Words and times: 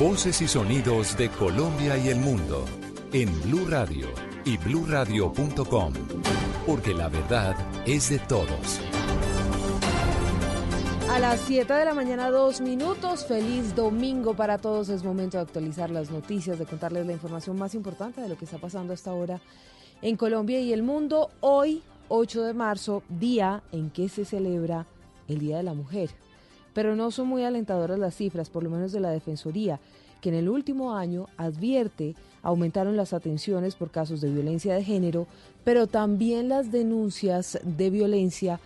Voces 0.00 0.40
y 0.40 0.48
sonidos 0.48 1.14
de 1.18 1.28
Colombia 1.28 1.98
y 1.98 2.08
el 2.08 2.20
mundo 2.20 2.64
en 3.12 3.28
Blue 3.42 3.66
Radio 3.68 4.06
y 4.46 4.56
bluradio.com, 4.56 5.92
porque 6.66 6.94
la 6.94 7.10
verdad 7.10 7.54
es 7.84 8.08
de 8.08 8.18
todos. 8.20 8.80
A 11.10 11.18
las 11.18 11.40
7 11.40 11.70
de 11.70 11.84
la 11.84 11.92
mañana, 11.92 12.30
dos 12.30 12.62
minutos. 12.62 13.26
Feliz 13.26 13.74
domingo 13.74 14.32
para 14.32 14.56
todos. 14.56 14.88
Es 14.88 15.04
momento 15.04 15.36
de 15.36 15.42
actualizar 15.42 15.90
las 15.90 16.10
noticias, 16.10 16.58
de 16.58 16.64
contarles 16.64 17.04
la 17.04 17.12
información 17.12 17.58
más 17.58 17.74
importante 17.74 18.22
de 18.22 18.30
lo 18.30 18.38
que 18.38 18.46
está 18.46 18.56
pasando 18.56 18.94
hasta 18.94 19.10
ahora 19.10 19.42
en 20.00 20.16
Colombia 20.16 20.60
y 20.60 20.72
el 20.72 20.82
mundo. 20.82 21.28
Hoy, 21.40 21.82
8 22.08 22.44
de 22.44 22.54
marzo, 22.54 23.02
día 23.10 23.62
en 23.70 23.90
que 23.90 24.08
se 24.08 24.24
celebra 24.24 24.86
el 25.28 25.40
Día 25.40 25.58
de 25.58 25.62
la 25.62 25.74
Mujer. 25.74 26.08
Pero 26.80 26.96
no 26.96 27.10
son 27.10 27.28
muy 27.28 27.44
alentadoras 27.44 27.98
las 27.98 28.14
cifras, 28.14 28.48
por 28.48 28.64
lo 28.64 28.70
menos 28.70 28.90
de 28.90 29.00
la 29.00 29.10
Defensoría, 29.10 29.78
que 30.22 30.30
en 30.30 30.34
el 30.34 30.48
último 30.48 30.94
año 30.94 31.26
advierte 31.36 32.14
aumentaron 32.42 32.96
las 32.96 33.12
atenciones 33.12 33.74
por 33.74 33.90
casos 33.90 34.22
de 34.22 34.30
violencia 34.30 34.74
de 34.74 34.82
género, 34.82 35.26
pero 35.62 35.88
también 35.88 36.48
las 36.48 36.72
denuncias 36.72 37.60
de 37.64 37.90
violencia 37.90 38.60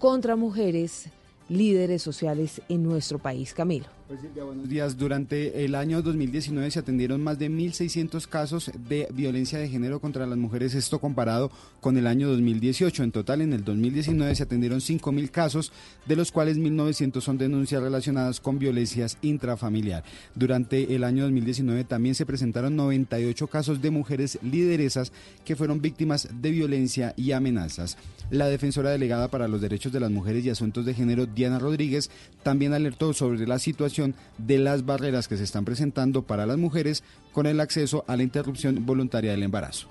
contra 0.00 0.34
mujeres 0.34 1.10
líderes 1.48 2.02
sociales 2.02 2.60
en 2.68 2.82
nuestro 2.82 3.20
país. 3.20 3.54
Camilo. 3.54 3.99
Pues 4.10 4.22
buenos 4.34 4.68
días. 4.68 4.96
Durante 4.96 5.64
el 5.64 5.76
año 5.76 6.02
2019 6.02 6.68
se 6.72 6.80
atendieron 6.80 7.22
más 7.22 7.38
de 7.38 7.48
1.600 7.48 8.26
casos 8.26 8.72
de 8.88 9.06
violencia 9.12 9.60
de 9.60 9.68
género 9.68 10.00
contra 10.00 10.26
las 10.26 10.36
mujeres, 10.36 10.74
esto 10.74 10.98
comparado 10.98 11.52
con 11.80 11.96
el 11.96 12.08
año 12.08 12.28
2018. 12.28 13.04
En 13.04 13.12
total, 13.12 13.40
en 13.40 13.52
el 13.52 13.62
2019 13.62 14.34
se 14.34 14.42
atendieron 14.42 14.80
5.000 14.80 15.30
casos, 15.30 15.72
de 16.06 16.16
los 16.16 16.32
cuales 16.32 16.58
1.900 16.58 17.20
son 17.20 17.38
denuncias 17.38 17.84
relacionadas 17.84 18.40
con 18.40 18.58
violencias 18.58 19.16
intrafamiliar. 19.22 20.02
Durante 20.34 20.92
el 20.92 21.04
año 21.04 21.22
2019 21.22 21.84
también 21.84 22.16
se 22.16 22.26
presentaron 22.26 22.74
98 22.74 23.46
casos 23.46 23.80
de 23.80 23.92
mujeres 23.92 24.40
lideresas 24.42 25.12
que 25.44 25.54
fueron 25.54 25.80
víctimas 25.80 26.28
de 26.42 26.50
violencia 26.50 27.14
y 27.16 27.30
amenazas. 27.30 27.96
La 28.32 28.48
defensora 28.48 28.90
delegada 28.90 29.28
para 29.28 29.46
los 29.46 29.60
derechos 29.60 29.92
de 29.92 30.00
las 30.00 30.10
mujeres 30.10 30.44
y 30.44 30.50
asuntos 30.50 30.84
de 30.84 30.94
género, 30.94 31.26
Diana 31.26 31.60
Rodríguez, 31.60 32.10
también 32.42 32.72
alertó 32.72 33.12
sobre 33.12 33.46
la 33.46 33.60
situación 33.60 33.99
de 34.38 34.58
las 34.58 34.84
barreras 34.84 35.28
que 35.28 35.36
se 35.36 35.44
están 35.44 35.64
presentando 35.64 36.22
para 36.22 36.46
las 36.46 36.58
mujeres 36.58 37.02
con 37.32 37.46
el 37.46 37.60
acceso 37.60 38.04
a 38.06 38.16
la 38.16 38.22
interrupción 38.22 38.84
voluntaria 38.86 39.32
del 39.32 39.42
embarazo. 39.42 39.88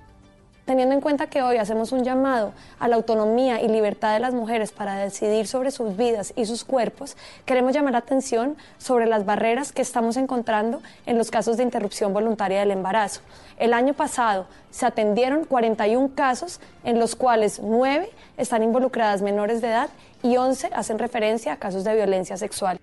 Teniendo 0.69 0.93
en 0.93 1.01
cuenta 1.01 1.31
que 1.31 1.41
hoy 1.41 1.57
hacemos 1.57 1.91
un 1.93 2.03
llamado 2.03 2.53
a 2.77 2.87
la 2.87 2.95
autonomía 2.95 3.59
y 3.59 3.67
libertad 3.67 4.13
de 4.13 4.19
las 4.19 4.35
mujeres 4.35 4.71
para 4.71 4.97
decidir 4.97 5.47
sobre 5.47 5.71
sus 5.71 5.97
vidas 5.97 6.31
y 6.35 6.45
sus 6.45 6.63
cuerpos, 6.63 7.17
queremos 7.45 7.73
llamar 7.73 7.93
la 7.93 7.97
atención 7.97 8.55
sobre 8.77 9.07
las 9.07 9.25
barreras 9.25 9.71
que 9.71 9.81
estamos 9.81 10.15
encontrando 10.15 10.83
en 11.07 11.17
los 11.17 11.31
casos 11.31 11.57
de 11.57 11.63
interrupción 11.63 12.13
voluntaria 12.13 12.59
del 12.59 12.69
embarazo. 12.69 13.21
El 13.57 13.73
año 13.73 13.95
pasado 13.95 14.45
se 14.69 14.85
atendieron 14.85 15.43
41 15.43 16.11
casos 16.13 16.59
en 16.83 16.99
los 16.99 17.15
cuales 17.15 17.59
9 17.63 18.07
están 18.37 18.61
involucradas 18.61 19.23
menores 19.23 19.61
de 19.61 19.69
edad 19.69 19.89
y 20.21 20.37
11 20.37 20.69
hacen 20.75 20.99
referencia 20.99 21.53
a 21.53 21.57
casos 21.57 21.83
de 21.83 21.95
violencia 21.95 22.37
sexual. 22.37 22.79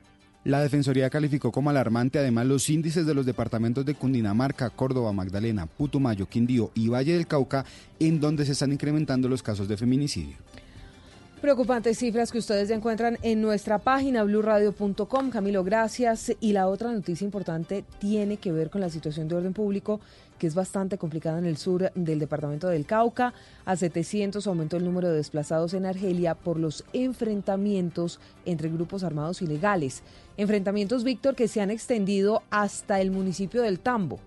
La 0.46 0.60
Defensoría 0.60 1.10
calificó 1.10 1.50
como 1.50 1.70
alarmante 1.70 2.20
además 2.20 2.46
los 2.46 2.70
índices 2.70 3.04
de 3.04 3.14
los 3.14 3.26
departamentos 3.26 3.84
de 3.84 3.96
Cundinamarca, 3.96 4.70
Córdoba, 4.70 5.12
Magdalena, 5.12 5.66
Putumayo, 5.66 6.28
Quindío 6.28 6.70
y 6.72 6.86
Valle 6.86 7.14
del 7.14 7.26
Cauca, 7.26 7.64
en 7.98 8.20
donde 8.20 8.46
se 8.46 8.52
están 8.52 8.72
incrementando 8.72 9.28
los 9.28 9.42
casos 9.42 9.66
de 9.66 9.76
feminicidio. 9.76 10.36
Preocupantes 11.40 11.98
cifras 11.98 12.32
que 12.32 12.38
ustedes 12.38 12.70
encuentran 12.70 13.18
en 13.22 13.42
nuestra 13.42 13.78
página 13.78 14.22
blurradio.com. 14.22 15.30
Camilo, 15.30 15.64
gracias. 15.64 16.32
Y 16.40 16.52
la 16.52 16.66
otra 16.66 16.92
noticia 16.92 17.24
importante 17.24 17.84
tiene 17.98 18.36
que 18.36 18.52
ver 18.52 18.70
con 18.70 18.80
la 18.80 18.88
situación 18.88 19.28
de 19.28 19.34
orden 19.34 19.52
público, 19.52 20.00
que 20.38 20.46
es 20.46 20.54
bastante 20.54 20.96
complicada 20.96 21.38
en 21.38 21.44
el 21.44 21.56
sur 21.56 21.92
del 21.94 22.18
departamento 22.18 22.68
del 22.68 22.86
Cauca. 22.86 23.34
A 23.64 23.76
700 23.76 24.46
aumentó 24.46 24.76
el 24.76 24.84
número 24.84 25.08
de 25.08 25.16
desplazados 25.16 25.74
en 25.74 25.86
Argelia 25.86 26.34
por 26.34 26.58
los 26.58 26.84
enfrentamientos 26.94 28.18
entre 28.46 28.70
grupos 28.70 29.04
armados 29.04 29.42
ilegales. 29.42 30.02
Enfrentamientos, 30.36 31.02
Víctor, 31.02 31.34
que 31.34 31.48
se 31.48 31.60
han 31.60 31.70
extendido 31.70 32.42
hasta 32.50 33.00
el 33.00 33.10
municipio 33.10 33.62
del 33.62 33.80
Tambo. 33.80 34.20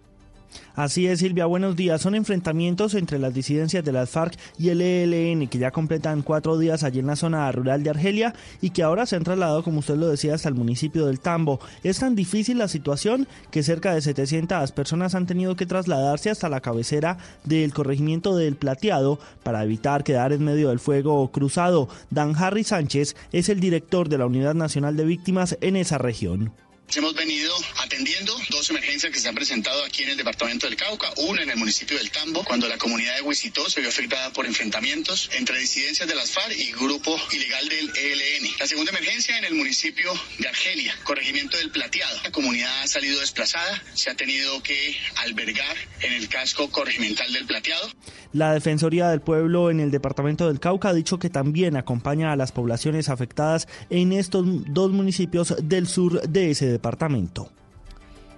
Así 0.75 1.07
es, 1.07 1.19
Silvia, 1.19 1.45
buenos 1.45 1.75
días. 1.75 2.01
Son 2.01 2.15
enfrentamientos 2.15 2.93
entre 2.93 3.19
las 3.19 3.33
disidencias 3.33 3.83
de 3.83 3.91
las 3.91 4.09
FARC 4.09 4.37
y 4.57 4.69
el 4.69 4.81
ELN 4.81 5.47
que 5.47 5.57
ya 5.57 5.71
completan 5.71 6.21
cuatro 6.21 6.57
días 6.57 6.83
allí 6.83 6.99
en 6.99 7.07
la 7.07 7.15
zona 7.15 7.51
rural 7.51 7.83
de 7.83 7.89
Argelia 7.89 8.33
y 8.61 8.69
que 8.69 8.83
ahora 8.83 9.05
se 9.05 9.15
han 9.15 9.23
trasladado, 9.23 9.63
como 9.63 9.79
usted 9.79 9.97
lo 9.97 10.07
decía, 10.07 10.35
hasta 10.35 10.47
el 10.47 10.55
municipio 10.55 11.05
del 11.05 11.19
Tambo. 11.19 11.59
Es 11.83 11.99
tan 11.99 12.15
difícil 12.15 12.57
la 12.57 12.67
situación 12.67 13.27
que 13.51 13.63
cerca 13.63 13.93
de 13.93 14.01
700 14.01 14.71
personas 14.71 15.15
han 15.15 15.27
tenido 15.27 15.55
que 15.55 15.65
trasladarse 15.65 16.29
hasta 16.29 16.49
la 16.49 16.61
cabecera 16.61 17.17
del 17.43 17.73
corregimiento 17.73 18.35
del 18.37 18.55
Plateado 18.55 19.19
para 19.43 19.63
evitar 19.63 20.03
quedar 20.03 20.31
en 20.31 20.45
medio 20.45 20.69
del 20.69 20.79
fuego 20.79 21.29
cruzado. 21.31 21.89
Dan 22.09 22.35
Harry 22.37 22.63
Sánchez 22.63 23.15
es 23.31 23.49
el 23.49 23.59
director 23.59 24.07
de 24.07 24.17
la 24.17 24.27
Unidad 24.27 24.55
Nacional 24.55 24.95
de 24.95 25.05
Víctimas 25.05 25.57
en 25.61 25.75
esa 25.75 25.97
región. 25.97 26.53
Hemos 26.95 27.13
venido 27.13 27.55
atendiendo 27.77 28.35
dos 28.49 28.69
emergencias 28.71 29.13
que 29.13 29.19
se 29.19 29.29
han 29.29 29.35
presentado 29.35 29.85
aquí 29.85 30.03
en 30.03 30.09
el 30.09 30.17
departamento 30.17 30.65
del 30.65 30.75
Cauca, 30.75 31.13
una 31.17 31.43
en 31.43 31.51
el 31.51 31.55
municipio 31.55 31.97
del 31.97 32.09
Tambo, 32.09 32.43
cuando 32.43 32.67
la 32.67 32.77
comunidad 32.77 33.15
de 33.15 33.21
Huisitó 33.21 33.69
se 33.69 33.79
vio 33.79 33.89
afectada 33.89 34.33
por 34.33 34.47
enfrentamientos 34.47 35.29
entre 35.33 35.59
disidencias 35.59 36.09
de 36.09 36.15
las 36.15 36.31
FARC 36.31 36.57
y 36.57 36.71
grupo 36.71 37.15
ilegal 37.31 37.69
del 37.69 37.91
ELN. 37.95 38.49
La 38.59 38.67
segunda 38.67 38.91
emergencia 38.91 39.37
en 39.37 39.45
el 39.45 39.53
municipio 39.53 40.11
de 40.39 40.47
Argelia, 40.47 40.97
corregimiento 41.03 41.57
del 41.57 41.69
Plateado. 41.69 42.19
La 42.23 42.31
comunidad 42.31 42.81
ha 42.81 42.87
salido 42.87 43.19
desplazada, 43.19 43.83
se 43.93 44.09
ha 44.09 44.15
tenido 44.15 44.61
que 44.63 44.99
albergar 45.17 45.77
en 46.01 46.13
el 46.13 46.27
casco 46.27 46.71
corregimental 46.71 47.31
del 47.31 47.45
Plateado. 47.45 47.91
La 48.31 48.53
Defensoría 48.53 49.09
del 49.09 49.21
Pueblo 49.21 49.71
en 49.71 49.79
el 49.79 49.89
departamento 49.89 50.47
del 50.47 50.59
Cauca 50.59 50.89
ha 50.89 50.93
dicho 50.93 51.17
que 51.17 51.31
también 51.31 51.75
acompaña 51.75 52.31
a 52.31 52.35
las 52.35 52.51
poblaciones 52.51 53.09
afectadas 53.09 53.67
en 53.89 54.11
estos 54.11 54.45
dos 54.71 54.91
municipios 54.91 55.55
del 55.63 55.87
sur 55.87 56.21
de 56.21 56.51
ese 56.51 56.67
departamento. 56.67 57.49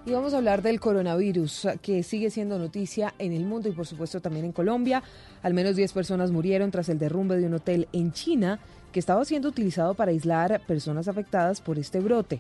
Y 0.06 0.12
vamos 0.12 0.34
a 0.34 0.38
hablar 0.38 0.62
del 0.62 0.80
coronavirus, 0.80 1.68
que 1.82 2.04
sigue 2.04 2.32
siendo 2.32 2.58
noticia 2.58 3.14
en 3.20 3.34
el 3.34 3.44
mundo 3.44 3.68
y 3.68 3.74
por 3.74 3.86
supuesto 3.86 4.22
también 4.22 4.46
en 4.46 4.54
Colombia. 4.54 5.04
Al 5.44 5.54
menos 5.54 5.76
10 5.76 5.92
personas 5.92 6.32
murieron 6.32 6.72
tras 6.72 6.88
el 6.88 6.98
derrumbe 6.98 7.38
de 7.38 7.46
un 7.46 7.56
hotel 7.56 7.90
en 7.92 8.14
China 8.14 8.60
que 8.94 9.00
estaba 9.00 9.26
siendo 9.26 9.50
utilizado 9.50 9.94
para 9.94 10.12
aislar 10.12 10.62
personas 10.66 11.10
afectadas 11.10 11.60
por 11.60 11.78
este 11.78 12.00
brote. 12.00 12.40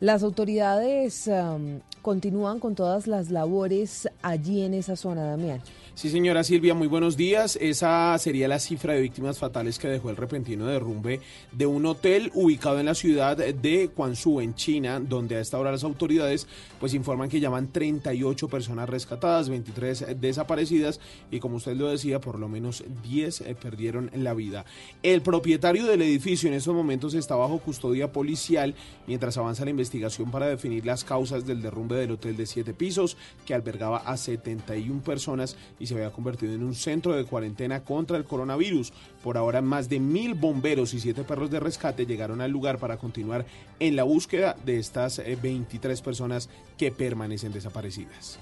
Las 0.00 0.22
autoridades 0.22 1.28
um, 1.28 1.80
continúan 2.02 2.58
con 2.58 2.74
todas 2.74 3.06
las 3.06 3.30
labores 3.30 4.08
allí 4.20 4.62
en 4.62 4.74
esa 4.74 4.96
zona, 4.96 5.24
Damián. 5.24 5.62
Sí, 5.96 6.10
señora 6.10 6.42
Silvia, 6.42 6.74
muy 6.74 6.88
buenos 6.88 7.16
días. 7.16 7.56
Esa 7.60 8.18
sería 8.18 8.48
la 8.48 8.58
cifra 8.58 8.94
de 8.94 9.00
víctimas 9.00 9.38
fatales 9.38 9.78
que 9.78 9.86
dejó 9.86 10.10
el 10.10 10.16
repentino 10.16 10.66
derrumbe 10.66 11.20
de 11.52 11.66
un 11.66 11.86
hotel 11.86 12.32
ubicado 12.34 12.80
en 12.80 12.86
la 12.86 12.96
ciudad 12.96 13.36
de 13.36 13.90
Guangzhou, 13.96 14.40
en 14.40 14.56
China, 14.56 14.98
donde 14.98 15.36
a 15.36 15.40
esta 15.40 15.56
hora 15.56 15.70
las 15.70 15.84
autoridades 15.84 16.48
pues 16.80 16.94
informan 16.94 17.28
que 17.28 17.38
llaman 17.38 17.68
38 17.70 18.48
personas 18.48 18.88
rescatadas, 18.88 19.48
23 19.48 20.20
desaparecidas 20.20 20.98
y 21.30 21.38
como 21.38 21.56
usted 21.58 21.76
lo 21.76 21.88
decía, 21.88 22.20
por 22.20 22.40
lo 22.40 22.48
menos 22.48 22.82
10 23.04 23.42
eh, 23.42 23.54
perdieron 23.54 24.10
la 24.14 24.34
vida. 24.34 24.64
El 25.04 25.22
propietario 25.22 25.86
del 25.86 26.02
edificio 26.02 26.48
en 26.48 26.56
estos 26.56 26.74
momentos 26.74 27.14
está 27.14 27.36
bajo 27.36 27.60
custodia 27.60 28.10
policial 28.10 28.74
mientras 29.06 29.38
avanza 29.38 29.64
la 29.64 29.70
investigación 29.70 30.32
para 30.32 30.48
definir 30.48 30.84
las 30.84 31.04
causas 31.04 31.46
del 31.46 31.62
derrumbe 31.62 31.94
del 31.94 32.10
hotel 32.10 32.36
de 32.36 32.46
siete 32.46 32.74
pisos 32.74 33.16
que 33.46 33.54
albergaba 33.54 33.98
a 33.98 34.16
71 34.16 35.00
personas 35.02 35.56
se 35.86 35.94
había 35.94 36.10
convertido 36.10 36.54
en 36.54 36.62
un 36.62 36.74
centro 36.74 37.12
de 37.14 37.24
cuarentena 37.24 37.80
contra 37.80 38.16
el 38.16 38.24
coronavirus. 38.24 38.92
Por 39.22 39.36
ahora, 39.36 39.60
más 39.60 39.88
de 39.88 40.00
mil 40.00 40.34
bomberos 40.34 40.94
y 40.94 41.00
siete 41.00 41.24
perros 41.24 41.50
de 41.50 41.60
rescate 41.60 42.06
llegaron 42.06 42.40
al 42.40 42.50
lugar 42.50 42.78
para 42.78 42.96
continuar 42.96 43.46
en 43.80 43.96
la 43.96 44.04
búsqueda 44.04 44.56
de 44.64 44.78
estas 44.78 45.22
23 45.42 45.98
eh, 45.98 46.02
personas 46.02 46.48
que 46.76 46.90
permanecen 46.90 47.52
desaparecidas. 47.52 48.38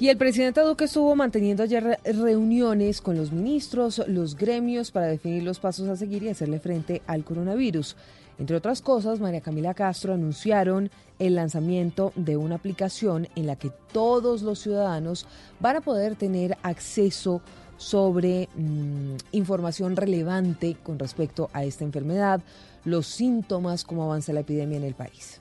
Y 0.00 0.08
el 0.08 0.16
presidente 0.16 0.60
Duque 0.60 0.86
estuvo 0.86 1.14
manteniendo 1.14 1.62
ayer 1.62 2.00
reuniones 2.04 3.00
con 3.00 3.16
los 3.16 3.30
ministros, 3.30 4.02
los 4.08 4.34
gremios, 4.36 4.90
para 4.90 5.06
definir 5.06 5.44
los 5.44 5.60
pasos 5.60 5.88
a 5.88 5.96
seguir 5.96 6.24
y 6.24 6.28
hacerle 6.30 6.58
frente 6.58 7.00
al 7.06 7.22
coronavirus. 7.22 7.96
Entre 8.38 8.56
otras 8.56 8.82
cosas, 8.82 9.20
María 9.20 9.40
Camila 9.40 9.74
Castro 9.74 10.14
anunciaron 10.14 10.90
el 11.18 11.36
lanzamiento 11.36 12.12
de 12.16 12.36
una 12.36 12.56
aplicación 12.56 13.28
en 13.36 13.46
la 13.46 13.56
que 13.56 13.70
todos 13.92 14.42
los 14.42 14.58
ciudadanos 14.58 15.26
van 15.60 15.76
a 15.76 15.80
poder 15.80 16.16
tener 16.16 16.56
acceso 16.62 17.40
sobre 17.76 18.48
mm, 18.56 19.16
información 19.32 19.96
relevante 19.96 20.76
con 20.82 20.98
respecto 20.98 21.50
a 21.52 21.64
esta 21.64 21.84
enfermedad, 21.84 22.40
los 22.84 23.06
síntomas, 23.06 23.84
cómo 23.84 24.04
avanza 24.04 24.32
la 24.32 24.40
epidemia 24.40 24.78
en 24.78 24.84
el 24.84 24.94
país. 24.94 25.40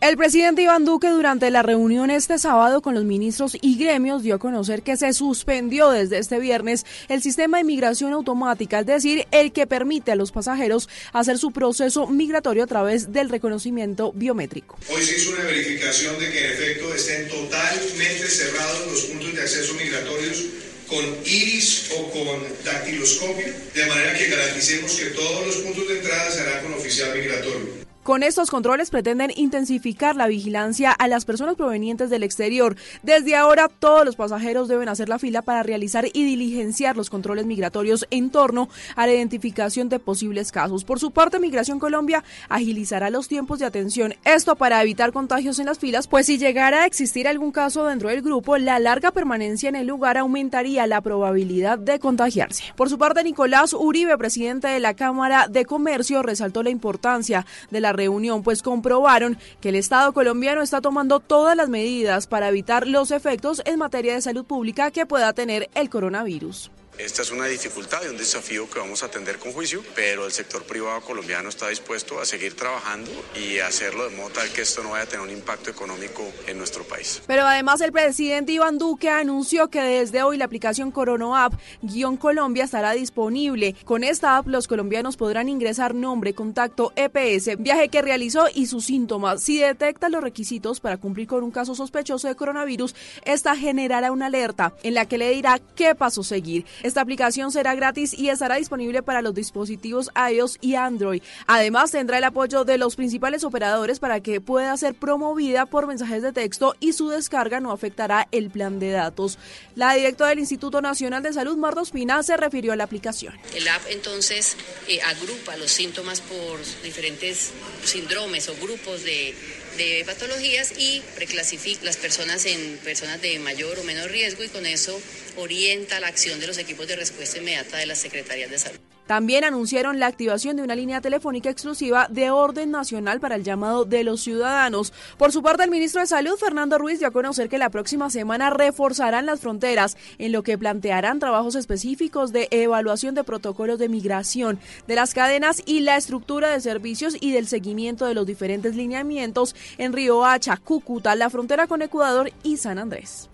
El 0.00 0.16
presidente 0.16 0.62
Iván 0.62 0.86
Duque 0.86 1.08
durante 1.08 1.50
la 1.50 1.62
reunión 1.62 2.10
este 2.10 2.38
sábado 2.38 2.80
con 2.80 2.94
los 2.94 3.04
ministros 3.04 3.54
y 3.60 3.76
gremios 3.76 4.22
dio 4.22 4.36
a 4.36 4.38
conocer 4.38 4.80
que 4.80 4.96
se 4.96 5.12
suspendió 5.12 5.90
desde 5.90 6.16
este 6.16 6.38
viernes 6.38 6.86
el 7.10 7.20
sistema 7.20 7.58
de 7.58 7.64
migración 7.64 8.14
automática, 8.14 8.80
es 8.80 8.86
decir, 8.86 9.26
el 9.30 9.52
que 9.52 9.66
permite 9.66 10.10
a 10.10 10.14
los 10.16 10.32
pasajeros 10.32 10.88
hacer 11.12 11.36
su 11.36 11.52
proceso 11.52 12.06
migratorio 12.06 12.64
a 12.64 12.66
través 12.66 13.12
del 13.12 13.28
reconocimiento 13.28 14.12
biométrico. 14.12 14.78
Hoy 14.88 15.04
se 15.04 15.18
hizo 15.18 15.32
una 15.32 15.44
verificación 15.44 16.18
de 16.18 16.30
que 16.32 16.46
en 16.46 16.52
efecto 16.52 16.94
estén 16.94 17.28
totalmente 17.28 18.26
cerrados 18.26 18.86
los 18.86 19.00
puntos 19.02 19.34
de 19.34 19.42
acceso 19.42 19.74
migratorios 19.74 20.46
con 20.88 21.04
iris 21.26 21.90
o 21.98 22.10
con 22.10 22.42
dactiloscopio, 22.64 23.46
de 23.74 23.86
manera 23.86 24.16
que 24.16 24.28
garanticemos 24.28 24.92
que 24.94 25.10
todos 25.10 25.46
los 25.46 25.56
puntos 25.56 25.86
de 25.88 25.98
entrada 25.98 26.30
serán 26.30 26.62
con 26.64 26.72
oficial 26.72 27.14
migratorio. 27.14 27.89
Con 28.02 28.22
estos 28.22 28.50
controles 28.50 28.88
pretenden 28.88 29.30
intensificar 29.36 30.16
la 30.16 30.26
vigilancia 30.26 30.90
a 30.90 31.06
las 31.06 31.26
personas 31.26 31.56
provenientes 31.56 32.08
del 32.08 32.22
exterior. 32.22 32.74
Desde 33.02 33.36
ahora, 33.36 33.68
todos 33.68 34.06
los 34.06 34.16
pasajeros 34.16 34.68
deben 34.68 34.88
hacer 34.88 35.10
la 35.10 35.18
fila 35.18 35.42
para 35.42 35.62
realizar 35.62 36.06
y 36.06 36.24
diligenciar 36.24 36.96
los 36.96 37.10
controles 37.10 37.44
migratorios 37.44 38.06
en 38.10 38.30
torno 38.30 38.70
a 38.96 39.06
la 39.06 39.12
identificación 39.12 39.90
de 39.90 39.98
posibles 39.98 40.50
casos. 40.50 40.84
Por 40.84 40.98
su 40.98 41.10
parte, 41.10 41.38
Migración 41.38 41.78
Colombia 41.78 42.24
agilizará 42.48 43.10
los 43.10 43.28
tiempos 43.28 43.58
de 43.58 43.66
atención. 43.66 44.14
Esto 44.24 44.56
para 44.56 44.80
evitar 44.80 45.12
contagios 45.12 45.58
en 45.58 45.66
las 45.66 45.78
filas, 45.78 46.08
pues 46.08 46.24
si 46.24 46.38
llegara 46.38 46.84
a 46.84 46.86
existir 46.86 47.28
algún 47.28 47.52
caso 47.52 47.84
dentro 47.84 48.08
del 48.08 48.22
grupo, 48.22 48.56
la 48.56 48.78
larga 48.78 49.10
permanencia 49.10 49.68
en 49.68 49.76
el 49.76 49.86
lugar 49.86 50.16
aumentaría 50.16 50.86
la 50.86 51.02
probabilidad 51.02 51.78
de 51.78 51.98
contagiarse. 51.98 52.64
Por 52.76 52.88
su 52.88 52.96
parte, 52.96 53.22
Nicolás 53.22 53.74
Uribe, 53.74 54.16
presidente 54.16 54.68
de 54.68 54.80
la 54.80 54.94
Cámara 54.94 55.48
de 55.48 55.66
Comercio, 55.66 56.22
resaltó 56.22 56.62
la 56.62 56.70
importancia 56.70 57.44
de 57.70 57.80
la 57.80 57.89
reunión, 57.92 58.42
pues 58.42 58.62
comprobaron 58.62 59.38
que 59.60 59.70
el 59.70 59.76
Estado 59.76 60.12
colombiano 60.12 60.62
está 60.62 60.80
tomando 60.80 61.20
todas 61.20 61.56
las 61.56 61.68
medidas 61.68 62.26
para 62.26 62.48
evitar 62.48 62.86
los 62.86 63.10
efectos 63.10 63.62
en 63.64 63.78
materia 63.78 64.14
de 64.14 64.22
salud 64.22 64.44
pública 64.44 64.90
que 64.90 65.06
pueda 65.06 65.32
tener 65.32 65.68
el 65.74 65.90
coronavirus. 65.90 66.70
Esta 66.98 67.22
es 67.22 67.30
una 67.30 67.46
dificultad 67.46 68.02
y 68.04 68.08
un 68.08 68.18
desafío 68.18 68.68
que 68.68 68.78
vamos 68.78 69.02
a 69.02 69.06
atender 69.06 69.38
con 69.38 69.52
juicio, 69.52 69.82
pero 69.94 70.26
el 70.26 70.32
sector 70.32 70.64
privado 70.64 71.00
colombiano 71.00 71.48
está 71.48 71.68
dispuesto 71.68 72.20
a 72.20 72.26
seguir 72.26 72.54
trabajando 72.54 73.10
y 73.34 73.58
hacerlo 73.58 74.08
de 74.08 74.14
modo 74.16 74.30
tal 74.30 74.50
que 74.50 74.62
esto 74.62 74.82
no 74.82 74.90
vaya 74.90 75.04
a 75.04 75.06
tener 75.06 75.24
un 75.24 75.32
impacto 75.32 75.70
económico 75.70 76.22
en 76.46 76.58
nuestro 76.58 76.84
país. 76.84 77.22
Pero 77.26 77.46
además 77.46 77.80
el 77.80 77.92
presidente 77.92 78.52
Iván 78.52 78.76
Duque 78.76 79.08
anunció 79.08 79.68
que 79.68 79.80
desde 79.80 80.22
hoy 80.22 80.36
la 80.36 80.44
aplicación 80.44 80.90
Corono 80.90 81.36
App-Colombia 81.36 82.64
estará 82.64 82.92
disponible. 82.92 83.74
Con 83.84 84.04
esta 84.04 84.36
app 84.36 84.48
los 84.48 84.68
colombianos 84.68 85.16
podrán 85.16 85.48
ingresar 85.48 85.94
nombre, 85.94 86.34
contacto, 86.34 86.92
EPS, 86.96 87.56
viaje 87.62 87.88
que 87.88 88.02
realizó 88.02 88.46
y 88.54 88.66
sus 88.66 88.84
síntomas. 88.84 89.42
Si 89.42 89.58
detecta 89.58 90.08
los 90.08 90.22
requisitos 90.22 90.80
para 90.80 90.98
cumplir 90.98 91.26
con 91.26 91.44
un 91.44 91.50
caso 91.50 91.74
sospechoso 91.74 92.28
de 92.28 92.34
coronavirus, 92.34 92.94
esta 93.24 93.56
generará 93.56 94.12
una 94.12 94.26
alerta 94.26 94.74
en 94.82 94.94
la 94.94 95.06
que 95.06 95.18
le 95.18 95.30
dirá 95.30 95.60
qué 95.74 95.94
paso 95.94 96.22
seguir. 96.22 96.66
Esta 96.82 97.00
aplicación 97.00 97.52
será 97.52 97.74
gratis 97.74 98.14
y 98.16 98.28
estará 98.28 98.56
disponible 98.56 99.02
para 99.02 99.22
los 99.22 99.34
dispositivos 99.34 100.10
iOS 100.32 100.58
y 100.60 100.74
Android. 100.74 101.22
Además, 101.46 101.90
tendrá 101.90 102.18
el 102.18 102.24
apoyo 102.24 102.64
de 102.64 102.78
los 102.78 102.96
principales 102.96 103.44
operadores 103.44 103.98
para 103.98 104.20
que 104.20 104.40
pueda 104.40 104.76
ser 104.76 104.94
promovida 104.94 105.66
por 105.66 105.86
mensajes 105.86 106.22
de 106.22 106.32
texto 106.32 106.76
y 106.80 106.92
su 106.92 107.08
descarga 107.08 107.60
no 107.60 107.72
afectará 107.72 108.28
el 108.32 108.50
plan 108.50 108.78
de 108.78 108.90
datos. 108.90 109.38
La 109.76 109.94
directora 109.94 110.30
del 110.30 110.40
Instituto 110.40 110.80
Nacional 110.80 111.22
de 111.22 111.32
Salud, 111.32 111.56
Marta 111.56 111.82
Ospina, 111.82 112.22
se 112.22 112.36
refirió 112.36 112.72
a 112.72 112.76
la 112.76 112.84
aplicación. 112.84 113.34
El 113.54 113.68
app 113.68 113.82
entonces 113.90 114.56
eh, 114.88 115.00
agrupa 115.02 115.56
los 115.56 115.70
síntomas 115.70 116.20
por 116.20 116.60
diferentes 116.82 117.52
síndromes 117.84 118.48
o 118.48 118.54
grupos 118.56 119.04
de 119.04 119.34
de 119.76 120.04
patologías 120.04 120.72
y 120.76 121.02
preclasifica 121.14 121.84
las 121.84 121.96
personas 121.96 122.44
en 122.46 122.78
personas 122.78 123.20
de 123.22 123.38
mayor 123.38 123.78
o 123.78 123.84
menor 123.84 124.10
riesgo 124.10 124.42
y 124.44 124.48
con 124.48 124.66
eso 124.66 125.00
orienta 125.36 126.00
la 126.00 126.08
acción 126.08 126.40
de 126.40 126.46
los 126.46 126.58
equipos 126.58 126.86
de 126.86 126.96
respuesta 126.96 127.38
inmediata 127.38 127.76
de 127.76 127.86
las 127.86 127.98
secretarías 127.98 128.50
de 128.50 128.58
salud. 128.58 128.80
También 129.10 129.42
anunciaron 129.42 129.98
la 129.98 130.06
activación 130.06 130.54
de 130.54 130.62
una 130.62 130.76
línea 130.76 131.00
telefónica 131.00 131.50
exclusiva 131.50 132.06
de 132.08 132.30
orden 132.30 132.70
nacional 132.70 133.18
para 133.18 133.34
el 133.34 133.42
llamado 133.42 133.84
de 133.84 134.04
los 134.04 134.20
ciudadanos. 134.20 134.92
Por 135.18 135.32
su 135.32 135.42
parte, 135.42 135.64
el 135.64 135.70
ministro 135.72 136.00
de 136.00 136.06
Salud, 136.06 136.36
Fernando 136.38 136.78
Ruiz, 136.78 137.00
dio 137.00 137.08
a 137.08 137.10
conocer 137.10 137.48
que 137.48 137.58
la 137.58 137.70
próxima 137.70 138.08
semana 138.08 138.50
reforzarán 138.50 139.26
las 139.26 139.40
fronteras, 139.40 139.96
en 140.18 140.30
lo 140.30 140.44
que 140.44 140.56
plantearán 140.56 141.18
trabajos 141.18 141.56
específicos 141.56 142.32
de 142.32 142.46
evaluación 142.52 143.16
de 143.16 143.24
protocolos 143.24 143.80
de 143.80 143.88
migración, 143.88 144.60
de 144.86 144.94
las 144.94 145.12
cadenas 145.12 145.60
y 145.66 145.80
la 145.80 145.96
estructura 145.96 146.48
de 146.48 146.60
servicios 146.60 147.16
y 147.20 147.32
del 147.32 147.48
seguimiento 147.48 148.06
de 148.06 148.14
los 148.14 148.26
diferentes 148.26 148.76
lineamientos 148.76 149.56
en 149.76 149.92
Río 149.92 150.24
Hacha, 150.24 150.56
Cúcuta, 150.56 151.16
la 151.16 151.30
frontera 151.30 151.66
con 151.66 151.82
Ecuador 151.82 152.30
y 152.44 152.58
San 152.58 152.78
Andrés. 152.78 153.29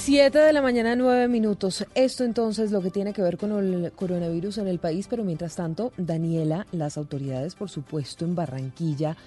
7 0.00 0.38
de 0.38 0.54
la 0.54 0.62
mañana, 0.62 0.96
9 0.96 1.28
minutos. 1.28 1.84
Esto 1.94 2.24
entonces 2.24 2.70
lo 2.70 2.80
que 2.80 2.90
tiene 2.90 3.12
que 3.12 3.20
ver 3.20 3.36
con 3.36 3.52
el 3.52 3.92
coronavirus 3.92 4.56
en 4.56 4.66
el 4.66 4.78
país, 4.78 5.06
pero 5.10 5.24
mientras 5.24 5.56
tanto, 5.56 5.92
Daniela, 5.98 6.66
las 6.72 6.96
autoridades, 6.96 7.54
por 7.54 7.68
supuesto, 7.68 8.24
en 8.24 8.34
Barranquilla, 8.34 9.18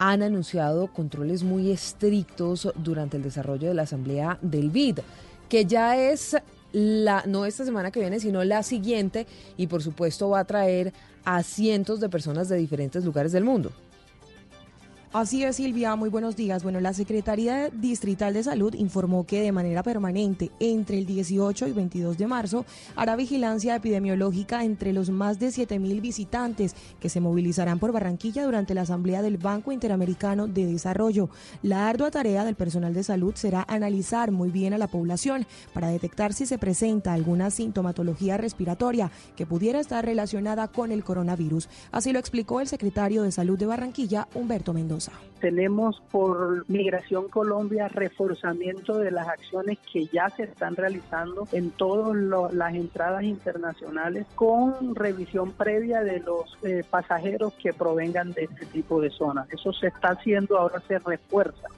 han 0.00 0.24
anunciado 0.24 0.88
controles 0.88 1.44
muy 1.44 1.70
estrictos 1.70 2.68
durante 2.74 3.16
el 3.16 3.22
desarrollo 3.22 3.68
de 3.68 3.74
la 3.74 3.82
asamblea 3.82 4.36
del 4.42 4.70
BID, 4.70 4.98
que 5.48 5.64
ya 5.64 5.96
es 5.96 6.36
la, 6.72 7.22
no 7.24 7.46
esta 7.46 7.64
semana 7.64 7.92
que 7.92 8.00
viene, 8.00 8.18
sino 8.18 8.42
la 8.42 8.64
siguiente, 8.64 9.28
y 9.56 9.68
por 9.68 9.80
supuesto 9.80 10.28
va 10.28 10.40
a 10.40 10.44
traer 10.44 10.92
a 11.24 11.44
cientos 11.44 12.00
de 12.00 12.08
personas 12.08 12.48
de 12.48 12.56
diferentes 12.56 13.04
lugares 13.04 13.30
del 13.30 13.44
mundo. 13.44 13.70
Así 15.18 15.44
es, 15.44 15.56
Silvia, 15.56 15.96
muy 15.96 16.10
buenos 16.10 16.36
días. 16.36 16.62
Bueno, 16.62 16.78
la 16.78 16.92
Secretaría 16.92 17.70
Distrital 17.70 18.34
de 18.34 18.42
Salud 18.42 18.74
informó 18.74 19.24
que 19.24 19.40
de 19.40 19.50
manera 19.50 19.82
permanente 19.82 20.50
entre 20.60 20.98
el 20.98 21.06
18 21.06 21.68
y 21.68 21.72
22 21.72 22.18
de 22.18 22.26
marzo 22.26 22.66
hará 22.96 23.16
vigilancia 23.16 23.74
epidemiológica 23.74 24.62
entre 24.62 24.92
los 24.92 25.08
más 25.08 25.38
de 25.38 25.46
7.000 25.48 26.02
visitantes 26.02 26.76
que 27.00 27.08
se 27.08 27.20
movilizarán 27.20 27.78
por 27.78 27.92
Barranquilla 27.92 28.44
durante 28.44 28.74
la 28.74 28.82
Asamblea 28.82 29.22
del 29.22 29.38
Banco 29.38 29.72
Interamericano 29.72 30.48
de 30.48 30.66
Desarrollo. 30.66 31.30
La 31.62 31.88
ardua 31.88 32.10
tarea 32.10 32.44
del 32.44 32.54
personal 32.54 32.92
de 32.92 33.02
salud 33.02 33.34
será 33.36 33.64
analizar 33.70 34.32
muy 34.32 34.50
bien 34.50 34.74
a 34.74 34.78
la 34.78 34.86
población 34.86 35.46
para 35.72 35.88
detectar 35.88 36.34
si 36.34 36.44
se 36.44 36.58
presenta 36.58 37.14
alguna 37.14 37.50
sintomatología 37.50 38.36
respiratoria 38.36 39.10
que 39.34 39.46
pudiera 39.46 39.80
estar 39.80 40.04
relacionada 40.04 40.68
con 40.68 40.92
el 40.92 41.04
coronavirus. 41.04 41.70
Así 41.90 42.12
lo 42.12 42.18
explicó 42.18 42.60
el 42.60 42.68
secretario 42.68 43.22
de 43.22 43.32
Salud 43.32 43.58
de 43.58 43.64
Barranquilla, 43.64 44.28
Humberto 44.34 44.74
Mendoza. 44.74 45.05
Tenemos 45.40 46.00
por 46.10 46.68
Migración 46.68 47.28
Colombia 47.28 47.88
reforzamiento 47.88 48.98
de 48.98 49.10
las 49.10 49.28
acciones 49.28 49.78
que 49.92 50.06
ya 50.06 50.30
se 50.30 50.44
están 50.44 50.76
realizando 50.76 51.46
en 51.52 51.70
todas 51.72 52.16
las 52.54 52.74
entradas 52.74 53.22
internacionales 53.22 54.26
con 54.34 54.94
revisión 54.94 55.52
previa 55.52 56.02
de 56.02 56.20
los 56.20 56.56
eh, 56.62 56.82
pasajeros 56.88 57.52
que 57.62 57.74
provengan 57.74 58.32
de 58.32 58.44
este 58.44 58.64
tipo 58.66 59.00
de 59.00 59.10
zonas. 59.10 59.46
Eso 59.52 59.72
se 59.74 59.88
está 59.88 60.08
haciendo, 60.08 60.58
ahora 60.58 60.80
se 60.88 60.98
refuerza. 60.98 61.68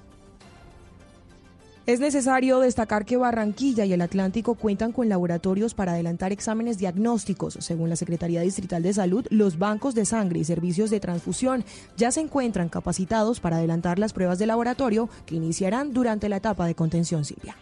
Es 1.88 2.00
necesario 2.00 2.60
destacar 2.60 3.06
que 3.06 3.16
Barranquilla 3.16 3.86
y 3.86 3.94
el 3.94 4.02
Atlántico 4.02 4.56
cuentan 4.56 4.92
con 4.92 5.08
laboratorios 5.08 5.72
para 5.72 5.92
adelantar 5.92 6.32
exámenes 6.32 6.76
diagnósticos. 6.76 7.56
Según 7.60 7.88
la 7.88 7.96
Secretaría 7.96 8.42
Distrital 8.42 8.82
de 8.82 8.92
Salud, 8.92 9.26
los 9.30 9.58
bancos 9.58 9.94
de 9.94 10.04
sangre 10.04 10.40
y 10.40 10.44
servicios 10.44 10.90
de 10.90 11.00
transfusión 11.00 11.64
ya 11.96 12.10
se 12.10 12.20
encuentran 12.20 12.68
capacitados 12.68 13.40
para 13.40 13.56
adelantar 13.56 13.98
las 13.98 14.12
pruebas 14.12 14.38
de 14.38 14.44
laboratorio 14.44 15.08
que 15.24 15.36
iniciarán 15.36 15.94
durante 15.94 16.28
la 16.28 16.36
etapa 16.36 16.66
de 16.66 16.74
contención 16.74 17.24
Silvia. 17.24 17.56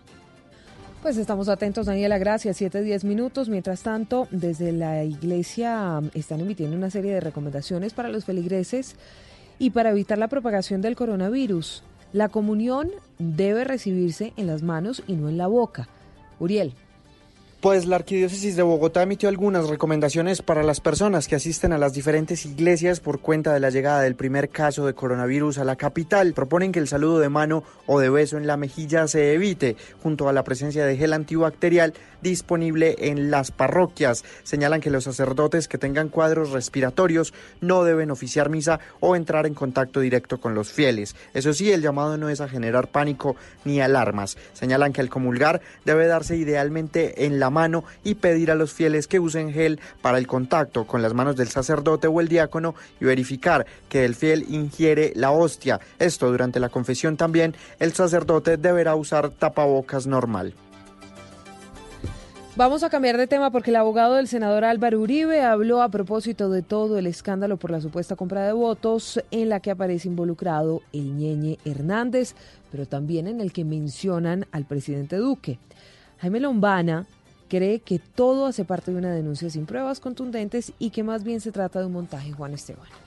Pues 1.02 1.18
estamos 1.18 1.49
atentos, 1.49 1.87
Daniela, 1.87 2.18
gracias. 2.18 2.56
Siete, 2.56 2.83
diez 2.83 3.04
minutos. 3.04 3.49
Mientras 3.49 3.83
tanto, 3.85 4.26
desde 4.33 4.73
la 4.73 5.04
iglesia 5.04 6.00
um, 6.00 6.11
están 6.14 6.40
emitiendo 6.40 6.76
una 6.76 6.90
serie 6.90 7.14
de 7.14 7.21
recomendaciones 7.21 7.95
para 7.95 8.09
los 8.09 8.25
feligreses 8.25 8.97
y 9.61 9.71
para 9.71 9.90
evitar 9.90 10.18
la 10.18 10.26
propagación 10.26 10.83
del 10.83 10.97
coronavirus. 10.97 11.85
La 12.12 12.28
comunión 12.28 12.90
debe 13.18 13.64
recibirse 13.64 14.32
en 14.36 14.46
las 14.46 14.62
manos 14.62 15.02
y 15.06 15.14
no 15.14 15.28
en 15.28 15.38
la 15.38 15.46
boca. 15.46 15.88
Uriel. 16.38 16.75
Pues 17.66 17.85
la 17.85 17.96
Arquidiócesis 17.96 18.54
de 18.54 18.62
Bogotá 18.62 19.02
emitió 19.02 19.28
algunas 19.28 19.68
recomendaciones 19.68 20.40
para 20.40 20.62
las 20.62 20.78
personas 20.78 21.26
que 21.26 21.35
asisten 21.35 21.73
a 21.73 21.78
las 21.78 21.94
diferentes 21.94 22.46
iglesias 22.46 23.00
por 23.00 23.18
cuenta 23.18 23.52
de 23.52 23.58
la 23.58 23.70
llegada 23.70 24.02
del 24.02 24.14
primer 24.14 24.50
caso 24.50 24.87
de 24.87 24.94
coronavirus 24.94 25.58
a 25.58 25.64
la 25.64 25.75
capital. 25.75 26.32
Proponen 26.32 26.70
que 26.70 26.78
el 26.78 26.87
saludo 26.87 27.18
de 27.18 27.28
mano 27.28 27.64
o 27.87 27.99
de 27.99 28.08
beso 28.08 28.37
en 28.37 28.46
la 28.46 28.56
mejilla 28.56 29.08
se 29.08 29.32
evite, 29.32 29.76
junto 30.00 30.28
a 30.28 30.32
la 30.32 30.44
presencia 30.44 30.87
de 30.87 30.96
gel 30.96 31.12
antibacterial 31.12 31.92
disponible 32.23 32.94
en 32.99 33.32
las 33.32 33.50
parroquias. 33.50 34.25
Señalan 34.44 34.80
que 34.80 34.90
los 34.90 35.02
sacerdotes 35.02 35.66
que 35.66 35.76
tengan 35.76 36.08
cuadros 36.08 36.50
respiratorios 36.50 37.35
no 37.61 37.82
deben 37.82 38.12
oficiar 38.12 38.49
misa 38.49 38.78
o 39.00 39.16
entrar 39.16 39.44
en 39.44 39.54
contacto 39.54 39.99
directo 39.99 40.38
con 40.38 40.54
los 40.54 40.70
fieles. 40.70 41.16
Eso 41.35 41.52
sí, 41.52 41.73
el 41.73 41.82
llamado 41.82 42.16
no 42.16 42.28
es 42.28 42.40
a 42.40 42.49
generar 42.49 42.92
pánico 42.92 43.35
ni 43.64 43.80
alarmas. 43.80 44.38
Señalan 44.52 44.92
que 44.92 45.00
el 45.00 45.11
comulgar 45.11 45.61
debe 45.85 46.06
darse 46.06 46.37
idealmente 46.37 47.26
en 47.26 47.40
la 47.40 47.50
y 48.04 48.14
pedir 48.16 48.50
a 48.50 48.54
los 48.54 48.72
fieles 48.72 49.06
que 49.06 49.18
usen 49.18 49.52
gel 49.52 49.80
para 50.02 50.18
el 50.18 50.26
contacto 50.26 50.86
con 50.86 51.00
las 51.00 51.14
manos 51.14 51.36
del 51.36 51.48
sacerdote 51.48 52.06
o 52.06 52.20
el 52.20 52.28
diácono 52.28 52.75
y 53.00 53.06
verificar 53.06 53.66
que 53.88 54.04
el 54.04 54.14
fiel 54.14 54.44
ingiere 54.48 55.12
la 55.16 55.30
hostia. 55.30 55.80
Esto 55.98 56.30
durante 56.30 56.60
la 56.60 56.68
confesión 56.68 57.16
también 57.16 57.54
el 57.78 57.92
sacerdote 57.92 58.58
deberá 58.58 58.94
usar 58.94 59.30
tapabocas 59.30 60.06
normal. 60.06 60.54
Vamos 62.56 62.82
a 62.82 62.90
cambiar 62.90 63.18
de 63.18 63.26
tema 63.26 63.50
porque 63.50 63.70
el 63.70 63.76
abogado 63.76 64.14
del 64.14 64.28
senador 64.28 64.64
Álvaro 64.64 65.00
Uribe 65.00 65.42
habló 65.42 65.82
a 65.82 65.90
propósito 65.90 66.48
de 66.48 66.62
todo 66.62 66.98
el 66.98 67.06
escándalo 67.06 67.58
por 67.58 67.70
la 67.70 67.82
supuesta 67.82 68.16
compra 68.16 68.46
de 68.46 68.52
votos 68.52 69.20
en 69.30 69.50
la 69.50 69.60
que 69.60 69.70
aparece 69.70 70.08
involucrado 70.08 70.80
el 70.92 71.16
ñeñe 71.16 71.58
Hernández, 71.66 72.34
pero 72.70 72.86
también 72.86 73.26
en 73.26 73.42
el 73.42 73.52
que 73.52 73.66
mencionan 73.66 74.46
al 74.52 74.64
presidente 74.64 75.16
Duque. 75.16 75.58
Jaime 76.18 76.40
Lombana 76.40 77.06
cree 77.49 77.81
que 77.81 77.99
todo 77.99 78.47
hace 78.47 78.65
parte 78.65 78.91
de 78.91 78.99
una 78.99 79.12
denuncia 79.12 79.50
sin 79.50 79.67
pruebas 79.67 80.00
contundentes 80.00 80.73
y 80.79 80.91
que 80.91 81.03
más 81.03 81.25
bien 81.25 81.41
se 81.41 81.53
trata 81.53 81.81
de 81.81 81.87
un 81.87 81.93
montaje 81.93 82.33
Juan 82.33 82.55
Esteban. 82.55 83.05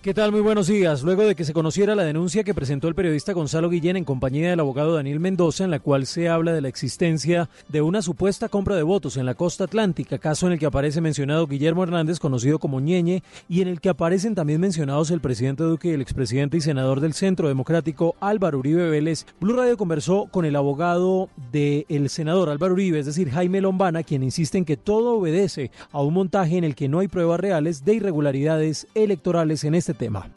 ¿Qué 0.00 0.14
tal? 0.14 0.30
Muy 0.30 0.42
buenos 0.42 0.68
días. 0.68 1.02
Luego 1.02 1.26
de 1.26 1.34
que 1.34 1.44
se 1.44 1.52
conociera 1.52 1.96
la 1.96 2.04
denuncia 2.04 2.44
que 2.44 2.54
presentó 2.54 2.86
el 2.86 2.94
periodista 2.94 3.32
Gonzalo 3.32 3.68
Guillén 3.68 3.96
en 3.96 4.04
compañía 4.04 4.48
del 4.48 4.60
abogado 4.60 4.94
Daniel 4.94 5.18
Mendoza, 5.18 5.64
en 5.64 5.72
la 5.72 5.80
cual 5.80 6.06
se 6.06 6.28
habla 6.28 6.52
de 6.52 6.60
la 6.60 6.68
existencia 6.68 7.50
de 7.68 7.82
una 7.82 8.00
supuesta 8.00 8.48
compra 8.48 8.76
de 8.76 8.84
votos 8.84 9.16
en 9.16 9.26
la 9.26 9.34
costa 9.34 9.64
atlántica, 9.64 10.18
caso 10.18 10.46
en 10.46 10.52
el 10.52 10.60
que 10.60 10.66
aparece 10.66 11.00
mencionado 11.00 11.48
Guillermo 11.48 11.82
Hernández, 11.82 12.20
conocido 12.20 12.60
como 12.60 12.78
Ñeñe, 12.78 13.24
y 13.48 13.60
en 13.60 13.66
el 13.66 13.80
que 13.80 13.88
aparecen 13.88 14.36
también 14.36 14.60
mencionados 14.60 15.10
el 15.10 15.20
presidente 15.20 15.64
Duque 15.64 15.88
y 15.88 15.94
el 15.94 16.00
expresidente 16.00 16.56
y 16.56 16.60
senador 16.60 17.00
del 17.00 17.12
Centro 17.12 17.48
Democrático 17.48 18.14
Álvaro 18.20 18.60
Uribe 18.60 18.88
Vélez, 18.90 19.26
Blue 19.40 19.56
Radio 19.56 19.76
conversó 19.76 20.28
con 20.30 20.44
el 20.44 20.54
abogado 20.54 21.28
del 21.50 22.08
senador 22.08 22.50
Álvaro 22.50 22.74
Uribe, 22.74 23.00
es 23.00 23.06
decir, 23.06 23.30
Jaime 23.30 23.60
Lombana, 23.60 24.04
quien 24.04 24.22
insiste 24.22 24.58
en 24.58 24.64
que 24.64 24.76
todo 24.76 25.18
obedece 25.18 25.72
a 25.90 26.00
un 26.02 26.14
montaje 26.14 26.56
en 26.56 26.62
el 26.62 26.76
que 26.76 26.88
no 26.88 27.00
hay 27.00 27.08
pruebas 27.08 27.40
reales 27.40 27.84
de 27.84 27.94
irregularidades 27.94 28.86
electorales 28.94 29.64
en 29.64 29.74
este 29.74 29.88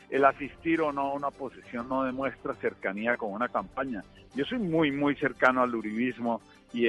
El 0.09 0.25
asistir 0.25 0.81
o 0.81 0.91
no 0.91 1.01
a 1.01 1.13
una 1.13 1.29
posición 1.29 1.87
no 1.87 2.03
demuestra 2.03 2.55
cercanía 2.55 3.17
con 3.17 3.31
una 3.31 3.47
campaña. 3.47 4.03
Yo 4.35 4.45
soy 4.45 4.59
muy, 4.59 4.91
muy 4.91 5.15
cercano 5.15 5.61
al 5.61 5.75
uribismo 5.75 6.41
y 6.73 6.87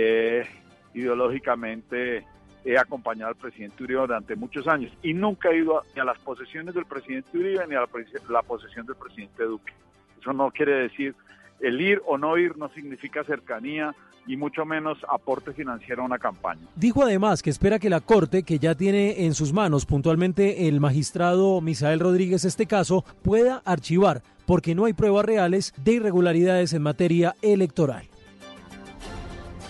ideológicamente 0.95 2.25
he 2.64 2.79
acompañado 2.79 3.31
al 3.31 3.37
presidente 3.37 3.83
Uribe 3.83 4.00
durante 4.00 4.37
muchos 4.37 4.69
años 4.69 4.93
y 5.02 5.14
nunca 5.14 5.50
he 5.50 5.59
ido 5.59 5.83
ni 5.95 6.00
a 6.00 6.05
las 6.05 6.19
posesiones 6.21 6.75
del 6.75 6.87
presidente 6.87 7.37
Uribe 7.37 7.67
ni 7.67 7.75
a 7.75 7.81
la, 7.81 7.88
la 8.29 8.43
posesión 8.43 8.87
del 8.87 8.97
presidente 8.97 9.45
Duque. 9.45 9.73
Eso 10.21 10.33
no 10.33 10.50
quiere 10.50 10.75
decir 10.75 11.14
el 11.61 11.81
ir 11.81 12.02
o 12.07 12.19
no 12.19 12.37
ir 12.38 12.57
no 12.57 12.69
significa 12.71 13.25
cercanía, 13.25 13.95
y 14.26 14.37
mucho 14.37 14.64
menos 14.64 14.99
aporte 15.09 15.52
financiero 15.52 16.02
a 16.02 16.07
una 16.07 16.19
campaña. 16.19 16.61
Dijo 16.76 17.02
además 17.02 17.43
que 17.43 17.50
espera 17.50 17.79
que 17.79 17.91
la 17.91 18.00
Corte, 18.00 18.43
que 18.43 18.59
ya 18.59 18.75
tiene 18.75 19.25
en 19.25 19.35
sus 19.35 19.52
manos 19.52 19.87
puntualmente 19.87 20.69
el 20.69 20.81
magistrado 20.81 21.61
Misael 21.61 22.00
Rodríguez 22.00 22.45
este 22.45 22.67
caso, 22.67 23.05
pueda 23.23 23.62
archivar, 23.64 24.23
porque 24.47 24.75
no 24.75 24.85
hay 24.85 24.93
pruebas 24.93 25.25
reales 25.25 25.75
de 25.83 25.93
irregularidades 25.93 26.73
en 26.73 26.83
materia 26.83 27.35
electoral. 27.43 28.09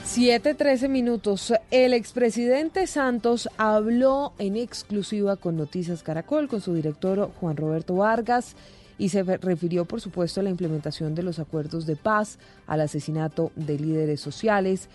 7-13 0.06 0.90
minutos. 0.90 1.54
El 1.70 1.94
expresidente 1.94 2.86
Santos 2.86 3.48
habló 3.56 4.34
en 4.38 4.56
exclusiva 4.56 5.36
con 5.36 5.56
Noticias 5.56 6.02
Caracol, 6.02 6.48
con 6.48 6.60
su 6.60 6.74
director 6.74 7.30
Juan 7.40 7.56
Roberto 7.56 7.94
Vargas 7.94 8.54
y 9.02 9.08
se 9.08 9.24
refirió, 9.24 9.84
por 9.84 10.00
supuesto, 10.00 10.38
a 10.38 10.44
la 10.44 10.50
implementación 10.50 11.16
de 11.16 11.24
los 11.24 11.40
acuerdos 11.40 11.86
de 11.86 11.96
paz, 11.96 12.38
al 12.68 12.82
asesinato 12.82 13.50
de 13.56 13.76
líderes 13.76 14.20
sociales 14.20 14.88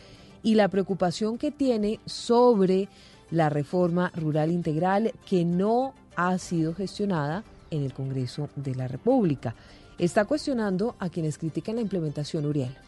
y 0.43 0.55
la 0.55 0.69
preocupación 0.69 1.37
que 1.37 1.51
tiene 1.51 1.99
sobre 2.05 2.87
la 3.31 3.49
reforma 3.49 4.13
rural 4.15 4.49
integral 4.49 5.11
que 5.25 5.43
no 5.43 5.93
ha 6.15 6.37
sido 6.37 6.73
gestionada 6.73 7.43
en 7.69 7.83
el 7.83 7.93
Congreso 7.93 8.47
de 8.55 8.75
la 8.75 8.87
República. 8.87 9.55
Está 9.97 10.23
cuestionando 10.23 10.95
a 10.99 11.09
quienes 11.09 11.37
critican 11.37 11.75
la 11.75 11.81
implementación, 11.81 12.45
Uriel. 12.45 12.86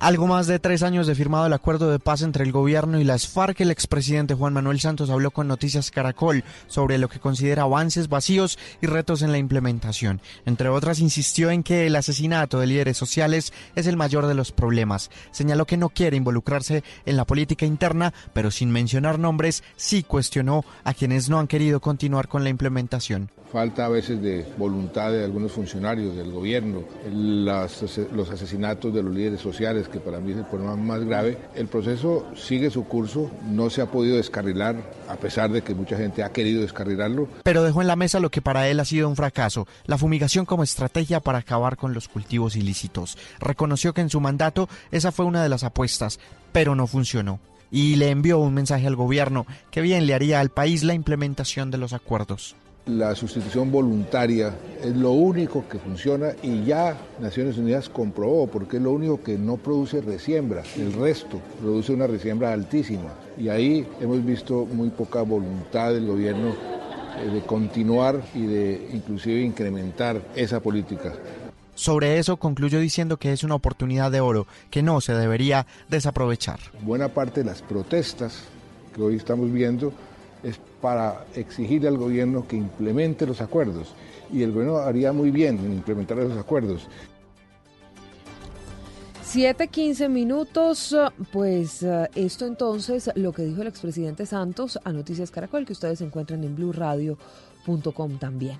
Algo 0.00 0.28
más 0.28 0.46
de 0.46 0.60
tres 0.60 0.84
años 0.84 1.08
de 1.08 1.16
firmado 1.16 1.46
el 1.46 1.52
acuerdo 1.52 1.90
de 1.90 1.98
paz 1.98 2.22
entre 2.22 2.44
el 2.44 2.52
gobierno 2.52 3.00
y 3.00 3.04
las 3.04 3.26
FARC, 3.26 3.60
el 3.60 3.72
expresidente 3.72 4.34
Juan 4.34 4.52
Manuel 4.52 4.78
Santos 4.78 5.10
habló 5.10 5.32
con 5.32 5.48
Noticias 5.48 5.90
Caracol 5.90 6.44
sobre 6.68 6.98
lo 6.98 7.08
que 7.08 7.18
considera 7.18 7.62
avances 7.62 8.08
vacíos 8.08 8.58
y 8.80 8.86
retos 8.86 9.22
en 9.22 9.32
la 9.32 9.38
implementación. 9.38 10.20
Entre 10.46 10.68
otras, 10.68 11.00
insistió 11.00 11.50
en 11.50 11.64
que 11.64 11.86
el 11.86 11.96
asesinato 11.96 12.60
de 12.60 12.68
líderes 12.68 12.96
sociales 12.96 13.52
es 13.74 13.88
el 13.88 13.96
mayor 13.96 14.26
de 14.26 14.34
los 14.34 14.52
problemas. 14.52 15.10
Señaló 15.32 15.66
que 15.66 15.76
no 15.76 15.88
quiere 15.88 16.16
involucrarse 16.16 16.84
en 17.04 17.16
la 17.16 17.24
política 17.24 17.66
interna, 17.66 18.14
pero 18.32 18.50
sin 18.50 18.70
mencionar 18.70 19.18
nombres, 19.18 19.64
sí 19.76 20.04
cuestionó 20.04 20.64
a 20.84 20.94
quienes 20.94 21.28
no 21.28 21.40
han 21.40 21.48
querido 21.48 21.80
continuar 21.80 22.28
con 22.28 22.44
la 22.44 22.50
implementación. 22.50 23.30
Falta 23.50 23.86
a 23.86 23.88
veces 23.88 24.20
de 24.20 24.44
voluntad 24.58 25.10
de 25.10 25.24
algunos 25.24 25.52
funcionarios 25.52 26.14
del 26.14 26.30
gobierno, 26.30 26.84
los 27.10 28.30
asesinatos 28.30 28.92
de 28.92 29.02
los 29.02 29.14
líderes 29.14 29.40
sociales, 29.40 29.58
que 29.88 30.00
para 30.00 30.18
mí 30.18 30.32
es 30.32 30.38
el 30.38 30.44
problema 30.46 30.76
más 30.76 31.04
grave. 31.04 31.36
El 31.54 31.66
proceso 31.66 32.26
sigue 32.34 32.70
su 32.70 32.84
curso, 32.84 33.30
no 33.50 33.70
se 33.70 33.82
ha 33.82 33.86
podido 33.86 34.16
descarrilar, 34.16 34.76
a 35.08 35.16
pesar 35.16 35.50
de 35.50 35.62
que 35.62 35.74
mucha 35.74 35.96
gente 35.96 36.22
ha 36.22 36.32
querido 36.32 36.62
descarrilarlo. 36.62 37.28
Pero 37.42 37.62
dejó 37.62 37.82
en 37.82 37.88
la 37.88 37.96
mesa 37.96 38.18
lo 38.18 38.30
que 38.30 38.42
para 38.42 38.68
él 38.68 38.80
ha 38.80 38.84
sido 38.84 39.08
un 39.08 39.16
fracaso, 39.16 39.66
la 39.84 39.98
fumigación 39.98 40.46
como 40.46 40.62
estrategia 40.62 41.20
para 41.20 41.38
acabar 41.38 41.76
con 41.76 41.92
los 41.92 42.08
cultivos 42.08 42.56
ilícitos. 42.56 43.18
Reconoció 43.40 43.92
que 43.92 44.00
en 44.00 44.10
su 44.10 44.20
mandato 44.20 44.68
esa 44.90 45.12
fue 45.12 45.26
una 45.26 45.42
de 45.42 45.48
las 45.48 45.64
apuestas, 45.64 46.18
pero 46.52 46.74
no 46.74 46.86
funcionó 46.86 47.40
y 47.70 47.96
le 47.96 48.08
envió 48.08 48.38
un 48.38 48.54
mensaje 48.54 48.86
al 48.86 48.96
gobierno 48.96 49.46
que 49.70 49.82
bien 49.82 50.06
le 50.06 50.14
haría 50.14 50.40
al 50.40 50.48
país 50.48 50.84
la 50.84 50.94
implementación 50.94 51.70
de 51.70 51.76
los 51.76 51.92
acuerdos 51.92 52.56
la 52.88 53.14
sustitución 53.14 53.70
voluntaria 53.70 54.54
es 54.82 54.96
lo 54.96 55.12
único 55.12 55.68
que 55.68 55.78
funciona 55.78 56.32
y 56.42 56.64
ya 56.64 56.96
Naciones 57.20 57.58
Unidas 57.58 57.88
comprobó, 57.88 58.46
porque 58.46 58.78
es 58.78 58.82
lo 58.82 58.92
único 58.92 59.22
que 59.22 59.36
no 59.36 59.56
produce 59.58 60.00
resiembra, 60.00 60.62
el 60.76 60.94
resto 60.94 61.40
produce 61.60 61.92
una 61.92 62.06
resiembra 62.06 62.52
altísima. 62.52 63.12
Y 63.36 63.50
ahí 63.50 63.86
hemos 64.00 64.24
visto 64.24 64.64
muy 64.64 64.88
poca 64.88 65.22
voluntad 65.22 65.92
del 65.92 66.06
gobierno 66.06 66.54
eh, 67.18 67.28
de 67.30 67.42
continuar 67.42 68.22
y 68.34 68.46
de 68.46 68.88
inclusive 68.92 69.42
incrementar 69.42 70.22
esa 70.34 70.60
política. 70.60 71.12
Sobre 71.74 72.18
eso 72.18 72.38
concluyó 72.38 72.80
diciendo 72.80 73.18
que 73.18 73.32
es 73.32 73.44
una 73.44 73.54
oportunidad 73.54 74.10
de 74.10 74.20
oro 74.20 74.46
que 74.70 74.82
no 74.82 75.00
se 75.00 75.14
debería 75.14 75.66
desaprovechar. 75.88 76.58
Buena 76.82 77.08
parte 77.08 77.40
de 77.40 77.46
las 77.46 77.62
protestas 77.62 78.44
que 78.94 79.02
hoy 79.02 79.16
estamos 79.16 79.52
viendo 79.52 79.92
para 80.80 81.24
exigirle 81.34 81.88
al 81.88 81.96
gobierno 81.96 82.46
que 82.46 82.56
implemente 82.56 83.26
los 83.26 83.40
acuerdos. 83.40 83.94
Y 84.32 84.42
el 84.42 84.52
gobierno 84.52 84.78
haría 84.78 85.12
muy 85.12 85.30
bien 85.30 85.58
en 85.58 85.72
implementar 85.72 86.18
esos 86.18 86.38
acuerdos. 86.38 86.88
7.15 89.30 90.08
minutos, 90.08 90.96
pues 91.32 91.82
eh, 91.82 92.08
esto 92.14 92.46
entonces 92.46 93.10
lo 93.14 93.32
que 93.32 93.42
dijo 93.42 93.60
el 93.60 93.68
expresidente 93.68 94.24
Santos 94.24 94.78
a 94.84 94.90
Noticias 94.90 95.30
Caracol, 95.30 95.66
que 95.66 95.74
ustedes 95.74 96.00
encuentran 96.00 96.44
en 96.44 96.56
blueradio.com 96.56 98.18
también. 98.18 98.56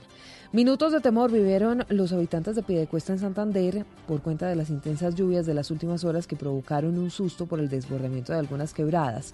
Minutos 0.53 0.93
de 0.93 1.01
temor 1.01 1.33
vivieron 1.33 1.87
los 1.89 2.13
habitantes 2.13 2.55
de 2.55 2.63
Piedecuesta 2.63 3.15
en 3.15 3.19
Santander 3.19 3.87
por 4.07 4.21
cuenta 4.21 4.47
de 4.47 4.57
las 4.57 4.69
intensas 4.69 5.15
lluvias 5.15 5.47
de 5.47 5.55
las 5.55 5.71
últimas 5.71 6.05
horas 6.05 6.27
que 6.27 6.37
provocaron 6.37 6.99
un 6.99 7.11
susto 7.11 7.47
por 7.47 7.61
el 7.61 7.71
desbordamiento 7.71 8.35
de 8.35 8.39
algunas 8.39 8.75
quebradas. 8.75 9.33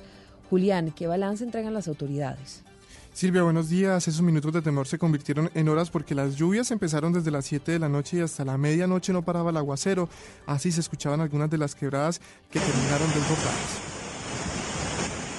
Julián, 0.51 0.93
¿qué 0.93 1.09
balance 1.09 1.43
entregan 1.43 1.75
las 1.75 1.89
autoridades? 1.89 2.63
Silvia, 3.15 3.45
buenos 3.45 3.69
días. 3.69 4.09
Esos 4.09 4.23
minutos 4.23 4.53
de 4.53 4.61
temor 4.61 4.89
se 4.89 4.99
convirtieron 4.99 5.49
en 5.55 5.69
horas 5.69 5.89
porque 5.89 6.17
las 6.17 6.35
lluvias 6.35 6.73
empezaron 6.73 7.13
desde 7.13 7.31
las 7.31 7.45
7 7.45 7.71
de 7.71 7.79
la 7.79 7.89
noche 7.89 8.17
y 8.17 8.21
hasta 8.21 8.45
la 8.45 8.59
medianoche 8.59 9.13
no 9.13 9.23
paraba 9.23 9.51
el 9.51 9.57
aguacero. 9.57 10.09
Así 10.47 10.73
se 10.73 10.81
escuchaban 10.81 11.21
algunas 11.21 11.49
de 11.49 11.59
las 11.59 11.77
quebradas 11.77 12.21
que 12.51 12.59
terminaron 12.59 13.07
desbordadas. 13.15 13.94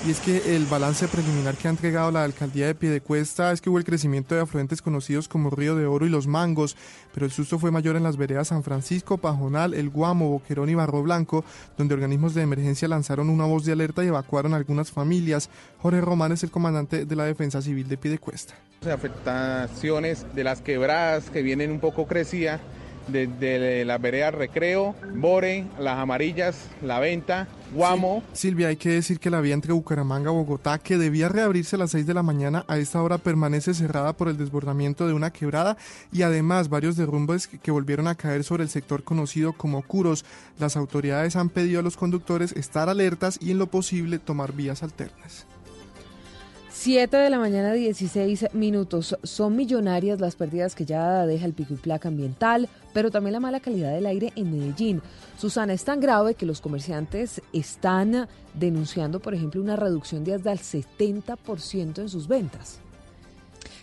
Y 0.06 0.12
es 0.12 0.20
que 0.20 0.56
el 0.56 0.68
balance 0.68 1.08
preliminar 1.08 1.56
que 1.56 1.68
ha 1.68 1.72
entregado 1.72 2.12
la 2.12 2.24
alcaldía 2.24 2.68
de 2.68 2.76
Piedecuesta 2.76 3.52
es 3.52 3.60
que 3.60 3.72
hubo 3.72 3.80
el 3.80 3.86
crecimiento 3.86 4.36
de 4.36 4.42
afluentes 4.42 4.80
conocidos 4.80 5.28
como 5.28 5.50
Río 5.50 5.76
de 5.76 5.88
Oro 5.88 6.06
y 6.06 6.10
Los 6.10 6.28
Mangos, 6.28 6.78
pero 7.12 7.26
el 7.26 7.32
susto 7.32 7.58
fue 7.58 7.72
mayor 7.72 7.96
en 7.96 8.04
las 8.04 8.16
veredas 8.16 8.50
San 8.50 8.62
Francisco, 8.62 9.18
Pajonal, 9.18 9.74
El 9.74 9.90
Guamo, 9.90 10.30
Boquerón 10.30 10.70
y 10.70 10.76
Barro 10.76 11.02
Blanco, 11.02 11.44
donde 11.76 11.96
organismos 11.96 12.36
de 12.36 12.44
emergencia 12.44 12.88
lanzaron 12.88 13.32
una 13.32 13.46
voz 13.46 13.66
de 13.66 13.72
alerta 13.72 14.04
y 14.04 14.10
evacuaron 14.10 14.54
algunas 14.54 14.92
familias. 14.92 15.50
Jorge 15.82 16.02
Román 16.02 16.34
es 16.34 16.44
el 16.44 16.52
comandante 16.52 17.06
de 17.06 17.16
la 17.16 17.26
Defensa 17.26 17.64
Civil 17.64 17.88
de 17.88 17.98
Piedecuesta. 17.98 18.54
Afectaciones 18.88 20.28
de 20.36 20.44
las 20.44 20.62
quebradas 20.62 21.32
que 21.32 21.42
vienen 21.42 21.72
un 21.72 21.80
poco 21.80 22.06
crecidas 22.06 22.62
desde 23.08 23.86
la 23.86 23.98
vereda 23.98 24.32
Recreo, 24.32 24.96
Bore, 25.16 25.66
Las 25.80 26.00
Amarillas, 26.00 26.68
La 26.82 27.00
Venta, 27.00 27.48
Guamo. 27.74 28.24
Silvia, 28.34 28.70
hay 28.70 28.78
que 28.78 28.90
decir 28.90 29.20
que 29.20 29.30
la 29.30 29.42
vía 29.42 29.54
entre 29.54 29.74
Bucaramanga 29.74 30.32
y 30.32 30.34
Bogotá, 30.34 30.80
que 30.80 30.98
debía 30.98 31.30
reabrirse 31.30 31.76
a 31.76 31.80
las 31.80 31.92
6 31.92 32.06
de 32.06 32.14
la 32.14 32.24
mañana, 32.24 32.66
a 32.68 32.78
esta 32.78 33.02
hora 33.02 33.18
permanece 33.18 33.74
cerrada 33.74 34.14
por 34.14 34.28
el 34.28 34.38
desbordamiento 34.38 35.08
de 35.08 35.14
una 35.14 35.32
quebrada 35.32 35.78
y 36.12 36.22
además 36.22 36.70
varios 36.70 36.96
derrumbes 36.96 37.48
que 37.48 37.72
volvieron 37.72 38.08
a 38.08 38.16
caer 38.16 38.44
sobre 38.44 38.64
el 38.64 38.70
sector 38.70 39.04
conocido 39.04 39.54
como 39.54 39.82
Curos. 39.82 40.26
Las 40.60 40.78
autoridades 40.78 41.36
han 41.36 41.50
pedido 41.50 41.80
a 41.80 41.84
los 41.84 41.98
conductores 41.98 42.52
estar 42.54 42.90
alertas 42.90 43.38
y 43.42 43.52
en 43.52 43.60
lo 43.60 43.68
posible 43.68 44.20
tomar 44.20 44.54
vías 44.54 44.84
alternas. 44.84 45.46
7 46.86 47.18
de 47.18 47.32
la 47.32 47.40
mañana, 47.40 47.74
16 47.74 48.54
minutos. 48.54 49.18
Son 49.24 49.56
millonarias 49.56 50.20
las 50.20 50.36
pérdidas 50.36 50.76
que 50.76 50.86
ya 50.86 51.26
deja 51.26 51.48
el 51.48 51.54
pico 51.54 51.74
y 51.74 51.78
placa 51.78 52.10
ambiental, 52.10 52.70
pero 52.94 53.10
también 53.10 53.34
la 53.34 53.40
mala 53.40 53.60
calidad 53.60 53.92
del 53.92 54.06
aire 54.06 54.32
en 54.36 54.52
Medellín. 54.52 55.02
Susana, 55.36 55.74
es 55.74 55.84
tan 55.84 56.00
grave 56.00 56.36
que 56.36 56.46
los 56.46 56.62
comerciantes 56.62 57.42
están 57.54 58.28
denunciando, 58.54 59.20
por 59.20 59.34
ejemplo, 59.34 59.64
una 59.64 59.76
reducción 59.76 60.24
de 60.24 60.36
hasta 60.36 60.52
el 60.52 60.60
70% 60.60 62.02
en 62.02 62.08
sus 62.08 62.28
ventas. 62.28 62.78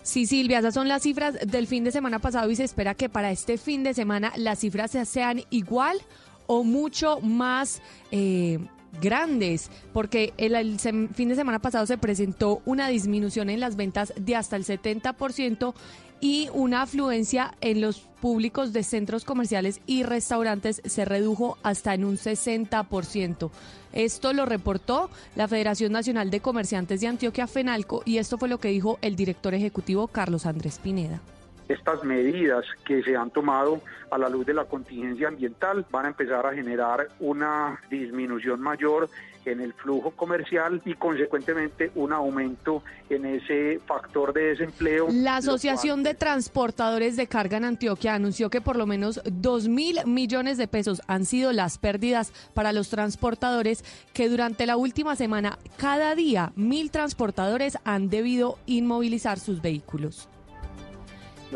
Sí, 0.05 0.27
Silvia, 0.27 0.61
esas 0.61 0.75
son 0.75 0.87
las 0.87 1.03
cifras 1.03 1.37
del 1.45 1.67
fin 1.67 1.83
de 1.83 1.91
semana 1.91 2.21
pasado 2.21 2.49
y 2.53 2.55
se 2.55 2.63
espera 2.63 2.95
que 2.95 3.09
para 3.09 3.33
este 3.33 3.59
fin 3.59 3.83
de 3.83 3.95
semana 3.95 4.33
las 4.37 4.61
cifras 4.61 4.97
sean 5.09 5.43
igual 5.51 5.99
o 6.47 6.63
mucho 6.63 7.19
más 7.19 7.83
eh, 8.13 8.61
grandes, 9.01 9.71
porque 9.93 10.33
el, 10.37 10.79
fin 10.79 11.29
de 11.29 11.35
semana 11.35 11.61
pasado 11.61 11.87
se 11.87 11.99
presentó 11.99 12.63
una 12.65 12.89
disminución 12.89 13.51
en 13.51 13.61
las 13.61 13.77
ventas 13.77 14.13
de 14.17 14.37
hasta 14.37 14.57
el 14.57 14.65
70% 14.65 15.75
y 16.21 16.49
una 16.53 16.83
afluencia 16.83 17.55
en 17.61 17.81
los 17.81 17.99
públicos 18.21 18.73
de 18.73 18.85
centros 18.85 19.25
comerciales 19.25 19.81
y 19.87 20.05
restaurantes 20.05 20.81
se 20.85 21.05
redujo 21.05 21.59
hasta 21.65 21.95
en 21.95 22.05
un 22.05 22.17
60%. 22.17 23.51
Esto 23.93 24.33
lo 24.33 24.47
reportó 24.47 25.11
la 25.35 25.49
Federación 25.49 25.93
Nacional 25.93 26.31
de 26.31 26.41
Comerciantes 26.41 27.01
de 27.01 27.09
Antioquia, 27.09 27.49
FENALCO, 27.49 28.03
y 28.05 28.19
esto 28.19 28.39
fue 28.39 28.49
lo 28.49 28.59
que 28.59 28.69
dijo 28.69 28.99
el 29.03 29.17
director 29.17 29.53
ejecutivo 29.55 30.07
Carlos 30.07 30.47
Andrés 30.47 30.79
Pineda 30.79 31.21
estas 31.69 32.05
medidas 32.05 32.65
que 32.85 33.03
se 33.03 33.17
han 33.17 33.31
tomado 33.31 33.81
a 34.11 34.19
la 34.19 34.29
luz 34.29 34.47
de 34.47 34.55
la 34.55 34.65
contingencia 34.65 35.29
ambiental 35.29 35.87
van 35.91 36.07
a 36.07 36.09
empezar 36.09 36.47
a 36.47 36.55
generar 36.55 37.09
una 37.21 37.81
disminución 37.91 38.61
mayor 38.61 39.09
en 39.45 39.61
el 39.61 39.73
flujo 39.73 40.13
comercial 40.13 40.81
y 40.85 40.95
consecuentemente 40.95 41.91
un 41.95 42.13
aumento 42.13 42.83
en 43.11 43.27
ese 43.27 43.81
factor 43.87 44.33
de 44.33 44.55
desempleo. 44.55 45.09
La 45.11 45.37
Asociación 45.37 46.03
de 46.03 46.15
Transportadores 46.15 47.17
de 47.17 47.27
Carga 47.27 47.57
en 47.57 47.65
Antioquia 47.65 48.15
anunció 48.15 48.51
que 48.51 48.61
por 48.61 48.77
lo 48.77 48.87
menos 48.87 49.21
2 49.25 49.69
mil 49.69 49.99
millones 50.07 50.59
de 50.59 50.69
pesos 50.69 51.03
han 51.07 51.25
sido 51.25 51.53
las 51.53 51.79
pérdidas 51.79 52.33
para 52.55 52.73
los 52.73 52.89
transportadores 52.89 53.85
que 54.13 54.29
durante 54.29 54.67
la 54.67 54.77
última 54.77 55.17
semana 55.17 55.59
cada 55.77 56.15
día 56.15 56.53
mil 56.55 56.91
transportadores 56.91 57.79
han 57.85 58.11
debido 58.11 58.59
inmovilizar 58.67 59.39
sus 59.39 59.61
vehículos. 59.61 60.29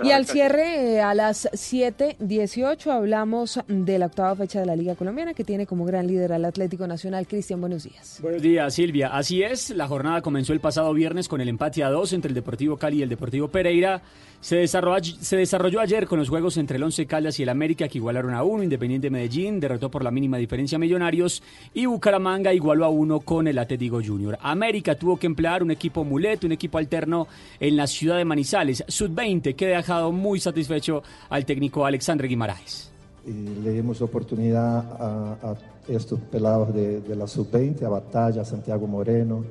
Y 0.02 0.10
al 0.10 0.26
cierre, 0.26 0.94
eh, 0.94 1.00
a 1.00 1.14
las 1.14 1.48
7.18, 1.52 2.90
hablamos 2.90 3.60
de 3.66 3.98
la 3.98 4.06
octava 4.06 4.36
fecha 4.36 4.60
de 4.60 4.66
la 4.66 4.76
Liga 4.76 4.94
Colombiana, 4.94 5.34
que 5.34 5.44
tiene 5.44 5.66
como 5.66 5.84
gran 5.84 6.06
líder 6.06 6.32
al 6.32 6.44
Atlético 6.44 6.86
Nacional. 6.86 7.26
Cristian, 7.26 7.60
buenos 7.60 7.84
días. 7.84 8.18
Buenos 8.20 8.42
días, 8.42 8.74
Silvia. 8.74 9.08
Así 9.08 9.42
es, 9.42 9.70
la 9.70 9.88
jornada 9.88 10.22
comenzó 10.22 10.52
el 10.52 10.60
pasado 10.60 10.92
viernes 10.92 11.28
con 11.28 11.40
el 11.40 11.48
empate 11.48 11.82
a 11.82 11.90
dos 11.90 12.12
entre 12.12 12.28
el 12.28 12.34
Deportivo 12.34 12.76
Cali 12.76 12.98
y 12.98 13.02
el 13.02 13.08
Deportivo 13.08 13.48
Pereira. 13.48 14.02
Se 14.40 14.56
desarrolló, 14.56 15.14
se 15.20 15.36
desarrolló 15.36 15.80
ayer 15.80 16.06
con 16.06 16.18
los 16.18 16.28
juegos 16.28 16.56
entre 16.56 16.76
el 16.76 16.82
Once 16.82 17.04
Caldas 17.06 17.40
y 17.40 17.42
el 17.42 17.48
América, 17.48 17.88
que 17.88 17.98
igualaron 17.98 18.34
a 18.34 18.44
uno. 18.44 18.62
Independiente 18.62 19.10
Medellín 19.10 19.58
derrotó 19.58 19.90
por 19.90 20.04
la 20.04 20.10
mínima 20.10 20.36
diferencia 20.36 20.76
a 20.76 20.78
Millonarios. 20.78 21.42
Y 21.74 21.86
Bucaramanga 21.86 22.52
igualó 22.52 22.84
a 22.84 22.88
uno 22.88 23.20
con 23.20 23.48
el 23.48 23.58
Atlético 23.58 24.00
Junior. 24.04 24.38
América 24.40 24.94
tuvo 24.94 25.16
que 25.16 25.26
emplear 25.26 25.62
un 25.62 25.70
equipo 25.70 26.04
muleto, 26.04 26.46
un 26.46 26.52
equipo 26.52 26.78
alterno 26.78 27.26
en 27.58 27.76
la 27.76 27.86
ciudad 27.86 28.18
de 28.18 28.24
Manizales. 28.24 28.84
Sub-20 28.86 29.56
que 29.56 29.74
ha 29.74 29.82
dejado 29.86 30.10
muy 30.10 30.40
satisfecho 30.40 31.00
al 31.28 31.44
técnico 31.44 31.86
Alexandre 31.86 32.26
Guimaraes. 32.26 32.90
le 33.24 33.70
dimos 33.70 34.02
oportunidad 34.02 34.78
a, 35.00 35.54
estos 35.86 36.18
pelados 36.18 36.74
de, 36.74 37.00
de 37.00 37.14
la 37.14 37.28
Sub-20, 37.28 37.84
a 37.84 37.88
Batalla, 37.88 38.44
Santiago 38.44 38.88
Moreno, 38.88 39.44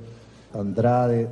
Andrade 0.54 1.30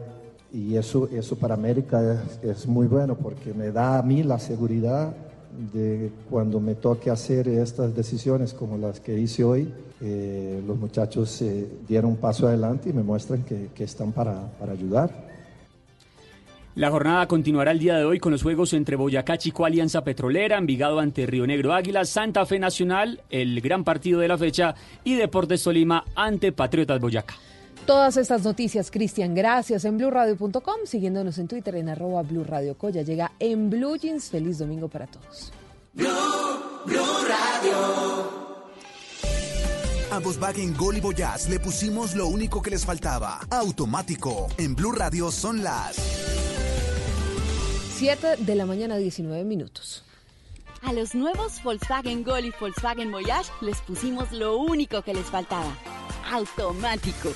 y 0.54 0.78
eso, 0.78 1.10
eso 1.12 1.36
para 1.36 1.56
América 1.56 2.24
es, 2.42 2.66
muy 2.66 2.88
bueno 2.88 3.16
porque 3.16 3.54
me 3.54 3.72
da 3.72 3.98
a 3.98 4.04
mí 4.04 4.24
la 4.24 4.40
seguridad 4.40 5.14
de 5.74 6.10
cuando 6.30 6.62
me 6.62 6.76
toque 6.76 7.10
hacer 7.10 7.50
estas 7.50 7.94
decisiones 7.94 8.54
como 8.54 8.78
las 8.78 9.02
que 9.02 9.20
hice 9.20 9.44
hoy, 9.44 9.74
eh, 10.00 10.64
los 10.66 10.78
muchachos 10.78 11.42
eh, 11.42 11.68
dieron 11.86 12.12
un 12.12 12.18
paso 12.18 12.48
adelante 12.48 12.90
y 12.90 12.94
me 12.94 13.04
muestran 13.04 13.44
que, 13.44 13.68
que 13.76 13.84
están 13.84 14.14
para, 14.14 14.48
para, 14.58 14.72
ayudar. 14.72 15.33
La 16.76 16.90
jornada 16.90 17.28
continuará 17.28 17.72
el 17.72 17.78
día 17.78 17.96
de 17.98 18.04
hoy 18.04 18.20
con 18.20 18.32
los 18.32 18.42
juegos 18.42 18.74
entre 18.74 18.96
Boyacá 18.96 19.38
Chico 19.38 19.64
Alianza 19.64 20.04
Petrolera, 20.04 20.58
Envigado 20.58 21.00
ante 21.00 21.28
Río 21.28 21.46
Negro 21.46 21.72
Águila, 21.72 22.04
Santa 22.04 22.48
Fe 22.48 22.58
Nacional, 22.58 23.22
el 23.30 23.62
gran 23.62 23.84
partido 23.84 24.20
de 24.20 24.28
la 24.28 24.40
fecha, 24.40 24.74
y 25.04 25.14
Deportes 25.14 25.62
Tolima 25.62 26.04
ante 26.16 26.52
Patriotas 26.52 27.00
Boyacá. 27.00 27.36
Todas 27.86 28.18
estas 28.18 28.44
noticias, 28.44 28.90
Cristian, 28.90 29.36
gracias 29.36 29.86
en 29.86 29.98
blueradio.com, 29.98 30.86
siguiéndonos 30.86 31.38
en 31.38 31.48
Twitter 31.48 31.76
en 31.76 31.90
arroba 31.90 32.24
blueradio 32.24 32.76
Ya 32.92 33.02
llega 33.02 33.34
en 33.40 33.70
Blue 33.70 33.98
Jeans. 33.98 34.30
Feliz 34.30 34.58
domingo 34.58 34.88
para 34.88 35.06
todos. 35.06 35.52
Blue, 35.94 36.08
Radio. 36.88 38.53
A 40.14 40.20
Volkswagen 40.20 40.78
Gol 40.78 40.98
y 40.98 41.02
Voyage 41.02 41.50
le 41.50 41.60
pusimos 41.60 42.14
lo 42.14 42.28
único 42.28 42.62
que 42.62 42.70
les 42.70 42.86
faltaba. 42.86 43.40
Automático. 43.50 44.48
En 44.60 44.76
Blue 44.76 44.92
Radio 44.92 45.32
son 45.32 45.64
las 45.64 45.96
7 47.96 48.36
de 48.38 48.54
la 48.54 48.68
mañana, 48.68 48.98
19 48.98 49.44
minutos. 49.44 50.04
A 50.84 50.94
los 50.94 51.16
nuevos 51.16 51.64
Volkswagen 51.64 52.24
Gol 52.24 52.46
y 52.46 52.54
Volkswagen 52.60 53.12
Voyage 53.12 53.50
les 53.62 53.82
pusimos 53.82 54.32
lo 54.32 54.58
único 54.58 55.02
que 55.02 55.16
les 55.16 55.26
faltaba. 55.26 55.76
Automático. 56.32 57.34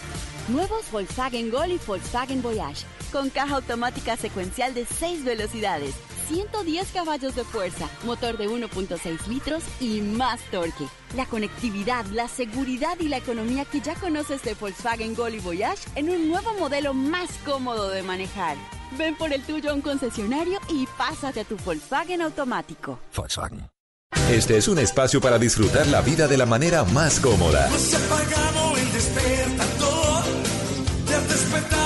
Nuevos 0.47 0.91
Volkswagen 0.91 1.49
Gol 1.49 1.71
y 1.71 1.79
Volkswagen 1.79 2.43
Voyage, 2.43 2.85
con 3.11 3.31
caja 3.31 3.55
automática 3.55 4.17
secuencial 4.17 4.75
de 4.75 4.85
6 4.85 5.25
velocidades, 5.25 5.95
110 6.27 6.91
caballos 6.91 7.35
de 7.35 7.43
fuerza, 7.43 7.89
motor 8.03 8.37
de 8.37 8.49
1.6 8.49 9.27
litros 9.27 9.63
y 9.79 10.01
más 10.01 10.39
torque. 10.51 10.85
La 11.15 11.25
conectividad, 11.25 12.05
la 12.07 12.27
seguridad 12.27 12.97
y 12.99 13.07
la 13.07 13.17
economía 13.17 13.65
que 13.65 13.81
ya 13.81 13.95
conoces 13.95 14.43
de 14.43 14.53
Volkswagen 14.53 15.15
Gol 15.15 15.35
y 15.35 15.39
Voyage 15.39 15.87
en 15.95 16.09
un 16.09 16.27
nuevo 16.27 16.53
modelo 16.59 16.93
más 16.93 17.29
cómodo 17.45 17.89
de 17.89 18.03
manejar. 18.03 18.57
Ven 18.97 19.15
por 19.15 19.33
el 19.33 19.43
tuyo 19.43 19.71
a 19.71 19.73
un 19.73 19.81
concesionario 19.81 20.59
y 20.69 20.87
pásate 20.97 21.41
a 21.41 21.43
tu 21.45 21.57
Volkswagen 21.57 22.21
automático. 22.21 22.99
Volkswagen. 23.15 23.69
Este 24.29 24.57
es 24.57 24.67
un 24.67 24.79
espacio 24.79 25.21
para 25.21 25.37
disfrutar 25.37 25.87
la 25.87 26.01
vida 26.01 26.27
de 26.27 26.37
la 26.37 26.45
manera 26.45 26.83
más 26.83 27.19
cómoda. 27.19 27.69
despertado 27.69 28.57
con 31.07 31.15
un 31.15 31.17
rayo 31.17 31.33
de 31.33 31.67
sol. 31.67 31.76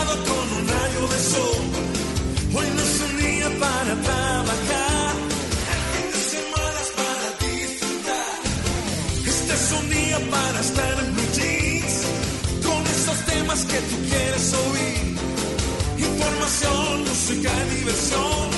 Música 16.51 17.49
y 17.65 17.75
diversión. 17.75 18.49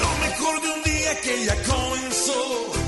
Lo 0.00 0.26
mejor 0.26 0.60
de 0.60 0.68
un 0.70 0.82
día 0.82 1.20
que 1.20 1.44
ya 1.44 1.54
comenzó. 1.62 2.87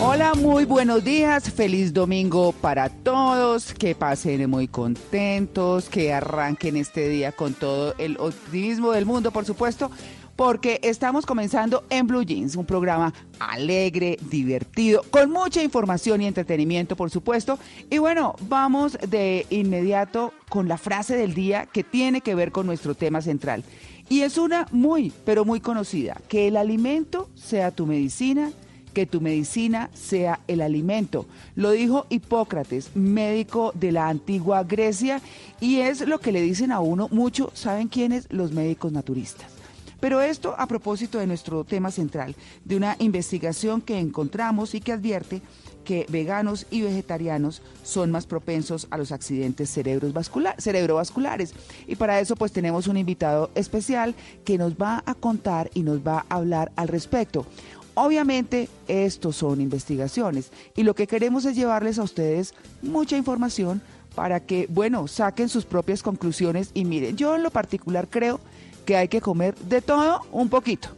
Hola, 0.00 0.34
muy 0.34 0.64
buenos 0.64 1.02
días, 1.02 1.50
feliz 1.50 1.92
domingo 1.92 2.52
para 2.52 2.88
todos, 2.88 3.74
que 3.74 3.96
pasen 3.96 4.48
muy 4.48 4.68
contentos, 4.68 5.88
que 5.88 6.12
arranquen 6.12 6.76
este 6.76 7.08
día 7.08 7.32
con 7.32 7.52
todo 7.52 7.96
el 7.98 8.16
optimismo 8.20 8.92
del 8.92 9.06
mundo, 9.06 9.32
por 9.32 9.44
supuesto, 9.44 9.90
porque 10.36 10.78
estamos 10.84 11.26
comenzando 11.26 11.82
en 11.90 12.06
Blue 12.06 12.22
Jeans, 12.22 12.54
un 12.54 12.64
programa 12.64 13.12
alegre, 13.40 14.20
divertido, 14.30 15.02
con 15.10 15.32
mucha 15.32 15.64
información 15.64 16.22
y 16.22 16.26
entretenimiento, 16.26 16.94
por 16.94 17.10
supuesto. 17.10 17.58
Y 17.90 17.98
bueno, 17.98 18.36
vamos 18.42 18.96
de 19.08 19.46
inmediato 19.50 20.32
con 20.48 20.68
la 20.68 20.78
frase 20.78 21.16
del 21.16 21.34
día 21.34 21.66
que 21.66 21.82
tiene 21.82 22.20
que 22.20 22.36
ver 22.36 22.52
con 22.52 22.66
nuestro 22.66 22.94
tema 22.94 23.20
central. 23.20 23.64
Y 24.08 24.20
es 24.20 24.38
una 24.38 24.68
muy, 24.70 25.12
pero 25.24 25.44
muy 25.44 25.58
conocida, 25.60 26.20
que 26.28 26.46
el 26.46 26.56
alimento 26.56 27.28
sea 27.34 27.72
tu 27.72 27.84
medicina 27.84 28.52
que 28.92 29.06
tu 29.06 29.20
medicina 29.20 29.90
sea 29.94 30.40
el 30.48 30.60
alimento. 30.60 31.26
Lo 31.54 31.70
dijo 31.70 32.06
Hipócrates, 32.08 32.94
médico 32.94 33.72
de 33.74 33.92
la 33.92 34.08
antigua 34.08 34.64
Grecia, 34.64 35.20
y 35.60 35.80
es 35.80 36.06
lo 36.06 36.18
que 36.20 36.32
le 36.32 36.42
dicen 36.42 36.72
a 36.72 36.80
uno 36.80 37.08
mucho, 37.10 37.50
¿saben 37.54 37.88
quiénes? 37.88 38.26
Los 38.30 38.52
médicos 38.52 38.92
naturistas. 38.92 39.58
Pero 40.00 40.20
esto 40.20 40.54
a 40.56 40.66
propósito 40.66 41.18
de 41.18 41.26
nuestro 41.26 41.64
tema 41.64 41.90
central, 41.90 42.36
de 42.64 42.76
una 42.76 42.96
investigación 43.00 43.80
que 43.80 43.98
encontramos 43.98 44.74
y 44.74 44.80
que 44.80 44.92
advierte 44.92 45.42
que 45.88 46.04
veganos 46.10 46.66
y 46.70 46.82
vegetarianos 46.82 47.62
son 47.82 48.10
más 48.10 48.26
propensos 48.26 48.86
a 48.90 48.98
los 48.98 49.10
accidentes 49.10 49.70
cerebrovasculares. 49.70 51.54
Y 51.86 51.96
para 51.96 52.20
eso 52.20 52.36
pues 52.36 52.52
tenemos 52.52 52.88
un 52.88 52.98
invitado 52.98 53.50
especial 53.54 54.14
que 54.44 54.58
nos 54.58 54.74
va 54.74 55.02
a 55.06 55.14
contar 55.14 55.70
y 55.72 55.82
nos 55.82 56.06
va 56.06 56.26
a 56.28 56.34
hablar 56.36 56.72
al 56.76 56.88
respecto. 56.88 57.46
Obviamente, 58.04 58.68
estos 58.86 59.36
son 59.36 59.60
investigaciones 59.60 60.50
y 60.76 60.82
lo 60.84 60.94
que 60.94 61.06
queremos 61.06 61.44
es 61.44 61.56
llevarles 61.56 61.98
a 61.98 62.02
ustedes 62.04 62.54
mucha 62.82 63.16
información 63.16 63.80
para 64.14 64.40
que, 64.40 64.66
bueno, 64.70 65.08
saquen 65.08 65.48
sus 65.48 65.64
propias 65.64 66.02
conclusiones 66.02 66.70
y 66.74 66.84
miren, 66.84 67.16
yo 67.16 67.34
en 67.36 67.42
lo 67.42 67.50
particular 67.50 68.06
creo 68.08 68.40
que 68.84 68.96
hay 68.96 69.08
que 69.08 69.20
comer 69.20 69.54
de 69.56 69.82
todo 69.82 70.20
un 70.32 70.48
poquito, 70.48 70.88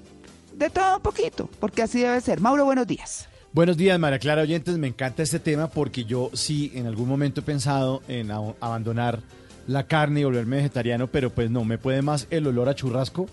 de 0.57 0.69
todo 0.71 0.97
un 0.97 1.03
poquito, 1.03 1.49
porque 1.59 1.83
así 1.83 2.01
debe 2.01 2.21
ser. 2.21 2.41
Mauro, 2.41 2.65
buenos 2.65 2.87
días. 2.87 3.29
Buenos 3.53 3.77
días, 3.77 3.99
María 3.99 4.19
Clara 4.19 4.43
Oyentes. 4.43 4.77
Me 4.79 4.87
encanta 4.89 5.23
este 5.23 5.41
tema 5.41 5.69
porque 5.69 6.05
yo 6.05 6.31
sí 6.35 6.71
en 6.75 6.87
algún 6.87 7.09
momento 7.09 7.41
he 7.41 7.45
pensado 7.45 8.03
en 8.09 8.31
abandonar 8.31 9.21
la 9.67 9.87
carne 9.87 10.21
y 10.21 10.25
volverme 10.25 10.57
vegetariano, 10.57 11.07
pero 11.09 11.31
pues 11.31 11.51
no, 11.51 11.65
me 11.65 11.79
puede 11.79 12.03
más 12.03 12.27
el 12.31 12.47
olor 12.47 12.69
a 12.69 12.75
churrasco. 12.75 13.27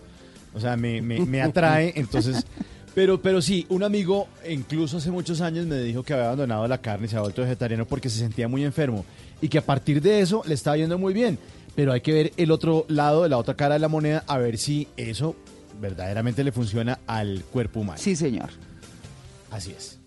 O 0.56 0.60
sea, 0.60 0.75
me, 0.77 1.01
me- 1.01 1.19
me 1.25 1.41
atrae. 1.43 1.93
Entonces, 1.95 2.45
pero, 2.98 3.22
pero 3.22 3.44
sí, 3.44 3.64
un 3.70 3.84
amigo 3.84 4.28
incluso 4.50 4.98
hace 4.98 5.12
muchos 5.12 5.40
años 5.42 5.68
me 5.68 5.78
dijo 5.82 6.02
que 6.02 6.14
había 6.14 6.26
abandonado 6.26 6.68
la 6.68 6.80
carne 6.80 7.06
y 7.06 7.10
se 7.10 7.16
había 7.16 7.26
vuelto 7.26 7.44
vegetariano 7.44 7.86
porque 7.86 8.10
se 8.10 8.18
sentía 8.18 8.48
muy 8.48 8.66
enfermo 8.66 9.06
y 9.40 9.50
que 9.50 9.60
a 9.60 9.62
partir 9.62 10.02
de 10.02 10.20
eso 10.20 10.42
le 10.48 10.56
estaba 10.56 10.78
yendo 10.78 10.98
muy 10.98 11.14
bien. 11.14 11.38
Pero 11.76 11.94
hay 11.94 12.02
que 12.02 12.12
ver 12.12 12.34
el 12.38 12.50
otro 12.50 12.88
lado, 12.88 13.28
la 13.28 13.38
otra 13.38 13.54
cara 13.54 13.76
de 13.76 13.80
la 13.82 13.88
moneda, 13.88 14.24
a 14.26 14.40
ver 14.40 14.58
si 14.58 14.88
eso 14.98 15.36
verdaderamente 15.80 16.44
le 16.44 16.52
funciona 16.52 16.98
al 17.06 17.44
cuerpo 17.44 17.82
humano. 17.82 18.00
Sí, 18.00 18.16
señor. 18.16 18.50
Así 19.52 19.76
es. 19.78 20.00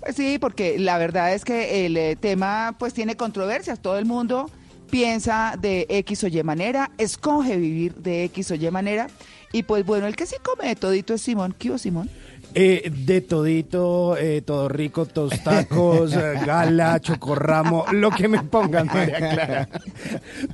Pues 0.00 0.16
sí, 0.16 0.38
porque 0.38 0.78
la 0.78 0.96
verdad 0.96 1.34
es 1.34 1.44
que 1.44 1.84
el 1.84 1.98
eh, 1.98 2.16
tema 2.16 2.76
pues 2.78 2.94
tiene 2.94 3.14
controversias. 3.14 3.82
Todo 3.82 3.98
el 3.98 4.06
mundo 4.06 4.50
piensa 4.92 5.58
de 5.60 5.86
X 5.88 6.24
o 6.24 6.28
Y 6.28 6.42
manera, 6.42 6.92
escoge 6.96 7.58
vivir 7.58 7.94
de 7.96 8.24
X 8.24 8.52
o 8.52 8.54
Y 8.54 8.70
manera. 8.70 9.08
Y 9.52 9.62
pues 9.64 9.84
bueno, 9.84 10.06
el 10.06 10.16
que 10.16 10.26
sí 10.26 10.36
come 10.42 10.68
de 10.68 10.76
todito 10.76 11.14
es 11.14 11.20
Simón. 11.22 11.54
¿Qué 11.58 11.68
hubo, 11.70 11.78
Simón? 11.78 12.08
Eh, 12.54 12.90
de 12.94 13.20
todito, 13.22 14.16
eh, 14.18 14.42
todo 14.42 14.68
rico, 14.68 15.06
tostacos, 15.06 16.12
eh, 16.16 16.34
gala, 16.44 17.00
chocorramo, 17.00 17.86
lo 17.92 18.10
que 18.10 18.28
me 18.28 18.42
pongan, 18.42 18.86
María 18.88 19.16
Clara. 19.18 19.68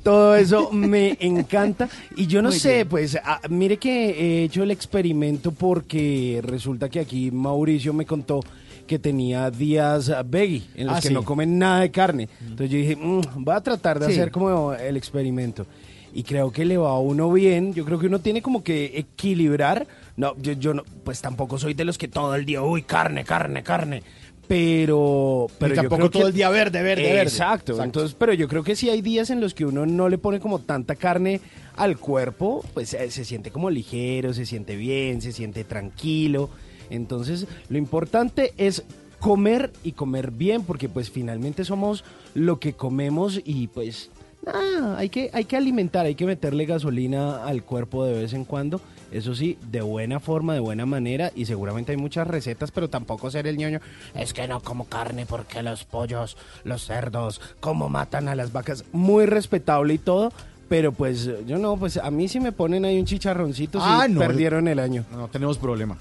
Todo 0.03 0.35
eso 0.35 0.71
me 0.71 1.17
encanta. 1.19 1.89
Y 2.15 2.27
yo 2.27 2.41
no 2.41 2.49
Muy 2.49 2.59
sé, 2.59 2.75
bien. 2.75 2.87
pues, 2.89 3.17
ah, 3.23 3.41
mire 3.49 3.77
que 3.77 4.09
he 4.11 4.43
hecho 4.45 4.63
el 4.63 4.71
experimento 4.71 5.51
porque 5.51 6.41
resulta 6.43 6.87
que 6.89 6.99
aquí 7.01 7.31
Mauricio 7.31 7.93
me 7.93 8.05
contó 8.05 8.39
que 8.87 8.97
tenía 8.97 9.51
días 9.51 10.11
veggie, 10.29 10.63
en 10.75 10.87
los 10.87 10.97
Ah, 10.97 11.01
que 11.01 11.09
sí. 11.09 11.13
no 11.13 11.23
comen 11.23 11.59
nada 11.59 11.81
de 11.81 11.91
carne. 11.91 12.27
Entonces 12.41 12.71
yo 12.71 12.77
dije, 12.77 12.95
"Mm, 12.95 13.21
voy 13.43 13.55
a 13.55 13.61
tratar 13.61 13.99
de 13.99 14.07
Sí. 14.07 14.13
hacer 14.13 14.31
como 14.31 14.73
el 14.73 14.97
experimento. 14.97 15.65
Y 16.13 16.23
creo 16.23 16.51
que 16.51 16.65
le 16.65 16.77
va 16.77 16.89
a 16.91 16.99
uno 16.99 17.31
bien. 17.31 17.73
Yo 17.73 17.85
creo 17.85 17.99
que 17.99 18.07
uno 18.07 18.19
tiene 18.19 18.41
como 18.41 18.63
que 18.63 18.97
equilibrar. 18.97 19.87
No, 20.17 20.35
yo, 20.41 20.53
yo 20.53 20.73
no, 20.73 20.83
pues 21.03 21.21
tampoco 21.21 21.57
soy 21.57 21.73
de 21.73 21.85
los 21.85 21.97
que 21.97 22.07
todo 22.07 22.33
el 22.35 22.45
día, 22.45 22.61
uy, 22.63 22.81
carne, 22.81 23.23
carne, 23.23 23.63
carne. 23.63 24.03
Pero, 24.47 25.45
pero 25.59 25.75
tampoco 25.75 25.95
creo 25.97 26.09
que- 26.09 26.17
todo 26.19 26.27
el 26.29 26.33
día 26.33 26.49
verde, 26.49 26.81
verde, 26.81 27.03
verde. 27.03 27.21
Exacto. 27.21 27.73
Exacto. 27.73 27.83
Entonces, 27.83 28.15
pero 28.17 28.33
yo 28.33 28.47
creo 28.47 28.63
que 28.63 28.75
sí 28.75 28.89
hay 28.89 29.01
días 29.03 29.29
en 29.29 29.39
los 29.41 29.53
que 29.53 29.63
uno 29.63 29.85
no 29.85 30.09
le 30.09 30.17
pone 30.17 30.39
como 30.39 30.57
tanta 30.59 30.95
carne 30.95 31.39
al 31.77 31.99
cuerpo, 31.99 32.65
pues 32.73 32.95
eh, 32.95 33.11
se 33.11 33.25
siente 33.25 33.51
como 33.51 33.69
ligero, 33.69 34.33
se 34.33 34.47
siente 34.47 34.75
bien, 34.75 35.21
se 35.21 35.31
siente 35.33 35.63
tranquilo. 35.63 36.49
Entonces, 36.89 37.45
lo 37.69 37.77
importante 37.77 38.53
es 38.57 38.83
comer 39.19 39.71
y 39.83 39.91
comer 39.91 40.31
bien, 40.31 40.63
porque 40.63 40.89
pues 40.89 41.11
finalmente 41.11 41.63
somos 41.63 42.03
lo 42.33 42.59
que 42.59 42.73
comemos 42.73 43.39
y 43.45 43.67
pues 43.67 44.09
nada, 44.45 44.97
hay 44.97 45.09
que, 45.09 45.29
hay 45.33 45.45
que 45.45 45.57
alimentar, 45.57 46.05
hay 46.05 46.15
que 46.15 46.25
meterle 46.25 46.65
gasolina 46.65 47.43
al 47.45 47.63
cuerpo 47.63 48.05
de 48.05 48.13
vez 48.13 48.33
en 48.33 48.45
cuando. 48.45 48.81
Eso 49.11 49.33
sí, 49.33 49.57
de 49.71 49.81
buena 49.81 50.19
forma, 50.19 50.53
de 50.53 50.59
buena 50.59 50.85
manera, 50.85 51.31
y 51.35 51.45
seguramente 51.45 51.91
hay 51.91 51.97
muchas 51.97 52.27
recetas, 52.27 52.69
pero 52.71 52.89
tampoco 52.89 53.31
ser 53.31 53.47
el 53.47 53.57
ñoño. 53.57 53.79
Es 54.13 54.33
que 54.33 54.47
no 54.47 54.59
como 54.61 54.85
carne 54.85 55.25
porque 55.25 55.63
los 55.63 55.83
pollos, 55.83 56.37
los 56.63 56.85
cerdos, 56.85 57.41
cómo 57.59 57.89
matan 57.89 58.27
a 58.27 58.35
las 58.35 58.51
vacas. 58.51 58.85
Muy 58.91 59.25
respetable 59.25 59.95
y 59.95 59.97
todo, 59.97 60.31
pero 60.69 60.91
pues 60.91 61.27
yo 61.47 61.57
no, 61.57 61.75
pues 61.77 61.97
a 61.97 62.11
mí 62.11 62.27
si 62.27 62.39
me 62.39 62.51
ponen 62.51 62.85
ahí 62.85 62.99
un 62.99 63.05
chicharroncito, 63.05 63.79
Ah, 63.81 64.03
sí, 64.05 64.13
no. 64.13 64.19
perdieron 64.19 64.67
el 64.67 64.77
año. 64.77 65.03
No, 65.11 65.27
tenemos 65.27 65.57
problema. 65.57 65.97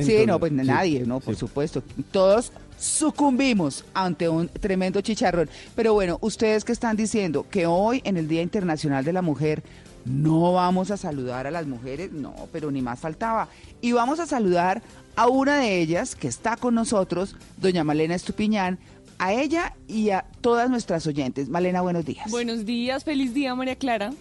sí, 0.00 0.24
no, 0.26 0.38
pues 0.40 0.50
sí. 0.50 0.56
nadie, 0.66 1.00
no, 1.06 1.20
por 1.20 1.36
supuesto. 1.36 1.82
Todos 2.10 2.52
sucumbimos 2.78 3.84
ante 3.94 4.28
un 4.28 4.48
tremendo 4.48 5.00
chicharrón. 5.00 5.48
Pero 5.74 5.94
bueno, 5.94 6.18
ustedes 6.20 6.64
que 6.64 6.72
están 6.72 6.96
diciendo 6.96 7.46
que 7.50 7.66
hoy 7.66 8.00
en 8.04 8.16
el 8.16 8.28
Día 8.28 8.42
Internacional 8.42 9.04
de 9.04 9.12
la 9.12 9.22
Mujer 9.22 9.62
no 10.04 10.52
vamos 10.52 10.90
a 10.90 10.96
saludar 10.96 11.46
a 11.46 11.50
las 11.50 11.66
mujeres, 11.66 12.12
no, 12.12 12.34
pero 12.52 12.70
ni 12.70 12.82
más 12.82 13.00
faltaba. 13.00 13.48
Y 13.80 13.92
vamos 13.92 14.20
a 14.20 14.26
saludar 14.26 14.82
a 15.16 15.28
una 15.28 15.58
de 15.58 15.80
ellas 15.80 16.14
que 16.14 16.28
está 16.28 16.56
con 16.56 16.74
nosotros, 16.74 17.36
doña 17.56 17.84
Malena 17.84 18.14
Estupiñán, 18.14 18.78
a 19.18 19.32
ella 19.32 19.74
y 19.86 20.10
a 20.10 20.26
todas 20.40 20.68
nuestras 20.68 21.06
oyentes. 21.06 21.48
Malena, 21.48 21.80
buenos 21.80 22.04
días. 22.04 22.30
Buenos 22.30 22.64
días, 22.64 23.04
feliz 23.04 23.32
día, 23.32 23.54
María 23.54 23.76
Clara. 23.76 24.12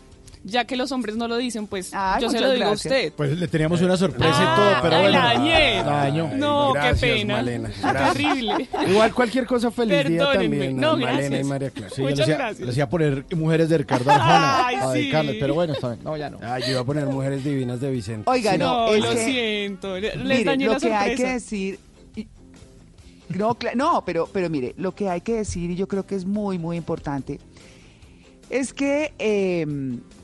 Ya 0.45 0.65
que 0.65 0.75
los 0.75 0.91
hombres 0.91 1.15
no 1.15 1.29
lo 1.29 1.37
dicen, 1.37 1.67
pues 1.67 1.91
Ay, 1.93 2.21
yo 2.21 2.29
se 2.29 2.41
lo 2.41 2.51
digo 2.51 2.65
gracias. 2.67 2.91
a 2.91 2.95
usted. 2.97 3.13
Pues 3.13 3.39
le 3.39 3.47
teníamos 3.47 3.81
una 3.81 3.95
sorpresa 3.95 4.33
Ah, 4.35 4.43
y 4.43 4.59
todo, 4.59 4.81
pero 4.81 4.95
ay, 4.97 5.01
bueno. 5.03 5.17
la 5.17 5.25
dañé. 5.33 5.75
La 5.77 5.83
dañó. 5.83 6.29
No, 6.35 6.73
Gracias, 6.73 6.99
qué 6.99 7.07
pena. 7.19 7.33
Malena. 7.35 7.71
Terrible. 8.11 8.69
Igual 8.89 9.13
cualquier 9.13 9.45
cosa 9.45 9.71
feliz 9.71 10.05
día 10.05 10.17
Perdónenme. 10.19 10.57
también, 10.57 10.75
No, 10.77 10.97
Malena 10.97 11.13
y 11.13 11.27
gracias. 11.29 11.47
María 11.47 11.69
Clara. 11.69 11.89
Sí, 11.95 12.01
Muchas 12.01 12.17
le 12.17 12.23
decía, 12.25 12.37
gracias. 12.37 12.59
le 12.59 12.65
decía 12.65 12.89
poner 12.89 13.25
mujeres 13.37 13.69
de 13.69 13.77
Ricardo 13.77 14.11
Arjona 14.11 14.65
Ay, 14.67 14.75
para 14.75 14.91
sí. 14.91 14.99
dedicarles, 14.99 15.35
pero 15.39 15.53
bueno, 15.53 15.73
está 15.73 15.87
bien. 15.87 15.99
No, 16.03 16.17
ya 16.17 16.29
no. 16.29 16.37
Ay, 16.41 16.63
yo 16.63 16.71
iba 16.71 16.81
a 16.81 16.85
poner 16.85 17.05
mujeres 17.05 17.43
divinas 17.43 17.79
de 17.79 17.89
Vicente. 17.91 18.29
Oiga, 18.29 18.57
no, 18.57 18.87
No, 18.87 18.93
es 18.93 19.01
lo 19.01 19.11
que- 19.11 19.25
siento. 19.25 19.97
le- 19.97 20.15
Les 20.17 20.39
Mire, 20.39 20.43
dañé 20.43 20.65
lo 20.65 20.71
la 20.73 20.77
que 20.77 20.81
sorpresa. 20.81 21.03
hay 21.03 21.15
que 21.15 21.25
decir 21.31 21.79
y- 22.17 22.27
no, 23.29 23.57
no, 23.75 24.03
pero 24.05 24.27
pero 24.33 24.49
mire, 24.49 24.73
lo 24.77 24.93
que 24.93 25.07
hay 25.09 25.21
que 25.21 25.35
decir 25.35 25.71
y 25.71 25.75
yo 25.77 25.87
creo 25.87 26.05
que 26.05 26.15
es 26.15 26.25
muy 26.25 26.59
muy 26.59 26.75
importante 26.75 27.39
es 28.49 28.73
que 28.73 29.13
eh, 29.17 29.65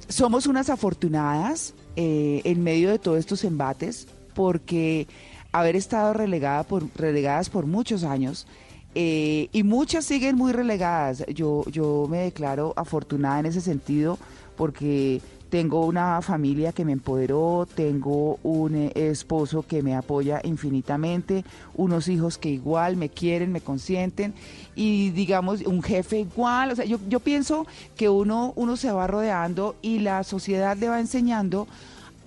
somos 0.10 0.48
unas 0.48 0.70
afortunadas 0.70 1.74
eh, 1.96 2.42
en 2.44 2.64
medio 2.64 2.90
de 2.90 3.00
todos 3.00 3.20
estos 3.20 3.44
embates, 3.44 4.08
porque 4.34 5.08
haber 5.52 5.76
estado 5.76 6.14
relegada 6.14 6.64
por, 6.64 6.84
relegadas 6.96 7.50
por 7.50 7.66
muchos 7.66 8.04
años, 8.04 8.48
eh, 8.96 9.50
y 9.52 9.64
muchas 9.64 10.06
siguen 10.06 10.36
muy 10.36 10.52
relegadas. 10.52 11.24
Yo, 11.28 11.64
yo 11.72 12.08
me 12.10 12.20
declaro 12.20 12.74
afortunada 12.76 13.40
en 13.40 13.46
ese 13.46 13.62
sentido 13.62 14.18
porque 14.58 15.22
tengo 15.50 15.86
una 15.86 16.22
familia 16.22 16.72
que 16.72 16.86
me 16.86 16.92
empoderó, 16.92 17.68
tengo 17.74 18.40
un 18.44 18.76
eh, 18.76 18.92
esposo 18.96 19.64
que 19.68 19.82
me 19.82 19.96
apoya 19.96 20.42
infinitamente, 20.44 21.44
unos 21.76 22.08
hijos 22.08 22.38
que 22.38 22.50
igual 22.50 22.98
me 22.98 23.10
quieren, 23.10 23.52
me 23.52 23.62
consienten 23.62 24.34
y 24.80 25.10
digamos 25.10 25.60
un 25.64 25.84
jefe 25.84 26.20
igual. 26.22 26.72
O 26.72 26.76
sea, 26.78 26.86
yo, 26.86 27.00
yo 27.10 27.20
pienso 27.20 27.68
que 27.98 28.08
uno, 28.08 28.54
uno 28.56 28.78
se 28.78 28.90
va 28.90 29.08
rodeando 29.08 29.76
y 29.82 30.00
la 30.00 30.24
sociedad 30.24 30.78
le 30.78 30.88
va 30.88 31.02
enseñando 31.02 31.68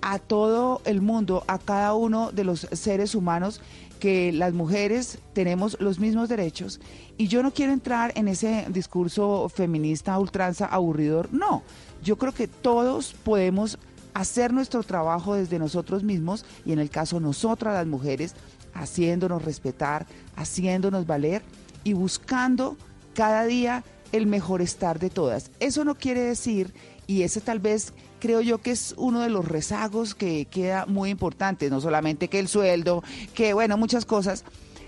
a 0.01 0.19
todo 0.19 0.79
el 0.85 1.01
mundo, 1.01 1.43
a 1.47 1.57
cada 1.57 1.95
uno 1.95 2.31
de 2.31 2.43
los 2.43 2.67
seres 2.71 3.15
humanos, 3.15 3.59
que 3.99 4.31
las 4.31 4.53
mujeres 4.53 5.17
tenemos 5.33 5.77
los 5.79 5.97
mismos 5.97 6.29
derechos. 6.29 6.79
Y 7.17 7.27
yo 7.27 7.41
no 7.41 7.51
quiero 7.51 7.73
entrar 7.73 8.11
en 8.15 8.27
ese 8.27 8.67
discurso 8.69 9.49
feminista 9.49 10.19
ultranza 10.19 10.67
aburridor. 10.67 11.33
No, 11.33 11.63
yo 12.03 12.19
creo 12.19 12.33
que 12.33 12.47
todos 12.47 13.15
podemos 13.23 13.79
hacer 14.13 14.53
nuestro 14.53 14.83
trabajo 14.83 15.33
desde 15.33 15.57
nosotros 15.57 16.03
mismos 16.03 16.45
y 16.67 16.71
en 16.71 16.77
el 16.77 16.91
caso 16.91 17.19
nosotras 17.19 17.73
las 17.73 17.87
mujeres, 17.87 18.35
haciéndonos 18.75 19.43
respetar, 19.43 20.05
haciéndonos 20.35 21.07
valer 21.07 21.41
y 21.83 21.93
buscando 21.93 22.77
cada 23.13 23.45
día 23.45 23.83
el 24.11 24.27
mejor 24.27 24.61
estar 24.61 24.99
de 24.99 25.09
todas. 25.09 25.51
Eso 25.59 25.83
no 25.83 25.95
quiere 25.95 26.21
decir, 26.21 26.73
y 27.07 27.23
ese 27.23 27.41
tal 27.41 27.59
vez 27.59 27.93
creo 28.19 28.41
yo 28.41 28.59
que 28.61 28.71
es 28.71 28.93
uno 28.97 29.19
de 29.21 29.29
los 29.29 29.45
rezagos 29.45 30.15
que 30.15 30.45
queda 30.45 30.85
muy 30.85 31.09
importante, 31.09 31.69
no 31.69 31.81
solamente 31.81 32.27
que 32.27 32.39
el 32.39 32.47
sueldo, 32.47 33.03
que 33.33 33.53
bueno, 33.53 33.77
muchas 33.77 34.05
cosas, 34.05 34.45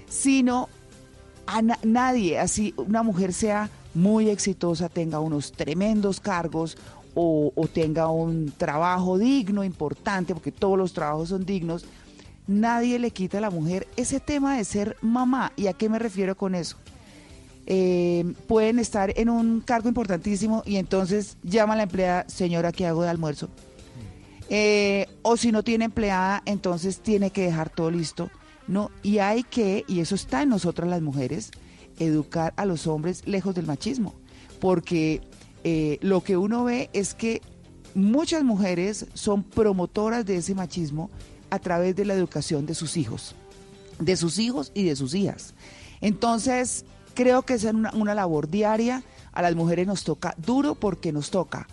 sino 0.08 0.70
a 1.48 1.62
na- 1.62 1.80
nadie, 1.84 2.40
así 2.40 2.74
una 2.78 3.04
mujer 3.04 3.34
sea 3.34 3.70
muy 3.94 4.30
exitosa, 4.30 4.90
tenga 4.90 5.20
unos 5.20 5.52
tremendos 5.52 6.20
cargos 6.20 6.78
o 7.18 7.52
tenga 7.74 8.10
un 8.10 8.52
trabajo 8.58 9.18
digno, 9.18 9.64
importante, 9.64 10.34
porque 10.34 10.52
todos 10.52 10.78
los 10.78 10.92
trabajos 10.92 11.30
son 11.30 11.46
dignos, 11.46 11.86
nadie 12.48 13.00
le 13.00 13.12
quita 13.12 13.38
a 13.40 13.42
la 13.42 13.50
mujer 13.50 13.88
ese 13.98 14.20
tema 14.20 14.58
de 14.58 14.66
ser 14.66 14.98
mamá. 15.02 15.52
¿Y 15.56 15.68
a 15.68 15.74
qué 15.74 15.90
me 15.90 16.00
refiero 16.00 16.36
con 16.36 16.56
eso? 16.56 16.78
eh, 17.68 18.34
pueden 18.48 18.80
estar 18.80 19.14
en 19.18 19.30
un 19.30 19.62
cargo 19.62 19.90
importantísimo 19.90 20.64
y 20.66 20.76
entonces 20.78 21.38
llama 21.44 21.74
a 21.74 21.78
la 21.78 21.84
empleada, 21.84 22.26
señora, 22.28 22.72
¿qué 22.72 22.86
hago 22.86 23.04
de 23.04 23.10
almuerzo? 23.10 23.50
Eh, 24.50 25.08
o 25.24 25.38
si 25.38 25.52
no 25.52 25.64
tiene 25.64 25.86
empleada, 25.86 26.44
entonces 26.46 27.00
tiene 27.00 27.32
que 27.32 27.44
dejar 27.44 27.70
todo 27.70 27.90
listo. 27.90 28.30
No, 28.68 28.92
y 29.04 29.20
hay 29.20 29.44
que, 29.44 29.84
y 29.88 30.00
eso 30.00 30.16
está 30.16 30.42
en 30.44 30.50
nosotras 30.50 30.90
las 30.90 31.02
mujeres, 31.02 31.52
educar 32.00 32.54
a 32.58 32.66
los 32.66 32.88
hombres 32.88 33.28
lejos 33.28 33.56
del 33.56 33.66
machismo. 33.66 34.14
Porque 34.60 35.22
eh, 35.64 35.98
lo 36.02 36.22
que 36.22 36.38
uno 36.38 36.64
ve 36.64 36.90
es 36.94 37.14
que 37.14 37.42
muchas 37.94 38.44
mujeres 38.44 39.08
son 39.14 39.44
promotoras 39.44 40.26
de 40.26 40.38
ese 40.38 40.56
machismo 40.56 41.10
a 41.50 41.60
través 41.60 41.96
de 41.96 42.06
la 42.06 42.14
educación 42.14 42.66
de 42.66 42.76
sus 42.76 42.98
hijos, 42.98 43.36
de 44.00 44.16
sus 44.18 44.40
hijos 44.40 44.72
y 44.74 44.84
de 44.84 44.96
sus 44.96 45.14
hijas. 45.14 45.54
Entonces, 46.02 46.86
creo 47.14 47.44
que 47.44 47.56
es 47.56 47.64
una, 47.64 47.92
una 47.94 48.14
labor 48.14 48.50
diaria. 48.50 49.04
A 49.34 49.42
las 49.42 49.56
mujeres 49.56 49.86
nos 49.86 50.04
toca 50.04 50.34
duro 50.38 50.76
porque 50.76 51.12
nos 51.12 51.30
toca 51.30 51.68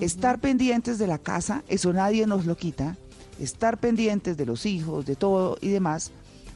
estar 0.00 0.38
pendientes 0.38 0.98
de 0.98 1.06
la 1.06 1.18
casa, 1.18 1.64
eso 1.68 1.92
nadie 1.92 2.26
nos 2.26 2.46
lo 2.46 2.56
quita, 2.56 2.96
estar 3.40 3.78
pendientes 3.78 4.36
de 4.36 4.46
los 4.46 4.66
hijos, 4.66 5.06
de 5.06 5.16
todo 5.16 5.58
y 5.60 5.68
demás, 5.68 6.12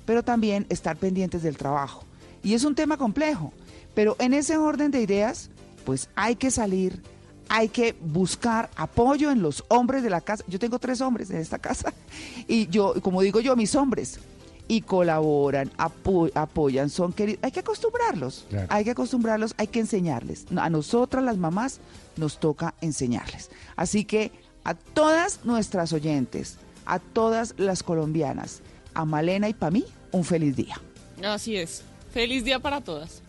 pero 0.06 0.22
también 0.22 0.66
estar 0.68 0.96
pendientes 0.96 1.42
del 1.42 1.56
trabajo. 1.56 2.04
Y 2.42 2.54
es 2.54 2.64
un 2.64 2.74
tema 2.74 2.96
complejo, 2.96 3.52
pero 3.94 4.16
en 4.18 4.34
ese 4.34 4.56
orden 4.56 4.90
de 4.90 5.00
ideas, 5.00 5.50
pues 5.84 6.08
hay 6.14 6.36
que 6.36 6.50
salir, 6.50 7.02
hay 7.48 7.68
que 7.68 7.94
buscar 8.00 8.70
apoyo 8.76 9.30
en 9.30 9.42
los 9.42 9.64
hombres 9.68 10.02
de 10.02 10.11
la 10.11 10.20
casa. 10.20 10.44
Yo 10.48 10.59
tengo 10.59 10.78
tres 10.78 11.00
hombres 11.00 11.30
en 11.30 11.37
esta 11.38 11.59
casa 11.59 11.92
y 12.48 12.66
yo, 12.68 12.94
como 13.02 13.20
digo 13.22 13.40
yo, 13.40 13.54
mis 13.57 13.74
hombres, 13.74 14.18
y 14.66 14.80
colaboran, 14.80 15.70
apo- 15.76 16.30
apoyan, 16.35 16.88
son 16.88 17.12
queridos. 17.12 17.40
Hay 17.44 17.52
que 17.52 17.61
acostumbrarlos, 17.61 18.46
Claro. 18.48 18.66
hay 18.70 18.85
que 18.85 18.90
acostumbrarlos, 18.92 19.54
hay 19.59 19.66
que 19.66 19.80
enseñarles. 19.80 20.46
A 20.57 20.70
nosotras 20.70 21.22
las 21.22 21.37
mamás 21.37 21.80
nos 22.16 22.40
toca 22.40 22.74
enseñarles. 22.80 23.50
Así 23.76 24.04
que 24.07 24.33
a 24.64 24.72
todas 24.74 25.44
nuestras 25.44 25.92
oyentes, 25.92 26.57
a 26.87 26.98
todas 26.98 27.54
las 27.59 27.83
colombianas, 27.83 28.62
a 28.94 29.04
Malena 29.04 29.48
y 29.50 29.54
para 29.54 29.70
mí, 29.70 29.85
un 30.12 30.24
feliz 30.24 30.57
día. 30.57 30.80
Así 31.22 31.57
es. 31.57 31.83
Feliz 32.12 32.42
día 32.44 32.59
para 32.59 32.80
todas. 32.80 33.20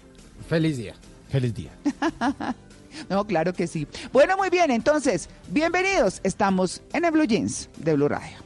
Feliz 0.48 0.78
día. 0.78 0.96
Feliz 1.30 1.54
día. 1.54 1.72
No, 3.10 3.26
claro 3.26 3.54
que 3.54 3.68
sí. 3.68 3.88
Bueno, 4.12 4.38
muy 4.38 4.50
bien, 4.50 4.72
entonces, 4.72 5.30
bienvenidos. 5.50 6.22
Estamos 6.24 6.82
en 6.94 7.06
el 7.06 7.12
Blue 7.12 7.26
Jeans 7.26 7.70
de 7.78 7.96
Blue 7.96 8.08
Radio. 8.08 8.46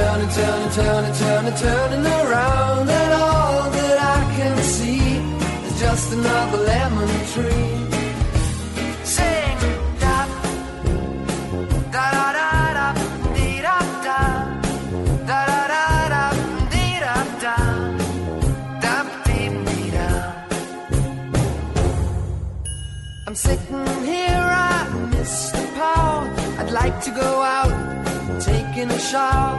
Turning, 0.00 0.30
turning, 0.30 0.70
turning, 0.70 1.14
turning, 1.14 1.54
turning 1.54 2.06
around, 2.06 2.88
and 2.88 3.12
all 3.12 3.70
that 3.70 3.98
I 4.16 4.18
can 4.36 4.56
see 4.62 5.18
is 5.66 5.74
just 5.78 6.12
another 6.12 6.58
lemon 6.58 7.08
tree. 7.32 7.76
Sing 9.04 9.58
da 10.02 10.16
da 11.92 12.06
da 12.38 12.48
da 12.78 12.88
dee 13.36 13.60
da 13.66 13.78
da 14.06 14.20
da 15.30 15.40
da 16.14 16.24
dee 16.72 16.96
da 17.04 17.14
da 17.44 17.56
dee 19.26 19.90
da. 19.96 20.06
I'm 23.26 23.34
sitting 23.34 23.86
here, 24.04 24.46
I 24.72 24.88
miss 25.12 25.50
the 25.50 25.64
power. 25.76 26.24
I'd 26.58 26.70
like 26.72 26.96
to 27.06 27.10
go 27.10 27.30
out, 27.58 27.74
taking 28.40 28.90
a 28.90 28.98
shower, 28.98 29.58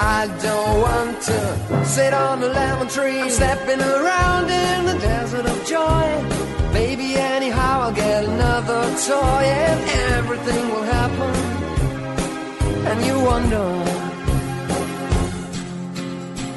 I 0.00 0.26
don't 0.40 0.80
want 0.80 1.20
to 1.22 1.84
sit 1.84 2.12
on 2.14 2.42
a 2.42 2.46
lemon 2.46 2.88
tree. 2.88 3.20
I'm 3.20 3.30
stepping 3.30 3.80
around 3.80 4.48
in 4.48 4.86
the 4.86 4.98
desert 5.00 5.46
of 5.46 5.66
joy. 5.66 6.06
Maybe 6.72 7.16
anyhow 7.16 7.80
I'll 7.82 7.92
get 7.92 8.24
another 8.24 8.82
toy 9.06 9.44
and 9.66 9.80
everything 10.16 10.68
will 10.68 10.84
happen. 10.84 11.34
And 12.86 13.04
you 13.04 13.18
wonder, 13.20 13.68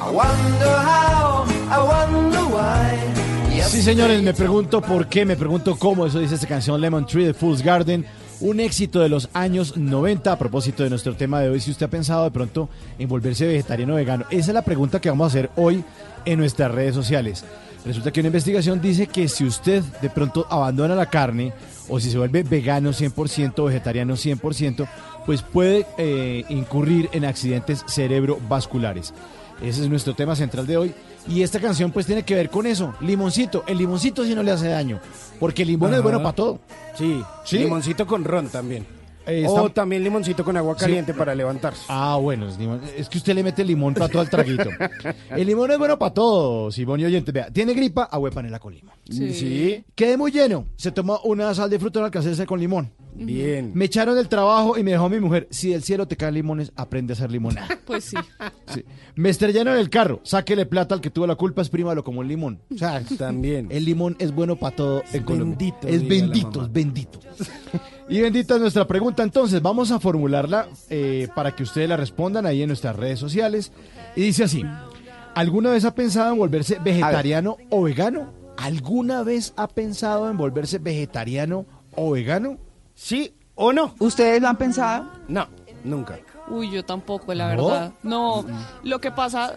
I 0.00 0.10
wonder 0.10 0.74
how, 0.90 1.44
I 1.68 1.78
wonder 1.82 2.44
why. 2.54 3.21
Sí, 3.68 3.82
señores, 3.82 4.22
me 4.22 4.34
pregunto 4.34 4.80
por 4.82 5.08
qué, 5.08 5.24
me 5.24 5.36
pregunto 5.36 5.76
cómo, 5.78 6.06
eso 6.06 6.18
dice 6.18 6.34
esta 6.34 6.46
canción 6.46 6.80
Lemon 6.80 7.06
Tree 7.06 7.24
de 7.24 7.34
Fool's 7.34 7.62
Garden, 7.62 8.04
un 8.40 8.60
éxito 8.60 9.00
de 9.00 9.08
los 9.08 9.28
años 9.32 9.76
90 9.76 10.30
a 10.32 10.38
propósito 10.38 10.82
de 10.82 10.90
nuestro 10.90 11.14
tema 11.14 11.40
de 11.40 11.48
hoy, 11.48 11.60
si 11.60 11.70
usted 11.70 11.86
ha 11.86 11.90
pensado 11.90 12.24
de 12.24 12.30
pronto 12.30 12.68
en 12.98 13.08
volverse 13.08 13.46
vegetariano 13.46 13.94
o 13.94 13.96
vegano. 13.96 14.24
Esa 14.30 14.50
es 14.50 14.54
la 14.54 14.62
pregunta 14.62 15.00
que 15.00 15.08
vamos 15.08 15.24
a 15.24 15.28
hacer 15.28 15.50
hoy 15.56 15.84
en 16.24 16.38
nuestras 16.38 16.70
redes 16.70 16.94
sociales. 16.94 17.44
Resulta 17.84 18.12
que 18.12 18.20
una 18.20 18.28
investigación 18.28 18.80
dice 18.80 19.06
que 19.06 19.26
si 19.28 19.44
usted 19.44 19.82
de 20.00 20.10
pronto 20.10 20.46
abandona 20.50 20.94
la 20.94 21.06
carne 21.06 21.52
o 21.88 21.98
si 21.98 22.10
se 22.10 22.18
vuelve 22.18 22.42
vegano 22.42 22.90
100%, 22.90 23.64
vegetariano 23.64 24.14
100%, 24.14 24.86
pues 25.26 25.42
puede 25.42 25.86
eh, 25.98 26.44
incurrir 26.48 27.08
en 27.12 27.24
accidentes 27.24 27.84
cerebrovasculares. 27.88 29.12
Ese 29.62 29.82
es 29.82 29.88
nuestro 29.88 30.14
tema 30.14 30.36
central 30.36 30.66
de 30.66 30.76
hoy. 30.76 30.94
Y 31.28 31.42
esta 31.42 31.60
canción 31.60 31.92
pues 31.92 32.06
tiene 32.06 32.24
que 32.24 32.34
ver 32.34 32.50
con 32.50 32.66
eso. 32.66 32.94
Limoncito. 33.00 33.64
El 33.66 33.78
limoncito 33.78 34.24
sí 34.24 34.34
no 34.34 34.42
le 34.42 34.50
hace 34.50 34.68
daño. 34.68 35.00
Porque 35.38 35.62
el 35.62 35.68
limón 35.68 35.94
es 35.94 36.02
bueno 36.02 36.22
para 36.22 36.34
todo. 36.34 36.58
Sí, 36.96 37.22
¿Sí? 37.44 37.58
limoncito 37.58 38.06
con 38.06 38.24
ron 38.24 38.48
también. 38.48 38.86
Eh, 39.26 39.44
O 39.48 39.66
está- 39.66 39.74
también 39.82 40.02
limoncito 40.02 40.44
con 40.44 40.56
agua 40.56 40.74
Sí. 40.76 40.80
caliente 40.80 41.14
para 41.14 41.34
levantarse. 41.34 41.84
Ah, 41.88 42.16
bueno, 42.20 42.48
es, 42.48 42.58
limón. 42.58 42.80
Es 42.96 43.08
que 43.08 43.18
usted 43.18 43.34
le 43.34 43.42
mete 43.42 43.64
limón 43.64 43.94
para 43.94 44.08
todo 44.08 44.22
el 44.22 44.28
traguito. 44.30 44.68
el 45.30 45.46
limón 45.46 45.70
es 45.70 45.78
bueno 45.78 45.98
para 45.98 46.12
todo, 46.14 46.70
Simón 46.70 47.00
y 47.00 47.04
oyentes. 47.04 47.32
Vea, 47.32 47.50
tiene 47.50 47.74
gripa, 47.74 48.04
agua 48.04 48.30
panela 48.30 48.58
con 48.58 48.74
limón. 48.74 48.94
Sí. 49.08 49.32
Sí. 49.32 49.84
Quedé 49.94 50.16
muy 50.16 50.30
lleno. 50.32 50.66
Se 50.76 50.90
tomó 50.92 51.20
una 51.24 51.54
sal 51.54 51.70
de 51.70 51.78
fruta 51.78 51.98
en 52.00 52.06
alcacerse 52.06 52.46
con 52.46 52.58
limón. 52.60 52.92
Bien. 53.14 53.72
Me 53.74 53.84
echaron 53.84 54.14
del 54.16 54.28
trabajo 54.28 54.78
y 54.78 54.82
me 54.82 54.92
dejó 54.92 55.08
mi 55.10 55.20
mujer. 55.20 55.46
Si 55.50 55.68
del 55.70 55.82
cielo 55.82 56.08
te 56.08 56.16
caen 56.16 56.32
limones, 56.34 56.72
aprende 56.76 57.12
a 57.12 57.14
hacer 57.16 57.30
limonada. 57.30 57.68
Pues 57.86 58.04
sí. 58.06 58.16
Sí. 58.72 58.84
Me 59.16 59.28
estrellaron 59.28 59.76
el 59.76 59.90
carro. 59.90 60.20
Sáquele 60.22 60.64
plata 60.64 60.94
al 60.94 61.00
que 61.02 61.10
tuvo 61.10 61.26
la 61.26 61.34
culpa, 61.34 61.60
exprímalo 61.60 62.02
como 62.02 62.20
un 62.20 62.28
limón. 62.28 62.60
O 62.74 62.78
sea, 62.78 63.02
También. 63.18 63.66
el 63.70 63.84
limón 63.84 64.16
es 64.18 64.32
bueno 64.34 64.56
para 64.56 64.74
todo 64.74 65.02
en 65.12 65.24
Colombia. 65.24 65.56
bendito, 65.58 65.88
Es 65.88 66.08
bendito, 66.08 66.62
es 66.64 66.72
bendito. 66.72 67.20
Y 68.12 68.20
bendita 68.20 68.56
es 68.56 68.60
nuestra 68.60 68.86
pregunta. 68.86 69.22
Entonces, 69.22 69.62
vamos 69.62 69.90
a 69.90 69.98
formularla 69.98 70.68
eh, 70.90 71.28
para 71.34 71.56
que 71.56 71.62
ustedes 71.62 71.88
la 71.88 71.96
respondan 71.96 72.44
ahí 72.44 72.60
en 72.60 72.68
nuestras 72.68 72.94
redes 72.94 73.18
sociales. 73.18 73.72
Y 74.14 74.20
dice 74.20 74.44
así: 74.44 74.62
¿Alguna 75.34 75.70
vez 75.70 75.86
ha 75.86 75.94
pensado 75.94 76.30
en 76.30 76.38
volverse 76.38 76.78
vegetariano 76.78 77.56
o 77.70 77.84
vegano? 77.84 78.30
¿Alguna 78.58 79.22
vez 79.22 79.54
ha 79.56 79.66
pensado 79.66 80.28
en 80.28 80.36
volverse 80.36 80.78
vegetariano 80.78 81.64
o 81.96 82.10
vegano? 82.10 82.58
¿Sí 82.94 83.34
o 83.54 83.72
no? 83.72 83.94
¿Ustedes 83.98 84.42
lo 84.42 84.48
han 84.48 84.58
pensado? 84.58 85.10
No, 85.28 85.48
nunca. 85.82 86.18
Uy, 86.48 86.70
yo 86.70 86.84
tampoco, 86.84 87.32
la 87.32 87.54
¿No? 87.54 87.66
verdad. 87.66 87.92
No, 88.02 88.44
lo 88.82 89.00
que 89.00 89.10
pasa, 89.10 89.56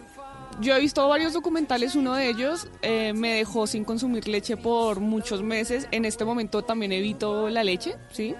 yo 0.61 0.75
he 0.75 0.79
visto 0.79 1.07
varios 1.07 1.33
documentales, 1.33 1.95
uno 1.95 2.13
de 2.15 2.29
ellos 2.29 2.67
eh, 2.81 3.13
me 3.13 3.33
dejó 3.33 3.67
sin 3.67 3.83
consumir 3.83 4.27
leche 4.27 4.57
por 4.57 4.99
muchos 4.99 5.41
meses. 5.41 5.87
En 5.91 6.05
este 6.05 6.25
momento 6.25 6.63
también 6.63 6.91
evito 6.91 7.49
la 7.49 7.63
leche, 7.63 7.95
¿sí? 8.11 8.35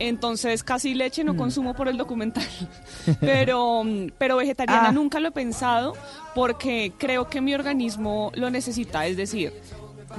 Entonces 0.00 0.62
casi 0.62 0.94
leche 0.94 1.24
no 1.24 1.36
consumo 1.36 1.74
por 1.74 1.88
el 1.88 1.96
documental. 1.96 2.44
Pero, 3.20 3.82
mm, 3.84 4.10
pero 4.16 4.36
vegetariana 4.36 4.88
Ah. 4.88 4.92
nunca 4.92 5.18
lo 5.18 5.28
he 5.28 5.32
pensado 5.32 5.94
porque 6.34 6.92
creo 6.98 7.28
que 7.28 7.40
mi 7.40 7.54
organismo 7.54 8.30
lo 8.34 8.48
necesita. 8.50 9.06
Es 9.06 9.16
decir, 9.16 9.52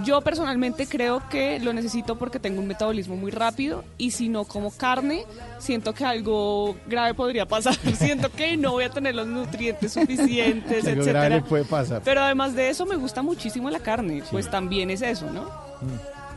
yo 0.03 0.21
personalmente 0.21 0.87
creo 0.87 1.21
que 1.29 1.59
lo 1.59 1.73
necesito 1.73 2.17
porque 2.17 2.39
tengo 2.39 2.61
un 2.61 2.67
metabolismo 2.67 3.15
muy 3.15 3.31
rápido 3.31 3.83
y 3.97 4.11
si 4.11 4.29
no 4.29 4.45
como 4.45 4.71
carne, 4.71 5.25
siento 5.59 5.93
que 5.93 6.05
algo 6.05 6.75
grave 6.87 7.13
podría 7.13 7.45
pasar. 7.45 7.75
siento 7.97 8.31
que 8.31 8.57
no 8.57 8.71
voy 8.71 8.85
a 8.85 8.89
tener 8.89 9.15
los 9.15 9.27
nutrientes 9.27 9.93
suficientes, 9.93 10.85
Algo 10.85 11.01
etcétera. 11.01 11.29
le 11.29 11.41
puede 11.41 11.65
pasar. 11.65 12.01
Pero 12.03 12.21
además 12.21 12.55
de 12.55 12.69
eso 12.69 12.85
me 12.85 12.95
gusta 12.95 13.21
muchísimo 13.21 13.69
la 13.69 13.79
carne, 13.79 14.23
pues 14.31 14.49
también 14.49 14.89
es 14.89 15.01
eso, 15.01 15.29
¿no? 15.31 15.49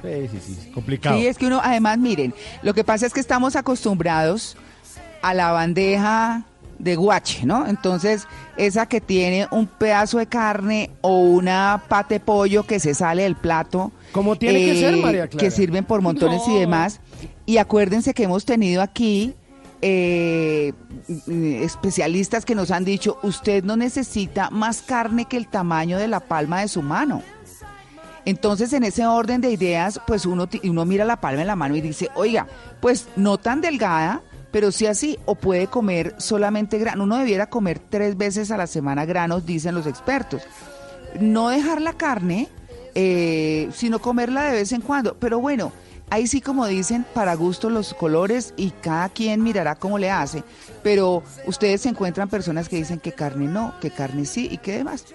Sí, 0.03 0.29
sí, 0.29 0.55
sí. 0.55 0.71
Complicado. 0.73 1.17
Sí, 1.19 1.27
es 1.27 1.39
que 1.39 1.47
uno, 1.47 1.61
además, 1.63 1.99
miren, 1.99 2.35
lo 2.63 2.75
que 2.75 2.83
pasa 2.85 3.07
es 3.07 3.13
que 3.13 3.21
estamos 3.21 3.55
acostumbrados 3.55 4.57
a 5.23 5.35
la 5.35 5.53
bandeja 5.53 6.45
de 6.83 6.97
guache, 6.97 7.47
¿no? 7.47 7.67
Entonces, 7.67 8.27
esa 8.57 8.87
que 8.87 9.01
tiene 9.01 9.47
un 9.53 9.67
pedazo 9.67 10.19
de 10.19 10.27
carne 10.27 10.91
o 11.01 11.21
una 11.21 11.83
pate 11.89 12.19
pollo 12.21 12.65
que 12.67 12.81
se 12.81 12.93
sale 12.93 13.23
del 13.23 13.37
plato. 13.37 13.93
eh, 13.95 14.09
Como 14.13 14.37
tiene 14.37 14.59
que 14.65 14.75
ser, 14.81 14.97
María 14.97 15.29
Clara. 15.29 15.41
Que 15.41 15.51
sirven 15.51 15.85
por 15.85 16.03
montones 16.03 16.43
y 16.49 16.59
demás. 16.59 17.01
Y 17.47 17.59
acuérdense 17.59 18.13
que 18.15 18.25
hemos 18.25 18.45
tenido 18.45 18.83
aquí 18.83 19.35
eh, 19.81 20.73
especialistas 21.63 22.45
que 22.45 22.55
nos 22.55 22.71
han 22.71 22.85
dicho, 22.85 23.19
usted 23.23 23.65
no 23.65 23.77
necesita 23.77 24.51
más 24.51 24.83
carne 24.83 25.25
que 25.27 25.37
el 25.37 25.47
tamaño 25.49 25.99
de 25.99 26.09
la 26.09 26.21
palma 26.21 26.61
de 26.61 26.69
su 26.69 26.83
mano. 26.83 27.23
Entonces, 28.25 28.73
en 28.73 28.85
ese 28.85 29.07
orden 29.07 29.41
de 29.41 29.51
ideas, 29.51 30.01
pues 30.07 30.27
uno, 30.27 30.47
ti- 30.49 30.61
uno 30.65 30.85
mira 30.85 31.05
la 31.05 31.21
palma 31.21 31.41
de 31.41 31.45
la 31.47 31.57
mano 31.57 31.75
y 31.77 31.81
dice, 31.81 32.09
oiga, 32.15 32.47
pues 32.81 33.09
no 33.17 33.39
tan 33.39 33.61
delgada, 33.61 34.21
pero 34.53 34.71
sí 34.71 34.87
así, 34.87 35.19
o 35.25 35.35
puede 35.35 35.67
comer 35.67 36.15
solamente 36.19 36.79
grano. 36.79 37.05
Uno 37.05 37.17
debiera 37.17 37.49
comer 37.49 37.81
tres 37.81 38.17
veces 38.17 38.51
a 38.51 38.59
la 38.59 38.67
semana 38.67 39.07
granos, 39.07 39.47
dicen 39.47 39.75
los 39.75 39.87
expertos. 39.87 40.43
No 41.19 41.49
dejar 41.49 41.81
la 41.81 41.95
carne, 41.95 42.49
eh, 42.95 43.69
sino 43.73 43.99
comerla 43.99 44.45
de 44.45 44.53
vez 44.53 44.73
en 44.73 44.83
cuando. 44.83 45.17
Pero 45.19 45.41
bueno, 45.41 45.73
ahí 46.11 46.27
sí 46.27 46.43
como 46.43 46.67
dicen, 46.67 47.07
para 47.15 47.35
gusto 47.35 47.71
los 47.71 47.95
colores 47.95 48.53
y 48.59 48.71
cada 48.71 49.09
quien 49.09 49.43
mirará 49.43 49.75
cómo 49.75 49.99
le 49.99 50.11
hace. 50.11 50.45
Pero 50.83 51.23
ustedes 51.47 51.81
se 51.81 51.89
encuentran 51.89 52.29
personas 52.29 52.69
que 52.69 52.77
dicen 52.77 53.01
que 53.01 53.13
carne 53.13 53.47
no, 53.47 53.73
que 53.81 53.91
carne 53.91 54.27
sí 54.27 54.49
y 54.51 54.59
que 54.59 54.77
demás. 54.77 55.07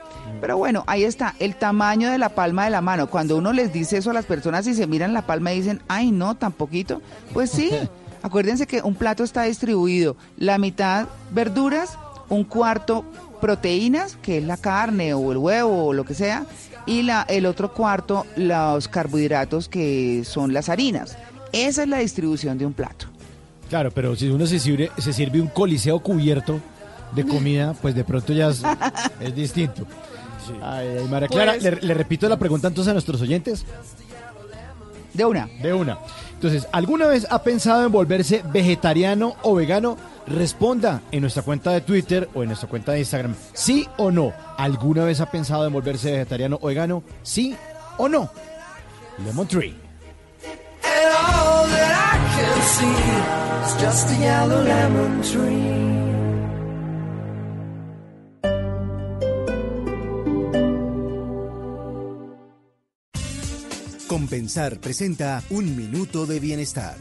Pero 0.42 0.58
bueno, 0.58 0.84
ahí 0.88 1.04
está, 1.04 1.36
el 1.38 1.56
tamaño 1.56 2.10
de 2.10 2.18
la 2.18 2.30
palma 2.30 2.66
de 2.66 2.72
la 2.72 2.82
mano. 2.82 3.08
Cuando 3.08 3.38
uno 3.38 3.54
les 3.54 3.72
dice 3.72 3.98
eso 3.98 4.10
a 4.10 4.14
las 4.14 4.26
personas 4.26 4.66
y 4.66 4.74
se 4.74 4.88
miran 4.88 5.14
la 5.14 5.28
palma 5.28 5.54
y 5.54 5.58
dicen, 5.58 5.84
ay 5.88 6.12
no, 6.12 6.36
tan 6.36 6.54
poquito, 6.54 7.04
pues 7.34 7.52
sí. 7.52 7.70
Acuérdense 8.22 8.68
que 8.68 8.82
un 8.82 8.96
plato 8.96 9.24
está 9.24 9.44
distribuido, 9.44 10.16
la 10.38 10.58
mitad 10.58 11.08
verduras, 11.32 11.98
un 12.30 12.44
cuarto 12.44 13.06
proteínas, 13.40 14.18
que 14.22 14.40
es 14.40 14.44
la 14.44 14.58
carne 14.58 15.14
o 15.14 15.32
el 15.32 15.38
huevo 15.38 15.86
o 15.88 15.94
lo 15.94 16.04
que 16.06 16.14
sea, 16.14 16.46
y 16.86 17.04
la, 17.04 17.24
el 17.30 17.46
otro 17.46 17.74
cuarto 17.74 18.26
los 18.36 18.88
carbohidratos 18.88 19.70
que 19.70 20.24
son 20.26 20.54
las 20.54 20.70
harinas. 20.70 21.18
Esa 21.52 21.84
es 21.84 21.90
la 21.90 22.00
distribución 22.00 22.58
de 22.58 22.66
un 22.66 22.74
plato. 22.74 23.06
Claro, 23.70 23.92
pero 23.92 24.16
si 24.16 24.30
uno 24.30 24.46
se 24.48 24.60
sirve, 24.60 24.92
se 24.98 25.14
sirve 25.14 25.40
un 25.42 25.48
coliseo 25.48 26.00
cubierto 26.00 26.60
de 27.14 27.24
comida, 27.28 27.74
pues 27.82 27.94
de 27.96 28.04
pronto 28.04 28.34
ya 28.34 28.48
es, 28.50 28.62
es 29.20 29.36
distinto. 29.36 29.86
Ay, 30.64 30.88
ay, 31.02 31.08
María 31.10 31.28
Clara, 31.28 31.52
Pues- 31.54 31.64
le, 31.64 31.72
le 31.88 31.94
repito 31.94 32.28
la 32.30 32.38
pregunta 32.40 32.70
entonces 32.70 32.90
a 32.90 32.94
nuestros 32.94 33.22
oyentes. 33.22 33.66
De 35.14 35.26
una. 35.26 35.48
De 35.62 35.74
una. 35.74 35.98
Entonces, 36.38 36.68
¿alguna 36.72 37.08
vez 37.08 37.26
ha 37.32 37.42
pensado 37.42 37.84
en 37.84 37.92
volverse 37.92 38.44
vegetariano 38.54 39.38
o 39.42 39.56
vegano? 39.56 39.98
Responda 40.28 41.02
en 41.12 41.22
nuestra 41.22 41.42
cuenta 41.42 41.72
de 41.72 41.82
Twitter 41.82 42.30
o 42.36 42.44
en 42.44 42.50
nuestra 42.50 42.70
cuenta 42.70 42.92
de 42.92 43.00
Instagram. 43.00 43.34
¿Sí 43.54 43.88
o 43.98 44.12
no? 44.12 44.34
¿Alguna 44.56 45.04
vez 45.04 45.20
ha 45.20 45.32
pensado 45.32 45.66
en 45.66 45.74
volverse 45.74 46.12
vegetariano 46.12 46.60
o 46.62 46.68
vegano? 46.68 47.02
¿Sí 47.24 47.56
o 47.98 48.08
no? 48.08 48.30
Lemon 49.26 49.48
Tree. 49.48 49.76
Compensar 64.28 64.78
presenta 64.82 65.42
Un 65.50 65.78
Minuto 65.78 66.26
de 66.26 66.42
Bienestar. 66.42 66.98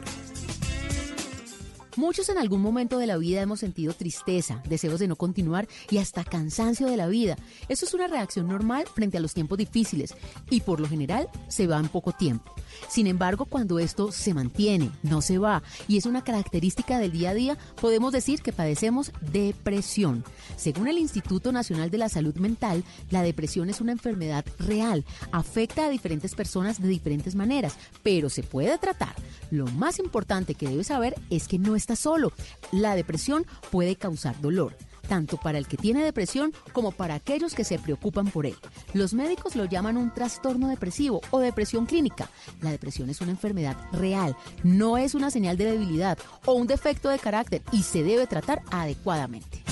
Muchos 1.97 2.29
en 2.29 2.37
algún 2.37 2.61
momento 2.61 2.99
de 2.99 3.07
la 3.07 3.17
vida 3.17 3.41
hemos 3.41 3.61
sentido 3.61 3.95
tristeza, 3.95 4.63
deseos 4.69 5.01
de 5.01 5.09
no 5.09 5.17
continuar 5.17 5.67
y 5.91 5.97
hasta 5.97 6.25
cansancio 6.25 6.89
de 6.89 6.99
la 6.99 7.07
vida. 7.07 7.37
Eso 7.71 7.87
es 7.87 7.95
una 7.95 8.07
reacción 8.07 8.49
normal 8.49 8.85
frente 8.95 9.17
a 9.17 9.21
los 9.21 9.33
tiempos 9.33 9.57
difíciles 9.57 10.15
y 10.51 10.61
por 10.61 10.79
lo 10.79 10.89
general 10.89 11.29
se 11.49 11.67
va 11.67 11.79
en 11.79 11.89
poco 11.89 12.13
tiempo. 12.13 12.55
Sin 12.89 13.07
embargo, 13.07 13.47
cuando 13.47 13.79
esto 13.79 14.13
se 14.13 14.35
mantiene, 14.35 14.91
no 15.03 15.23
se 15.23 15.39
va 15.39 15.63
y 15.89 15.97
es 15.97 16.05
una 16.05 16.23
característica 16.23 16.99
del 16.99 17.13
día 17.13 17.31
a 17.31 17.35
día, 17.35 17.59
podemos 17.81 18.13
decir 18.13 18.43
que 18.43 18.53
padecemos 18.53 19.11
depresión. 19.33 20.23
Según 20.57 20.89
el 20.89 20.99
Instituto 20.99 21.51
Nacional 21.51 21.91
de 21.91 21.99
la 21.99 22.11
Salud 22.11 22.35
Mental, 22.37 22.85
la 23.11 23.23
depresión 23.23 23.71
es 23.71 23.81
una 23.81 23.93
enfermedad 23.93 24.45
real, 24.59 25.07
afecta 25.33 25.87
a 25.87 25.91
diferentes 25.91 26.35
personas 26.35 26.83
de 26.83 26.89
diferentes 26.89 27.35
maneras, 27.35 27.77
pero 28.03 28.29
se 28.29 28.43
puede 28.43 28.77
tratar. 28.77 29.15
Lo 29.51 29.67
más 29.67 29.99
importante 29.99 30.55
que 30.55 30.69
debes 30.69 30.89
saber 30.89 31.15
es 31.31 31.49
que 31.49 31.59
no 31.59 31.77
estás 31.87 32.01
solo. 32.01 32.33
La 32.73 32.97
depresión 32.97 33.47
puede 33.71 33.95
causar 33.95 34.41
dolor, 34.41 34.77
tanto 35.09 35.37
para 35.37 35.57
el 35.57 35.69
que 35.69 35.77
tiene 35.77 36.05
depresión 36.05 36.53
como 36.73 36.91
para 36.91 37.15
aquellos 37.15 37.55
que 37.55 37.63
se 37.63 37.79
preocupan 37.79 38.27
por 38.27 38.45
él. 38.45 38.57
Los 38.93 39.15
médicos 39.15 39.55
lo 39.55 39.67
llaman 39.67 39.97
un 39.97 40.13
trastorno 40.13 40.67
depresivo 40.67 41.21
o 41.31 41.39
depresión 41.39 41.87
clínica. 41.87 42.29
La 42.61 42.73
depresión 42.73 43.09
es 43.09 43.21
una 43.21 43.31
enfermedad 43.31 43.77
real, 43.93 44.37
no 44.65 44.99
es 44.99 45.15
una 45.15 45.31
señal 45.31 45.57
de 45.57 45.71
debilidad 45.71 46.19
o 46.45 46.55
un 46.55 46.67
defecto 46.67 47.09
de 47.09 47.21
carácter 47.21 47.63
y 47.71 47.85
se 47.85 48.03
debe 48.03 48.27
tratar 48.27 48.63
adecuadamente. 48.73 49.63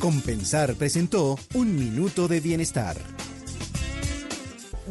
Compensar 0.00 0.74
presentó 0.76 1.38
Un 1.52 1.76
Minuto 1.76 2.26
de 2.26 2.40
Bienestar. 2.40 2.96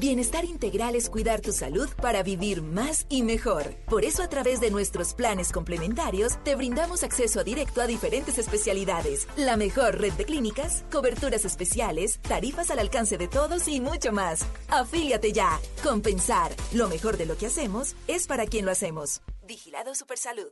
Bienestar 0.04 0.44
integral 0.44 0.98
es 0.98 1.10
cuidar 1.10 1.40
tu 1.40 1.54
salud 1.54 1.88
para 2.02 2.24
vivir 2.24 2.62
más 2.62 3.06
y 3.08 3.24
mejor. 3.24 3.74
Por 3.86 4.04
eso 4.04 4.22
a 4.22 4.28
través 4.28 4.60
de 4.60 4.70
nuestros 4.70 5.14
planes 5.14 5.50
complementarios 5.50 6.44
te 6.44 6.56
brindamos 6.56 7.04
acceso 7.04 7.42
directo 7.46 7.80
a 7.80 7.88
diferentes 7.88 8.38
especialidades, 8.38 9.30
la 9.38 9.56
mejor 9.56 10.02
red 10.02 10.12
de 10.12 10.26
clínicas, 10.26 10.84
coberturas 10.92 11.46
especiales, 11.46 12.20
tarifas 12.20 12.70
al 12.70 12.80
alcance 12.80 13.18
de 13.18 13.30
todos 13.30 13.70
y 13.70 13.80
mucho 13.80 14.12
más. 14.12 14.46
Afíliate 14.68 15.32
ya. 15.32 15.58
Compensar. 15.82 16.52
Lo 16.74 16.90
mejor 16.90 17.16
de 17.16 17.26
lo 17.26 17.38
que 17.38 17.46
hacemos 17.46 17.96
es 18.10 18.28
para 18.28 18.46
quien 18.46 18.66
lo 18.66 18.72
hacemos. 18.72 19.22
Vigilado 19.48 19.96
Supersalud. 19.96 20.52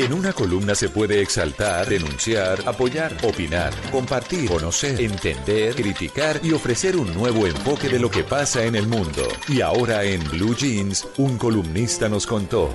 En 0.00 0.14
una 0.14 0.32
columna 0.32 0.74
se 0.74 0.88
puede 0.88 1.20
exaltar, 1.20 1.86
denunciar, 1.86 2.58
apoyar, 2.64 3.14
opinar, 3.22 3.70
compartir, 3.92 4.48
conocer, 4.48 4.98
entender, 4.98 5.74
criticar 5.74 6.40
y 6.42 6.52
ofrecer 6.52 6.96
un 6.96 7.12
nuevo 7.12 7.46
enfoque 7.46 7.90
de 7.90 7.98
lo 7.98 8.10
que 8.10 8.24
pasa 8.24 8.64
en 8.64 8.76
el 8.76 8.86
mundo. 8.86 9.28
Y 9.46 9.60
ahora 9.60 10.02
en 10.04 10.24
Blue 10.30 10.56
Jeans, 10.56 11.06
un 11.18 11.36
columnista 11.36 12.08
nos 12.08 12.26
contó. 12.26 12.70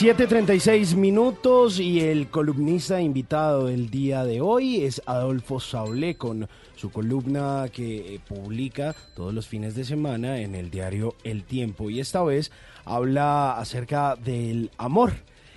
7.36 0.00 0.96
minutos 0.96 1.78
y 1.78 2.00
el 2.00 2.28
columnista 2.30 3.00
invitado 3.00 3.66
del 3.66 3.90
día 3.90 4.24
de 4.24 4.40
hoy 4.40 4.84
es 4.84 5.00
Adolfo 5.06 5.60
Saulé 5.60 6.16
con 6.16 6.48
su 6.78 6.90
columna 6.90 7.66
que 7.72 8.14
eh, 8.14 8.20
publica 8.26 8.94
todos 9.16 9.34
los 9.34 9.46
fines 9.48 9.74
de 9.74 9.84
semana 9.84 10.40
en 10.40 10.54
el 10.54 10.70
diario 10.70 11.14
El 11.24 11.42
Tiempo 11.42 11.90
y 11.90 11.98
esta 12.00 12.22
vez 12.22 12.52
habla 12.84 13.52
acerca 13.58 14.14
del 14.16 14.70
amor 14.78 15.12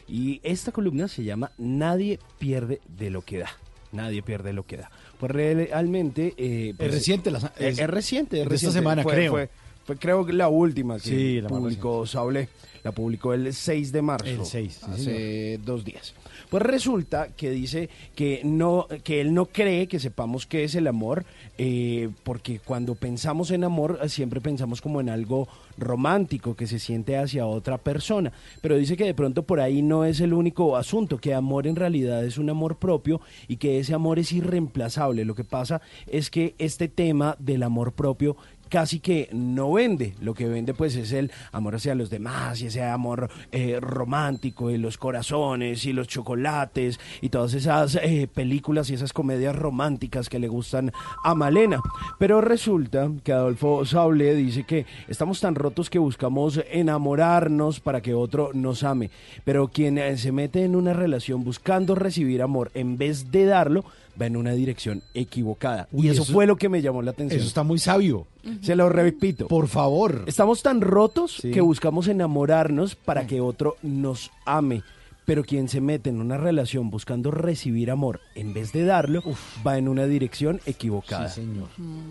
y 0.07 0.39
esta 0.43 0.71
columna 0.71 1.07
se 1.07 1.23
llama 1.23 1.51
Nadie 1.57 2.19
pierde 2.39 2.81
de 2.97 3.09
lo 3.11 3.21
que 3.21 3.37
da. 3.39 3.49
Nadie 3.91 4.21
pierde 4.23 4.51
lo 4.53 4.65
que 4.65 4.77
da. 4.77 4.89
Pues 5.19 5.31
realmente... 5.31 6.33
eh, 6.37 6.73
pues, 6.75 6.89
Es 6.89 6.95
reciente, 6.95 7.29
la- 7.31 7.37
es, 7.57 7.73
es- 7.73 7.79
es 7.79 7.89
reciente, 7.89 8.41
es 8.41 8.49
de 8.49 8.55
esta 8.55 8.67
reciente. 8.67 8.73
semana, 8.79 9.03
Fue- 9.03 9.13
creo. 9.13 9.31
fue- 9.31 9.49
fue 9.85 9.97
creo 9.97 10.25
que 10.25 10.33
la 10.33 10.47
última 10.47 10.95
que 10.97 11.09
Sí, 11.09 11.41
la 11.41 11.49
publicó 11.49 12.05
Saulé. 12.05 12.49
La 12.83 12.91
publicó 12.93 13.33
el 13.33 13.53
6 13.53 13.91
de 13.91 14.01
marzo. 14.01 14.25
El 14.27 14.45
6, 14.45 14.79
sí, 14.85 14.91
hace 14.91 15.59
dos 15.63 15.83
días. 15.85 16.13
Pues 16.51 16.63
resulta 16.63 17.29
que 17.29 17.49
dice 17.49 17.89
que 18.13 18.41
no, 18.43 18.85
que 19.05 19.21
él 19.21 19.33
no 19.33 19.45
cree 19.45 19.87
que 19.87 20.01
sepamos 20.01 20.45
qué 20.45 20.65
es 20.65 20.75
el 20.75 20.87
amor, 20.87 21.23
eh, 21.57 22.09
porque 22.23 22.59
cuando 22.59 22.95
pensamos 22.95 23.51
en 23.51 23.63
amor 23.63 23.99
eh, 24.03 24.09
siempre 24.09 24.41
pensamos 24.41 24.81
como 24.81 24.99
en 24.99 25.07
algo 25.07 25.47
romántico 25.77 26.57
que 26.57 26.67
se 26.67 26.77
siente 26.77 27.15
hacia 27.15 27.45
otra 27.45 27.77
persona. 27.77 28.33
Pero 28.59 28.75
dice 28.75 28.97
que 28.97 29.05
de 29.05 29.13
pronto 29.13 29.43
por 29.43 29.61
ahí 29.61 29.81
no 29.81 30.03
es 30.03 30.19
el 30.19 30.33
único 30.33 30.75
asunto, 30.75 31.19
que 31.19 31.33
amor 31.33 31.67
en 31.67 31.77
realidad 31.77 32.25
es 32.25 32.37
un 32.37 32.49
amor 32.49 32.75
propio 32.79 33.21
y 33.47 33.55
que 33.55 33.79
ese 33.79 33.93
amor 33.93 34.19
es 34.19 34.33
irreemplazable. 34.33 35.23
Lo 35.23 35.35
que 35.35 35.45
pasa 35.45 35.79
es 36.05 36.29
que 36.29 36.55
este 36.57 36.89
tema 36.89 37.37
del 37.39 37.63
amor 37.63 37.93
propio 37.93 38.35
casi 38.71 39.01
que 39.01 39.27
no 39.33 39.73
vende. 39.73 40.15
Lo 40.21 40.33
que 40.33 40.47
vende 40.47 40.73
pues 40.73 40.95
es 40.95 41.11
el 41.11 41.29
amor 41.51 41.75
hacia 41.75 41.93
los 41.93 42.09
demás 42.09 42.61
y 42.61 42.67
ese 42.67 42.81
amor 42.81 43.29
eh, 43.51 43.77
romántico 43.81 44.71
y 44.71 44.77
los 44.77 44.97
corazones 44.97 45.85
y 45.85 45.91
los 45.91 46.07
chocolates 46.07 46.97
y 47.19 47.29
todas 47.29 47.53
esas 47.53 47.95
eh, 47.95 48.29
películas 48.33 48.89
y 48.89 48.93
esas 48.93 49.11
comedias 49.11 49.55
románticas 49.55 50.29
que 50.29 50.39
le 50.39 50.47
gustan 50.47 50.93
a 51.21 51.35
Malena. 51.35 51.81
Pero 52.17 52.39
resulta 52.39 53.11
que 53.23 53.33
Adolfo 53.33 53.85
Saule 53.85 54.33
dice 54.35 54.63
que 54.63 54.85
estamos 55.09 55.41
tan 55.41 55.55
rotos 55.55 55.89
que 55.89 55.99
buscamos 55.99 56.61
enamorarnos 56.71 57.81
para 57.81 58.01
que 58.01 58.13
otro 58.13 58.51
nos 58.53 58.83
ame. 58.83 59.11
Pero 59.43 59.67
quien 59.67 59.97
eh, 59.97 60.17
se 60.17 60.31
mete 60.31 60.63
en 60.63 60.77
una 60.77 60.93
relación 60.93 61.43
buscando 61.43 61.93
recibir 61.93 62.41
amor 62.41 62.71
en 62.73 62.97
vez 62.97 63.31
de 63.31 63.43
darlo, 63.43 63.83
va 64.21 64.27
en 64.27 64.37
una 64.37 64.51
dirección 64.53 65.01
equivocada. 65.15 65.87
Uy, 65.91 66.07
y 66.07 66.09
eso, 66.09 66.21
eso- 66.23 66.33
fue 66.33 66.45
lo 66.45 66.55
que 66.57 66.69
me 66.69 66.81
llamó 66.81 67.01
la 67.01 67.11
atención. 67.11 67.39
Eso 67.39 67.47
está 67.47 67.63
muy 67.63 67.79
sabio. 67.79 68.27
Se 68.61 68.75
lo 68.75 68.87
repito. 68.89 69.47
Por 69.47 69.67
favor. 69.67 70.23
Estamos 70.27 70.61
tan 70.63 70.81
rotos 70.81 71.37
Sí. 71.41 71.51
que 71.51 71.61
buscamos 71.61 72.07
enamorarnos 72.07 72.95
para 72.95 73.25
que 73.27 73.41
otro 73.41 73.75
nos 73.81 74.31
ame. 74.45 74.83
Pero 75.23 75.43
quien 75.43 75.69
se 75.69 75.81
mete 75.81 76.09
en 76.09 76.19
una 76.19 76.35
relación 76.37 76.89
buscando 76.89 77.29
recibir 77.29 77.91
amor 77.91 78.19
en 78.35 78.53
vez 78.53 78.73
de 78.73 78.83
darlo, 78.85 79.21
va 79.65 79.77
en 79.77 79.87
una 79.87 80.05
dirección 80.07 80.59
equivocada. 80.65 81.29
Sí, 81.29 81.41
señor. 81.41 81.67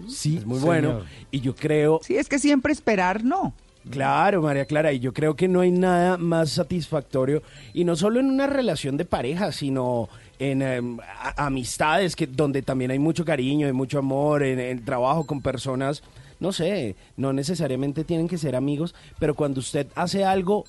Sí, 0.09 0.37
es 0.39 0.47
muy 0.47 0.61
señor. 0.61 0.67
bueno. 0.67 1.01
Y 1.33 1.41
yo 1.41 1.55
creo... 1.57 2.01
Sí, 2.05 2.17
es 2.17 2.29
que 2.29 2.39
siempre 2.39 2.73
esperar 2.73 3.25
no. 3.25 3.53
Claro, 3.91 4.43
María 4.43 4.67
Clara, 4.67 4.93
y 4.93 5.01
yo 5.01 5.13
creo 5.13 5.35
que 5.35 5.49
no 5.49 5.61
hay 5.61 5.71
nada 5.73 6.19
más 6.19 6.51
satisfactorio, 6.51 7.43
y 7.73 7.85
no 7.85 7.97
solo 7.97 8.21
en 8.21 8.27
una 8.27 8.47
relación 8.47 8.97
de 8.99 9.07
pareja, 9.07 9.53
sino 9.53 10.09
en 10.41 10.63
em, 10.63 10.97
amistades, 11.37 12.17
que, 12.17 12.27
donde 12.27 12.63
también 12.63 12.91
hay 12.91 12.99
mucho 12.99 13.25
cariño, 13.25 13.67
hay 13.67 13.73
mucho 13.73 13.99
amor, 13.99 14.43
en 14.43 14.59
el 14.59 14.85
trabajo 14.85 15.25
con 15.27 15.41
personas, 15.43 16.03
no 16.41 16.51
sé, 16.53 16.97
no 17.17 17.33
necesariamente 17.33 18.03
tienen 18.05 18.27
que 18.27 18.39
ser 18.39 18.57
amigos, 18.57 18.95
pero 19.19 19.35
cuando 19.35 19.61
usted 19.61 19.87
hace 19.95 20.25
algo 20.25 20.65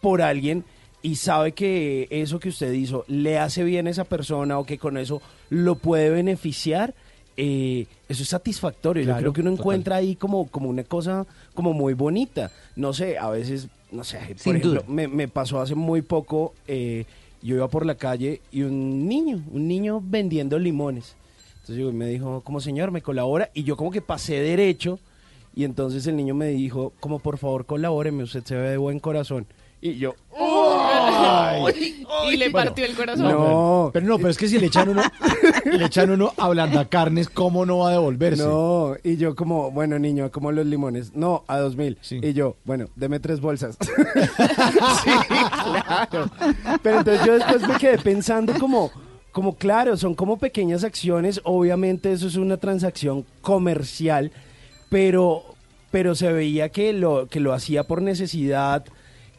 por 0.00 0.22
alguien 0.22 0.64
y 1.02 1.16
sabe 1.16 1.52
que 1.52 2.06
eso 2.10 2.38
que 2.38 2.50
usted 2.50 2.72
hizo 2.72 3.04
le 3.08 3.38
hace 3.38 3.64
bien 3.64 3.86
a 3.86 3.90
esa 3.90 4.04
persona 4.04 4.58
o 4.58 4.64
que 4.64 4.78
con 4.78 4.98
eso 4.98 5.22
lo 5.48 5.76
puede 5.76 6.10
beneficiar, 6.10 6.94
eh, 7.38 7.86
eso 8.08 8.22
es 8.24 8.28
satisfactorio. 8.28 9.04
Claro, 9.04 9.18
Yo 9.20 9.22
creo 9.22 9.32
que 9.32 9.40
uno 9.40 9.50
total. 9.52 9.60
encuentra 9.62 9.96
ahí 9.96 10.16
como, 10.16 10.48
como 10.48 10.68
una 10.68 10.84
cosa 10.84 11.24
como 11.54 11.72
muy 11.72 11.94
bonita. 11.94 12.50
No 12.76 12.92
sé, 12.92 13.16
a 13.16 13.30
veces, 13.30 13.68
no 13.92 14.04
sé, 14.04 14.18
por 14.18 14.38
Sin 14.38 14.56
ejemplo, 14.56 14.82
duda. 14.82 14.84
me, 14.88 15.08
me 15.08 15.28
pasó 15.28 15.60
hace 15.60 15.74
muy 15.76 16.02
poco, 16.02 16.52
eh, 16.66 17.04
yo 17.42 17.56
iba 17.56 17.68
por 17.68 17.86
la 17.86 17.94
calle 17.96 18.40
y 18.50 18.62
un 18.62 19.06
niño, 19.08 19.42
un 19.50 19.68
niño 19.68 20.00
vendiendo 20.04 20.58
limones. 20.58 21.16
Entonces 21.60 21.76
yo- 21.76 21.92
me 21.92 22.06
dijo, 22.06 22.40
como 22.42 22.60
señor, 22.60 22.90
me 22.90 23.02
colabora, 23.02 23.50
y 23.54 23.62
yo 23.64 23.76
como 23.76 23.90
que 23.90 24.00
pasé 24.00 24.40
derecho, 24.40 24.98
y 25.54 25.64
entonces 25.64 26.06
el 26.06 26.16
niño 26.16 26.34
me 26.34 26.48
dijo, 26.48 26.92
como 27.00 27.18
por 27.18 27.36
favor 27.38 27.66
colabóreme, 27.66 28.22
usted 28.22 28.44
se 28.44 28.54
ve 28.56 28.70
de 28.70 28.76
buen 28.76 29.00
corazón. 29.00 29.46
Y 29.80 29.94
yo, 29.96 30.14
y 32.30 32.36
le 32.36 32.48
Bueno, 32.48 32.68
partió 32.68 32.84
el 32.84 32.94
corazón. 32.94 33.28
No. 33.28 33.90
Pero 33.92 34.06
no, 34.06 34.16
pero 34.18 34.30
es 34.30 34.38
que 34.38 34.48
si 34.48 34.58
le 34.58 34.66
echan 34.66 34.88
uno, 34.88 35.02
le 35.64 35.84
echan 35.84 36.10
uno 36.10 36.32
a 36.36 36.48
blandacarnes, 36.48 37.28
¿cómo 37.28 37.66
no 37.66 37.78
va 37.78 37.88
a 37.88 37.92
devolverse? 37.92 38.42
No, 38.42 38.96
y 39.02 39.16
yo 39.16 39.34
como, 39.34 39.70
bueno, 39.70 39.98
niño, 39.98 40.30
como 40.30 40.52
los 40.52 40.66
limones. 40.66 41.14
No, 41.14 41.44
a 41.46 41.58
dos 41.58 41.76
mil. 41.76 41.98
Y 42.10 42.32
yo, 42.32 42.56
bueno, 42.64 42.88
deme 42.96 43.20
tres 43.20 43.40
bolsas. 43.40 43.76
sí, 45.04 45.10
claro. 45.28 46.30
Pero 46.82 46.98
entonces 46.98 47.26
yo 47.26 47.34
después 47.34 47.68
me 47.68 47.76
quedé 47.78 47.98
pensando 47.98 48.54
como, 48.54 48.90
como 49.32 49.56
claro, 49.56 49.96
son 49.96 50.14
como 50.14 50.38
pequeñas 50.38 50.84
acciones. 50.84 51.40
Obviamente 51.44 52.12
eso 52.12 52.26
es 52.26 52.36
una 52.36 52.56
transacción 52.56 53.24
comercial, 53.40 54.30
pero, 54.88 55.44
pero 55.90 56.14
se 56.14 56.32
veía 56.32 56.68
que 56.68 56.92
lo, 56.92 57.26
que 57.26 57.40
lo 57.40 57.52
hacía 57.52 57.84
por 57.84 58.02
necesidad. 58.02 58.84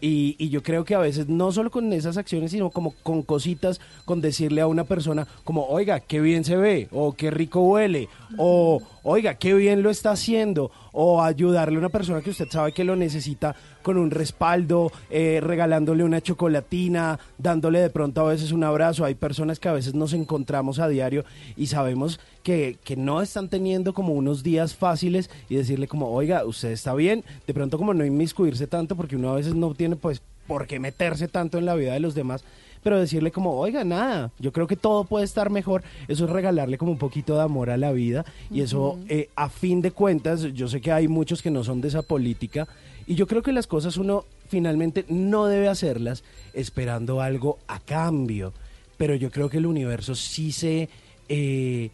Y, 0.02 0.36
y 0.38 0.50
yo 0.50 0.64
creo 0.64 0.86
que 0.86 0.96
a 0.96 1.00
veces 1.00 1.28
no 1.28 1.52
solo 1.52 1.72
con 1.72 1.92
esas 1.94 2.18
acciones, 2.18 2.52
sino 2.52 2.70
como 2.70 2.92
con 3.04 3.22
cositas, 3.24 3.80
con 4.06 4.22
decirle 4.22 4.62
a 4.62 4.68
una 4.68 4.84
persona 4.84 5.28
como, 5.44 5.66
oiga, 5.66 6.00
qué 6.00 6.22
bien 6.22 6.44
se 6.44 6.56
ve, 6.56 6.88
o 6.92 7.14
qué 7.14 7.32
rico 7.32 7.62
huele, 7.62 8.10
o 8.38 8.82
oiga, 9.04 9.36
qué 9.36 9.54
bien 9.54 9.84
lo 9.84 9.90
está 9.90 10.12
haciendo, 10.12 10.72
o 10.92 11.22
ayudarle 11.22 11.78
a 11.78 11.80
una 11.80 11.90
persona 11.90 12.22
que 12.22 12.30
usted 12.30 12.48
sabe 12.50 12.72
que 12.72 12.84
lo 12.84 12.96
necesita 12.96 13.56
con 13.82 13.98
un 13.98 14.12
respaldo, 14.12 14.92
eh, 15.10 15.40
regalándole 15.42 16.04
una 16.04 16.22
chocolatina, 16.22 17.20
dándole 17.38 17.80
de 17.80 17.90
pronto 17.90 18.22
a 18.22 18.32
veces 18.32 18.52
un 18.52 18.64
abrazo. 18.64 19.06
Hay 19.06 19.16
personas 19.16 19.60
que 19.60 19.70
a 19.70 19.74
veces 19.74 19.94
nos 19.94 20.14
encontramos 20.14 20.80
a 20.80 20.88
diario 20.88 21.26
y 21.56 21.68
sabemos 21.68 22.20
que, 22.44 22.78
que 22.84 22.96
no 22.96 23.22
están 23.22 23.50
teniendo 23.50 23.94
como 23.94 24.14
unos 24.14 24.44
días 24.44 24.76
fáciles 24.76 25.30
y 25.50 25.56
decirle 25.56 25.88
como, 25.88 26.10
oiga, 26.12 26.46
usted 26.46 26.72
está 26.72 26.94
bien, 26.94 27.24
de 27.48 27.54
pronto 27.54 27.78
como 27.78 27.94
no 27.94 28.06
inmiscuirse 28.06 28.68
tanto 28.68 28.96
porque 28.96 29.16
uno 29.16 29.32
a 29.32 29.36
veces 29.36 29.56
no 29.56 29.74
tiene 29.74 29.96
pues 29.96 30.22
por 30.50 30.66
qué 30.66 30.80
meterse 30.80 31.28
tanto 31.28 31.60
en 31.60 31.66
la 31.66 31.76
vida 31.76 31.94
de 31.94 32.00
los 32.00 32.16
demás, 32.16 32.44
pero 32.84 33.00
decirle 33.00 33.32
como, 33.32 33.58
oiga, 33.60 33.84
nada, 33.84 34.32
yo 34.40 34.52
creo 34.52 34.68
que 34.68 34.76
todo 34.76 35.04
puede 35.04 35.26
estar 35.26 35.50
mejor, 35.50 35.84
eso 36.08 36.26
es 36.26 36.30
regalarle 36.30 36.78
como 36.78 36.92
un 36.92 36.98
poquito 36.98 37.36
de 37.36 37.42
amor 37.42 37.70
a 37.70 37.78
la 37.78 37.92
vida 37.92 38.26
y 38.52 38.62
eso 38.62 38.98
eh, 39.08 39.30
a 39.36 39.50
fin 39.50 39.82
de 39.82 39.92
cuentas, 39.92 40.42
yo 40.54 40.68
sé 40.68 40.82
que 40.82 40.92
hay 40.92 41.08
muchos 41.08 41.42
que 41.42 41.52
no 41.52 41.64
son 41.64 41.82
de 41.82 41.90
esa 41.90 42.02
política 42.02 42.68
y 43.08 43.16
yo 43.16 43.28
creo 43.28 43.42
que 43.42 43.52
las 43.52 43.68
cosas 43.68 43.98
uno 43.98 44.26
finalmente 44.48 45.06
no 45.10 45.46
debe 45.46 45.68
hacerlas 45.68 46.24
esperando 46.54 47.22
algo 47.22 47.60
a 47.68 47.80
cambio, 47.80 48.54
pero 48.98 49.16
yo 49.16 49.32
creo 49.32 49.50
que 49.50 49.58
el 49.58 49.66
universo 49.66 50.16
sí 50.16 50.52
se... 50.52 50.90
eh, 51.28 51.90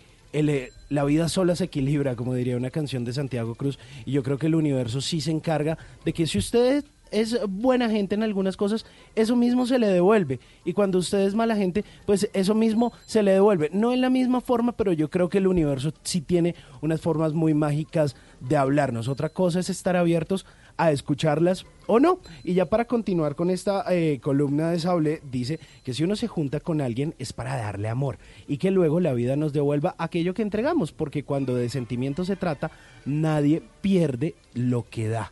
la 0.89 1.05
vida 1.05 1.29
sola 1.29 1.55
se 1.55 1.63
equilibra, 1.63 2.15
como 2.15 2.33
diría 2.33 2.57
una 2.57 2.69
canción 2.69 3.05
de 3.05 3.13
Santiago 3.13 3.55
Cruz, 3.55 3.79
y 4.05 4.11
yo 4.11 4.21
creo 4.21 4.37
que 4.37 4.47
el 4.47 4.55
universo 4.55 4.99
sí 4.99 5.21
se 5.21 5.31
encarga 5.31 5.77
de 6.03 6.11
que 6.11 6.27
si 6.27 6.37
usted 6.37 6.83
es 7.15 7.39
buena 7.47 7.89
gente 7.89 8.15
en 8.15 8.23
algunas 8.23 8.57
cosas, 8.57 8.85
eso 9.15 9.35
mismo 9.37 9.65
se 9.65 9.79
le 9.79 9.87
devuelve. 9.87 10.39
Y 10.65 10.73
cuando 10.73 10.99
usted 10.99 11.19
es 11.19 11.33
mala 11.33 11.55
gente, 11.55 11.85
pues 12.05 12.29
eso 12.33 12.53
mismo 12.53 12.91
se 13.05 13.23
le 13.23 13.31
devuelve. 13.31 13.69
No 13.71 13.93
en 13.93 14.01
la 14.01 14.09
misma 14.09 14.41
forma, 14.41 14.73
pero 14.73 14.91
yo 14.91 15.09
creo 15.09 15.29
que 15.29 15.37
el 15.37 15.47
universo 15.47 15.93
sí 16.03 16.19
tiene 16.19 16.55
unas 16.81 16.99
formas 16.99 17.33
muy 17.33 17.53
mágicas 17.53 18.17
de 18.41 18.57
hablarnos. 18.57 19.07
Otra 19.07 19.29
cosa 19.29 19.61
es 19.61 19.69
estar 19.69 19.95
abiertos 19.95 20.45
a 20.77 20.91
escucharlas 20.91 21.65
o 21.87 22.01
no. 22.01 22.19
Y 22.43 22.53
ya 22.53 22.65
para 22.65 22.85
continuar 22.85 23.35
con 23.35 23.49
esta 23.49 23.85
eh, 23.89 24.19
columna 24.21 24.71
de 24.71 24.79
Sable, 24.79 25.21
dice 25.31 25.59
que 25.85 25.93
si 25.93 26.03
uno 26.03 26.17
se 26.17 26.27
junta 26.27 26.59
con 26.59 26.81
alguien 26.81 27.15
es 27.17 27.31
para 27.31 27.55
darle 27.55 27.87
amor 27.87 28.17
y 28.45 28.57
que 28.57 28.71
luego 28.71 28.99
la 28.99 29.13
vida 29.13 29.37
nos 29.37 29.53
devuelva 29.53 29.95
aquello 29.97 30.33
que 30.33 30.41
entregamos, 30.41 30.91
porque 30.91 31.23
cuando 31.23 31.55
de 31.55 31.69
sentimientos 31.69 32.27
se 32.27 32.35
trata, 32.35 32.71
nadie 33.05 33.61
pierde 33.81 34.35
lo 34.53 34.83
que 34.83 35.07
da. 35.07 35.31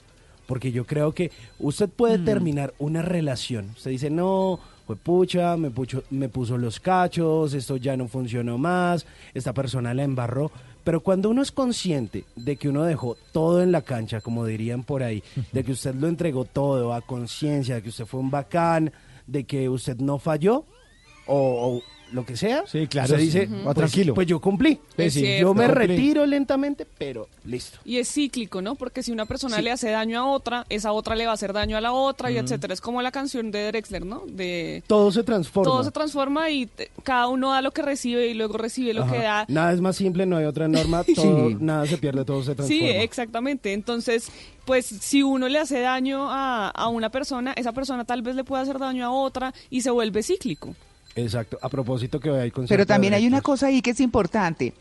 Porque 0.53 0.71
yo 0.71 0.85
creo 0.85 1.13
que 1.13 1.31
usted 1.57 1.89
puede 1.89 2.19
Mm. 2.19 2.25
terminar 2.25 2.73
una 2.77 3.01
relación. 3.01 3.71
Usted 3.75 3.89
dice, 3.89 4.11
no, 4.11 4.59
fue 4.85 4.95
pucha, 4.95 5.57
me, 5.57 5.71
pucho- 5.71 6.03
me 6.11 6.29
puso 6.29 6.59
los 6.59 6.79
cachos, 6.79 7.55
esto 7.55 7.77
ya 7.77 7.97
no 7.97 8.07
funcionó 8.07 8.59
más, 8.59 9.07
esta 9.33 9.51
persona 9.51 9.95
la 9.95 10.03
embarró. 10.03 10.51
Pero 10.83 10.99
cuando 11.01 11.31
uno 11.31 11.41
es 11.41 11.51
consciente 11.51 12.25
de 12.35 12.55
que 12.55 12.69
uno 12.69 12.83
dejó 12.83 13.17
todo 13.31 13.63
en 13.63 13.71
la 13.71 13.81
cancha, 13.81 14.21
como 14.21 14.45
dirían 14.45 14.83
por 14.83 15.01
ahí, 15.01 15.23
de 15.51 15.63
que 15.63 15.71
usted 15.71 15.95
lo 15.95 16.07
entregó 16.07 16.45
todo 16.45 16.93
a 16.93 17.01
conciencia, 17.01 17.73
de 17.73 17.81
que 17.81 17.89
usted 17.89 18.05
fue 18.05 18.19
un 18.19 18.29
bacán, 18.29 18.91
de 19.25 19.45
que 19.45 19.67
usted 19.69 19.97
no 19.97 20.19
falló, 20.19 20.65
o, 21.25 21.35
o 21.35 21.81
lo 22.13 22.25
que 22.25 22.37
sea, 22.37 22.63
Sí, 22.67 22.87
claro, 22.87 23.15
sí. 23.17 23.21
dice, 23.23 23.49
pues, 23.63 23.75
Tranquilo. 23.75 24.13
pues 24.13 24.27
yo 24.27 24.39
cumplí. 24.39 24.79
Es 24.97 25.13
Sí, 25.13 25.21
cierto. 25.21 25.41
yo 25.41 25.53
me 25.53 25.65
Cumplí. 25.65 25.87
retiro 25.87 26.25
lentamente, 26.25 26.85
pero 26.97 27.27
listo. 27.45 27.79
Y 27.83 27.97
es 27.97 28.07
cíclico, 28.11 28.61
¿no? 28.61 28.75
Porque 28.75 29.03
si 29.03 29.11
una 29.11 29.25
persona 29.25 29.57
Sí. 29.57 29.61
le 29.63 29.71
hace 29.71 29.89
daño 29.89 30.19
a 30.19 30.25
otra, 30.27 30.65
esa 30.69 30.91
otra 30.91 31.15
le 31.15 31.25
va 31.25 31.31
a 31.31 31.33
hacer 31.33 31.53
daño 31.53 31.75
a 31.75 31.81
la 31.81 31.91
otra 31.91 32.29
y 32.31 32.37
etcétera. 32.37 32.73
Es 32.73 32.81
como 32.81 33.01
la 33.01 33.11
canción 33.11 33.51
de 33.51 33.65
Drexler, 33.67 34.05
¿no? 34.05 34.23
De 34.27 34.83
Todo 34.87 35.11
se 35.11 35.23
transforma. 35.23 35.71
todo 35.71 35.83
se 35.83 35.91
transforma 35.91 36.49
y 36.51 36.67
te- 36.67 36.91
cada 37.03 37.27
uno 37.27 37.51
da 37.51 37.61
lo 37.61 37.71
que 37.71 37.81
recibe 37.81 38.27
y 38.27 38.33
luego 38.35 38.57
recibe 38.57 38.93
lo 38.93 39.03
Ajá. 39.03 39.11
que 39.11 39.19
da. 39.19 39.45
Nada 39.49 39.73
es 39.73 39.81
más 39.81 39.95
simple, 39.95 40.25
no 40.25 40.37
hay 40.37 40.45
otra 40.45 40.67
norma, 40.67 41.03
todo, 41.15 41.49
nada 41.59 41.85
se 41.87 41.97
pierde, 41.97 42.23
todo 42.25 42.43
se 42.43 42.53
transforma. 42.55 42.67
Sí, 42.81 42.87
exactamente. 42.87 43.73
Entonces, 43.73 44.29
pues 44.65 44.85
si 44.85 45.23
uno 45.23 45.49
le 45.49 45.59
hace 45.59 45.79
daño 45.79 46.29
a, 46.29 46.69
a 46.69 46.87
una 46.89 47.09
persona, 47.09 47.53
esa 47.53 47.71
persona 47.73 48.05
tal 48.05 48.21
vez 48.21 48.35
le 48.35 48.43
puede 48.43 48.61
hacer 48.63 48.77
daño 48.79 49.05
a 49.05 49.11
otra 49.11 49.53
y 49.69 49.81
se 49.81 49.89
vuelve 49.89 50.21
cíclico. 50.23 50.75
Exacto. 51.15 51.57
A 51.61 51.69
propósito 51.69 52.19
que 52.19 52.29
hoy 52.29 52.39
hay 52.39 52.51
Pero 52.67 52.85
también 52.85 53.13
hay 53.13 53.27
una 53.27 53.41
cosa 53.41 53.67
ahí 53.67 53.81
que 53.81 53.91
es 53.91 53.99
importante. 53.99 54.73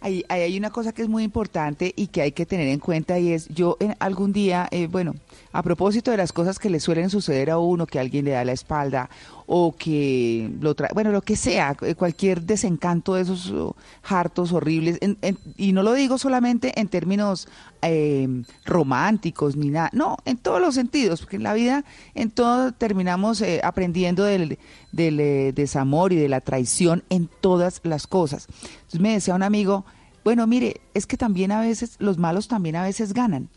Hay, 0.00 0.24
hay, 0.28 0.42
hay 0.42 0.58
una 0.58 0.70
cosa 0.70 0.92
que 0.92 1.02
es 1.02 1.08
muy 1.08 1.24
importante 1.24 1.92
y 1.96 2.06
que 2.06 2.22
hay 2.22 2.32
que 2.32 2.46
tener 2.46 2.68
en 2.68 2.78
cuenta 2.78 3.18
y 3.18 3.32
es, 3.32 3.48
yo 3.48 3.76
en 3.80 3.96
algún 3.98 4.32
día, 4.32 4.68
eh, 4.70 4.86
bueno, 4.86 5.14
a 5.52 5.62
propósito 5.62 6.10
de 6.10 6.16
las 6.16 6.32
cosas 6.32 6.58
que 6.58 6.70
le 6.70 6.80
suelen 6.80 7.10
suceder 7.10 7.50
a 7.50 7.58
uno, 7.58 7.86
que 7.86 7.98
alguien 7.98 8.24
le 8.24 8.32
da 8.32 8.44
la 8.44 8.52
espalda 8.52 9.08
o 9.46 9.74
que 9.76 10.50
lo 10.60 10.74
trae, 10.74 10.90
bueno, 10.92 11.10
lo 11.10 11.22
que 11.22 11.36
sea, 11.36 11.74
eh, 11.82 11.94
cualquier 11.94 12.42
desencanto 12.42 13.14
de 13.14 13.22
esos 13.22 13.50
oh, 13.50 13.74
hartos 14.02 14.52
horribles, 14.52 14.98
en- 15.00 15.16
en- 15.22 15.38
y 15.56 15.72
no 15.72 15.82
lo 15.82 15.94
digo 15.94 16.18
solamente 16.18 16.78
en 16.78 16.88
términos 16.88 17.48
eh, 17.80 18.28
románticos 18.66 19.56
ni 19.56 19.70
nada, 19.70 19.90
no, 19.92 20.16
en 20.24 20.36
todos 20.36 20.60
los 20.60 20.74
sentidos, 20.74 21.20
porque 21.20 21.36
en 21.36 21.42
la 21.44 21.54
vida 21.54 21.84
en 22.14 22.30
todo 22.30 22.72
terminamos 22.72 23.40
eh, 23.40 23.60
aprendiendo 23.64 24.24
del, 24.24 24.58
del 24.92 25.20
eh, 25.20 25.52
desamor 25.54 26.12
y 26.12 26.16
de 26.16 26.28
la 26.28 26.40
traición 26.40 27.04
en 27.08 27.28
todas 27.40 27.80
las 27.84 28.06
cosas. 28.06 28.46
Entonces 28.76 29.00
me 29.00 29.12
decía 29.12 29.34
un 29.34 29.42
amigo, 29.42 29.84
bueno, 30.24 30.46
mire, 30.46 30.80
es 30.92 31.06
que 31.06 31.16
también 31.16 31.52
a 31.52 31.60
veces, 31.60 31.96
los 32.00 32.18
malos 32.18 32.48
también 32.48 32.76
a 32.76 32.82
veces 32.82 33.14
ganan. 33.14 33.48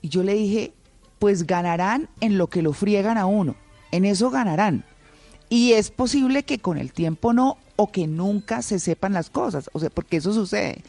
Y 0.00 0.08
yo 0.08 0.22
le 0.22 0.34
dije, 0.34 0.72
pues 1.24 1.46
ganarán 1.46 2.10
en 2.20 2.36
lo 2.36 2.48
que 2.48 2.60
lo 2.60 2.74
friegan 2.74 3.16
a 3.16 3.24
uno, 3.24 3.56
en 3.92 4.04
eso 4.04 4.28
ganarán. 4.28 4.84
Y 5.48 5.72
es 5.72 5.90
posible 5.90 6.42
que 6.42 6.58
con 6.58 6.76
el 6.76 6.92
tiempo 6.92 7.32
no, 7.32 7.56
o 7.76 7.90
que 7.90 8.06
nunca 8.06 8.60
se 8.60 8.78
sepan 8.78 9.14
las 9.14 9.30
cosas, 9.30 9.70
o 9.72 9.80
sea, 9.80 9.88
porque 9.88 10.18
eso 10.18 10.34
sucede. 10.34 10.84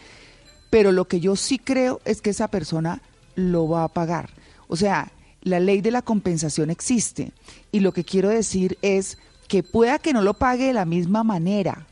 Pero 0.69 0.91
lo 0.91 1.07
que 1.07 1.21
yo 1.21 1.37
sí 1.37 1.57
creo 1.57 2.01
es 2.03 2.21
que 2.21 2.31
esa 2.31 2.49
persona 2.49 3.01
lo 3.35 3.69
va 3.69 3.85
a 3.85 3.87
pagar. 3.87 4.29
O 4.67 4.75
sea, 4.75 5.09
la 5.41 5.61
ley 5.61 5.79
de 5.79 5.91
la 5.91 6.01
compensación 6.01 6.69
existe. 6.69 7.31
Y 7.71 7.79
lo 7.79 7.93
que 7.93 8.03
quiero 8.03 8.27
decir 8.27 8.77
es 8.81 9.17
que 9.47 9.63
pueda 9.63 9.99
que 9.99 10.11
no 10.11 10.21
lo 10.21 10.33
pague 10.33 10.65
de 10.65 10.73
la 10.73 10.83
misma 10.83 11.23
manera, 11.23 11.87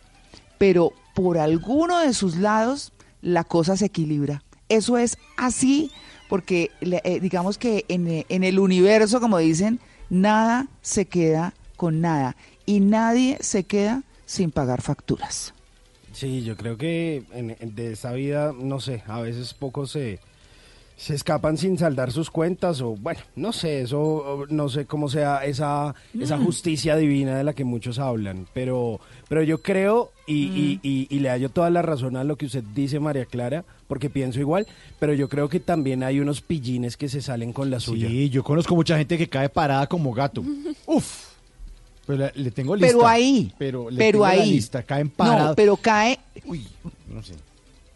pero 0.57 0.91
por 1.15 1.37
alguno 1.37 1.97
de 1.99 2.13
sus 2.13 2.35
lados 2.35 2.91
la 3.21 3.45
cosa 3.45 3.77
se 3.77 3.85
equilibra. 3.85 4.43
Eso 4.67 4.97
es 4.97 5.17
así 5.37 5.91
porque 6.33 6.71
eh, 6.81 7.19
digamos 7.19 7.59
que 7.59 7.85
en, 7.89 8.07
eh, 8.07 8.25
en 8.27 8.43
el 8.43 8.57
universo, 8.57 9.19
como 9.21 9.37
dicen, 9.37 9.79
nada 10.09 10.65
se 10.81 11.05
queda 11.05 11.53
con 11.75 12.01
nada 12.01 12.35
y 12.65 12.79
nadie 12.79 13.37
se 13.39 13.65
queda 13.65 14.01
sin 14.25 14.49
pagar 14.49 14.81
facturas. 14.81 15.53
Sí, 16.11 16.43
yo 16.43 16.57
creo 16.57 16.75
que 16.75 17.21
en, 17.33 17.55
en- 17.59 17.75
de 17.75 17.91
esa 17.91 18.13
vida, 18.13 18.51
no 18.51 18.79
sé, 18.79 19.03
a 19.05 19.21
veces 19.21 19.53
pocos 19.53 19.91
se, 19.91 20.17
se 20.97 21.13
escapan 21.13 21.55
sin 21.55 21.77
saldar 21.77 22.11
sus 22.11 22.31
cuentas 22.31 22.81
o 22.81 22.95
bueno, 22.95 23.19
no 23.35 23.53
sé, 23.53 23.81
eso 23.81 24.45
no 24.49 24.69
sé 24.69 24.87
cómo 24.87 25.09
sea 25.09 25.45
esa, 25.45 25.93
esa 26.19 26.37
Mm. 26.37 26.45
justicia 26.45 26.95
divina 26.95 27.37
de 27.37 27.43
la 27.43 27.53
que 27.53 27.63
muchos 27.63 27.99
hablan, 27.99 28.47
pero, 28.55 28.99
pero 29.29 29.43
yo 29.43 29.61
creo 29.61 30.11
y, 30.25 30.45
y, 30.55 30.79
y- 30.81 31.07
y 31.15 31.19
le 31.19 31.29
hallo 31.29 31.49
toda 31.49 31.69
la 31.69 31.83
razón 31.83 32.15
a 32.17 32.23
lo 32.23 32.37
que 32.37 32.47
usted 32.47 32.63
dice, 32.73 32.99
María 32.99 33.25
Clara, 33.25 33.65
porque 33.93 34.09
pienso 34.09 34.39
igual, 34.39 34.65
pero 34.99 35.13
yo 35.13 35.29
creo 35.29 35.47
que 35.49 35.59
también 35.59 36.01
hay 36.01 36.19
unos 36.19 36.41
pillines 36.41 36.97
que 36.97 37.07
se 37.09 37.21
salen 37.21 37.53
con 37.53 37.69
la 37.69 37.79
suya. 37.79 38.07
Sí, 38.07 38.27
yo 38.31 38.43
conozco 38.43 38.73
mucha 38.73 38.97
gente 38.97 39.19
que 39.19 39.29
cae 39.29 39.49
parada 39.49 39.85
como 39.85 40.11
gato. 40.13 40.43
Uf. 40.87 41.27
Pero 42.07 42.17
le, 42.17 42.31
le 42.33 42.49
tengo 42.49 42.75
lista. 42.75 42.87
Pero 42.91 43.07
ahí, 43.07 43.53
Pero, 43.59 43.91
le 43.91 43.97
pero 43.99 44.11
tengo 44.13 44.25
la 44.25 44.31
ahí. 44.31 44.51
lista, 44.51 44.81
caen 44.81 45.11
parados. 45.11 45.49
No, 45.49 45.55
pero 45.55 45.77
cae, 45.77 46.17
No 47.07 47.21
sé. 47.21 47.35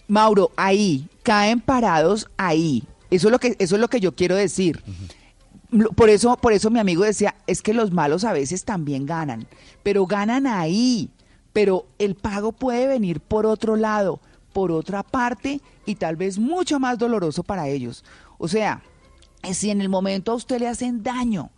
Mauro, 0.08 0.52
ahí, 0.56 1.08
caen 1.24 1.60
parados 1.62 2.28
ahí. 2.38 2.84
Eso 3.10 3.30
es 3.30 3.32
lo 3.32 3.40
que, 3.40 3.56
eso 3.58 3.74
es 3.74 3.82
lo 3.82 3.88
que 3.88 4.00
yo 4.00 4.14
quiero 4.14 4.36
decir. 4.36 4.84
Por 5.96 6.12
eso, 6.12 6.38
por 6.38 6.54
eso 6.54 6.70
mi 6.70 6.78
amigo 6.80 7.04
decía, 7.06 7.34
es 7.48 7.64
que 7.64 7.74
los 7.74 7.92
malos 7.92 8.24
a 8.24 8.34
veces 8.34 8.66
también 8.66 9.08
ganan, 9.08 9.48
pero 9.82 10.06
ganan 10.06 10.46
ahí. 10.46 11.10
Pero 11.54 11.88
el 11.98 12.14
pago 12.14 12.52
puede 12.52 12.86
venir 12.86 13.20
por 13.20 13.48
otro 13.48 13.78
lado, 13.78 14.20
por 14.58 14.72
otra 14.72 15.04
parte 15.04 15.62
y 15.86 15.94
tal 15.94 16.16
vez 16.16 16.40
mucho 16.40 16.80
más 16.80 16.98
doloroso 16.98 17.44
para 17.44 17.68
ellos. 17.68 18.04
O 18.40 18.48
sea, 18.48 18.82
si 19.54 19.70
en 19.70 19.82
el 19.82 19.88
momento 19.88 20.32
a 20.32 20.36
usted 20.36 20.58
le 20.58 20.68
hacen 20.68 21.04
daño, 21.04 21.52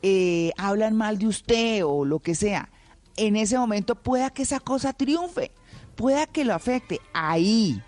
eh, 0.00 0.52
hablan 0.56 0.96
mal 0.96 1.18
de 1.18 1.26
usted 1.26 1.84
o 1.84 2.06
lo 2.06 2.18
que 2.18 2.34
sea, 2.34 2.70
en 3.18 3.36
ese 3.36 3.58
momento 3.58 3.94
pueda 3.94 4.30
que 4.30 4.40
esa 4.40 4.58
cosa 4.58 4.94
triunfe, 4.94 5.50
pueda 5.96 6.26
que 6.26 6.46
lo 6.46 6.54
afecte 6.54 6.98
ahí. 7.12 7.82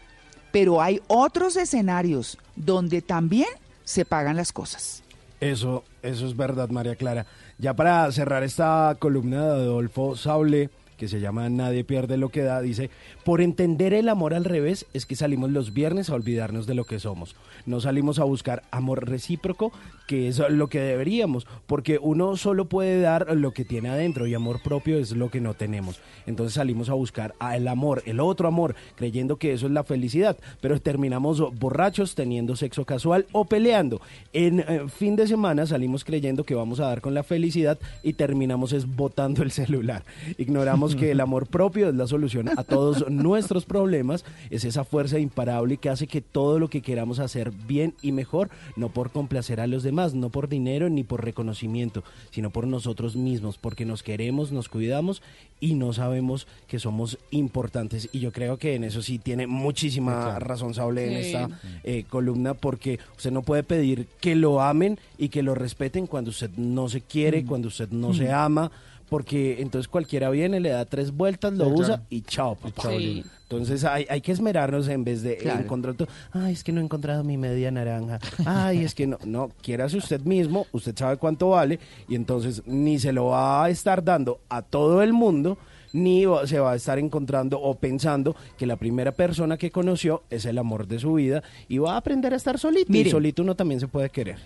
Pero 0.53 0.83
hay 0.83 1.01
otros 1.07 1.57
escenarios 1.57 2.37
donde 2.55 3.01
también 3.01 3.49
se 3.85 4.05
pagan 4.05 4.37
las 4.37 4.53
cosas. 4.53 5.03
Eso, 5.41 5.83
eso 6.03 6.27
es 6.27 6.37
verdad, 6.37 6.69
María 6.69 6.95
Clara. 6.95 7.25
Ya 7.57 7.73
para 7.73 8.13
cerrar 8.13 8.43
esta 8.43 8.95
columna 8.99 9.47
de 9.47 9.63
Adolfo 9.63 10.15
Saule, 10.15 10.69
que 10.99 11.09
se 11.09 11.21
llama 11.21 11.49
Nadie 11.49 11.85
pierde 11.85 12.19
lo 12.19 12.29
que 12.29 12.43
da, 12.43 12.61
dice, 12.61 12.91
por 13.29 13.43
entender 13.43 13.93
el 13.93 14.09
amor 14.09 14.33
al 14.33 14.47
revés 14.47 14.87
es 14.95 15.05
que 15.05 15.15
salimos 15.15 15.51
los 15.51 15.75
viernes 15.75 16.09
a 16.09 16.15
olvidarnos 16.15 16.67
de 16.67 16.73
lo 16.73 16.85
que 16.85 16.99
somos. 16.99 17.37
No 17.67 17.79
salimos 17.79 18.19
a 18.19 18.25
buscar 18.25 18.63
amor 18.71 19.07
recíproco, 19.07 19.71
que 20.07 20.29
es 20.29 20.39
lo 20.49 20.69
que 20.69 20.81
deberíamos, 20.81 21.47
porque 21.67 21.99
uno 22.01 22.39
solo 22.39 22.65
puede 22.65 23.03
dar 23.03 23.37
lo 23.37 23.51
que 23.51 23.67
tiene 23.67 23.91
adentro 23.91 24.27
y 24.27 24.33
amor 24.33 24.63
propio 24.63 24.99
es 24.99 25.13
lo 25.13 25.31
que 25.31 25.43
no 25.43 25.53
tenemos. 25.53 26.01
Entonces 26.27 26.55
salimos 26.55 26.89
a 26.89 26.95
buscar 26.95 27.35
el 27.55 27.69
amor, 27.69 28.03
el 28.07 28.19
otro 28.19 28.49
amor, 28.49 28.75
creyendo 28.97 29.37
que 29.37 29.53
eso 29.53 29.67
es 29.67 29.73
la 29.73 29.85
felicidad, 29.85 30.39
pero 30.63 30.81
terminamos 30.81 31.43
borrachos 31.59 32.15
teniendo 32.15 32.57
sexo 32.57 32.87
casual 32.87 33.27
o 33.33 33.45
peleando. 33.45 34.01
En 34.33 34.61
eh, 34.61 34.89
fin 34.89 35.17
de 35.17 35.27
semana 35.27 35.67
salimos 35.67 36.03
creyendo 36.03 36.45
que 36.45 36.55
vamos 36.55 36.81
a 36.81 36.87
dar 36.87 37.03
con 37.03 37.13
la 37.13 37.25
felicidad 37.25 37.79
y 38.03 38.15
terminamos 38.15 38.73
es 38.73 38.87
botando 38.97 39.43
el 39.43 39.51
celular. 39.51 40.05
Ignoramos 40.39 40.97
que 40.97 41.11
el 41.11 41.21
amor 41.21 41.47
propio 41.47 41.91
es 41.91 41.95
la 41.95 42.07
solución 42.07 42.49
a 42.49 42.65
todos 42.65 43.05
nuestros 43.19 43.65
problemas, 43.65 44.25
es 44.51 44.65
esa 44.65 44.85
fuerza 44.85 45.19
imparable 45.19 45.77
que 45.77 45.91
hace 45.91 46.07
que 46.07 46.21
todo 46.21 46.59
lo 46.59 46.69
que 46.69 46.83
queramos 46.83 47.19
hacer 47.19 47.53
bien 47.67 47.95
y 48.03 48.13
mejor, 48.13 48.51
no 48.77 48.89
por 48.89 49.11
complacer 49.11 49.61
a 49.61 49.67
los 49.67 49.83
demás, 49.83 50.15
no 50.15 50.31
por 50.31 50.49
dinero 50.49 50.89
ni 50.89 51.05
por 51.05 51.25
reconocimiento, 51.25 52.05
sino 52.31 52.51
por 52.51 52.67
nosotros 52.67 53.17
mismos, 53.17 53.59
porque 53.59 53.85
nos 53.85 54.03
queremos, 54.03 54.53
nos 54.53 54.69
cuidamos 54.69 55.23
y 55.61 55.75
no 55.75 55.93
sabemos 55.93 56.47
que 56.67 56.79
somos 56.79 57.19
importantes. 57.31 58.09
Y 58.13 58.21
yo 58.21 58.33
creo 58.33 58.59
que 58.59 58.75
en 58.75 58.85
eso 58.85 59.03
sí 59.03 59.19
tiene 59.19 59.47
muchísima 59.47 60.39
razón 60.39 60.75
Saule 60.75 61.07
en 61.07 61.17
esta 61.17 61.61
eh, 61.85 62.05
columna, 62.09 62.55
porque 62.55 62.99
usted 63.17 63.31
no 63.31 63.43
puede 63.43 63.63
pedir 63.63 64.07
que 64.21 64.35
lo 64.35 64.61
amen 64.61 64.99
y 65.17 65.29
que 65.29 65.43
lo 65.43 65.55
respeten 65.55 66.07
cuando 66.07 66.31
usted 66.31 66.51
no 66.57 66.89
se 66.89 67.01
quiere, 67.01 67.45
cuando 67.45 67.69
usted 67.69 67.89
no 67.91 68.15
se 68.15 68.31
ama, 68.31 68.71
porque 69.09 69.61
entonces 69.61 69.89
cualquiera 69.89 70.31
viene, 70.31 70.61
le 70.61 70.71
da 70.71 70.85
tres 70.85 71.13
vueltas, 71.13 71.53
lo 71.55 71.67
Sí, 71.67 71.71
usa 71.73 71.87
claro. 71.87 72.03
y 72.11 72.21
chao, 72.23 72.55
papá. 72.57 72.83
chao, 72.83 72.99
Sí. 72.99 73.25
Entonces 73.51 73.83
hay, 73.85 74.05
hay 74.11 74.21
que 74.21 74.31
esmerarnos 74.33 74.89
en 74.89 75.05
vez 75.05 75.23
de 75.23 75.39
Claro. 75.39 75.61
encontrar 75.61 75.95
todo. 75.95 76.07
Ay, 76.33 76.53
es 76.53 76.63
que 76.63 76.71
no 76.71 76.83
he 76.83 76.85
encontrado 76.85 77.25
mi 77.25 77.39
media 77.39 77.71
naranja. 77.71 78.19
Ay, 78.45 78.85
es 78.85 78.95
que 78.95 79.07
no, 79.07 79.17
no, 79.25 79.51
quieras 79.63 79.95
usted 79.95 80.21
mismo, 80.21 80.67
usted 80.73 80.95
sabe 80.95 81.17
cuánto 81.17 81.49
vale 81.51 81.79
y 82.09 82.15
entonces 82.15 82.63
ni 82.67 82.99
se 82.99 83.11
lo 83.13 83.27
va 83.27 83.65
a 83.65 83.71
estar 83.71 84.05
dando 84.05 84.41
a 84.51 84.61
todo 84.61 85.03
el 85.03 85.15
mundo 85.15 85.57
ni 85.95 86.27
va- 86.27 86.47
se 86.47 86.59
va 86.61 86.73
a 86.73 86.77
estar 86.77 86.99
encontrando 86.99 87.59
o 87.59 87.75
pensando 87.75 88.37
que 88.59 88.67
la 88.67 88.77
primera 88.77 89.13
persona 89.13 89.57
que 89.57 89.71
conoció 89.71 90.23
es 90.29 90.45
el 90.45 90.59
amor 90.59 90.87
de 90.87 90.99
su 90.99 91.15
vida 91.15 91.43
y 91.69 91.79
va 91.79 91.95
a 91.95 91.97
aprender 91.97 92.35
a 92.35 92.37
estar 92.37 92.59
solito. 92.59 92.93
Y 92.95 93.09
solito 93.09 93.41
uno 93.43 93.55
también 93.57 93.81
se 93.81 93.89
puede 93.89 94.11
querer. 94.11 94.37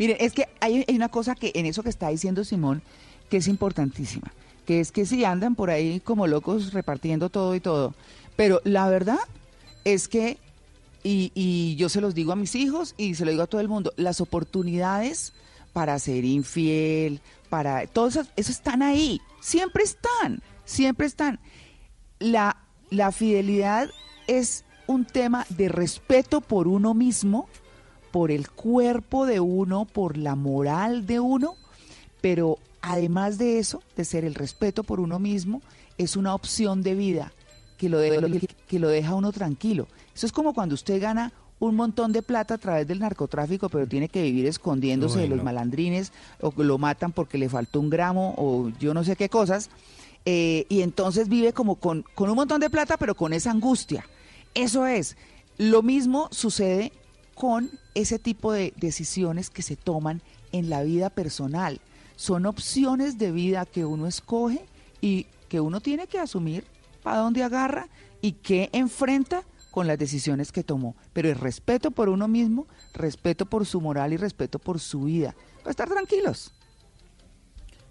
Miren, 0.00 0.16
es 0.18 0.32
que 0.32 0.48
hay, 0.60 0.86
una 0.88 1.10
cosa 1.10 1.34
que 1.34 1.52
en 1.54 1.66
eso 1.66 1.82
que 1.82 1.90
está 1.90 2.08
diciendo 2.08 2.42
Simón 2.42 2.80
que 3.28 3.36
es 3.36 3.48
importantísima, 3.48 4.32
que 4.64 4.80
es 4.80 4.92
que 4.92 5.04
si 5.04 5.26
andan 5.26 5.54
por 5.54 5.68
ahí 5.68 6.00
como 6.00 6.26
locos 6.26 6.72
repartiendo 6.72 7.28
todo 7.28 7.54
y 7.54 7.60
todo, 7.60 7.94
pero 8.34 8.62
la 8.64 8.88
verdad 8.88 9.18
es 9.84 10.08
que, 10.08 10.38
y, 11.02 11.76
yo 11.76 11.90
se 11.90 12.00
los 12.00 12.14
digo 12.14 12.32
a 12.32 12.36
mis 12.36 12.54
hijos 12.54 12.94
y 12.96 13.14
se 13.14 13.26
lo 13.26 13.30
digo 13.30 13.42
a 13.42 13.46
todo 13.46 13.60
el 13.60 13.68
mundo, 13.68 13.92
las 13.96 14.22
oportunidades 14.22 15.34
para 15.74 15.98
ser 15.98 16.24
infiel, 16.24 17.20
para 17.50 17.86
todo 17.86 18.08
eso, 18.08 18.22
eso 18.36 18.52
están 18.52 18.80
ahí, 18.80 19.20
siempre 19.42 19.82
están, 19.82 20.40
siempre 20.64 21.08
están. 21.08 21.40
La, 22.18 22.56
la 22.88 23.12
fidelidad 23.12 23.90
es 24.26 24.64
un 24.86 25.04
tema 25.04 25.44
de 25.50 25.68
respeto 25.68 26.40
por 26.40 26.68
uno 26.68 26.94
mismo, 26.94 27.50
por 28.10 28.30
el 28.30 28.50
cuerpo 28.50 29.26
de 29.26 29.40
uno, 29.40 29.84
por 29.84 30.16
la 30.16 30.34
moral 30.34 31.06
de 31.06 31.20
uno, 31.20 31.54
pero 32.20 32.58
además 32.82 33.38
de 33.38 33.58
eso, 33.58 33.82
de 33.96 34.04
ser 34.04 34.24
el 34.24 34.34
respeto 34.34 34.82
por 34.84 35.00
uno 35.00 35.18
mismo, 35.18 35.62
es 35.98 36.16
una 36.16 36.34
opción 36.34 36.82
de 36.82 36.94
vida 36.94 37.32
que 37.78 37.88
lo, 37.88 37.98
de- 37.98 38.10
que 38.68 38.78
lo 38.78 38.88
deja 38.88 39.14
uno 39.14 39.32
tranquilo. 39.32 39.86
Eso 40.14 40.26
es 40.26 40.32
como 40.32 40.52
cuando 40.54 40.74
usted 40.74 41.00
gana 41.00 41.32
un 41.60 41.74
montón 41.76 42.12
de 42.12 42.22
plata 42.22 42.54
a 42.54 42.58
través 42.58 42.86
del 42.88 43.00
narcotráfico, 43.00 43.68
pero 43.68 43.86
tiene 43.86 44.08
que 44.08 44.22
vivir 44.22 44.46
escondiéndose 44.46 45.18
de 45.20 45.28
los 45.28 45.38
malandrines 45.44 46.10
o 46.40 46.52
lo 46.56 46.78
matan 46.78 47.12
porque 47.12 47.36
le 47.38 47.48
faltó 47.50 47.80
un 47.80 47.90
gramo 47.90 48.34
o 48.38 48.70
yo 48.80 48.94
no 48.94 49.04
sé 49.04 49.14
qué 49.16 49.28
cosas. 49.28 49.68
eh, 50.26 50.66
y 50.68 50.82
entonces 50.82 51.28
vive 51.28 51.52
como 51.54 51.76
con, 51.76 52.04
con 52.14 52.28
un 52.30 52.36
montón 52.36 52.60
de 52.60 52.68
plata, 52.70 52.96
pero 52.98 53.14
con 53.14 53.32
esa 53.32 53.50
angustia. 53.50 54.04
Eso 54.54 54.86
es. 54.86 55.16
Lo 55.58 55.82
mismo 55.82 56.28
sucede 56.30 56.92
con 57.34 57.70
ese 57.94 58.18
tipo 58.18 58.52
de 58.52 58.72
decisiones 58.76 59.50
que 59.50 59.62
se 59.62 59.76
toman 59.76 60.22
en 60.52 60.70
la 60.70 60.82
vida 60.82 61.10
personal. 61.10 61.80
Son 62.16 62.46
opciones 62.46 63.18
de 63.18 63.32
vida 63.32 63.66
que 63.66 63.84
uno 63.84 64.06
escoge 64.06 64.64
y 65.00 65.26
que 65.48 65.60
uno 65.60 65.80
tiene 65.80 66.06
que 66.06 66.18
asumir 66.18 66.64
para 67.02 67.18
dónde 67.18 67.42
agarra 67.42 67.88
y 68.20 68.32
qué 68.32 68.68
enfrenta 68.72 69.42
con 69.70 69.86
las 69.86 69.98
decisiones 69.98 70.52
que 70.52 70.64
tomó. 70.64 70.96
Pero 71.12 71.28
el 71.28 71.36
respeto 71.36 71.90
por 71.90 72.08
uno 72.08 72.28
mismo, 72.28 72.66
respeto 72.92 73.46
por 73.46 73.66
su 73.66 73.80
moral 73.80 74.12
y 74.12 74.16
respeto 74.16 74.58
por 74.58 74.80
su 74.80 75.04
vida. 75.04 75.34
Para 75.58 75.70
estar 75.70 75.88
tranquilos. 75.88 76.52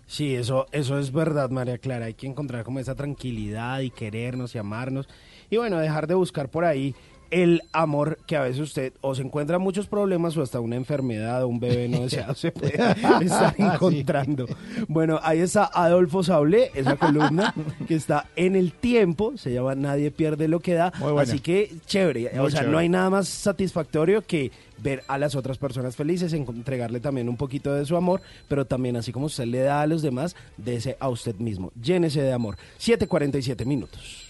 Sí, 0.06 0.36
eso, 0.36 0.66
eso 0.72 0.98
es 0.98 1.12
verdad, 1.12 1.52
María 1.52 1.78
Clara. 1.78 2.08
Hay 2.08 2.16
que 2.16 2.26
encontrar 2.28 2.64
como 2.64 2.80
esa 2.80 2.96
tranquilidad 2.96 3.82
y 3.82 3.92
querernos 3.92 4.56
y 4.56 4.58
amarnos. 4.58 5.08
Y 5.50 5.58
bueno, 5.58 5.78
dejar 5.78 6.08
de 6.08 6.16
buscar 6.16 6.50
por 6.50 6.66
ahí 6.66 6.96
el 7.32 7.62
amor 7.74 8.18
que 8.26 8.36
a 8.36 8.42
veces 8.42 8.60
usted 8.62 8.94
o 9.02 9.14
se 9.16 9.22
encuentra 9.22 9.60
muchos 9.60 9.88
problemas 9.88 10.36
o 10.38 10.42
hasta 10.42 10.60
una 10.60 10.76
enfermedad 10.76 11.44
o 11.44 11.48
un 11.48 11.60
bebé 11.60 11.88
no 11.88 12.02
deseado 12.02 12.34
se 12.36 12.52
puede 12.52 12.74
estar 13.22 13.54
encontrando. 13.58 14.48
Bueno, 14.88 15.20
ahí 15.22 15.40
está 15.40 15.70
Adolfo 15.74 16.24
Sablé, 16.24 16.72
esa 16.74 16.96
columna 16.96 17.54
que 17.88 17.96
está 17.96 18.26
en 18.36 18.56
el 18.56 18.72
tiempo, 18.74 19.38
se 19.38 19.54
llama 19.54 19.76
Nadie 19.76 20.12
pierde 20.12 20.48
lo 20.48 20.60
que 20.60 20.74
da. 20.74 20.92
Así 21.20 21.40
que 21.40 21.72
chévere. 21.86 22.30
Muy 22.34 22.46
o 22.46 22.50
sea, 22.50 22.60
chévere. 22.62 22.72
no 22.72 22.78
hay 22.80 22.90
nada 22.90 23.10
más 23.10 23.28
satisfactorio 23.28 24.22
que 24.24 24.52
ver 24.82 25.04
a 25.08 25.18
las 25.18 25.36
otras 25.36 25.58
personas 25.58 25.96
felices, 25.98 26.32
en- 26.34 26.46
entregarle 26.50 27.00
también 27.02 27.28
un 27.28 27.36
poquito 27.38 27.74
de 27.74 27.86
su 27.86 27.98
amor, 27.98 28.22
pero 28.48 28.66
también 28.66 28.96
así 28.96 29.12
como 29.12 29.26
usted 29.26 29.46
le 29.46 29.60
da 29.60 29.82
a 29.82 29.88
los 29.88 30.02
demás, 30.02 30.36
dese 30.58 30.96
a 31.00 31.10
usted 31.10 31.36
mismo. 31.36 31.72
Llénese 31.82 32.22
de 32.22 32.32
amor. 32.32 32.56
7.47 32.80 33.66
minutos. 33.66 34.30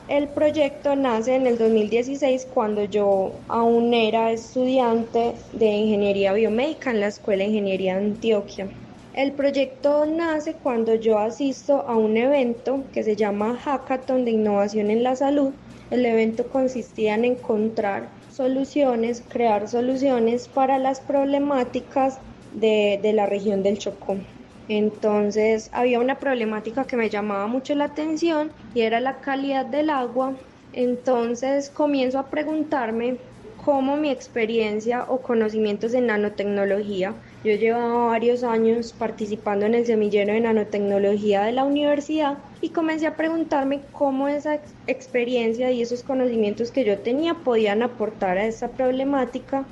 El 0.07 0.29
proyecto 0.29 0.97
nace 0.97 1.35
en 1.35 1.47
el 1.47 1.57
2016 1.57 2.49
cuando 2.53 2.85
yo 2.85 3.33
aún 3.49 3.95
era 3.95 4.33
estudiante 4.33 5.33
de 5.55 5.65
ingeniería 5.65 6.35
biomédica 6.35 6.91
en 6.91 7.01
la 7.01 7.07
Escuela 7.07 7.43
de 7.43 7.49
Ingeniería 7.49 7.95
de 7.95 8.05
Antioquia. 8.05 8.69
El 9.15 9.33
proyecto 9.33 10.05
nace 10.05 10.57
cuando 10.63 10.95
yo 10.95 11.19
asisto 11.19 11.87
a 11.89 11.97
un 11.97 12.19
evento 12.19 12.85
que 12.93 13.03
se 13.03 13.17
llama 13.17 13.57
Hackathon 13.57 14.27
de 14.27 14.33
Innovación 14.33 14.91
en 14.91 15.03
la 15.03 15.17
Salud. 15.17 15.55
El 15.91 16.05
evento 16.05 16.49
consistía 16.49 17.15
en 17.15 17.25
encontrar 17.25 18.11
soluciones, 18.31 19.25
crear 19.27 19.69
soluciones 19.69 20.49
para 20.49 20.79
las 20.79 21.01
problemáticas 21.01 22.19
de, 22.53 23.01
de 23.03 23.13
la 23.15 23.25
región 23.25 23.63
del 23.63 23.79
Chocó. 23.79 24.19
Entonces 24.67 25.69
había 25.73 26.01
una 26.01 26.19
problemática 26.19 26.87
que 26.87 26.97
me 26.97 27.11
llamaba 27.11 27.47
mucho 27.47 27.75
la 27.75 27.85
atención 27.85 28.53
y 28.73 28.83
era 28.83 29.01
la 29.01 29.21
calidad 29.21 29.67
del 29.67 29.91
agua. 29.91 30.41
Entonces 30.73 31.71
comienzo 31.71 32.19
a 32.19 32.31
preguntarme 32.31 33.21
cómo 33.57 33.97
mi 33.97 34.11
experiencia 34.11 35.05
o 35.09 35.23
conocimientos 35.23 35.95
en 35.95 36.07
nanotecnología. 36.07 37.21
Yo 37.43 37.53
llevaba 37.55 38.07
varios 38.09 38.43
años 38.43 38.93
participando 38.93 39.67
en 39.67 39.75
el 39.75 39.87
semillero 39.87 40.33
de 40.35 40.41
nanotecnología 40.41 41.43
de 41.43 41.53
la 41.53 41.65
universidad 41.65 42.39
y 42.61 42.73
comencé 42.73 43.07
a 43.07 43.17
preguntarme 43.17 43.89
cómo 43.93 44.29
esa 44.29 44.55
ex- 44.57 44.77
experiencia 44.87 45.71
y 45.71 45.83
esos 45.83 46.03
conocimientos 46.03 46.71
que 46.73 46.85
yo 46.85 47.03
tenía 47.03 47.43
podían 47.45 47.83
aportar 47.83 48.39
a 48.39 48.47
esta 48.47 48.75
problemática. 48.75 49.71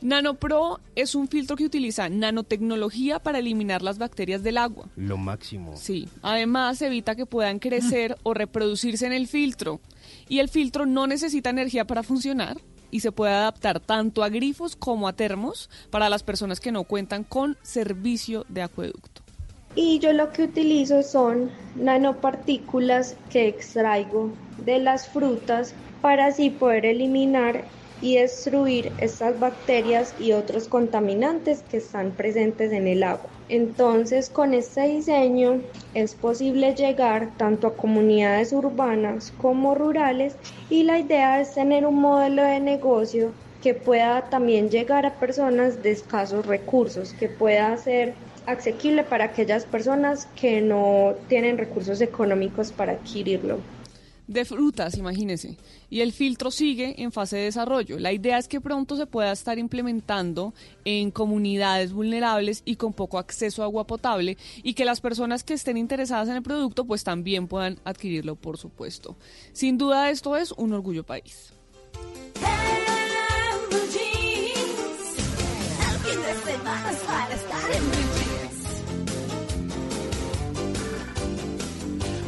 NanoPro 0.00 0.80
es 0.94 1.14
un 1.14 1.28
filtro 1.28 1.56
que 1.56 1.64
utiliza 1.64 2.08
nanotecnología 2.08 3.18
para 3.18 3.38
eliminar 3.38 3.82
las 3.82 3.98
bacterias 3.98 4.42
del 4.42 4.58
agua. 4.58 4.88
Lo 4.96 5.16
máximo. 5.16 5.76
Sí, 5.76 6.08
además 6.22 6.80
evita 6.82 7.16
que 7.16 7.26
puedan 7.26 7.58
crecer 7.58 8.16
o 8.22 8.32
reproducirse 8.34 9.06
en 9.06 9.12
el 9.12 9.26
filtro. 9.26 9.80
Y 10.28 10.38
el 10.38 10.48
filtro 10.48 10.86
no 10.86 11.06
necesita 11.06 11.50
energía 11.50 11.86
para 11.86 12.02
funcionar 12.02 12.58
y 12.90 13.00
se 13.00 13.12
puede 13.12 13.32
adaptar 13.32 13.80
tanto 13.80 14.22
a 14.22 14.28
grifos 14.28 14.76
como 14.76 15.08
a 15.08 15.12
termos 15.12 15.68
para 15.90 16.08
las 16.08 16.22
personas 16.22 16.60
que 16.60 16.72
no 16.72 16.84
cuentan 16.84 17.24
con 17.24 17.56
servicio 17.62 18.46
de 18.48 18.62
acueducto. 18.62 19.22
Y 19.74 19.98
yo 19.98 20.12
lo 20.12 20.32
que 20.32 20.44
utilizo 20.44 21.02
son 21.02 21.50
nanopartículas 21.76 23.16
que 23.30 23.48
extraigo 23.48 24.32
de 24.64 24.78
las 24.78 25.08
frutas 25.08 25.74
para 26.00 26.26
así 26.26 26.50
poder 26.50 26.86
eliminar 26.86 27.64
y 28.00 28.16
destruir 28.16 28.94
estas 28.98 29.38
bacterias 29.38 30.14
y 30.18 30.32
otros 30.32 30.68
contaminantes 30.68 31.62
que 31.62 31.78
están 31.78 32.14
presentes 32.16 32.72
en 32.72 32.86
el 32.86 33.02
agua. 33.02 33.30
Entonces, 33.48 34.30
con 34.30 34.54
este 34.54 34.82
diseño 34.88 35.62
es 35.94 36.14
posible 36.14 36.74
llegar 36.74 37.36
tanto 37.36 37.66
a 37.66 37.76
comunidades 37.76 38.52
urbanas 38.52 39.32
como 39.32 39.74
rurales 39.74 40.38
y 40.68 40.84
la 40.84 40.98
idea 40.98 41.40
es 41.40 41.54
tener 41.54 41.86
un 41.86 42.00
modelo 42.00 42.42
de 42.42 42.60
negocio 42.60 43.34
que 43.60 43.74
pueda 43.74 44.28
también 44.28 44.70
llegar 44.70 45.06
a 45.06 45.18
personas 45.18 45.82
de 45.82 45.90
escasos 45.90 46.46
recursos, 46.46 47.14
que 47.14 47.28
pueda 47.28 47.76
ser 47.76 48.18
asequible 48.46 49.04
para 49.04 49.24
aquellas 49.26 49.66
personas 49.66 50.26
que 50.34 50.60
no 50.60 51.16
tienen 51.26 51.58
recursos 51.58 52.00
económicos 52.00 52.72
para 52.72 52.92
adquirirlo. 52.92 53.66
De 54.28 54.44
frutas, 54.44 54.96
imagínese. 54.96 55.56
Y 55.90 56.02
el 56.02 56.12
filtro 56.12 56.50
sigue 56.50 57.02
en 57.02 57.10
fase 57.10 57.38
de 57.38 57.44
desarrollo. 57.44 57.98
La 57.98 58.12
idea 58.12 58.38
es 58.38 58.46
que 58.46 58.60
pronto 58.60 58.96
se 58.96 59.06
pueda 59.06 59.32
estar 59.32 59.58
implementando 59.58 60.54
en 60.84 61.10
comunidades 61.10 61.92
vulnerables 61.92 62.62
y 62.64 62.76
con 62.76 62.92
poco 62.92 63.18
acceso 63.18 63.62
a 63.62 63.64
agua 63.64 63.86
potable 63.86 64.36
y 64.62 64.74
que 64.74 64.84
las 64.84 65.00
personas 65.00 65.42
que 65.42 65.54
estén 65.54 65.78
interesadas 65.78 66.28
en 66.28 66.36
el 66.36 66.42
producto 66.42 66.84
pues 66.84 67.02
también 67.02 67.48
puedan 67.48 67.80
adquirirlo, 67.84 68.36
por 68.36 68.58
supuesto. 68.58 69.16
Sin 69.52 69.78
duda 69.78 70.10
esto 70.10 70.36
es 70.36 70.52
un 70.52 70.74
orgullo 70.74 71.04
país. 71.04 71.52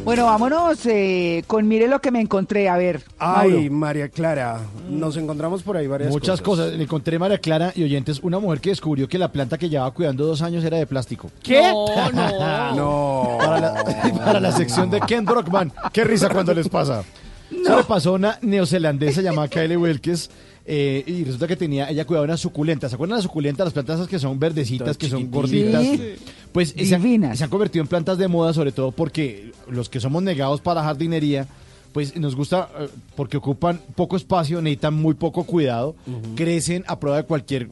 Bueno, 0.03 0.25
vámonos 0.25 0.83
eh, 0.87 1.43
con 1.45 1.67
mire 1.67 1.87
lo 1.87 2.01
que 2.01 2.09
me 2.09 2.19
encontré. 2.19 2.67
A 2.67 2.75
ver, 2.77 3.03
Ay, 3.19 3.51
Mauro. 3.51 3.71
María 3.75 4.09
Clara, 4.09 4.59
nos 4.89 5.15
encontramos 5.15 5.61
por 5.61 5.77
ahí 5.77 5.85
varias 5.87 6.11
Muchas 6.11 6.41
cosas. 6.41 6.73
Le 6.73 6.83
encontré 6.83 7.17
a 7.17 7.19
María 7.19 7.37
Clara 7.37 7.71
y 7.75 7.83
oyentes 7.83 8.19
una 8.23 8.39
mujer 8.39 8.59
que 8.61 8.69
descubrió 8.71 9.07
que 9.07 9.19
la 9.19 9.31
planta 9.31 9.57
que 9.57 9.69
llevaba 9.69 9.91
cuidando 9.91 10.25
dos 10.25 10.41
años 10.41 10.63
era 10.63 10.77
de 10.77 10.87
plástico. 10.87 11.29
¿Qué? 11.43 11.61
No, 11.61 12.11
no. 12.11 12.75
No. 12.75 13.37
Para 13.37 13.59
la, 13.59 13.83
para 14.25 14.39
la 14.39 14.51
sección 14.51 14.89
de 14.89 14.99
Ken 15.01 15.23
Brockman. 15.25 15.71
Qué 15.93 16.03
risa 16.03 16.29
cuando 16.29 16.53
les 16.53 16.67
pasa. 16.67 17.03
Eso 17.51 17.77
le 17.77 17.83
pasó 17.83 18.11
a 18.11 18.13
una 18.13 18.39
neozelandesa 18.41 19.21
llamada 19.21 19.47
Kylie 19.49 19.77
Wilkes. 19.77 20.29
Eh, 20.65 21.03
y 21.07 21.23
resulta 21.23 21.47
que 21.47 21.55
tenía, 21.55 21.89
ella 21.89 22.05
cuidaba 22.05 22.25
unas 22.25 22.39
suculentas. 22.39 22.91
¿Se 22.91 22.95
acuerdan 22.95 23.17
las 23.17 23.23
suculentas? 23.23 23.65
Las 23.65 23.73
plantas 23.73 23.95
esas 23.95 24.07
que 24.07 24.19
son 24.19 24.39
verdecitas, 24.39 24.97
que 24.97 25.09
son 25.09 25.31
gorditas. 25.31 25.83
Sí. 25.83 26.15
Pues 26.51 26.69
se 26.69 26.95
han, 26.95 27.01
Divinas. 27.01 27.37
se 27.37 27.43
han 27.43 27.49
convertido 27.49 27.81
en 27.81 27.87
plantas 27.87 28.17
de 28.17 28.27
moda, 28.27 28.53
sobre 28.53 28.71
todo 28.71 28.91
porque 28.91 29.51
los 29.69 29.89
que 29.89 29.99
somos 29.99 30.21
negados 30.21 30.61
para 30.61 30.81
la 30.81 30.87
jardinería, 30.87 31.47
pues 31.93 32.15
nos 32.15 32.35
gusta 32.35 32.69
eh, 32.79 32.89
porque 33.15 33.37
ocupan 33.37 33.81
poco 33.95 34.17
espacio, 34.17 34.61
necesitan 34.61 34.93
muy 34.93 35.15
poco 35.15 35.45
cuidado, 35.45 35.95
crecen 36.35 36.83
a 36.87 36.99
prueba 36.99 37.17
de 37.17 37.23
cualquier 37.23 37.67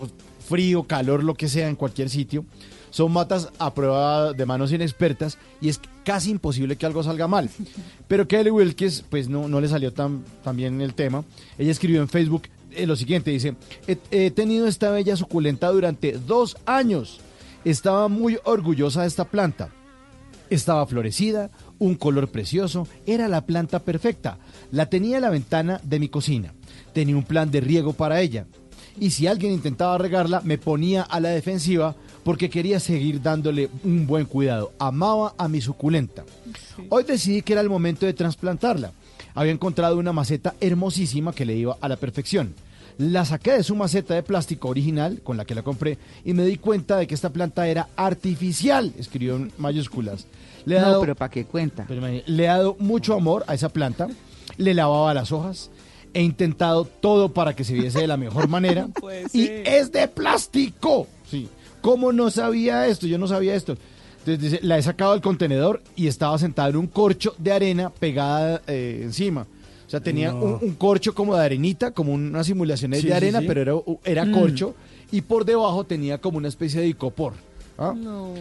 frío, 0.48 0.84
calor, 0.84 1.24
lo 1.24 1.36
que 1.36 1.48
sea, 1.48 1.70
en 1.70 1.76
cualquier 1.76 2.10
sitio. 2.10 2.46
Son 2.90 3.12
matas 3.12 3.50
a 3.60 3.72
prueba 3.76 4.34
de 4.34 4.46
manos 4.48 4.72
inexpertas 4.72 5.38
y 5.62 5.70
es 5.70 5.80
casi 6.04 6.32
imposible 6.32 6.76
que 6.76 6.88
algo 6.88 7.04
salga 7.04 7.28
mal. 7.28 7.50
Pero 8.08 8.28
Kelly 8.28 8.50
Wilkes, 8.50 9.06
pues 9.08 9.30
no, 9.30 9.48
no 9.48 9.62
le 9.62 9.68
salió 9.68 9.94
tan, 9.94 10.24
tan 10.44 10.58
bien 10.58 10.82
el 10.82 10.96
tema. 10.96 11.24
Ella 11.60 11.70
escribió 11.72 12.02
en 12.02 12.08
Facebook 12.08 12.44
eh, 12.72 12.86
lo 12.86 12.96
siguiente, 12.96 13.32
dice, 13.32 13.56
he, 13.88 13.98
he 14.12 14.32
tenido 14.32 14.68
esta 14.68 14.92
bella 14.92 15.16
suculenta 15.16 15.70
durante 15.70 16.14
dos 16.14 16.58
años. 16.66 17.20
Estaba 17.66 18.08
muy 18.08 18.38
orgullosa 18.44 19.02
de 19.02 19.08
esta 19.08 19.26
planta. 19.26 19.70
Estaba 20.50 20.86
florecida, 20.86 21.52
un 21.78 21.96
color 21.96 22.30
precioso, 22.30 22.88
era 23.06 23.28
la 23.28 23.46
planta 23.46 23.80
perfecta. 23.80 24.38
La 24.72 24.88
tenía 24.88 25.18
en 25.18 25.24
la 25.24 25.30
ventana 25.30 25.80
de 25.84 26.00
mi 26.00 26.10
cocina. 26.10 26.54
Tenía 26.94 27.16
un 27.16 27.24
plan 27.24 27.52
de 27.52 27.62
riego 27.62 27.94
para 27.94 28.22
ella. 28.22 28.48
Y 29.00 29.12
si 29.12 29.28
alguien 29.28 29.54
intentaba 29.54 29.98
regarla, 29.98 30.42
me 30.44 30.58
ponía 30.58 31.04
a 31.04 31.20
la 31.20 31.30
defensiva 31.30 31.96
porque 32.24 32.50
quería 32.50 32.80
seguir 32.80 33.22
dándole 33.22 33.70
un 33.84 34.06
buen 34.06 34.26
cuidado. 34.26 34.74
Amaba 34.78 35.36
a 35.38 35.48
mi 35.48 35.62
suculenta. 35.62 36.26
Hoy 36.90 37.04
decidí 37.04 37.42
que 37.42 37.54
era 37.54 37.62
el 37.62 37.70
momento 37.70 38.06
de 38.06 38.14
trasplantarla. 38.14 38.92
Había 39.40 39.54
encontrado 39.54 39.98
una 39.98 40.12
maceta 40.12 40.54
hermosísima 40.60 41.32
que 41.32 41.46
le 41.46 41.56
iba 41.56 41.78
a 41.80 41.88
la 41.88 41.96
perfección. 41.96 42.54
La 42.98 43.24
saqué 43.24 43.54
de 43.54 43.64
su 43.64 43.74
maceta 43.74 44.14
de 44.14 44.22
plástico 44.22 44.68
original 44.68 45.22
con 45.24 45.38
la 45.38 45.46
que 45.46 45.56
la 45.56 45.64
compré 45.64 45.98
y 46.26 46.34
me 46.34 46.44
di 46.44 46.58
cuenta 46.58 46.98
de 46.98 47.08
que 47.08 47.16
esta 47.16 47.30
planta 47.30 47.66
era 47.66 47.88
artificial, 47.96 48.92
escribió 49.00 49.38
en 49.38 49.54
mayúsculas. 49.58 50.26
Le 50.66 50.76
he 50.76 50.80
No, 50.82 50.88
dado- 50.88 51.00
pero 51.02 51.16
¿para 51.16 51.32
qué 51.32 51.46
cuenta? 51.46 51.86
pero 51.88 52.02
le 52.06 52.44
he 52.44 52.48
dado 52.48 52.76
mucho 52.80 53.14
amor 53.14 53.46
a 53.48 53.54
esa 53.54 53.70
planta, 53.70 54.10
le 54.58 54.74
lavaba 54.74 55.14
las 55.14 55.32
hojas, 55.32 55.70
he 56.14 56.22
intentado 56.22 56.84
todo 56.84 57.32
para 57.34 57.56
que 57.56 57.64
se 57.64 57.74
viese 57.76 58.00
de 58.00 58.08
la 58.08 58.18
mejor 58.18 58.48
manera 58.50 58.90
y 59.32 59.46
es 59.64 59.94
de 59.94 60.10
plástico. 60.10 61.08
Sí. 61.32 61.48
¿Cómo 61.80 62.12
no 62.12 62.30
sabía 62.30 62.88
esto? 62.88 63.08
Yo 63.08 63.18
no 63.18 63.28
sabía 63.30 63.56
esto. 63.56 63.78
Entonces 64.34 64.52
dice, 64.52 64.66
la 64.68 64.78
he 64.78 64.82
sacado 64.82 65.14
del 65.14 65.22
contenedor 65.22 65.82
y 65.96 66.08
estaba 66.08 66.38
sentada 66.38 66.70
en 66.70 66.78
un 66.78 66.88
corcho 66.88 67.36
de 67.38 67.52
arena 67.52 67.90
pegada 67.90 68.62
eh, 68.68 69.02
encima. 69.04 69.42
O 69.88 69.90
sea, 69.90 70.00
tenía 70.02 70.32
No. 70.32 70.40
un, 70.44 70.58
un 70.62 70.74
corcho 70.76 71.14
como 71.16 71.36
de 71.36 71.44
arenita, 71.44 71.92
como 71.92 72.14
una 72.14 72.44
simulación 72.44 72.94
Sí, 72.94 73.08
de 73.08 73.14
arena, 73.14 73.40
sí. 73.40 73.46
pero 73.48 73.62
era, 73.62 73.74
era 74.06 74.26
Mm. 74.26 74.32
corcho. 74.32 74.76
Y 75.12 75.22
por 75.22 75.46
debajo 75.46 75.84
tenía 75.86 76.20
como 76.20 76.38
una 76.38 76.48
especie 76.48 76.80
de 76.82 76.88
icopor. 76.88 77.34
¿ah? 77.80 77.94
No. 77.98 78.34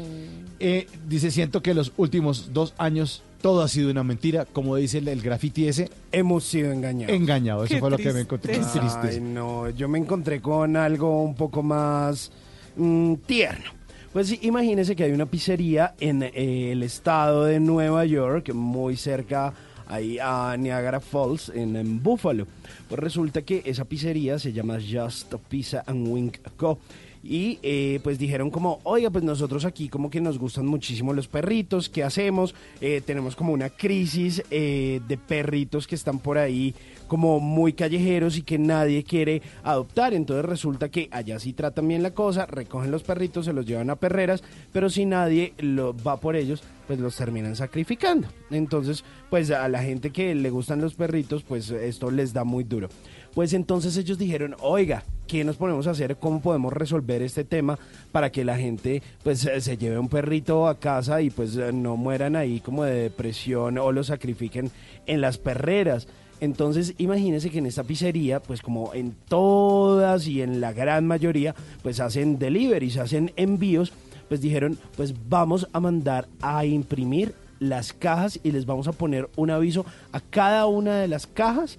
Eh, 0.61 0.86
dice, 1.09 1.30
siento 1.30 1.62
que 1.62 1.72
los 1.72 1.93
últimos 1.97 2.51
dos 2.53 2.74
años 2.76 3.22
todo 3.41 3.62
ha 3.62 3.68
sido 3.68 3.91
una 3.91 4.03
mentira, 4.05 4.45
como 4.45 4.74
dice 4.76 4.99
el, 4.99 5.07
el 5.09 5.22
graffiti 5.22 5.68
ese, 5.68 5.89
Hemos 6.12 6.43
sido 6.45 6.72
engañados. 6.72 7.14
engañado. 7.14 7.64
Eso 7.64 7.74
Qué 7.74 7.80
fue 7.80 7.91
lo 7.91 7.97
que 7.97 8.12
me 8.12 8.20
encontré. 8.22 8.55
Qué. 8.55 8.61
Ay, 9.03 9.20
no, 9.20 9.70
yo 9.70 9.89
me 9.89 9.99
encontré 9.99 10.41
con 10.43 10.76
algo 10.76 11.22
un 11.22 11.34
poco 11.36 11.62
más 11.62 12.30
mm, 12.76 13.14
tierno. 13.26 13.70
Pues 14.12 14.28
sí, 14.28 14.38
imagínese 14.42 14.96
que 14.96 15.04
hay 15.04 15.12
una 15.12 15.26
pizzería 15.26 15.94
en 16.00 16.22
eh, 16.22 16.72
el 16.72 16.82
estado 16.82 17.44
de 17.44 17.61
Nueva 17.61 18.06
York, 18.06 18.54
muy 18.54 18.96
cerca 18.96 19.52
ahí 19.86 20.18
a 20.18 20.56
Niagara 20.59 20.98
Falls, 20.98 21.50
en, 21.54 21.76
en 21.76 22.02
Buffalo. 22.02 22.46
Pues 22.88 22.98
resulta 22.98 23.42
que 23.42 23.62
esa 23.66 23.84
pizzería 23.84 24.38
se 24.38 24.52
llama 24.52 24.78
Just 24.80 25.34
Pizza 25.48 25.84
and 25.86 26.09
Wing 26.09 26.32
Co. 26.56 26.78
Y 27.22 27.59
eh, 27.62 28.00
pues 28.02 28.18
dijeron 28.18 28.50
como, 28.50 28.80
oiga, 28.84 29.11
pues 29.11 29.24
nosotros 29.24 29.64
aquí 29.64 29.88
como 29.88 30.09
que 30.09 30.20
nos 30.20 30.38
gustan 30.38 30.66
muchísimo 30.66 31.12
los 31.12 31.28
perritos, 31.28 31.88
¿qué 31.88 32.04
hacemos? 32.04 32.54
Eh, 32.80 33.02
tenemos 33.04 33.34
como 33.36 33.52
una 33.52 33.70
crisis 33.70 34.42
eh, 34.50 35.00
de 35.06 35.18
perritos 35.18 35.86
que 35.86 35.96
están 35.96 36.20
por 36.20 36.38
ahí 36.38 36.74
como 37.09 37.40
muy 37.40 37.72
callejeros 37.72 38.36
y 38.36 38.42
que 38.42 38.59
nadie 38.59 39.02
quiere 39.02 39.42
adoptar. 39.64 40.14
Entonces 40.14 40.44
resulta 40.44 40.88
que 40.90 41.09
allá 41.11 41.38
sí 41.38 41.52
tratan 41.52 41.88
bien 41.88 42.02
la 42.02 42.12
cosa, 42.12 42.46
recogen 42.46 42.90
los 42.90 43.02
perritos, 43.02 43.46
se 43.46 43.52
los 43.52 43.66
llevan 43.66 43.90
a 43.90 43.96
perreras, 43.96 44.44
pero 44.72 44.90
si 44.90 45.06
nadie 45.06 45.54
lo 45.59 45.96
va 45.96 46.18
por 46.18 46.36
ellos, 46.36 46.62
pues 46.86 47.00
los 47.00 47.16
terminan 47.16 47.56
sacrificando. 47.56 48.28
Entonces, 48.50 49.04
pues 49.30 49.50
a 49.50 49.68
la 49.68 49.82
gente 49.82 50.11
que 50.11 50.34
le 50.34 50.50
gustan 50.50 50.80
los 50.80 50.94
perritos, 50.94 51.42
pues 51.42 51.70
esto 51.70 52.11
les 52.11 52.32
da 52.32 52.44
muy 52.44 52.64
duro. 52.64 52.88
Pues 53.34 53.52
entonces 53.52 53.96
ellos 53.96 54.18
dijeron, 54.18 54.56
oiga, 54.61 55.04
¿qué 55.26 55.44
nos 55.44 55.56
ponemos 55.56 55.86
a 55.86 55.90
hacer? 55.90 56.16
¿Cómo 56.16 56.40
podemos 56.40 56.72
resolver 56.72 57.22
este 57.22 57.44
tema 57.44 57.78
para 58.11 58.32
que 58.32 58.44
la 58.44 58.56
gente 58.56 59.02
pues 59.22 59.44
eh, 59.44 59.61
se 59.61 59.76
lleve 59.76 59.98
un 59.98 60.09
perrito 60.09 60.66
a 60.66 60.80
casa 60.80 61.20
y 61.20 61.30
pues 61.30 61.54
no 61.54 61.96
mueran 61.96 62.36
ahí 62.36 62.61
como 62.61 62.84
de 62.84 63.02
depresión 63.02 63.78
o 63.78 63.92
lo 63.92 64.02
sacrifiquen 64.02 64.70
en 65.06 65.20
las 65.20 65.38
perreras? 65.38 66.09
Entonces, 66.41 66.95
imagínense 66.99 67.51
que 67.51 67.59
en 67.59 67.66
esta 67.66 67.84
pizzería, 67.84 68.41
pues 68.41 68.62
como 68.62 68.95
en 68.95 69.14
todas 69.28 70.26
y 70.26 70.43
en 70.43 70.61
la 70.61 70.72
gran 70.72 71.07
mayoría, 71.07 71.55
pues 71.82 72.01
hacen 72.01 72.39
deliveries, 72.39 72.97
hacen 72.97 73.32
envíos, 73.36 73.93
pues 74.28 74.41
dijeron, 74.41 74.78
pues 74.97 75.14
vamos 75.28 75.68
a 75.72 75.80
mandar 75.80 76.28
a 76.41 76.64
imprimir 76.64 77.34
las 77.59 77.93
cajas 77.93 78.39
y 78.43 78.53
les 78.53 78.66
vamos 78.66 78.86
a 78.89 78.93
poner 78.93 79.28
un 79.36 79.51
aviso 79.51 79.84
a 80.12 80.20
cada 80.20 80.66
una 80.66 80.97
de 80.97 81.09
las 81.09 81.26
cajas 81.26 81.78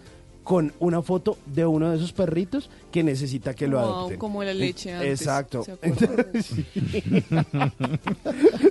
con 0.50 0.74
una 0.80 1.04
foto 1.04 1.38
de 1.45 1.64
uno 1.64 1.91
de 1.91 1.97
esos 1.97 2.12
perritos 2.12 2.72
que 2.91 3.04
necesita 3.04 3.54
que 3.54 3.68
lo 3.68 3.78
Wow, 3.80 3.88
adopten. 3.88 4.18
como 4.18 4.43
la 4.43 4.52
leche 4.52 4.91
antes, 4.91 5.22
Exacto. 5.22 5.64
¿se 5.64 5.74
acuerdan? 5.74 6.26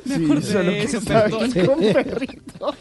Sí. 0.05 0.43
Solo 0.43 0.70
que 0.72 0.83
eso, 0.83 1.01
con 1.66 1.79
perritos. 1.79 2.74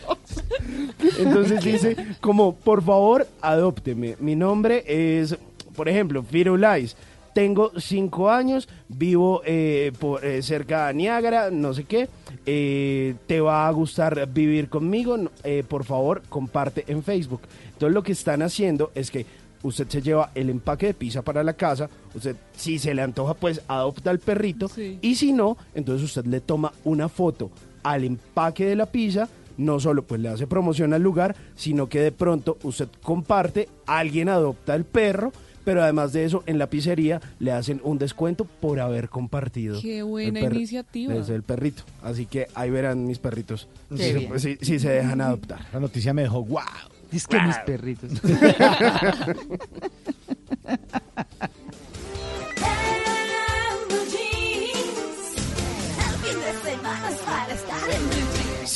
Entonces 1.19 1.63
dice, 1.63 1.95
como, 2.21 2.55
por 2.55 2.81
favor, 2.81 3.27
adópteme. 3.39 4.15
Mi 4.19 4.35
nombre 4.35 4.83
es, 4.87 5.37
por 5.75 5.87
ejemplo, 5.87 6.23
Firulais. 6.23 6.95
Tengo 7.35 7.73
cinco 7.79 8.31
años, 8.31 8.67
vivo 8.87 9.43
eh, 9.45 9.91
por, 9.99 10.25
eh, 10.25 10.41
cerca 10.41 10.87
de 10.87 10.95
Niágara, 10.95 11.51
no 11.51 11.75
sé 11.75 11.83
qué. 11.83 12.09
Eh, 12.49 13.15
¿Te 13.27 13.41
va 13.41 13.67
a 13.67 13.71
gustar 13.71 14.25
vivir 14.31 14.69
conmigo? 14.69 15.17
Eh, 15.43 15.65
por 15.67 15.83
favor, 15.83 16.23
comparte 16.29 16.85
en 16.87 17.03
Facebook. 17.03 17.41
Entonces 17.73 17.93
lo 17.93 18.03
que 18.03 18.13
están 18.13 18.41
haciendo 18.41 18.89
es 18.95 19.11
que 19.11 19.25
usted 19.63 19.89
se 19.89 20.01
lleva 20.01 20.31
el 20.33 20.49
empaque 20.49 20.87
de 20.87 20.93
pizza 20.93 21.21
para 21.21 21.43
la 21.43 21.53
casa, 21.53 21.89
usted 22.15 22.37
si 22.55 22.79
se 22.79 22.93
le 22.93 23.01
antoja 23.01 23.33
pues 23.33 23.61
adopta 23.67 24.11
al 24.11 24.19
perrito 24.19 24.69
y 25.01 25.15
si 25.15 25.33
no, 25.33 25.57
entonces 25.75 26.05
usted 26.05 26.25
le 26.25 26.39
toma 26.39 26.71
una 26.85 27.09
foto 27.09 27.51
al 27.83 28.05
empaque 28.05 28.65
de 28.65 28.75
la 28.77 28.85
pizza, 28.85 29.27
no 29.57 29.79
solo 29.79 30.03
pues 30.03 30.21
le 30.21 30.29
hace 30.29 30.47
promoción 30.47 30.93
al 30.93 31.01
lugar, 31.01 31.35
sino 31.55 31.89
que 31.89 31.99
de 31.99 32.11
pronto 32.11 32.57
usted 32.63 32.87
comparte, 33.01 33.67
alguien 33.87 34.29
adopta 34.29 34.75
el 34.75 34.85
perro, 34.85 35.33
pero 35.67 35.83
además 35.83 36.13
de 36.13 36.23
eso 36.23 36.43
en 36.45 36.59
la 36.59 36.69
pizzería 36.69 37.19
le 37.39 37.51
hacen 37.51 37.81
un 37.83 37.97
descuento 37.97 38.45
por 38.45 38.79
haber 38.79 39.09
compartido. 39.09 39.81
Qué 39.81 39.97
el 39.97 40.05
buena 40.05 40.39
iniciativa. 40.39 41.13
Desde 41.13 41.35
el 41.35 41.43
perrito. 41.43 41.83
Así 42.01 42.25
que 42.25 42.47
ahí 42.55 42.69
verán 42.69 43.05
mis 43.05 43.19
perritos. 43.19 43.67
Qué 43.89 43.97
Si 43.97 44.03
se- 44.03 44.13
bien. 44.17 44.39
si- 44.39 44.57
si 44.61 44.79
se 44.79 44.87
dejan 44.89 45.19
adoptar. 45.19 45.59
La 45.73 45.81
noticia 45.81 46.13
me 46.13 46.21
dejó 46.21 46.41
wow. 46.45 46.61
Es 47.11 47.27
que 47.27 47.37
mis 47.41 47.57
perritos. 47.65 48.11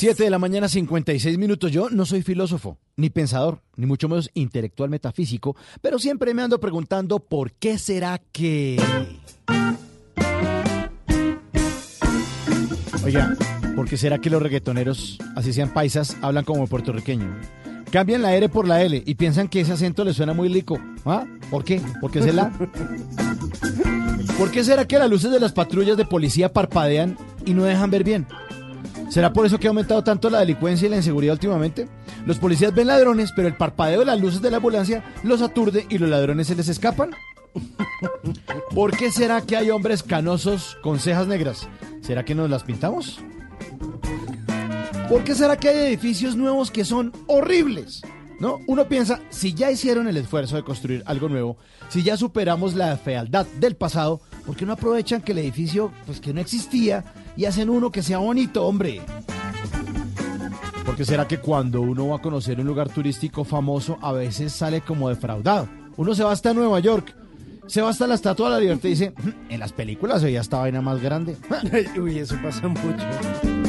Siete 0.02 0.24
de 0.24 0.30
la 0.30 0.40
mañana, 0.40 0.68
56 0.68 1.38
minutos. 1.38 1.70
Yo 1.70 1.88
no 1.88 2.04
soy 2.04 2.22
filósofo, 2.22 2.76
ni 2.96 3.08
pensador, 3.08 3.62
ni 3.76 3.86
mucho 3.86 4.08
menos 4.08 4.30
intelectual 4.34 4.90
metafísico, 4.90 5.54
pero 5.80 6.00
siempre 6.00 6.34
me 6.34 6.42
ando 6.42 6.58
preguntando 6.58 7.20
por 7.20 7.52
qué 7.52 7.78
será 7.78 8.20
que... 8.32 8.82
Oiga, 13.04 13.36
¿por 13.76 13.88
qué 13.88 13.96
será 13.96 14.18
que 14.18 14.28
los 14.28 14.42
reggaetoneros, 14.42 15.20
así 15.36 15.52
sean 15.52 15.72
paisas, 15.72 16.16
hablan 16.20 16.44
como 16.44 16.66
puertorriqueño? 16.66 17.38
Cambian 17.92 18.22
la 18.22 18.34
R 18.34 18.48
por 18.48 18.66
la 18.66 18.82
L 18.82 19.04
y 19.06 19.14
piensan 19.14 19.46
que 19.46 19.60
ese 19.60 19.74
acento 19.74 20.02
les 20.02 20.16
suena 20.16 20.32
muy 20.32 20.48
lico. 20.48 20.80
¿Ah? 21.04 21.26
¿Por 21.48 21.62
qué? 21.62 21.80
¿Por 22.00 22.10
qué 22.10 22.18
es 22.18 22.26
el 22.26 22.40
A? 22.40 22.50
¿Por 24.36 24.50
qué 24.50 24.64
será 24.64 24.84
que 24.84 24.98
las 24.98 25.08
luces 25.08 25.30
de 25.30 25.38
las 25.38 25.52
patrullas 25.52 25.96
de 25.96 26.06
policía 26.06 26.52
parpadean 26.52 27.16
y 27.46 27.54
no 27.54 27.62
dejan 27.62 27.92
ver 27.92 28.02
bien? 28.02 28.26
¿Será 29.12 29.30
por 29.30 29.44
eso 29.44 29.58
que 29.58 29.66
ha 29.66 29.68
aumentado 29.68 30.02
tanto 30.02 30.30
la 30.30 30.38
delincuencia 30.38 30.86
y 30.86 30.88
la 30.88 30.96
inseguridad 30.96 31.34
últimamente? 31.34 31.86
Los 32.24 32.38
policías 32.38 32.74
ven 32.74 32.86
ladrones, 32.86 33.30
pero 33.36 33.46
el 33.46 33.54
parpadeo 33.54 34.00
de 34.00 34.06
las 34.06 34.18
luces 34.18 34.40
de 34.40 34.50
la 34.50 34.56
ambulancia 34.56 35.04
los 35.22 35.42
aturde 35.42 35.84
y 35.90 35.98
los 35.98 36.08
ladrones 36.08 36.46
se 36.46 36.54
les 36.54 36.70
escapan. 36.70 37.10
¿Por 38.74 38.96
qué 38.96 39.12
será 39.12 39.42
que 39.42 39.58
hay 39.58 39.68
hombres 39.68 40.02
canosos 40.02 40.78
con 40.80 40.98
cejas 40.98 41.26
negras? 41.26 41.68
¿Será 42.00 42.24
que 42.24 42.34
nos 42.34 42.48
las 42.48 42.62
pintamos? 42.62 43.20
¿Por 45.10 45.24
qué 45.24 45.34
será 45.34 45.58
que 45.58 45.68
hay 45.68 45.88
edificios 45.88 46.34
nuevos 46.34 46.70
que 46.70 46.86
son 46.86 47.12
horribles? 47.26 48.00
¿No? 48.42 48.60
Uno 48.66 48.88
piensa, 48.88 49.20
si 49.30 49.54
ya 49.54 49.70
hicieron 49.70 50.08
el 50.08 50.16
esfuerzo 50.16 50.56
de 50.56 50.64
construir 50.64 51.04
algo 51.06 51.28
nuevo, 51.28 51.56
si 51.88 52.02
ya 52.02 52.16
superamos 52.16 52.74
la 52.74 52.96
fealdad 52.96 53.46
del 53.60 53.76
pasado, 53.76 54.20
¿por 54.44 54.56
qué 54.56 54.66
no 54.66 54.72
aprovechan 54.72 55.22
que 55.22 55.30
el 55.30 55.38
edificio, 55.38 55.92
pues 56.06 56.20
que 56.20 56.34
no 56.34 56.40
existía, 56.40 57.04
y 57.36 57.44
hacen 57.44 57.70
uno 57.70 57.92
que 57.92 58.02
sea 58.02 58.18
bonito, 58.18 58.66
hombre? 58.66 59.00
¿Por 60.84 60.96
qué 60.96 61.04
será 61.04 61.28
que 61.28 61.38
cuando 61.38 61.82
uno 61.82 62.08
va 62.08 62.16
a 62.16 62.20
conocer 62.20 62.58
un 62.58 62.66
lugar 62.66 62.88
turístico 62.88 63.44
famoso, 63.44 63.96
a 64.02 64.10
veces 64.10 64.52
sale 64.52 64.80
como 64.80 65.08
defraudado? 65.08 65.68
Uno 65.96 66.12
se 66.12 66.24
va 66.24 66.32
hasta 66.32 66.52
Nueva 66.52 66.80
York, 66.80 67.14
se 67.68 67.80
va 67.80 67.90
hasta 67.90 68.08
la 68.08 68.16
Estatua 68.16 68.48
de 68.48 68.54
la 68.54 68.60
Libertad 68.60 68.88
y 68.88 68.90
dice, 68.90 69.14
"Mm, 69.22 69.52
en 69.52 69.60
las 69.60 69.72
películas 69.72 70.20
veía 70.20 70.40
esta 70.40 70.58
vaina 70.58 70.82
más 70.82 71.00
grande. 71.00 71.36
Uy, 71.96 72.18
eso 72.18 72.36
pasa 72.42 72.66
mucho. 72.66 73.61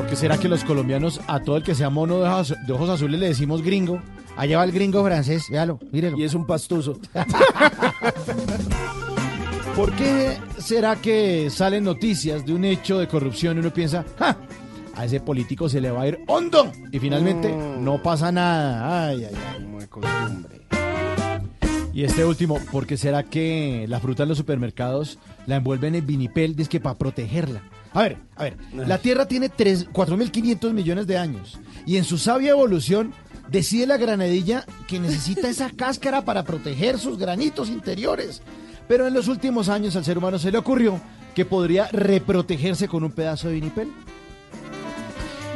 ¿Por 0.00 0.08
qué 0.08 0.16
será 0.16 0.38
que 0.38 0.48
los 0.48 0.64
colombianos 0.64 1.20
a 1.26 1.40
todo 1.40 1.58
el 1.58 1.62
que 1.62 1.74
sea 1.74 1.90
mono 1.90 2.20
de 2.20 2.72
ojos, 2.72 2.88
azules 2.88 3.20
le 3.20 3.28
decimos 3.28 3.60
gringo? 3.60 4.00
Allá 4.34 4.56
va 4.56 4.64
el 4.64 4.72
gringo 4.72 5.04
francés, 5.04 5.44
véalo, 5.50 5.78
mírelo. 5.92 6.16
Y 6.16 6.24
es 6.24 6.32
un 6.32 6.46
pastuso. 6.46 6.98
¿Por 9.76 9.92
qué 9.92 10.38
será 10.56 10.96
que 10.96 11.50
salen 11.50 11.84
noticias 11.84 12.46
de 12.46 12.54
un 12.54 12.64
hecho 12.64 12.98
de 12.98 13.08
corrupción 13.08 13.58
y 13.58 13.60
uno 13.60 13.74
piensa, 13.74 14.02
¡ja! 14.18 14.38
A 14.94 15.04
ese 15.04 15.20
político 15.20 15.68
se 15.68 15.82
le 15.82 15.90
va 15.90 16.00
a 16.00 16.08
ir 16.08 16.24
hondo 16.28 16.72
y 16.90 16.98
finalmente 16.98 17.54
no 17.54 18.02
pasa 18.02 18.32
nada. 18.32 19.06
Ay, 19.06 19.24
ay, 19.24 19.34
ay. 19.34 19.62
Como 19.62 19.80
de 19.80 19.86
costumbre. 19.86 20.59
Y 21.92 22.04
este 22.04 22.24
último, 22.24 22.58
¿por 22.70 22.86
qué 22.86 22.96
será 22.96 23.24
que 23.24 23.84
la 23.88 23.98
fruta 24.00 24.22
en 24.22 24.28
los 24.28 24.38
supermercados 24.38 25.18
la 25.46 25.56
envuelven 25.56 25.94
en 25.96 26.06
vinipel 26.06 26.56
que 26.68 26.78
para 26.80 26.96
protegerla? 26.96 27.62
A 27.92 28.02
ver, 28.02 28.18
a 28.36 28.44
ver, 28.44 28.56
la 28.72 28.98
Tierra 28.98 29.26
tiene 29.26 29.48
tres- 29.48 29.88
4.500 29.90 30.72
millones 30.72 31.06
de 31.08 31.18
años 31.18 31.58
y 31.86 31.96
en 31.96 32.04
su 32.04 32.18
sabia 32.18 32.50
evolución 32.52 33.12
decide 33.50 33.88
la 33.88 33.96
granadilla 33.96 34.64
que 34.86 35.00
necesita 35.00 35.48
esa 35.48 35.70
cáscara 35.76 36.24
para 36.24 36.44
proteger 36.44 36.98
sus 36.98 37.18
granitos 37.18 37.68
interiores. 37.68 38.42
Pero 38.86 39.08
en 39.08 39.14
los 39.14 39.26
últimos 39.26 39.68
años 39.68 39.96
al 39.96 40.04
ser 40.04 40.18
humano 40.18 40.38
se 40.38 40.52
le 40.52 40.58
ocurrió 40.58 41.00
que 41.34 41.44
podría 41.44 41.88
reprotegerse 41.88 42.86
con 42.86 43.02
un 43.02 43.10
pedazo 43.10 43.48
de 43.48 43.54
vinipel. 43.54 43.88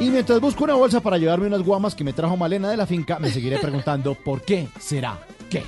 Y 0.00 0.10
mientras 0.10 0.40
busco 0.40 0.64
una 0.64 0.74
bolsa 0.74 1.00
para 1.00 1.18
llevarme 1.18 1.46
unas 1.46 1.62
guamas 1.62 1.94
que 1.94 2.02
me 2.02 2.12
trajo 2.12 2.36
Malena 2.36 2.68
de 2.68 2.76
la 2.76 2.86
finca, 2.86 3.20
me 3.20 3.30
seguiré 3.30 3.58
preguntando 3.60 4.16
por 4.24 4.42
qué 4.42 4.66
será 4.80 5.20
que. 5.48 5.62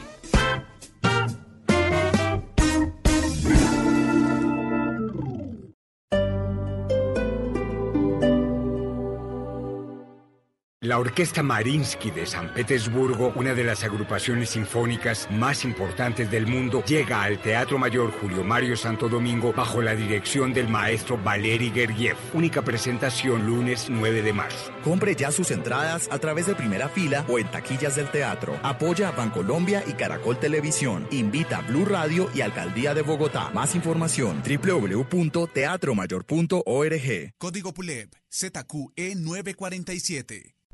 La 10.87 10.99
Orquesta 11.01 11.43
Marinsky 11.43 12.13
de 12.13 12.27
San 12.27 12.55
Petersburgo, 12.55 13.33
una 13.35 13.55
de 13.55 13.65
las 13.65 13.83
agrupaciones 13.83 14.51
sinfónicas 14.51 15.27
más 15.33 15.65
importantes 15.65 16.31
del 16.31 16.47
mundo, 16.47 16.85
llega 16.87 17.25
al 17.25 17.41
Teatro 17.41 17.77
Mayor 17.77 18.13
Julio 18.13 18.45
Mario 18.45 18.77
Santo 18.77 19.09
Domingo 19.09 19.53
bajo 19.53 19.83
la 19.83 19.97
dirección 19.97 20.55
del 20.55 20.69
maestro 20.69 21.19
Valery 21.19 21.73
Gergiev. 21.73 22.17
Única 22.35 22.63
presentación 22.63 23.47
lunes 23.47 23.89
9 23.91 24.23
de 24.23 24.33
marzo. 24.33 24.71
Compre 24.85 25.17
ya 25.17 25.33
sus 25.33 25.51
entradas 25.51 26.07
a 26.13 26.21
través 26.21 26.47
de 26.47 26.55
primera 26.55 26.89
fila 26.89 27.25
o 27.29 27.41
en 27.41 27.51
taquillas 27.51 27.97
del 27.97 28.09
teatro. 28.09 28.57
Apoya 28.63 29.09
a 29.09 29.11
Bancolombia 29.11 29.83
y 29.89 29.95
Caracol 29.95 30.39
Televisión. 30.39 31.09
Invita 31.11 31.59
a 31.59 31.63
Blue 31.63 31.85
Radio 31.85 32.31
y 32.33 32.43
Alcaldía 32.43 32.95
de 32.95 33.03
Bogotá. 33.03 33.51
Más 33.51 33.75
información 33.75 34.41
www.teatromayor.org. 34.41 37.35
Código 37.39 37.75
PULEP 37.75 38.15
ZQE 38.31 39.17
947. 39.17 40.56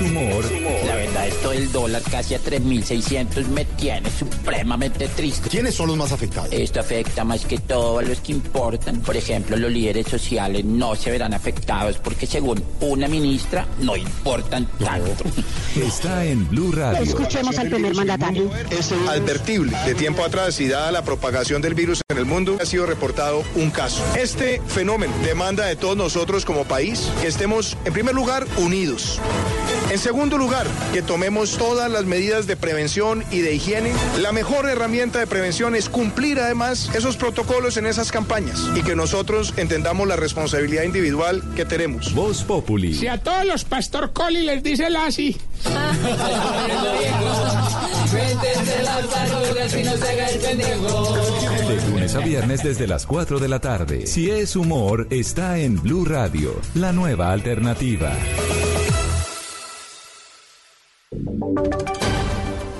Humor, 0.00 0.44
La 0.86 0.94
verdad, 0.94 1.28
esto 1.28 1.50
del 1.50 1.70
dólar 1.70 2.02
casi 2.10 2.34
a 2.34 2.40
3.600 2.40 3.46
me 3.48 3.66
tiene 3.66 4.08
supremamente 4.10 5.08
triste. 5.08 5.50
¿Quiénes 5.50 5.74
son 5.74 5.88
los 5.88 5.96
más 5.96 6.12
afectados? 6.12 6.50
Esto 6.52 6.80
afecta 6.80 7.22
más 7.24 7.44
que 7.44 7.58
todo 7.58 7.98
a 7.98 8.02
los 8.02 8.20
que 8.20 8.32
importan. 8.32 9.00
Por 9.00 9.16
ejemplo, 9.16 9.56
los 9.56 9.70
líderes 9.70 10.06
sociales 10.06 10.64
no 10.64 10.96
se 10.96 11.10
verán 11.10 11.34
afectados 11.34 11.98
porque 11.98 12.26
según 12.26 12.62
una 12.80 13.08
ministra 13.08 13.66
no 13.80 13.94
importan 13.94 14.66
tanto. 14.78 15.24
está 15.76 16.24
en 16.24 16.48
Blue 16.48 16.72
Radio. 16.72 17.02
Escuchemos 17.02 17.58
al 17.58 17.68
primer 17.68 17.94
mandatario. 17.94 18.50
Es 18.70 18.92
advertible. 18.92 19.76
De 19.84 19.94
tiempo 19.94 20.24
atrás 20.24 20.60
y 20.60 20.68
dada 20.68 20.90
la 20.92 21.04
propagación 21.04 21.60
del 21.60 21.74
virus 21.74 22.00
en 22.08 22.18
el 22.18 22.24
mundo, 22.24 22.56
ha 22.60 22.64
sido 22.64 22.86
reportado 22.86 23.44
un 23.54 23.70
caso. 23.70 24.02
Este 24.16 24.62
fenómeno 24.66 25.12
demanda 25.22 25.66
de 25.66 25.76
todos 25.76 25.96
nosotros 25.96 26.44
como 26.44 26.64
país 26.64 27.10
que 27.20 27.28
estemos, 27.28 27.76
en 27.84 27.92
primer 27.92 28.14
lugar, 28.14 28.46
unidos. 28.56 29.20
En 29.90 29.98
segundo 29.98 30.38
lugar, 30.38 30.68
que 30.92 31.02
tomemos 31.02 31.58
todas 31.58 31.90
las 31.90 32.04
medidas 32.04 32.46
de 32.46 32.56
prevención 32.56 33.24
y 33.32 33.40
de 33.40 33.54
higiene. 33.54 33.92
La 34.20 34.30
mejor 34.30 34.68
herramienta 34.68 35.18
de 35.18 35.26
prevención 35.26 35.74
es 35.74 35.88
cumplir 35.88 36.38
además 36.38 36.90
esos 36.94 37.16
protocolos 37.16 37.76
en 37.76 37.86
esas 37.86 38.12
campañas 38.12 38.62
y 38.76 38.82
que 38.82 38.94
nosotros 38.94 39.52
entendamos 39.56 40.06
la 40.06 40.14
responsabilidad 40.14 40.84
individual 40.84 41.42
que 41.56 41.64
tenemos. 41.64 42.14
Voz 42.14 42.44
Populi. 42.44 42.94
Si 42.94 43.08
a 43.08 43.18
todos 43.18 43.44
los 43.44 43.64
pastor 43.64 44.12
Coli 44.12 44.42
les 44.42 44.62
dice 44.62 44.86
el 44.86 44.94
así. 44.94 45.36
De 51.68 51.90
lunes 51.90 52.14
a 52.14 52.20
viernes 52.20 52.62
desde 52.62 52.86
las 52.86 53.06
4 53.06 53.40
de 53.40 53.48
la 53.48 53.58
tarde. 53.58 54.06
Si 54.06 54.30
es 54.30 54.54
humor, 54.54 55.08
está 55.10 55.58
en 55.58 55.82
Blue 55.82 56.04
Radio, 56.04 56.60
la 56.74 56.92
nueva 56.92 57.32
alternativa. 57.32 58.12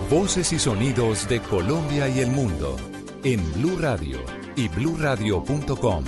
Voces 0.09 0.53
y 0.53 0.59
sonidos 0.61 1.29
de 1.29 1.41
Colombia 1.41 2.09
y 2.09 2.21
el 2.21 2.31
mundo 2.31 2.77
en 3.25 3.41
Blue 3.55 3.77
Radio 3.77 4.21
y 4.55 4.69
bluradio.com, 4.69 6.05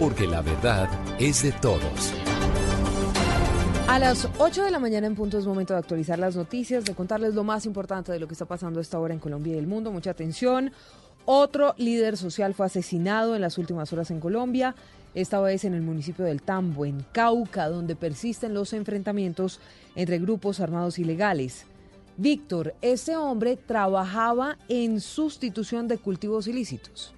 porque 0.00 0.26
la 0.26 0.40
verdad 0.40 0.88
es 1.20 1.42
de 1.42 1.52
todos. 1.52 2.14
A 3.86 3.98
las 3.98 4.30
8 4.38 4.64
de 4.64 4.70
la 4.70 4.78
mañana 4.78 5.06
en 5.06 5.14
punto 5.14 5.36
es 5.36 5.44
momento 5.44 5.74
de 5.74 5.80
actualizar 5.80 6.18
las 6.18 6.36
noticias, 6.36 6.86
de 6.86 6.94
contarles 6.94 7.34
lo 7.34 7.44
más 7.44 7.66
importante 7.66 8.12
de 8.12 8.18
lo 8.18 8.26
que 8.26 8.32
está 8.32 8.46
pasando 8.46 8.80
esta 8.80 8.98
hora 8.98 9.12
en 9.12 9.20
Colombia 9.20 9.54
y 9.54 9.58
el 9.58 9.66
mundo. 9.66 9.92
Mucha 9.92 10.12
atención. 10.12 10.72
Otro 11.26 11.74
líder 11.76 12.16
social 12.16 12.54
fue 12.54 12.64
asesinado 12.64 13.36
en 13.36 13.42
las 13.42 13.58
últimas 13.58 13.92
horas 13.92 14.10
en 14.10 14.20
Colombia, 14.20 14.74
esta 15.14 15.38
vez 15.42 15.66
en 15.66 15.74
el 15.74 15.82
municipio 15.82 16.24
del 16.24 16.40
Tambo, 16.40 16.86
en 16.86 17.04
Cauca, 17.12 17.68
donde 17.68 17.94
persisten 17.94 18.54
los 18.54 18.72
enfrentamientos 18.72 19.60
entre 19.94 20.18
grupos 20.18 20.60
armados 20.60 20.98
ilegales. 20.98 21.66
Víctor, 22.16 22.74
este 22.82 23.16
hombre 23.16 23.56
trabajaba 23.56 24.58
en 24.68 25.00
sustitución 25.00 25.88
de 25.88 25.98
cultivos 25.98 26.46
ilícitos. 26.46 27.14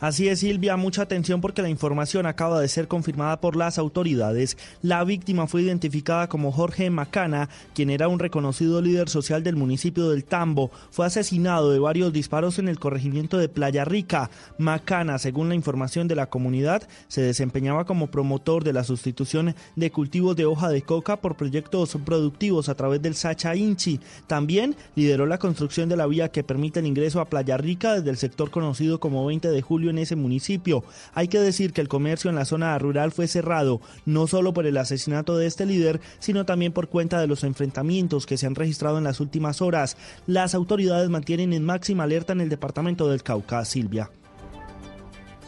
Así 0.00 0.28
es, 0.28 0.38
Silvia, 0.38 0.76
mucha 0.76 1.02
atención 1.02 1.40
porque 1.40 1.60
la 1.60 1.70
información 1.70 2.26
acaba 2.26 2.60
de 2.60 2.68
ser 2.68 2.86
confirmada 2.86 3.40
por 3.40 3.56
las 3.56 3.78
autoridades. 3.78 4.56
La 4.80 5.02
víctima 5.02 5.48
fue 5.48 5.62
identificada 5.62 6.28
como 6.28 6.52
Jorge 6.52 6.88
Macana, 6.88 7.48
quien 7.74 7.90
era 7.90 8.06
un 8.06 8.20
reconocido 8.20 8.80
líder 8.80 9.08
social 9.08 9.42
del 9.42 9.56
municipio 9.56 10.08
del 10.10 10.24
Tambo. 10.24 10.70
Fue 10.92 11.04
asesinado 11.04 11.72
de 11.72 11.80
varios 11.80 12.12
disparos 12.12 12.60
en 12.60 12.68
el 12.68 12.78
corregimiento 12.78 13.38
de 13.38 13.48
Playa 13.48 13.84
Rica. 13.84 14.30
Macana, 14.56 15.18
según 15.18 15.48
la 15.48 15.56
información 15.56 16.06
de 16.06 16.14
la 16.14 16.30
comunidad, 16.30 16.86
se 17.08 17.22
desempeñaba 17.22 17.84
como 17.84 18.06
promotor 18.06 18.62
de 18.62 18.74
la 18.74 18.84
sustitución 18.84 19.56
de 19.74 19.90
cultivos 19.90 20.36
de 20.36 20.46
hoja 20.46 20.68
de 20.68 20.82
coca 20.82 21.20
por 21.20 21.36
proyectos 21.36 21.98
productivos 22.04 22.68
a 22.68 22.76
través 22.76 23.02
del 23.02 23.16
Sacha 23.16 23.56
Inchi. 23.56 23.98
También 24.28 24.76
lideró 24.94 25.26
la 25.26 25.38
construcción 25.38 25.88
de 25.88 25.96
la 25.96 26.06
vía 26.06 26.28
que 26.28 26.44
permite 26.44 26.78
el 26.78 26.86
ingreso 26.86 27.20
a 27.20 27.28
Playa 27.28 27.56
Rica 27.56 27.94
desde 27.94 28.10
el 28.10 28.16
sector 28.16 28.52
conocido 28.52 29.00
como 29.00 29.26
20 29.26 29.50
de 29.50 29.60
julio 29.60 29.87
en 29.90 29.98
ese 29.98 30.16
municipio. 30.16 30.84
Hay 31.14 31.28
que 31.28 31.40
decir 31.40 31.72
que 31.72 31.80
el 31.80 31.88
comercio 31.88 32.30
en 32.30 32.36
la 32.36 32.44
zona 32.44 32.78
rural 32.78 33.12
fue 33.12 33.28
cerrado, 33.28 33.80
no 34.06 34.26
solo 34.26 34.52
por 34.52 34.66
el 34.66 34.76
asesinato 34.76 35.36
de 35.36 35.46
este 35.46 35.66
líder, 35.66 36.00
sino 36.18 36.46
también 36.46 36.72
por 36.72 36.88
cuenta 36.88 37.20
de 37.20 37.26
los 37.26 37.44
enfrentamientos 37.44 38.26
que 38.26 38.36
se 38.36 38.46
han 38.46 38.54
registrado 38.54 38.98
en 38.98 39.04
las 39.04 39.20
últimas 39.20 39.62
horas. 39.62 39.96
Las 40.26 40.54
autoridades 40.54 41.08
mantienen 41.08 41.52
en 41.52 41.64
máxima 41.64 42.04
alerta 42.04 42.32
en 42.32 42.40
el 42.40 42.48
departamento 42.48 43.08
del 43.08 43.22
Cauca, 43.22 43.64
Silvia. 43.64 44.10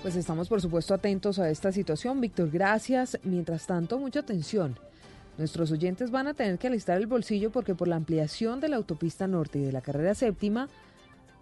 Pues 0.03 0.17
estamos 0.17 0.49
por 0.49 0.63
supuesto 0.63 0.95
atentos 0.95 1.39
a 1.39 1.51
esta 1.51 1.73
situación. 1.73 2.21
Víctor, 2.21 2.51
gracias. 2.51 3.19
Mientras 3.23 3.67
tanto, 3.67 3.99
mucha 3.99 4.21
atención. 4.21 4.79
Nuestros 5.37 5.71
oyentes 5.71 6.11
van 6.11 6.27
a 6.27 6.35
tener 6.35 6.59
que 6.59 6.67
alistar 6.67 6.97
el 6.97 7.07
bolsillo 7.07 7.51
porque 7.51 7.75
por 7.75 7.89
la 7.89 7.97
ampliación 7.97 8.61
de 8.61 8.69
la 8.69 8.77
autopista 8.77 9.27
norte 9.27 9.59
y 9.59 9.63
de 9.63 9.73
la 9.73 9.81
carrera 9.81 10.15
séptima 10.15 10.69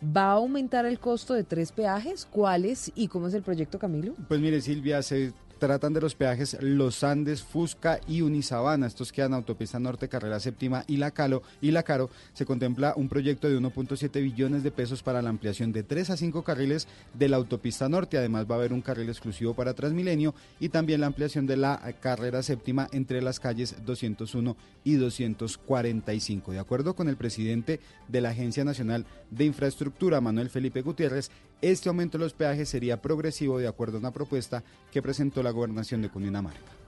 va 0.02 0.30
a 0.30 0.32
aumentar 0.32 0.86
el 0.86 0.98
costo 0.98 1.34
de 1.34 1.44
tres 1.44 1.72
peajes. 1.72 2.26
¿Cuáles 2.26 2.92
y 2.94 3.08
cómo 3.08 3.28
es 3.28 3.34
el 3.34 3.42
proyecto, 3.42 3.78
Camilo? 3.78 4.14
Pues 4.28 4.40
mire, 4.40 4.60
Silvia, 4.60 5.02
se 5.02 5.32
tratan 5.58 5.92
de 5.92 6.00
los 6.00 6.14
peajes 6.14 6.56
Los 6.60 7.04
Andes, 7.04 7.42
Fusca 7.42 8.00
y 8.06 8.22
Unisabana. 8.22 8.86
Estos 8.86 9.12
quedan 9.12 9.34
autopista 9.34 9.78
norte, 9.78 10.08
carrera 10.08 10.40
séptima 10.40 10.84
y 10.86 10.96
la 10.96 11.10
Calo 11.10 11.42
y 11.60 11.70
la 11.70 11.82
Caro. 11.82 12.10
Se 12.32 12.46
contempla 12.46 12.94
un 12.96 13.08
proyecto 13.08 13.48
de 13.48 13.58
1.7 13.58 14.22
billones 14.22 14.62
de 14.62 14.70
pesos 14.70 15.02
para 15.02 15.20
la 15.20 15.30
ampliación 15.30 15.72
de 15.72 15.82
3 15.82 16.10
a 16.10 16.16
5 16.16 16.42
carriles 16.42 16.88
de 17.14 17.28
la 17.28 17.36
autopista 17.36 17.88
norte. 17.88 18.16
Además 18.16 18.46
va 18.50 18.54
a 18.54 18.58
haber 18.58 18.72
un 18.72 18.80
carril 18.80 19.08
exclusivo 19.08 19.54
para 19.54 19.74
Transmilenio 19.74 20.34
y 20.60 20.68
también 20.68 21.00
la 21.00 21.08
ampliación 21.08 21.46
de 21.46 21.56
la 21.56 21.80
carrera 22.00 22.42
séptima 22.42 22.88
entre 22.92 23.20
las 23.20 23.40
calles 23.40 23.76
201 23.84 24.56
y 24.84 24.94
245. 24.94 26.52
De 26.52 26.58
acuerdo 26.58 26.94
con 26.94 27.08
el 27.08 27.16
presidente 27.16 27.80
de 28.06 28.20
la 28.20 28.30
Agencia 28.30 28.64
Nacional 28.64 29.06
de 29.30 29.44
Infraestructura, 29.44 30.20
Manuel 30.20 30.50
Felipe 30.50 30.82
Gutiérrez, 30.82 31.30
este 31.60 31.88
aumento 31.88 32.18
de 32.18 32.24
los 32.24 32.34
peajes 32.34 32.68
sería 32.68 33.00
progresivo 33.00 33.58
de 33.58 33.68
acuerdo 33.68 33.96
a 33.96 34.00
una 34.00 34.12
propuesta 34.12 34.62
que 34.92 35.02
presentó 35.02 35.42
la 35.42 35.50
gobernación 35.50 36.02
de 36.02 36.08
Cundinamarca. 36.08 36.78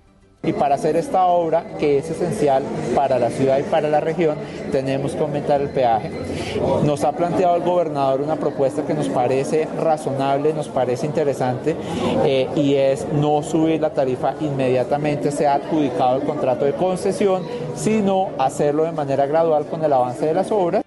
Y 0.43 0.55
para 0.55 0.77
hacer 0.77 0.97
esta 0.97 1.27
obra, 1.27 1.77
que 1.79 1.99
es 1.99 2.09
esencial 2.09 2.63
para 2.95 3.19
la 3.19 3.29
ciudad 3.29 3.59
y 3.59 3.63
para 3.65 3.91
la 3.91 4.01
región, 4.01 4.39
tenemos 4.73 5.13
que 5.13 5.19
aumentar 5.19 5.61
el 5.61 5.69
peaje. 5.69 6.11
Nos 6.83 7.05
ha 7.05 7.13
planteado 7.13 7.57
el 7.57 7.63
gobernador 7.63 8.23
una 8.23 8.37
propuesta 8.37 8.87
que 8.87 8.95
nos 8.95 9.11
parece 9.11 9.69
razonable, 9.79 10.55
nos 10.55 10.69
parece 10.69 11.05
interesante, 11.05 11.77
eh, 12.25 12.49
y 12.57 12.75
es 12.75 13.07
no 13.13 13.43
subir 13.43 13.83
la 13.83 13.93
tarifa 13.93 14.35
inmediatamente, 14.41 15.31
sea 15.31 15.57
adjudicado 15.57 16.17
el 16.17 16.23
contrato 16.23 16.65
de 16.65 16.73
concesión, 16.73 17.43
sino 17.77 18.31
hacerlo 18.39 18.85
de 18.85 18.93
manera 18.93 19.27
gradual 19.27 19.67
con 19.67 19.85
el 19.85 19.93
avance 19.93 20.25
de 20.25 20.33
las 20.33 20.51
obras. 20.51 20.83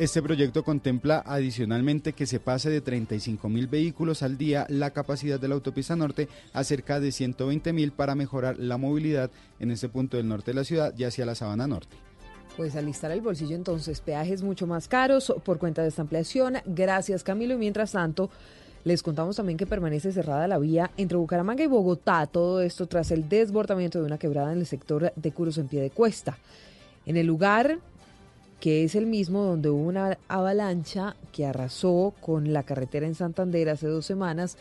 Este 0.00 0.22
proyecto 0.22 0.64
contempla 0.64 1.22
adicionalmente 1.26 2.14
que 2.14 2.24
se 2.24 2.40
pase 2.40 2.70
de 2.70 2.80
35 2.80 3.50
mil 3.50 3.66
vehículos 3.66 4.22
al 4.22 4.38
día 4.38 4.64
la 4.70 4.92
capacidad 4.92 5.38
de 5.38 5.46
la 5.46 5.56
autopista 5.56 5.94
norte 5.94 6.26
a 6.54 6.64
cerca 6.64 7.00
de 7.00 7.12
120 7.12 7.74
mil 7.74 7.92
para 7.92 8.14
mejorar 8.14 8.58
la 8.58 8.78
movilidad 8.78 9.30
en 9.58 9.70
este 9.70 9.90
punto 9.90 10.16
del 10.16 10.26
norte 10.26 10.52
de 10.52 10.54
la 10.54 10.64
ciudad 10.64 10.94
y 10.96 11.04
hacia 11.04 11.26
la 11.26 11.34
sabana 11.34 11.66
norte. 11.66 11.98
Pues 12.56 12.76
alistar 12.76 13.10
el 13.10 13.20
bolsillo 13.20 13.54
entonces, 13.54 14.00
peajes 14.00 14.42
mucho 14.42 14.66
más 14.66 14.88
caros 14.88 15.34
por 15.44 15.58
cuenta 15.58 15.82
de 15.82 15.88
esta 15.88 16.00
ampliación. 16.00 16.54
Gracias 16.64 17.22
Camilo 17.22 17.52
y 17.52 17.58
mientras 17.58 17.92
tanto 17.92 18.30
les 18.84 19.02
contamos 19.02 19.36
también 19.36 19.58
que 19.58 19.66
permanece 19.66 20.12
cerrada 20.12 20.48
la 20.48 20.56
vía 20.56 20.92
entre 20.96 21.18
Bucaramanga 21.18 21.62
y 21.62 21.66
Bogotá, 21.66 22.24
todo 22.24 22.62
esto 22.62 22.86
tras 22.86 23.10
el 23.10 23.28
desbordamiento 23.28 23.98
de 23.98 24.06
una 24.06 24.16
quebrada 24.16 24.50
en 24.54 24.60
el 24.60 24.66
sector 24.66 25.12
de 25.14 25.32
Curos 25.32 25.58
en 25.58 25.68
pie 25.68 25.82
de 25.82 25.90
cuesta. 25.90 26.38
En 27.04 27.18
el 27.18 27.26
lugar 27.26 27.80
que 28.60 28.84
es 28.84 28.94
el 28.94 29.06
mismo 29.06 29.42
donde 29.42 29.70
hubo 29.70 29.88
una 29.88 30.18
avalancha 30.28 31.16
que 31.32 31.46
arrasó 31.46 32.14
con 32.20 32.52
la 32.52 32.62
carretera 32.62 33.06
en 33.06 33.14
Santander 33.14 33.70
hace 33.70 33.86
dos 33.86 34.06
semanas, 34.06 34.58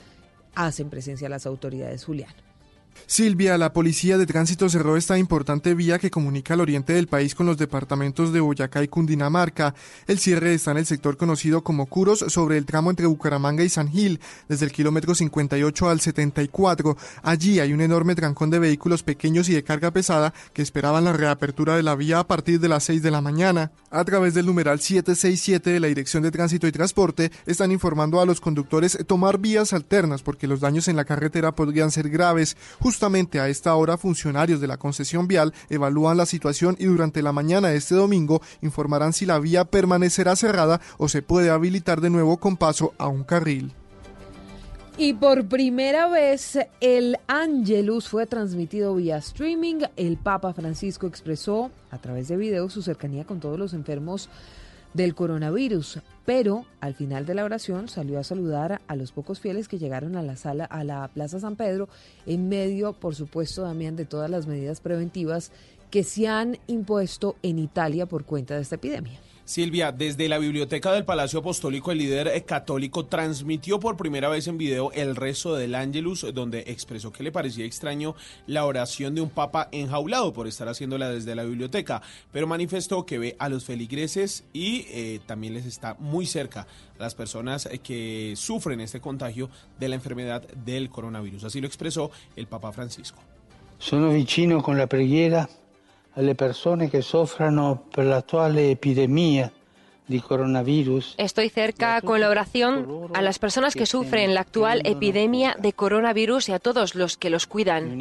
hacen 0.55 0.89
presencia 0.89 1.29
las 1.29 1.45
autoridades, 1.45 2.05
Julián. 2.05 2.33
Silvia, 3.05 3.57
la 3.57 3.73
policía 3.73 4.17
de 4.17 4.25
tránsito 4.25 4.69
cerró 4.69 4.97
esta 4.97 5.17
importante 5.17 5.73
vía 5.73 5.99
que 5.99 6.11
comunica 6.11 6.53
al 6.53 6.61
oriente 6.61 6.93
del 6.93 7.07
país 7.07 7.35
con 7.35 7.45
los 7.45 7.57
departamentos 7.57 8.31
de 8.33 8.39
Boyacá 8.39 8.83
y 8.83 8.87
Cundinamarca. 8.87 9.73
El 10.07 10.19
cierre 10.19 10.53
está 10.53 10.71
en 10.71 10.77
el 10.77 10.85
sector 10.85 11.17
conocido 11.17 11.63
como 11.63 11.87
Curos, 11.87 12.25
sobre 12.27 12.57
el 12.57 12.65
tramo 12.65 12.89
entre 12.89 13.07
Bucaramanga 13.07 13.63
y 13.63 13.69
San 13.69 13.89
Gil, 13.89 14.19
desde 14.47 14.65
el 14.65 14.71
kilómetro 14.71 15.15
58 15.15 15.89
al 15.89 15.99
74. 15.99 16.97
Allí 17.23 17.59
hay 17.59 17.73
un 17.73 17.81
enorme 17.81 18.15
trancón 18.15 18.49
de 18.49 18.59
vehículos 18.59 19.03
pequeños 19.03 19.49
y 19.49 19.53
de 19.53 19.63
carga 19.63 19.91
pesada 19.91 20.33
que 20.53 20.61
esperaban 20.61 21.03
la 21.03 21.13
reapertura 21.13 21.75
de 21.75 21.83
la 21.83 21.95
vía 21.95 22.19
a 22.19 22.27
partir 22.27 22.59
de 22.59 22.69
las 22.69 22.83
6 22.83 23.01
de 23.01 23.11
la 23.11 23.21
mañana. 23.21 23.71
A 23.91 24.03
través 24.05 24.33
del 24.33 24.45
numeral 24.45 24.79
767 24.79 25.69
de 25.69 25.79
la 25.79 25.87
Dirección 25.87 26.23
de 26.23 26.31
Tránsito 26.31 26.67
y 26.67 26.71
Transporte, 26.71 27.31
están 27.45 27.71
informando 27.71 28.21
a 28.21 28.25
los 28.25 28.41
conductores 28.41 28.97
tomar 29.07 29.39
vías 29.39 29.73
alternas 29.73 30.21
porque 30.21 30.47
los 30.47 30.59
daños 30.59 30.87
en 30.87 30.95
la 30.95 31.05
carretera 31.05 31.55
podrían 31.55 31.91
ser 31.91 32.09
graves. 32.09 32.55
Justamente 32.89 33.39
a 33.39 33.49
esta 33.49 33.75
hora, 33.75 33.99
funcionarios 33.99 34.61
de 34.61 34.65
la 34.65 34.77
concesión 34.77 35.27
vial 35.27 35.53
evalúan 35.69 36.17
la 36.17 36.25
situación 36.25 36.75
y 36.79 36.85
durante 36.85 37.21
la 37.21 37.31
mañana 37.31 37.67
de 37.67 37.77
este 37.77 37.93
domingo 37.93 38.41
informarán 38.63 39.13
si 39.13 39.27
la 39.27 39.37
vía 39.37 39.63
permanecerá 39.63 40.35
cerrada 40.35 40.81
o 40.97 41.07
se 41.07 41.21
puede 41.21 41.51
habilitar 41.51 42.01
de 42.01 42.09
nuevo 42.09 42.37
con 42.37 42.57
paso 42.57 42.95
a 42.97 43.07
un 43.07 43.23
carril. 43.23 43.73
Y 44.97 45.13
por 45.13 45.45
primera 45.45 46.07
vez 46.09 46.57
el 46.81 47.17
Angelus 47.27 48.09
fue 48.09 48.25
transmitido 48.25 48.95
vía 48.95 49.17
streaming. 49.17 49.83
El 49.95 50.17
Papa 50.17 50.51
Francisco 50.55 51.05
expresó 51.05 51.69
a 51.91 51.99
través 51.99 52.27
de 52.27 52.37
video 52.37 52.71
su 52.71 52.81
cercanía 52.81 53.23
con 53.23 53.39
todos 53.39 53.59
los 53.59 53.75
enfermos 53.75 54.31
del 54.95 55.13
coronavirus, 55.13 55.99
pero 56.29 56.67
al 56.79 56.93
final 56.93 57.25
de 57.25 57.33
la 57.33 57.43
oración 57.43 57.89
salió 57.89 58.19
a 58.19 58.23
saludar 58.23 58.81
a 58.85 58.95
los 58.95 59.11
pocos 59.11 59.39
fieles 59.39 59.67
que 59.67 59.79
llegaron 59.79 60.15
a 60.15 60.21
la 60.21 60.35
sala 60.35 60.65
a 60.65 60.83
la 60.83 61.07
Plaza 61.07 61.39
San 61.39 61.55
Pedro 61.55 61.89
en 62.27 62.49
medio, 62.49 62.93
por 62.93 63.15
supuesto, 63.15 63.63
Damián, 63.63 63.95
de 63.95 64.05
todas 64.05 64.29
las 64.29 64.45
medidas 64.45 64.79
preventivas 64.79 65.51
que 65.89 66.03
se 66.03 66.27
han 66.27 66.59
impuesto 66.67 67.35
en 67.41 67.57
Italia 67.57 68.05
por 68.05 68.25
cuenta 68.25 68.53
de 68.53 68.61
esta 68.61 68.75
epidemia. 68.75 69.19
Silvia, 69.49 69.91
desde 69.91 70.29
la 70.29 70.37
biblioteca 70.37 70.91
del 70.91 71.05
Palacio 71.05 71.39
Apostólico, 71.39 71.91
el 71.91 71.97
líder 71.97 72.27
eh, 72.27 72.43
católico 72.43 73.07
transmitió 73.07 73.79
por 73.79 73.97
primera 73.97 74.29
vez 74.29 74.45
en 74.47 74.59
video 74.59 74.91
el 74.91 75.15
rezo 75.15 75.55
del 75.55 75.73
Angelus, 75.73 76.23
donde 76.35 76.65
expresó 76.67 77.11
que 77.11 77.23
le 77.23 77.31
parecía 77.31 77.65
extraño 77.65 78.13
la 78.45 78.63
oración 78.65 79.15
de 79.15 79.21
un 79.21 79.31
papa 79.31 79.67
enjaulado 79.71 80.33
por 80.33 80.45
estar 80.45 80.69
haciéndola 80.69 81.09
desde 81.09 81.33
la 81.33 81.45
biblioteca, 81.45 82.03
pero 82.31 82.45
manifestó 82.45 83.07
que 83.07 83.17
ve 83.17 83.35
a 83.39 83.49
los 83.49 83.65
feligreses 83.65 84.43
y 84.53 84.85
eh, 84.89 85.19
también 85.25 85.55
les 85.55 85.65
está 85.65 85.95
muy 85.97 86.27
cerca 86.27 86.67
a 86.99 87.01
las 87.01 87.15
personas 87.15 87.65
eh, 87.65 87.79
que 87.79 88.35
sufren 88.35 88.81
este 88.81 89.01
contagio 89.01 89.49
de 89.79 89.89
la 89.89 89.95
enfermedad 89.95 90.47
del 90.63 90.91
coronavirus. 90.91 91.45
Así 91.45 91.59
lo 91.59 91.65
expresó 91.65 92.11
el 92.35 92.45
Papa 92.45 92.71
Francisco. 92.71 93.17
Sono 93.79 94.13
vicino 94.13 94.61
con 94.61 94.77
la 94.77 94.85
preghiera 94.85 95.49
alle 96.13 96.35
persone 96.35 96.89
che 96.89 97.01
soffrono 97.01 97.85
per 97.89 98.05
l'attuale 98.05 98.69
epidemia 98.69 99.51
coronavirus. 100.17 101.15
Estoy 101.17 101.49
cerca 101.49 102.01
con 102.01 102.19
la 102.19 102.29
oración 102.29 103.09
a 103.13 103.21
las 103.21 103.37
personas 103.37 103.75
que 103.75 103.85
sufren 103.85 104.33
la 104.33 104.41
actual 104.41 104.81
epidemia 104.83 105.55
de 105.59 105.73
coronavirus 105.73 106.49
y 106.49 106.53
a 106.53 106.59
todos 106.59 106.95
los 106.95 107.17
que 107.17 107.29
los 107.29 107.45
cuidan. 107.45 107.99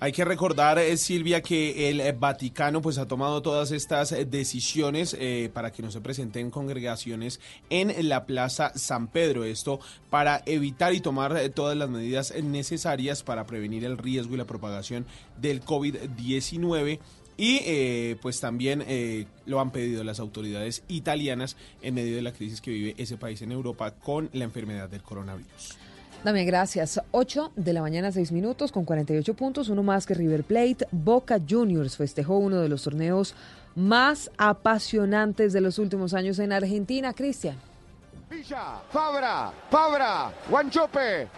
Hay 0.00 0.12
que 0.12 0.24
recordar, 0.24 0.78
eh, 0.78 0.96
Silvia, 0.96 1.42
que 1.42 1.88
el 1.88 2.00
eh, 2.00 2.12
Vaticano 2.12 2.80
pues 2.80 2.98
ha 2.98 3.08
tomado 3.08 3.42
todas 3.42 3.72
estas 3.72 4.12
eh, 4.12 4.24
decisiones 4.24 5.16
para 5.52 5.72
que 5.72 5.82
no 5.82 5.90
se 5.90 6.00
presenten 6.00 6.52
congregaciones 6.52 7.40
en 7.68 8.08
la 8.08 8.24
Plaza 8.24 8.70
San 8.76 9.08
Pedro. 9.08 9.42
Esto 9.42 9.80
para 10.08 10.42
evitar 10.46 10.94
y 10.94 11.00
tomar 11.00 11.36
todas 11.48 11.76
las 11.76 11.90
medidas 11.90 12.32
necesarias 12.40 13.24
para 13.24 13.44
prevenir 13.44 13.84
el 13.84 13.98
riesgo 13.98 14.34
y 14.34 14.36
la 14.36 14.44
propagación 14.44 15.04
del 15.40 15.64
COVID-19. 15.64 17.00
Y 17.36 17.60
eh, 17.64 18.16
pues 18.22 18.40
también 18.40 18.84
lo 19.46 19.60
han 19.60 19.70
pedido 19.70 20.04
las 20.04 20.20
autoridades 20.20 20.82
italianas 20.88 21.56
en 21.82 21.94
medio 21.94 22.14
de 22.14 22.22
la 22.22 22.32
crisis 22.32 22.60
que 22.60 22.70
vive 22.70 22.94
ese 22.98 23.16
país 23.16 23.42
en 23.42 23.50
Europa 23.50 23.92
con 23.92 24.30
la 24.32 24.44
enfermedad 24.44 24.88
del 24.88 25.02
coronavirus. 25.02 25.87
Dame 26.24 26.44
gracias. 26.44 27.00
8 27.12 27.52
de 27.54 27.72
la 27.72 27.80
mañana, 27.80 28.10
6 28.10 28.32
minutos, 28.32 28.72
con 28.72 28.84
48 28.84 29.34
puntos, 29.34 29.68
uno 29.68 29.82
más 29.82 30.04
que 30.04 30.14
River 30.14 30.42
Plate. 30.44 30.86
Boca 30.90 31.38
Juniors 31.48 31.96
festejó 31.96 32.38
uno 32.38 32.60
de 32.60 32.68
los 32.68 32.82
torneos 32.82 33.34
más 33.76 34.30
apasionantes 34.36 35.52
de 35.52 35.60
los 35.60 35.78
últimos 35.78 36.14
años 36.14 36.38
en 36.40 36.52
Argentina. 36.52 37.12
Cristian. 37.12 37.56
Villa, 38.28 38.82
Fabra, 38.90 39.52
Fabra, 39.70 40.30
Guanchope, 40.50 41.28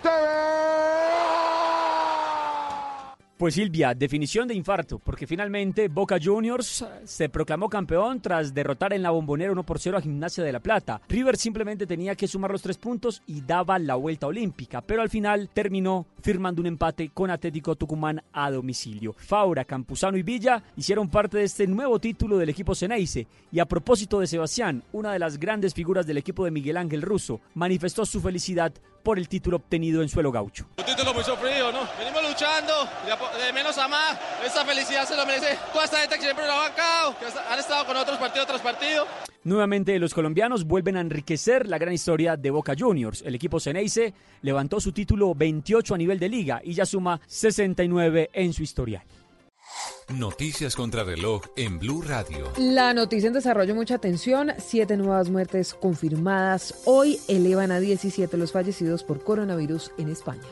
Pues 3.41 3.55
Silvia, 3.55 3.95
definición 3.95 4.47
de 4.47 4.55
infarto, 4.55 4.99
porque 4.99 5.27
finalmente 5.27 5.89
Boca 5.89 6.19
Juniors 6.23 6.85
se 7.05 7.31
proclamó 7.31 7.71
campeón 7.71 8.21
tras 8.21 8.53
derrotar 8.53 8.93
en 8.93 9.03
la 9.03 9.13
bombonera 9.13 9.51
1 9.53 9.63
por 9.65 9.79
0 9.79 9.97
a 9.97 10.03
Gimnasia 10.03 10.45
de 10.45 10.53
la 10.53 10.61
Plata. 10.61 11.01
River 11.09 11.39
simplemente 11.39 11.87
tenía 11.87 12.15
que 12.15 12.29
sumar 12.29 12.51
los 12.51 12.61
tres 12.61 12.77
puntos 12.77 13.23
y 13.27 13.41
daba 13.41 13.79
la 13.79 13.95
vuelta 13.95 14.27
olímpica, 14.27 14.83
pero 14.83 15.01
al 15.01 15.09
final 15.09 15.49
terminó 15.55 16.05
firmando 16.21 16.61
un 16.61 16.67
empate 16.67 17.13
con 17.15 17.31
Atlético 17.31 17.77
Tucumán 17.77 18.23
a 18.31 18.51
domicilio. 18.51 19.15
Faura, 19.17 19.65
Campuzano 19.65 20.19
y 20.19 20.23
Villa 20.23 20.63
hicieron 20.77 21.09
parte 21.09 21.39
de 21.39 21.45
este 21.45 21.67
nuevo 21.67 21.99
título 21.99 22.37
del 22.37 22.51
equipo 22.51 22.75
Ceneice. 22.75 23.27
Y 23.51 23.59
a 23.59 23.65
propósito 23.65 24.21
de 24.21 24.27
Sebastián, 24.27 24.85
una 24.93 25.15
de 25.15 25.19
las 25.19 25.39
grandes 25.39 25.73
figuras 25.73 26.07
del 26.07 26.19
equipo 26.19 26.45
de 26.45 26.51
Miguel 26.51 26.77
Ángel 26.77 27.01
Russo, 27.01 27.41
manifestó 27.55 28.05
su 28.05 28.21
felicidad 28.21 28.75
por 29.03 29.19
el 29.19 29.29
título 29.29 29.57
obtenido 29.57 30.03
en 30.03 30.09
suelo 30.09 30.31
gaucho. 30.33 30.67
Un 30.79 30.85
título 30.85 31.15
muy 31.15 31.25
sufrido, 31.25 31.73
¿no? 31.73 31.81
Venimos 31.99 32.23
luchando, 32.29 32.89
de, 33.39 33.53
menos 33.53 33.77
a 33.79 33.89
más. 33.89 34.19
Esta 34.45 34.65
felicidad 34.65 35.07
se 35.07 35.17
lo 35.17 35.27
merece 35.27 35.59
toda 35.73 35.85
esta 35.85 35.99
gente 35.99 36.17
que 36.17 36.23
siempre 36.23 36.47
lo 36.47 36.53
ha 36.53 36.69
bancado, 36.69 37.19
que 37.19 37.27
han 37.27 37.59
estado 37.59 37.87
con 37.87 37.97
otros 37.97 38.19
partido 38.19 38.47
tras 38.47 38.61
partido. 38.61 39.07
Nuevamente 39.43 39.99
los 39.99 40.13
colombianos 40.13 40.65
vuelven 40.65 40.99
a 40.99 41.01
enriquecer 41.01 41.67
la 41.67 41.79
gran 41.79 41.95
historia 41.95 42.37
de 42.37 42.51
Boca 42.51 42.75
Juniors. 42.79 43.23
El 43.23 43.35
equipo 43.35 43.59
Ceneice 43.59 44.13
levantó 44.43 44.81
su 44.81 44.93
título 44.93 45.35
28 45.35 45.95
a 45.95 45.99
nivel 45.99 46.19
de 46.19 46.29
liga 46.29 46.61
y 46.63 46.75
ya 46.75 46.85
suma 46.85 47.21
69 47.27 48.29
en 48.35 48.53
su 48.53 48.63
historial. 48.63 49.03
Noticias 50.19 50.75
contra 50.75 51.05
reloj 51.05 51.43
en 51.55 51.79
Blue 51.79 52.03
Radio. 52.03 52.51
La 52.59 52.93
noticia 52.93 53.29
en 53.29 53.33
desarrollo, 53.33 53.77
mucha 53.77 53.95
atención. 53.95 54.51
Siete 54.59 54.97
nuevas 54.97 55.31
muertes 55.31 55.73
confirmadas. 55.73 56.83
Hoy 56.85 57.21
elevan 57.29 57.71
a 57.71 57.79
17 57.79 58.37
los 58.37 58.51
fallecidos 58.51 59.05
por 59.05 59.23
coronavirus 59.23 59.93
en 59.99 60.09
España. 60.09 60.43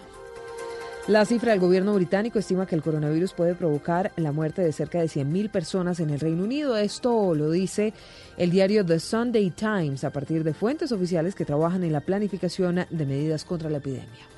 La 1.08 1.24
cifra 1.24 1.50
del 1.50 1.60
gobierno 1.60 1.92
británico 1.94 2.38
estima 2.38 2.66
que 2.66 2.76
el 2.76 2.82
coronavirus 2.82 3.32
puede 3.32 3.56
provocar 3.56 4.12
la 4.14 4.30
muerte 4.30 4.62
de 4.62 4.72
cerca 4.72 5.00
de 5.00 5.06
100.000 5.06 5.50
personas 5.50 5.98
en 5.98 6.10
el 6.10 6.20
Reino 6.20 6.44
Unido. 6.44 6.76
Esto 6.76 7.34
lo 7.34 7.50
dice 7.50 7.94
el 8.36 8.50
diario 8.50 8.86
The 8.86 9.00
Sunday 9.00 9.50
Times 9.50 10.04
a 10.04 10.10
partir 10.10 10.44
de 10.44 10.54
fuentes 10.54 10.92
oficiales 10.92 11.34
que 11.34 11.44
trabajan 11.44 11.82
en 11.82 11.92
la 11.92 12.00
planificación 12.00 12.86
de 12.88 13.06
medidas 13.06 13.44
contra 13.44 13.70
la 13.70 13.78
epidemia. 13.78 14.37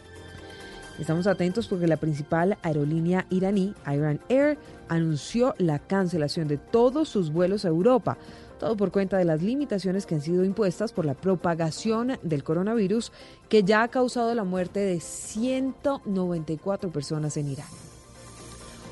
Estamos 1.00 1.26
atentos 1.26 1.66
porque 1.66 1.86
la 1.86 1.96
principal 1.96 2.58
aerolínea 2.60 3.26
iraní, 3.30 3.74
Iran 3.90 4.20
Air, 4.28 4.58
anunció 4.88 5.54
la 5.56 5.78
cancelación 5.78 6.46
de 6.46 6.58
todos 6.58 7.08
sus 7.08 7.32
vuelos 7.32 7.64
a 7.64 7.68
Europa, 7.68 8.18
todo 8.58 8.76
por 8.76 8.92
cuenta 8.92 9.16
de 9.16 9.24
las 9.24 9.40
limitaciones 9.40 10.04
que 10.04 10.16
han 10.16 10.20
sido 10.20 10.44
impuestas 10.44 10.92
por 10.92 11.06
la 11.06 11.14
propagación 11.14 12.18
del 12.22 12.44
coronavirus, 12.44 13.12
que 13.48 13.64
ya 13.64 13.82
ha 13.82 13.88
causado 13.88 14.34
la 14.34 14.44
muerte 14.44 14.80
de 14.80 15.00
194 15.00 16.92
personas 16.92 17.34
en 17.38 17.48
Irán. 17.48 17.68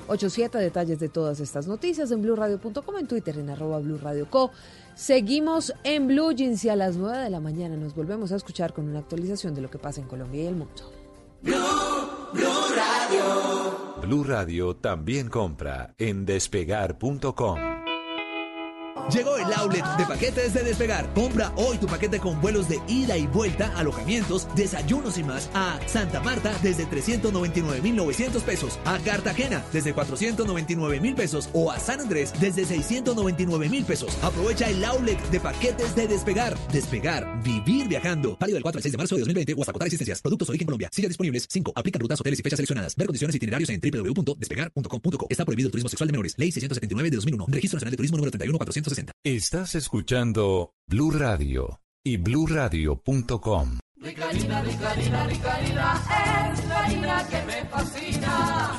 87 0.09 0.57
detalles 0.57 0.99
de 1.01 1.11
todas 1.11 1.41
estas 1.41 1.67
noticias 1.67 2.11
en 2.11 2.23
blurradio.com, 2.23 2.97
en 2.99 3.07
Twitter, 3.07 3.39
en 3.39 3.51
arroba 3.51 3.81
blurradioco. 3.81 4.51
Seguimos 4.95 5.75
en 5.85 6.07
Blue 6.07 6.33
Jeans 6.33 6.65
y 6.65 6.71
a 6.71 6.77
las 6.77 6.97
9 6.97 7.19
de 7.19 7.29
la 7.29 7.41
mañana 7.41 7.77
nos 7.77 7.95
volvemos 7.95 8.33
a 8.33 8.37
escuchar 8.37 8.73
con 8.73 8.89
una 8.89 9.01
actualización 9.01 9.55
de 9.55 9.61
lo 9.61 9.69
que 9.69 9.77
pasa 9.77 10.01
en 10.01 10.09
Colombia 10.09 10.45
y 10.45 10.47
el 10.47 10.57
mundo. 10.57 10.91
Radio 14.29 14.77
también 14.77 15.29
compra 15.29 15.95
en 15.99 16.27
despegar.com. 16.27 17.88
Llegó 19.13 19.39
el 19.39 19.51
outlet 19.55 19.85
de 19.97 20.05
paquetes 20.05 20.53
de 20.53 20.63
Despegar. 20.63 21.13
Compra 21.15 21.51
hoy 21.57 21.79
tu 21.79 21.87
paquete 21.87 22.21
con 22.21 22.39
vuelos 22.43 22.69
de 22.69 22.79
ida 22.89 23.17
y 23.17 23.27
vuelta, 23.27 23.73
alojamientos, 23.75 24.47
desayunos 24.55 25.17
y 25.17 25.25
más 25.25 25.49
a 25.55 25.81
Santa 25.87 26.21
Marta 26.21 26.55
desde 26.63 26.85
399,900 26.85 28.43
pesos, 28.43 28.79
a 28.85 28.99
Cartagena 28.99 29.65
desde 29.73 29.95
499,000 29.95 31.15
pesos 31.15 31.49
o 31.55 31.73
a 31.73 31.79
San 31.79 32.01
Andrés 32.01 32.35
desde 32.39 32.67
699,000 32.67 33.85
pesos. 33.85 34.19
Aprovecha 34.23 34.69
el 34.69 34.85
outlet 34.85 35.19
de 35.31 35.41
paquetes 35.41 35.97
de 35.97 36.07
Despegar. 36.07 36.55
Despegar, 36.71 37.43
vivir 37.43 37.89
viajando. 37.89 38.37
Válido 38.39 38.57
del 38.57 38.63
4 38.63 38.79
al 38.79 38.83
6 38.83 38.93
de 38.93 38.99
marzo 38.99 39.15
de 39.15 39.21
2020 39.21 39.55
o 39.55 39.61
hasta 39.63 39.71
agotar 39.71 39.87
existencias. 39.87 40.21
Productos 40.21 40.51
origen 40.51 40.67
Colombia. 40.67 40.91
Sillas 40.93 41.09
disponibles. 41.09 41.47
5. 41.49 41.73
Aplican 41.75 42.01
rutas, 42.01 42.21
hoteles 42.21 42.41
y 42.41 42.43
fechas 42.43 42.59
seleccionadas. 42.59 42.95
Ver 42.95 43.07
condiciones 43.07 43.35
y 43.35 43.39
itinerarios 43.39 43.71
en 43.71 43.81
www.despegar.com.co. 43.81 45.27
Está 45.31 45.47
prohibido 45.47 45.69
el 45.69 45.73
turismo 45.73 45.89
sexual 45.89 46.09
de 46.09 46.13
menores. 46.13 46.35
Ley 46.37 46.53
679 46.53 47.09
de 47.09 47.17
2001. 47.17 47.47
Registro 47.49 47.77
Nacional 47.77 47.93
de 47.93 47.97
Turismo 47.97 48.19
número 48.19 48.31
31460. 48.33 48.98
Estás 49.25 49.75
escuchando 49.75 50.73
Blue 50.87 51.11
Radio 51.11 51.81
y 52.05 52.17
bluradio.com. 52.17 53.79
Ricarina, 53.97 54.63
Ricarina, 54.63 55.27
Ricarina, 55.27 56.53
es 56.53 56.65
la 56.67 56.85
harina 56.85 57.29
que 57.29 57.43
me 57.43 57.65
fascina. 57.67 58.79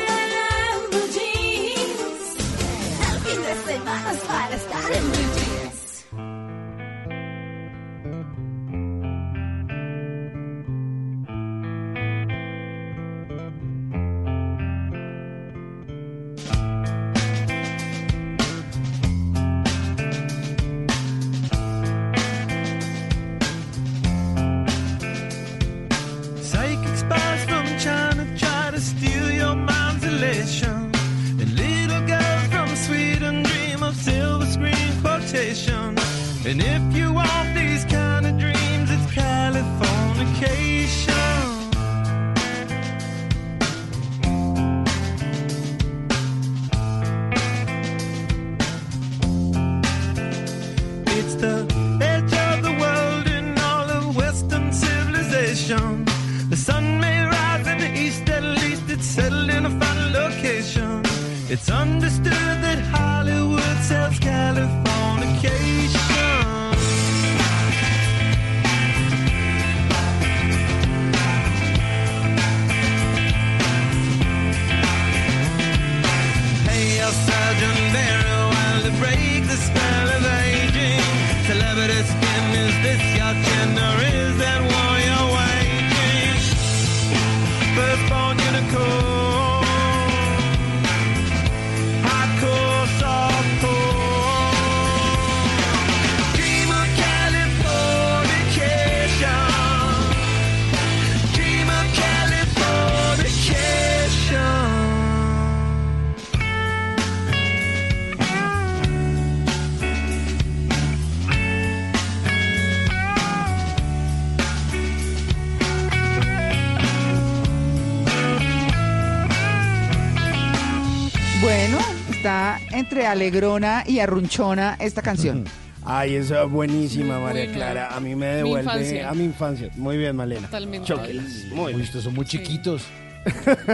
Alegrona 123.11 123.83
y 123.87 123.99
arrunchona 123.99 124.77
esta 124.79 125.01
canción. 125.01 125.45
Ay, 125.83 126.15
es 126.15 126.29
uh, 126.29 126.47
buenísima, 126.47 127.19
María 127.19 127.45
buena. 127.45 127.53
Clara. 127.53 127.95
A 127.95 127.99
mí 127.99 128.15
me 128.15 128.27
devuelve 128.27 128.61
infancia. 128.61 129.09
a 129.09 129.13
mi 129.13 129.23
infancia. 129.23 129.69
Muy 129.77 129.97
bien, 129.97 130.15
Malena. 130.15 130.41
Totalmente. 130.41 130.87
Chóquelas. 130.87 131.25
Muy 131.51 131.59
Uy, 131.65 131.73
bien. 131.73 131.81
ustedes 131.81 132.03
son 132.05 132.13
muy 132.13 132.25
chiquitos. 132.25 132.83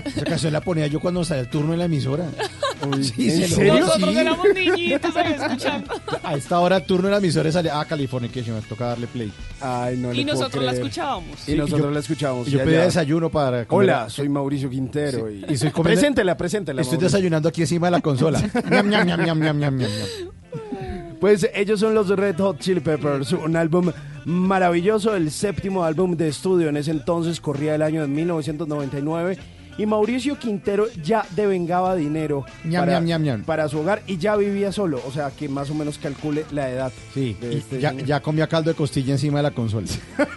Esa 0.06 0.24
canción 0.26 0.54
la 0.54 0.62
ponía 0.62 0.88
yo 0.88 1.00
cuando 1.00 1.24
salía 1.26 1.42
el 1.44 1.50
turno 1.50 1.74
en 1.74 1.80
la 1.80 1.86
emisora. 1.86 2.26
Sí, 3.02 3.30
¿en 3.30 3.48
serio? 3.48 3.74
sí. 3.76 3.80
Nosotros 3.82 4.16
éramos 4.16 4.46
niñitos 4.54 5.16
ahí 5.16 5.34
escuchando. 5.34 5.94
A 6.24 6.36
esta 6.36 6.60
hora 6.60 6.80
turno 6.86 7.08
en 7.08 7.12
la 7.12 7.18
emisora 7.18 7.52
salía, 7.52 7.80
ah, 7.80 7.86
Californication, 7.86 8.56
me 8.56 8.62
toca 8.62 8.88
darle 8.88 9.08
play. 9.08 9.32
Ay, 9.62 9.98
no 9.98 10.14
Y 10.14 10.24
nosotros 10.26 10.64
la 10.64 10.72
escuchábamos. 10.74 11.48
Y 11.48 11.56
nosotros 11.56 11.94
la 11.94 12.00
escuchamos. 12.00 12.48
Y 12.48 12.52
yo 12.52 12.58
ya, 12.60 12.64
pedía 12.66 12.80
ya. 12.80 12.86
desayuno 12.86 13.30
para 13.30 13.66
comer. 13.66 13.90
Hola, 13.90 14.10
soy 14.10 14.30
Mauricio 14.30 14.70
Quintero. 14.70 15.28
Sí, 15.30 15.42
Y, 15.48 15.54
y 15.54 15.58
soy 15.58 15.72
comiendo- 15.72 15.84
Preséntela, 15.84 16.38
preséntela. 16.38 16.82
Estoy 16.82 16.98
Mauricio. 16.98 17.18
desayunando 17.18 17.50
aquí 17.50 17.62
encima 17.62 17.88
de 17.88 17.92
la 17.92 18.02
consola. 18.02 18.40
Ñam, 18.72 18.90
ñam, 18.90 19.08
ñam, 19.08 19.26
ñam, 19.26 19.40
ñam, 19.40 19.60
ñam, 19.60 19.60
ñam, 19.60 19.78
ñam. 19.78 19.90
Pues 21.20 21.50
ellos 21.56 21.80
son 21.80 21.96
los 21.96 22.10
Red 22.10 22.38
Hot 22.38 22.60
Chili 22.60 22.80
Peppers, 22.80 23.32
un 23.34 23.56
álbum 23.56 23.92
maravilloso, 24.26 25.16
el 25.16 25.32
séptimo 25.32 25.84
álbum 25.84 26.16
de 26.16 26.28
estudio. 26.28 26.70
En 26.70 26.78
ese 26.78 26.92
entonces 26.92 27.42
corría 27.42 27.74
el 27.74 27.82
año 27.82 28.02
de 28.02 28.08
1999 28.08 29.38
y 29.78 29.86
Mauricio 29.86 30.40
Quintero 30.40 30.88
ya 31.04 31.26
devengaba 31.36 31.96
dinero 31.96 32.46
Ñam, 32.64 32.82
para, 32.86 32.94
ñam, 33.00 33.06
ñam, 33.06 33.24
ñam. 33.24 33.44
para 33.44 33.70
su 33.70 33.80
hogar 33.80 34.02
y 34.08 34.18
ya 34.18 34.36
vivía 34.36 34.72
solo, 34.72 35.02
o 35.06 35.12
sea 35.12 35.32
que 35.32 35.48
más 35.48 35.70
o 35.70 35.76
menos 35.76 35.98
calcule 35.98 36.46
la 36.52 36.70
edad. 36.70 36.92
Sí, 37.14 37.38
de 37.40 37.58
este 37.58 37.80
ya, 37.80 37.94
ya 37.94 38.20
comía 38.22 38.48
caldo 38.48 38.72
de 38.72 38.76
costilla 38.76 39.14
encima 39.14 39.40
de 39.40 39.44
la 39.44 39.52
consola. 39.52 39.88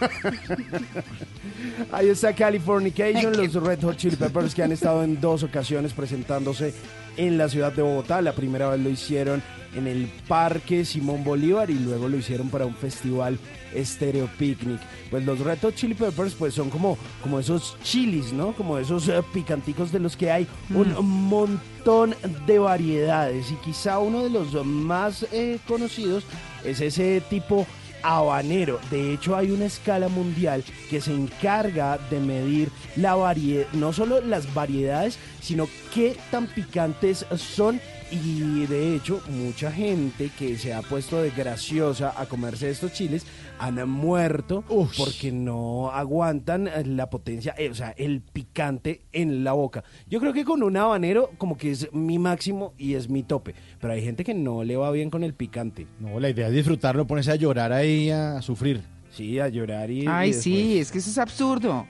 Ahí 1.91 2.09
está 2.09 2.33
Californication, 2.33 3.35
los 3.35 3.53
Red 3.53 3.81
Hot 3.81 3.97
Chili 3.97 4.15
Peppers 4.15 4.55
que 4.55 4.63
han 4.63 4.71
estado 4.71 5.03
en 5.03 5.19
dos 5.19 5.43
ocasiones 5.43 5.93
presentándose 5.93 6.73
en 7.17 7.37
la 7.37 7.49
ciudad 7.49 7.73
de 7.73 7.81
Bogotá. 7.81 8.21
La 8.21 8.33
primera 8.33 8.69
vez 8.69 8.79
lo 8.79 8.89
hicieron 8.89 9.41
en 9.73 9.87
el 9.87 10.11
Parque 10.27 10.85
Simón 10.85 11.23
Bolívar 11.23 11.69
y 11.69 11.79
luego 11.79 12.09
lo 12.09 12.17
hicieron 12.17 12.49
para 12.49 12.65
un 12.65 12.75
festival 12.75 13.39
Stereo 13.75 14.29
Picnic. 14.37 14.79
Pues 15.09 15.25
los 15.25 15.39
Red 15.39 15.59
Hot 15.61 15.75
Chili 15.75 15.93
Peppers 15.93 16.33
pues 16.33 16.53
son 16.53 16.69
como, 16.69 16.97
como 17.21 17.39
esos 17.39 17.77
chilis, 17.83 18.33
¿no? 18.33 18.53
Como 18.53 18.77
esos 18.77 19.07
eh, 19.07 19.21
picanticos 19.33 19.91
de 19.91 19.99
los 19.99 20.17
que 20.17 20.31
hay 20.31 20.47
un 20.73 20.93
montón 21.29 22.15
de 22.45 22.59
variedades 22.59 23.51
y 23.51 23.55
quizá 23.55 23.99
uno 23.99 24.23
de 24.23 24.29
los 24.29 24.65
más 24.65 25.25
eh, 25.31 25.59
conocidos 25.67 26.23
es 26.63 26.81
ese 26.81 27.21
tipo 27.29 27.65
habanero. 28.03 28.79
De 28.89 29.13
hecho, 29.13 29.35
hay 29.35 29.51
una 29.51 29.65
escala 29.65 30.07
mundial 30.09 30.63
que 30.89 31.01
se 31.01 31.13
encarga 31.13 31.97
de 32.09 32.19
medir 32.19 32.71
la 32.95 33.15
variedad, 33.15 33.67
no 33.73 33.93
solo 33.93 34.21
las 34.21 34.53
variedades, 34.53 35.17
sino 35.41 35.67
qué 35.93 36.15
tan 36.29 36.47
picantes 36.47 37.25
son. 37.35 37.79
Y 38.11 38.65
de 38.65 38.93
hecho, 38.95 39.21
mucha 39.29 39.71
gente 39.71 40.29
que 40.37 40.57
se 40.57 40.73
ha 40.73 40.81
puesto 40.81 41.21
de 41.21 41.31
graciosa 41.31 42.13
a 42.17 42.25
comerse 42.25 42.69
estos 42.69 42.91
chiles 42.91 43.25
han 43.57 43.87
muerto 43.89 44.65
porque 44.97 45.31
no 45.31 45.91
aguantan 45.91 46.69
la 46.97 47.09
potencia, 47.09 47.55
eh, 47.57 47.69
o 47.69 47.75
sea, 47.75 47.91
el 47.91 48.21
picante 48.21 49.01
en 49.13 49.45
la 49.45 49.53
boca. 49.53 49.85
Yo 50.09 50.19
creo 50.19 50.33
que 50.33 50.43
con 50.43 50.61
un 50.61 50.75
habanero 50.75 51.31
como 51.37 51.57
que 51.57 51.71
es 51.71 51.93
mi 51.93 52.19
máximo 52.19 52.73
y 52.77 52.95
es 52.95 53.09
mi 53.09 53.23
tope, 53.23 53.55
pero 53.79 53.93
hay 53.93 54.03
gente 54.03 54.25
que 54.25 54.33
no 54.33 54.63
le 54.65 54.75
va 54.75 54.91
bien 54.91 55.09
con 55.09 55.23
el 55.23 55.33
picante. 55.33 55.87
No, 55.99 56.19
la 56.19 56.29
idea 56.29 56.47
es 56.47 56.53
disfrutarlo, 56.53 57.07
ponerse 57.07 57.31
a 57.31 57.35
llorar 57.35 57.71
ahí, 57.71 58.09
a 58.09 58.41
sufrir. 58.41 58.81
Sí, 59.11 59.39
a 59.39 59.47
llorar 59.47 59.89
y... 59.89 60.05
Ay, 60.07 60.31
y 60.31 60.33
sí, 60.33 60.79
es 60.79 60.91
que 60.91 60.97
eso 60.97 61.09
es 61.09 61.17
absurdo. 61.17 61.85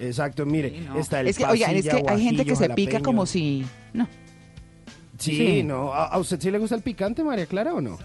Exacto, 0.00 0.44
mire, 0.44 0.80
No. 0.80 0.98
está 0.98 1.20
el 1.20 1.28
es 1.28 1.38
que, 1.38 1.44
oigan, 1.44 1.76
es 1.76 1.88
que 1.88 2.02
hay 2.06 2.22
gente 2.22 2.44
que 2.44 2.56
se 2.56 2.68
pica 2.70 3.00
como 3.00 3.26
si... 3.26 3.64
No. 3.92 4.08
Sí, 5.18 5.36
Sí. 5.36 5.62
no. 5.62 5.92
¿A, 5.92 6.06
a 6.06 6.18
usted 6.18 6.40
sí 6.40 6.50
le 6.50 6.58
gusta 6.58 6.74
el 6.74 6.82
picante, 6.82 7.22
María 7.24 7.46
Clara, 7.46 7.74
o 7.74 7.80
no? 7.80 7.98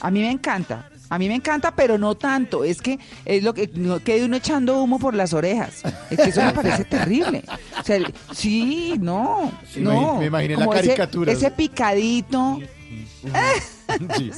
A 0.00 0.10
mí 0.10 0.20
me 0.20 0.30
encanta. 0.30 0.88
A 1.10 1.18
mí 1.18 1.26
me 1.26 1.34
encanta, 1.34 1.74
pero 1.74 1.96
no 1.98 2.14
tanto. 2.16 2.62
Es 2.64 2.80
que 2.82 2.98
es 3.24 3.42
lo 3.42 3.54
que 3.54 3.70
no 3.74 3.98
quede 4.00 4.24
uno 4.26 4.36
echando 4.36 4.80
humo 4.82 4.98
por 4.98 5.14
las 5.14 5.32
orejas. 5.32 5.82
Es 6.10 6.18
que 6.18 6.28
eso 6.30 6.44
me 6.44 6.52
parece 6.52 6.84
terrible. 6.84 7.42
O 7.80 7.82
sea, 7.82 7.96
el- 7.96 8.14
sí, 8.32 8.94
no, 9.00 9.50
Sí, 9.66 9.80
no. 9.80 10.18
me 10.18 10.26
imaginé 10.26 10.54
la 10.56 10.64
Como 10.66 10.72
caricatura. 10.76 11.32
Ese, 11.32 11.50
picadito. 11.50 12.60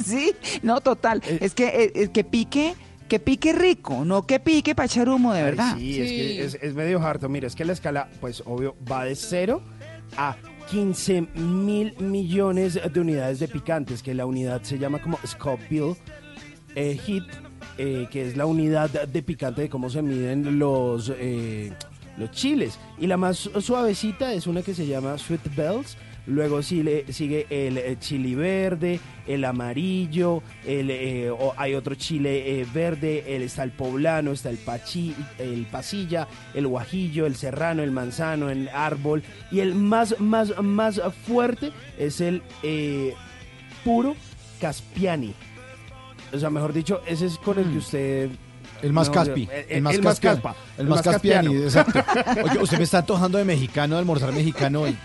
Sí. 0.05 0.32
no, 0.62 0.81
total. 0.81 1.20
Eh. 1.27 1.39
Es 1.43 1.55
que 1.55 1.66
eh, 1.66 1.93
es 1.94 2.10
que 2.10 2.22
pique, 2.24 2.74
que 3.09 3.18
pique 3.18 3.52
rico, 3.52 4.05
no 4.05 4.24
que 4.27 4.39
pique 4.39 4.74
para 4.77 4.86
echar 4.86 5.09
humo 5.09 5.32
de 5.32 5.40
Ay, 5.40 5.44
verdad. 5.44 5.77
sí, 5.77 6.01
es 6.01 6.09
que 6.09 6.44
es, 6.44 6.55
es 6.62 6.74
medio 6.74 7.01
harto. 7.05 7.28
Mira, 7.28 7.47
es 7.48 7.56
que 7.56 7.64
la 7.64 7.72
escala, 7.72 8.09
pues 8.20 8.43
obvio, 8.47 8.77
va 8.90 9.05
de 9.05 9.16
cero 9.16 9.60
a 10.16 10.36
15 10.70 11.22
mil 11.34 11.94
millones 11.98 12.78
de 12.92 13.01
unidades 13.01 13.40
de 13.40 13.48
picantes, 13.48 14.05
que 14.05 14.14
la 14.14 14.24
unidad 14.24 14.62
se 14.62 14.78
llama 14.78 15.02
como 15.02 15.18
Scoville 15.26 15.97
eh, 16.76 16.97
Hit, 16.97 17.24
eh, 17.76 18.06
que 18.09 18.28
es 18.28 18.36
la 18.36 18.47
unidad 18.47 18.88
de 18.88 19.22
picante 19.22 19.62
de 19.62 19.68
cómo 19.68 19.90
se 19.90 20.01
miden 20.01 20.60
los, 20.60 21.12
eh, 21.16 21.72
los 22.16 22.30
chiles. 22.30 22.78
Y 22.98 23.09
la 23.09 23.16
más 23.16 23.51
suavecita 23.59 24.32
es 24.32 24.47
una 24.47 24.62
que 24.62 24.72
se 24.74 24.86
llama 24.86 25.18
Sweet 25.18 25.56
Bells. 25.56 25.97
Luego 26.31 26.62
sigue 26.62 27.05
el 27.51 27.77
eh, 27.77 27.97
chili 27.98 28.36
verde, 28.36 29.01
el 29.27 29.44
amarillo, 29.44 30.43
el, 30.65 30.89
eh, 30.90 31.28
hay 31.57 31.74
otro 31.74 31.97
chile 31.97 32.61
eh, 32.61 32.66
verde, 32.73 33.24
el, 33.35 33.43
está 33.43 33.65
el 33.65 33.73
poblano, 33.73 34.31
está 34.31 34.48
el, 34.48 34.59
pachi, 34.59 35.12
el 35.39 35.66
pasilla, 35.66 36.28
el 36.55 36.69
guajillo, 36.69 37.27
el 37.27 37.35
serrano, 37.35 37.82
el 37.82 37.90
manzano, 37.90 38.48
el 38.48 38.69
árbol. 38.69 39.24
Y 39.51 39.59
el 39.59 39.74
más, 39.74 40.20
más, 40.20 40.57
más 40.62 41.01
fuerte 41.27 41.73
es 41.98 42.20
el 42.20 42.43
eh, 42.62 43.12
puro 43.85 44.15
caspiani. 44.61 45.35
O 46.32 46.39
sea, 46.39 46.48
mejor 46.48 46.73
dicho, 46.73 47.01
ese 47.09 47.27
es 47.27 47.39
con 47.39 47.59
el 47.59 47.65
que 47.73 47.78
usted... 47.78 48.28
Mm. 48.28 48.86
El 48.86 48.93
más 48.93 49.09
no, 49.09 49.15
caspi. 49.15 49.48
el- 49.52 49.66
El, 49.77 49.82
más 49.82 49.94
el 49.97 50.02
más 50.02 50.20
caspa, 50.20 50.55
El 50.78 50.86
más 50.86 51.02
caspiani, 51.02 51.48
caspiano. 51.61 51.65
exacto. 51.93 52.44
Oye, 52.51 52.62
usted 52.62 52.78
me 52.78 52.85
está 52.85 52.98
antojando 52.98 53.36
de 53.36 53.44
mexicano, 53.44 53.97
de 53.97 53.98
almorzar 54.01 54.32
mexicano 54.32 54.82
hoy. 54.82 54.97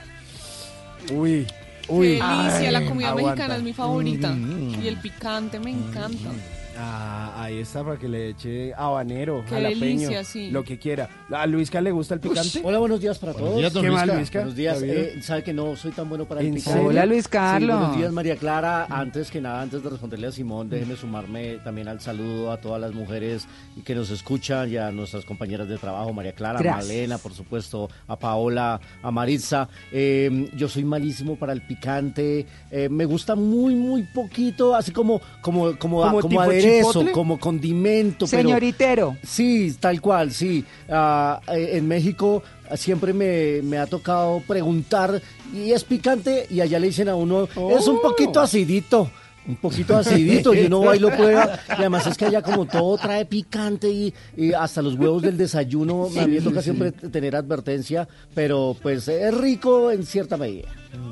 Uy, 1.11 1.47
Qué 1.87 1.93
delicia, 2.23 2.71
la 2.71 2.85
comida 2.85 3.09
aguanta. 3.09 3.31
mexicana 3.31 3.55
es 3.57 3.63
mi 3.63 3.73
favorita. 3.73 4.31
Mm. 4.31 4.83
Y 4.83 4.87
el 4.87 4.97
picante 4.97 5.59
me 5.59 5.71
encanta. 5.71 6.31
Ah, 6.77 7.31
ahí 7.43 7.59
está 7.59 7.83
para 7.83 7.97
que 7.97 8.07
le 8.09 8.29
eche 8.29 8.73
habanero, 8.73 9.43
Qué 9.45 9.51
jalapeño, 9.55 9.79
delicia, 9.79 10.23
sí. 10.23 10.51
lo 10.51 10.63
que 10.63 10.77
quiera. 10.77 11.07
¿A 11.31 11.45
Luisca 11.47 11.79
le 11.79 11.91
gusta 11.91 12.15
el 12.15 12.19
picante? 12.19 12.59
Hola, 12.63 12.79
buenos 12.79 12.99
días 12.99 13.17
para 13.17 13.31
Buenos 13.31 13.49
todos. 13.49 13.59
días, 13.61 13.73
don 13.73 13.83
¿Qué 13.83 13.91
más, 13.91 14.07
Luisca? 14.07 14.39
Buenos 14.39 14.55
días. 14.55 14.81
¿Está 14.81 14.85
bien? 14.93 15.19
Eh, 15.19 15.21
sabe 15.21 15.43
que 15.43 15.53
no 15.53 15.75
soy 15.75 15.91
tan 15.91 16.09
bueno 16.09 16.25
para 16.25 16.41
el 16.41 16.47
¿En 16.47 16.53
picante. 16.55 16.73
serio? 16.73 16.89
Hola, 16.89 17.05
Luis 17.05 17.23
Sí, 17.23 17.29
Carlos. 17.29 17.79
buenos 17.79 17.97
días, 17.97 18.11
María 18.11 18.35
Clara. 18.35 18.87
Antes 18.89 19.31
que 19.31 19.39
nada, 19.39 19.61
antes 19.61 19.83
de 19.83 19.89
responderle 19.89 20.27
a 20.27 20.31
Simón, 20.31 20.69
déjeme 20.69 20.95
sumarme 20.97 21.59
también 21.63 21.87
al 21.87 22.01
saludo 22.01 22.51
a 22.51 22.57
todas 22.57 22.81
las 22.81 22.93
mujeres 22.93 23.47
que 23.85 23.95
nos 23.95 24.09
escuchan 24.09 24.69
y 24.71 24.77
a 24.77 24.91
nuestras 24.91 25.23
compañeras 25.23 25.69
de 25.69 25.77
trabajo, 25.77 26.11
María 26.13 26.33
Clara, 26.33 26.59
a 26.59 26.61
Gracias. 26.61 26.87
Malena, 26.87 27.17
por 27.19 27.33
supuesto, 27.33 27.89
a 28.07 28.17
Paola, 28.19 28.79
a 29.01 29.11
Maritza. 29.11 29.69
Eh, 29.93 30.49
yo 30.57 30.67
soy 30.67 30.83
malísimo 30.83 31.37
para 31.37 31.53
el 31.53 31.61
picante. 31.61 32.45
Eh, 32.69 32.89
me 32.89 33.05
gusta 33.05 33.35
muy, 33.35 33.75
muy 33.75 34.03
poquito, 34.03 34.75
así 34.75 34.91
como, 34.91 35.21
como, 35.41 35.77
como, 35.77 36.01
¿Como 36.01 36.19
como 36.21 36.29
tipo 36.29 36.41
chipotle? 36.79 37.11
como 37.11 37.39
condimento. 37.39 38.25
pero- 38.29 38.43
Señoritero. 38.49 39.17
Sí, 39.23 39.75
tal 39.79 40.01
cual, 40.01 40.31
sí. 40.31 40.63
Ah, 40.89 41.39
eh, 41.47 41.71
en 41.73 41.87
México 41.87 42.43
siempre 42.75 43.13
me, 43.13 43.61
me 43.63 43.77
ha 43.77 43.85
tocado 43.85 44.41
preguntar, 44.47 45.21
¿y 45.53 45.71
es 45.71 45.83
picante? 45.83 46.47
Y 46.49 46.61
allá 46.61 46.79
le 46.79 46.87
dicen 46.87 47.09
a 47.09 47.15
uno, 47.15 47.47
es 47.71 47.87
un 47.87 48.01
poquito 48.01 48.39
acidito. 48.39 49.11
Un 49.47 49.57
poquito 49.57 49.95
acidito 49.95 50.53
y 50.53 50.65
uno 50.65 50.81
va 50.81 50.95
y 50.95 50.99
lo 50.99 51.09
prueba. 51.15 51.59
Y 51.69 51.73
además 51.73 52.07
es 52.07 52.17
que 52.17 52.25
allá 52.25 52.41
como 52.41 52.65
todo 52.65 52.97
trae 52.97 53.25
picante 53.25 53.89
y, 53.89 54.13
y 54.35 54.53
hasta 54.53 54.81
los 54.81 54.95
huevos 54.95 55.21
del 55.21 55.37
desayuno, 55.37 56.05
a 56.17 56.25
mí 56.25 56.33
me 56.33 56.39
Sí, 56.39 56.43
toca 56.45 56.61
sí. 56.61 56.71
siempre 56.71 56.91
tener 56.91 57.35
advertencia, 57.35 58.07
pero 58.33 58.75
pues 58.81 59.07
es 59.07 59.33
rico 59.37 59.91
en 59.91 60.03
cierta 60.05 60.35
medida. 60.37 60.67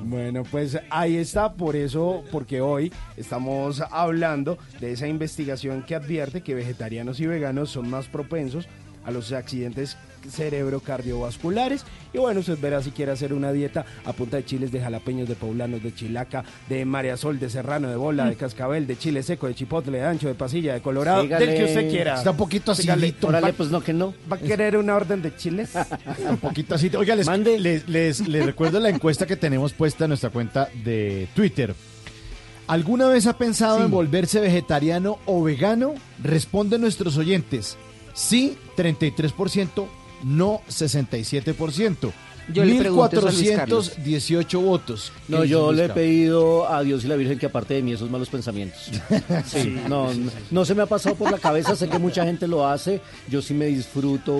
Bueno, 0.05 0.43
pues 0.49 0.80
ahí 0.89 1.18
está, 1.18 1.53
por 1.53 1.76
eso, 1.76 2.23
porque 2.31 2.60
hoy 2.61 2.91
estamos 3.18 3.81
hablando 3.91 4.57
de 4.80 4.93
esa 4.93 5.07
investigación 5.07 5.84
que 5.84 5.93
advierte 5.95 6.41
que 6.41 6.55
vegetarianos 6.55 7.19
y 7.19 7.27
veganos 7.27 7.69
son 7.69 7.89
más 7.89 8.07
propensos 8.07 8.68
a 9.05 9.11
los 9.11 9.31
accidentes 9.34 9.97
cerebrocardiovasculares. 10.30 11.84
Y 12.14 12.18
bueno, 12.20 12.41
usted 12.41 12.58
verá 12.60 12.82
si 12.82 12.91
quiere 12.91 13.12
hacer 13.12 13.34
una 13.34 13.52
dieta 13.52 13.86
a 14.06 14.14
punta 14.14 14.38
de 14.38 14.45
chiles, 14.45 14.72
de 14.72 14.80
jalapeños, 14.80 15.28
de 15.28 15.36
poblanos, 15.36 15.82
de 15.82 15.94
chilaca, 15.94 16.44
de 16.70 16.86
mariasol, 16.86 17.40
de 17.40 17.50
serrano, 17.50 17.90
de 17.90 17.95
bola, 17.95 18.26
de 18.26 18.36
cascabel, 18.36 18.86
de 18.86 18.98
chile 18.98 19.24
seco, 19.24 19.48
de 19.48 19.56
chipotle, 19.56 19.98
de 19.98 20.06
ancho, 20.06 20.28
de 20.28 20.36
pasilla, 20.36 20.74
de 20.76 20.82
colorado, 20.82 21.24
Sígale. 21.24 21.45
del 21.48 21.56
que 21.58 21.64
usted 21.66 21.90
quiera. 21.90 22.16
Está 22.18 22.32
un 22.32 22.38
poquito 22.38 22.72
acidito. 22.72 23.28
Órale, 23.28 23.48
Va- 23.52 23.58
pues 23.58 23.70
no, 23.72 23.82
que 23.82 23.94
no. 23.94 24.14
¿Va 24.32 24.36
a 24.36 24.40
querer 24.40 24.78
una 24.78 24.95
orden 24.95 25.22
de 25.22 25.36
chiles? 25.36 25.72
Un 26.30 26.38
poquito 26.38 26.76
así. 26.76 26.91
Oiga, 26.95 27.16
les, 27.16 27.28
les, 27.60 27.88
les- 27.90 28.28
les 28.28 28.45
recuerdo 28.45 28.80
la 28.80 28.90
encuesta 28.90 29.26
que 29.26 29.36
tenemos 29.36 29.74
puesta 29.74 30.06
en 30.06 30.10
nuestra 30.10 30.30
cuenta 30.30 30.70
de 30.84 31.28
Twitter. 31.36 31.74
¿Alguna 32.68 33.08
vez 33.10 33.28
ha 33.28 33.38
pensado 33.38 33.84
en 33.84 33.91
volverse 33.91 34.40
vegetariano 34.40 35.20
o 35.26 35.44
vegano? 35.44 35.95
Responden 36.24 36.82
nuestros 36.82 37.18
oyentes. 37.18 37.78
Sí, 38.14 38.56
33%, 38.78 39.86
no 40.24 40.62
67%. 40.70 42.12
Yo 42.54 42.66
le 42.66 42.76
pregunto 42.76 43.20
eso 43.20 43.28
a 43.30 43.32
Luis 43.32 43.52
Carlos. 43.52 43.86
1418 44.00 44.60
votos. 44.60 45.14
No, 45.30 45.44
¿Qué 45.44 45.48
yo 45.48 45.72
le 45.72 45.86
he 45.86 45.90
pedido 45.90 46.68
a 46.70 46.84
Dios 46.84 47.06
y 47.06 47.08
la 47.08 47.16
Virgen 47.16 47.40
que 47.40 47.45
aparte 47.45 47.74
de 47.76 47.82
mí 47.82 47.94
esos 47.94 48.10
malos 48.12 48.28
pensamientos. 48.28 48.91
Sí, 49.45 49.78
no, 49.88 50.14
no, 50.14 50.30
no 50.52 50.66
se 50.66 50.76
me 50.76 50.82
ha 50.82 50.86
pasado 50.86 51.16
por 51.16 51.32
la 51.32 51.38
cabeza, 51.38 51.74
sé 51.78 51.88
que 51.88 51.98
mucha 52.00 52.26
gente 52.26 52.45
lo 52.48 52.68
hace, 52.68 53.00
yo 53.30 53.41
sí 53.41 53.54
me 53.54 53.68
disfruto. 53.68 54.38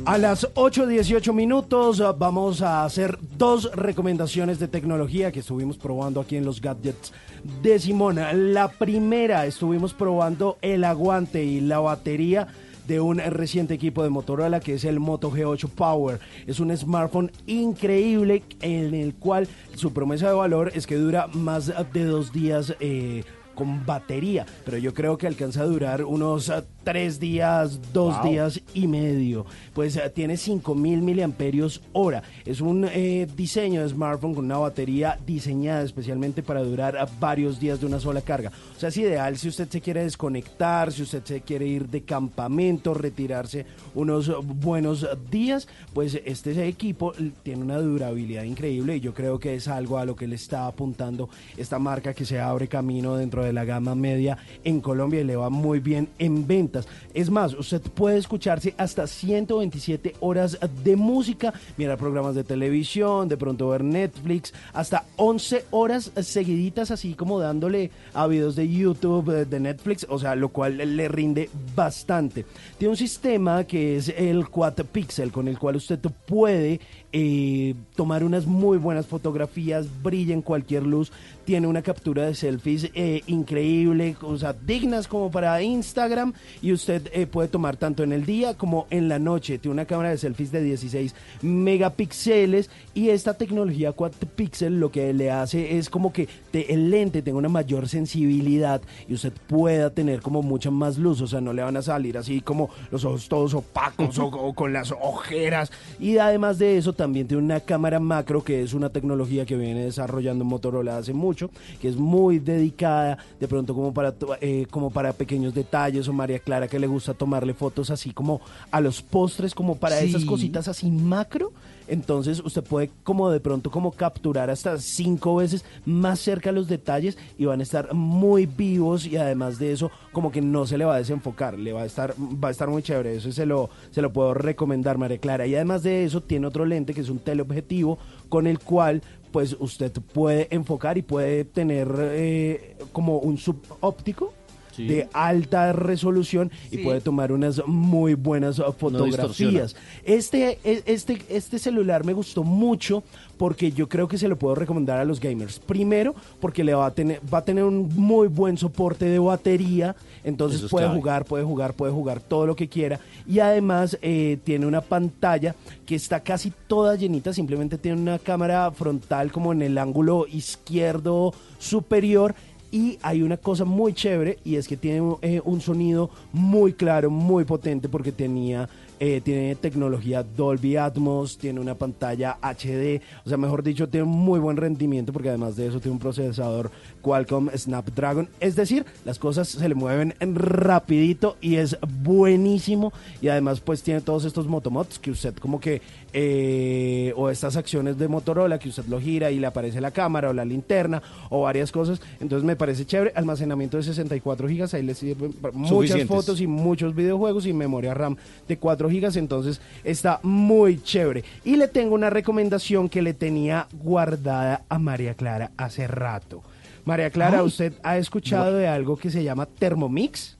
A 0.05 0.17
las 0.17 0.51
8.18 0.55 1.33
minutos 1.33 1.99
uh, 1.99 2.15
vamos 2.17 2.63
a 2.63 2.83
hacer 2.83 3.19
dos 3.37 3.69
recomendaciones 3.75 4.57
de 4.57 4.67
tecnología 4.67 5.31
que 5.31 5.41
estuvimos 5.41 5.77
probando 5.77 6.19
aquí 6.19 6.35
en 6.35 6.45
los 6.45 6.59
gadgets 6.59 7.13
de 7.61 7.77
Simón. 7.77 8.17
La 8.55 8.69
primera, 8.69 9.45
estuvimos 9.45 9.93
probando 9.93 10.57
el 10.63 10.83
aguante 10.83 11.43
y 11.43 11.61
la 11.61 11.77
batería 11.77 12.47
de 12.87 12.99
un 12.99 13.17
reciente 13.19 13.73
equipo 13.73 14.03
de 14.03 14.09
Motorola 14.09 14.59
que 14.59 14.75
es 14.75 14.85
el 14.85 14.99
Moto 14.99 15.31
G8 15.31 15.69
Power. 15.69 16.19
Es 16.45 16.59
un 16.59 16.75
smartphone 16.75 17.31
increíble 17.45 18.43
en 18.61 18.93
el 18.93 19.13
cual 19.15 19.47
su 19.75 19.93
promesa 19.93 20.27
de 20.27 20.33
valor 20.33 20.71
es 20.73 20.87
que 20.87 20.95
dura 20.95 21.27
más 21.27 21.71
de 21.93 22.05
dos 22.05 22.31
días. 22.31 22.75
eh, 22.79 23.23
con 23.57 23.85
batería, 23.85 24.45
pero 24.63 24.77
yo 24.77 24.93
creo 24.93 25.17
que 25.17 25.25
alcanza 25.25 25.61
a 25.63 25.65
durar 25.65 26.05
unos 26.05 26.47
eh, 26.49 26.63
tres 26.83 27.19
días, 27.19 27.79
dos 27.91 28.15
Wow. 28.21 28.29
días 28.31 28.61
y 28.75 28.87
medio. 28.87 29.45
Pues 29.73 29.95
eh, 29.97 30.09
tiene 30.13 30.37
5000 30.37 31.01
miliamperios 31.01 31.81
hora. 31.91 32.21
Es 32.45 32.61
un 32.61 32.85
eh, 32.85 33.27
diseño 33.35 33.81
de 33.81 33.89
smartphone 33.89 34.35
con 34.35 34.45
una 34.45 34.59
batería 34.59 35.17
diseñada 35.25 35.81
especialmente 35.81 36.43
para 36.43 36.61
durar 36.63 36.95
varios 37.19 37.59
días 37.59 37.79
de 37.81 37.87
una 37.87 37.99
sola 37.99 38.21
carga. 38.21 38.51
O 38.75 38.79
sea, 38.79 38.89
es 38.89 38.97
ideal 38.97 39.37
si 39.37 39.49
usted 39.49 39.67
se 39.67 39.81
quiere 39.81 40.03
desconectar, 40.03 40.91
si 40.93 41.01
usted 41.01 41.23
se 41.25 41.41
quiere 41.41 41.65
ir 41.65 41.87
de 41.89 42.03
campamento, 42.03 42.93
retirarse 42.93 43.65
unos 43.95 44.31
buenos 44.45 45.07
días, 45.31 45.67
pues 45.93 46.19
este 46.25 46.67
equipo 46.67 47.13
tiene 47.41 47.63
una 47.63 47.79
durabilidad 47.79 48.43
increíble 48.43 48.97
y 48.97 48.99
yo 48.99 49.13
creo 49.15 49.39
que 49.39 49.55
es 49.55 49.67
algo 49.67 49.97
a 49.97 50.05
lo 50.05 50.15
que 50.15 50.27
le 50.27 50.35
está 50.35 50.67
apuntando 50.67 51.29
esta 51.57 51.79
marca 51.79 52.13
que 52.13 52.23
se 52.25 52.39
abre 52.39 52.67
camino 52.67 53.15
dentro 53.15 53.43
de 53.43 53.46
la 53.53 53.65
gama 53.65 53.95
media 53.95 54.37
en 54.63 54.81
Colombia 54.81 55.21
y 55.21 55.23
le 55.23 55.35
va 55.35 55.49
muy 55.49 55.79
bien 55.79 56.09
en 56.19 56.47
ventas. 56.47 56.87
Es 57.13 57.29
más, 57.29 57.53
usted 57.53 57.81
puede 57.81 58.17
escucharse 58.17 58.73
hasta 58.77 59.07
127 59.07 60.15
horas 60.19 60.57
de 60.83 60.95
música, 60.95 61.53
mirar 61.77 61.97
programas 61.97 62.35
de 62.35 62.43
televisión, 62.43 63.27
de 63.27 63.37
pronto 63.37 63.69
ver 63.69 63.83
Netflix, 63.83 64.53
hasta 64.73 65.05
11 65.17 65.65
horas 65.71 66.11
seguiditas 66.21 66.91
así 66.91 67.13
como 67.13 67.39
dándole 67.39 67.91
a 68.13 68.27
videos 68.27 68.55
de 68.55 68.69
YouTube, 68.69 69.29
eh, 69.31 69.45
de 69.45 69.59
Netflix, 69.59 70.05
o 70.09 70.19
sea, 70.19 70.35
lo 70.35 70.49
cual 70.49 70.77
le 70.77 71.07
rinde 71.07 71.49
bastante. 71.75 72.45
Tiene 72.77 72.91
un 72.91 72.97
sistema 72.97 73.63
que 73.65 73.97
es 73.97 74.09
el 74.09 74.49
Quad 74.49 74.75
Pixel 74.91 75.31
con 75.31 75.47
el 75.47 75.57
cual 75.57 75.75
usted 75.75 75.99
puede 76.25 76.79
eh, 77.13 77.73
tomar 77.95 78.23
unas 78.23 78.45
muy 78.45 78.77
buenas 78.77 79.07
fotografías, 79.07 79.87
brilla 80.03 80.33
en 80.33 80.41
cualquier 80.41 80.83
luz, 80.83 81.11
tiene 81.45 81.67
una 81.67 81.81
captura 81.81 82.25
de 82.25 82.35
selfies 82.35 82.89
eh, 82.93 83.21
increíble, 83.27 84.15
o 84.21 84.37
sea, 84.37 84.51
dignas 84.53 85.07
como 85.07 85.31
para 85.31 85.61
Instagram 85.61 86.33
y 86.61 86.73
usted 86.73 87.09
eh, 87.13 87.25
puede 87.25 87.47
tomar 87.47 87.77
tanto 87.77 88.03
en 88.03 88.11
el 88.11 88.25
día 88.25 88.55
como 88.55 88.85
en 88.89 89.07
la 89.07 89.17
noche. 89.19 89.57
Tiene 89.57 89.73
una 89.73 89.85
cámara 89.85 90.09
de 90.09 90.17
selfies 90.17 90.51
de 90.51 90.61
16 90.61 91.15
megapíxeles 91.41 92.69
y 92.93 93.09
esta 93.09 93.35
tecnología 93.35 93.91
4 93.93 94.27
píxeles 94.35 94.79
lo 94.79 94.91
que 94.91 95.13
le 95.13 95.31
hace 95.31 95.77
es 95.77 95.89
como 95.89 96.11
que 96.11 96.27
te- 96.51 96.73
el 96.73 96.89
lente 96.91 97.21
tenga 97.21 97.37
una 97.37 97.47
mayor 97.49 97.87
sensibilidad 97.87 98.81
y 99.07 99.13
usted 99.13 99.31
pueda 99.47 99.89
tener 99.91 100.21
como 100.21 100.41
mucha 100.41 100.71
más 100.71 100.97
luz, 100.97 101.21
o 101.21 101.27
sea, 101.27 101.39
no 101.39 101.53
le 101.53 101.61
van 101.61 101.77
a 101.77 101.81
salir 101.81 102.17
así 102.17 102.41
como 102.41 102.69
los 102.91 103.05
ojos 103.05 103.29
todos 103.29 103.53
opacos 103.53 104.17
o, 104.19 104.25
o 104.25 104.53
con 104.53 104.73
las 104.73 104.91
ojeras. 104.91 105.71
Y 105.99 106.17
además 106.17 106.57
de 106.59 106.77
eso, 106.77 106.93
también 106.97 107.27
tiene 107.27 107.43
una 107.43 107.61
cámara 107.61 107.99
macro, 107.99 108.43
que 108.43 108.61
es 108.61 108.73
una 108.73 108.89
tecnología 108.89 109.45
que 109.45 109.55
viene 109.55 109.85
desarrollando 109.85 110.43
Motorola 110.43 110.97
hace 110.97 111.13
mucho, 111.13 111.49
que 111.79 111.87
es 111.87 111.95
muy 111.95 112.39
dedicada 112.39 113.17
de 113.39 113.47
pronto 113.47 113.73
como 113.73 113.93
para, 113.93 114.13
eh, 114.41 114.65
como 114.69 114.89
para 114.89 115.13
pequeños 115.13 115.53
detalles, 115.53 116.07
o 116.07 116.13
María 116.13 116.39
Clara 116.39 116.67
que 116.67 116.79
le 116.79 116.87
gusta 116.87 117.13
tomarle 117.13 117.53
fotos 117.53 117.89
así 117.91 118.11
como 118.11 118.41
a 118.71 118.81
los 118.81 119.01
postres, 119.01 119.55
como 119.55 119.77
para 119.77 120.01
esas 120.01 120.25
cositas 120.25 120.67
así 120.67 120.91
macro. 120.91 121.53
Entonces 121.87 122.41
usted 122.43 122.63
puede 122.63 122.89
como 123.03 123.29
de 123.29 123.39
pronto 123.39 123.71
como 123.71 123.91
capturar 123.91 124.49
hasta 124.49 124.77
cinco 124.77 125.35
veces 125.35 125.65
más 125.85 126.19
cerca 126.19 126.51
los 126.51 126.67
detalles 126.67 127.17
y 127.37 127.45
van 127.45 127.59
a 127.59 127.63
estar 127.63 127.93
muy 127.93 128.45
vivos 128.45 129.05
y 129.05 129.17
además 129.17 129.59
de 129.59 129.71
eso 129.71 129.91
como 130.11 130.31
que 130.31 130.41
no 130.41 130.65
se 130.65 130.77
le 130.77 130.85
va 130.85 130.95
a 130.95 130.99
desenfocar, 130.99 131.57
le 131.57 131.73
va 131.73 131.81
a 131.81 131.85
estar 131.85 132.13
va 132.13 132.49
a 132.49 132.51
estar 132.51 132.69
muy 132.69 132.83
chévere, 132.83 133.15
eso 133.15 133.31
se 133.31 133.45
lo 133.45 133.69
se 133.91 134.01
lo 134.01 134.11
puedo 134.11 134.33
recomendar 134.33 134.97
María 134.97 135.17
Clara. 135.17 135.47
Y 135.47 135.55
además 135.55 135.83
de 135.83 136.03
eso 136.03 136.21
tiene 136.21 136.47
otro 136.47 136.65
lente 136.65 136.93
que 136.93 137.01
es 137.01 137.09
un 137.09 137.19
teleobjetivo 137.19 137.97
con 138.29 138.47
el 138.47 138.59
cual 138.59 139.01
pues 139.31 139.55
usted 139.59 139.91
puede 140.13 140.47
enfocar 140.51 140.97
y 140.97 141.01
puede 141.01 141.45
tener 141.45 141.87
eh, 141.99 142.77
como 142.91 143.19
un 143.19 143.37
subóptico 143.37 144.33
Sí. 144.77 144.87
de 144.87 145.09
alta 145.11 145.73
resolución 145.73 146.51
y 146.71 146.77
puede 146.77 147.01
tomar 147.01 147.31
unas 147.31 147.61
muy 147.67 148.13
buenas 148.13 148.61
fotografías. 148.77 149.75
Este, 150.05 150.59
e- 150.63 150.83
este, 150.85 151.19
este 151.29 151.59
celular 151.59 152.05
me 152.05 152.13
gustó 152.13 152.43
mucho 152.43 153.03
porque 153.37 153.71
yo 153.71 153.87
creo 153.89 154.07
que 154.07 154.17
se 154.17 154.27
lo 154.27 154.35
puedo 154.37 154.55
recomendar 154.55 154.99
a 154.99 155.05
los 155.05 155.19
gamers. 155.19 155.59
Primero, 155.59 156.15
porque 156.39 156.63
le 156.63 156.73
va 156.73 156.87
a 156.87 156.91
tener, 156.91 157.21
va 157.31 157.39
a 157.39 157.45
tener 157.45 157.63
un 157.63 157.89
muy 157.95 158.27
buen 158.27 158.57
soporte 158.57 159.05
de 159.05 159.19
batería, 159.19 159.95
entonces 160.23 160.63
es 160.63 160.69
puede 160.71 160.85
clave. 160.85 160.99
jugar, 160.99 161.25
puede 161.25 161.43
jugar, 161.43 161.73
puede 161.73 161.91
jugar 161.91 162.19
todo 162.19 162.45
lo 162.47 162.55
que 162.55 162.67
quiera. 162.67 162.99
Y 163.27 163.39
además 163.39 163.97
eh, 164.01 164.37
tiene 164.43 164.65
una 164.65 164.81
pantalla 164.81 165.55
que 165.85 165.95
está 165.95 166.19
casi 166.21 166.51
toda 166.67 166.95
llenita, 166.95 167.33
simplemente 167.33 167.77
tiene 167.77 168.01
una 168.01 168.19
cámara 168.19 168.71
frontal 168.71 169.31
como 169.31 169.53
en 169.53 169.61
el 169.61 169.77
ángulo 169.77 170.25
izquierdo 170.27 171.33
superior 171.59 172.35
y 172.71 172.97
hay 173.01 173.21
una 173.21 173.37
cosa 173.37 173.65
muy 173.65 173.93
chévere 173.93 174.39
y 174.43 174.55
es 174.55 174.67
que 174.67 174.77
tiene 174.77 175.15
eh, 175.21 175.41
un 175.43 175.61
sonido 175.61 176.09
muy 176.33 176.73
claro, 176.73 177.09
muy 177.09 177.45
potente 177.45 177.87
porque 177.89 178.11
tenía 178.11 178.69
eh, 178.99 179.21
tiene 179.23 179.55
tecnología 179.55 180.23
Dolby 180.23 180.77
Atmos, 180.77 181.37
tiene 181.37 181.59
una 181.59 181.75
pantalla 181.75 182.37
HD, 182.41 183.01
o 183.25 183.29
sea, 183.29 183.37
mejor 183.37 183.63
dicho, 183.63 183.87
tiene 183.89 184.05
muy 184.05 184.39
buen 184.39 184.57
rendimiento 184.57 185.13
porque 185.13 185.29
además 185.29 185.55
de 185.55 185.67
eso 185.67 185.79
tiene 185.79 185.93
un 185.93 185.99
procesador 185.99 186.71
Qualcomm 187.01 187.49
Snapdragon, 187.55 188.29
es 188.39 188.55
decir, 188.55 188.85
las 189.05 189.19
cosas 189.19 189.47
se 189.47 189.69
le 189.69 189.75
mueven 189.75 190.15
rapidito 190.19 191.37
y 191.41 191.55
es 191.55 191.77
buenísimo. 192.03 192.91
Y 193.21 193.27
además 193.29 193.59
pues 193.59 193.83
tiene 193.83 194.01
todos 194.01 194.25
estos 194.25 194.47
motomods 194.47 194.99
que 194.99 195.11
usted 195.11 195.35
como 195.35 195.59
que 195.59 195.81
eh, 196.13 197.13
o 197.15 197.29
estas 197.29 197.57
acciones 197.57 197.97
de 197.97 198.07
Motorola 198.07 198.59
que 198.59 198.69
usted 198.69 198.85
lo 198.85 198.99
gira 198.99 199.29
y 199.29 199.39
le 199.39 199.47
aparece 199.47 199.81
la 199.81 199.91
cámara 199.91 200.29
o 200.29 200.33
la 200.33 200.45
linterna 200.45 201.01
o 201.29 201.41
varias 201.41 201.71
cosas, 201.71 202.01
entonces 202.19 202.45
me 202.45 202.55
parece 202.55 202.85
chévere, 202.85 203.11
almacenamiento 203.15 203.77
de 203.77 203.83
64 203.83 204.47
gigas, 204.47 204.73
ahí 204.73 204.83
le 204.83 204.93
sirven 204.93 205.35
muchas 205.53 206.03
fotos 206.05 206.41
y 206.41 206.47
muchos 206.47 206.95
videojuegos 206.95 207.45
y 207.45 207.53
memoria 207.53 207.93
RAM 207.93 208.15
de 208.47 208.57
4 208.57 208.86
gigas, 208.89 209.15
entonces 209.15 209.61
está 209.83 210.19
muy 210.23 210.81
chévere. 210.81 211.23
Y 211.43 211.55
le 211.55 211.67
tengo 211.67 211.95
una 211.95 212.09
recomendación 212.09 212.89
que 212.89 213.01
le 213.01 213.13
tenía 213.13 213.67
guardada 213.73 214.63
a 214.69 214.79
María 214.79 215.13
Clara 215.13 215.51
hace 215.57 215.87
rato. 215.87 216.43
María 216.85 217.09
Clara, 217.09 217.39
Ay. 217.39 217.45
¿usted 217.45 217.73
ha 217.83 217.97
escuchado 217.97 218.53
de 218.53 218.67
algo 218.67 218.95
que 218.97 219.11
se 219.11 219.23
llama 219.23 219.45
Thermomix? 219.45 220.37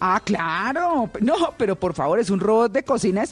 Ah, 0.00 0.20
claro. 0.24 1.10
No, 1.20 1.54
pero 1.56 1.76
por 1.76 1.94
favor, 1.94 2.18
es 2.18 2.30
un 2.30 2.40
robot 2.40 2.72
de 2.72 2.82
cocina 2.84 3.24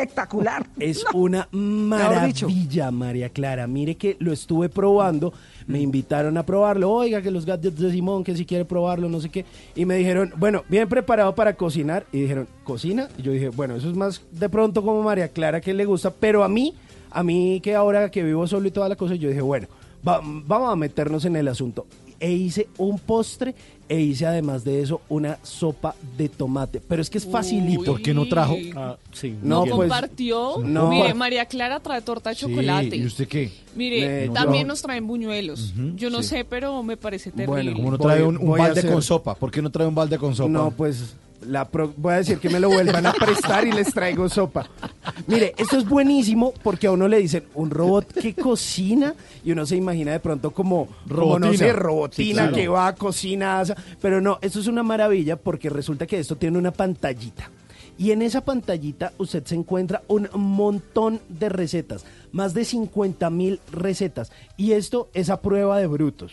espectacular. 0.00 0.66
Es 0.78 1.04
No. 1.12 1.18
una 1.20 1.48
maravilla, 1.52 2.90
María 2.90 3.28
Clara. 3.30 3.66
Mire 3.66 3.94
que 3.96 4.16
lo 4.18 4.32
estuve 4.32 4.68
probando, 4.68 5.32
me 5.66 5.80
invitaron 5.80 6.36
a 6.36 6.44
probarlo. 6.44 6.90
Oiga, 6.90 7.22
que 7.22 7.30
los 7.30 7.46
gadgets 7.46 7.78
de 7.78 7.90
Simón, 7.90 8.24
que 8.24 8.36
si 8.36 8.44
quiere 8.44 8.64
probarlo, 8.64 9.08
no 9.08 9.20
sé 9.20 9.28
qué. 9.30 9.44
Y 9.74 9.84
me 9.84 9.96
dijeron, 9.96 10.32
bueno, 10.36 10.62
bien 10.68 10.88
preparado 10.88 11.34
para 11.34 11.54
cocinar. 11.54 12.06
Y 12.12 12.20
dijeron, 12.22 12.46
¿cocina? 12.64 13.08
Y 13.18 13.22
yo 13.22 13.32
dije, 13.32 13.48
bueno, 13.48 13.76
eso 13.76 13.90
es 13.90 13.96
más 13.96 14.22
de 14.30 14.48
pronto 14.48 14.82
como 14.82 15.02
María 15.02 15.28
Clara 15.28 15.60
que 15.60 15.74
le 15.74 15.84
gusta. 15.84 16.10
Pero 16.10 16.44
a 16.44 16.48
mí, 16.48 16.74
a 17.10 17.22
mí 17.22 17.60
que 17.62 17.74
ahora 17.74 18.10
que 18.10 18.22
vivo 18.22 18.46
solo 18.46 18.68
y 18.68 18.70
toda 18.70 18.88
la 18.88 18.96
cosa, 18.96 19.14
yo 19.14 19.28
dije, 19.28 19.40
bueno, 19.40 19.66
va- 20.06 20.20
vamos 20.22 20.70
a 20.72 20.76
meternos 20.76 21.24
en 21.24 21.36
el 21.36 21.48
asunto. 21.48 21.86
E 22.18 22.32
hice 22.32 22.68
un 22.78 22.98
postre 22.98 23.54
e 23.88 24.00
hice 24.00 24.26
además 24.26 24.64
de 24.64 24.80
eso 24.82 25.00
una 25.08 25.38
sopa 25.42 25.94
de 26.16 26.28
tomate. 26.28 26.80
Pero 26.80 27.02
es 27.02 27.10
que 27.10 27.18
es 27.18 27.26
facilito. 27.26 27.92
¿Por 27.92 28.02
qué 28.02 28.14
no 28.14 28.26
trajo? 28.26 28.56
Ah, 28.74 28.96
sí, 29.12 29.36
No, 29.42 29.60
pues, 29.62 29.72
compartió. 29.74 30.56
no. 30.64 30.88
Mire, 30.90 31.14
María 31.14 31.44
Clara 31.44 31.78
trae 31.80 32.00
torta 32.02 32.30
de 32.30 32.36
Sí, 32.36 32.40
chocolate. 32.46 32.96
¿Y 32.96 33.04
usted 33.06 33.28
qué? 33.28 33.52
Mire, 33.76 34.24
Eh, 34.24 34.28
también 34.30 34.66
no. 34.66 34.72
nos 34.72 34.82
traen 34.82 35.06
buñuelos. 35.06 35.72
Yo 35.94 36.10
no 36.10 36.22
sí. 36.22 36.30
sé, 36.30 36.44
pero 36.44 36.82
me 36.82 36.96
parece 36.96 37.30
terrible. 37.30 37.74
¿Cómo 37.74 37.90
no 37.92 37.98
trae 37.98 38.20
Voy- 38.22 38.28
un, 38.28 38.36
un 38.38 38.46
voy 38.46 38.60
a 38.60 38.64
balde 38.64 38.80
hacer- 38.80 38.92
con 38.92 39.02
sopa? 39.02 39.34
¿Por 39.34 39.50
qué 39.50 39.60
no 39.62 39.70
trae 39.70 39.86
un 39.86 39.94
balde 39.94 40.18
con 40.18 40.34
sopa? 40.34 40.48
No, 40.50 40.70
pues 40.70 41.14
la 41.42 41.66
pro- 41.68 41.92
voy 41.96 42.14
a 42.14 42.16
decir 42.18 42.38
que 42.38 42.48
me 42.48 42.60
lo 42.60 42.68
vuelvan 42.68 43.06
a 43.06 43.12
prestar 43.12 43.66
y 43.66 43.72
les 43.72 43.92
traigo 43.92 44.28
sopa. 44.28 44.68
Mire, 45.26 45.54
esto 45.58 45.76
es 45.76 45.88
buenísimo 45.88 46.52
porque 46.62 46.86
a 46.86 46.92
uno 46.92 47.08
le 47.08 47.18
dicen 47.18 47.44
un 47.54 47.70
robot 47.70 48.12
que 48.14 48.34
cocina 48.34 49.14
y 49.44 49.52
uno 49.52 49.66
se 49.66 49.76
imagina 49.76 50.12
de 50.12 50.20
pronto 50.20 50.50
como, 50.52 50.86
como 51.08 51.38
no 51.38 51.46
Robotina. 51.46 51.56
sé, 51.58 51.72
robotina 51.72 52.26
Sí, 52.26 52.32
claro. 52.32 52.54
que 52.56 52.68
va 52.68 52.86
a 52.88 52.94
cocina, 52.94 53.60
hace- 53.60 53.74
pero 54.00 54.20
no, 54.20 54.38
esto 54.42 54.60
es 54.60 54.66
una 54.66 54.82
maravilla 54.82 55.36
porque 55.36 55.70
resulta 55.70 56.06
que 56.06 56.18
esto 56.18 56.36
tiene 56.36 56.58
una 56.58 56.70
pantallita. 56.72 57.50
Y 57.98 58.10
en 58.10 58.20
esa 58.20 58.42
pantallita 58.44 59.12
usted 59.16 59.42
se 59.46 59.54
encuentra 59.54 60.02
un 60.08 60.28
montón 60.34 61.18
de 61.30 61.48
recetas, 61.48 62.04
más 62.30 62.52
de 62.52 62.64
50 62.66 63.30
mil 63.30 63.58
recetas. 63.72 64.30
Y 64.58 64.72
esto 64.72 65.08
es 65.14 65.30
a 65.30 65.40
prueba 65.40 65.78
de 65.78 65.86
brutos. 65.86 66.32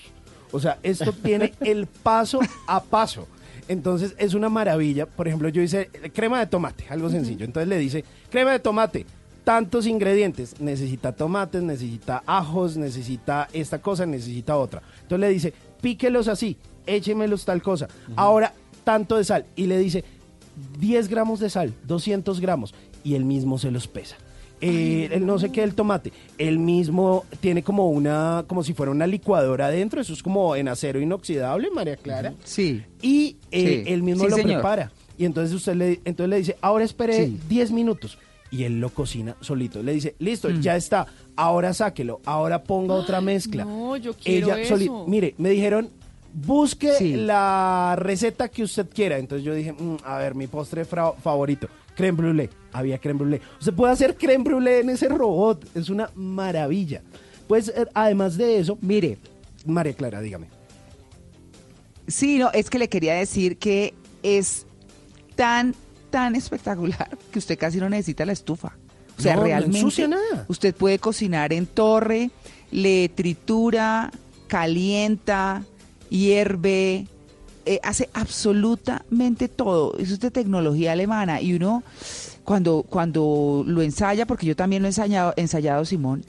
O 0.52 0.60
sea, 0.60 0.78
esto 0.84 1.14
tiene 1.14 1.54
el 1.62 1.88
paso 1.88 2.40
a 2.68 2.84
paso. 2.84 3.28
Entonces 3.68 4.16
es 4.18 4.34
una 4.34 4.50
maravilla. 4.50 5.06
Por 5.06 5.28
ejemplo, 5.28 5.50
yo 5.50 5.62
hice 5.62 5.90
crema 6.14 6.40
de 6.40 6.48
tomate, 6.48 6.86
algo 6.90 7.10
sencillo. 7.10 7.46
Entonces 7.46 7.68
le 7.68 7.78
dice, 7.78 8.04
crema 8.30 8.52
de 8.52 8.60
tomate, 8.60 9.06
tantos 9.44 9.88
ingredientes. 9.88 10.60
Necesita 10.60 11.14
tomates, 11.14 11.64
necesita 11.64 12.24
ajos, 12.26 12.78
necesita 12.78 13.48
esta 13.54 13.82
cosa, 13.82 14.06
necesita 14.06 14.58
otra. 14.58 14.82
Entonces 15.02 15.20
le 15.20 15.30
dice, 15.30 15.54
píquelos 15.82 16.28
así, 16.28 16.58
échemelos 16.86 17.46
tal 17.46 17.62
cosa. 17.62 17.88
Ahora, 18.16 18.54
tanto 18.84 19.18
de 19.18 19.24
sal. 19.24 19.46
Y 19.56 19.68
le 19.68 19.78
dice, 19.78 20.04
10 20.80 21.08
gramos 21.08 21.40
de 21.40 21.50
sal, 21.50 21.74
200 21.86 22.40
gramos. 22.40 22.74
Y 23.04 23.16
él 23.16 23.26
mismo 23.26 23.58
se 23.58 23.72
los 23.72 23.88
pesa. 23.88 24.16
Eh, 24.66 25.10
el 25.12 25.26
no 25.26 25.38
sé 25.40 25.52
qué 25.52 25.62
del 25.62 25.76
tomate, 25.76 26.14
él 26.38 26.58
mismo 26.58 27.26
tiene 27.42 27.64
como 27.64 27.90
una, 27.90 28.46
como 28.48 28.64
si 28.64 28.74
fuera 28.74 28.92
una 28.92 29.06
licuadora 29.08 29.66
adentro, 29.68 30.00
eso 30.00 30.14
es 30.14 30.24
como 30.24 30.56
en 30.56 30.70
acero 30.70 31.02
inoxidable, 31.02 31.70
María 31.72 31.98
Clara. 31.98 32.34
Sí. 32.46 32.82
Y 33.02 33.36
eh, 33.52 33.84
Sí. 33.84 33.92
él 33.92 34.04
mismo 34.04 34.24
Sí, 34.24 34.30
lo 34.30 34.36
señor. 34.38 34.54
prepara. 34.62 34.92
Y 35.18 35.26
entonces 35.26 35.54
usted 35.54 35.76
le, 35.76 36.00
entonces 36.06 36.30
le 36.30 36.38
dice, 36.38 36.58
ahora 36.62 36.86
espere 36.86 37.26
Sí. 37.26 37.40
10 37.50 37.72
minutos. 37.72 38.18
Y 38.52 38.64
él 38.64 38.80
lo 38.80 38.90
cocina 38.90 39.36
solito. 39.42 39.82
Le 39.84 39.94
dice, 39.94 40.16
listo, 40.20 40.48
Mm. 40.50 40.62
ya 40.62 40.76
está. 40.76 41.08
Ahora 41.36 41.74
sáquelo. 41.74 42.22
Ahora 42.24 42.64
ponga 42.64 42.94
otra 42.94 43.20
mezcla. 43.20 43.66
No, 43.66 43.98
yo 43.98 44.14
quiero 44.14 44.54
Ella 44.54 44.62
eso. 44.62 45.06
Mire, 45.08 45.34
me 45.40 45.50
dijeron, 45.50 45.90
busque 46.34 46.92
Sí. 46.94 47.16
la 47.16 47.96
receta 47.98 48.50
que 48.50 48.64
usted 48.64 48.88
quiera. 48.94 49.18
Entonces 49.18 49.44
yo 49.44 49.54
dije, 49.56 49.74
"Mm, 49.74 49.98
a 50.04 50.18
ver, 50.20 50.36
mi 50.36 50.48
postre 50.48 50.86
favorito, 50.86 51.68
creme 51.96 52.18
brûlée. 52.18 52.50
Había 52.74 52.98
creme 52.98 53.20
brûlée. 53.20 53.42
Usted 53.60 53.74
puede 53.74 53.94
hacer 53.94 54.18
creme 54.18 54.44
brûlée 54.44 54.80
en 54.82 54.90
ese 54.90 55.08
robot. 55.08 55.66
Es 55.76 55.90
una 55.90 56.10
maravilla. 56.16 57.02
Pues 57.48 57.70
eh, 57.70 57.86
además 57.94 58.36
de 58.38 58.58
eso, 58.60 58.78
mire, 58.82 59.18
María 59.66 59.94
Clara, 59.94 60.22
dígame. 60.22 60.48
Sí, 62.08 62.38
no, 62.38 62.52
es 62.52 62.70
que 62.70 62.80
le 62.80 62.90
quería 62.90 63.14
decir 63.16 63.58
que 63.58 63.94
es 64.24 64.66
tan, 65.36 65.74
tan 66.10 66.36
espectacular 66.36 67.18
que 67.32 67.40
usted 67.40 67.58
casi 67.58 67.78
no 67.80 67.90
necesita 67.90 68.26
la 68.26 68.34
estufa. 68.34 68.76
O 69.18 69.22
sea, 69.22 69.36
No, 69.36 69.42
no 69.42 69.46
realmente 69.46 70.08
nada. 70.08 70.46
usted 70.48 70.74
puede 70.76 70.98
cocinar 71.00 71.54
en 71.54 71.68
torre, 71.68 72.32
le 72.72 73.10
tritura, 73.10 74.12
calienta, 74.48 75.64
hierve, 76.10 77.06
eh, 77.66 77.80
hace 77.84 78.10
absolutamente 78.14 79.48
todo. 79.48 79.98
Eso 79.98 80.14
es 80.14 80.20
de 80.20 80.32
tecnología 80.32 80.92
alemana 80.92 81.42
y 81.42 81.54
uno 81.54 81.84
cuando 82.44 82.84
cuando 82.84 83.64
lo 83.66 83.82
ensaya, 83.82 84.26
porque 84.26 84.46
yo 84.46 84.56
también 84.56 84.82
lo 84.82 84.88
he 84.88 84.90
ensayado, 84.90 85.34
ensayado 85.38 85.86
Simón, 85.86 86.24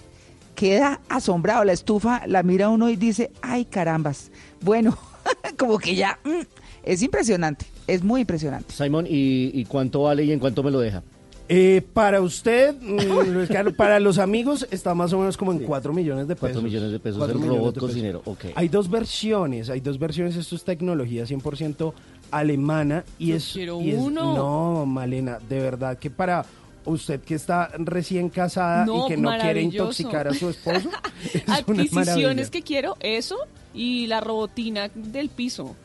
queda 0.55 1.01
asombrado. 1.09 1.65
La 1.65 1.73
estufa 1.73 2.23
la 2.27 2.43
mira 2.43 2.69
uno 2.69 2.89
y 2.89 2.97
dice, 2.97 3.31
ay 3.43 3.65
carambas. 3.65 4.31
Bueno, 4.61 4.97
como 5.59 5.79
que 5.79 5.95
ya 5.95 6.19
mm, 6.25 6.43
es 6.85 7.03
impresionante, 7.03 7.67
es 7.87 8.03
muy 8.03 8.23
impresionante. 8.23 8.73
Simon, 8.73 9.07
¿y, 9.09 9.51
y 9.53 9.65
cuánto 9.65 10.03
vale 10.03 10.25
y 10.25 10.33
en 10.33 10.39
cuánto 10.39 10.63
me 10.63 10.71
lo 10.71 10.81
deja? 10.81 11.03
Eh, 11.49 11.83
para 11.93 12.23
usted, 12.23 12.75
mm, 12.81 13.47
claro, 13.49 13.75
para 13.75 14.01
los 14.01 14.19
amigos, 14.19 14.67
está 14.71 14.95
más 14.95 15.13
o 15.13 15.19
menos 15.19 15.37
como 15.37 15.53
en 15.53 15.59
4 15.59 15.93
millones 15.93 16.27
de 16.27 16.35
pesos. 16.37 16.53
4 16.53 16.63
millones 16.63 16.91
de 16.93 16.99
pesos 16.99 17.19
Cuatro 17.19 17.35
el 17.37 17.41
millones 17.43 17.59
robot 17.61 17.75
de 17.75 17.81
pesos. 17.81 17.91
cocinero, 17.91 18.23
ok. 18.25 18.45
Hay 18.55 18.69
dos 18.69 18.89
versiones, 18.91 19.69
hay 19.69 19.81
dos 19.81 19.99
versiones. 19.99 20.37
Esto 20.37 20.57
es 20.57 20.65
tecnología 20.65 21.25
100% 21.27 21.93
alemana 22.31 23.05
y 23.19 23.29
Yo 23.29 23.37
es, 23.37 23.51
quiero 23.53 23.81
y 23.83 23.91
es- 23.91 23.99
uno. 23.99 24.35
No, 24.35 24.87
Malena, 24.87 25.39
de 25.49 25.61
verdad 25.61 25.99
que 25.99 26.11
para 26.11 26.47
usted 26.87 27.21
que 27.21 27.35
está 27.35 27.71
recién 27.79 28.29
casada 28.31 28.85
No, 28.87 29.05
y 29.05 29.09
que 29.09 29.17
no 29.17 29.31
quiere 29.39 29.63
intoxicar 29.63 30.29
a 30.29 30.35
su 30.35 30.49
esposo, 30.49 30.89
es 31.35 31.43
una 31.47 31.55
maravilla. 31.57 31.83
Adquisiciones 32.01 32.51
que 32.51 32.63
quiero, 32.63 32.97
eso 33.01 33.37
y 33.75 34.07
la 34.07 34.21
robotina 34.21 34.89
del 34.95 35.29
piso. 35.29 35.77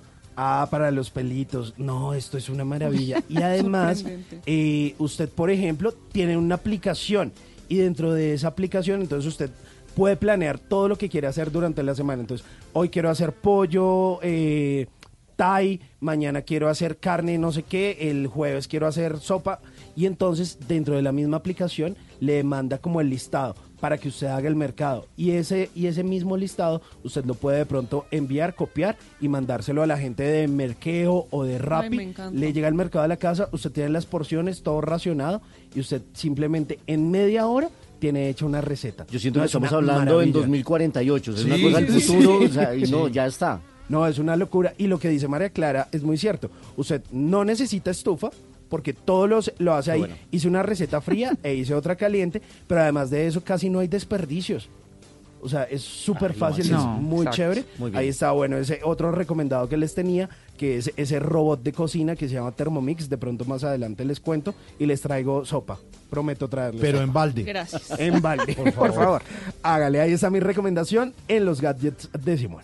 Ah, 0.41 0.69
para 0.71 0.89
los 0.89 1.09
pelitos. 1.09 1.73
No, 1.77 2.13
esto 2.13 2.37
es 2.37 2.47
una 2.47 2.63
maravilla. 2.63 3.21
Y 3.29 3.41
además, 3.41 4.05
eh, 4.45 4.95
usted, 4.97 5.27
por 5.27 5.51
ejemplo, 5.51 5.91
tiene 6.13 6.37
una 6.37 6.55
aplicación 6.55 7.33
y 7.67 7.75
dentro 7.75 8.13
de 8.13 8.33
esa 8.33 8.47
aplicación, 8.47 9.01
entonces 9.01 9.27
usted 9.27 9.49
puede 9.97 10.15
planear 10.15 10.57
todo 10.57 10.87
lo 10.87 10.97
que 10.97 11.09
quiere 11.09 11.27
hacer 11.27 11.51
durante 11.51 11.83
la 11.83 11.93
semana. 11.93 12.21
Entonces, 12.21 12.47
hoy 12.71 12.87
quiero 12.87 13.09
hacer 13.09 13.33
pollo, 13.33 14.19
eh, 14.21 14.87
Thai, 15.35 15.81
mañana 15.99 16.41
quiero 16.43 16.69
hacer 16.69 16.99
carne, 16.99 17.37
no 17.37 17.51
sé 17.51 17.63
qué, 17.63 17.97
el 18.09 18.27
jueves 18.27 18.69
quiero 18.69 18.87
hacer 18.87 19.19
sopa. 19.19 19.59
Y 19.93 20.05
entonces, 20.05 20.57
dentro 20.69 20.95
de 20.95 21.01
la 21.01 21.11
misma 21.11 21.35
aplicación, 21.35 21.97
le 22.21 22.45
manda 22.45 22.77
como 22.77 23.01
el 23.01 23.09
listado 23.09 23.55
para 23.79 23.97
que 23.97 24.09
usted 24.09 24.27
haga 24.27 24.47
el 24.47 24.55
mercado. 24.55 25.07
Y 25.17 25.31
ese, 25.31 25.69
y 25.75 25.87
ese 25.87 26.03
mismo 26.03 26.35
listado, 26.37 26.81
usted 27.03 27.25
lo 27.25 27.33
puede 27.35 27.59
de 27.59 27.65
pronto 27.65 28.05
enviar, 28.11 28.55
copiar 28.55 28.97
y 29.21 29.27
mandárselo 29.29 29.81
a 29.83 29.87
la 29.87 29.97
gente 29.97 30.23
de 30.23 30.47
Merkeo 30.47 31.27
o 31.31 31.43
de 31.43 31.57
Rappi. 31.57 31.95
me 31.97 32.03
encanta. 32.03 32.37
le 32.39 32.53
llega 32.53 32.67
al 32.67 32.73
mercado 32.73 33.05
a 33.05 33.07
la 33.07 33.17
casa, 33.17 33.49
usted 33.51 33.71
tiene 33.71 33.89
las 33.89 34.05
porciones, 34.05 34.63
todo 34.63 34.81
racionado, 34.81 35.41
y 35.73 35.79
usted 35.79 36.01
simplemente 36.13 36.79
en 36.87 37.09
media 37.11 37.47
hora 37.47 37.69
tiene 37.99 38.29
hecha 38.29 38.45
una 38.45 38.61
receta. 38.61 39.05
Yo 39.11 39.19
siento 39.19 39.39
No, 39.39 39.43
que 39.43 39.45
es 39.47 39.49
estamos 39.51 39.71
hablando 39.73 40.01
en 40.21 40.29
maravilla. 40.31 40.33
2048, 40.39 41.31
es 41.31 41.39
Sí, 41.41 41.45
una 41.51 41.61
cosa 41.61 41.81
del 41.81 42.01
sí, 42.01 42.07
futuro, 42.07 42.39
sí. 42.39 42.45
o 42.45 42.49
sea, 42.53 42.75
y 42.75 42.81
no, 42.91 43.07
Sí. 43.07 43.13
ya 43.13 43.25
está. 43.25 43.61
No, 43.89 44.05
es 44.07 44.19
una 44.19 44.35
locura. 44.35 44.73
Y 44.77 44.85
lo 44.87 44.99
que 44.99 45.09
dice 45.09 45.27
María 45.27 45.49
Clara 45.49 45.87
es 45.91 46.03
muy 46.03 46.17
cierto. 46.17 46.49
Usted 46.77 47.01
no 47.11 47.43
necesita 47.43 47.89
estufa 47.91 48.29
porque 48.69 48.93
todo 48.93 49.27
lo, 49.27 49.39
lo 49.57 49.73
hace 49.73 49.91
ahí. 49.91 49.99
Bueno. 49.99 50.15
Hice 50.31 50.47
una 50.47 50.63
receta 50.63 51.01
fría 51.01 51.37
e 51.43 51.55
hice 51.55 51.73
otra 51.73 51.95
caliente, 51.95 52.41
pero 52.67 52.81
además 52.81 53.09
de 53.09 53.27
eso 53.27 53.43
casi 53.43 53.69
no 53.69 53.79
hay 53.79 53.87
desperdicios. 53.87 54.69
O 55.41 55.47
sea, 55.47 55.63
es 55.63 55.81
súper 55.81 56.33
fácil, 56.33 56.65
es 56.65 56.71
máximo. 56.71 56.95
muy 56.99 57.19
Exacto. 57.19 57.35
chévere. 57.37 57.63
Muy. 57.77 57.95
Ahí 57.95 58.09
está, 58.09 58.31
bueno, 58.31 58.57
ese 58.57 58.81
otro 58.83 59.09
recomendado 59.13 59.69
que 59.69 59.77
les 59.77 59.95
tenía, 59.95 60.29
que 60.57 60.75
es 60.77 60.91
ese 60.97 61.17
robot 61.19 61.63
de 61.63 61.71
cocina 61.71 62.13
que 62.17 62.27
se 62.27 62.33
llama 62.33 62.51
Thermomix. 62.51 63.07
De 63.07 63.17
pronto 63.17 63.45
más 63.45 63.63
adelante 63.63 64.03
les 64.03 64.19
cuento 64.19 64.53
y 64.77 64.85
les 64.85 64.99
traigo 64.99 65.45
sopa. 65.45 65.79
Prometo 66.09 66.49
traerles. 66.49 66.81
Pero 66.81 66.97
sopa. 66.97 67.03
en 67.05 67.13
balde. 67.13 67.43
Gracias. 67.43 67.89
En 67.99 68.21
balde, 68.21 68.53
Por 68.53 68.71
favor. 68.73 68.89
por 68.93 68.93
favor. 69.03 69.21
Hágale, 69.63 70.01
ahí 70.01 70.11
está 70.11 70.29
mi 70.29 70.41
recomendación 70.41 71.13
en 71.29 71.45
los 71.45 71.61
gadgets 71.61 72.09
de 72.11 72.37
Simón. 72.37 72.63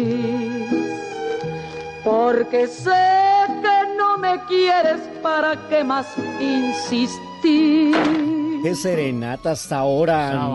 porque 2.03 2.67
sé 2.67 2.89
que 3.61 3.95
no 3.97 4.17
me 4.17 4.39
quieres 4.45 4.99
para 5.21 5.55
qué 5.69 5.83
más 5.83 6.07
insistir. 6.39 7.95
Qué 8.63 8.75
serenata 8.75 9.51
hasta 9.51 9.79
ahora. 9.79 10.49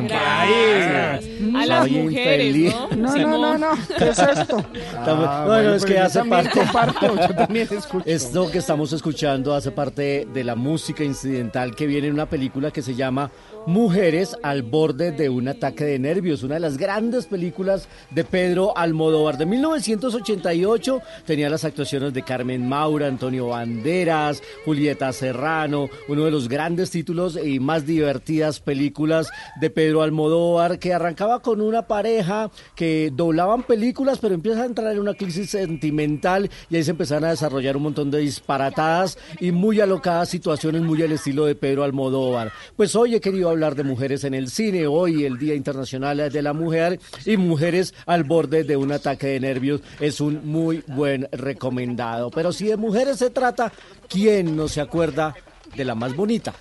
Gracias. 0.00 1.24
A 1.54 1.66
las 1.66 1.80
Soy 1.82 1.90
mujeres, 1.90 2.46
infeliz. 2.46 2.74
¿no? 2.96 2.96
No, 2.96 3.16
no, 3.16 3.38
no, 3.38 3.58
no. 3.58 3.78
¿Qué 3.98 4.08
es 4.08 4.18
esto? 4.18 4.64
Ah, 5.04 5.04
no, 5.06 5.46
bueno, 5.46 5.70
no, 5.70 5.74
es 5.74 5.84
que 5.84 5.98
hace 5.98 6.22
parte. 6.24 6.50
comparto, 6.50 7.16
yo 7.16 7.34
también 7.36 7.66
escucho. 7.70 8.04
Esto 8.06 8.48
que 8.50 8.58
estamos 8.58 8.92
escuchando 8.92 9.52
hace 9.52 9.72
parte 9.72 10.28
de 10.32 10.44
la 10.44 10.54
música 10.54 11.02
incidental 11.02 11.74
que 11.74 11.86
viene 11.86 12.06
en 12.06 12.14
una 12.14 12.26
película 12.26 12.70
que 12.70 12.82
se 12.82 12.94
llama 12.94 13.28
Mujeres 13.66 14.36
al 14.42 14.62
borde 14.62 15.12
de 15.12 15.28
un 15.28 15.46
ataque 15.46 15.84
de 15.84 15.98
nervios, 16.00 16.42
una 16.42 16.54
de 16.54 16.60
las 16.60 16.78
grandes 16.78 17.26
películas 17.26 17.88
de 18.10 18.24
Pedro 18.24 18.76
Almodóvar 18.76 19.38
de 19.38 19.46
1988. 19.46 21.00
Tenía 21.24 21.48
las 21.48 21.64
actuaciones 21.64 22.12
de 22.12 22.24
Carmen 22.24 22.68
Maura, 22.68 23.06
Antonio 23.06 23.46
Banderas, 23.48 24.42
Julieta 24.64 25.12
Serrano, 25.12 25.88
uno 26.08 26.24
de 26.24 26.32
los 26.32 26.48
grandes 26.48 26.90
títulos 26.90 27.38
y 27.40 27.60
más 27.60 27.86
divertidas 27.86 28.58
películas 28.58 29.30
de 29.60 29.70
Pedro 29.70 30.02
Almodóvar 30.02 30.80
que 30.80 30.92
arrancaba 30.92 31.40
con 31.40 31.60
una 31.60 31.86
pareja 31.86 32.50
que 32.74 33.12
doblaban 33.14 33.62
películas 33.62 34.18
pero 34.18 34.34
empieza 34.34 34.62
a 34.62 34.66
entrar 34.66 34.92
en 34.92 34.98
una 34.98 35.14
crisis 35.14 35.50
sentimental 35.50 36.50
y 36.68 36.76
ahí 36.76 36.82
se 36.82 36.90
empezaron 36.90 37.26
a 37.26 37.30
desarrollar 37.30 37.76
un 37.76 37.84
montón 37.84 38.10
de 38.10 38.18
disparatadas 38.18 39.18
y 39.38 39.52
muy 39.52 39.80
alocadas 39.80 40.30
situaciones 40.30 40.82
muy 40.82 41.00
al 41.02 41.12
estilo 41.12 41.46
de 41.46 41.54
Pedro 41.54 41.84
Almodóvar. 41.84 42.50
Pues 42.76 42.96
hoy 42.96 43.14
he 43.14 43.20
querido 43.20 43.51
hablar 43.52 43.74
de 43.74 43.84
mujeres 43.84 44.24
en 44.24 44.34
el 44.34 44.50
cine, 44.50 44.86
hoy 44.86 45.24
el 45.24 45.38
Día 45.38 45.54
Internacional 45.54 46.30
de 46.30 46.42
la 46.42 46.52
Mujer 46.52 46.98
y 47.24 47.36
mujeres 47.36 47.94
al 48.06 48.24
borde 48.24 48.64
de 48.64 48.76
un 48.76 48.92
ataque 48.92 49.28
de 49.28 49.40
nervios 49.40 49.80
es 50.00 50.20
un 50.20 50.40
muy 50.44 50.82
buen 50.86 51.28
recomendado. 51.32 52.30
Pero 52.30 52.52
si 52.52 52.66
de 52.66 52.76
mujeres 52.76 53.18
se 53.18 53.30
trata, 53.30 53.72
¿quién 54.08 54.56
no 54.56 54.68
se 54.68 54.80
acuerda 54.80 55.34
de 55.76 55.84
la 55.84 55.94
más 55.94 56.14
bonita? 56.16 56.54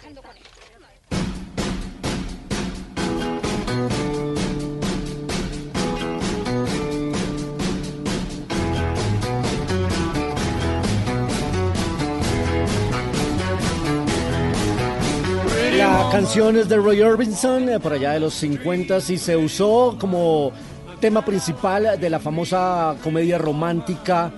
La 16.11 16.17
canción 16.17 16.57
es 16.57 16.67
de 16.67 16.75
Roy 16.75 17.01
Orbison, 17.01 17.69
eh, 17.69 17.79
por 17.79 17.93
allá 17.93 18.11
de 18.11 18.19
los 18.19 18.33
50 18.33 18.97
y 18.97 19.17
se 19.17 19.38
usó 19.38 19.95
como 19.97 20.51
tema 20.99 21.23
principal 21.23 21.97
de 21.97 22.09
la 22.09 22.19
famosa 22.19 22.97
comedia 23.01 23.38
romántica 23.38 24.29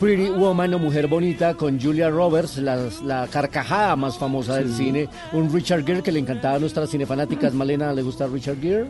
Pretty 0.00 0.30
Woman 0.30 0.72
o 0.72 0.78
Mujer 0.78 1.08
Bonita 1.08 1.52
con 1.52 1.78
Julia 1.78 2.08
Roberts, 2.08 2.56
la, 2.56 2.88
la 3.04 3.28
carcajada 3.30 3.96
más 3.96 4.16
famosa 4.16 4.56
del 4.56 4.72
cine. 4.72 5.10
Un 5.34 5.52
Richard 5.52 5.84
Gere 5.84 6.02
que 6.02 6.10
le 6.10 6.20
encantaba 6.20 6.54
a 6.54 6.58
nuestras 6.58 6.88
cinefanáticas. 6.88 7.52
Malena, 7.52 7.92
¿le 7.92 8.00
gusta 8.00 8.26
Richard 8.26 8.58
Gere? 8.58 8.86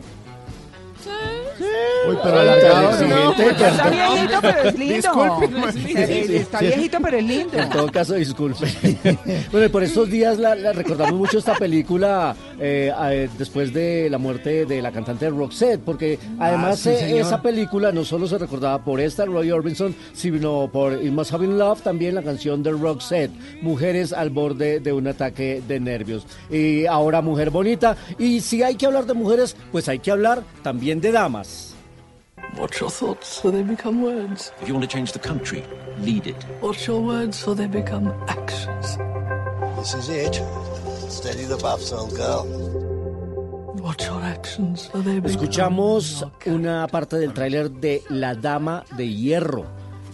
Uy, 2.07 2.17
pero 2.23 2.39
alargado, 2.39 2.89
exigente. 2.89 3.49
Está 3.49 3.89
viejito, 3.89 4.39
pero 4.41 4.69
es 4.69 4.79
lindo. 4.79 4.95
Disculpe. 4.95 5.71
Sí, 5.73 6.25
sí, 6.25 6.35
Está 6.35 6.59
viejito, 6.59 6.97
pero 7.01 7.17
es 7.17 7.23
lindo. 7.23 7.57
En 7.57 7.69
todo 7.69 7.91
caso, 7.91 8.13
disculpe. 8.15 8.67
bueno, 9.51 9.65
y 9.65 9.69
por 9.69 9.83
estos 9.83 10.09
días 10.09 10.37
la, 10.37 10.55
la 10.55 10.73
recordamos 10.73 11.13
mucho 11.13 11.37
esta 11.37 11.55
película 11.55 12.35
eh, 12.59 12.91
eh, 13.11 13.29
después 13.37 13.73
de 13.73 14.09
la 14.09 14.17
muerte 14.17 14.65
de 14.65 14.81
la 14.81 14.91
cantante 14.91 15.29
Roxette, 15.29 15.81
porque 15.81 16.19
además 16.39 16.79
sí, 16.79 16.89
eh, 16.89 17.19
esa 17.19 17.41
película 17.41 17.91
no 17.91 18.03
solo 18.03 18.27
se 18.27 18.37
recordaba 18.37 18.83
por 18.83 18.99
esta 18.99 19.25
Roy 19.25 19.51
Orbison, 19.51 19.95
sino 20.13 20.69
por 20.71 20.93
It 20.93 21.11
Must 21.11 21.33
Have 21.33 21.47
Been 21.47 21.57
Love, 21.57 21.81
también 21.81 22.15
la 22.15 22.23
canción 22.23 22.63
de 22.63 22.71
Roxette, 22.71 23.31
Mujeres 23.61 24.13
al 24.13 24.29
borde 24.29 24.79
de 24.79 24.93
un 24.93 25.07
ataque 25.07 25.61
de 25.67 25.79
nervios. 25.79 26.25
Y 26.49 26.85
ahora 26.85 27.21
Mujer 27.21 27.49
Bonita. 27.49 27.97
Y 28.17 28.41
si 28.41 28.63
hay 28.63 28.75
que 28.75 28.85
hablar 28.85 29.05
de 29.05 29.13
mujeres, 29.13 29.55
pues 29.71 29.87
hay 29.87 29.99
que 29.99 30.11
hablar 30.11 30.43
también 30.61 31.01
de 31.01 31.11
damas. 31.11 31.72
Watch 32.57 32.79
your 32.81 32.89
thoughts 32.89 33.27
so 33.41 33.51
they 33.51 33.63
become 33.63 34.01
words. 34.01 34.51
If 34.61 34.67
you 34.67 34.73
want 34.75 34.83
to 34.83 34.95
change 34.95 35.11
the 35.11 35.19
country, 35.19 35.63
lead 35.99 36.27
it. 36.27 36.35
Watch 36.61 36.87
your 36.87 37.01
words 37.01 37.37
so 37.37 37.53
they 37.53 37.67
become 37.67 38.13
actions. 38.27 38.97
This 39.77 39.93
is 39.95 40.09
it. 40.09 40.41
Steady 41.09 41.45
the 41.45 41.57
buffs, 41.57 41.91
old 41.91 42.15
girl. 42.15 42.45
Watch 43.81 44.05
your 44.05 44.21
actions 44.21 44.89
so 44.91 45.01
they 45.01 45.19
become 45.19 45.31
Escuchamos 45.31 46.25
una 46.45 46.87
parte 46.87 47.17
del 47.17 47.33
tráiler 47.33 47.69
de 47.71 48.03
La 48.09 48.35
Dama 48.35 48.85
de 48.95 49.07
Hierro. 49.07 49.65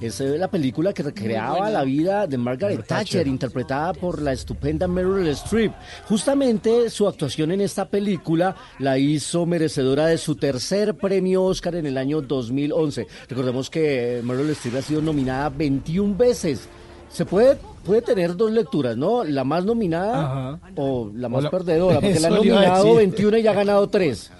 Es 0.01 0.21
eh, 0.21 0.37
la 0.37 0.49
película 0.49 0.93
que 0.93 1.03
recreaba 1.03 1.69
la 1.69 1.83
vida 1.83 2.25
de 2.25 2.37
Margaret 2.37 2.85
Thatcher, 2.85 3.27
interpretada 3.27 3.93
por 3.93 4.21
la 4.21 4.31
estupenda 4.31 4.87
Meryl 4.87 5.27
Streep. 5.27 5.73
Justamente 6.07 6.89
su 6.89 7.07
actuación 7.07 7.51
en 7.51 7.61
esta 7.61 7.89
película 7.89 8.55
la 8.79 8.97
hizo 8.97 9.45
merecedora 9.45 10.07
de 10.07 10.17
su 10.17 10.35
tercer 10.35 10.95
premio 10.95 11.43
Oscar 11.43 11.75
en 11.75 11.85
el 11.85 11.97
año 11.97 12.21
2011. 12.21 13.07
Recordemos 13.27 13.69
que 13.69 14.21
Meryl 14.23 14.49
Streep 14.51 14.77
ha 14.77 14.81
sido 14.81 15.01
nominada 15.01 15.49
21 15.49 16.15
veces. 16.15 16.69
Se 17.11 17.25
puede, 17.25 17.57
puede 17.83 18.01
tener 18.01 18.37
dos 18.37 18.51
lecturas, 18.51 18.95
¿no? 18.95 19.25
La 19.25 19.43
más 19.43 19.65
nominada 19.65 20.59
o 20.75 21.11
la 21.13 21.27
más 21.27 21.47
perdedora, 21.49 21.99
porque 21.99 22.19
la 22.19 22.27
ha 22.27 22.31
nominado 22.35 22.83
decir. 22.83 22.97
21 22.97 23.37
y 23.37 23.41
ya 23.41 23.51
ha 23.51 23.55
ganado 23.55 23.89
3. 23.89 24.31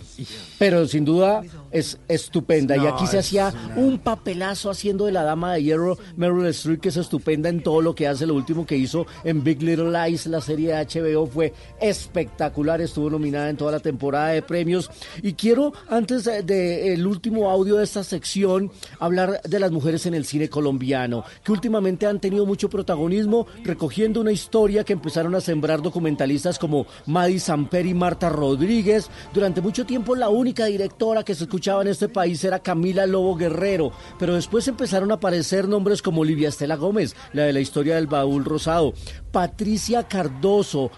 Pero 0.58 0.88
sin 0.88 1.06
duda 1.06 1.42
es 1.72 2.00
estupenda. 2.08 2.78
y 2.78 2.86
aquí 2.86 3.08
se 3.08 3.20
hacía 3.20 3.54
un 3.76 4.00
papelazo 4.00 4.70
haciendo 4.70 5.06
de 5.06 5.12
la 5.12 5.24
dama 5.24 5.54
de 5.54 5.64
hierro 5.64 5.98
Meryl 6.16 6.48
Streep, 6.48 6.82
que 6.82 6.90
es 6.90 6.98
estupenda 6.98 7.50
en 7.50 7.62
todo 7.62 7.82
lo 7.82 7.96
que 7.96 8.08
hace. 8.08 8.26
Lo 8.26 8.36
último 8.36 8.66
que 8.66 8.78
hizo 8.78 9.06
en 9.24 9.44
Big 9.44 9.62
Little 9.62 9.92
Lies, 9.92 10.28
la 10.28 10.42
serie 10.42 10.74
de 10.74 10.86
HBO, 10.86 11.28
fue 11.28 11.54
espectacular. 11.82 12.82
Estuvo 12.82 13.10
nominada 13.10 13.50
en 13.50 13.58
toda 13.58 13.72
la 13.72 13.80
temporada 13.80 14.30
de 14.30 14.42
premios. 14.42 14.90
Y 15.22 15.34
quiero, 15.34 15.74
antes 15.90 16.26
del 16.26 16.46
de, 16.46 17.06
último 17.06 17.50
audio 17.50 17.78
de 17.78 17.84
esta 17.84 18.04
sección, 18.04 18.72
hablar 19.00 19.42
de 19.44 19.60
las 19.60 19.72
mujeres 19.72 20.06
en 20.06 20.14
el 20.14 20.26
cine 20.26 20.50
colombiano, 20.50 21.24
que 21.44 21.52
últimamente 21.52 22.06
han 22.06 22.20
tenido 22.20 22.46
mucho 22.46 22.70
protagonismo, 22.70 23.48
recogiendo 23.64 24.22
una 24.22 24.32
historia 24.32 24.84
que 24.84 24.94
empezaron 24.94 25.36
a 25.36 25.42
sembrar 25.42 25.82
documentalistas 25.82 26.60
como 26.60 26.86
Maddy 27.06 27.40
Samper 27.40 27.86
y 27.86 27.94
Marta 27.94 28.30
Rodríguez. 28.30 29.10
Durante 29.34 29.62
mucho 29.62 29.86
tiempo 29.86 30.16
la 30.16 30.30
única 30.30 30.66
directora 30.66 31.24
que 31.24 31.36
se 31.36 31.46
escuchaba 31.60 31.82
en 31.82 31.90
este 31.90 32.08
país 32.08 32.42
era 32.46 32.60
Camila 32.60 33.06
Lobo 33.06 33.36
Guerrero, 33.36 33.92
pero 34.18 34.36
después 34.36 34.66
empezaron 34.70 35.12
a 35.12 35.16
aparecer 35.16 35.68
nombres 35.68 36.02
como 36.02 36.22
Olivia 36.22 36.48
Estela 36.48 36.78
Gómez, 36.78 37.18
la 37.34 37.44
de 37.44 37.52
la 37.52 37.60
historia 37.60 37.96
del 37.96 38.08
baúl 38.08 38.46
rosado, 38.46 38.94
Patricia 39.34 40.08
Cardoso, 40.08 40.90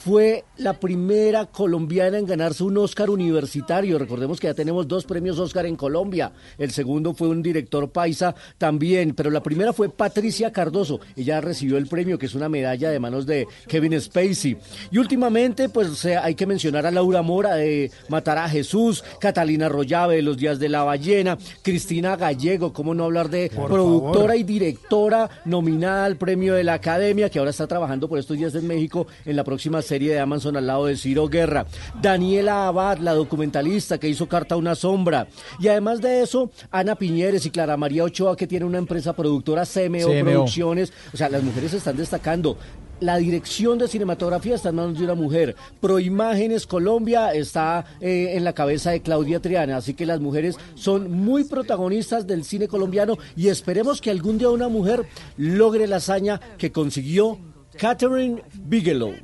fue 0.00 0.44
la 0.56 0.72
primera 0.80 1.46
colombiana 1.46 2.18
en 2.18 2.24
ganarse 2.24 2.64
un 2.64 2.78
Oscar 2.78 3.10
universitario. 3.10 3.98
Recordemos 3.98 4.40
que 4.40 4.46
ya 4.46 4.54
tenemos 4.54 4.88
dos 4.88 5.04
premios 5.04 5.38
Oscar 5.38 5.66
en 5.66 5.76
Colombia. 5.76 6.32
El 6.56 6.70
segundo 6.70 7.12
fue 7.12 7.28
un 7.28 7.42
director 7.42 7.90
paisa 7.90 8.34
también, 8.56 9.14
pero 9.14 9.30
la 9.30 9.42
primera 9.42 9.74
fue 9.74 9.90
Patricia 9.90 10.52
Cardoso. 10.52 11.00
Ella 11.16 11.42
recibió 11.42 11.76
el 11.76 11.86
premio, 11.86 12.18
que 12.18 12.26
es 12.26 12.34
una 12.34 12.48
medalla 12.48 12.90
de 12.90 12.98
manos 12.98 13.26
de 13.26 13.46
Kevin 13.68 14.00
Spacey. 14.00 14.56
Y 14.90 14.98
últimamente, 14.98 15.68
pues 15.68 16.06
hay 16.06 16.34
que 16.34 16.46
mencionar 16.46 16.86
a 16.86 16.90
Laura 16.90 17.20
Mora 17.20 17.56
de 17.56 17.90
Matar 18.08 18.38
a 18.38 18.48
Jesús, 18.48 19.04
Catalina 19.18 19.68
Rollave 19.68 20.16
de 20.16 20.22
Los 20.22 20.38
Días 20.38 20.58
de 20.58 20.70
la 20.70 20.82
Ballena, 20.82 21.36
Cristina 21.62 22.16
Gallego, 22.16 22.72
cómo 22.72 22.94
no 22.94 23.04
hablar 23.04 23.28
de 23.28 23.50
Por 23.54 23.68
productora 23.68 24.28
favor. 24.28 24.36
y 24.36 24.44
directora 24.44 25.28
nominada 25.44 26.06
al 26.06 26.16
premio 26.16 26.54
de 26.54 26.64
la 26.64 26.74
Academia, 26.74 27.28
que 27.28 27.38
ahora 27.38 27.50
está 27.50 27.66
trabajando 27.66 28.08
por 28.08 28.18
estos 28.18 28.38
días 28.38 28.54
en 28.54 28.66
México 28.66 29.06
en 29.26 29.36
la 29.36 29.44
próxima 29.44 29.82
serie 29.90 30.12
de 30.12 30.20
Amazon 30.20 30.56
al 30.56 30.68
lado 30.68 30.86
de 30.86 30.96
Ciro 30.96 31.26
Guerra. 31.26 31.66
Daniela 32.00 32.68
Abad, 32.68 32.98
la 32.98 33.12
documentalista 33.12 33.98
que 33.98 34.08
hizo 34.08 34.28
Carta 34.28 34.54
a 34.54 34.58
una 34.58 34.76
sombra. 34.76 35.26
Y 35.58 35.66
además 35.66 36.00
de 36.00 36.22
eso, 36.22 36.52
Ana 36.70 36.94
Piñeres 36.94 37.44
y 37.44 37.50
Clara 37.50 37.76
María 37.76 38.04
Ochoa, 38.04 38.36
que 38.36 38.46
tiene 38.46 38.66
una 38.66 38.78
empresa 38.78 39.14
productora 39.14 39.64
CMO, 39.66 40.06
CMO. 40.06 40.24
Producciones. 40.24 40.92
O 41.12 41.16
sea, 41.16 41.28
las 41.28 41.42
mujeres 41.42 41.74
están 41.74 41.96
destacando. 41.96 42.56
La 43.00 43.16
dirección 43.16 43.78
de 43.78 43.88
cinematografía 43.88 44.54
está 44.54 44.68
en 44.68 44.76
manos 44.76 44.96
de 44.96 45.04
una 45.04 45.16
mujer. 45.16 45.56
Proimágenes 45.80 46.68
Colombia 46.68 47.32
está 47.34 47.84
eh, 48.00 48.36
en 48.36 48.44
la 48.44 48.52
cabeza 48.52 48.92
de 48.92 49.02
Claudia 49.02 49.40
Triana. 49.40 49.78
Así 49.78 49.94
que 49.94 50.06
las 50.06 50.20
mujeres 50.20 50.56
son 50.76 51.10
muy 51.10 51.42
protagonistas 51.42 52.28
del 52.28 52.44
cine 52.44 52.68
colombiano 52.68 53.18
y 53.34 53.48
esperemos 53.48 54.00
que 54.00 54.10
algún 54.10 54.38
día 54.38 54.50
una 54.50 54.68
mujer 54.68 55.04
logre 55.36 55.88
la 55.88 55.96
hazaña 55.96 56.38
que 56.58 56.70
consiguió 56.70 57.38
Catherine 57.76 58.42
Bigelow. 58.54 59.14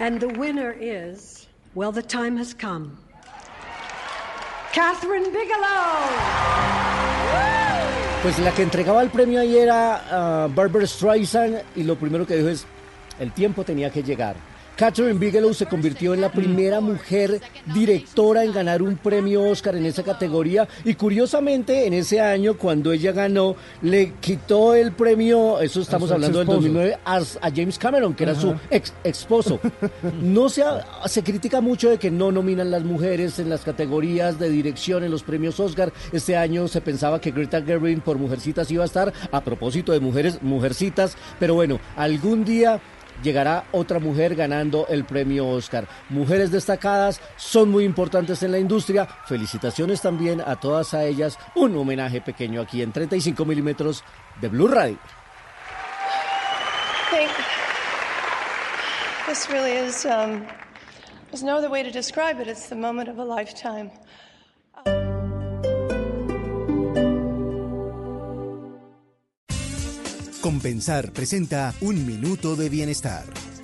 And 0.00 0.20
the 0.20 0.28
winner 0.28 0.74
is, 0.78 1.48
well, 1.74 1.90
the 1.90 2.02
time 2.02 2.36
has 2.36 2.54
come. 2.54 2.96
Catherine 4.72 5.32
Bigelow! 5.32 6.78
Pues 8.22 8.38
la 8.38 8.52
que 8.52 8.62
entregaba 8.62 9.02
el 9.02 9.10
premio 9.10 9.40
ahí 9.40 9.56
era 9.56 10.02
ah, 10.10 10.48
Barbara 10.48 10.86
Streisand 10.86 11.62
y 11.74 11.82
lo 11.82 11.96
primero 11.96 12.26
que 12.26 12.36
dijo 12.36 12.48
es, 12.48 12.64
el 13.18 13.32
tiempo 13.32 13.64
tenía 13.64 13.90
que 13.90 14.02
llegar. 14.02 14.36
Catherine 14.78 15.18
Bigelow 15.18 15.52
se 15.54 15.66
convirtió 15.66 16.14
en 16.14 16.20
la 16.20 16.30
primera 16.30 16.80
mujer 16.80 17.40
directora 17.74 18.44
en 18.44 18.52
ganar 18.52 18.80
un 18.80 18.96
premio 18.96 19.42
Oscar 19.42 19.74
en 19.74 19.84
esa 19.84 20.04
categoría 20.04 20.68
y 20.84 20.94
curiosamente 20.94 21.86
en 21.86 21.94
ese 21.94 22.20
año 22.20 22.56
cuando 22.56 22.92
ella 22.92 23.10
ganó 23.10 23.56
le 23.82 24.12
quitó 24.20 24.76
el 24.76 24.92
premio, 24.92 25.58
eso 25.60 25.80
estamos 25.80 26.12
hablando 26.12 26.38
del 26.38 26.46
exesposo. 26.48 26.68
2009, 26.68 26.98
a, 27.04 27.16
a 27.48 27.50
James 27.54 27.76
Cameron 27.76 28.14
que 28.14 28.22
era 28.22 28.36
su 28.36 28.54
ex 28.70 28.92
esposo. 29.02 29.58
No 30.22 30.48
se, 30.48 30.62
ha- 30.62 30.86
se 31.08 31.24
critica 31.24 31.60
mucho 31.60 31.90
de 31.90 31.98
que 31.98 32.12
no 32.12 32.30
nominan 32.30 32.70
las 32.70 32.84
mujeres 32.84 33.40
en 33.40 33.50
las 33.50 33.62
categorías 33.62 34.38
de 34.38 34.48
dirección 34.48 35.02
en 35.02 35.10
los 35.10 35.24
premios 35.24 35.58
Oscar. 35.58 35.92
Este 36.12 36.36
año 36.36 36.68
se 36.68 36.80
pensaba 36.80 37.20
que 37.20 37.32
Greta 37.32 37.60
Gerwig 37.62 38.00
por 38.02 38.16
Mujercitas 38.18 38.70
iba 38.70 38.84
a 38.84 38.86
estar, 38.86 39.12
a 39.32 39.42
propósito 39.42 39.90
de 39.90 39.98
mujeres, 39.98 40.38
Mujercitas, 40.40 41.16
pero 41.40 41.54
bueno, 41.54 41.80
algún 41.96 42.44
día 42.44 42.80
llegará 43.22 43.64
otra 43.72 43.98
mujer 43.98 44.34
ganando 44.34 44.86
el 44.88 45.04
premio 45.04 45.48
Oscar. 45.48 45.86
Mujeres 46.08 46.50
destacadas 46.50 47.20
son 47.36 47.70
muy 47.70 47.84
importantes 47.84 48.42
en 48.42 48.52
la 48.52 48.58
industria. 48.58 49.06
Felicitaciones 49.26 50.00
también 50.00 50.40
a 50.40 50.56
todas 50.56 50.94
a 50.94 51.04
ellas. 51.04 51.38
Un 51.54 51.76
homenaje 51.76 52.20
pequeño 52.20 52.60
aquí 52.60 52.82
en 52.82 52.92
35 52.92 53.44
milímetros 53.44 54.04
de 54.40 54.48
Blue 54.48 54.68
Radio. 54.68 54.98
this 59.28 59.50
really 59.50 59.72
is, 59.72 60.06
um, 60.06 60.46
there's 61.26 61.42
no 61.42 61.58
other 61.58 61.68
way 61.68 61.82
to 61.82 61.90
describe 61.90 62.40
it. 62.40 62.48
It's 62.48 62.68
the 62.68 62.76
moment 62.76 63.10
of 63.10 63.18
a 63.18 63.24
lifetime. 63.24 63.90
Compensar 70.48 71.12
presenta 71.12 71.74
Un 71.82 72.06
Minuto 72.06 72.56
de 72.56 72.70
Bienestar. 72.70 73.57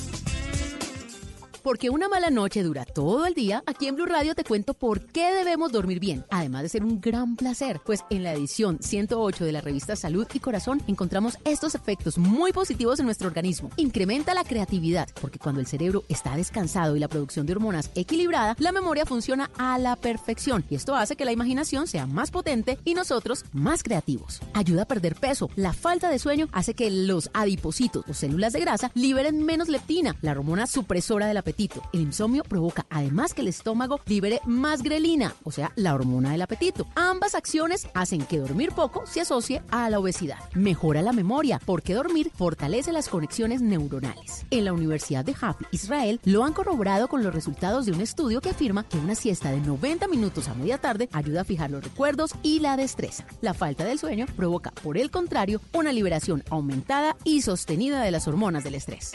Porque 1.64 1.88
una 1.88 2.10
mala 2.10 2.28
noche 2.28 2.62
dura 2.62 2.84
todo 2.84 3.24
el 3.24 3.32
día, 3.32 3.62
aquí 3.64 3.86
en 3.86 3.96
Blue 3.96 4.04
Radio 4.04 4.34
te 4.34 4.44
cuento 4.44 4.74
por 4.74 5.06
qué 5.06 5.32
debemos 5.32 5.72
dormir 5.72 5.98
bien, 5.98 6.26
además 6.28 6.60
de 6.60 6.68
ser 6.68 6.84
un 6.84 7.00
gran 7.00 7.36
placer, 7.36 7.80
pues 7.86 8.04
en 8.10 8.22
la 8.22 8.34
edición 8.34 8.80
108 8.82 9.46
de 9.46 9.52
la 9.52 9.62
revista 9.62 9.96
Salud 9.96 10.26
y 10.34 10.40
Corazón 10.40 10.82
encontramos 10.88 11.38
estos 11.46 11.74
efectos 11.74 12.18
muy 12.18 12.52
positivos 12.52 13.00
en 13.00 13.06
nuestro 13.06 13.28
organismo. 13.28 13.70
Incrementa 13.78 14.34
la 14.34 14.44
creatividad, 14.44 15.08
porque 15.22 15.38
cuando 15.38 15.62
el 15.62 15.66
cerebro 15.66 16.04
está 16.10 16.36
descansado 16.36 16.96
y 16.96 17.00
la 17.00 17.08
producción 17.08 17.46
de 17.46 17.54
hormonas 17.54 17.90
equilibrada, 17.94 18.56
la 18.58 18.70
memoria 18.70 19.06
funciona 19.06 19.50
a 19.56 19.78
la 19.78 19.96
perfección 19.96 20.66
y 20.68 20.74
esto 20.74 20.94
hace 20.94 21.16
que 21.16 21.24
la 21.24 21.32
imaginación 21.32 21.86
sea 21.86 22.06
más 22.06 22.30
potente 22.30 22.78
y 22.84 22.92
nosotros 22.92 23.46
más 23.54 23.82
creativos. 23.82 24.42
Ayuda 24.52 24.82
a 24.82 24.88
perder 24.88 25.14
peso. 25.14 25.48
La 25.56 25.72
falta 25.72 26.10
de 26.10 26.18
sueño 26.18 26.46
hace 26.52 26.74
que 26.74 26.90
los 26.90 27.30
adipocitos 27.32 28.04
o 28.06 28.12
células 28.12 28.52
de 28.52 28.60
grasa 28.60 28.90
liberen 28.92 29.42
menos 29.42 29.70
leptina, 29.70 30.14
la 30.20 30.32
hormona 30.32 30.66
supresora 30.66 31.26
del 31.26 31.38
apetito. 31.38 31.53
El 31.92 32.00
insomnio 32.00 32.42
provoca 32.42 32.84
además 32.90 33.32
que 33.32 33.42
el 33.42 33.48
estómago 33.48 34.00
libere 34.06 34.40
más 34.44 34.82
grelina, 34.82 35.34
o 35.44 35.52
sea, 35.52 35.70
la 35.76 35.94
hormona 35.94 36.32
del 36.32 36.42
apetito. 36.42 36.86
Ambas 36.96 37.34
acciones 37.34 37.86
hacen 37.94 38.22
que 38.22 38.38
dormir 38.38 38.72
poco 38.72 39.06
se 39.06 39.20
asocie 39.20 39.62
a 39.70 39.88
la 39.88 40.00
obesidad. 40.00 40.38
Mejora 40.54 41.00
la 41.00 41.12
memoria, 41.12 41.60
porque 41.64 41.94
dormir 41.94 42.30
fortalece 42.34 42.92
las 42.92 43.08
conexiones 43.08 43.62
neuronales. 43.62 44.46
En 44.50 44.64
la 44.64 44.72
Universidad 44.72 45.24
de 45.24 45.34
Haft, 45.40 45.62
Israel, 45.70 46.20
lo 46.24 46.44
han 46.44 46.52
corroborado 46.52 47.08
con 47.08 47.22
los 47.22 47.32
resultados 47.32 47.86
de 47.86 47.92
un 47.92 48.00
estudio 48.00 48.40
que 48.40 48.50
afirma 48.50 48.88
que 48.88 48.98
una 48.98 49.14
siesta 49.14 49.52
de 49.52 49.60
90 49.60 50.08
minutos 50.08 50.48
a 50.48 50.54
media 50.54 50.78
tarde 50.78 51.08
ayuda 51.12 51.42
a 51.42 51.44
fijar 51.44 51.70
los 51.70 51.84
recuerdos 51.84 52.34
y 52.42 52.58
la 52.60 52.76
destreza. 52.76 53.26
La 53.40 53.54
falta 53.54 53.84
del 53.84 53.98
sueño 53.98 54.26
provoca, 54.36 54.72
por 54.72 54.98
el 54.98 55.10
contrario, 55.10 55.60
una 55.72 55.92
liberación 55.92 56.42
aumentada 56.50 57.16
y 57.22 57.42
sostenida 57.42 58.02
de 58.02 58.10
las 58.10 58.26
hormonas 58.26 58.64
del 58.64 58.74
estrés. 58.74 59.12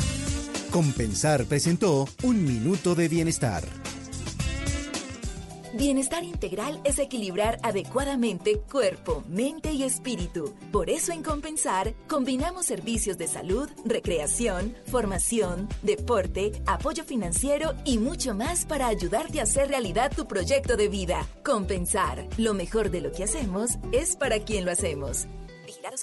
Compensar 0.71 1.45
presentó 1.45 2.07
Minuto 2.37 2.95
de 2.95 3.07
Bienestar. 3.07 3.63
Bienestar 5.73 6.23
integral 6.23 6.81
es 6.83 6.99
equilibrar 6.99 7.59
adecuadamente 7.63 8.59
cuerpo, 8.59 9.23
mente 9.27 9.71
y 9.71 9.83
espíritu. 9.83 10.53
Por 10.71 10.89
eso 10.89 11.11
en 11.11 11.23
Compensar 11.23 11.93
combinamos 12.07 12.65
servicios 12.65 13.17
de 13.17 13.27
salud, 13.27 13.69
recreación, 13.85 14.75
formación, 14.87 15.69
deporte, 15.83 16.61
apoyo 16.65 17.03
financiero 17.03 17.75
y 17.85 17.97
mucho 17.97 18.33
más 18.33 18.65
para 18.65 18.87
ayudarte 18.87 19.39
a 19.39 19.43
hacer 19.43 19.69
realidad 19.69 20.11
tu 20.15 20.27
proyecto 20.27 20.75
de 20.75 20.89
vida. 20.89 21.25
Compensar, 21.45 22.27
lo 22.37 22.53
mejor 22.53 22.89
de 22.89 23.01
lo 23.01 23.11
que 23.11 23.23
hacemos 23.23 23.71
es 23.91 24.15
para 24.15 24.39
quien 24.39 24.65
lo 24.65 24.71
hacemos. 24.71 25.27
Vigilado. 25.65 25.95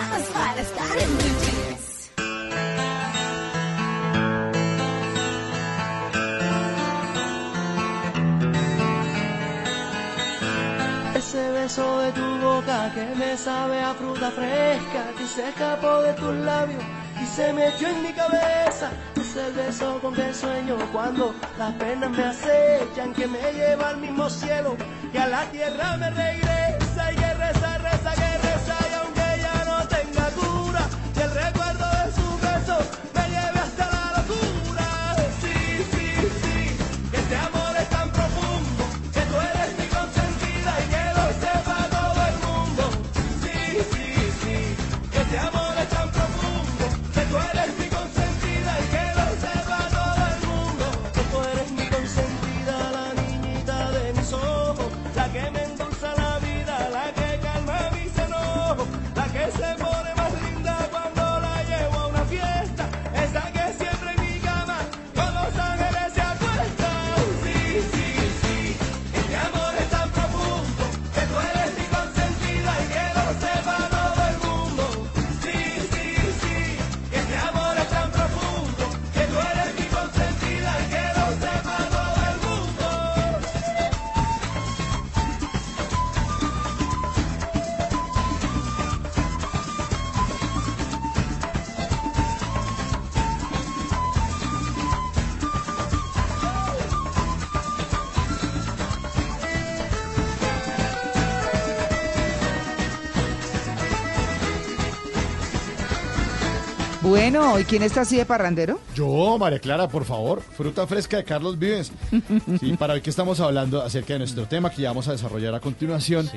Para 0.00 0.60
estar 0.62 0.96
en 0.96 1.18
jeans. 1.18 2.10
Ese 11.14 11.50
beso 11.52 11.98
de 11.98 12.12
tu 12.12 12.38
boca 12.38 12.90
que 12.94 13.14
me 13.14 13.36
sabe 13.36 13.82
a 13.82 13.92
fruta 13.92 14.30
fresca 14.30 15.12
que 15.18 15.26
se 15.26 15.46
escapó 15.50 16.00
de 16.00 16.14
tus 16.14 16.34
labios 16.34 16.82
y 17.22 17.26
se 17.26 17.52
metió 17.52 17.88
en 17.88 18.02
mi 18.02 18.12
cabeza. 18.14 18.90
Es 19.16 19.36
el 19.36 19.52
beso 19.52 20.00
con 20.00 20.14
que 20.14 20.32
sueño 20.32 20.76
cuando 20.92 21.34
las 21.58 21.74
penas 21.74 22.10
me 22.10 22.24
acechan, 22.24 23.12
que 23.12 23.26
me 23.26 23.52
lleva 23.52 23.90
al 23.90 23.98
mismo 23.98 24.30
cielo 24.30 24.78
y 25.12 25.18
a 25.18 25.26
la 25.26 25.44
tierra 25.50 25.98
me 25.98 26.08
regresa 26.08 26.69
Bueno, 107.32 107.60
¿y 107.60 107.64
quién 107.64 107.84
está 107.84 108.00
así 108.00 108.16
de 108.16 108.26
parrandero? 108.26 108.80
Yo, 108.92 109.38
María 109.38 109.60
Clara, 109.60 109.86
por 109.86 110.04
favor. 110.04 110.40
Fruta 110.40 110.84
fresca 110.88 111.18
de 111.18 111.22
Carlos 111.22 111.56
Vives. 111.56 111.92
Sí, 112.58 112.72
para 112.78 112.94
hoy 112.94 113.02
que 113.02 113.10
estamos 113.10 113.38
hablando 113.38 113.80
acerca 113.80 114.14
de 114.14 114.18
nuestro 114.18 114.46
tema 114.46 114.68
que 114.68 114.82
ya 114.82 114.88
vamos 114.88 115.06
a 115.06 115.12
desarrollar 115.12 115.54
a 115.54 115.60
continuación. 115.60 116.28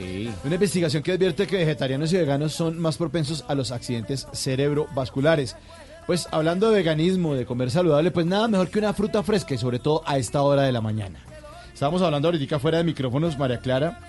Una 0.44 0.54
investigación 0.54 1.02
que 1.02 1.14
advierte 1.14 1.48
que 1.48 1.58
vegetarianos 1.58 2.14
y 2.14 2.18
veganos 2.18 2.54
son 2.54 2.80
más 2.80 2.98
propensos 2.98 3.44
a 3.48 3.56
los 3.56 3.72
accidentes 3.72 4.28
cerebrovasculares. 4.34 5.56
Pues 6.06 6.28
hablando 6.30 6.70
de 6.70 6.76
veganismo, 6.76 7.34
de 7.34 7.48
comer 7.48 7.72
saludable, 7.72 8.12
pues 8.12 8.28
nada 8.28 8.48
mejor 8.48 8.70
que 8.70 8.78
una 8.78 8.94
fruta 8.94 9.24
fresca 9.24 9.56
y 9.56 9.58
sobre 9.58 9.80
todo 9.80 10.04
a 10.06 10.20
esta 10.20 10.44
hora 10.44 10.62
de 10.62 10.74
la 10.74 10.82
mañana. 10.82 11.18
Estábamos 11.74 12.04
hablando 12.04 12.28
ahorita 12.28 12.60
fuera 12.60 12.78
de 12.78 12.84
micrófonos, 12.84 13.36
María 13.40 13.58
Clara, 13.58 14.00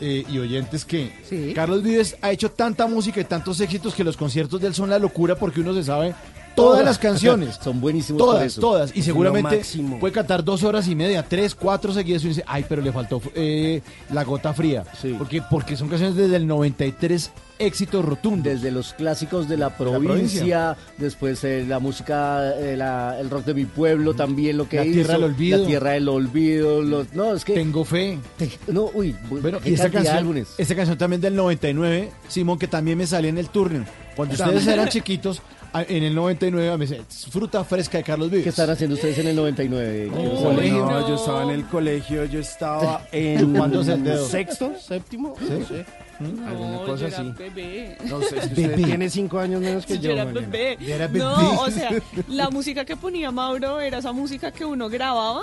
eh, 0.00 0.24
y 0.28 0.38
oyentes 0.38 0.84
que 0.84 1.10
Carlos 1.54 1.82
Vives 1.82 2.16
ha 2.22 2.30
hecho 2.30 2.50
tanta 2.50 2.86
música 2.86 3.20
y 3.20 3.24
tantos 3.24 3.60
éxitos 3.60 3.94
que 3.94 4.04
los 4.04 4.16
conciertos 4.16 4.60
de 4.60 4.68
él 4.68 4.74
son 4.74 4.90
la 4.90 4.98
locura 4.98 5.34
porque 5.36 5.60
uno 5.60 5.74
se 5.74 5.84
sabe 5.84 6.14
todas 6.62 6.84
las 6.84 6.98
canciones. 6.98 7.56
Son 7.62 7.80
buenísimos 7.80 8.18
Todas, 8.18 8.44
eso. 8.44 8.60
todas. 8.60 8.96
Y 8.96 9.02
seguramente 9.02 9.62
puede 10.00 10.12
cantar 10.12 10.44
dos 10.44 10.62
horas 10.64 10.86
y 10.88 10.94
media, 10.94 11.24
tres, 11.26 11.54
cuatro 11.54 11.92
seguidas 11.92 12.24
y 12.24 12.28
dice, 12.28 12.44
ay, 12.46 12.64
pero 12.68 12.82
le 12.82 12.92
faltó 12.92 13.20
eh, 13.34 13.80
la 14.12 14.24
gota 14.24 14.52
fría. 14.52 14.84
Porque, 15.18 15.42
porque 15.50 15.76
son 15.76 15.88
canciones 15.88 16.16
desde 16.16 16.36
el 16.36 16.46
93 16.46 17.30
éxitos 17.58 18.04
rotundos. 18.04 18.44
Desde 18.44 18.70
los 18.70 18.92
clásicos 18.94 19.48
de 19.48 19.56
la 19.56 19.76
provincia, 19.76 20.06
provincia. 20.08 20.76
después 20.96 21.42
eh, 21.44 21.64
la 21.66 21.78
música, 21.80 22.52
eh, 22.56 22.76
la- 22.76 23.18
el 23.18 23.28
rock 23.30 23.46
de 23.46 23.54
mi 23.54 23.64
pueblo 23.64 24.14
también 24.14 24.56
lo 24.56 24.68
que 24.68 24.76
La 24.76 24.84
hizo. 24.84 24.94
Tierra 24.94 25.14
del 25.14 25.24
Olvido. 25.24 25.58
La 25.58 25.66
Tierra 25.66 25.90
del 25.92 26.08
Olvido. 26.08 26.82
Los, 26.82 27.12
no, 27.14 27.34
es 27.34 27.44
que... 27.44 27.54
Tengo 27.54 27.84
fe. 27.84 28.18
no, 28.68 28.90
uy, 28.94 29.14
Bueno, 29.28 29.58
y 29.64 29.70
de 29.72 29.90
canción, 29.90 30.16
álbumes. 30.16 30.48
esta 30.56 30.74
canción 30.76 30.96
también 30.98 31.20
del 31.20 31.34
99, 31.34 32.10
Simón, 32.28 32.58
que 32.58 32.68
también 32.68 32.96
me 32.98 33.06
salía 33.06 33.30
en 33.30 33.38
el 33.38 33.48
turno. 33.48 33.84
Cuando 34.14 34.34
ustedes 34.34 34.66
eran 34.66 34.88
chiquitos, 34.88 35.42
en 35.74 36.02
el 36.04 36.14
99 36.14 36.76
me 36.78 36.86
decía, 36.86 37.04
fruta 37.30 37.64
fresca 37.64 37.98
de 37.98 38.04
Carlos 38.04 38.30
Vives. 38.30 38.44
¿Qué 38.44 38.50
están 38.50 38.70
haciendo 38.70 38.94
ustedes 38.96 39.18
en 39.18 39.28
el 39.28 39.36
99? 39.36 40.10
Quiero 40.14 40.52
No, 40.86 41.08
yo 41.08 41.14
estaba 41.14 41.42
en 41.44 41.50
el 41.50 41.64
colegio, 41.66 42.24
yo 42.24 42.40
estaba 42.40 43.06
en 43.12 43.54
sexto, 44.28 44.72
séptimo, 44.78 45.34
¿Sí? 45.38 45.46
no 45.50 45.66
sé. 45.66 45.86
Alguna 46.20 46.72
No, 46.72 46.84
cosa 46.84 47.02
yo 47.02 47.06
era 47.08 47.18
así. 47.20 47.32
bebé. 47.38 47.96
No 48.06 48.20
sé, 48.22 48.48
tiene 48.48 49.08
cinco 49.08 49.38
años 49.38 49.60
menos 49.60 49.86
que 49.86 49.98
yo. 49.98 50.02
yo 50.02 50.10
era 50.12 50.24
bebé. 50.24 50.76
No, 51.12 51.60
o 51.60 51.70
sea, 51.70 51.90
la 52.28 52.50
música 52.50 52.84
que 52.84 52.96
ponía 52.96 53.30
Mauro 53.30 53.78
era 53.80 53.98
esa 53.98 54.10
música 54.12 54.50
que 54.50 54.64
uno 54.64 54.88
grababa 54.88 55.42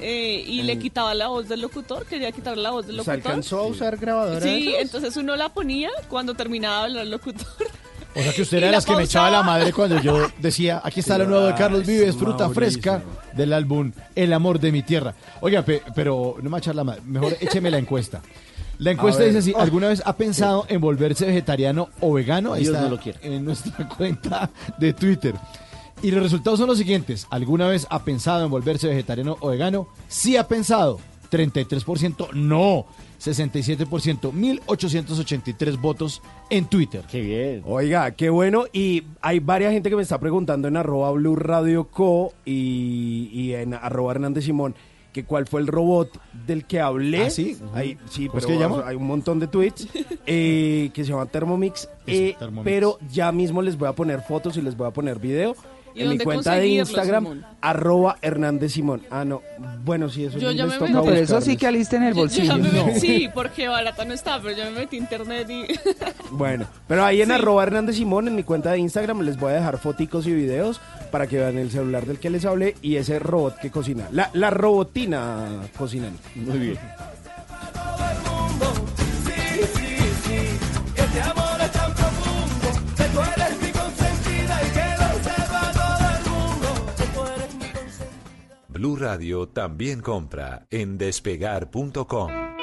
eh, 0.00 0.42
y 0.46 0.62
le 0.62 0.78
quitaba 0.78 1.12
la 1.14 1.28
voz 1.28 1.48
del 1.48 1.60
locutor, 1.60 2.06
quería 2.06 2.32
quitar 2.32 2.56
la 2.56 2.70
voz 2.70 2.86
del 2.86 2.94
¿Se 2.94 2.96
locutor. 2.98 3.14
alcanzó 3.14 3.58
a 3.58 3.66
usar 3.66 3.96
grabadora? 3.98 4.40
Sí, 4.40 4.74
entonces 4.78 5.14
uno 5.18 5.36
la 5.36 5.50
ponía 5.52 5.90
cuando 6.08 6.34
terminaba 6.34 6.78
de 6.78 6.84
hablar 6.84 7.02
el 7.04 7.10
locutor. 7.10 7.46
O 8.16 8.22
sea 8.22 8.32
que 8.32 8.42
usted 8.42 8.58
era 8.58 8.66
de 8.66 8.72
la 8.72 8.76
las 8.78 8.86
que 8.86 8.94
me 8.96 9.02
echaba 9.04 9.30
la 9.30 9.42
madre 9.42 9.72
cuando 9.72 10.00
yo 10.00 10.28
decía, 10.38 10.80
aquí 10.84 11.00
está 11.00 11.18
lo 11.18 11.26
nuevo 11.26 11.46
de 11.46 11.54
Carlos 11.54 11.84
Vives, 11.86 12.16
fruta 12.16 12.48
fresca 12.50 13.02
del 13.32 13.52
álbum 13.52 13.92
El 14.14 14.32
amor 14.32 14.60
de 14.60 14.70
mi 14.72 14.82
tierra. 14.82 15.14
Oiga, 15.40 15.62
pe- 15.62 15.82
pero 15.94 16.36
no 16.38 16.44
me 16.44 16.50
va 16.50 16.56
a 16.58 16.60
echar 16.60 16.74
la 16.74 16.84
madre, 16.84 17.02
mejor 17.04 17.36
écheme 17.40 17.70
la 17.70 17.78
encuesta. 17.78 18.22
La 18.78 18.90
encuesta 18.90 19.20
ver. 19.22 19.28
dice 19.34 19.38
así. 19.38 19.54
¿alguna 19.56 19.88
vez 19.88 20.02
ha 20.04 20.16
pensado 20.16 20.66
en 20.68 20.80
volverse 20.80 21.26
vegetariano 21.26 21.88
o 22.00 22.12
vegano? 22.12 22.52
Ahí 22.52 22.62
Dios 22.62 22.74
está 22.74 22.84
no 22.88 22.94
lo 22.96 23.00
quiera. 23.00 23.18
en 23.22 23.44
nuestra 23.44 23.88
cuenta 23.96 24.50
de 24.78 24.92
Twitter. 24.92 25.34
Y 26.02 26.10
los 26.10 26.22
resultados 26.22 26.58
son 26.58 26.68
los 26.68 26.76
siguientes. 26.78 27.26
¿Alguna 27.30 27.66
vez 27.68 27.86
ha 27.88 28.02
pensado 28.04 28.44
en 28.44 28.50
volverse 28.50 28.88
vegetariano 28.88 29.36
o 29.40 29.48
vegano? 29.50 29.88
Sí 30.08 30.36
ha 30.36 30.46
pensado. 30.48 30.98
33% 31.30 32.32
no. 32.34 32.86
67%. 33.24 34.32
1883 34.32 35.80
votos 35.80 36.22
en 36.50 36.66
Twitter. 36.66 37.02
Qué 37.10 37.20
bien. 37.20 37.62
Oiga, 37.66 38.10
qué 38.12 38.30
bueno. 38.30 38.64
Y 38.72 39.04
hay 39.20 39.38
varias 39.40 39.72
gente 39.72 39.90
que 39.90 39.96
me 39.96 40.02
está 40.02 40.18
preguntando 40.18 40.68
en 40.68 40.76
arroba 40.76 41.10
Blue 41.12 41.36
Radio 41.36 41.88
Co. 41.88 42.32
y, 42.44 43.30
y 43.32 43.54
en 43.54 43.74
arroba 43.74 44.12
Hernández 44.12 44.44
Simón 44.44 44.74
que 45.12 45.24
cuál 45.24 45.46
fue 45.46 45.60
el 45.60 45.68
robot 45.68 46.10
del 46.44 46.64
que 46.64 46.80
hablé. 46.80 47.26
¿Ah, 47.26 47.30
sí? 47.30 47.56
Hay- 47.72 47.96
sí, 48.10 48.26
¿Cómo 48.26 48.40
es 48.40 48.46
pero 48.46 48.58
que 48.58 48.64
llama? 48.64 48.82
hay 48.84 48.96
un 48.96 49.06
montón 49.06 49.38
de 49.38 49.46
tweets 49.46 49.86
eh, 50.26 50.90
que 50.92 51.04
se 51.04 51.10
llama 51.12 51.26
Thermomix. 51.26 51.88
eh, 52.08 52.34
Thermomix. 52.36 52.64
Pero 52.64 52.98
ya 53.12 53.30
mismo 53.30 53.62
les 53.62 53.78
voy 53.78 53.86
a 53.88 53.92
poner 53.92 54.22
fotos 54.22 54.56
y 54.56 54.60
les 54.60 54.76
voy 54.76 54.88
a 54.88 54.90
poner 54.90 55.20
video. 55.20 55.54
¿Y 55.94 56.02
En 56.02 56.08
mi 56.10 56.18
cuenta 56.18 56.54
de 56.56 56.66
Instagram, 56.66 57.24
Simón? 57.24 57.46
arroba 57.60 58.16
Hernández 58.20 58.72
Simón. 58.72 59.02
Ah, 59.10 59.24
no. 59.24 59.42
Bueno, 59.84 60.08
sí, 60.08 60.24
eso 60.24 60.38
Yo 60.38 60.50
ya 60.50 60.66
me 60.66 60.76
toca 60.76 60.90
No, 60.90 61.04
pero 61.04 61.16
eso 61.16 61.40
sí 61.40 61.56
que 61.56 61.68
alista 61.68 61.96
en 61.96 62.02
el 62.04 62.14
Yo- 62.14 62.26
yo 62.26 62.56
bolsillo. 62.56 62.58
me 62.58 62.98
Sí, 63.00 63.28
porque 63.32 63.68
barata 63.68 64.04
no 64.04 64.12
está, 64.12 64.40
pero 64.42 64.56
yo 64.56 64.64
me 64.64 64.70
metí 64.80 64.96
a 64.96 64.98
internet 64.98 65.48
y... 65.50 65.66
Bueno, 66.32 66.66
pero 66.88 67.04
ahí 67.04 67.22
en 67.22 67.28
Sí. 67.28 67.32
arroba 67.34 67.62
Hernández 67.62 67.96
Simón, 67.96 68.26
en 68.26 68.34
mi 68.34 68.42
cuenta 68.42 68.72
de 68.72 68.78
Instagram, 68.78 69.20
les 69.20 69.38
voy 69.38 69.52
a 69.52 69.56
dejar 69.56 69.78
foticos 69.78 70.26
y 70.26 70.32
videos 70.34 70.80
para 71.12 71.28
que 71.28 71.38
vean 71.38 71.58
el 71.58 71.70
celular 71.70 72.06
del 72.06 72.18
que 72.18 72.28
les 72.30 72.44
hablé 72.44 72.74
y 72.82 72.96
ese 72.96 73.20
robot 73.20 73.58
que 73.60 73.70
cocina. 73.70 74.08
La, 74.10 74.30
la 74.32 74.50
robotina 74.50 75.46
cocinando. 75.78 76.18
Muy 76.34 76.58
bien. 76.58 76.78
Blue 88.84 88.96
Radio 88.96 89.48
también 89.48 90.02
compra 90.02 90.66
en 90.70 90.98
despegar.com. 90.98 92.53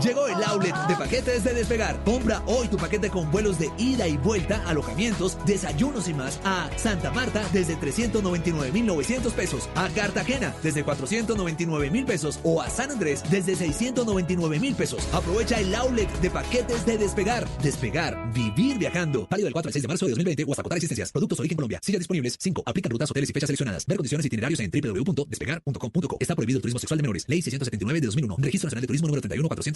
Llegó 0.00 0.26
el 0.26 0.42
outlet 0.42 0.74
de 0.88 0.96
paquetes 0.96 1.44
de 1.44 1.54
despegar. 1.54 2.02
Compra 2.04 2.42
hoy 2.46 2.68
tu 2.68 2.76
paquete 2.76 3.10
con 3.10 3.30
vuelos 3.30 3.58
de 3.58 3.70
ida 3.78 4.08
y 4.08 4.16
vuelta, 4.16 4.62
alojamientos, 4.66 5.36
desayunos 5.44 6.08
y 6.08 6.14
más 6.14 6.40
a 6.44 6.70
Santa 6.76 7.10
Marta 7.10 7.44
desde 7.52 7.76
399.900 7.76 9.32
pesos, 9.32 9.68
a 9.74 9.88
Cartagena 9.90 10.54
desde 10.62 10.84
499.000 10.84 12.06
pesos 12.06 12.40
o 12.42 12.62
a 12.62 12.70
San 12.70 12.90
Andrés 12.90 13.22
desde 13.30 13.54
699.000 13.54 14.74
pesos. 14.74 15.08
Aprovecha 15.12 15.60
el 15.60 15.74
outlet 15.74 16.10
de 16.20 16.30
paquetes 16.30 16.86
de 16.86 16.98
despegar. 16.98 17.46
Despegar, 17.62 18.32
vivir 18.32 18.78
viajando. 18.78 19.26
Válido 19.30 19.46
del 19.46 19.52
4 19.52 19.68
al 19.68 19.72
6 19.72 19.82
de 19.82 19.88
marzo 19.88 20.06
de 20.06 20.12
2020 20.12 20.44
o 20.44 20.50
hasta 20.52 20.62
agotar 20.62 20.78
existencias. 20.78 21.12
Productos 21.12 21.38
origen 21.38 21.56
Colombia. 21.56 21.80
Sillas 21.82 22.00
disponibles. 22.00 22.36
5. 22.40 22.62
Aplican 22.64 22.90
rutas, 22.90 23.10
hoteles 23.10 23.30
y 23.30 23.32
fechas 23.32 23.48
seleccionadas. 23.48 23.86
Ver 23.86 23.98
condiciones 23.98 24.24
y 24.24 24.28
itinerarios 24.28 24.60
en 24.60 24.70
www.despegar.com.co. 24.70 26.16
Está 26.18 26.34
prohibido 26.34 26.58
el 26.58 26.62
turismo 26.62 26.78
sexual 26.78 26.98
de 26.98 27.02
menores. 27.02 27.24
Ley 27.28 27.42
679 27.42 28.00
de 28.00 28.06
2001. 28.06 28.36
Registro 28.38 28.66
Nacional 28.66 28.80
de 28.80 28.86
Turismo 28.86 29.08
número 29.08 29.22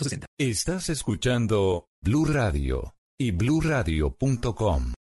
31460. 0.09 0.27
Estás 0.39 0.89
escuchando 0.89 1.89
Blue 2.01 2.25
Radio 2.27 2.95
y 3.19 3.31
bluradio.com. 3.33 4.93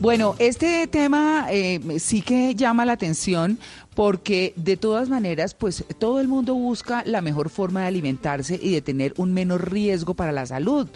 Bueno, 0.00 0.34
este 0.38 0.86
tema 0.86 1.48
eh, 1.50 1.78
sí 1.98 2.22
que 2.22 2.54
llama 2.54 2.86
la 2.86 2.92
atención 2.92 3.58
porque 3.94 4.54
de 4.56 4.78
todas 4.78 5.10
maneras, 5.10 5.52
pues 5.52 5.84
todo 5.98 6.20
el 6.20 6.28
mundo 6.28 6.54
busca 6.54 7.02
la 7.04 7.20
mejor 7.20 7.50
forma 7.50 7.82
de 7.82 7.88
alimentarse 7.88 8.58
y 8.62 8.72
de 8.72 8.80
tener 8.80 9.12
un 9.18 9.34
menor 9.34 9.70
riesgo 9.70 10.14
para 10.14 10.32
la 10.32 10.46
salud. 10.46 10.88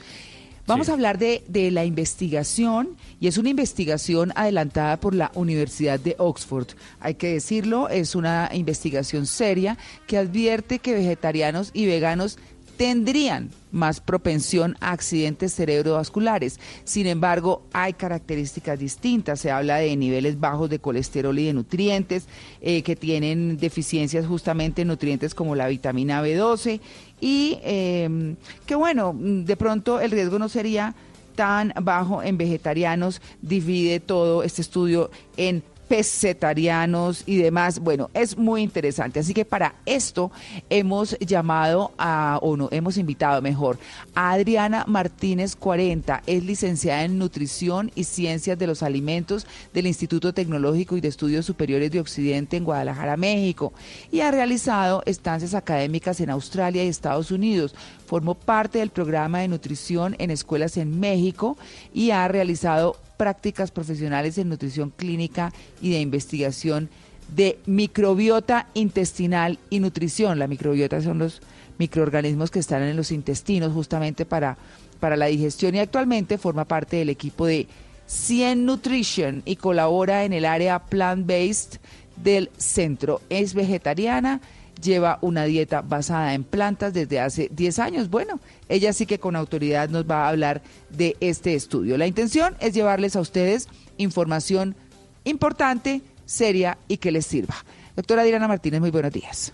Vamos 0.67 0.89
a 0.89 0.95
hablar 0.95 1.19
de, 1.19 1.45
de, 1.47 1.71
la 1.71 1.85
investigación 1.85 2.97
y 3.21 3.29
es 3.29 3.37
una 3.37 3.51
investigación 3.51 4.33
adelantada 4.35 4.99
por 4.99 5.15
la 5.15 5.31
Universidad 5.35 6.01
de 6.01 6.17
Oxford. 6.19 6.69
Hay 7.01 7.17
que 7.17 7.35
decirlo, 7.35 7.91
es 7.91 8.15
una 8.15 8.49
investigación 8.51 9.27
seria 9.27 9.77
que 10.07 10.17
advierte 10.17 10.79
que 10.79 10.95
vegetarianos 10.95 11.71
y 11.75 11.85
veganos 11.85 12.39
tendrían 12.77 13.51
más 13.71 14.01
propensión 14.01 14.77
a 14.81 14.93
accidentes 14.93 15.55
cerebrovasculares. 15.55 16.61
Sin 16.85 17.07
embargo, 17.07 17.67
hay 17.73 17.93
características 17.93 18.79
distintas. 18.79 19.41
Se 19.41 19.51
habla 19.51 19.77
de 19.77 19.97
niveles 19.97 20.39
bajos 20.39 20.71
de 20.71 20.79
colesterol 20.79 21.39
y 21.39 21.47
de 21.47 21.53
nutrientes, 21.53 22.27
eh, 22.61 22.83
que 22.83 22.97
tienen 22.97 23.57
deficiencias 23.57 24.27
justamente 24.27 24.83
en 24.83 24.89
nutrientes 24.89 25.35
como 25.35 25.55
la 25.55 25.69
vitamina 25.69 26.23
B12 26.23 26.81
y 27.21 27.59
eh, 27.63 28.35
que 28.67 28.75
bueno, 28.75 29.15
de 29.19 29.57
pronto 29.57 30.01
el 30.01 30.11
riesgo 30.11 30.39
no 30.39 30.49
sería 30.49 30.95
tan 31.35 31.73
bajo 31.83 32.23
en 32.23 32.37
vegetarianos. 32.39 33.21
Divide 33.43 34.01
todo 34.01 34.43
este 34.43 34.63
estudio 34.63 35.11
en 35.37 35.63
pesetarianos 35.89 37.23
y 37.27 37.37
demás. 37.37 37.79
Bueno, 37.79 38.11
es 38.15 38.37
muy 38.37 38.63
interesante. 38.63 39.21
Así 39.21 39.35
que 39.35 39.45
para 39.45 39.75
esto 39.87 40.31
hemos 40.71 41.19
llamado 41.19 41.93
a, 41.99 42.39
o 42.43 42.57
no, 42.57 42.69
hemos 42.71 42.97
invitado 42.97 43.41
mejor, 43.43 43.79
a 44.15 44.33
Adriana 44.33 44.85
Martínez 44.87 45.57
40. 45.57 46.23
Es 46.27 46.45
licenciada 46.45 47.05
en 47.05 47.19
Nutrición 47.19 47.91
y 47.95 48.05
Ciencias 48.05 48.59
de 48.59 48.67
los 48.67 48.83
Alimentos 48.83 49.47
del 49.73 49.87
Instituto 49.87 50.33
Tecnológico 50.33 50.97
y 50.97 51.01
de 51.01 51.09
Estudios 51.09 51.47
Superiores 51.47 51.91
de 51.91 52.01
Occidente 52.01 52.57
en 52.57 52.65
Guadalajara, 52.65 53.17
México. 53.17 53.73
Y 54.11 54.21
ha 54.21 54.31
realizado 54.31 55.03
estancias 55.07 55.55
académicas 55.55 56.21
en 56.21 56.31
Australia 56.31 56.85
y 56.85 56.89
Estados 56.89 57.31
Unidos. 57.31 57.75
Formó 58.07 58.35
parte 58.35 58.79
del 58.79 58.91
programa 58.91 59.41
de 59.41 59.49
nutrición 59.49 60.17
en 60.19 60.31
escuelas 60.31 60.77
en 60.77 61.01
México 61.01 61.57
y 61.93 62.11
ha 62.11 62.27
realizado 62.29 62.97
prácticas 63.17 63.71
profesionales 63.71 64.39
en 64.39 64.49
nutrición 64.49 64.91
clínica 64.91 65.53
y 65.81 65.93
de 65.93 66.01
investigación 66.01 66.89
de 67.35 67.59
microbiota 67.67 68.69
intestinal 68.75 69.59
y 69.71 69.81
nutrición. 69.81 70.39
La 70.39 70.47
microbiota 70.47 71.01
son 71.01 71.19
los 71.19 71.41
microorganismos 71.79 72.51
que 72.51 72.59
están 72.59 72.83
en 72.83 72.97
los 72.97 73.11
intestinos 73.11 73.73
justamente 73.73 74.25
para, 74.25 74.57
para 75.01 75.17
la 75.17 75.27
digestión 75.27 75.75
y 75.75 75.79
actualmente 75.79 76.39
forma 76.39 76.65
parte 76.65 76.97
del 76.97 77.09
equipo 77.09 77.47
de 77.47 77.67
100 78.07 78.67
Nutrition 78.67 79.43
y 79.45 79.57
colabora 79.57 80.25
en 80.25 80.33
el 80.33 80.45
área 80.45 80.79
plant-based 80.79 81.81
del 82.17 82.51
centro. 82.57 83.21
Es 83.31 83.55
vegetariana 83.55 84.41
lleva 84.83 85.19
una 85.23 85.45
dieta 85.45 85.83
basada 85.83 86.35
en 86.35 86.45
plantas 86.45 86.93
desde 86.95 87.21
hace 87.21 87.49
10 87.53 87.79
años. 87.79 88.11
Bueno, 88.11 88.41
ella 88.69 88.93
sí 88.93 89.07
que 89.07 89.19
con 89.19 89.37
autoridad 89.37 89.89
nos 89.89 90.09
va 90.09 90.25
a 90.25 90.29
hablar 90.29 90.63
de 90.91 91.17
este 91.21 91.55
estudio. 91.55 91.97
La 91.97 92.07
intención 92.07 92.57
es 92.61 92.75
llevarles 92.75 93.17
a 93.17 93.21
ustedes 93.21 93.69
información 93.99 94.77
importante, 95.25 96.03
seria 96.27 96.79
y 96.89 96.99
que 96.99 97.13
les 97.13 97.27
sirva. 97.27 97.57
Doctora 97.97 98.25
Diana 98.25 98.49
Martínez, 98.49 98.81
muy 98.81 98.91
buenos 98.91 99.13
días. 99.13 99.53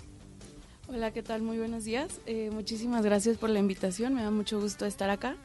Hola, 0.89 1.13
¿qué 1.13 1.23
tal? 1.23 1.43
Muy 1.43 1.59
buenos 1.59 1.85
días. 1.85 2.21
Eh, 2.27 2.51
muchísimas 2.53 3.05
gracias 3.05 3.37
por 3.37 3.51
la 3.51 3.61
invitación. 3.61 4.15
Me 4.15 4.23
da 4.23 4.31
mucho 4.31 4.61
gusto 4.61 4.87
estar 4.87 5.09
acá. 5.09 5.37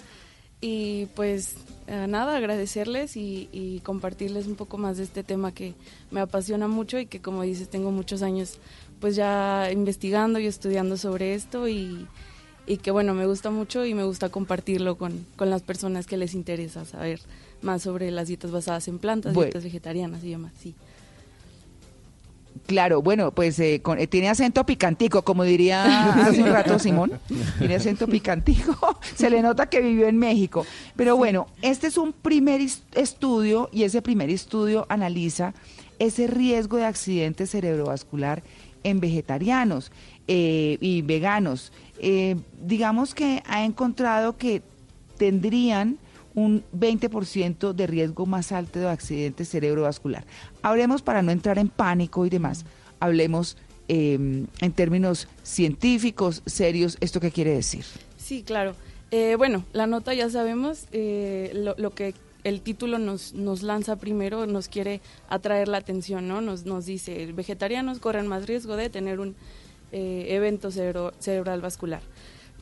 Y 0.62 1.08
pues 1.16 1.56
eh, 1.86 2.08
nada, 2.08 2.38
agradecerles 2.38 3.16
y, 3.18 3.50
y, 3.52 3.82
compartirles 3.82 4.48
un 4.48 4.56
poco 4.56 4.78
más 4.80 4.98
de 4.98 5.04
este 5.04 5.22
tema 5.22 5.54
que 5.54 5.76
me 6.10 6.22
apasiona 6.22 6.68
mucho 6.68 6.98
y 6.98 7.06
que 7.06 7.22
como 7.22 7.44
dices, 7.44 7.70
tengo 7.70 7.92
muchos 7.92 8.24
años 8.24 8.58
pues 9.00 9.16
ya 9.16 9.70
investigando 9.72 10.40
y 10.40 10.48
estudiando 10.48 10.98
sobre 10.98 11.34
esto 11.34 11.68
y, 11.68 12.08
y 12.68 12.78
que 12.78 12.92
bueno, 12.92 13.14
me 13.14 13.26
gusta 13.26 13.52
mucho 13.52 13.86
y 13.86 13.94
me 13.94 14.04
gusta 14.04 14.30
compartirlo 14.30 14.98
con, 14.98 15.26
con, 15.36 15.50
las 15.50 15.62
personas 15.62 16.08
que 16.08 16.18
les 16.18 16.34
interesa 16.34 16.86
saber 16.86 17.20
más 17.62 17.82
sobre 17.82 18.12
las 18.12 18.28
dietas 18.28 18.52
basadas 18.52 18.88
en 18.88 19.00
plantas, 19.00 19.34
bueno. 19.34 19.48
dietas 19.48 19.64
vegetarianas 19.64 20.24
y 20.24 20.32
demás, 20.32 20.54
sí. 20.60 20.76
Claro, 22.68 23.02
bueno, 23.02 23.32
pues 23.32 23.60
eh, 23.60 23.82
con, 23.84 24.00
eh, 24.00 24.08
tiene 24.08 24.30
acento 24.30 24.66
picantico, 24.66 25.22
como 25.24 25.44
diría 25.44 26.14
hace 26.26 26.42
un 26.42 26.50
rato 26.50 26.80
Simón. 26.80 27.12
Tiene 27.60 27.76
acento 27.76 28.08
picantico. 28.08 29.00
Se 29.16 29.30
le 29.30 29.42
nota 29.42 29.68
que 29.68 29.82
vivió 29.82 30.08
en 30.08 30.18
México. 30.18 30.66
Pero 30.96 31.16
bueno, 31.16 31.48
este 31.62 31.88
es 31.88 31.98
un 31.98 32.14
primer 32.14 32.62
estudio 32.96 33.70
y 33.72 33.84
ese 33.84 34.02
primer 34.02 34.30
estudio 34.30 34.86
analiza 34.90 35.54
ese 36.00 36.28
riesgo 36.28 36.78
de 36.78 36.86
accidente 36.86 37.46
cerebrovascular 37.46 38.42
en 38.86 39.00
vegetarianos 39.00 39.92
eh, 40.28 40.78
y 40.80 41.02
veganos. 41.02 41.74
Eh, 42.00 42.38
digamos 42.62 43.14
que 43.14 43.44
ha 43.48 43.66
encontrado 43.66 44.38
que 44.38 44.62
tendrían 45.18 45.98
un 46.36 46.64
20% 46.78 47.74
de 47.74 47.88
riesgo 47.88 48.26
más 48.26 48.52
alto 48.52 48.80
de 48.80 48.90
accidente 48.90 49.44
cerebrovascular. 49.44 50.26
Hablemos 50.62 51.02
para 51.02 51.22
no 51.22 51.32
entrar 51.32 51.58
en 51.58 51.70
pánico 51.70 52.26
y 52.26 52.30
demás, 52.30 52.66
hablemos 53.00 53.58
eh, 53.88 54.14
en 54.14 54.72
términos 54.74 55.28
científicos, 55.44 56.44
serios, 56.46 56.98
¿esto 57.00 57.20
qué 57.20 57.32
quiere 57.32 57.52
decir? 57.52 57.86
Sí, 58.18 58.44
claro. 58.44 58.76
Eh, 59.12 59.36
bueno, 59.38 59.64
la 59.72 59.88
nota 59.88 60.14
ya 60.14 60.30
sabemos, 60.30 60.88
eh, 60.92 61.52
lo, 61.54 61.76
lo, 61.78 61.92
que 61.92 62.14
el 62.46 62.62
título 62.62 63.00
nos, 63.00 63.34
nos 63.34 63.64
lanza 63.64 63.96
primero, 63.96 64.46
nos 64.46 64.70
quiere 64.70 65.02
atraer 65.30 65.68
la 65.68 65.80
atención, 65.80 66.28
¿no? 66.28 66.42
Nos, 66.42 66.64
nos 66.66 66.86
dice, 66.86 67.32
vegetarianos 67.34 67.98
corren 68.00 68.28
más 68.28 68.46
riesgo 68.46 68.76
de 68.76 68.92
tener 68.92 69.20
un 69.20 69.36
eh, 69.92 70.28
evento 70.30 70.70
cerebro, 70.70 71.12
cerebral 71.18 71.60
vascular. 71.60 72.02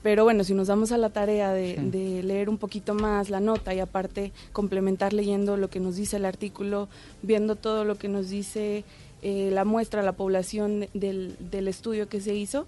Pero 0.01 0.23
bueno, 0.23 0.45
si 0.45 0.53
nos 0.53 0.68
damos 0.68 0.93
a 0.93 0.97
la 0.97 1.10
tarea 1.10 1.51
de, 1.51 1.76
sí. 1.76 1.89
de, 1.89 2.23
leer 2.23 2.49
un 2.49 2.57
poquito 2.57 2.93
más 2.93 3.30
la 3.30 3.41
nota 3.41 3.73
y 3.73 3.81
aparte 3.81 4.31
complementar 4.53 5.11
leyendo 5.11 5.57
lo 5.57 5.69
que 5.69 5.81
nos 5.81 5.97
dice 5.97 6.15
el 6.15 6.26
artículo, 6.26 6.88
viendo 7.22 7.57
todo 7.57 7.84
lo 7.84 7.95
que 7.95 8.07
nos 8.07 8.30
dice 8.30 8.85
eh, 9.22 9.49
la 9.51 9.65
muestra, 9.65 10.01
la 10.01 10.14
población 10.14 10.88
del, 10.93 11.35
del 11.39 11.68
estudio 11.68 12.07
que 12.07 12.22
se 12.22 12.34
hizo, 12.34 12.68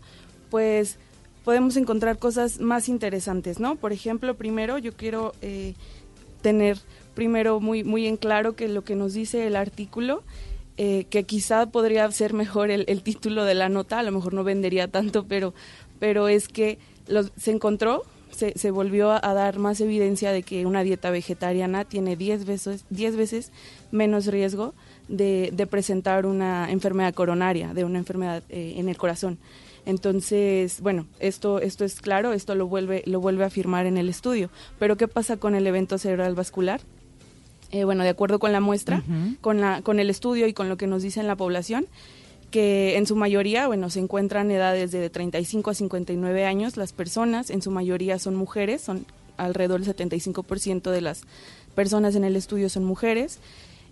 pues 0.50 0.98
podemos 1.46 1.78
encontrar 1.78 2.18
cosas 2.18 2.60
más 2.60 2.90
interesantes, 2.90 3.62
¿no? 3.62 3.78
Por 3.78 3.94
ejemplo, 3.94 4.36
primero 4.36 4.78
yo 4.78 4.92
quiero 4.94 5.34
eh, 5.42 5.76
tener 6.42 6.78
primero 7.16 7.60
muy, 7.60 7.84
muy 7.84 8.06
en 8.06 8.18
claro 8.18 8.56
que 8.56 8.68
lo 8.68 8.84
que 8.84 8.96
nos 8.96 9.14
dice 9.14 9.48
el 9.48 9.56
artículo, 9.56 10.24
eh, 10.78 11.06
que 11.10 11.24
quizá 11.24 11.66
podría 11.68 12.10
ser 12.12 12.34
mejor 12.34 12.70
el, 12.70 13.02
título 13.02 13.46
de 13.46 13.56
la 13.56 13.70
nota, 13.70 14.00
a 14.00 14.04
lo 14.04 14.12
mejor 14.12 14.34
no 14.34 14.44
vendería 14.44 14.88
tanto, 14.90 15.26
pero, 15.26 15.54
pero 16.00 16.28
es 16.28 16.48
que 16.50 16.78
los, 17.08 17.32
se 17.38 17.52
encontró, 17.52 18.04
se, 18.30 18.52
se, 18.60 18.72
volvió 18.72 19.12
a, 19.12 19.34
dar 19.34 19.58
más 19.58 19.80
evidencia 19.80 20.32
de 20.34 20.44
que 20.44 20.66
una 20.66 20.84
dieta 20.84 21.10
vegetariana 21.10 21.86
tiene 21.86 22.18
10 22.18 22.46
veces, 22.46 22.86
10 22.90 23.16
veces 23.16 23.52
menos 23.92 24.28
riesgo 24.28 24.74
de, 25.08 25.50
de, 25.54 25.66
presentar 25.66 26.26
una 26.26 26.70
enfermedad 26.70 27.14
coronaria, 27.14 27.74
de 27.74 27.86
una 27.86 28.00
enfermedad 28.00 28.44
eh, 28.50 28.74
en 28.76 28.90
el 28.90 28.98
corazón. 28.98 29.38
Entonces, 29.86 30.82
bueno, 30.82 31.06
esto, 31.20 31.60
esto 31.60 31.86
es 31.86 32.02
claro, 32.02 32.34
esto 32.34 32.56
lo 32.56 32.68
vuelve, 32.68 33.04
lo 33.06 33.22
vuelve 33.22 33.44
a 33.44 33.48
afirmar 33.48 33.86
en 33.86 33.98
el 33.98 34.10
estudio. 34.10 34.50
Pero 34.80 34.98
¿qué 34.98 35.08
pasa 35.08 35.38
con 35.38 35.56
el 35.56 35.68
evento 35.68 35.98
cerebral 35.98 36.34
vascular? 36.34 36.82
Eh, 37.72 37.84
bueno, 37.84 38.04
de 38.04 38.10
acuerdo 38.10 38.40
con 38.40 38.52
la 38.52 38.60
muestra, 38.60 39.04
uh 39.08 39.12
-huh. 39.12 39.38
con, 39.42 39.60
la, 39.60 39.82
con 39.82 40.00
el 40.00 40.10
estudio 40.10 40.48
y 40.48 40.54
con 40.54 40.70
lo 40.70 40.78
que 40.78 40.88
nos 40.88 41.02
dice 41.04 41.20
en 41.20 41.28
la 41.28 41.36
población, 41.36 41.88
que 42.52 42.96
en 42.98 43.06
su 43.08 43.16
mayoría, 43.16 43.68
bueno, 43.68 43.90
se 43.90 44.00
encuentran 44.00 44.50
edades 44.52 44.92
de 44.92 45.10
35 45.10 45.72
a 45.72 45.74
59 45.74 46.46
años. 46.46 46.78
Las 46.78 46.94
personas, 46.94 47.50
en 47.50 47.62
su 47.62 47.72
mayoría, 47.72 48.20
son 48.20 48.36
mujeres, 48.36 48.82
son 48.82 49.06
alrededor 49.38 49.82
del 49.82 49.96
75% 49.96 50.92
de 50.92 51.02
las 51.02 51.24
personas 51.76 52.16
en 52.16 52.24
el 52.24 52.36
estudio 52.36 52.70
son 52.70 52.86
mujeres. 52.86 53.40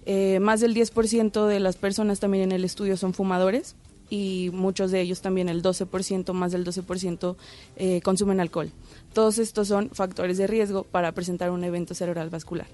Eh, 0.05 0.39
más 0.39 0.59
del 0.59 0.73
10% 0.73 1.47
de 1.47 1.59
las 1.59 1.75
personas 1.75 2.19
también 2.19 2.45
en 2.45 2.51
el 2.51 2.65
estudio 2.65 2.97
son 2.97 3.13
fumadores 3.13 3.75
y 4.09 4.49
muchos 4.53 4.91
de 4.91 5.01
ellos 5.01 5.21
también, 5.21 5.49
el 5.49 5.61
12%, 5.61 6.33
más 6.33 6.51
del 6.51 6.65
12%, 6.65 7.35
eh, 7.77 8.01
consumen 8.01 8.39
alcohol. 8.39 8.69
Todos 9.13 9.37
estos 9.37 9.67
son 9.67 9.89
factores 9.91 10.37
de 10.37 10.47
riesgo 10.47 10.83
para 10.83 11.11
presentar 11.13 11.51
un 11.51 11.63
evento 11.63 11.93
cerebral 11.93 12.29
vascular. 12.29 12.67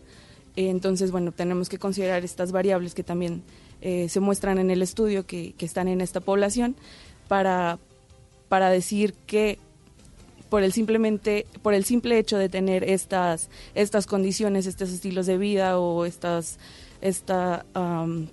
Entonces, 0.67 1.11
bueno, 1.11 1.31
tenemos 1.31 1.69
que 1.69 1.77
considerar 1.77 2.25
estas 2.25 2.51
variables 2.51 2.93
que 2.93 3.03
también 3.03 3.43
eh, 3.81 4.09
se 4.09 4.19
muestran 4.19 4.57
en 4.57 4.71
el 4.71 4.81
estudio 4.81 5.25
que, 5.25 5.53
que 5.53 5.65
están 5.65 5.87
en 5.87 6.01
esta 6.01 6.19
población 6.19 6.75
para, 7.29 7.79
para 8.49 8.69
decir 8.69 9.13
que 9.25 9.57
por 10.49 10.63
el 10.63 10.73
simplemente 10.73 11.45
por 11.61 11.73
el 11.73 11.85
simple 11.85 12.17
hecho 12.17 12.37
de 12.37 12.49
tener 12.49 12.83
estas 12.83 13.49
estas 13.75 14.07
condiciones 14.07 14.65
estos 14.65 14.89
estilos 14.89 15.27
de 15.27 15.37
vida 15.37 15.79
o 15.79 16.05
estas 16.05 16.57
esta 17.01 17.65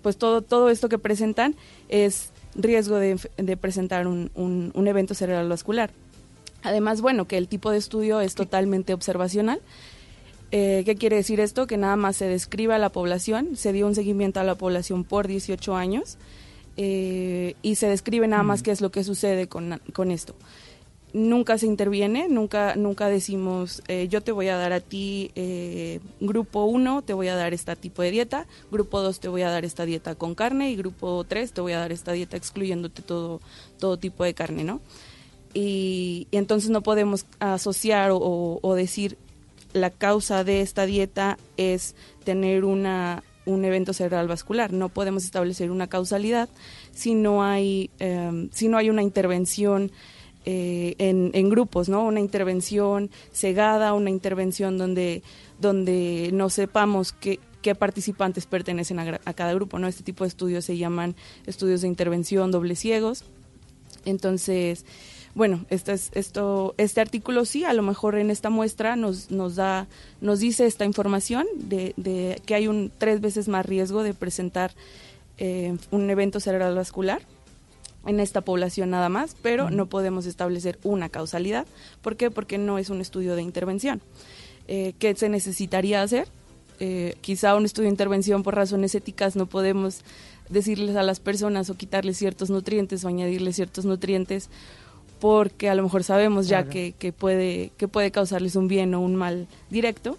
pues 0.00 0.16
todo 0.16 0.40
todo 0.40 0.70
esto 0.70 0.88
que 0.88 0.98
presentan 0.98 1.54
es 1.90 2.30
riesgo 2.54 2.96
de, 2.96 3.20
de 3.36 3.56
presentar 3.58 4.06
un, 4.06 4.30
un, 4.34 4.72
un 4.74 4.88
evento 4.88 5.12
cerebral 5.12 5.48
vascular 5.50 5.90
además 6.62 7.02
bueno 7.02 7.26
que 7.26 7.36
el 7.36 7.48
tipo 7.48 7.70
de 7.70 7.76
estudio 7.76 8.22
es 8.22 8.34
totalmente 8.34 8.94
observacional 8.94 9.60
eh, 10.52 10.82
¿Qué 10.84 10.94
quiere 10.96 11.16
decir 11.16 11.40
esto? 11.40 11.66
Que 11.66 11.76
nada 11.76 11.96
más 11.96 12.16
se 12.16 12.26
describe 12.26 12.74
a 12.74 12.78
la 12.78 12.90
población, 12.90 13.56
se 13.56 13.72
dio 13.72 13.86
un 13.86 13.94
seguimiento 13.94 14.40
a 14.40 14.44
la 14.44 14.54
población 14.54 15.04
por 15.04 15.26
18 15.26 15.74
años 15.76 16.18
eh, 16.76 17.54
y 17.62 17.74
se 17.76 17.88
describe 17.88 18.26
nada 18.28 18.42
más 18.42 18.62
qué 18.62 18.70
es 18.70 18.80
lo 18.80 18.90
que 18.90 19.02
sucede 19.04 19.48
con, 19.48 19.80
con 19.92 20.10
esto. 20.10 20.34
Nunca 21.12 21.56
se 21.56 21.66
interviene, 21.66 22.28
nunca, 22.28 22.76
nunca 22.76 23.08
decimos 23.08 23.82
eh, 23.88 24.06
yo 24.10 24.20
te 24.20 24.32
voy 24.32 24.48
a 24.48 24.56
dar 24.56 24.72
a 24.74 24.80
ti 24.80 25.30
grupo 26.20 26.64
1, 26.64 27.02
te 27.02 27.14
voy 27.14 27.28
a 27.28 27.36
dar 27.36 27.54
este 27.54 27.74
tipo 27.76 28.02
de 28.02 28.10
dieta, 28.10 28.46
grupo 28.70 29.00
2 29.00 29.18
te 29.20 29.28
voy 29.28 29.40
a 29.42 29.50
dar 29.50 29.64
esta 29.64 29.86
dieta 29.86 30.14
con 30.14 30.34
carne 30.34 30.70
y 30.70 30.76
grupo 30.76 31.24
3 31.26 31.52
te 31.52 31.60
voy 31.62 31.72
a 31.72 31.78
dar 31.78 31.90
esta 31.92 32.12
dieta 32.12 32.36
excluyéndote 32.36 33.00
todo, 33.02 33.40
todo 33.78 33.96
tipo 33.96 34.24
de 34.24 34.34
carne, 34.34 34.62
¿no? 34.64 34.80
Y, 35.54 36.26
y 36.30 36.36
entonces 36.36 36.68
no 36.68 36.82
podemos 36.82 37.24
asociar 37.38 38.10
o- 38.10 38.18
o- 38.18 38.58
o 38.60 38.74
decir 38.74 39.16
la 39.76 39.90
causa 39.90 40.42
de 40.42 40.62
esta 40.62 40.86
dieta 40.86 41.38
es 41.56 41.94
tener 42.24 42.64
una, 42.64 43.22
un 43.44 43.64
evento 43.64 43.92
cerebral 43.92 44.28
vascular. 44.28 44.72
No 44.72 44.88
podemos 44.88 45.24
establecer 45.24 45.70
una 45.70 45.86
causalidad 45.86 46.48
si 46.92 47.14
no 47.14 47.44
hay, 47.44 47.90
eh, 47.98 48.48
si 48.52 48.68
no 48.68 48.78
hay 48.78 48.90
una 48.90 49.02
intervención 49.02 49.92
eh, 50.44 50.94
en, 50.98 51.50
grupos, 51.50 51.88
¿no? 51.88 52.04
Una 52.04 52.20
intervención 52.20 53.10
cegada, 53.32 53.94
una 53.94 54.10
intervención 54.10 54.78
donde, 54.78 55.22
donde 55.60 56.30
no 56.32 56.50
sepamos 56.50 57.12
qué, 57.12 57.40
qué 57.62 57.74
participantes 57.74 58.46
pertenecen 58.46 59.00
a, 59.00 59.20
a 59.24 59.34
cada 59.34 59.54
grupo, 59.54 59.78
¿no? 59.80 59.88
Este 59.88 60.04
tipo 60.04 60.22
de 60.22 60.28
estudios 60.28 60.64
se 60.64 60.76
llaman 60.76 61.16
estudios 61.46 61.80
de 61.80 61.88
intervención 61.88 62.52
doble 62.52 62.76
ciegos. 62.76 63.24
Entonces, 64.04 64.84
bueno, 65.36 65.66
este, 65.68 65.92
es, 65.92 66.10
esto, 66.14 66.74
este 66.78 67.02
artículo 67.02 67.44
sí, 67.44 67.62
a 67.64 67.74
lo 67.74 67.82
mejor 67.82 68.16
en 68.16 68.30
esta 68.30 68.48
muestra 68.48 68.96
nos, 68.96 69.30
nos 69.30 69.54
da, 69.54 69.86
nos 70.22 70.40
dice 70.40 70.64
esta 70.64 70.86
información 70.86 71.46
de, 71.56 71.92
de 71.98 72.40
que 72.46 72.54
hay 72.54 72.68
un 72.68 72.90
tres 72.96 73.20
veces 73.20 73.46
más 73.46 73.66
riesgo 73.66 74.02
de 74.02 74.14
presentar 74.14 74.72
eh, 75.36 75.76
un 75.90 76.08
evento 76.08 76.40
cerebral 76.40 76.74
vascular 76.74 77.20
en 78.06 78.18
esta 78.18 78.40
población 78.40 78.88
nada 78.88 79.10
más, 79.10 79.36
pero 79.42 79.68
no 79.68 79.84
podemos 79.84 80.24
establecer 80.24 80.78
una 80.84 81.10
causalidad. 81.10 81.66
¿Por 82.00 82.16
qué? 82.16 82.30
Porque 82.30 82.56
no 82.56 82.78
es 82.78 82.88
un 82.88 83.02
estudio 83.02 83.36
de 83.36 83.42
intervención. 83.42 84.00
Eh, 84.68 84.94
¿Qué 84.98 85.14
se 85.16 85.28
necesitaría 85.28 86.00
hacer? 86.00 86.28
Eh, 86.80 87.14
quizá 87.20 87.56
un 87.56 87.66
estudio 87.66 87.88
de 87.88 87.92
intervención 87.92 88.42
por 88.42 88.54
razones 88.54 88.94
éticas 88.94 89.36
no 89.36 89.46
podemos 89.46 90.00
decirles 90.48 90.96
a 90.96 91.02
las 91.02 91.20
personas 91.20 91.68
o 91.68 91.74
quitarles 91.74 92.16
ciertos 92.16 92.48
nutrientes 92.48 93.04
o 93.04 93.08
añadirles 93.08 93.56
ciertos 93.56 93.84
nutrientes 93.84 94.48
porque 95.20 95.68
a 95.70 95.74
lo 95.74 95.82
mejor 95.82 96.04
sabemos 96.04 96.46
ya 96.48 96.58
Claro. 96.62 96.70
que, 96.70 96.94
que 96.98 97.12
puede, 97.12 97.70
que 97.76 97.88
puede 97.88 98.10
causarles 98.10 98.56
un 98.56 98.68
bien 98.68 98.94
o 98.94 99.00
un 99.00 99.16
mal 99.16 99.46
directo. 99.70 100.18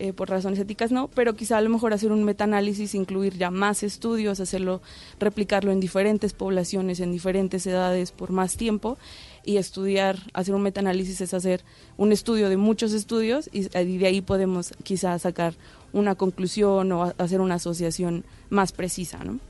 eh, 0.00 0.12
por 0.12 0.30
razones 0.30 0.60
éticas 0.60 0.92
no, 0.92 1.08
pero 1.08 1.34
quizá 1.34 1.58
a 1.58 1.60
lo 1.60 1.70
mejor 1.70 1.92
hacer 1.92 2.12
un 2.12 2.22
metaanálisis, 2.22 2.94
incluir 2.94 3.36
ya 3.36 3.50
más 3.50 3.82
estudios, 3.82 4.38
hacerlo, 4.38 4.80
replicarlo 5.18 5.72
en 5.72 5.80
diferentes 5.80 6.32
poblaciones, 6.34 7.00
en 7.00 7.10
diferentes 7.10 7.66
edades 7.66 8.12
por 8.12 8.30
más 8.30 8.56
tiempo 8.56 8.96
y 9.44 9.56
estudiar, 9.56 10.20
hacer 10.34 10.54
un 10.54 10.62
metaanálisis 10.62 11.20
es 11.20 11.34
hacer 11.34 11.64
un 11.96 12.12
estudio 12.12 12.48
de 12.48 12.56
muchos 12.56 12.92
estudios 12.92 13.50
y, 13.52 13.62
y 13.76 13.98
de 13.98 14.06
ahí 14.06 14.20
podemos 14.20 14.72
quizá 14.84 15.18
sacar 15.18 15.54
una 15.92 16.14
conclusión 16.14 16.92
o 16.92 17.02
a- 17.02 17.14
hacer 17.18 17.40
una 17.40 17.56
asociación 17.56 18.22
más 18.50 18.70
precisa, 18.70 19.24
¿no? 19.24 19.40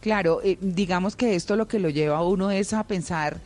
Claro, 0.00 0.40
eh, 0.42 0.56
digamos 0.60 1.16
que 1.16 1.34
esto 1.34 1.56
lo 1.56 1.68
que 1.68 1.78
lo 1.78 1.90
lleva 1.90 2.18
a 2.18 2.24
uno 2.24 2.50
es 2.50 2.72
a 2.72 2.84
pensar, 2.84 3.38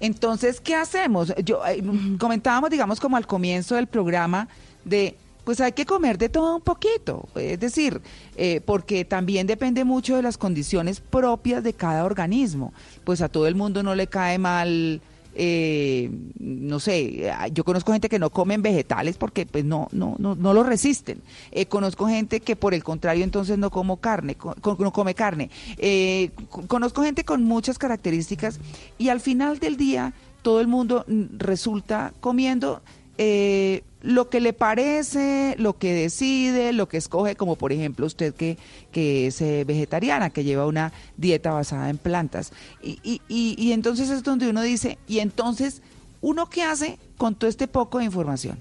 entonces, 0.00 0.60
¿qué 0.60 0.74
hacemos? 0.74 1.32
Yo 1.42 1.64
eh, 1.66 1.82
comentábamos, 2.18 2.70
digamos, 2.70 3.00
como 3.00 3.16
al 3.16 3.26
comienzo 3.26 3.76
del 3.76 3.86
programa 3.86 4.48
de 4.84 5.16
pues 5.44 5.60
hay 5.60 5.70
que 5.70 5.86
comer 5.86 6.18
de 6.18 6.28
todo 6.28 6.56
un 6.56 6.60
poquito, 6.60 7.28
es 7.36 7.60
decir, 7.60 8.00
eh, 8.36 8.60
porque 8.64 9.04
también 9.04 9.46
depende 9.46 9.84
mucho 9.84 10.16
de 10.16 10.22
las 10.22 10.38
condiciones 10.38 10.98
propias 10.98 11.62
de 11.62 11.72
cada 11.72 12.04
organismo. 12.04 12.74
Pues 13.04 13.20
a 13.20 13.28
todo 13.28 13.46
el 13.46 13.54
mundo 13.54 13.84
no 13.84 13.94
le 13.94 14.08
cae 14.08 14.38
mal, 14.38 15.00
eh, 15.38 16.10
no 16.38 16.80
sé, 16.80 17.30
yo 17.52 17.62
conozco 17.64 17.92
gente 17.92 18.08
que 18.08 18.18
no 18.18 18.30
comen 18.30 18.62
vegetales 18.62 19.16
porque 19.16 19.46
pues 19.46 19.64
no, 19.64 19.88
no, 19.92 20.16
no, 20.18 20.34
no 20.34 20.52
lo 20.54 20.62
resisten. 20.62 21.20
Eh, 21.52 21.66
conozco 21.66 22.08
gente 22.08 22.40
que 22.40 22.56
por 22.56 22.74
el 22.74 22.82
contrario 22.82 23.22
entonces 23.24 23.58
no 23.58 23.70
como 23.70 23.98
carne, 23.98 24.36
no 24.78 24.92
come 24.92 25.14
carne. 25.14 25.50
Eh, 25.78 26.30
co- 26.48 26.66
conozco 26.66 27.02
gente 27.02 27.24
con 27.24 27.44
muchas 27.44 27.78
características 27.78 28.58
y 28.98 29.08
al 29.10 29.20
final 29.20 29.58
del 29.58 29.76
día 29.76 30.12
todo 30.42 30.60
el 30.60 30.68
mundo 30.68 31.04
mm, 31.06 31.38
resulta 31.38 32.12
comiendo 32.20 32.80
eh, 33.18 33.82
lo 34.02 34.28
que 34.30 34.40
le 34.40 34.52
parece, 34.52 35.56
lo 35.58 35.78
que 35.78 35.92
decide, 35.92 36.72
lo 36.72 36.88
que 36.88 36.96
escoge, 36.96 37.34
como 37.34 37.56
por 37.56 37.72
ejemplo 37.72 38.06
usted 38.06 38.34
que, 38.34 38.56
que 38.92 39.26
es 39.26 39.40
eh, 39.40 39.64
vegetariana, 39.64 40.30
que 40.30 40.44
lleva 40.44 40.66
una 40.66 40.92
dieta 41.16 41.50
basada 41.52 41.90
en 41.90 41.98
plantas. 41.98 42.52
Y, 42.82 43.00
y, 43.02 43.20
y, 43.28 43.54
y 43.58 43.72
entonces 43.72 44.10
es 44.10 44.22
donde 44.22 44.48
uno 44.48 44.62
dice, 44.62 44.98
y 45.08 45.18
entonces, 45.18 45.82
¿uno 46.20 46.48
qué 46.48 46.62
hace 46.62 46.98
con 47.16 47.34
todo 47.34 47.50
este 47.50 47.66
poco 47.66 47.98
de 47.98 48.04
información? 48.04 48.58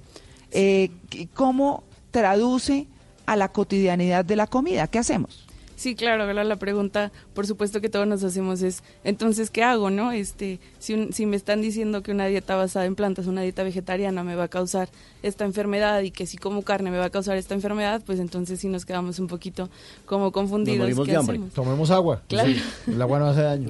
Eh, 0.52 0.90
¿Cómo 1.34 1.84
traduce 2.12 2.88
a 3.26 3.36
la 3.36 3.52
cotidianidad 3.52 4.26
de 4.26 4.36
la 4.36 4.48
comida? 4.48 4.88
¿Qué 4.88 5.00
hacemos? 5.00 5.46
Sí, 5.76 5.96
claro, 5.96 6.24
ahora 6.24 6.44
la 6.44 6.56
pregunta, 6.56 7.12
por 7.34 7.46
supuesto 7.48 7.82
que 7.82 7.90
todos 7.90 8.08
nos 8.08 8.24
hacemos 8.24 8.62
es, 8.62 8.82
entonces, 9.04 9.50
¿qué 9.50 9.62
hago, 9.64 9.90
no? 9.90 10.12
Este, 10.12 10.60
si, 10.80 10.94
un- 10.94 11.12
si 11.14 11.26
me 11.26 11.36
están 11.36 11.62
diciendo 11.62 12.02
que 12.02 12.12
una 12.12 12.28
dieta 12.28 12.56
basada 12.56 12.86
en 12.86 12.96
plantas, 12.96 13.28
una 13.28 13.42
dieta 13.42 13.64
vegetariana 13.64 14.24
me 14.24 14.36
va 14.36 14.46
a 14.46 14.48
causar 14.48 14.88
esta 15.22 15.44
enfermedad 15.44 16.02
y 16.02 16.12
que 16.12 16.26
si 16.28 16.38
como 16.38 16.62
carne 16.62 16.92
me 16.92 16.98
va 16.98 17.06
a 17.06 17.10
causar 17.10 17.36
esta 17.38 17.54
enfermedad, 17.56 18.02
pues 18.06 18.20
entonces 18.20 18.60
sí 18.60 18.68
nos 18.70 18.86
quedamos 18.86 19.20
un 19.20 19.28
poquito 19.28 19.70
como 20.06 20.32
confundidos. 20.32 20.80
morimos 20.80 21.06
¿qué 21.06 21.12
de 21.12 21.18
hambre. 21.18 21.36
hacemos? 21.38 21.54
Tomemos 21.54 21.92
agua. 21.92 22.22
Claro. 22.28 22.50
Sí, 22.54 22.62
el 22.92 23.02
agua 23.02 23.20
no 23.20 23.26
hace 23.28 23.42
daño. 23.42 23.70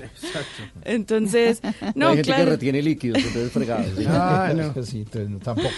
Entonces, 0.84 1.62
no, 1.96 2.10
Hay 2.10 2.16
gente 2.18 2.28
claro. 2.30 2.44
que 2.46 2.50
retiene 2.52 2.82
líquidos, 2.82 3.18
entonces 3.20 3.52
fregados. 3.52 3.88
¿sí? 3.98 4.06
Ah, 4.08 4.54
no. 4.56 4.74
Sí, 4.86 5.00
entonces 5.00 5.30
no, 5.30 5.40
tampoco. 5.40 5.70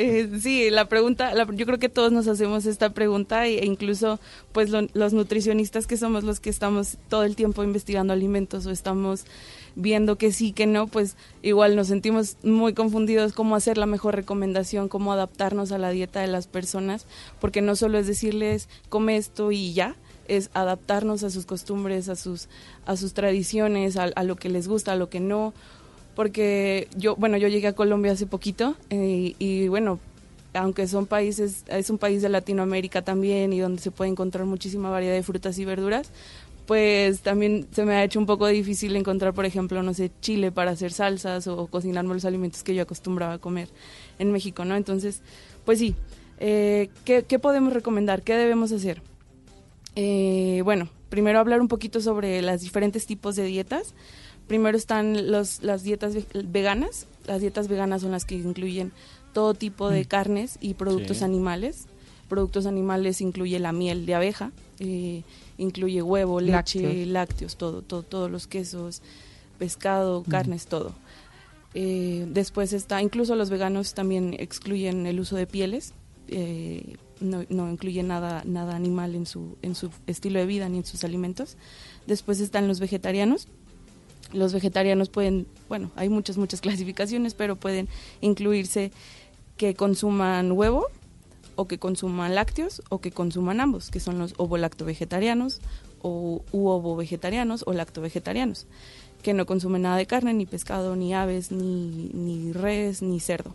Eh, 0.00 0.30
sí, 0.40 0.70
la 0.70 0.84
pregunta, 0.88 1.34
la- 1.34 1.44
yo 1.52 1.66
creo 1.66 1.80
que 1.80 1.88
todos 1.88 2.12
nos 2.12 2.28
hacemos 2.28 2.66
esta 2.66 2.90
pregunta 2.90 3.46
e 3.48 3.66
incluso 3.66 4.20
pues 4.52 4.70
lo- 4.70 4.86
los 4.94 5.12
nutricionistas 5.12 5.88
que 5.88 5.96
somos 5.96 6.22
los 6.22 6.38
que 6.38 6.50
estamos 6.50 6.98
todo 7.08 7.24
el 7.24 7.34
tiempo 7.34 7.64
investigando 7.64 8.12
alimentos 8.12 8.64
o 8.66 8.70
estamos 8.70 9.24
viendo 9.74 10.16
que 10.16 10.30
sí, 10.30 10.52
que 10.52 10.66
no, 10.66 10.86
pues 10.86 11.16
igual 11.42 11.74
nos 11.74 11.88
sentimos 11.88 12.36
muy 12.44 12.74
confundidos 12.74 13.32
cómo 13.32 13.56
hacer 13.56 13.76
la 13.76 13.86
mejor 13.86 14.14
recomendación, 14.14 14.88
cómo 14.88 15.12
adaptarnos 15.12 15.72
a 15.72 15.78
la 15.78 15.90
dieta 15.90 16.20
de 16.20 16.28
las 16.28 16.46
personas, 16.46 17.04
porque 17.40 17.60
no 17.60 17.74
solo 17.74 17.98
es 17.98 18.06
decirles 18.06 18.68
come 18.90 19.16
esto 19.16 19.50
y 19.50 19.72
ya, 19.72 19.96
es 20.28 20.50
adaptarnos 20.54 21.24
a 21.24 21.30
sus 21.30 21.44
costumbres, 21.44 22.08
a 22.08 22.14
sus, 22.14 22.48
a 22.86 22.96
sus 22.96 23.14
tradiciones, 23.14 23.96
a 23.96 24.22
lo 24.22 24.36
que 24.36 24.48
les 24.48 24.68
gusta, 24.68 24.92
a 24.92 24.96
lo 24.96 25.08
que 25.10 25.18
no, 25.18 25.54
porque 26.18 26.88
yo, 26.96 27.14
bueno, 27.14 27.36
yo 27.36 27.46
llegué 27.46 27.68
a 27.68 27.74
Colombia 27.74 28.10
hace 28.10 28.26
poquito 28.26 28.74
eh, 28.90 29.36
y 29.38 29.68
bueno, 29.68 30.00
aunque 30.52 30.88
son 30.88 31.06
países, 31.06 31.62
es 31.68 31.90
un 31.90 31.98
país 31.98 32.22
de 32.22 32.28
Latinoamérica 32.28 33.02
también 33.02 33.52
y 33.52 33.60
donde 33.60 33.80
se 33.80 33.92
puede 33.92 34.10
encontrar 34.10 34.44
muchísima 34.44 34.90
variedad 34.90 35.14
de 35.14 35.22
frutas 35.22 35.56
y 35.60 35.64
verduras, 35.64 36.10
pues 36.66 37.20
también 37.20 37.68
se 37.70 37.84
me 37.84 37.94
ha 37.94 38.02
hecho 38.02 38.18
un 38.18 38.26
poco 38.26 38.48
difícil 38.48 38.96
encontrar, 38.96 39.32
por 39.32 39.46
ejemplo, 39.46 39.80
no 39.84 39.94
sé, 39.94 40.10
chile 40.20 40.50
para 40.50 40.72
hacer 40.72 40.92
salsas 40.92 41.46
o 41.46 41.68
cocinarme 41.68 42.14
los 42.14 42.24
alimentos 42.24 42.64
que 42.64 42.74
yo 42.74 42.82
acostumbraba 42.82 43.34
a 43.34 43.38
comer 43.38 43.68
en 44.18 44.32
México, 44.32 44.64
¿no? 44.64 44.74
Entonces, 44.74 45.22
pues 45.64 45.78
sí, 45.78 45.94
eh, 46.40 46.90
¿qué, 47.04 47.22
qué 47.28 47.38
podemos 47.38 47.72
recomendar? 47.72 48.22
¿Qué 48.22 48.34
debemos 48.34 48.72
hacer? 48.72 49.02
Eh, 49.94 50.62
bueno, 50.64 50.88
primero 51.10 51.38
hablar 51.38 51.60
un 51.60 51.68
poquito 51.68 52.00
sobre 52.00 52.42
los 52.42 52.60
diferentes 52.60 53.06
tipos 53.06 53.36
de 53.36 53.44
dietas 53.44 53.94
primero 54.48 54.76
están 54.76 55.30
los, 55.30 55.62
las 55.62 55.82
dietas 55.84 56.14
ve- 56.14 56.26
veganas. 56.44 57.06
Las 57.26 57.40
dietas 57.40 57.68
veganas 57.68 58.02
son 58.02 58.10
las 58.10 58.24
que 58.24 58.34
incluyen 58.34 58.90
todo 59.32 59.54
tipo 59.54 59.90
de 59.90 60.02
Mm. 60.02 60.06
carnes 60.06 60.58
y 60.60 60.74
productos 60.74 61.18
Sí. 61.18 61.24
animales. 61.24 61.86
Productos 62.28 62.66
animales 62.66 63.20
incluye 63.20 63.58
la 63.58 63.72
miel 63.72 64.04
de 64.06 64.14
abeja, 64.14 64.50
eh, 64.80 65.22
incluye 65.58 66.02
huevo, 66.02 66.40
leche, 66.40 66.80
Lácteos. 66.82 67.06
lácteos, 67.08 67.56
todo, 67.56 67.82
todo, 67.82 68.02
todos 68.02 68.30
los 68.30 68.46
quesos, 68.46 69.00
pescado, 69.58 70.22
Mm. 70.26 70.30
carnes, 70.30 70.66
todo. 70.66 70.92
Eh, 71.74 72.26
después 72.30 72.72
está, 72.72 73.02
incluso 73.02 73.34
los 73.36 73.50
veganos 73.50 73.94
también 73.94 74.34
excluyen 74.38 75.06
el 75.06 75.20
uso 75.20 75.36
de 75.36 75.46
pieles, 75.46 75.92
eh, 76.28 76.96
no, 77.20 77.44
no 77.48 77.70
incluye 77.70 78.02
nada, 78.02 78.42
nada 78.46 78.74
animal 78.76 79.14
en 79.14 79.26
su, 79.26 79.56
en 79.62 79.74
su 79.74 79.90
estilo 80.06 80.38
de 80.38 80.46
vida 80.46 80.68
ni 80.68 80.78
en 80.78 80.84
sus 80.86 81.04
alimentos. 81.04 81.56
Después 82.06 82.40
están 82.40 82.68
los 82.68 82.80
vegetarianos. 82.80 83.48
Los 84.32 84.52
vegetarianos 84.52 85.08
pueden, 85.08 85.46
bueno, 85.68 85.90
hay 85.96 86.08
muchas, 86.08 86.36
muchas 86.36 86.60
clasificaciones, 86.62 87.34
pero 87.34 87.56
pueden 87.56 87.88
incluirse 88.20 88.92
que 89.56 89.74
consuman 89.74 90.52
huevo 90.52 90.86
o 91.56 91.66
que 91.66 91.78
consuman 91.78 92.34
lácteos 92.34 92.82
o 92.88 93.00
que 93.00 93.10
consuman 93.10 93.60
ambos, 93.60 93.90
que 93.90 94.00
son 94.00 94.18
los 94.18 94.34
ovo-lacto-vegetarianos 94.38 95.60
o 96.02 96.42
u 96.52 96.68
ovo-vegetarianos 96.68 97.64
o 97.66 97.72
lacto-vegetarianos, 97.72 98.66
que 99.22 99.34
no 99.34 99.46
consumen 99.46 99.82
nada 99.82 99.96
de 99.96 100.06
carne, 100.06 100.32
ni 100.34 100.46
pescado, 100.46 100.94
ni 100.94 101.12
aves, 101.14 101.50
ni, 101.50 102.10
ni 102.14 102.52
res, 102.52 103.02
ni 103.02 103.18
cerdo. 103.18 103.54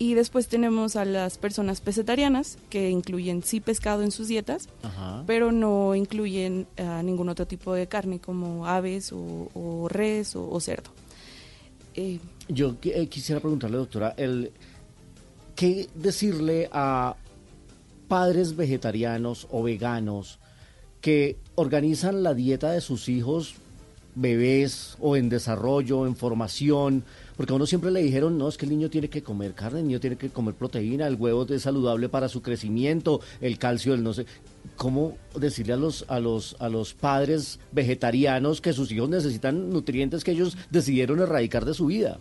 Y 0.00 0.14
después 0.14 0.46
tenemos 0.46 0.94
a 0.94 1.04
las 1.04 1.38
personas 1.38 1.80
pesetarianas, 1.80 2.56
que 2.70 2.88
incluyen 2.88 3.42
sí 3.42 3.60
pescado 3.60 4.02
en 4.02 4.12
sus 4.12 4.28
dietas, 4.28 4.68
Ajá. 4.84 5.24
pero 5.26 5.50
no 5.50 5.96
incluyen 5.96 6.68
ah, 6.78 7.02
ningún 7.02 7.28
otro 7.28 7.46
tipo 7.48 7.74
de 7.74 7.88
carne 7.88 8.20
como 8.20 8.66
aves 8.66 9.12
o, 9.12 9.50
o 9.54 9.88
res 9.88 10.36
o, 10.36 10.48
o 10.48 10.60
cerdo. 10.60 10.90
Eh, 11.94 12.20
Yo 12.48 12.76
eh, 12.84 13.08
quisiera 13.08 13.40
preguntarle, 13.40 13.76
doctora, 13.78 14.14
el, 14.16 14.52
¿qué 15.56 15.88
decirle 15.96 16.68
a 16.70 17.16
padres 18.06 18.54
vegetarianos 18.54 19.48
o 19.50 19.64
veganos 19.64 20.38
que 21.00 21.36
organizan 21.56 22.22
la 22.22 22.34
dieta 22.34 22.70
de 22.70 22.80
sus 22.80 23.08
hijos, 23.08 23.56
bebés 24.14 24.96
o 25.00 25.16
en 25.16 25.28
desarrollo, 25.28 26.06
en 26.06 26.14
formación? 26.14 27.02
Porque 27.38 27.52
a 27.52 27.56
uno 27.56 27.66
siempre 27.66 27.92
le 27.92 28.02
dijeron, 28.02 28.36
no, 28.36 28.48
es 28.48 28.58
que 28.58 28.66
el 28.66 28.72
niño 28.72 28.90
tiene 28.90 29.08
que 29.08 29.22
comer 29.22 29.54
carne, 29.54 29.78
el 29.78 29.86
niño 29.86 30.00
tiene 30.00 30.16
que 30.16 30.28
comer 30.28 30.54
proteína, 30.54 31.06
el 31.06 31.14
huevo 31.14 31.46
es 31.48 31.62
saludable 31.62 32.08
para 32.08 32.28
su 32.28 32.42
crecimiento, 32.42 33.20
el 33.40 33.58
calcio, 33.58 33.94
el 33.94 34.02
no 34.02 34.12
sé. 34.12 34.26
¿Cómo 34.76 35.16
decirle 35.38 35.72
a 35.72 35.76
los, 35.76 36.04
a 36.08 36.18
los, 36.18 36.56
a 36.58 36.68
los 36.68 36.94
padres 36.94 37.60
vegetarianos 37.70 38.60
que 38.60 38.72
sus 38.72 38.90
hijos 38.90 39.08
necesitan 39.08 39.70
nutrientes 39.70 40.24
que 40.24 40.32
ellos 40.32 40.56
decidieron 40.70 41.20
erradicar 41.20 41.64
de 41.64 41.74
su 41.74 41.86
vida? 41.86 42.18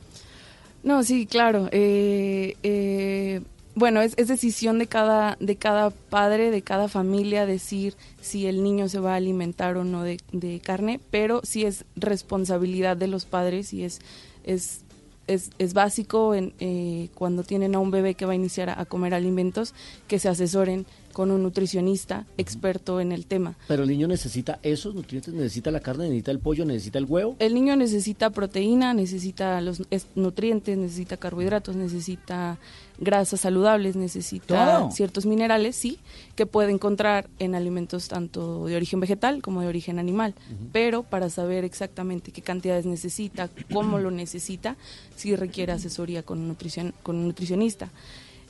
No, 0.84 1.04
sí, 1.04 1.26
claro. 1.26 1.68
eh, 1.72 2.56
eh, 2.62 3.42
bueno, 3.78 4.02
es, 4.02 4.14
es 4.18 4.28
decisión 4.28 4.80
de 4.80 4.88
cada, 4.88 5.38
de 5.40 5.56
cada 5.56 5.92
padre, 5.92 6.50
de 6.50 6.64
cada 6.64 6.88
familia 6.88 7.46
decir 7.46 7.96
si 8.22 8.48
el 8.48 8.64
niño 8.64 8.88
se 8.90 9.00
va 9.00 9.14
a 9.14 9.18
alimentar 9.18 9.78
o 9.78 9.84
no 9.84 10.04
de, 10.04 10.20
de 10.32 10.60
carne, 10.60 11.00
pero 11.12 11.42
sí 11.44 11.64
es 11.64 11.86
responsabilidad 11.96 12.98
de 12.98 13.06
los 13.06 13.26
padres 13.26 13.74
y 13.74 13.84
es, 13.84 14.00
es, 14.44 14.82
es, 15.28 15.52
es 15.60 15.74
básico 15.74 16.34
en, 16.34 16.54
eh, 16.60 17.10
cuando 17.14 17.44
tienen 17.44 17.76
a 17.76 17.80
un 17.80 17.92
bebé 17.92 18.16
que 18.16 18.26
va 18.26 18.32
a 18.32 18.36
iniciar 18.36 18.70
a, 18.70 18.82
a 18.82 18.86
comer 18.86 19.14
alimentos 19.14 19.74
que 20.08 20.20
se 20.20 20.30
asesoren 20.30 20.86
con 21.18 21.32
un 21.32 21.42
nutricionista 21.42 22.28
experto 22.38 23.02
en 23.02 23.12
el 23.12 23.26
tema. 23.26 23.56
Pero 23.68 23.82
el 23.82 23.90
niño 23.90 24.08
necesita 24.08 24.60
esos 24.62 24.94
nutrientes, 24.94 25.34
necesita 25.34 25.72
la 25.72 25.80
carne, 25.80 26.04
necesita 26.04 26.30
el 26.30 26.38
pollo, 26.38 26.64
necesita 26.64 27.00
el 27.00 27.06
huevo. 27.06 27.36
El 27.40 27.56
niño 27.56 27.76
necesita 27.76 28.30
proteína, 28.30 28.94
necesita 28.94 29.60
los 29.62 29.82
es- 29.90 30.06
nutrientes, 30.14 30.78
necesita 30.78 31.18
carbohidratos, 31.18 31.76
necesita 31.76 32.60
grasas 33.00 33.40
saludables, 33.42 33.96
necesita 33.96 34.80
Todo. 34.80 34.92
ciertos 34.92 35.26
minerales, 35.26 35.76
sí, 35.76 35.98
que 36.36 36.46
puede 36.46 36.72
encontrar 36.72 37.28
en 37.40 37.56
alimentos 37.56 38.10
tanto 38.10 38.68
de 38.68 38.76
origen 38.76 39.00
vegetal 39.00 39.42
como 39.42 39.62
de 39.62 39.68
origen 39.68 39.98
animal. 39.98 40.36
Pero 40.72 41.02
para 41.02 41.32
saber 41.32 41.64
exactamente 41.66 42.32
qué 42.32 42.44
cantidades 42.44 42.86
necesita, 42.86 43.50
cómo 43.74 43.98
lo 43.98 44.12
necesita, 44.12 44.78
sí 45.16 45.36
requiere 45.36 45.72
asesoría 45.74 46.22
con 46.22 46.38
un, 46.38 46.56
nutricion- 46.56 46.94
con 47.02 47.16
un 47.16 47.26
nutricionista. 47.26 47.90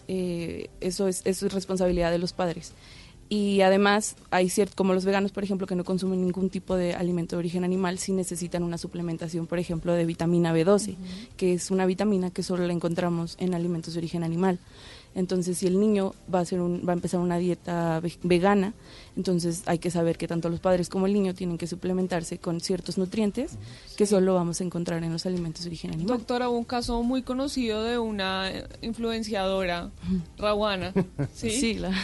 Eh, 0.07 0.69
eso, 0.81 1.07
es, 1.07 1.21
eso 1.25 1.45
es 1.45 1.53
responsabilidad 1.53 2.11
de 2.11 2.19
los 2.19 2.33
padres. 2.33 2.73
Y 3.29 3.59
además, 3.59 4.15
hay 4.31 4.49
cierto, 4.49 4.75
como 4.75 4.93
los 4.93 5.03
veganos, 5.03 5.33
por 5.33 5.43
ejemplo, 5.43 5.67
que 5.67 5.75
no 5.75 5.83
consumen 5.83 6.21
ningún 6.21 6.49
tipo 6.49 6.77
de 6.77 6.93
alimento 6.93 7.35
de 7.35 7.39
origen 7.39 7.65
animal, 7.65 7.99
sí 7.99 8.13
necesitan 8.13 8.63
una 8.63 8.77
suplementación, 8.77 9.47
por 9.47 9.59
ejemplo, 9.59 9.93
de 9.93 10.05
vitamina 10.05 10.53
B12, 10.53 10.95
que 11.35 11.53
es 11.53 11.69
una 11.69 11.85
vitamina 11.85 12.31
que 12.31 12.41
solo 12.41 12.65
la 12.65 12.71
encontramos 12.71 13.35
en 13.39 13.53
alimentos 13.53 13.93
de 13.93 13.99
origen 13.99 14.23
animal. 14.23 14.59
Entonces, 15.17 15.57
si 15.57 15.65
el 15.65 15.79
niño 15.79 16.13
va 16.33 16.39
a, 16.39 16.41
hacer 16.43 16.61
un, 16.61 16.83
va 16.87 16.93
a 16.93 16.95
empezar 16.95 17.19
una 17.19 17.37
dieta 17.39 17.99
ve- 17.99 18.13
vegana, 18.21 18.73
entonces 19.15 19.63
hay 19.65 19.79
que 19.79 19.89
saber 19.89 20.15
que 20.15 20.27
tanto 20.27 20.47
los 20.47 20.59
padres 20.59 20.89
como 20.89 21.07
el 21.07 21.13
niño 21.13 21.33
tienen 21.33 21.57
que 21.57 21.65
suplementarse 21.65 22.37
con 22.37 22.61
ciertos 22.61 22.99
nutrientes 22.99 23.57
que 23.97 24.05
solo 24.05 24.35
vamos 24.35 24.61
a 24.61 24.63
encontrar 24.63 25.03
en 25.03 25.11
los 25.11 25.25
alimentos 25.25 25.63
de 25.63 25.69
origen 25.69 25.91
animal. 25.93 26.17
Doctora, 26.19 26.49
hubo 26.49 26.57
un 26.59 26.65
caso 26.65 27.01
muy 27.01 27.23
conocido 27.23 27.83
de 27.83 27.97
una 27.97 28.51
influenciadora, 28.83 29.89
Rawana, 30.37 30.93
¿sí? 31.33 31.49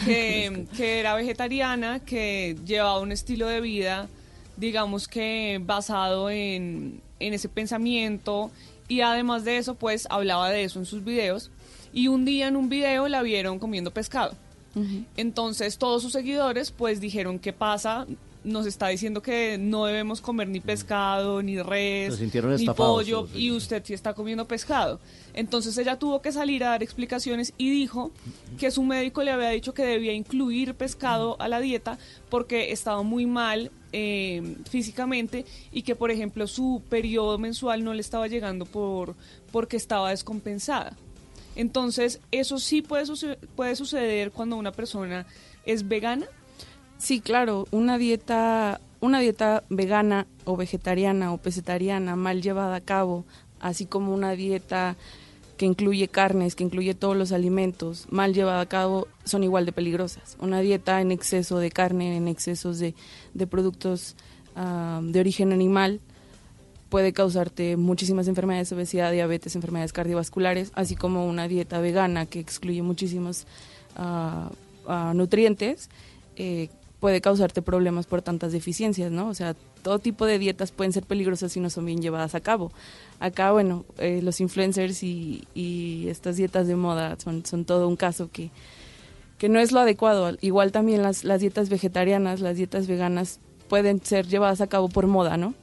Que, 0.04 0.66
que 0.76 0.98
era 1.00 1.14
vegetariana, 1.14 2.00
que 2.00 2.56
llevaba 2.66 2.98
un 3.00 3.12
estilo 3.12 3.46
de 3.46 3.60
vida, 3.60 4.08
digamos 4.56 5.06
que 5.08 5.60
basado 5.64 6.30
en, 6.30 7.00
en 7.20 7.34
ese 7.34 7.48
pensamiento 7.48 8.50
y 8.88 9.00
además 9.02 9.44
de 9.44 9.58
eso, 9.58 9.74
pues 9.76 10.06
hablaba 10.10 10.50
de 10.50 10.64
eso 10.64 10.78
en 10.78 10.86
sus 10.86 11.04
videos 11.04 11.50
y 11.94 12.08
un 12.08 12.24
día 12.24 12.48
en 12.48 12.56
un 12.56 12.68
video 12.68 13.08
la 13.08 13.22
vieron 13.22 13.58
comiendo 13.58 13.92
pescado. 13.92 14.34
Entonces 15.16 15.78
todos 15.78 16.02
sus 16.02 16.12
seguidores 16.12 16.72
pues 16.72 17.00
dijeron, 17.00 17.38
¿qué 17.38 17.52
pasa? 17.52 18.06
Nos 18.42 18.66
está 18.66 18.88
diciendo 18.88 19.22
que 19.22 19.56
no 19.56 19.86
debemos 19.86 20.20
comer 20.20 20.48
ni 20.48 20.58
pescado, 20.58 21.40
ni 21.42 21.62
res, 21.62 22.20
ni 22.20 22.66
pollo, 22.66 23.28
sí. 23.32 23.44
y 23.44 23.50
usted 23.52 23.82
sí 23.86 23.94
está 23.94 24.14
comiendo 24.14 24.46
pescado. 24.46 24.98
Entonces 25.32 25.78
ella 25.78 25.96
tuvo 25.96 26.20
que 26.20 26.32
salir 26.32 26.64
a 26.64 26.70
dar 26.70 26.82
explicaciones 26.82 27.54
y 27.56 27.70
dijo 27.70 28.10
que 28.58 28.72
su 28.72 28.82
médico 28.82 29.22
le 29.22 29.30
había 29.30 29.50
dicho 29.50 29.72
que 29.72 29.86
debía 29.86 30.12
incluir 30.12 30.74
pescado 30.74 31.40
a 31.40 31.46
la 31.46 31.60
dieta 31.60 31.96
porque 32.28 32.72
estaba 32.72 33.02
muy 33.02 33.26
mal 33.26 33.70
eh, 33.92 34.56
físicamente 34.68 35.44
y 35.70 35.82
que, 35.82 35.94
por 35.94 36.10
ejemplo, 36.10 36.48
su 36.48 36.82
periodo 36.90 37.38
mensual 37.38 37.84
no 37.84 37.94
le 37.94 38.00
estaba 38.00 38.26
llegando 38.26 38.66
por 38.66 39.14
porque 39.52 39.76
estaba 39.76 40.10
descompensada. 40.10 40.96
Entonces, 41.56 42.20
¿eso 42.30 42.58
sí 42.58 42.82
puede, 42.82 43.04
puede 43.54 43.76
suceder 43.76 44.30
cuando 44.30 44.56
una 44.56 44.72
persona 44.72 45.26
es 45.66 45.86
vegana? 45.88 46.26
Sí, 46.98 47.20
claro, 47.20 47.66
una 47.70 47.98
dieta, 47.98 48.80
una 49.00 49.20
dieta 49.20 49.62
vegana 49.68 50.26
o 50.44 50.56
vegetariana 50.56 51.32
o 51.32 51.38
pesetariana 51.38 52.16
mal 52.16 52.42
llevada 52.42 52.76
a 52.76 52.80
cabo, 52.80 53.24
así 53.60 53.86
como 53.86 54.14
una 54.14 54.32
dieta 54.32 54.96
que 55.56 55.66
incluye 55.66 56.08
carnes, 56.08 56.54
que 56.54 56.64
incluye 56.64 56.94
todos 56.94 57.16
los 57.16 57.32
alimentos, 57.32 58.06
mal 58.10 58.34
llevada 58.34 58.60
a 58.60 58.66
cabo, 58.66 59.06
son 59.24 59.44
igual 59.44 59.66
de 59.66 59.72
peligrosas. 59.72 60.36
Una 60.40 60.60
dieta 60.60 61.00
en 61.00 61.12
exceso 61.12 61.58
de 61.58 61.70
carne, 61.70 62.16
en 62.16 62.28
excesos 62.28 62.78
de, 62.78 62.94
de 63.34 63.46
productos 63.46 64.16
ah, 64.56 65.00
de 65.02 65.20
origen 65.20 65.52
animal, 65.52 66.00
puede 66.94 67.12
causarte 67.12 67.76
muchísimas 67.76 68.28
enfermedades, 68.28 68.70
obesidad, 68.70 69.10
diabetes, 69.10 69.56
enfermedades 69.56 69.92
cardiovasculares, 69.92 70.70
así 70.76 70.94
como 70.94 71.26
una 71.26 71.48
dieta 71.48 71.80
vegana 71.80 72.24
que 72.24 72.38
excluye 72.38 72.82
muchísimos 72.82 73.48
ah, 73.96 74.48
ah, 74.86 75.10
nutrientes, 75.12 75.90
eh, 76.36 76.68
puede 77.00 77.20
causarte 77.20 77.62
problemas 77.62 78.06
por 78.06 78.22
tantas 78.22 78.52
deficiencias, 78.52 79.10
¿no? 79.10 79.26
O 79.26 79.34
sea, 79.34 79.56
todo 79.82 79.98
tipo 79.98 80.24
de 80.24 80.38
dietas 80.38 80.70
pueden 80.70 80.92
ser 80.92 81.02
peligrosas 81.02 81.50
si 81.50 81.58
no 81.58 81.68
son 81.68 81.84
bien 81.84 82.00
llevadas 82.00 82.36
a 82.36 82.40
cabo. 82.40 82.70
Acá, 83.18 83.50
bueno, 83.50 83.84
eh, 83.98 84.20
los 84.22 84.40
influencers 84.40 85.02
y, 85.02 85.48
y 85.52 86.06
estas 86.06 86.36
dietas 86.36 86.68
de 86.68 86.76
moda 86.76 87.16
son, 87.18 87.44
son 87.44 87.64
todo 87.64 87.88
un 87.88 87.96
caso 87.96 88.30
que, 88.30 88.52
que 89.38 89.48
no 89.48 89.58
es 89.58 89.72
lo 89.72 89.80
adecuado. 89.80 90.36
Igual 90.42 90.70
también 90.70 91.02
las, 91.02 91.24
las 91.24 91.40
dietas 91.40 91.70
vegetarianas, 91.70 92.38
las 92.38 92.56
dietas 92.56 92.86
veganas 92.86 93.40
pueden 93.68 94.00
ser 94.00 94.28
llevadas 94.28 94.60
a 94.60 94.68
cabo 94.68 94.88
por 94.88 95.08
moda, 95.08 95.36
¿no? 95.36 95.54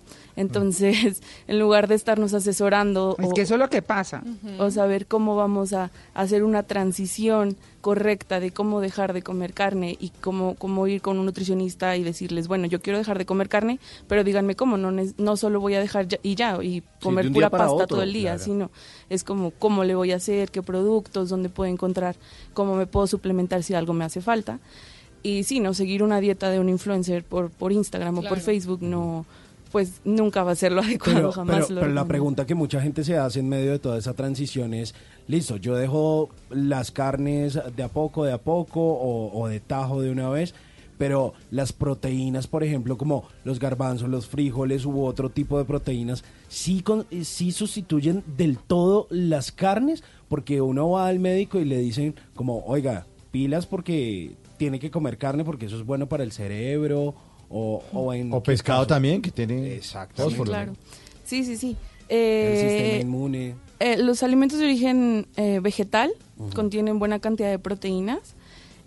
Entonces, 0.41 1.21
en 1.47 1.59
lugar 1.59 1.87
de 1.87 1.95
estarnos 1.95 2.33
asesorando 2.33 3.15
Es 3.19 3.27
o, 3.27 3.33
que 3.33 3.41
eso 3.41 3.53
es 3.55 3.59
lo 3.59 3.69
que 3.69 3.81
pasa. 3.81 4.23
o 4.59 4.69
saber 4.71 5.05
cómo 5.07 5.35
vamos 5.35 5.73
a 5.73 5.91
hacer 6.13 6.43
una 6.43 6.63
transición 6.63 7.55
correcta 7.81 8.39
de 8.39 8.51
cómo 8.51 8.79
dejar 8.79 9.11
de 9.13 9.23
comer 9.23 9.53
carne 9.53 9.97
y 9.99 10.09
cómo, 10.21 10.53
cómo 10.55 10.85
ir 10.87 11.01
con 11.01 11.17
un 11.17 11.25
nutricionista 11.25 11.97
y 11.97 12.03
decirles, 12.03 12.47
bueno, 12.47 12.67
yo 12.67 12.79
quiero 12.79 12.99
dejar 12.99 13.17
de 13.17 13.25
comer 13.25 13.49
carne, 13.49 13.79
pero 14.07 14.23
díganme 14.23 14.55
cómo, 14.55 14.77
no, 14.77 14.91
no 14.91 15.37
solo 15.37 15.59
voy 15.59 15.73
a 15.73 15.79
dejar 15.79 16.07
ya- 16.07 16.19
y 16.21 16.35
ya, 16.35 16.61
y 16.63 16.83
comer 17.01 17.31
pura 17.31 17.49
pasta 17.49 17.71
otro, 17.71 17.87
todo 17.87 18.03
el 18.03 18.13
día, 18.13 18.31
claro. 18.35 18.43
sino 18.43 18.71
es 19.09 19.23
como 19.23 19.49
cómo 19.51 19.83
le 19.83 19.95
voy 19.95 20.11
a 20.11 20.17
hacer, 20.17 20.51
qué 20.51 20.61
productos, 20.61 21.29
dónde 21.29 21.49
puedo 21.49 21.71
encontrar, 21.71 22.15
cómo 22.53 22.75
me 22.75 22.85
puedo 22.85 23.07
suplementar 23.07 23.63
si 23.63 23.73
algo 23.73 23.93
me 23.93 24.05
hace 24.05 24.21
falta. 24.21 24.59
Y 25.23 25.43
sí, 25.43 25.59
no 25.59 25.73
seguir 25.75 26.01
una 26.03 26.19
dieta 26.19 26.49
de 26.49 26.59
un 26.59 26.67
influencer 26.69 27.23
por, 27.23 27.49
por 27.51 27.71
Instagram 27.71 28.19
o 28.19 28.21
por. 28.23 28.39
Facebook 28.39 28.81
no, 28.81 29.25
pues 29.71 30.01
nunca 30.03 30.43
va 30.43 30.51
a 30.51 30.55
ser 30.55 30.71
lo 30.71 30.81
adecuado, 30.81 31.15
Pero, 31.19 31.31
jamás 31.31 31.65
pero- 31.67 31.75
lo 31.75 31.81
pero 31.81 31.93
la 31.93 32.05
pregunta 32.05 32.45
que 32.45 32.55
mucha 32.55 32.81
gente 32.81 33.03
se 33.03 33.17
hace 33.17 33.39
en 33.39 33.49
medio 33.49 33.71
de 33.71 33.79
toda 33.79 33.97
esa 33.97 34.13
transición 34.13 34.73
es, 34.73 34.93
listo, 35.27 35.57
yo 35.57 35.75
dejo 35.75 36.29
las 36.49 36.91
carnes 36.91 37.59
de 37.75 37.83
a 37.83 37.87
poco, 37.87 38.25
de 38.25 38.33
a 38.33 38.37
poco 38.37 38.81
o, 38.81 39.39
o 39.41 39.47
de 39.47 39.59
tajo 39.59 40.01
de 40.01 40.11
una 40.11 40.29
vez, 40.29 40.53
pero 40.97 41.33
las 41.49 41.73
proteínas, 41.73 42.45
por 42.45 42.63
ejemplo, 42.63 42.95
como 42.97 43.23
los 43.43 43.57
garbanzos, 43.59 44.07
los 44.09 44.27
frijoles 44.27 44.85
u 44.85 45.03
otro 45.03 45.29
tipo 45.29 45.57
de 45.57 45.65
proteínas, 45.65 46.23
¿sí, 46.47 46.81
con- 46.83 47.07
sí 47.23 47.51
sustituyen 47.51 48.23
del 48.37 48.57
todo 48.59 49.07
las 49.09 49.51
carnes? 49.51 50.03
Porque 50.27 50.61
uno 50.61 50.91
va 50.91 51.07
al 51.07 51.17
médico 51.19 51.59
y 51.59 51.65
le 51.65 51.77
dicen 51.79 52.13
como, 52.35 52.63
oiga, 52.65 53.07
pilas 53.31 53.65
porque 53.65 54.35
tiene 54.57 54.77
que 54.79 54.91
comer 54.91 55.17
carne 55.17 55.43
porque 55.43 55.65
eso 55.65 55.77
es 55.77 55.85
bueno 55.85 56.07
para 56.07 56.23
el 56.23 56.31
cerebro 56.31 57.15
o, 57.51 57.83
o 57.93 58.13
en 58.13 58.31
O 58.33 58.41
pescado 58.41 58.79
caso? 58.81 58.87
también, 58.87 59.21
que 59.21 59.31
tiene 59.31 59.75
Exactamente. 59.75 60.37
fósforo. 60.37 60.51
Claro. 60.51 60.73
Sí, 61.25 61.43
sí, 61.43 61.57
sí. 61.57 61.77
El 62.09 62.17
Eh, 62.17 62.57
sistema 62.59 62.97
inmune. 62.97 63.55
eh, 63.79 63.97
los 63.97 64.21
alimentos 64.23 64.59
de 64.59 64.65
origen 64.65 65.27
eh, 65.37 65.59
vegetal 65.61 66.11
Ujú. 66.37 66.53
contienen 66.53 66.99
buena 66.99 67.19
cantidad 67.19 67.49
de 67.49 67.59
proteínas, 67.59 68.35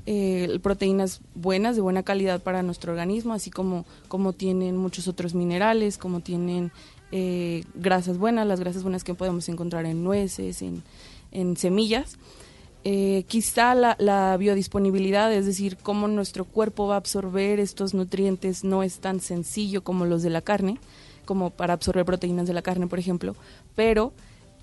eh, 0.06 0.58
proteínas 0.62 1.20
buenas, 1.34 1.76
de 1.76 1.82
buena 1.82 2.02
calidad 2.02 2.42
para 2.42 2.62
nuestro 2.62 2.92
organismo, 2.92 3.32
así 3.32 3.50
como, 3.50 3.86
como 4.08 4.32
tienen 4.34 4.76
muchos 4.76 5.08
otros 5.08 5.34
minerales, 5.34 5.96
como 5.96 6.20
tienen 6.20 6.70
eh, 7.12 7.64
grasas 7.74 8.18
buenas, 8.18 8.46
las 8.46 8.60
grasas 8.60 8.82
buenas 8.82 9.04
que 9.04 9.14
podemos 9.14 9.48
encontrar 9.48 9.86
en 9.86 10.04
nueces, 10.04 10.60
en, 10.60 10.82
en 11.32 11.56
semillas. 11.56 12.16
Eh, 12.86 13.24
quizá 13.28 13.74
la, 13.74 14.36
biodisponibilidad, 14.36 15.32
es 15.32 15.46
decir, 15.46 15.78
cómo 15.82 16.06
nuestro 16.06 16.44
cuerpo 16.44 16.86
va 16.86 16.96
a 16.96 16.98
absorber 16.98 17.58
estos 17.58 17.94
nutrientes, 17.94 18.62
no 18.62 18.82
es 18.82 18.98
tan 18.98 19.20
sencillo 19.20 19.82
como 19.82 20.04
los 20.04 20.22
de 20.22 20.28
la 20.28 20.42
carne, 20.42 20.78
como 21.24 21.48
para 21.48 21.72
absorber 21.72 22.04
proteínas 22.04 22.46
de 22.46 22.52
la 22.52 22.60
carne, 22.60 22.86
por 22.86 22.98
ejemplo, 22.98 23.36
pero 23.74 24.12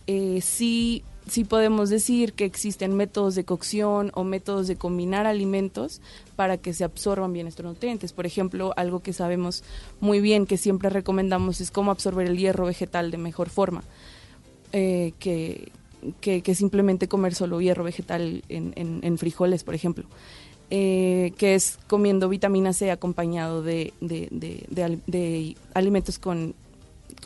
eh, 0.05 0.39
sí, 0.41 1.03
sí 1.27 1.45
podemos 1.45 1.89
decir 1.89 2.33
que 2.33 2.45
existen 2.45 2.95
métodos 2.95 3.33
de 3.33 3.43
cocción 3.43 4.11
o 4.13 4.23
métodos 4.23 4.67
de 4.67 4.75
combinar 4.75 5.25
alimentos 5.25 5.99
para 6.35 6.57
que 6.57 6.73
se 6.75 6.83
absorban 6.83 7.33
bien 7.33 7.47
estos 7.47 7.65
nutrientes. 7.65 8.13
Por 8.13 8.27
ejemplo, 8.27 8.71
algo 8.77 8.99
que 8.99 9.13
sabemos 9.13 9.63
muy 9.99 10.21
bien, 10.21 10.45
que 10.45 10.57
siempre 10.57 10.91
recomendamos, 10.91 11.59
es 11.59 11.71
cómo 11.71 11.89
absorber 11.89 12.27
el 12.27 12.37
hierro 12.37 12.67
vegetal 12.67 13.09
de 13.09 13.17
mejor 13.17 13.49
forma. 13.49 13.83
eh, 14.73 15.13
que, 15.19 15.71
que, 16.19 16.41
simplemente 16.55 17.07
comer 17.07 17.33
solo 17.35 17.61
hierro 17.61 17.83
vegetal 17.83 18.43
en, 18.49 18.73
frijoles, 19.17 19.63
por 19.63 19.75
ejemplo. 19.75 20.05
Eh, 20.73 21.33
que 21.37 21.53
es 21.55 21.77
comiendo 21.87 22.29
vitamina 22.29 22.71
C 22.71 22.91
acompañado 22.91 23.61
de, 23.61 23.93
de- 23.99 24.29
de- 24.31 24.65
de 24.69 24.83
al- 24.83 25.01
de 25.05 25.57
alimentos 25.73 26.17
con 26.17 26.55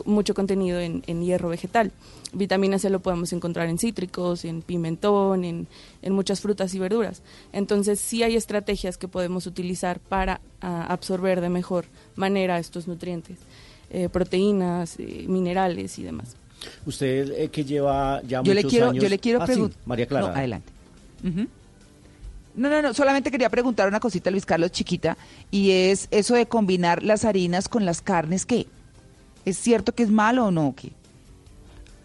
mucho 0.04 0.34
contenido 0.34 0.80
en, 0.80 1.02
hierro 1.22 1.48
vegetal. 1.48 1.92
Vitamina 2.32 2.78
C 2.80 2.90
lo 2.90 2.98
podemos 3.00 3.32
encontrar 3.32 3.68
en 3.68 3.78
cítricos, 3.78 4.44
en 4.44 4.62
pimentón, 4.62 5.44
en, 5.44 5.68
muchas 6.12 6.40
frutas 6.40 6.74
y 6.74 6.80
verduras. 6.80 7.22
Entonces 7.52 8.00
sí 8.00 8.24
hay 8.24 8.34
estrategias 8.34 8.98
que 8.98 9.06
podemos 9.08 9.46
utilizar 9.46 10.00
para 10.00 10.40
absorber 10.60 11.40
de 11.40 11.48
mejor 11.48 11.84
manera 12.16 12.58
estos 12.58 12.88
nutrientes, 12.88 13.38
eh, 13.90 14.08
proteínas, 14.08 14.96
eh, 14.98 15.24
minerales 15.28 15.98
y 16.00 16.02
demás. 16.02 16.36
Usted 16.84 17.32
eh, 17.32 17.48
que 17.48 17.64
lleva 17.64 18.20
ya 18.22 18.42
Yo 18.42 18.52
le 18.54 18.60
muchos 18.60 18.70
quiero, 18.70 18.90
años... 18.90 19.02
yo 19.02 19.08
le 19.08 19.18
quiero 19.18 19.42
Ah, 19.42 19.46
sí, 19.46 19.52
preguntar. 19.52 19.78
María 19.86 20.06
Clara. 20.06 20.26
No, 20.28 20.32
adelante. 20.34 20.72
No, 22.54 22.70
no, 22.70 22.80
no, 22.82 22.94
solamente 22.94 23.30
quería 23.30 23.50
preguntar 23.50 23.86
una 23.86 24.00
cosita, 24.00 24.30
Luis 24.30 24.46
Carlos, 24.46 24.70
chiquita, 24.72 25.18
y 25.50 25.72
es 25.72 26.08
eso 26.10 26.34
de 26.34 26.46
combinar 26.46 27.02
las 27.02 27.24
harinas 27.26 27.68
con 27.68 27.84
las 27.84 28.00
carnes, 28.00 28.46
¿qué? 28.46 28.66
¿Es 29.44 29.58
cierto 29.58 29.94
que 29.94 30.02
es 30.02 30.10
malo 30.10 30.46
o 30.46 30.50
no? 30.50 30.74
¿Qué? 30.74 30.92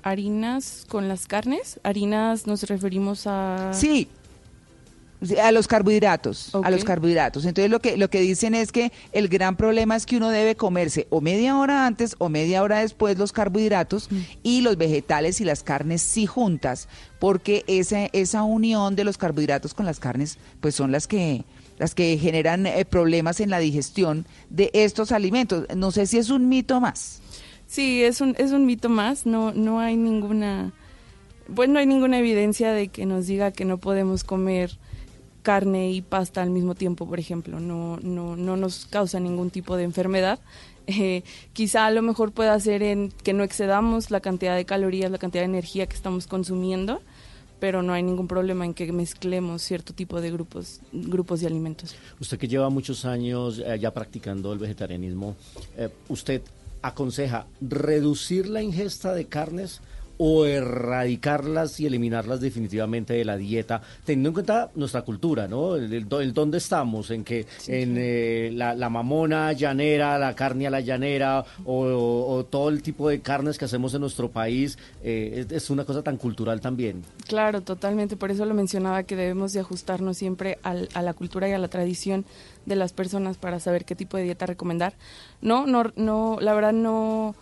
Harinas 0.04 0.86
con 0.90 1.08
las 1.08 1.28
carnes, 1.28 1.80
harinas 1.84 2.48
nos 2.48 2.64
referimos 2.64 3.28
a... 3.28 3.72
Sí, 3.74 4.10
a 5.42 5.52
los 5.52 5.68
carbohidratos, 5.68 6.52
a 6.64 6.72
los 6.72 6.84
carbohidratos. 6.84 7.46
Entonces 7.46 7.70
lo 7.70 7.80
que 7.80 7.98
lo 7.98 8.10
que 8.10 8.22
dicen 8.22 8.56
es 8.56 8.72
que 8.72 8.92
el 9.12 9.28
gran 9.28 9.56
problema 9.56 9.96
es 9.96 10.06
que 10.06 10.18
uno 10.18 10.30
debe 10.30 10.56
comerse 10.56 11.08
o 11.10 11.22
media 11.22 11.58
hora 11.58 11.86
antes 11.86 12.16
o 12.18 12.30
media 12.30 12.64
hora 12.64 12.80
después 12.80 13.18
los 13.18 13.32
carbohidratos 13.32 14.10
y 14.44 14.62
los 14.62 14.78
vegetales 14.78 15.40
y 15.42 15.46
las 15.46 15.64
carnes 15.64 16.02
sí 16.02 16.26
juntas, 16.26 16.88
porque 17.20 17.64
esa 17.68 18.06
esa 18.14 18.44
unión 18.44 18.96
de 18.96 19.04
los 19.04 19.18
carbohidratos 19.18 19.74
con 19.74 19.86
las 19.86 20.00
carnes 20.00 20.38
pues 20.60 20.76
son 20.76 20.92
las 20.92 21.08
que 21.08 21.44
las 21.78 21.96
que 21.96 22.18
generan 22.18 22.66
eh, 22.68 22.86
problemas 22.86 23.40
en 23.40 23.50
la 23.50 23.60
digestión 23.60 24.26
de 24.50 24.70
estos 24.74 25.12
alimentos. 25.12 25.66
No 25.76 25.92
sé 25.92 26.06
si 26.06 26.18
es 26.20 26.30
un 26.30 26.48
mito 26.48 26.80
más. 26.80 27.22
Sí, 27.66 28.04
es 28.04 28.22
un, 28.22 28.36
es 28.38 28.52
un 28.52 28.66
mito 28.66 28.90
más, 28.90 29.26
no, 29.26 29.54
no 29.54 29.80
hay 29.80 29.96
ninguna, 29.96 30.74
pues 31.56 31.70
no 31.70 31.80
hay 31.80 31.86
ninguna 31.86 32.20
evidencia 32.20 32.74
de 32.74 32.90
que 32.90 33.06
nos 33.06 33.28
diga 33.28 33.52
que 33.52 33.64
no 33.64 33.78
podemos 33.78 34.26
comer 34.26 34.78
carne 35.42 35.92
y 35.92 36.02
pasta 36.02 36.42
al 36.42 36.50
mismo 36.50 36.76
tiempo, 36.76 37.08
por 37.08 37.20
ejemplo, 37.20 37.60
no, 37.60 37.98
no, 38.02 38.36
no 38.36 38.58
nos 38.58 38.86
causa 38.86 39.20
ningún 39.20 39.50
tipo 39.50 39.76
de 39.78 39.84
enfermedad. 39.84 40.40
Eh, 40.88 41.24
quizá 41.54 41.86
a 41.86 41.92
lo 41.92 42.02
mejor 42.02 42.32
pueda 42.32 42.60
ser 42.60 42.82
en 42.82 43.12
que 43.24 43.34
no 43.34 43.44
excedamos 43.44 44.10
la 44.10 44.20
cantidad 44.20 44.56
de 44.56 44.66
calorías, 44.66 45.12
la 45.12 45.20
cantidad 45.20 45.44
de 45.44 45.46
energía 45.46 45.86
que 45.86 45.96
estamos 45.96 46.26
consumiendo, 46.26 47.02
pero 47.60 47.84
no 47.84 47.94
hay 47.94 48.02
ningún 48.02 48.28
problema 48.28 48.66
en 48.66 48.74
que 48.74 48.92
mezclemos 48.92 49.62
cierto 49.62 49.94
tipo 49.94 50.20
de 50.20 50.32
grupos, 50.32 50.82
grupos 50.92 51.40
de 51.40 51.48
alimentos. 51.48 51.96
Usted 52.20 52.40
que 52.40 52.48
lleva 52.48 52.70
muchos 52.70 53.06
años 53.06 53.62
eh, 53.64 53.78
ya 53.80 53.94
practicando 53.94 54.52
el 54.52 54.60
vegetarianismo, 54.60 55.36
eh, 55.78 55.90
¿usted 56.10 56.42
aconseja 56.82 57.46
reducir 57.62 58.48
la 58.48 58.64
ingesta 58.64 59.14
de 59.14 59.26
carnes 59.26 59.82
o 60.24 60.46
erradicarlas 60.46 61.80
y 61.80 61.88
eliminarlas 61.88 62.42
definitivamente 62.42 63.14
de 63.16 63.26
la 63.26 63.38
dieta, 63.38 63.82
teniendo 64.06 64.30
en 64.30 64.34
cuenta 64.34 64.70
nuestra 64.76 65.02
cultura, 65.02 65.48
¿no? 65.48 65.76
El, 65.76 65.92
el 65.92 66.08
el 66.22 66.34
dónde 66.34 66.60
estamos, 66.60 67.10
en 67.10 67.24
que 67.24 67.48
en 67.68 67.96
eh, 67.98 68.52
la, 68.54 68.76
la 68.76 68.90
mamona 68.90 69.52
llanera, 69.54 70.20
la 70.20 70.36
carne 70.36 70.68
a 70.68 70.70
la 70.70 70.82
llanera 70.82 71.44
o, 71.66 71.86
o- 71.86 72.34
o 72.36 72.46
todo 72.46 72.70
el 72.70 72.84
tipo 72.84 73.10
de 73.10 73.22
carnes 73.22 73.58
que 73.58 73.66
hacemos 73.66 73.94
en 73.96 74.02
nuestro 74.02 74.30
país, 74.30 74.78
eh, 75.04 75.46
es, 75.50 75.52
es 75.52 75.70
una 75.72 75.86
cosa 75.86 76.04
tan 76.04 76.18
cultural 76.18 76.62
también. 76.62 77.02
Claro, 77.28 77.62
totalmente. 77.62 78.16
Por 78.16 78.30
eso 78.30 78.46
lo 78.46 78.54
mencionaba 78.54 79.04
que 79.04 79.16
debemos 79.16 79.54
de 79.54 79.62
ajustarnos 79.62 80.18
siempre 80.18 80.60
al- 80.62 80.90
a 80.94 81.02
la 81.02 81.14
cultura 81.14 81.50
y 81.50 81.54
a 81.54 81.58
la 81.58 81.68
tradición 81.70 82.26
de 82.68 82.76
las 82.76 82.94
personas 82.94 83.38
para 83.38 83.60
saber 83.60 83.86
qué 83.86 83.96
tipo 83.96 84.18
de 84.18 84.24
dieta 84.24 84.46
recomendar. 84.46 84.94
No, 85.42 85.66
no, 85.66 85.92
no, 85.96 86.38
la 86.40 86.54
verdad 86.54 86.74
no, 86.74 87.34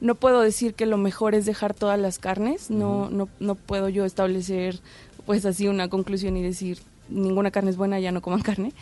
no 0.00 0.14
puedo 0.14 0.40
decir 0.40 0.74
que 0.74 0.86
lo 0.86 0.96
mejor 0.98 1.34
es 1.34 1.46
dejar 1.46 1.74
todas 1.74 1.98
las 1.98 2.18
carnes. 2.18 2.70
No, 2.70 3.08
no, 3.10 3.28
no 3.40 3.54
puedo 3.54 3.88
yo 3.88 4.04
establecer, 4.04 4.80
pues 5.24 5.44
así 5.46 5.68
una 5.68 5.88
conclusión 5.88 6.36
y 6.36 6.42
decir 6.42 6.78
ninguna 7.08 7.50
carne 7.50 7.70
es 7.70 7.76
buena, 7.76 7.98
ya 8.00 8.12
no 8.12 8.20
coman 8.22 8.42
carne. 8.42 8.72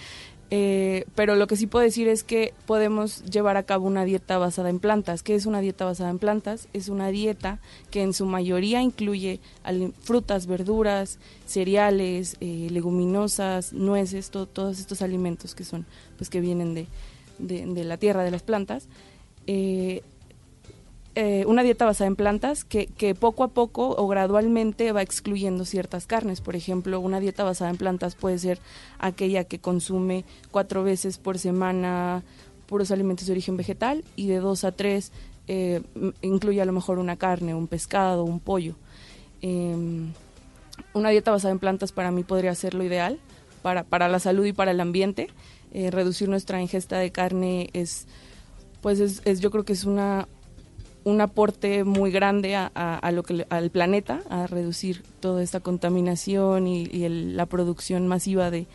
Eh, 0.51 1.07
pero 1.15 1.35
lo 1.37 1.47
que 1.47 1.57
sí 1.57 1.67
puedo 1.67 1.83
decir 1.85 2.07
es 2.07 2.23
que 2.23 2.53
podemos 2.67 3.25
llevar 3.25 3.57
a 3.57 3.63
cabo 3.65 3.87
una 3.87 4.05
dieta 4.05 4.39
basada 4.39 4.69
en 4.71 4.79
plantas. 4.79 5.23
¿Qué 5.23 5.35
es 5.35 5.47
una 5.47 5.61
dieta 5.61 5.85
basada 5.85 6.11
en 6.11 6.19
plantas? 6.19 6.69
Es 6.75 6.89
una 6.89 7.09
dieta 7.09 7.59
que 7.91 8.03
en 8.03 8.13
su 8.13 8.27
mayoría 8.27 8.83
incluye 8.83 9.41
frutas, 10.03 10.47
verduras, 10.47 11.19
cereales, 11.47 12.37
eh, 12.41 12.69
leguminosas, 12.71 13.73
nueces, 13.73 14.31
to- 14.31 14.47
todos 14.47 14.79
estos 14.79 15.01
alimentos 15.03 15.55
que 15.55 15.65
son, 15.65 15.87
pues 16.19 16.29
que 16.31 16.41
vienen 16.41 16.75
de, 16.75 16.87
de- 17.39 17.67
de 17.67 17.85
la 17.85 17.97
tierra, 17.97 18.23
de 18.23 18.31
las 18.31 18.43
plantas. 18.43 18.87
Eh, 19.47 20.03
eh, 21.15 21.45
una 21.47 21.63
dieta 21.63 21.85
basada 21.85 22.09
en 22.09 22.17
plantas 22.17 22.65
que, 22.65 22.87
que 22.87 23.15
poco 23.15 23.45
a 23.45 23.49
poco 23.49 23.95
o 23.97 24.09
gradualmente 24.09 24.91
va 24.93 25.03
excluyendo 25.03 25.65
ciertas 25.65 26.07
carnes. 26.07 26.41
Por 26.41 26.57
ejemplo, 26.57 26.99
una 27.01 27.21
dieta 27.21 27.45
basada 27.45 27.71
en 27.71 27.77
plantas 27.77 28.15
puede 28.17 28.39
ser 28.39 28.59
aquella 28.99 29.45
que 29.45 29.59
consume 29.59 30.25
cuatro 30.51 30.83
veces 30.83 31.19
por 31.19 31.39
semana 31.39 32.23
puros 32.67 32.91
alimentos 32.91 33.27
de 33.27 33.33
origen 33.33 33.57
vegetal 33.57 34.05
y 34.17 34.27
de 34.29 34.39
dos 34.39 34.65
a 34.65 34.73
tres 34.73 35.13
eh, 35.47 35.83
incluye 36.23 36.61
a 36.63 36.65
lo 36.65 36.73
mejor 36.73 36.99
una 36.99 37.17
carne, 37.17 37.55
un 37.55 37.67
pescado, 37.69 38.25
un 38.25 38.41
pollo. 38.41 38.75
Em, 39.43 40.13
una 40.95 41.11
dieta 41.11 41.31
basada 41.31 41.53
en 41.53 41.59
plantas 41.59 41.93
para 41.93 42.11
mí 42.11 42.25
podría 42.25 42.55
ser 42.55 42.75
lo 42.75 42.83
ideal 42.83 43.19
para, 43.63 43.85
para 43.85 44.09
la 44.09 44.19
salud 44.19 44.45
y 44.47 44.53
para 44.53 44.71
el 44.73 44.81
ambiente. 44.81 45.29
Eh, 45.73 45.91
reducir 45.91 46.29
nuestra 46.29 46.61
ingesta 46.63 46.99
de 46.99 47.11
carne 47.13 47.69
es, 47.73 48.07
pues 48.81 49.01
es, 49.01 49.23
es- 49.25 49.41
yo 49.41 49.51
creo 49.51 49.65
que 49.65 49.73
es 49.73 49.85
una 49.85 50.29
un 51.05 51.21
aporte 51.21 51.85
muy 51.85 52.11
grande 52.11 52.57
a, 52.57 53.11
lo 53.13 53.23
que 53.23 53.47
al 53.51 53.71
planeta, 53.71 54.23
a 54.31 54.47
reducir 54.47 55.03
toda 55.21 55.43
esta 55.43 55.61
contaminación 55.61 56.67
y, 56.67 57.05
el- 57.05 57.37
la 57.37 57.47
producción 57.47 58.09
masiva 58.09 58.51
de, 58.51 58.67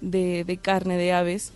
de, 0.00 0.58
carne 0.60 0.96
de 0.96 1.12
aves. 1.12 1.52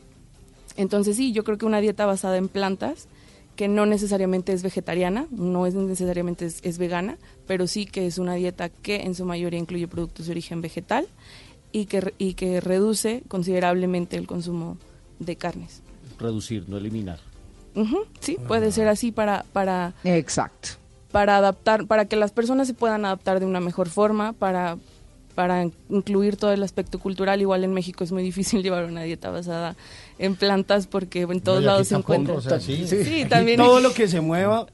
Entonces 0.76 1.16
sí, 1.16 1.32
yo 1.32 1.42
creo 1.44 1.56
que 1.56 1.66
una 1.66 1.80
dieta 1.80 2.04
basada 2.04 2.36
en 2.36 2.48
plantas, 2.48 3.08
que 3.56 3.68
no 3.68 3.86
necesariamente 3.86 4.52
es 4.52 4.62
vegetariana, 4.62 5.26
no 5.30 5.66
es 5.66 5.74
necesariamente 5.74 6.46
es, 6.46 6.58
es 6.62 6.76
vegana, 6.76 7.16
pero 7.46 7.66
sí 7.66 7.86
que 7.86 8.06
es 8.06 8.18
una 8.18 8.34
dieta 8.34 8.68
que 8.68 9.02
en 9.02 9.14
su 9.14 9.24
mayoría 9.24 9.58
incluye 9.60 9.86
productos 9.88 10.26
de 10.26 10.32
origen 10.32 10.60
vegetal 10.60 11.06
y 11.72 11.86
que, 11.86 12.12
y 12.18 12.34
que 12.34 12.60
reduce 12.60 13.22
considerablemente 13.28 14.16
el 14.16 14.26
consumo 14.26 14.76
de 15.18 15.36
carnes. 15.36 15.82
Reducir, 16.18 16.68
no 16.68 16.76
eliminar. 16.76 17.20
Sí, 18.20 18.36
puede 18.46 18.70
ser 18.72 18.88
así 18.88 19.10
para, 19.12 19.44
para, 19.52 19.92
Exacto. 20.04 20.70
para 21.12 21.36
adaptar, 21.36 21.86
para 21.86 22.04
que 22.04 22.16
las 22.16 22.30
personas 22.32 22.66
se 22.68 22.74
puedan 22.74 23.04
adaptar 23.04 23.40
de 23.40 23.46
una 23.46 23.60
mejor 23.60 23.88
forma, 23.88 24.32
para, 24.32 24.76
para 25.34 25.64
incluir 25.90 26.36
todo 26.36 26.52
el 26.52 26.62
aspecto 26.62 26.98
cultural. 27.00 27.40
Igual 27.40 27.64
en 27.64 27.74
México 27.74 28.04
es 28.04 28.12
muy 28.12 28.22
difícil 28.22 28.62
llevar 28.62 28.84
una 28.84 29.02
dieta 29.02 29.30
basada 29.30 29.74
en 30.18 30.36
plantas 30.36 30.86
porque 30.86 31.22
en 31.22 31.40
todos 31.40 31.62
lados 31.64 31.88
se 31.88 31.94
tampoco, 31.94 32.14
encuentra. 32.14 32.34
o 32.36 32.40
sea, 32.40 32.60
sí. 32.60 32.86
sí, 32.86 32.96
Aquí 33.00 33.24
también. 33.24 33.56
Todo 33.58 33.80
lo 33.80 33.92
que 33.92 34.06
se 34.06 34.20
mueva 34.20 34.66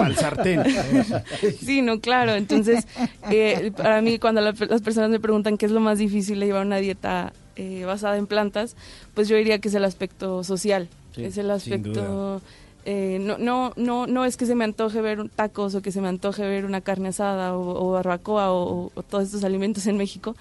al 0.00 0.16
sartén. 0.16 0.62
Sí, 1.60 1.82
no, 1.82 2.00
claro. 2.00 2.32
Entonces, 2.34 2.86
eh, 3.30 3.72
para 3.76 4.00
mí, 4.00 4.18
cuando 4.18 4.40
la- 4.40 4.54
las 4.68 4.80
personas 4.80 5.10
me 5.10 5.20
preguntan 5.20 5.58
qué 5.58 5.66
es 5.66 5.72
lo 5.72 5.80
más 5.80 5.98
difícil 5.98 6.40
de 6.40 6.46
llevar 6.46 6.64
una 6.64 6.78
dieta 6.78 7.32
eh, 7.56 7.84
basada 7.84 8.16
en 8.16 8.26
plantas, 8.26 8.76
pues 9.14 9.28
yo 9.28 9.36
diría 9.36 9.58
que 9.58 9.68
es 9.68 9.74
el 9.74 9.84
aspecto 9.84 10.42
social. 10.44 10.88
Sí, 11.16 11.24
es 11.24 11.36
el 11.38 11.50
aspecto... 11.50 12.40
eh, 12.84 13.18
no, 13.20 13.36
no, 13.38 13.72
no, 13.76 14.06
no 14.06 14.24
es 14.24 14.36
que 14.36 14.46
se 14.46 14.54
me 14.54 14.64
antoje 14.64 15.00
ver 15.00 15.18
un 15.18 15.28
tacos 15.28 15.74
o 15.74 15.82
que 15.82 15.90
se 15.90 16.00
me 16.00 16.06
antoje 16.08 16.42
ver 16.46 16.64
una 16.64 16.80
carne 16.82 17.08
asada 17.08 17.56
o, 17.56 17.88
o 17.88 17.92
barbacoa 17.92 18.52
o, 18.52 18.92
o 18.94 19.02
todos 19.02 19.24
estos 19.24 19.42
alimentos 19.42 19.86
en 19.88 19.96
México. 19.96 20.36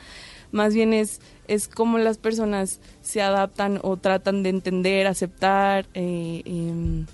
Más 0.52 0.74
bien 0.76 0.94
es, 0.94 1.22
es 1.48 1.68
cómo 1.68 1.98
las 1.98 2.18
personas 2.18 2.80
se 3.02 3.22
adaptan 3.22 3.80
o 3.82 3.98
tratan 3.98 4.44
de 4.44 4.50
entender, 4.50 5.08
aceptar, 5.08 5.88
eh, 5.96 6.44
em, 6.46 7.06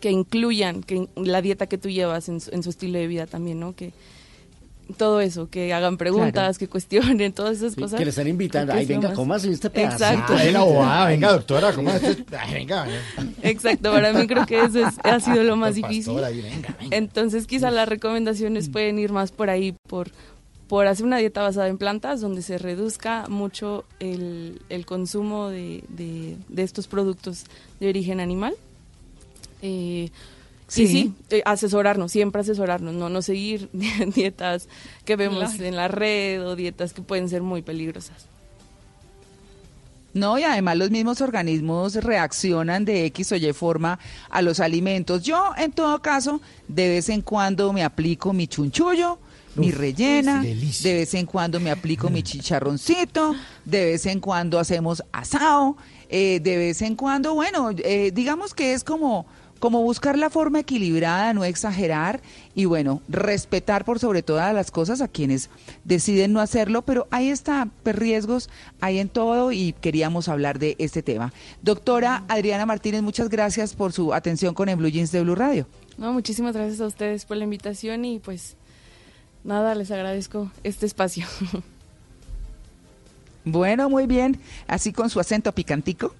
que 0.00 0.10
incluyan 0.10 0.82
que 0.82 1.08
la 1.16 1.40
dieta 1.40 1.66
que 1.66 1.78
tú 1.78 1.88
llevas 1.88 2.28
en 2.28 2.40
su, 2.40 2.54
en 2.54 2.62
su 2.62 2.70
estilo 2.70 2.98
de 2.98 3.06
vida 3.06 3.26
también, 3.26 3.58
¿no? 3.58 3.74
Que 3.74 3.92
todo 4.96 5.20
eso, 5.20 5.48
que 5.48 5.72
hagan 5.72 5.96
preguntas, 5.96 6.32
Claro. 6.32 6.58
que 6.58 6.68
cuestionen, 6.68 7.32
todas 7.34 7.56
esas 7.58 7.74
Sí, 7.74 7.80
cosas. 7.80 7.98
que 7.98 8.04
le 8.04 8.10
están 8.10 8.28
invitando. 8.28 8.72
Ay, 8.72 8.84
venga, 8.86 9.08
más- 9.08 9.16
cómase 9.16 9.50
este 9.50 9.70
pedazo. 9.70 9.94
Exacto. 10.04 10.34
Ay, 10.36 10.52
la 10.52 10.62
bobada, 10.62 11.06
venga, 11.06 11.32
doctora, 11.32 11.72
¿cómo 11.72 11.90
es 11.90 12.02
esto? 12.02 12.36
Ay, 12.38 12.54
venga, 12.54 12.86
Exacto, 13.42 13.92
para 13.92 14.12
mí 14.12 14.26
creo 14.26 14.44
que 14.46 14.62
eso 14.62 14.86
es- 14.86 14.94
ha 15.02 15.18
sido 15.20 15.42
lo 15.42 15.56
más 15.56 15.74
Doctor 15.74 15.90
difícil. 15.90 16.12
Pastor 16.14 16.30
ahí, 16.32 16.42
venga, 16.42 16.76
Entonces 16.90 17.46
quizá 17.46 17.70
las 17.70 17.88
recomendaciones 17.88 18.68
pueden 18.68 18.98
ir 18.98 19.10
más 19.12 19.32
por 19.32 19.48
ahí, 19.50 19.74
por, 19.88 20.10
por 20.68 20.86
hacer 20.86 21.06
una 21.06 21.18
dieta 21.18 21.42
basada 21.42 21.68
en 21.68 21.78
plantas, 21.78 22.20
donde 22.20 22.42
se 22.42 22.58
reduzca 22.58 23.26
mucho 23.28 23.84
el, 24.00 24.60
el 24.68 24.84
consumo 24.86 25.48
de, 25.48 25.82
de- 25.88 26.36
de 26.48 26.62
estos 26.62 26.86
productos 26.88 27.44
de 27.80 27.88
origen 27.88 28.20
animal. 28.20 28.54
Eh, 29.62 30.10
Sí. 30.74 30.86
sí, 30.88 30.92
sí, 30.92 31.14
eh, 31.30 31.42
asesorarnos, 31.44 32.10
siempre 32.10 32.40
asesorarnos, 32.40 32.94
no, 32.94 33.08
no 33.08 33.22
seguir 33.22 33.68
dietas 34.14 34.68
que 35.04 35.14
vemos 35.16 35.50
Claro. 35.52 35.64
en 35.64 35.76
la 35.76 35.88
red 35.88 36.44
o 36.44 36.56
dietas 36.56 36.92
que 36.92 37.02
pueden 37.02 37.28
ser 37.28 37.42
muy 37.42 37.62
peligrosas. 37.62 38.26
No, 40.14 40.38
y 40.38 40.44
además 40.44 40.76
los 40.76 40.90
mismos 40.90 41.20
organismos 41.20 41.94
reaccionan 41.96 42.84
de 42.84 43.04
X 43.06 43.32
o 43.32 43.36
Y 43.36 43.52
forma 43.52 43.98
a 44.30 44.42
los 44.42 44.60
alimentos. 44.60 45.24
Yo, 45.24 45.52
en 45.56 45.72
todo 45.72 46.00
caso, 46.02 46.40
de 46.68 46.88
vez 46.88 47.08
en 47.08 47.20
cuando 47.20 47.72
me 47.72 47.82
aplico 47.82 48.32
mi 48.32 48.46
chunchullo, 48.46 49.18
mi 49.56 49.72
rellena, 49.72 50.42
de 50.42 50.94
vez 50.94 51.14
en 51.14 51.26
cuando 51.26 51.58
me 51.58 51.70
aplico 51.72 52.10
mi 52.10 52.22
chicharroncito, 52.22 53.34
de 53.64 53.84
vez 53.86 54.06
en 54.06 54.20
cuando 54.20 54.60
hacemos 54.60 55.02
asado, 55.12 55.76
eh, 56.08 56.38
de 56.40 56.56
vez 56.58 56.82
en 56.82 56.94
cuando, 56.94 57.34
bueno, 57.34 57.70
eh, 57.78 58.12
digamos 58.14 58.54
que 58.54 58.72
es 58.72 58.84
como 58.84 59.26
como 59.64 59.80
buscar 59.80 60.18
la 60.18 60.28
forma 60.28 60.60
equilibrada, 60.60 61.32
no 61.32 61.42
exagerar 61.42 62.20
y 62.54 62.66
bueno, 62.66 63.00
respetar 63.08 63.86
por 63.86 63.98
sobre 63.98 64.22
todas 64.22 64.52
las 64.54 64.70
cosas 64.70 65.00
a 65.00 65.08
quienes 65.08 65.48
deciden 65.84 66.34
no 66.34 66.40
hacerlo, 66.40 66.82
pero 66.82 67.08
ahí 67.10 67.30
está, 67.30 67.70
pues, 67.82 67.96
riesgos 67.96 68.50
hay 68.82 68.98
en 68.98 69.08
todo 69.08 69.52
y 69.52 69.72
queríamos 69.72 70.28
hablar 70.28 70.58
de 70.58 70.76
este 70.78 71.02
tema. 71.02 71.32
Doctora 71.62 72.24
Adriana 72.28 72.66
Martínez, 72.66 73.00
muchas 73.00 73.30
gracias 73.30 73.74
por 73.74 73.94
su 73.94 74.12
atención 74.12 74.52
con 74.52 74.68
el 74.68 74.76
Blue 74.76 74.90
Jeans 74.90 75.12
de 75.12 75.22
Blue 75.22 75.34
Radio. 75.34 75.66
No, 75.96 76.12
muchísimas 76.12 76.54
gracias 76.54 76.82
a 76.82 76.86
ustedes 76.86 77.24
por 77.24 77.38
la 77.38 77.44
invitación 77.44 78.04
y 78.04 78.18
pues 78.18 78.58
nada, 79.44 79.74
les 79.74 79.90
agradezco 79.90 80.52
este 80.62 80.84
espacio. 80.84 81.24
Bueno, 83.46 83.90
muy 83.90 84.06
bien, 84.06 84.40
así 84.66 84.92
con 84.92 85.10
su 85.10 85.20
acento 85.20 85.52
picantico. 85.52 86.14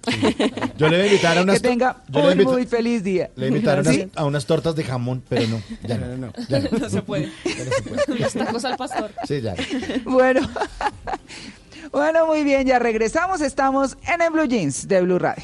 Yo 0.77 0.87
le 0.89 0.97
voy 0.97 1.05
a 1.05 1.09
invitar 1.09 1.37
a 1.37 1.41
unas 1.43 1.59
Que 1.59 1.67
tenga 1.69 1.97
yo 2.07 2.19
le 2.21 2.25
un 2.27 2.31
invito- 2.33 2.51
muy 2.51 2.65
feliz 2.67 3.03
día. 3.03 3.29
Le 3.35 3.45
voy 3.45 3.45
a 3.45 3.47
invitar 3.57 3.77
a 3.79 3.81
unas, 3.81 3.95
¿Sí? 3.95 4.07
a 4.15 4.25
unas 4.25 4.45
tortas 4.45 4.75
de 4.75 4.83
jamón, 4.83 5.23
pero 5.27 5.47
no, 5.47 5.61
ya 5.87 5.97
no, 5.97 6.07
ya 6.07 6.17
no. 6.17 6.69
No 6.79 6.89
se 6.89 7.01
puede. 7.01 7.31
Ya 7.43 7.63
no 7.65 7.71
se 7.71 7.81
puede. 7.81 8.19
Los 8.19 8.33
tacos 8.33 8.65
al 8.65 8.77
pastor. 8.77 9.11
Sí, 9.27 9.41
ya. 9.41 9.55
Bueno, 10.03 10.47
bueno, 11.91 12.25
muy 12.27 12.43
bien, 12.43 12.65
ya 12.67 12.77
regresamos. 12.79 13.41
Estamos 13.41 13.97
en 14.07 14.21
el 14.21 14.29
Blue 14.31 14.45
Jeans 14.45 14.87
de 14.87 15.01
Blue 15.01 15.17
Radio. 15.19 15.43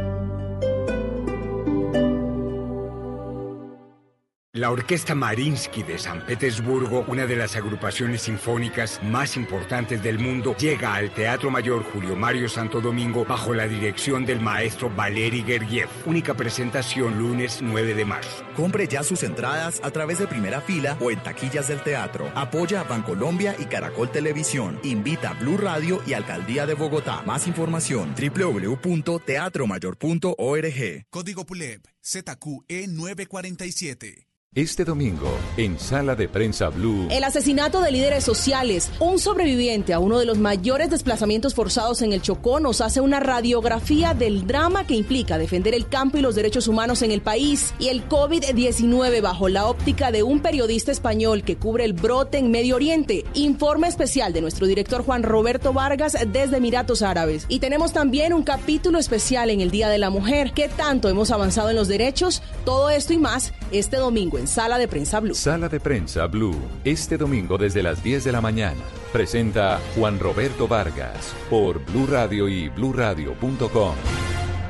La 4.53 4.69
Orquesta 4.69 5.15
Marinsky 5.15 5.81
de 5.81 5.97
San 5.97 6.25
Petersburgo, 6.25 7.05
una 7.07 7.25
de 7.25 7.37
las 7.37 7.55
agrupaciones 7.55 8.23
sinfónicas 8.23 9.01
más 9.01 9.37
importantes 9.37 10.03
del 10.03 10.19
mundo, 10.19 10.57
llega 10.59 10.93
al 10.93 11.13
Teatro 11.13 11.49
Mayor 11.49 11.83
Julio 11.83 12.17
Mario 12.17 12.49
Santo 12.49 12.81
Domingo 12.81 13.23
bajo 13.23 13.53
la 13.53 13.65
dirección 13.65 14.25
del 14.25 14.41
maestro 14.41 14.93
Valery 14.93 15.43
Gergiev. 15.43 15.87
Única 16.05 16.33
presentación 16.33 17.17
lunes 17.17 17.59
9 17.61 17.93
de 17.93 18.03
marzo. 18.03 18.43
Compre 18.57 18.89
ya 18.89 19.03
sus 19.03 19.23
entradas 19.23 19.79
a 19.85 19.91
través 19.91 20.19
de 20.19 20.27
primera 20.27 20.59
fila 20.59 20.97
o 20.99 21.11
en 21.11 21.23
taquillas 21.23 21.69
del 21.69 21.81
teatro. 21.81 22.29
Apoya 22.35 22.81
a 22.81 22.83
Bancolombia 22.83 23.55
y 23.57 23.67
Caracol 23.67 24.11
Televisión. 24.11 24.81
Invita 24.83 25.29
a 25.29 25.35
Blue 25.35 25.55
Radio 25.55 26.01
y 26.05 26.11
Alcaldía 26.11 26.65
de 26.65 26.73
Bogotá. 26.73 27.23
Más 27.25 27.47
información 27.47 28.13
www.teatromayor.org. 28.19 31.05
Código 31.09 31.45
PULEP 31.45 31.85
ZQE 32.03 32.87
947. 32.89 34.27
Este 34.53 34.83
domingo, 34.83 35.31
en 35.55 35.79
Sala 35.79 36.13
de 36.13 36.27
Prensa 36.27 36.67
Blue. 36.67 37.07
El 37.09 37.23
asesinato 37.23 37.79
de 37.79 37.89
líderes 37.89 38.25
sociales. 38.25 38.91
Un 38.99 39.17
sobreviviente 39.17 39.93
a 39.93 39.99
uno 39.99 40.19
de 40.19 40.25
los 40.25 40.39
mayores 40.39 40.89
desplazamientos 40.89 41.55
forzados 41.55 42.01
en 42.01 42.11
el 42.11 42.21
Chocó 42.21 42.59
nos 42.59 42.81
hace 42.81 42.99
una 42.99 43.21
radiografía 43.21 44.13
del 44.13 44.45
drama 44.45 44.85
que 44.85 44.95
implica 44.95 45.37
defender 45.37 45.73
el 45.73 45.87
campo 45.87 46.17
y 46.17 46.21
los 46.21 46.35
derechos 46.35 46.67
humanos 46.67 47.01
en 47.01 47.11
el 47.11 47.21
país. 47.21 47.73
Y 47.79 47.87
el 47.87 48.09
COVID-19 48.09 49.21
bajo 49.21 49.47
la 49.47 49.67
óptica 49.67 50.11
de 50.11 50.21
un 50.21 50.41
periodista 50.41 50.91
español 50.91 51.43
que 51.43 51.55
cubre 51.55 51.85
el 51.85 51.93
brote 51.93 52.37
en 52.37 52.51
Medio 52.51 52.75
Oriente. 52.75 53.23
Informe 53.35 53.87
especial 53.87 54.33
de 54.33 54.41
nuestro 54.41 54.67
director 54.67 55.05
Juan 55.05 55.23
Roberto 55.23 55.71
Vargas 55.71 56.17
desde 56.27 56.57
Emiratos 56.57 57.03
Árabes. 57.03 57.45
Y 57.47 57.59
tenemos 57.59 57.93
también 57.93 58.33
un 58.33 58.43
capítulo 58.43 58.99
especial 58.99 59.49
en 59.49 59.61
el 59.61 59.71
Día 59.71 59.87
de 59.87 59.97
la 59.97 60.09
Mujer. 60.09 60.51
¿Qué 60.53 60.67
tanto 60.67 61.07
hemos 61.07 61.31
avanzado 61.31 61.69
en 61.69 61.77
los 61.77 61.87
derechos? 61.87 62.43
Todo 62.65 62.89
esto 62.89 63.13
y 63.13 63.17
más 63.17 63.53
este 63.71 63.95
domingo 63.95 64.40
en 64.41 64.47
Sala 64.47 64.79
de 64.79 64.87
Prensa 64.87 65.19
Blue. 65.19 65.35
Sala 65.35 65.69
de 65.69 65.79
Prensa 65.79 66.25
Blue. 66.25 66.59
Este 66.83 67.15
domingo 67.15 67.59
desde 67.59 67.83
las 67.83 68.03
10 68.03 68.23
de 68.23 68.31
la 68.31 68.41
mañana. 68.41 68.81
Presenta 69.13 69.79
Juan 69.95 70.19
Roberto 70.19 70.67
Vargas 70.67 71.35
por 71.47 71.85
Blue 71.85 72.07
Radio 72.07 72.49
y 72.49 72.67
bluradio.com. 72.69 73.95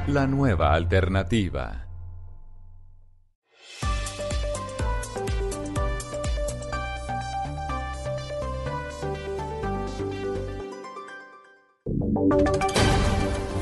La 0.08 0.28
nueva 0.28 0.74
alternativa. 0.74 1.88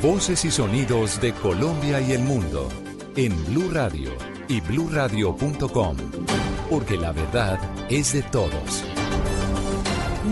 Voces 0.01 0.43
y 0.43 0.49
sonidos 0.49 1.21
de 1.21 1.33
Colombia 1.33 2.01
y 2.01 2.13
el 2.13 2.21
mundo 2.21 2.67
en 3.15 3.45
Blue 3.45 3.69
Radio 3.71 4.28
y 4.49 4.59
bluradio.com, 4.61 5.95
porque 6.69 6.97
la 6.97 7.11
verdad 7.11 7.59
es 7.89 8.13
de 8.13 8.23
todos. 8.23 8.83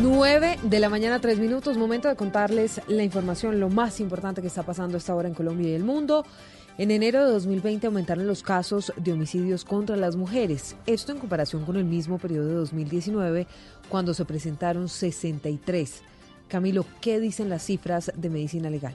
9 0.01 0.59
de 0.63 0.79
la 0.79 0.89
mañana, 0.89 1.19
3 1.19 1.39
minutos. 1.39 1.77
Momento 1.77 2.07
de 2.07 2.15
contarles 2.15 2.81
la 2.87 3.03
información, 3.03 3.59
lo 3.59 3.69
más 3.69 3.99
importante 3.99 4.41
que 4.41 4.47
está 4.47 4.63
pasando 4.63 4.95
a 4.95 4.97
esta 4.97 5.15
hora 5.15 5.27
en 5.27 5.35
Colombia 5.35 5.69
y 5.69 5.73
el 5.73 5.83
mundo. 5.83 6.25
En 6.77 6.91
enero 6.91 7.25
de 7.25 7.31
2020 7.31 7.87
aumentaron 7.87 8.27
los 8.27 8.43
casos 8.43 8.91
de 8.97 9.13
homicidios 9.13 9.63
contra 9.63 9.95
las 9.95 10.15
mujeres. 10.15 10.75
Esto 10.85 11.11
en 11.11 11.19
comparación 11.19 11.63
con 11.65 11.77
el 11.77 11.85
mismo 11.85 12.19
periodo 12.19 12.47
de 12.47 12.53
2019, 12.55 13.47
cuando 13.89 14.13
se 14.13 14.25
presentaron 14.25 14.89
63. 14.89 16.01
Camilo, 16.47 16.85
¿qué 17.01 17.19
dicen 17.19 17.49
las 17.49 17.63
cifras 17.63 18.11
de 18.15 18.29
medicina 18.29 18.69
legal? 18.69 18.93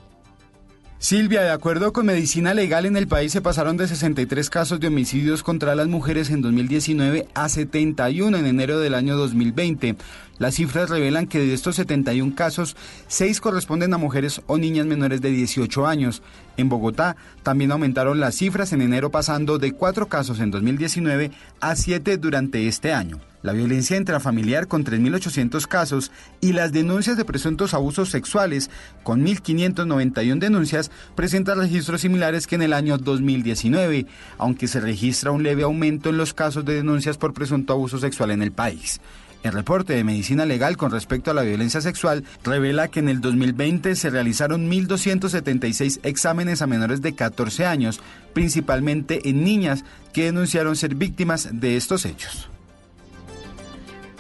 Silvia, 1.02 1.42
de 1.42 1.50
acuerdo 1.50 1.92
con 1.92 2.06
Medicina 2.06 2.54
Legal, 2.54 2.86
en 2.86 2.96
el 2.96 3.08
país 3.08 3.32
se 3.32 3.40
pasaron 3.40 3.76
de 3.76 3.88
63 3.88 4.48
casos 4.48 4.78
de 4.78 4.86
homicidios 4.86 5.42
contra 5.42 5.74
las 5.74 5.88
mujeres 5.88 6.30
en 6.30 6.42
2019 6.42 7.26
a 7.34 7.48
71 7.48 8.38
en 8.38 8.46
enero 8.46 8.78
del 8.78 8.94
año 8.94 9.16
2020. 9.16 9.96
Las 10.38 10.54
cifras 10.54 10.90
revelan 10.90 11.26
que 11.26 11.40
de 11.40 11.54
estos 11.54 11.74
71 11.74 12.36
casos, 12.36 12.76
6 13.08 13.40
corresponden 13.40 13.92
a 13.94 13.98
mujeres 13.98 14.42
o 14.46 14.58
niñas 14.58 14.86
menores 14.86 15.20
de 15.20 15.30
18 15.30 15.88
años. 15.88 16.22
En 16.56 16.68
Bogotá 16.68 17.16
también 17.42 17.72
aumentaron 17.72 18.20
las 18.20 18.36
cifras 18.36 18.72
en 18.72 18.80
enero 18.80 19.10
pasando 19.10 19.58
de 19.58 19.72
4 19.72 20.06
casos 20.06 20.38
en 20.38 20.52
2019 20.52 21.32
a 21.58 21.74
7 21.74 22.16
durante 22.16 22.68
este 22.68 22.92
año 22.92 23.18
la 23.42 23.52
violencia 23.52 23.96
intrafamiliar 23.96 24.68
con 24.68 24.84
3.800 24.84 25.66
casos 25.66 26.10
y 26.40 26.52
las 26.52 26.72
denuncias 26.72 27.16
de 27.16 27.24
presuntos 27.24 27.74
abusos 27.74 28.10
sexuales 28.10 28.70
con 29.02 29.24
1.591 29.24 30.38
denuncias 30.38 30.90
presenta 31.14 31.54
registros 31.54 32.00
similares 32.00 32.46
que 32.46 32.54
en 32.54 32.62
el 32.62 32.72
año 32.72 32.98
2019, 32.98 34.06
aunque 34.38 34.68
se 34.68 34.80
registra 34.80 35.30
un 35.30 35.42
leve 35.42 35.62
aumento 35.64 36.10
en 36.10 36.16
los 36.16 36.34
casos 36.34 36.64
de 36.64 36.74
denuncias 36.74 37.18
por 37.18 37.34
presunto 37.34 37.72
abuso 37.72 37.98
sexual 37.98 38.30
en 38.30 38.42
el 38.42 38.52
país. 38.52 39.00
El 39.42 39.52
reporte 39.52 39.94
de 39.94 40.04
medicina 40.04 40.46
legal 40.46 40.76
con 40.76 40.92
respecto 40.92 41.30
a 41.32 41.34
la 41.34 41.42
violencia 41.42 41.80
sexual 41.80 42.22
revela 42.44 42.88
que 42.88 43.00
en 43.00 43.08
el 43.08 43.20
2020 43.20 43.96
se 43.96 44.10
realizaron 44.10 44.70
1.276 44.70 45.98
exámenes 46.04 46.62
a 46.62 46.68
menores 46.68 47.02
de 47.02 47.14
14 47.16 47.66
años, 47.66 48.00
principalmente 48.34 49.28
en 49.28 49.42
niñas 49.42 49.84
que 50.12 50.26
denunciaron 50.26 50.76
ser 50.76 50.94
víctimas 50.94 51.48
de 51.52 51.76
estos 51.76 52.04
hechos. 52.04 52.48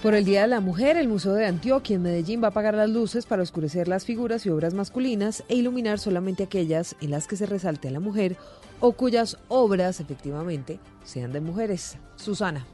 Por 0.02 0.16
el 0.16 0.24
Día 0.24 0.42
de 0.42 0.48
la 0.48 0.58
Mujer, 0.58 0.96
el 0.96 1.06
Museo 1.06 1.34
de 1.34 1.46
Antioquia 1.46 1.94
en 1.94 2.02
Medellín 2.02 2.42
va 2.42 2.48
a 2.48 2.50
apagar 2.50 2.74
las 2.74 2.90
luces 2.90 3.24
para 3.24 3.44
oscurecer 3.44 3.86
las 3.86 4.04
figuras 4.04 4.44
y 4.44 4.50
obras 4.50 4.74
masculinas 4.74 5.44
e 5.48 5.54
iluminar 5.54 6.00
solamente 6.00 6.42
aquellas 6.42 6.96
en 7.00 7.12
las 7.12 7.28
que 7.28 7.36
se 7.36 7.46
resalte 7.46 7.86
a 7.86 7.92
la 7.92 8.00
mujer 8.00 8.36
o 8.80 8.94
cuyas 8.94 9.38
obras 9.46 10.00
efectivamente 10.00 10.80
sean 11.04 11.32
de 11.32 11.40
mujeres. 11.40 11.98
Susana. 12.16 12.66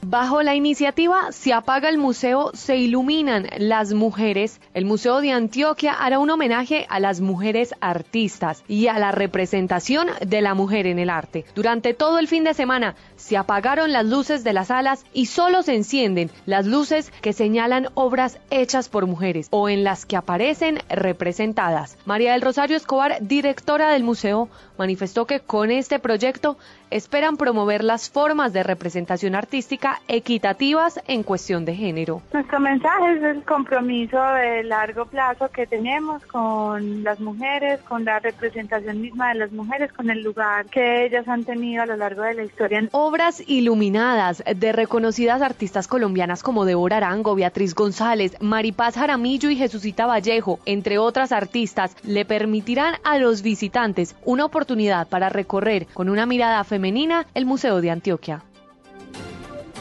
Bajo 0.00 0.42
la 0.42 0.54
iniciativa 0.54 1.32
Se 1.32 1.52
apaga 1.52 1.88
el 1.88 1.98
museo, 1.98 2.52
se 2.54 2.76
iluminan 2.76 3.48
las 3.58 3.92
mujeres. 3.92 4.60
El 4.72 4.84
Museo 4.84 5.20
de 5.20 5.32
Antioquia 5.32 5.92
hará 5.92 6.20
un 6.20 6.30
homenaje 6.30 6.86
a 6.88 7.00
las 7.00 7.20
mujeres 7.20 7.74
artistas 7.80 8.62
y 8.68 8.86
a 8.86 8.98
la 9.00 9.10
representación 9.10 10.08
de 10.24 10.40
la 10.40 10.54
mujer 10.54 10.86
en 10.86 11.00
el 11.00 11.10
arte. 11.10 11.44
Durante 11.56 11.94
todo 11.94 12.20
el 12.20 12.28
fin 12.28 12.44
de 12.44 12.54
semana 12.54 12.94
se 13.16 13.36
apagaron 13.36 13.92
las 13.92 14.06
luces 14.06 14.44
de 14.44 14.52
las 14.52 14.68
salas 14.68 15.04
y 15.12 15.26
solo 15.26 15.64
se 15.64 15.74
encienden 15.74 16.30
las 16.46 16.64
luces 16.64 17.10
que 17.20 17.32
señalan 17.32 17.88
obras 17.94 18.38
hechas 18.50 18.88
por 18.88 19.06
mujeres 19.06 19.48
o 19.50 19.68
en 19.68 19.82
las 19.82 20.06
que 20.06 20.16
aparecen 20.16 20.78
representadas. 20.88 21.98
María 22.06 22.32
del 22.32 22.42
Rosario 22.42 22.76
Escobar, 22.76 23.18
directora 23.20 23.90
del 23.90 24.04
museo, 24.04 24.48
manifestó 24.78 25.26
que 25.26 25.40
con 25.40 25.72
este 25.72 25.98
proyecto 25.98 26.56
esperan 26.90 27.36
promover 27.36 27.84
las 27.84 28.08
formas 28.08 28.52
de 28.52 28.62
representación 28.62 29.34
artística 29.34 30.00
equitativas 30.08 31.00
en 31.06 31.22
cuestión 31.22 31.64
de 31.64 31.74
género. 31.74 32.22
Nuestro 32.32 32.60
mensaje 32.60 33.12
es 33.14 33.22
el 33.22 33.42
compromiso 33.42 34.18
de 34.32 34.64
largo 34.64 35.06
plazo 35.06 35.50
que 35.50 35.66
tenemos 35.66 36.24
con 36.26 37.04
las 37.04 37.20
mujeres, 37.20 37.80
con 37.82 38.04
la 38.04 38.18
representación 38.18 39.00
misma 39.00 39.28
de 39.30 39.40
las 39.40 39.52
mujeres, 39.52 39.92
con 39.92 40.10
el 40.10 40.22
lugar 40.22 40.66
que 40.66 41.04
ellas 41.06 41.28
han 41.28 41.44
tenido 41.44 41.82
a 41.82 41.86
lo 41.86 41.96
largo 41.96 42.22
de 42.22 42.34
la 42.34 42.44
historia. 42.44 42.88
Obras 42.92 43.42
iluminadas 43.46 44.42
de 44.56 44.72
reconocidas 44.72 45.42
artistas 45.42 45.88
colombianas 45.88 46.42
como 46.42 46.64
Débora 46.64 46.98
Arango, 46.98 47.34
Beatriz 47.34 47.74
González, 47.74 48.36
Maripaz 48.40 48.94
Jaramillo 48.94 49.50
y 49.50 49.56
Jesucita 49.56 50.06
Vallejo, 50.06 50.58
entre 50.64 50.98
otras 50.98 51.32
artistas, 51.32 51.96
le 52.02 52.24
permitirán 52.24 52.94
a 53.04 53.18
los 53.18 53.42
visitantes 53.42 54.14
una 54.24 54.44
oportunidad 54.44 55.06
para 55.08 55.28
recorrer 55.28 55.86
con 55.92 56.08
una 56.08 56.24
mirada 56.24 56.64
femenina 56.64 56.77
femenina, 56.78 57.26
el 57.34 57.44
Museo 57.44 57.80
de 57.80 57.90
Antioquia. 57.90 58.44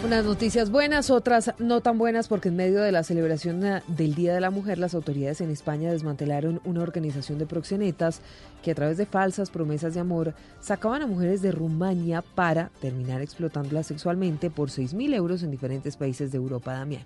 Unas 0.03 0.25
noticias 0.25 0.71
buenas, 0.71 1.11
otras 1.11 1.53
no 1.59 1.81
tan 1.81 1.99
buenas, 1.99 2.27
porque 2.27 2.49
en 2.49 2.55
medio 2.55 2.81
de 2.81 2.91
la 2.91 3.03
celebración 3.03 3.61
del 3.61 4.15
Día 4.15 4.33
de 4.33 4.41
la 4.41 4.49
Mujer, 4.49 4.79
las 4.79 4.95
autoridades 4.95 5.39
en 5.41 5.51
España 5.51 5.91
desmantelaron 5.91 6.59
una 6.65 6.81
organización 6.81 7.37
de 7.37 7.45
proxenetas 7.45 8.21
que 8.63 8.71
a 8.71 8.75
través 8.75 8.97
de 8.97 9.05
falsas 9.05 9.51
promesas 9.51 9.93
de 9.93 9.99
amor 9.99 10.33
sacaban 10.59 11.03
a 11.03 11.07
mujeres 11.07 11.43
de 11.43 11.51
Rumania 11.51 12.23
para 12.23 12.71
terminar 12.81 13.21
explotándolas 13.21 13.85
sexualmente 13.85 14.49
por 14.49 14.69
6.000 14.69 15.13
euros 15.13 15.43
en 15.43 15.51
diferentes 15.51 15.97
países 15.97 16.31
de 16.31 16.37
Europa, 16.37 16.73
Damián. 16.73 17.03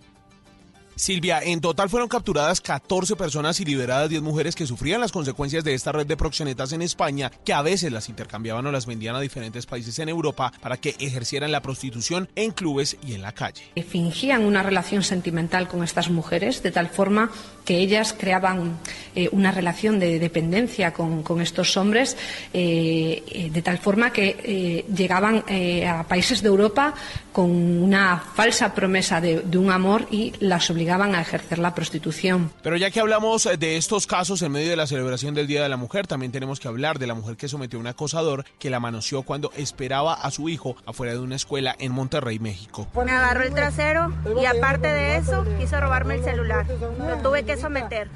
Silvia, 1.01 1.41
en 1.41 1.61
total 1.61 1.89
fueron 1.89 2.07
capturadas 2.07 2.61
14 2.61 3.15
personas 3.15 3.59
y 3.59 3.65
liberadas 3.65 4.07
10 4.07 4.21
mujeres 4.21 4.55
que 4.55 4.67
sufrían 4.67 5.01
las 5.01 5.11
consecuencias 5.11 5.63
de 5.63 5.73
esta 5.73 5.91
red 5.91 6.05
de 6.05 6.15
proxenetas 6.15 6.73
en 6.73 6.83
España, 6.83 7.31
que 7.43 7.53
a 7.53 7.63
veces 7.63 7.91
las 7.91 8.07
intercambiaban 8.07 8.67
o 8.67 8.71
las 8.71 8.85
vendían 8.85 9.15
a 9.15 9.19
diferentes 9.19 9.65
países 9.65 9.97
en 9.97 10.09
Europa 10.09 10.53
para 10.61 10.77
que 10.77 10.95
ejercieran 10.99 11.51
la 11.51 11.63
prostitución 11.63 12.29
en 12.35 12.51
clubes 12.51 12.97
y 13.03 13.15
en 13.15 13.23
la 13.23 13.31
calle. 13.31 13.63
Fingían 13.89 14.45
una 14.45 14.61
relación 14.61 15.01
sentimental 15.01 15.67
con 15.67 15.83
estas 15.83 16.11
mujeres 16.11 16.61
de 16.61 16.69
tal 16.69 16.87
forma 16.87 17.31
que 17.65 17.79
ellas 17.79 18.13
creaban 18.15 18.77
eh, 19.15 19.27
una 19.31 19.51
relación 19.51 19.97
de 19.97 20.19
dependencia 20.19 20.93
con, 20.93 21.41
estos 21.41 21.77
hombres, 21.77 22.15
eh, 22.53 23.23
eh, 23.27 23.49
de 23.49 23.61
tal 23.63 23.79
forma 23.79 24.13
que 24.13 24.85
llegaban 24.95 25.43
a 25.87 26.03
países 26.07 26.43
de 26.43 26.47
Europa 26.49 26.93
con 27.31 27.49
una 27.49 28.23
falsa 28.35 28.73
promesa 28.73 29.21
de, 29.21 29.41
de 29.41 29.57
un 29.57 29.71
amor 29.71 30.07
y 30.11 30.33
las 30.39 30.69
obligaban 30.69 31.15
a 31.15 31.21
ejercer 31.21 31.59
la 31.59 31.73
prostitución. 31.73 32.51
Pero 32.61 32.77
ya 32.77 32.91
que 32.91 32.99
hablamos 32.99 33.47
de 33.57 33.77
estos 33.77 34.07
casos 34.07 34.41
en 34.41 34.51
medio 34.51 34.69
de 34.69 34.75
la 34.75 34.87
celebración 34.87 35.33
del 35.33 35.47
Día 35.47 35.63
de 35.63 35.69
la 35.69 35.77
Mujer, 35.77 36.07
también 36.07 36.31
tenemos 36.31 36.59
que 36.59 36.67
hablar 36.67 36.99
de 36.99 37.07
la 37.07 37.13
mujer 37.13 37.37
que 37.37 37.47
sometió 37.47 37.79
a 37.79 37.81
un 37.81 37.87
acosador 37.87 38.45
que 38.59 38.69
la 38.69 38.79
manoseó 38.79 39.23
cuando 39.23 39.51
esperaba 39.55 40.13
a 40.13 40.31
su 40.31 40.49
hijo 40.49 40.75
afuera 40.85 41.13
de 41.13 41.19
una 41.19 41.35
escuela 41.35 41.75
en 41.79 41.91
Monterrey, 41.91 42.39
México. 42.39 42.87
Me 43.05 43.11
agarró 43.11 43.43
el 43.43 43.53
trasero 43.53 44.13
y 44.41 44.45
aparte 44.45 44.87
de 44.87 45.17
eso 45.17 45.45
quiso 45.59 45.79
robarme 45.79 46.15
el 46.15 46.23
celular. 46.23 46.65
Lo 46.67 47.17
tuve 47.17 47.43
que 47.43 47.57
someter. 47.57 48.09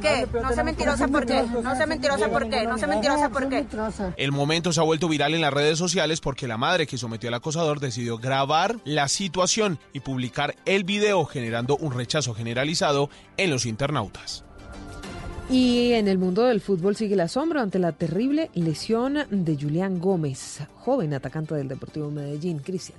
¿Qué? 0.00 0.26
No 0.40 0.52
sé 0.52 0.64
mentirosa 0.64 1.08
por 1.08 1.26
qué. 1.26 1.42
No 1.62 1.76
sé 1.76 1.86
mentirosa 1.86 2.28
por 2.28 2.48
qué. 2.48 2.66
No 2.66 2.78
sé 2.78 2.86
mentirosa 2.86 3.28
por 3.28 3.48
qué. 3.48 3.66
El 4.16 4.32
momento 4.32 4.72
se 4.72 4.80
ha 4.80 4.84
vuelto 4.84 5.08
viral 5.08 5.34
en 5.34 5.40
las 5.40 5.52
redes 5.52 5.78
sociales 5.78 6.20
porque 6.20 6.46
la 6.46 6.56
madre 6.56 6.86
que 6.86 6.98
sometió 6.98 7.11
al 7.28 7.34
acosador 7.34 7.80
decidió 7.80 8.18
grabar 8.18 8.76
la 8.84 9.08
situación 9.08 9.78
y 9.92 10.00
publicar 10.00 10.54
el 10.64 10.84
video 10.84 11.24
generando 11.24 11.76
un 11.76 11.92
rechazo 11.92 12.34
generalizado 12.34 13.10
en 13.36 13.50
los 13.50 13.66
internautas. 13.66 14.44
Y 15.50 15.92
en 15.92 16.08
el 16.08 16.18
mundo 16.18 16.44
del 16.44 16.60
fútbol 16.60 16.96
sigue 16.96 17.14
el 17.14 17.20
asombro 17.20 17.60
ante 17.60 17.78
la 17.78 17.92
terrible 17.92 18.50
lesión 18.54 19.18
de 19.30 19.56
Julián 19.60 20.00
Gómez, 20.00 20.60
joven 20.76 21.12
atacante 21.12 21.54
del 21.54 21.68
Deportivo 21.68 22.10
Medellín. 22.10 22.60
Cristian. 22.60 22.98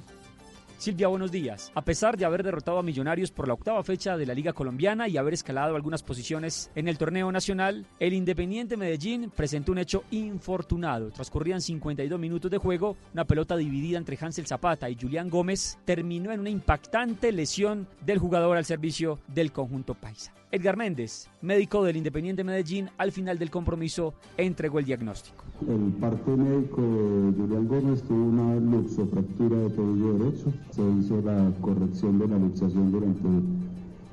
Silvia, 0.83 1.07
buenos 1.07 1.31
días. 1.31 1.71
A 1.75 1.85
pesar 1.85 2.17
de 2.17 2.25
haber 2.25 2.43
derrotado 2.43 2.77
a 2.77 2.83
Millonarios 2.83 3.31
por 3.31 3.47
la 3.47 3.53
octava 3.53 3.81
fecha 3.85 4.17
de 4.17 4.25
la 4.25 4.33
Liga 4.33 4.51
Colombiana 4.51 5.07
y 5.07 5.15
haber 5.15 5.33
escalado 5.33 5.77
algunas 5.77 6.03
posiciones 6.03 6.71
en 6.75 6.89
el 6.89 6.97
torneo 6.97 7.31
nacional, 7.31 7.85
el 8.01 8.11
Independiente 8.11 8.75
Medellín 8.75 9.31
presentó 9.33 9.71
un 9.71 9.77
hecho 9.77 10.03
infortunado. 10.11 11.09
Transcurrían 11.11 11.61
52 11.61 12.19
minutos 12.19 12.51
de 12.51 12.57
juego, 12.57 12.97
una 13.13 13.23
pelota 13.23 13.55
dividida 13.55 13.97
entre 13.97 14.17
Hansel 14.19 14.45
Zapata 14.45 14.89
y 14.89 14.97
Julián 14.99 15.29
Gómez 15.29 15.79
terminó 15.85 16.33
en 16.33 16.41
una 16.41 16.49
impactante 16.49 17.31
lesión 17.31 17.87
del 18.05 18.19
jugador 18.19 18.57
al 18.57 18.65
servicio 18.65 19.19
del 19.27 19.53
conjunto 19.53 19.93
paisa. 19.93 20.33
Edgar 20.53 20.77
Méndez, 20.77 21.31
médico 21.41 21.83
del 21.83 21.97
Independiente 21.97 22.43
Medellín, 22.43 22.87
al 22.99 23.11
final 23.11 23.39
del 23.39 23.49
compromiso 23.49 24.13
entregó 24.37 24.77
el 24.77 24.85
diagnóstico. 24.85 25.43
El 25.67 25.91
parte 25.93 26.29
médico 26.29 26.79
de 26.79 27.33
Julián 27.41 27.67
Gómez 27.67 28.03
tuvo 28.03 28.25
una 28.25 28.55
luxofractura 28.57 29.57
de 29.57 29.69
tobillo 29.71 30.13
derecho. 30.19 30.53
Se 30.69 30.81
hizo 30.83 31.19
la 31.23 31.51
corrección 31.59 32.19
de 32.19 32.27
la 32.27 32.37
luxación 32.37 32.91
durante 32.91 33.27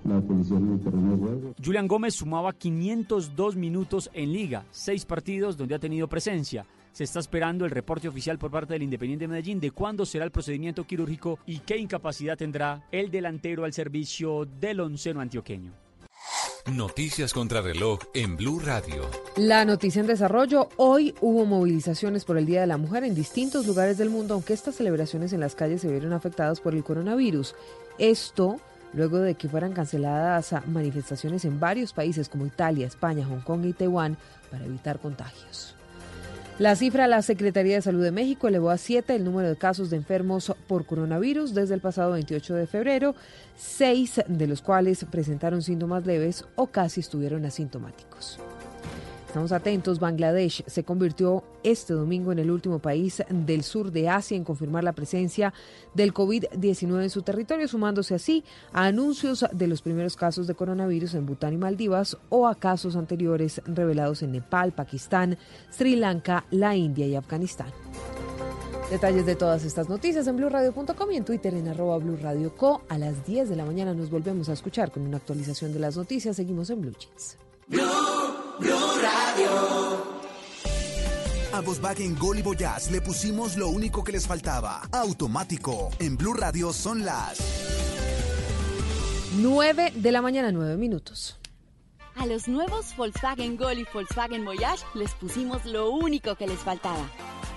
la 0.04 0.16
atención 0.16 0.66
en 0.66 0.72
el 0.72 0.80
terreno 0.80 1.10
de 1.10 1.18
juego. 1.18 1.54
Julián 1.62 1.86
Gómez 1.86 2.14
sumaba 2.14 2.54
502 2.54 3.56
minutos 3.56 4.10
en 4.14 4.32
liga, 4.32 4.64
seis 4.70 5.04
partidos 5.04 5.58
donde 5.58 5.74
ha 5.74 5.78
tenido 5.78 6.08
presencia. 6.08 6.64
Se 6.92 7.04
está 7.04 7.20
esperando 7.20 7.66
el 7.66 7.70
reporte 7.70 8.08
oficial 8.08 8.38
por 8.38 8.50
parte 8.50 8.72
del 8.72 8.82
Independiente 8.82 9.28
Medellín 9.28 9.60
de 9.60 9.72
cuándo 9.72 10.06
será 10.06 10.24
el 10.24 10.30
procedimiento 10.30 10.84
quirúrgico 10.84 11.38
y 11.44 11.58
qué 11.58 11.76
incapacidad 11.76 12.38
tendrá 12.38 12.88
el 12.90 13.10
delantero 13.10 13.66
al 13.66 13.74
servicio 13.74 14.46
del 14.58 14.80
onceno 14.80 15.20
antioqueño. 15.20 15.89
Noticias 16.66 17.32
contra 17.32 17.62
reloj 17.62 18.00
en 18.14 18.36
Blue 18.36 18.60
Radio. 18.60 19.08
La 19.36 19.64
noticia 19.64 20.00
en 20.00 20.06
desarrollo. 20.06 20.68
Hoy 20.76 21.14
hubo 21.20 21.46
movilizaciones 21.46 22.24
por 22.24 22.36
el 22.36 22.46
Día 22.46 22.60
de 22.60 22.66
la 22.66 22.76
Mujer 22.76 23.02
en 23.04 23.14
distintos 23.14 23.66
lugares 23.66 23.96
del 23.98 24.10
mundo, 24.10 24.34
aunque 24.34 24.52
estas 24.52 24.76
celebraciones 24.76 25.32
en 25.32 25.40
las 25.40 25.54
calles 25.54 25.80
se 25.80 25.90
vieron 25.90 26.12
afectadas 26.12 26.60
por 26.60 26.74
el 26.74 26.84
coronavirus. 26.84 27.54
Esto 27.98 28.60
luego 28.92 29.18
de 29.18 29.34
que 29.34 29.48
fueran 29.48 29.72
canceladas 29.72 30.54
manifestaciones 30.66 31.44
en 31.44 31.58
varios 31.58 31.92
países 31.92 32.28
como 32.28 32.46
Italia, 32.46 32.86
España, 32.86 33.26
Hong 33.26 33.40
Kong 33.40 33.64
y 33.64 33.72
Taiwán 33.72 34.16
para 34.50 34.64
evitar 34.64 34.98
contagios. 34.98 35.74
La 36.60 36.76
cifra 36.76 37.04
de 37.04 37.08
la 37.08 37.22
Secretaría 37.22 37.76
de 37.76 37.80
Salud 37.80 38.02
de 38.02 38.12
México 38.12 38.46
elevó 38.46 38.68
a 38.68 38.76
7 38.76 39.16
el 39.16 39.24
número 39.24 39.48
de 39.48 39.56
casos 39.56 39.88
de 39.88 39.96
enfermos 39.96 40.54
por 40.66 40.84
coronavirus 40.84 41.54
desde 41.54 41.72
el 41.72 41.80
pasado 41.80 42.12
28 42.12 42.54
de 42.54 42.66
febrero, 42.66 43.14
seis 43.56 44.20
de 44.28 44.46
los 44.46 44.60
cuales 44.60 45.06
presentaron 45.10 45.62
síntomas 45.62 46.04
leves 46.04 46.44
o 46.56 46.66
casi 46.66 47.00
estuvieron 47.00 47.46
asintomáticos. 47.46 48.38
Estamos 49.30 49.52
atentos, 49.52 50.00
Bangladesh 50.00 50.64
se 50.66 50.82
convirtió 50.82 51.44
este 51.62 51.94
domingo 51.94 52.32
en 52.32 52.40
el 52.40 52.50
último 52.50 52.80
país 52.80 53.22
del 53.28 53.62
sur 53.62 53.92
de 53.92 54.08
Asia 54.08 54.36
en 54.36 54.42
confirmar 54.42 54.82
la 54.82 54.92
presencia 54.92 55.54
del 55.94 56.12
COVID-19 56.12 57.04
en 57.04 57.10
su 57.10 57.22
territorio, 57.22 57.68
sumándose 57.68 58.16
así 58.16 58.42
a 58.72 58.86
anuncios 58.86 59.46
de 59.52 59.68
los 59.68 59.82
primeros 59.82 60.16
casos 60.16 60.48
de 60.48 60.56
coronavirus 60.56 61.14
en 61.14 61.26
Bután 61.26 61.52
y 61.52 61.58
Maldivas 61.58 62.18
o 62.28 62.48
a 62.48 62.56
casos 62.56 62.96
anteriores 62.96 63.62
revelados 63.66 64.24
en 64.24 64.32
Nepal, 64.32 64.72
Pakistán, 64.72 65.38
Sri 65.70 65.94
Lanka, 65.94 66.44
la 66.50 66.74
India 66.74 67.06
y 67.06 67.14
Afganistán. 67.14 67.68
Detalles 68.90 69.26
de 69.26 69.36
todas 69.36 69.64
estas 69.64 69.88
noticias 69.88 70.26
en 70.26 70.38
blurradio.com 70.38 71.12
y 71.12 71.16
en 71.18 71.24
Twitter 71.24 71.54
en 71.54 71.68
arroba 71.68 71.98
blurradioco. 71.98 72.82
A 72.88 72.98
las 72.98 73.24
10 73.24 73.48
de 73.48 73.54
la 73.54 73.64
mañana 73.64 73.94
nos 73.94 74.10
volvemos 74.10 74.48
a 74.48 74.54
escuchar 74.54 74.90
con 74.90 75.04
una 75.04 75.18
actualización 75.18 75.72
de 75.72 75.78
las 75.78 75.96
noticias. 75.96 76.34
Seguimos 76.34 76.68
en 76.70 76.80
Blue 76.80 76.96
Jeans. 76.98 78.49
A 81.52 81.60
Volkswagen 81.62 82.16
Gol 82.16 82.38
y 82.38 82.42
Voyage 82.42 82.90
le 82.90 83.00
pusimos 83.00 83.56
lo 83.56 83.68
único 83.68 84.04
que 84.04 84.12
les 84.12 84.26
faltaba. 84.26 84.82
Automático. 84.92 85.90
En 85.98 86.16
Blue 86.16 86.34
Radio 86.34 86.72
son 86.72 87.04
las 87.04 87.38
9 89.36 89.92
de 89.94 90.12
la 90.12 90.22
mañana, 90.22 90.52
9 90.52 90.76
minutos. 90.76 91.36
A 92.16 92.26
los 92.26 92.48
nuevos 92.48 92.96
Volkswagen 92.96 93.56
Gol 93.56 93.78
y 93.78 93.86
Volkswagen 93.92 94.44
Voyage 94.44 94.84
les 94.94 95.12
pusimos 95.12 95.64
lo 95.64 95.90
único 95.90 96.34
que 96.34 96.46
les 96.46 96.58
faltaba. 96.58 97.08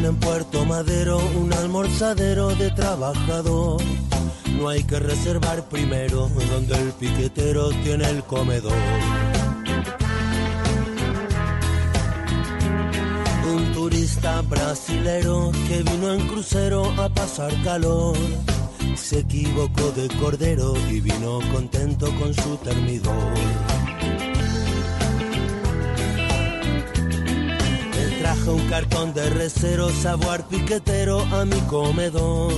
Plantaron 0.00 0.04
en 0.04 0.16
Puerto 0.16 0.64
Madero 0.64 1.18
un 1.36 1.52
almorzadero 1.52 2.54
de 2.54 2.70
trabajador. 2.70 3.82
No 4.58 4.68
hay 4.68 4.82
que 4.84 4.98
reservar 4.98 5.68
primero 5.68 6.28
donde 6.50 6.74
el 6.74 6.92
piquetero 6.92 7.70
tiene 7.82 8.08
el 8.08 8.22
comedor. 8.24 8.72
Un 13.52 13.72
turista 13.72 14.40
brasilero 14.42 15.52
que 15.68 15.82
vino 15.82 16.12
en 16.12 16.26
crucero 16.28 16.84
a 17.00 17.08
pasar 17.08 17.52
calor. 17.62 18.16
Se 18.94 19.20
equivocó 19.20 19.90
de 19.92 20.08
cordero 20.18 20.74
y 20.90 21.00
vino 21.00 21.40
contento 21.52 22.10
con 22.18 22.32
su 22.34 22.56
termidor. 22.58 23.79
Traje 28.30 28.50
un 28.50 28.68
cartón 28.68 29.12
de 29.12 29.28
recero, 29.30 29.88
sabor 29.90 30.42
piquetero 30.44 31.20
a 31.32 31.44
mi 31.44 31.60
comedor. 31.62 32.52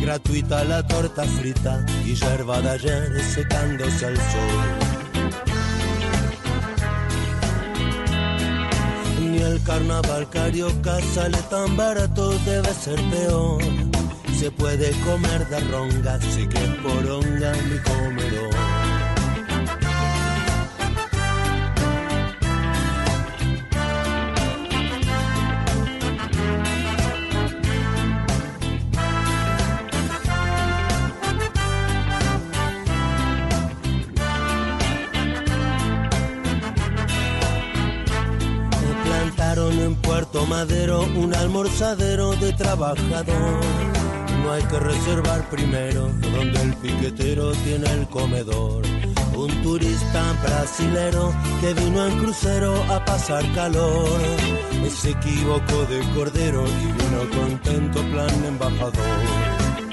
Gratuita 0.00 0.64
la 0.64 0.86
torta 0.86 1.24
frita 1.24 1.84
y 2.04 2.14
yerba 2.14 2.60
de 2.60 2.70
ayer 2.70 3.22
secándose 3.22 4.06
al 4.06 4.16
sol. 4.16 4.68
Ni 9.20 9.38
el 9.38 9.62
carnaval 9.62 10.28
carioca 10.28 11.00
sale 11.14 11.38
tan 11.48 11.76
barato, 11.76 12.30
debe 12.44 12.72
ser 12.74 13.00
peor. 13.10 13.62
Se 14.38 14.50
puede 14.50 14.90
comer 15.06 15.48
de 15.48 15.60
ronga, 15.60 16.20
sí 16.20 16.46
que 16.46 16.60
poronga 16.82 17.52
mi 17.68 17.78
comedor. 17.90 18.67
En 39.88 39.96
Puerto 39.96 40.44
Madero 40.44 41.00
un 41.16 41.34
almorzadero 41.34 42.32
de 42.36 42.52
trabajador. 42.52 43.60
No 44.42 44.52
hay 44.52 44.62
que 44.64 44.78
reservar 44.78 45.48
primero 45.48 46.10
donde 46.34 46.60
el 46.60 46.74
piquetero 46.74 47.52
tiene 47.64 47.90
el 47.92 48.06
comedor. 48.08 48.82
Un 49.34 49.50
turista 49.62 50.22
brasilero 50.42 51.32
que 51.62 51.72
vino 51.72 52.06
en 52.06 52.18
crucero 52.18 52.74
a 52.92 53.02
pasar 53.04 53.42
calor. 53.54 54.20
Se 54.90 55.10
equivocó 55.10 55.84
de 55.86 56.00
cordero 56.14 56.64
y 56.66 56.86
vino 56.98 57.20
contento 57.40 58.00
plan 58.10 58.44
embajador. 58.44 59.87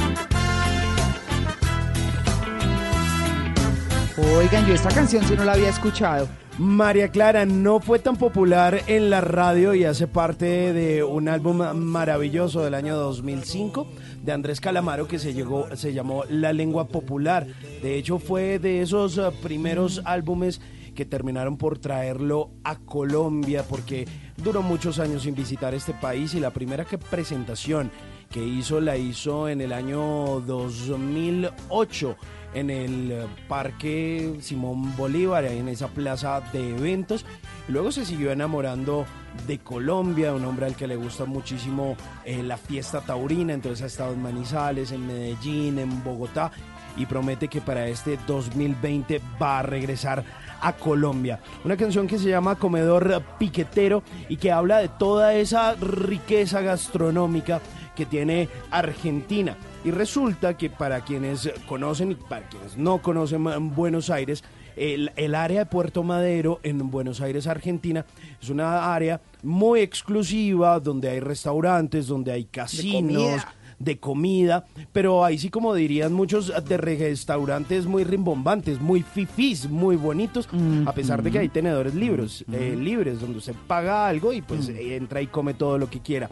Oigan, 4.18 4.66
yo 4.66 4.74
esta 4.74 4.88
canción 4.90 5.26
si 5.26 5.36
no 5.36 5.44
la 5.44 5.54
había 5.54 5.68
escuchado. 5.68 6.30
María 6.58 7.10
Clara 7.10 7.46
no 7.46 7.82
fue 7.82 8.00
tan 8.00 8.16
popular 8.16 8.80
en 8.88 9.10
la 9.10 9.20
radio 9.20 9.74
y 9.74 9.84
hace 9.84 10.08
parte 10.08 10.72
de 10.72 11.04
un 11.04 11.28
álbum 11.28 11.58
maravilloso 11.76 12.64
del 12.64 12.76
año 12.76 12.96
2005 12.96 13.86
de 14.24 14.32
Andrés 14.32 14.62
Calamaro 14.62 15.06
que 15.10 15.20
se, 15.20 15.34
llegó, 15.34 15.68
se 15.76 15.94
llamó 15.94 16.24
La 16.30 16.54
Lengua 16.54 16.88
Popular. 16.88 17.46
De 17.82 17.98
hecho 17.98 18.18
fue 18.18 18.58
de 18.58 18.82
esos 18.82 19.18
eh, 19.18 19.24
primeros 19.44 20.02
álbumes 20.06 20.62
que 20.96 21.04
terminaron 21.04 21.58
por 21.58 21.78
traerlo 21.78 22.52
a 22.64 22.78
Colombia 22.78 23.66
porque 23.68 24.08
duró 24.38 24.62
muchos 24.62 25.00
años 25.00 25.24
sin 25.24 25.36
visitar 25.36 25.74
este 25.74 25.92
país 25.92 26.34
y 26.36 26.40
la 26.40 26.52
primera 26.52 26.86
que 26.86 26.98
presentación 26.98 27.92
que 28.36 28.44
hizo 28.44 28.82
la 28.82 28.98
hizo 28.98 29.48
en 29.48 29.62
el 29.62 29.72
año 29.72 30.41
2008 30.41 32.18
en 32.53 32.70
el 32.70 33.14
Parque 33.48 34.36
Simón 34.41 34.94
Bolívar, 34.98 35.45
en 35.45 35.70
esa 35.70 35.88
plaza 35.88 36.41
de 36.52 36.76
eventos. 36.76 37.26
Luego 37.70 37.94
se 37.94 38.03
siguió 38.03 38.34
enamorando 38.34 39.06
de 39.48 39.60
Colombia, 39.60 40.34
un 40.34 40.44
hombre 40.44 40.66
al 40.66 40.76
que 40.76 40.86
le 40.86 40.98
gusta 40.98 41.24
muchísimo 41.24 41.95
eh, 42.26 42.44
la 42.44 42.57
fiesta 42.57 42.99
taurina, 42.99 43.53
entonces 43.53 43.84
ha 43.84 43.88
estado 43.88 44.12
en 44.12 44.22
Manizales, 44.22 44.91
en 44.91 45.07
Medellín, 45.07 45.80
en 45.80 46.03
Bogotá 46.03 46.52
y 46.98 47.06
promete 47.06 47.48
que 47.48 47.62
para 47.62 47.88
este 47.88 48.20
2020 48.28 49.22
va 49.41 49.60
a 49.60 49.64
regresar 49.64 50.26
a 50.62 50.74
Colombia. 50.74 51.40
Una 51.64 51.78
canción 51.78 52.07
que 52.07 52.18
se 52.18 52.30
llama 52.30 52.56
Comedor 52.56 53.24
Piquetero 53.38 54.03
y 54.28 54.38
que 54.38 54.52
habla 54.52 54.80
de 54.80 54.90
toda 54.90 55.34
esa 55.36 55.76
riqueza 55.76 56.62
gastronómica 56.62 57.62
que 57.96 58.06
tiene 58.06 58.50
Argentina. 58.72 59.58
Y 59.84 59.92
resulta 59.92 60.58
que 60.58 60.70
para 60.70 61.02
quienes 61.02 61.52
conocen 61.68 62.12
y 62.12 62.16
para 62.16 62.48
quienes 62.48 62.78
no 62.78 63.02
conocen 63.02 63.74
Buenos 63.76 64.10
Aires, 64.10 64.44
el, 64.76 65.12
el, 65.16 65.36
área 65.36 65.60
de 65.60 65.66
Puerto 65.68 66.04
Madero 66.04 66.60
en 66.64 66.92
Buenos 66.92 67.22
Aires, 67.22 67.48
Argentina, 67.48 68.06
es 68.42 68.50
una 68.50 68.94
área 68.94 69.22
muy 69.42 69.80
exclusiva 69.80 70.80
donde 70.80 71.10
hay 71.10 71.20
restaurantes, 71.22 72.08
donde 72.08 72.32
hay 72.32 72.46
casinos. 72.46 73.42
De 73.80 74.00
comida. 74.00 74.66
pero 74.94 75.26
ahí 75.26 75.38
sí 75.38 75.50
como 75.50 75.74
dirían 75.74 76.14
muchos 76.14 76.54
de 76.68 76.78
restaurantes 76.78 77.86
muy 77.86 78.04
rimbombantes, 78.04 78.80
muy 78.80 79.02
fifís, 79.02 79.70
muy 79.70 79.96
bonitos, 79.96 80.48
a 80.86 80.94
pesar 80.94 81.22
de 81.24 81.32
que 81.32 81.40
hay 81.40 81.50
tenedores 81.50 81.94
libres, 81.96 82.46
eh, 82.52 82.76
libres, 82.80 83.20
donde 83.20 83.40
usted 83.40 83.56
paga 83.68 84.08
algo 84.08 84.34
y 84.34 84.42
pues 84.42 84.70
entra 84.70 85.22
y 85.22 85.28
come 85.28 85.54
todo 85.54 85.78
lo 85.78 85.90
que 85.90 86.00
quiera. 86.00 86.30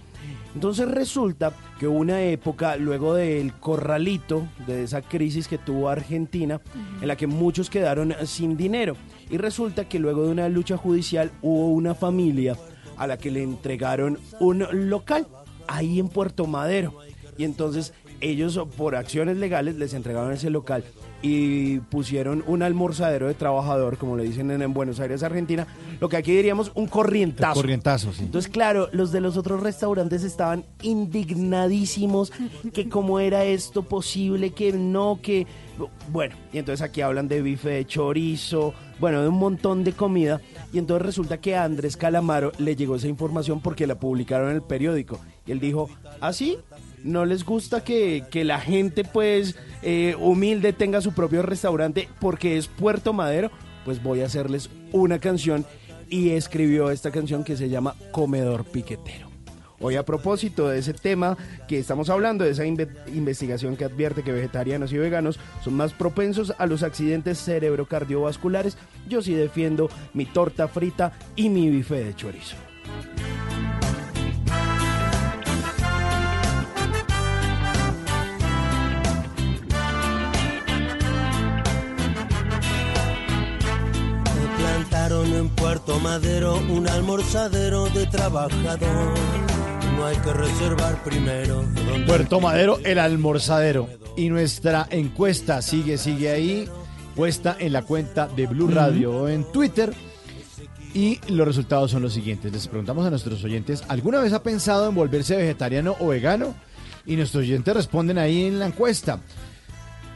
Entonces 0.55 0.87
resulta 0.87 1.51
que 1.79 1.87
una 1.87 2.21
época, 2.21 2.75
luego 2.77 3.15
del 3.15 3.53
corralito, 3.53 4.47
de 4.67 4.83
esa 4.83 5.01
crisis 5.01 5.47
que 5.47 5.57
tuvo 5.57 5.89
Argentina, 5.89 6.61
en 7.01 7.07
la 7.07 7.15
que 7.15 7.27
muchos 7.27 7.69
quedaron 7.69 8.13
sin 8.25 8.55
dinero, 8.55 8.95
y 9.29 9.37
resulta 9.37 9.89
que 9.89 9.99
luego 9.99 10.25
de 10.25 10.31
una 10.31 10.49
lucha 10.49 10.77
judicial 10.77 11.31
hubo 11.41 11.69
una 11.69 11.95
familia 11.95 12.55
a 12.97 13.07
la 13.07 13.17
que 13.17 13.31
le 13.31 13.41
entregaron 13.41 14.19
un 14.39 14.65
local 14.89 15.27
ahí 15.67 15.99
en 15.99 16.09
Puerto 16.09 16.45
Madero. 16.45 16.93
Y 17.37 17.43
entonces 17.43 17.93
ellos 18.21 18.59
por 18.77 18.95
acciones 18.95 19.37
legales 19.37 19.75
les 19.75 19.93
entregaron 19.93 20.31
ese 20.31 20.49
local 20.49 20.83
y 21.23 21.79
pusieron 21.79 22.43
un 22.47 22.63
almorzadero 22.63 23.27
de 23.27 23.33
trabajador, 23.33 23.97
como 23.97 24.17
le 24.17 24.23
dicen 24.23 24.51
en, 24.51 24.73
Buenos 24.73 24.99
Aires, 24.99 25.23
Argentina, 25.23 25.65
lo 26.01 26.09
que 26.09 26.17
aquí 26.17 26.35
diríamos 26.35 26.71
un 26.75 26.87
corrientazo. 26.87 27.61
corrientazo, 27.61 28.11
sí. 28.11 28.23
Entonces, 28.25 28.51
claro, 28.51 28.89
los 28.91 29.13
de 29.13 29.21
los 29.21 29.37
otros 29.37 29.63
restaurantes 29.63 30.23
estaban 30.23 30.65
indignadísimos 30.81 32.33
que 32.73 32.89
cómo 32.89 33.21
era 33.21 33.45
esto 33.45 33.83
posible, 33.83 34.51
que 34.51 34.73
no, 34.73 35.19
que... 35.21 35.47
Bueno, 36.09 36.35
y 36.51 36.57
entonces 36.57 36.81
aquí 36.81 36.99
hablan 36.99 37.29
de 37.29 37.41
bife 37.41 37.69
de 37.69 37.85
chorizo, 37.85 38.73
bueno, 38.99 39.21
de 39.21 39.29
un 39.29 39.39
montón 39.39 39.85
de 39.85 39.93
comida. 39.93 40.41
Y 40.73 40.77
entonces 40.77 41.05
resulta 41.05 41.37
que 41.39 41.55
a 41.55 41.63
Andrés 41.63 41.95
Calamaro 41.95 42.51
le 42.57 42.75
llegó 42.75 42.97
esa 42.97 43.07
información 43.07 43.61
porque 43.61 43.87
la 43.87 43.95
publicaron 43.95 44.49
en 44.49 44.55
el 44.57 44.61
periódico. 44.61 45.19
Y 45.45 45.51
él 45.51 45.59
dijo, 45.59 45.89
¿ah, 46.21 46.33
sí? 46.33 46.57
¿No 47.03 47.25
les 47.25 47.43
gusta 47.43 47.83
que, 47.83 48.23
que 48.31 48.45
la 48.45 48.61
gente 48.61 49.03
pues 49.03 49.57
eh, 49.81 50.15
humilde 50.19 50.71
tenga 50.71 51.01
su 51.01 51.11
propio 51.11 51.41
restaurante 51.41 52.07
porque 52.21 52.57
es 52.57 52.67
Puerto 52.67 53.11
Madero? 53.11 53.51
Pues 53.83 54.01
voy 54.01 54.21
a 54.21 54.25
hacerles 54.25 54.69
una 54.93 55.19
canción 55.19 55.65
y 56.09 56.29
escribió 56.29 56.91
esta 56.91 57.11
canción 57.11 57.43
que 57.43 57.57
se 57.57 57.67
llama 57.67 57.95
Comedor 58.11 58.63
Piquetero. 58.63 59.27
Hoy 59.81 59.97
a 59.97 60.05
propósito 60.05 60.69
de 60.69 60.79
ese 60.79 60.93
tema 60.93 61.37
que 61.67 61.77
estamos 61.77 62.09
hablando, 62.09 62.45
de 62.45 62.51
esa 62.51 62.65
investigación 62.65 63.75
que 63.75 63.83
advierte 63.83 64.23
que 64.23 64.31
vegetarianos 64.31 64.93
y 64.93 64.97
veganos 64.97 65.41
son 65.61 65.73
más 65.73 65.91
propensos 65.91 66.53
a 66.57 66.67
los 66.67 66.83
accidentes 66.83 67.37
cerebrocardiovasculares, 67.43 68.77
yo 69.09 69.21
sí 69.21 69.33
defiendo 69.33 69.89
mi 70.13 70.25
torta 70.25 70.69
frita 70.69 71.11
y 71.35 71.49
mi 71.49 71.69
bife 71.69 72.01
de 72.01 72.15
chorizo. 72.15 72.55
En 84.91 85.49
Puerto 85.49 85.99
Madero 85.99 86.55
un 86.69 86.87
almorzadero 86.89 87.85
de 87.89 88.05
trabajador 88.05 89.13
no 89.95 90.05
hay 90.05 90.17
que 90.17 90.33
reservar 90.33 91.01
primero. 91.03 91.63
Puerto 92.05 92.41
Madero, 92.41 92.79
el 92.83 92.99
almorzadero. 92.99 93.87
Y 94.17 94.29
nuestra 94.29 94.87
encuesta 94.89 95.61
sigue, 95.61 95.97
sigue 95.97 96.31
ahí, 96.31 96.67
puesta 97.15 97.55
en 97.59 97.73
la 97.73 97.83
cuenta 97.83 98.27
de 98.27 98.45
Blue 98.47 98.67
Radio 98.67 99.29
en 99.29 99.45
Twitter. 99.51 99.93
Y 100.93 101.19
los 101.29 101.47
resultados 101.47 101.91
son 101.91 102.01
los 102.01 102.13
siguientes. 102.13 102.51
Les 102.51 102.67
preguntamos 102.67 103.05
a 103.05 103.09
nuestros 103.09 103.43
oyentes, 103.43 103.83
¿alguna 103.87 104.19
vez 104.19 104.33
ha 104.33 104.43
pensado 104.43 104.89
en 104.89 104.95
volverse 104.95 105.37
vegetariano 105.37 105.95
o 105.99 106.07
vegano? 106.07 106.55
Y 107.05 107.15
nuestros 107.15 107.43
oyentes 107.43 107.73
responden 107.73 108.17
ahí 108.17 108.45
en 108.45 108.59
la 108.59 108.67
encuesta. 108.67 109.21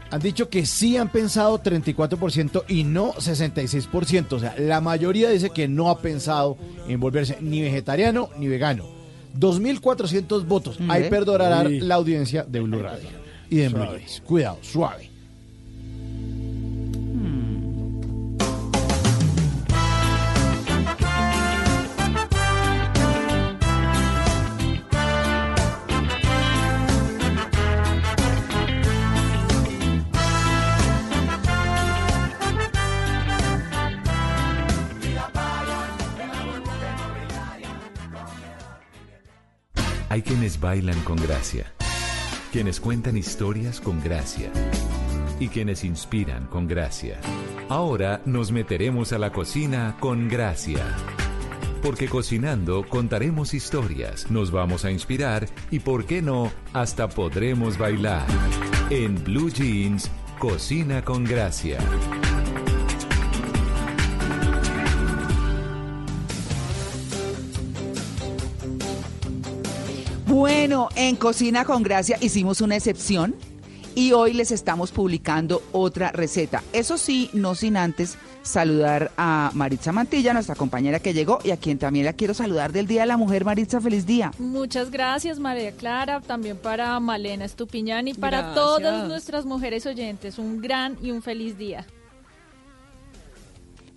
Han 0.09 0.21
dicho 0.21 0.49
que 0.49 0.65
sí 0.65 0.97
han 0.97 1.09
pensado 1.09 1.61
34% 1.61 2.63
y 2.67 2.83
no 2.83 3.13
66%. 3.13 4.33
O 4.33 4.39
sea, 4.39 4.55
la 4.57 4.81
mayoría 4.81 5.29
dice 5.29 5.49
que 5.49 5.67
no 5.67 5.89
ha 5.89 5.99
pensado 5.99 6.57
en 6.87 6.99
volverse 6.99 7.37
ni 7.41 7.61
vegetariano 7.61 8.29
ni 8.37 8.47
vegano. 8.47 8.85
2.400 9.37 10.45
votos. 10.45 10.79
Ahí 10.87 11.09
perdonará 11.09 11.63
la 11.63 11.95
audiencia 11.95 12.43
de 12.43 12.59
Blue 12.61 12.81
Radio 12.81 13.09
y 13.49 13.57
de 13.57 13.69
Blue 13.69 13.85
Cuidado, 14.25 14.59
suave. 14.61 15.16
Hay 40.17 40.23
quienes 40.23 40.59
bailan 40.59 40.99
con 41.01 41.15
gracia, 41.15 41.71
quienes 42.51 42.79
cuentan 42.79 43.17
historias 43.17 43.79
con 43.79 44.01
gracia 44.01 44.51
y 45.39 45.47
quienes 45.47 45.83
inspiran 45.83 46.47
con 46.47 46.67
gracia. 46.67 47.19
Ahora 47.69 48.23
nos 48.25 48.51
meteremos 48.51 49.13
a 49.13 49.19
la 49.19 49.31
cocina 49.31 49.95
con 49.99 50.27
gracia. 50.27 50.83
Porque 51.83 52.07
cocinando 52.07 52.83
contaremos 52.89 53.53
historias, 53.53 54.31
nos 54.31 54.49
vamos 54.49 54.85
a 54.85 54.91
inspirar 54.91 55.47
y, 55.69 55.81
por 55.81 56.07
qué 56.07 56.23
no, 56.23 56.51
hasta 56.73 57.07
podremos 57.09 57.77
bailar. 57.77 58.25
En 58.89 59.23
Blue 59.23 59.51
Jeans, 59.51 60.09
Cocina 60.39 61.05
con 61.05 61.25
Gracia. 61.25 61.77
Bueno, 70.37 70.89
en 70.95 71.15
Cocina 71.15 71.65
con 71.65 71.81
Gracia 71.81 72.19
hicimos 72.21 72.61
una 72.61 72.75
excepción 72.75 73.33
y 73.95 74.11
hoy 74.11 74.33
les 74.33 74.51
estamos 74.51 74.91
publicando 74.91 75.63
otra 75.71 76.11
receta. 76.11 76.61
Eso 76.73 76.99
sí, 76.99 77.31
no 77.33 77.55
sin 77.55 77.75
antes 77.75 78.19
saludar 78.43 79.11
a 79.17 79.49
Maritza 79.55 79.91
Mantilla, 79.91 80.33
nuestra 80.33 80.53
compañera 80.53 80.99
que 80.99 81.15
llegó 81.15 81.39
y 81.43 81.49
a 81.49 81.57
quien 81.57 81.79
también 81.79 82.05
la 82.05 82.13
quiero 82.13 82.35
saludar 82.35 82.71
del 82.71 82.85
Día 82.85 83.01
de 83.01 83.07
la 83.07 83.17
Mujer. 83.17 83.45
Maritza, 83.45 83.81
feliz 83.81 84.05
día. 84.05 84.29
Muchas 84.37 84.91
gracias, 84.91 85.39
María 85.39 85.71
Clara, 85.71 86.21
también 86.21 86.55
para 86.55 86.99
Malena 86.99 87.43
Estupiñán 87.43 88.07
y 88.07 88.13
para 88.13 88.53
todas 88.53 89.07
nuestras 89.07 89.43
mujeres 89.43 89.87
oyentes. 89.87 90.37
Un 90.37 90.61
gran 90.61 90.99
y 91.01 91.09
un 91.09 91.23
feliz 91.23 91.57
día. 91.57 91.87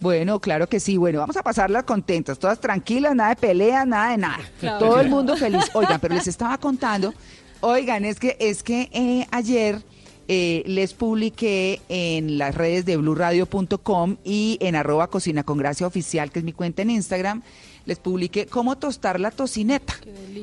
Bueno, 0.01 0.41
claro 0.41 0.67
que 0.69 0.81
sí. 0.81 0.97
Bueno, 0.97 1.21
vamos 1.21 1.37
a 1.37 1.43
pasarlas 1.43 1.85
contentas, 1.85 2.39
todas 2.39 2.59
tranquilas, 2.59 3.15
nada 3.15 3.31
de 3.31 3.37
pelea, 3.37 3.85
nada 3.85 4.11
de 4.13 4.17
nada. 4.17 4.41
Todo 4.79 4.99
el 5.01 5.11
mundo 5.11 5.37
feliz. 5.37 5.65
Oigan, 5.75 6.01
pero 6.01 6.15
les 6.15 6.27
estaba 6.27 6.59
contando, 6.59 7.13
oigan, 7.61 8.05
es 8.05 8.19
que, 8.19 8.37
es 8.41 8.63
que 8.63 8.89
eh, 8.93 9.27
ayer 9.31 9.83
eh, 10.29 10.63
les 10.67 10.95
publiqué 10.95 11.81
en 11.89 12.39
las 12.39 12.55
redes 12.55 12.87
de 12.87 12.97
blurradio.com 12.97 14.17
y 14.25 14.57
en 14.61 14.75
arroba 14.75 15.09
cocina 15.09 15.43
con 15.43 15.59
gracia 15.59 15.87
oficial, 15.87 16.31
que 16.31 16.39
es 16.39 16.45
mi 16.45 16.53
cuenta 16.53 16.81
en 16.83 16.91
Instagram, 16.91 17.43
les 17.85 17.99
publiqué 17.99 18.47
cómo 18.47 18.79
tostar 18.79 19.21
la 19.21 19.31
tocineta, 19.31 19.95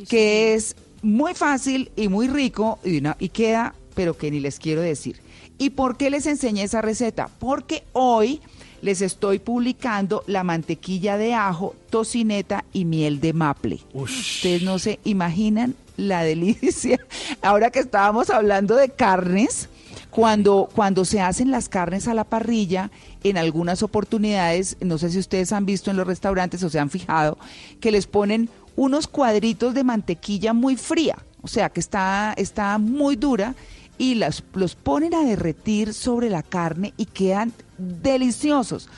que 0.07 0.53
es 0.53 0.75
muy 1.01 1.33
fácil 1.33 1.91
y 1.95 2.09
muy 2.09 2.27
rico 2.27 2.79
y, 2.83 3.01
y 3.19 3.29
queda, 3.29 3.73
pero 3.95 4.17
que 4.17 4.29
ni 4.29 4.39
les 4.39 4.59
quiero 4.59 4.81
decir. 4.81 5.19
¿Y 5.57 5.71
por 5.71 5.97
qué 5.97 6.11
les 6.11 6.27
enseñé 6.27 6.63
esa 6.63 6.81
receta? 6.81 7.29
Porque 7.39 7.83
hoy 7.93 8.41
les 8.87 9.01
estoy 9.01 9.39
publicando 9.39 10.23
la 10.27 10.45
mantequilla 10.45 11.17
de 11.17 11.33
ajo, 11.33 11.75
tocineta 11.89 12.63
y 12.71 12.85
miel 12.85 13.19
de 13.19 13.33
maple. 13.33 13.81
Ustedes 13.93 14.63
no 14.63 14.79
se 14.79 15.01
imaginan 15.03 15.75
la 15.97 16.23
delicia. 16.23 16.97
Ahora 17.41 17.69
que 17.69 17.79
estábamos 17.79 18.29
hablando 18.29 18.77
de 18.77 18.87
carnes, 18.87 19.67
cuando, 20.09 20.69
cuando 20.73 21.03
se 21.03 21.19
hacen 21.19 21.51
las 21.51 21.67
carnes 21.67 22.07
a 22.07 22.13
la 22.13 22.23
parrilla, 22.23 22.89
en 23.25 23.37
algunas 23.37 23.83
oportunidades, 23.83 24.77
no 24.79 24.97
sé 24.97 25.09
si 25.09 25.19
ustedes 25.19 25.51
han 25.51 25.65
visto 25.65 25.91
en 25.91 25.97
los 25.97 26.07
restaurantes 26.07 26.63
o 26.63 26.69
se 26.69 26.79
han 26.79 26.89
fijado, 26.89 27.37
que 27.81 27.91
les 27.91 28.07
ponen 28.07 28.49
unos 28.77 29.07
cuadritos 29.07 29.73
de 29.73 29.83
mantequilla 29.83 30.53
muy 30.53 30.77
fría, 30.77 31.17
o 31.41 31.49
sea 31.49 31.67
que 31.67 31.81
está, 31.81 32.33
está 32.37 32.77
muy 32.77 33.17
dura 33.17 33.53
y 33.97 34.15
las, 34.15 34.45
los 34.53 34.75
ponen 34.75 35.13
a 35.13 35.25
derretir 35.25 35.93
sobre 35.93 36.29
la 36.29 36.41
carne 36.41 36.93
y 36.95 37.05
quedan 37.05 37.51
deliciosos. 37.77 38.89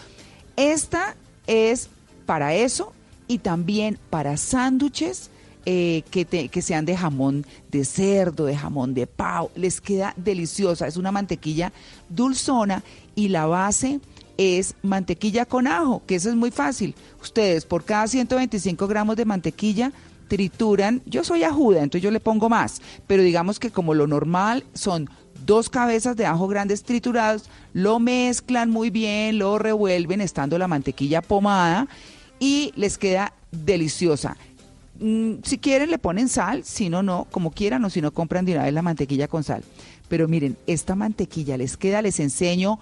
Esta 0.55 1.15
es 1.47 1.89
para 2.25 2.53
eso 2.53 2.93
y 3.27 3.39
también 3.39 3.97
para 4.09 4.37
sándwiches 4.37 5.29
eh, 5.65 6.03
que, 6.09 6.25
que 6.25 6.61
sean 6.61 6.85
de 6.85 6.97
jamón 6.97 7.45
de 7.71 7.85
cerdo, 7.85 8.45
de 8.45 8.55
jamón 8.55 8.93
de 8.93 9.07
pavo. 9.07 9.51
Les 9.55 9.81
queda 9.81 10.13
deliciosa. 10.17 10.87
Es 10.87 10.97
una 10.97 11.11
mantequilla 11.11 11.71
dulzona 12.09 12.83
y 13.15 13.27
la 13.27 13.45
base 13.45 13.99
es 14.39 14.75
mantequilla 14.83 15.45
con 15.45 15.67
ajo, 15.67 16.01
que 16.07 16.15
eso 16.15 16.29
es 16.29 16.35
muy 16.35 16.49
fácil. 16.49 16.95
Ustedes 17.21 17.65
por 17.65 17.83
cada 17.83 18.07
125 18.07 18.87
gramos 18.87 19.17
de 19.17 19.25
mantequilla 19.25 19.91
trituran, 20.29 21.01
yo 21.05 21.25
soy 21.25 21.43
ajuda, 21.43 21.83
entonces 21.83 22.03
yo 22.03 22.11
le 22.11 22.21
pongo 22.21 22.47
más, 22.47 22.81
pero 23.05 23.21
digamos 23.21 23.59
que 23.59 23.69
como 23.69 23.93
lo 23.93 24.07
normal 24.07 24.63
son 24.73 25.09
dos 25.49 25.67
cabezas 25.67 26.15
de 26.15 26.27
ajo 26.27 26.47
grandes 26.47 26.83
triturados, 26.83 27.49
lo 27.73 27.99
mezclan 27.99 28.69
muy 28.69 28.91
bien, 28.91 29.39
lo 29.39 29.57
revuelven 29.57 30.21
estando 30.21 30.59
la 30.59 30.67
mantequilla 30.67 31.23
pomada 31.23 31.87
y 32.39 32.71
les 32.75 32.99
queda 32.99 33.33
deliciosa. 33.51 34.37
Mm, 34.99 35.37
si 35.41 35.57
quieren 35.57 35.89
le 35.89 35.97
ponen 35.97 36.29
sal, 36.29 36.63
si 36.65 36.87
no, 36.89 37.01
no, 37.01 37.25
como 37.31 37.49
quieran 37.49 37.83
o 37.83 37.89
si 37.89 37.99
no 37.99 38.11
compran 38.11 38.45
de 38.45 38.53
una 38.53 38.65
vez 38.65 38.73
la 38.75 38.83
mantequilla 38.83 39.27
con 39.27 39.43
sal. 39.43 39.63
Pero 40.07 40.27
miren, 40.27 40.55
esta 40.67 40.93
mantequilla 40.93 41.57
les 41.57 41.77
queda, 41.77 42.03
les 42.03 42.19
enseño 42.19 42.77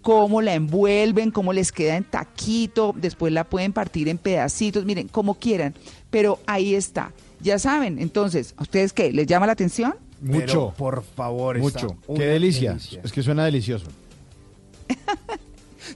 cómo 0.00 0.40
la 0.40 0.54
envuelven, 0.54 1.32
cómo 1.32 1.52
les 1.52 1.72
queda 1.72 1.96
en 1.96 2.04
taquito, 2.04 2.94
después 2.96 3.32
la 3.32 3.42
pueden 3.42 3.72
partir 3.72 4.08
en 4.08 4.18
pedacitos, 4.18 4.84
miren, 4.84 5.08
como 5.08 5.34
quieran, 5.34 5.74
pero 6.10 6.38
ahí 6.46 6.76
está. 6.76 7.12
Ya 7.40 7.58
saben, 7.58 7.98
entonces, 7.98 8.54
¿a 8.56 8.62
ustedes 8.62 8.92
qué? 8.92 9.12
¿Les 9.12 9.26
llama 9.26 9.46
la 9.46 9.52
atención? 9.54 9.96
Pero, 10.26 10.40
Mucho. 10.40 10.74
por 10.76 11.02
favor, 11.02 11.58
Mucho. 11.58 11.98
Qué 12.16 12.24
delicia. 12.24 12.70
delicia. 12.70 13.00
Es 13.04 13.12
que 13.12 13.22
suena 13.22 13.44
delicioso. 13.44 13.86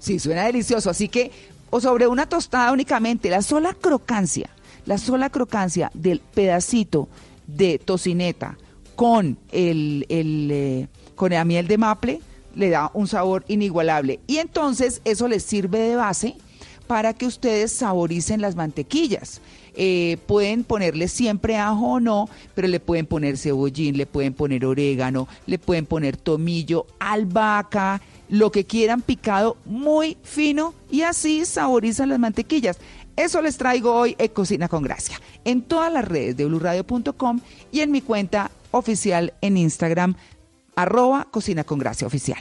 Sí, 0.00 0.18
suena 0.18 0.44
delicioso. 0.44 0.90
Así 0.90 1.08
que, 1.08 1.30
o 1.70 1.80
sobre 1.80 2.06
una 2.06 2.28
tostada 2.28 2.72
únicamente, 2.72 3.30
la 3.30 3.40
sola 3.40 3.74
crocancia, 3.74 4.50
la 4.84 4.98
sola 4.98 5.30
crocancia 5.30 5.90
del 5.94 6.20
pedacito 6.20 7.08
de 7.46 7.78
tocineta 7.78 8.58
con 8.96 9.38
el, 9.50 10.04
el, 10.10 10.50
eh, 10.52 10.88
con 11.14 11.30
la 11.32 11.44
miel 11.44 11.66
de 11.68 11.78
maple 11.78 12.20
le 12.54 12.70
da 12.70 12.90
un 12.94 13.06
sabor 13.08 13.44
inigualable. 13.48 14.20
Y 14.26 14.38
entonces 14.38 15.00
eso 15.04 15.26
les 15.26 15.42
sirve 15.42 15.78
de 15.78 15.96
base 15.96 16.34
para 16.86 17.14
que 17.14 17.26
ustedes 17.26 17.72
saboricen 17.72 18.40
las 18.40 18.56
mantequillas. 18.56 19.40
Eh, 19.80 20.18
pueden 20.26 20.64
ponerle 20.64 21.06
siempre 21.06 21.56
ajo 21.56 21.92
o 21.92 22.00
no, 22.00 22.28
pero 22.56 22.66
le 22.66 22.80
pueden 22.80 23.06
poner 23.06 23.38
cebollín, 23.38 23.96
le 23.96 24.06
pueden 24.06 24.34
poner 24.34 24.66
orégano, 24.66 25.28
le 25.46 25.56
pueden 25.60 25.86
poner 25.86 26.16
tomillo, 26.16 26.84
albahaca, 26.98 28.02
lo 28.28 28.50
que 28.50 28.64
quieran 28.64 29.02
picado 29.02 29.56
muy 29.64 30.16
fino 30.24 30.74
y 30.90 31.02
así 31.02 31.44
saborizan 31.44 32.08
las 32.08 32.18
mantequillas. 32.18 32.78
Eso 33.14 33.40
les 33.40 33.56
traigo 33.56 33.94
hoy 33.94 34.16
en 34.18 34.28
Cocina 34.28 34.66
con 34.66 34.82
Gracia, 34.82 35.20
en 35.44 35.62
todas 35.62 35.92
las 35.92 36.04
redes 36.04 36.36
de 36.36 36.46
blurradio.com 36.46 37.40
y 37.70 37.78
en 37.78 37.92
mi 37.92 38.00
cuenta 38.00 38.50
oficial 38.72 39.32
en 39.42 39.56
Instagram, 39.56 40.16
arroba 40.74 41.28
Cocina 41.30 41.62
con 41.62 41.78
Gracia 41.78 42.08
Oficial. 42.08 42.40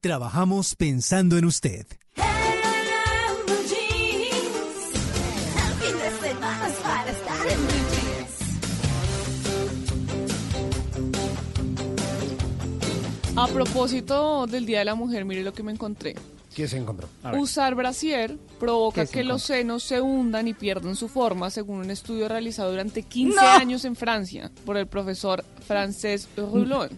Trabajamos 0.00 0.76
pensando 0.76 1.38
en 1.38 1.44
usted. 1.44 1.84
A 13.34 13.46
propósito 13.48 14.46
del 14.46 14.66
Día 14.66 14.78
de 14.78 14.84
la 14.84 14.94
Mujer, 14.94 15.24
mire 15.24 15.42
lo 15.42 15.52
que 15.52 15.64
me 15.64 15.72
encontré. 15.72 16.14
¿Qué 16.54 16.68
se 16.68 16.76
encontró? 16.78 17.08
Usar 17.36 17.74
brasier 17.74 18.36
provoca 18.60 19.00
¿Qué 19.00 19.06
se 19.08 19.12
que 19.12 19.24
los 19.24 19.42
senos 19.42 19.82
se 19.82 20.00
hundan 20.00 20.46
y 20.46 20.54
pierdan 20.54 20.94
su 20.94 21.08
forma, 21.08 21.50
según 21.50 21.78
un 21.80 21.90
estudio 21.90 22.28
realizado 22.28 22.70
durante 22.70 23.02
15 23.02 23.34
¡No! 23.34 23.42
años 23.42 23.84
en 23.84 23.96
Francia 23.96 24.52
por 24.64 24.76
el 24.76 24.86
profesor 24.86 25.44
francés 25.66 26.28
Roulon. 26.36 26.90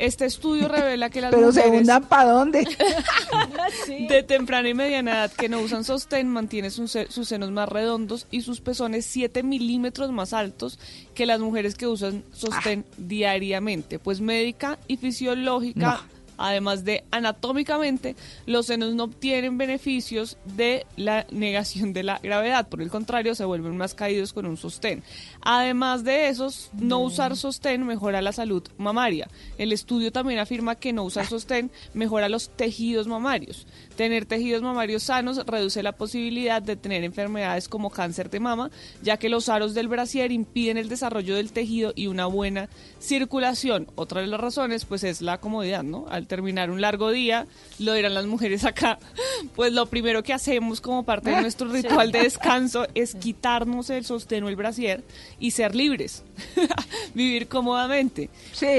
Este 0.00 0.24
estudio 0.24 0.66
revela 0.66 1.10
que 1.10 1.20
las 1.20 1.30
Pero 1.30 1.52
se 1.52 1.60
mujeres 1.60 1.80
hundan 1.82 2.04
para 2.04 2.30
dónde? 2.30 2.66
de 4.08 4.22
temprana 4.22 4.68
y 4.68 4.74
mediana 4.74 5.12
edad 5.12 5.32
que 5.32 5.48
no 5.48 5.60
usan 5.60 5.84
sostén 5.84 6.26
mantienen 6.28 6.70
sus, 6.70 6.90
se- 6.92 7.10
sus 7.10 7.28
senos 7.28 7.50
más 7.50 7.68
redondos 7.68 8.26
y 8.30 8.40
sus 8.40 8.60
pezones 8.60 9.04
7 9.06 9.42
milímetros 9.42 10.10
más 10.10 10.32
altos 10.32 10.78
que 11.14 11.26
las 11.26 11.40
mujeres 11.40 11.74
que 11.74 11.86
usan 11.86 12.24
sostén 12.32 12.84
diariamente. 12.96 13.98
Pues 13.98 14.20
médica 14.20 14.78
y 14.88 14.96
fisiológica, 14.96 16.02
además 16.40 16.84
de 16.84 17.04
anatómicamente, 17.10 18.16
los 18.46 18.66
senos 18.66 18.94
no 18.94 19.04
obtienen 19.04 19.58
beneficios 19.58 20.38
de 20.56 20.86
la 20.96 21.26
negación 21.30 21.92
de 21.92 22.02
la 22.02 22.18
gravedad. 22.18 22.68
Por 22.68 22.82
el 22.82 22.90
contrario, 22.90 23.34
se 23.34 23.44
vuelven 23.44 23.76
más 23.76 23.94
caídos 23.94 24.32
con 24.32 24.46
un 24.46 24.56
sostén. 24.56 25.02
Además 25.42 26.02
de 26.02 26.28
eso, 26.28 26.48
no 26.72 27.00
usar 27.00 27.36
sostén 27.36 27.86
mejora 27.86 28.22
la 28.22 28.32
salud 28.32 28.62
mamaria. 28.78 29.28
El 29.58 29.72
estudio 29.72 30.10
también 30.10 30.38
afirma 30.38 30.74
que 30.74 30.92
no 30.92 31.04
usar 31.04 31.26
sostén 31.26 31.70
mejora 31.94 32.28
los 32.28 32.48
tejidos 32.48 33.06
mamarios. 33.06 33.66
Tener 34.00 34.24
tejidos 34.24 34.62
mamarios 34.62 35.02
sanos 35.02 35.44
reduce 35.44 35.82
la 35.82 35.92
posibilidad 35.92 36.62
de 36.62 36.74
tener 36.74 37.04
enfermedades 37.04 37.68
como 37.68 37.90
cáncer 37.90 38.30
de 38.30 38.40
mama, 38.40 38.70
ya 39.02 39.18
que 39.18 39.28
los 39.28 39.50
aros 39.50 39.74
del 39.74 39.88
brasier 39.88 40.32
impiden 40.32 40.78
el 40.78 40.88
desarrollo 40.88 41.36
del 41.36 41.52
tejido 41.52 41.92
y 41.94 42.06
una 42.06 42.24
buena 42.24 42.70
circulación. 42.98 43.88
Otra 43.96 44.22
de 44.22 44.26
las 44.28 44.40
razones, 44.40 44.86
pues, 44.86 45.04
es 45.04 45.20
la 45.20 45.36
comodidad, 45.38 45.82
¿no? 45.82 46.06
Al 46.08 46.26
terminar 46.26 46.70
un 46.70 46.80
largo 46.80 47.10
día, 47.10 47.46
lo 47.78 47.92
dirán 47.92 48.14
las 48.14 48.24
mujeres 48.24 48.64
acá, 48.64 48.98
pues 49.54 49.74
lo 49.74 49.84
primero 49.84 50.22
que 50.22 50.32
hacemos 50.32 50.80
como 50.80 51.02
parte 51.02 51.28
de 51.28 51.40
nuestro 51.42 51.68
ritual 51.68 52.10
de 52.10 52.22
descanso 52.22 52.86
es 52.94 53.14
quitarnos 53.14 53.90
el 53.90 54.06
sostén 54.06 54.44
o 54.44 54.48
el 54.48 54.56
brasier 54.56 55.04
y 55.38 55.50
ser 55.50 55.74
libres, 55.74 56.24
vivir 57.14 57.48
cómodamente. 57.48 58.30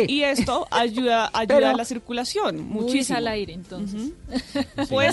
Y 0.08 0.24
esto 0.24 0.67
ayuda, 0.72 1.30
ayuda 1.32 1.56
Pero- 1.58 1.67
a 1.67 1.74
la 1.74 1.85
circulación 1.85 2.58
Muy 2.67 2.85
muchísimo. 2.85 3.19
al 3.19 3.27
aire, 3.27 3.53
entonces. 3.53 4.14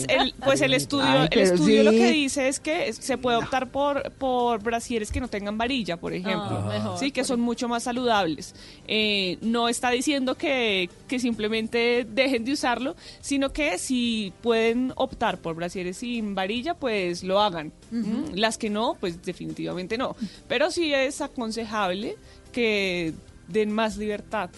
Pues 0.06 0.20
el, 0.20 0.34
pues 0.44 0.60
el 0.60 0.74
estudio, 0.74 1.04
Ay, 1.06 1.28
el 1.30 1.40
estudio 1.40 1.82
lo 1.82 1.90
que 1.90 2.10
dice 2.10 2.48
es 2.48 2.60
que 2.60 2.92
se 2.92 3.18
puede 3.18 3.38
optar 3.38 3.70
por, 3.70 4.10
por 4.12 4.62
brasieres 4.62 5.10
que 5.10 5.20
no 5.20 5.28
tengan 5.28 5.58
varilla, 5.58 5.96
por 5.96 6.12
ejemplo. 6.12 6.62
Ah, 6.64 6.68
mejor, 6.68 6.98
sí, 6.98 7.10
que 7.10 7.24
son 7.24 7.40
mucho 7.40 7.68
más 7.68 7.82
saludables. 7.82 8.54
Eh, 8.86 9.38
no 9.40 9.68
está 9.68 9.90
diciendo 9.90 10.36
que, 10.36 10.90
que 11.06 11.18
simplemente 11.18 12.06
dejen 12.08 12.44
de 12.44 12.52
usarlo, 12.52 12.96
sino 13.20 13.52
que 13.52 13.78
si 13.78 14.32
pueden 14.42 14.92
optar 14.96 15.38
por 15.38 15.54
brasieres 15.54 15.98
sin 15.98 16.34
varilla, 16.34 16.74
pues 16.74 17.22
lo 17.22 17.40
hagan. 17.40 17.72
¿Mm? 17.90 18.34
Las 18.34 18.58
que 18.58 18.70
no, 18.70 18.96
pues 19.00 19.22
definitivamente 19.22 19.98
no. 19.98 20.16
Pero 20.48 20.70
sí 20.70 20.92
es 20.92 21.20
aconsejable 21.20 22.16
que 22.52 23.14
den 23.48 23.72
más 23.72 23.96
libertad 23.96 24.50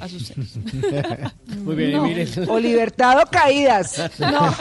a 0.00 0.08
sus 0.08 0.26
senos. 0.26 0.56
Muy 1.64 1.76
bien, 1.76 1.92
No. 1.92 2.06
y 2.06 2.08
miren. 2.14 2.28
O 2.48 2.58
libertad 2.58 3.22
o 3.22 3.30
caídas. 3.30 4.10
No. 4.20 4.54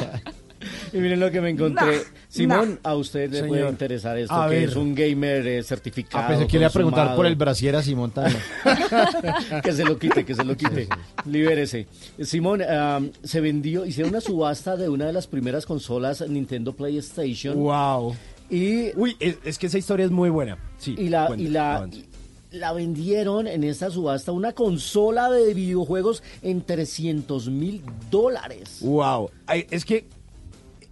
Y 0.91 0.97
miren 0.97 1.21
lo 1.21 1.31
que 1.31 1.39
me 1.39 1.51
encontré. 1.51 2.01
Simón, 2.27 2.81
a 2.83 2.93
usted 2.95 3.29
le 3.29 3.37
Señor. 3.37 3.47
puede 3.47 3.69
interesar 3.69 4.17
esto, 4.17 4.33
A 4.33 4.49
que 4.49 4.55
ver. 4.55 4.69
es 4.69 4.75
un 4.75 4.93
gamer 4.93 5.47
eh, 5.47 5.63
certificado. 5.63 6.25
Ah, 6.25 6.27
pensé 6.27 6.47
que 6.47 6.53
le 6.57 6.63
iba 6.63 6.67
a 6.67 6.71
preguntar 6.73 7.15
por 7.15 7.25
el 7.25 7.37
brasier 7.37 7.77
a 7.77 7.81
Simón 7.81 8.11
también. 8.11 8.41
que 9.63 9.71
se 9.71 9.85
lo 9.85 9.97
quite, 9.97 10.25
que 10.25 10.35
se 10.35 10.43
lo 10.43 10.57
quite. 10.57 10.89
Libérese. 11.25 11.87
Simón, 12.21 12.61
am, 12.61 13.09
se 13.23 13.39
vendió, 13.39 13.85
hicieron 13.85 14.09
una 14.09 14.19
subasta 14.19 14.75
de 14.75 14.89
una 14.89 15.05
de 15.05 15.13
las 15.13 15.27
primeras 15.27 15.65
consolas 15.65 16.27
Nintendo 16.27 16.75
PlayStation. 16.75 17.55
Wow. 17.57 18.15
Y, 18.49 18.91
Uy, 18.97 19.15
es, 19.21 19.37
es 19.45 19.57
que 19.57 19.67
esa 19.67 19.77
historia 19.77 20.05
es 20.05 20.11
muy 20.11 20.29
buena. 20.29 20.57
Sí, 20.77 20.93
y 20.97 21.07
la, 21.07 21.27
cuente, 21.27 21.45
y 21.45 21.47
la, 21.47 21.75
avance. 21.77 22.05
La 22.51 22.73
vendieron 22.73 23.47
en 23.47 23.63
esta 23.63 23.91
subasta 23.91 24.31
una 24.31 24.53
consola 24.53 25.29
de 25.29 25.53
videojuegos 25.53 26.23
en 26.41 26.61
300 26.61 27.49
mil 27.49 27.81
dólares. 28.09 28.79
Wow. 28.81 29.29
Ay, 29.45 29.67
es 29.69 29.85
que 29.85 30.05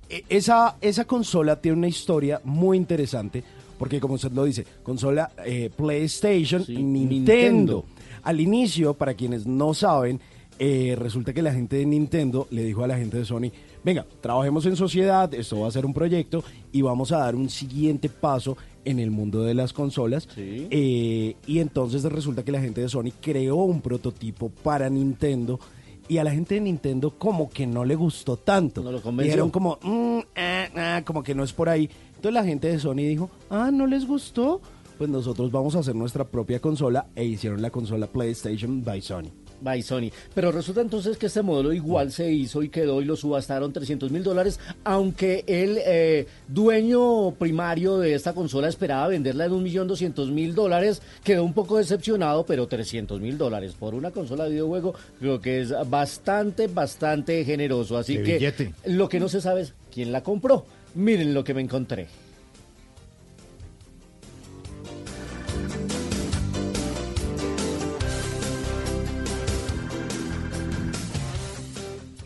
eh, 0.10 0.24
esa, 0.30 0.78
esa 0.82 1.06
consola 1.06 1.60
tiene 1.60 1.78
una 1.78 1.88
historia 1.88 2.42
muy 2.44 2.78
interesante, 2.78 3.44
porque 3.78 4.00
como 4.00 4.16
usted 4.16 4.32
lo 4.32 4.44
dice, 4.44 4.66
consola 4.84 5.32
eh, 5.46 5.70
PlayStation 5.76 6.64
y 6.68 6.84
Nintendo. 6.84 7.08
Nintendo. 7.08 7.86
Al 8.24 8.40
inicio, 8.40 8.94
para 8.94 9.14
quienes 9.14 9.48
no 9.48 9.74
saben, 9.74 10.20
eh, 10.60 10.96
resulta 10.98 11.34
que 11.34 11.42
la 11.42 11.54
gente 11.54 11.78
de 11.78 11.86
Nintendo 11.86 12.48
le 12.50 12.64
dijo 12.64 12.84
a 12.84 12.88
la 12.88 12.98
gente 12.98 13.18
de 13.18 13.26
Sony, 13.26 13.52
venga, 13.84 14.06
trabajemos 14.22 14.66
en 14.66 14.76
sociedad, 14.76 15.32
esto 15.34 15.60
va 15.60 15.68
a 15.68 15.72
ser 15.72 15.86
un 15.86 15.94
proyecto 15.94 16.44
y 16.72 16.82
vamos 16.82 17.12
a 17.12 17.20
dar 17.20 17.36
un 17.36 17.50
siguiente 17.50 18.10
paso 18.10 18.58
en 18.90 19.00
el 19.00 19.12
mundo 19.12 19.44
de 19.44 19.54
las 19.54 19.74
consolas. 19.74 20.28
Eh, 20.38 21.36
y 21.46 21.60
entonces 21.60 22.04
resulta 22.04 22.44
que 22.44 22.52
la 22.52 22.62
gente 22.62 22.82
de 22.82 22.90
Sony 22.90 23.12
creó 23.22 23.58
un 23.58 23.82
prototipo 23.82 24.50
para 24.50 24.90
Nintendo 24.90 25.60
y 26.08 26.20
a 26.20 26.24
la 26.24 26.32
gente 26.32 26.56
de 26.56 26.62
Nintendo 26.62 27.12
como 27.12 27.50
que 27.50 27.68
no 27.68 27.84
le 27.84 27.96
gustó 27.96 28.38
tanto. 28.38 28.82
No 28.82 28.92
lo 28.92 29.02
convenció. 29.02 29.32
Dijeron 29.34 29.50
como, 29.52 29.78
"Mm, 29.82 30.20
ah, 30.38 30.66
ah", 30.76 31.02
como 31.06 31.22
que 31.22 31.36
no 31.36 31.44
es 31.44 31.52
por 31.52 31.68
ahí. 31.70 31.90
Entonces 32.16 32.34
la 32.34 32.44
gente 32.46 32.70
de 32.70 32.80
Sony 32.80 32.96
dijo, 32.96 33.30
ah, 33.50 33.70
¿no 33.72 33.86
les 33.88 34.06
gustó? 34.08 34.62
Pues 34.98 35.10
nosotros 35.10 35.52
vamos 35.52 35.76
a 35.76 35.80
hacer 35.80 35.94
nuestra 35.96 36.24
propia 36.24 36.60
consola 36.60 37.08
e 37.16 37.26
hicieron 37.26 37.62
la 37.62 37.70
consola 37.70 38.08
PlayStation 38.08 38.84
by 38.84 39.02
Sony. 39.02 39.30
By 39.62 39.82
Sony. 39.82 40.10
Pero 40.34 40.52
resulta 40.52 40.82
entonces 40.82 41.18
que 41.18 41.28
este 41.28 41.42
modelo 41.42 41.74
igual 41.74 42.12
se 42.12 42.32
hizo 42.32 42.64
y 42.64 42.70
quedó 42.70 43.02
y 43.02 43.06
lo 43.06 43.16
subastaron 43.16 43.74
300 43.74 44.12
mil 44.12 44.24
dólares, 44.24 44.60
aunque 44.84 45.44
el 45.48 45.80
eh, 45.86 46.28
dueño 46.48 47.32
primario 47.32 47.98
de 47.98 48.14
esta 48.14 48.34
consola 48.34 48.68
esperaba 48.68 49.08
venderla 49.08 49.46
en 49.46 49.54
un 49.54 49.64
millón 49.64 49.88
doscientos 49.88 50.32
mil 50.32 50.56
dólares, 50.56 51.02
quedó 51.24 51.44
un 51.44 51.54
poco 51.54 51.78
decepcionado, 51.78 52.46
pero 52.46 52.68
300 52.68 53.20
mil 53.20 53.38
dólares 53.38 53.74
por 53.74 53.96
una 53.96 54.12
consola 54.12 54.46
de 54.46 54.52
videojuego 54.52 54.94
creo 55.20 55.42
que 55.42 55.62
es 55.62 55.74
bastante, 55.90 56.68
bastante 56.68 57.44
generoso. 57.46 57.98
Así 57.98 58.16
que 58.18 58.34
billete. 58.36 58.74
lo 58.86 59.10
que 59.10 59.20
no 59.20 59.30
se 59.30 59.42
sabe 59.42 59.62
es 59.62 59.74
quién 59.94 60.12
la 60.12 60.24
compró. 60.24 60.66
Miren 60.96 61.34
lo 61.34 61.44
que 61.44 61.54
me 61.54 61.62
encontré. 61.62 62.08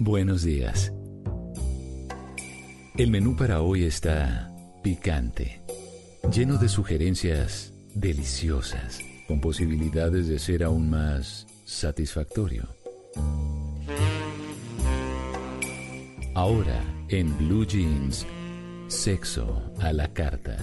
Buenos 0.03 0.41
días. 0.41 0.91
El 2.97 3.11
menú 3.11 3.35
para 3.35 3.61
hoy 3.61 3.83
está 3.83 4.51
picante, 4.81 5.61
lleno 6.33 6.57
de 6.57 6.69
sugerencias 6.69 7.71
deliciosas, 7.93 8.99
con 9.27 9.39
posibilidades 9.39 10.27
de 10.27 10.39
ser 10.39 10.63
aún 10.63 10.89
más 10.89 11.45
satisfactorio. 11.65 12.67
Ahora, 16.33 16.81
en 17.09 17.37
Blue 17.37 17.67
Jeans, 17.67 18.25
sexo 18.87 19.71
a 19.79 19.93
la 19.93 20.11
carta. 20.11 20.57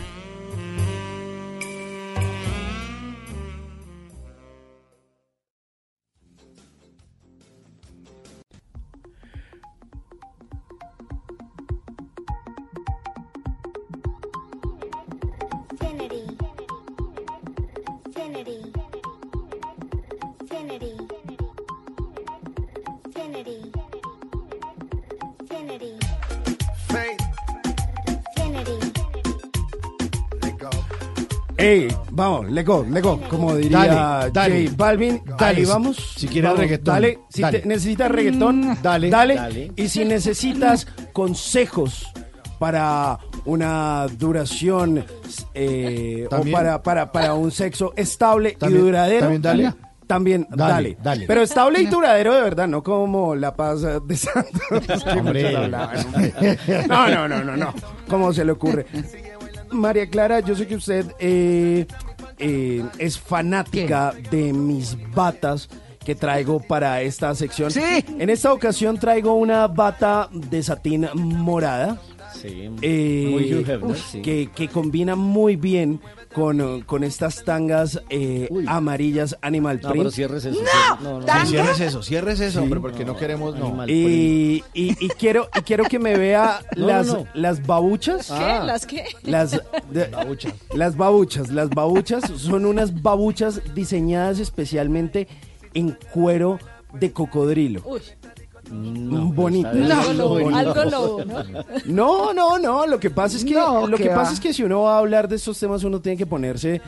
Ey, 31.59 31.89
vamos, 32.13 32.49
let 32.51 32.65
go, 32.65 32.87
let 32.89 33.03
go, 33.03 33.21
como 33.29 33.57
diría 33.57 33.87
Dale, 33.87 34.31
dale. 34.31 34.65
J 34.69 34.75
Balvin. 34.77 35.21
Dale, 35.37 35.67
vamos. 35.67 35.97
si 36.17 36.29
quieres 36.29 36.51
Vamos, 36.51 36.61
reggaetón, 36.61 36.95
Dale, 36.95 37.19
si 37.31 37.43
dale. 37.43 37.59
te- 37.59 37.67
necesitas 37.69 38.11
reggaetón, 38.13 38.79
dale, 38.81 39.11
dale. 39.11 39.35
dale. 39.35 39.73
Y 39.75 39.89
si 39.89 40.05
necesitas 40.05 40.87
consejos 41.13 42.07
para 42.61 43.19
una 43.45 44.07
duración 44.19 45.05
eh, 45.55 46.29
o 46.31 46.43
para, 46.53 46.81
para, 46.83 47.11
para 47.11 47.35
un 47.35 47.51
sexo 47.51 47.93
estable 47.97 48.53
También- 48.53 48.83
y 48.83 48.87
duradero. 48.87 49.21
también 49.23 49.43
dale. 49.43 49.73
También, 50.09 50.47
Dale, 50.49 50.73
dale, 50.73 50.97
dale. 51.03 51.27
Pero 51.27 51.43
estable 51.43 51.83
y 51.83 51.87
duradero 51.87 52.35
de 52.35 52.41
verdad, 52.41 52.67
no 52.67 52.83
como 52.83 53.35
la 53.35 53.55
paz 53.55 53.83
de 53.83 54.17
Santos. 54.17 54.63
No, 56.89 57.09
no, 57.09 57.29
no, 57.29 57.45
no, 57.45 57.57
no. 57.59 57.75
¿Cómo 58.09 58.33
se 58.33 58.43
le 58.43 58.53
ocurre? 58.53 58.87
María 59.71 60.09
Clara, 60.09 60.41
yo 60.41 60.55
sé 60.55 60.67
que 60.67 60.77
usted 60.77 61.07
eh, 61.19 61.87
eh, 62.39 62.85
es 62.99 63.19
fanática 63.19 64.15
de 64.31 64.53
mis 64.53 64.97
batas 65.15 65.69
que 66.05 66.15
traigo 66.15 66.61
para 66.61 67.03
esta 67.03 67.35
sección. 67.35 67.71
Sí. 67.71 67.83
En 68.19 68.31
esta 68.31 68.53
ocasión 68.53 68.99
traigo 68.99 69.35
una 69.35 69.67
bata 69.67 70.29
de 70.33 70.63
satín 70.63 71.07
morada. 71.15 72.01
Sí, 72.35 72.71
eh, 72.83 73.29
muy 73.31 73.53
Hugh 73.53 73.69
Hefner, 73.69 73.91
uf, 73.91 74.11
sí. 74.11 74.23
que, 74.23 74.51
que 74.55 74.69
combina 74.69 75.17
muy 75.17 75.57
bien 75.57 76.01
con, 76.39 76.81
con 76.83 77.05
estas 77.05 77.45
tangas 77.45 78.01
eh, 78.11 78.49
amarillas 78.67 79.37
Animal 79.43 79.81
No, 79.83 79.89
Print. 79.91 79.97
pero 80.05 80.11
cierres 80.11 80.45
eso. 80.45 80.61
¡No! 80.61 80.69
cierres- 80.69 81.01
no, 81.03 81.21
no, 81.21 81.47
cierres 81.47 81.81
eso, 81.81 82.03
cierres 82.03 82.41
eso, 82.41 82.59
Sí. 82.59 82.63
hombre, 82.65 82.81
porque 82.81 83.05
no 83.05 83.17
queremos, 83.17 83.57
no. 83.57 83.87
Y, 83.89 84.63
y- 84.75 84.97
y 85.05 85.09
quiero, 85.19 85.49
y 85.57 85.61
quiero 85.63 85.85
que 85.85 85.99
me 85.99 86.17
vea 86.17 86.61
No, 86.77 86.87
las, 86.87 87.07
no, 87.09 87.13
no. 87.19 87.27
las 87.35 87.67
babuchas. 87.67 88.29
¿Qué? 88.29 88.35
Ah. 88.35 88.63
¿Las 88.65 88.87
qué? 88.87 89.05
Las, 89.23 89.51
de- 89.91 90.09
las 90.75 90.97
babuchas, 90.97 91.51
las 91.51 91.71
babuchas 91.71 92.25
son 92.37 92.65
unas 92.67 93.03
babuchas 93.03 93.61
diseñadas 93.75 94.39
especialmente 94.39 95.29
en 95.75 95.97
cuero 96.13 96.59
de 96.93 97.13
cocodrilo. 97.13 97.83
Uy, 97.85 98.01
Bonito. 98.71 99.73
No. 99.73 100.01
algo 100.57 100.85
lobo, 100.85 101.25
¿no? 101.25 101.45
No, 101.87 102.33
no, 102.35 102.59
no. 102.59 102.87
Lo 102.87 102.99
que 103.01 103.11
pasa 103.11 103.37
es 103.37 103.45
que 103.45 103.55
No, 103.55 103.87
lo 103.87 103.97
¿qué 103.97 104.05
que 104.05 104.11
pasa 104.11 104.33
es 104.33 104.41
que 104.41 104.53
si 104.53 104.63
uno 104.63 104.83
va 104.83 104.97
a 104.97 104.99
hablar 104.99 105.29
de 105.29 105.37
estos 105.37 105.59
temas 105.59 105.85
uno 105.85 106.01
tiene 106.01 106.17
que 106.19 106.27
ponerse 106.27 106.81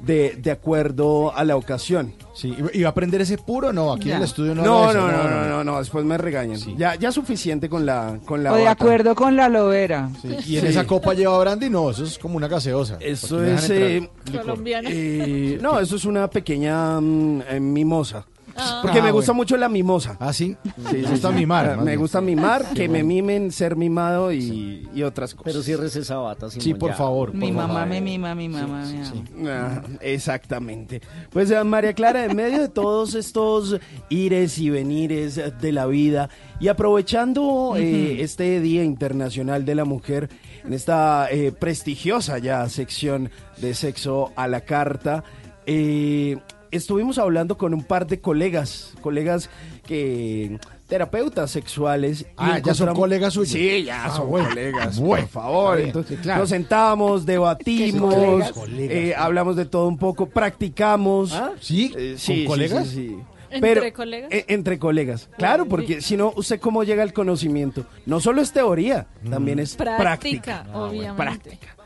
de, 0.00 0.36
de 0.38 0.50
acuerdo 0.50 1.34
a 1.34 1.44
la 1.44 1.56
ocasión. 1.56 2.12
Sí, 2.34 2.54
¿y 2.74 2.82
va 2.82 2.88
a 2.88 2.90
aprender 2.90 3.20
ese 3.22 3.38
puro? 3.38 3.72
No, 3.72 3.92
aquí 3.92 4.10
en 4.10 4.18
el 4.18 4.24
estudio 4.24 4.54
no. 4.54 4.62
No, 4.62 4.92
no, 4.92 5.10
no, 5.10 5.22
no, 5.30 5.48
no, 5.48 5.64
no, 5.64 5.78
después 5.78 6.04
me 6.04 6.18
regañan. 6.18 6.58
Ya, 6.76 6.94
ya 6.96 7.10
suficiente 7.10 7.68
con 7.70 7.86
la, 7.86 8.18
con 8.26 8.42
la. 8.42 8.52
O 8.52 8.56
de 8.56 8.64
bata. 8.64 8.72
acuerdo 8.72 9.14
con 9.14 9.34
la 9.36 9.48
lobera. 9.48 10.10
Sí, 10.20 10.28
Y 10.46 10.56
en 10.56 10.62
Sí. 10.62 10.66
esa 10.68 10.86
copa 10.86 11.14
lleva 11.14 11.38
brandy, 11.38 11.70
no, 11.70 11.90
eso 11.90 12.04
es 12.04 12.18
como 12.18 12.36
una 12.36 12.48
gaseosa. 12.48 12.98
Eso 13.00 13.42
es. 13.42 13.70
eh. 13.70 14.10
Colombiana. 14.30 14.88
eh, 14.92 15.58
no, 15.62 15.78
eso 15.80 15.96
es 15.96 16.04
una 16.04 16.28
pequeña 16.28 17.00
mm, 17.00 17.42
eh, 17.48 17.60
mimosa. 17.60 18.26
Ah. 18.56 18.80
Porque 18.82 19.00
Ah, 19.00 19.02
me 19.02 19.10
gusta 19.10 19.32
bueno. 19.32 19.42
mucho 19.42 19.56
la 19.56 19.68
mimosa. 19.68 20.16
Ah, 20.20 20.32
sí. 20.32 20.56
Sí, 20.64 20.72
Me 20.82 20.90
sí, 20.90 21.06
gusta 21.10 21.28
sí. 21.30 21.34
mimar. 21.34 21.70
Ah, 21.70 21.76
Me 21.78 21.84
bien. 21.92 21.98
gusta 22.00 22.20
mimar, 22.20 22.64
que 22.74 22.88
me 22.88 23.02
mimen, 23.02 23.50
ser 23.50 23.76
mimado 23.76 24.32
y, 24.32 24.88
y 24.94 25.02
otras 25.02 25.34
cosas. 25.34 25.52
Pero 25.52 25.62
cierres 25.62 25.96
esa 25.96 26.16
bata, 26.18 26.50
Simón, 26.50 26.62
Sí, 26.64 26.74
por 26.74 26.90
ya. 26.90 26.96
favor. 26.96 27.34
Mi 27.34 27.50
mamá 27.52 27.84
me 27.86 28.00
mima, 28.00 28.34
mi 28.34 28.48
mamá 28.48 28.84
me 28.84 29.04
ama. 29.06 29.82
Ah, 29.82 29.82
exactamente. 30.00 31.00
Pues 31.30 31.50
eh, 31.50 31.62
María 31.64 31.92
Clara, 31.94 32.24
en 32.24 32.36
medio 32.36 32.60
de 32.60 32.68
todos 32.68 33.14
estos 33.14 33.76
ires 34.08 34.58
y 34.58 34.70
venires 34.70 35.40
de 35.60 35.72
la 35.72 35.86
vida 35.86 36.28
y 36.60 36.68
aprovechando 36.68 37.74
eh, 37.76 38.22
este 38.22 38.60
Día 38.60 38.84
Internacional 38.84 39.64
de 39.64 39.74
la 39.74 39.84
Mujer, 39.84 40.28
en 40.64 40.72
esta 40.72 41.28
eh, 41.30 41.52
prestigiosa 41.52 42.38
ya 42.38 42.68
sección 42.68 43.30
de 43.58 43.74
sexo 43.74 44.32
a 44.36 44.48
la 44.48 44.62
carta, 44.62 45.24
eh, 45.66 46.38
estuvimos 46.76 47.18
hablando 47.18 47.56
con 47.58 47.74
un 47.74 47.82
par 47.82 48.06
de 48.06 48.20
colegas, 48.20 48.92
colegas 49.00 49.50
que 49.86 50.58
terapeutas 50.88 51.50
sexuales. 51.50 52.22
y 52.22 52.26
Ah, 52.36 52.58
ya 52.58 52.74
son 52.74 52.94
colegas 52.94 53.34
suyos. 53.34 53.52
Sí, 53.52 53.84
ya 53.84 54.04
Ah, 54.06 54.10
son 54.16 54.28
bueno. 54.28 54.48
colegas, 54.48 54.98
Bueno, 54.98 55.24
por 55.26 55.32
favor. 55.32 55.76
bien, 55.76 55.88
Entonces, 55.88 56.18
claro. 56.20 56.40
Nos 56.40 56.48
sentamos, 56.50 57.24
debatimos, 57.26 58.14
colegas? 58.14 58.52
Colegas. 58.52 58.96
eh, 58.96 59.14
hablamos 59.16 59.56
de 59.56 59.64
todo 59.66 59.88
un 59.88 59.98
poco, 59.98 60.26
practicamos. 60.26 61.34
¿Sí? 61.60 61.92
Eh, 61.96 62.10
¿Con 62.10 62.18
sí, 62.18 62.34
sí, 62.40 62.44
colegas? 62.44 62.86
sí, 62.88 62.94
sí. 62.94 63.18
¿Entre 63.50 63.92
colegas? 63.92 64.32
eh, 64.32 64.44
entre 64.48 64.78
colegas. 64.80 65.28
Claro, 65.38 65.66
porque 65.66 66.00
si 66.00 66.16
no, 66.16 66.32
¿usted 66.36 66.58
cómo 66.58 66.82
llega 66.82 67.04
al 67.04 67.12
conocimiento? 67.12 67.84
No 68.04 68.18
solo 68.18 68.42
es 68.42 68.50
teoría, 68.52 69.06
también 69.30 69.60
es 69.60 69.76
práctica. 69.76 70.02
Práctica, 70.02 70.66
obviamente. 70.74 71.14
práctica. 71.22 71.76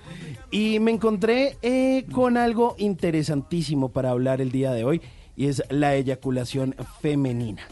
Y 0.50 0.80
me 0.80 0.92
encontré 0.92 1.58
eh, 1.60 2.06
con 2.12 2.36
algo 2.38 2.74
interesantísimo 2.78 3.90
para 3.90 4.10
hablar 4.10 4.40
el 4.40 4.50
día 4.50 4.72
de 4.72 4.84
hoy 4.84 5.02
y 5.36 5.46
es 5.46 5.62
la 5.68 5.94
eyaculación 5.94 6.74
femenina. 7.00 7.62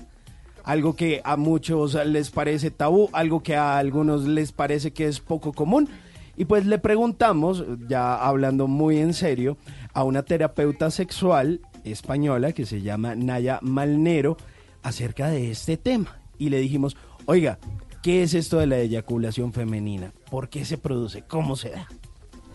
Algo 0.62 0.94
que 0.94 1.22
a 1.24 1.36
muchos 1.36 1.94
les 2.06 2.30
parece 2.30 2.70
tabú, 2.70 3.08
algo 3.12 3.42
que 3.42 3.56
a 3.56 3.78
algunos 3.78 4.24
les 4.26 4.52
parece 4.52 4.92
que 4.92 5.06
es 5.06 5.20
poco 5.20 5.52
común. 5.52 5.88
Y 6.36 6.44
pues 6.44 6.66
le 6.66 6.78
preguntamos, 6.78 7.64
ya 7.88 8.14
hablando 8.14 8.66
muy 8.66 8.98
en 8.98 9.14
serio, 9.14 9.56
a 9.94 10.04
una 10.04 10.22
terapeuta 10.22 10.90
sexual 10.90 11.60
española 11.84 12.52
que 12.52 12.66
se 12.66 12.82
llama 12.82 13.14
Naya 13.14 13.58
Malnero 13.62 14.36
acerca 14.82 15.28
de 15.28 15.50
este 15.50 15.78
tema. 15.78 16.20
Y 16.36 16.50
le 16.50 16.58
dijimos, 16.58 16.96
oiga, 17.24 17.58
¿qué 18.02 18.22
es 18.22 18.34
esto 18.34 18.58
de 18.58 18.66
la 18.66 18.78
eyaculación 18.78 19.54
femenina? 19.54 20.12
¿Por 20.30 20.50
qué 20.50 20.66
se 20.66 20.76
produce? 20.76 21.22
¿Cómo 21.22 21.56
se 21.56 21.70
da? 21.70 21.88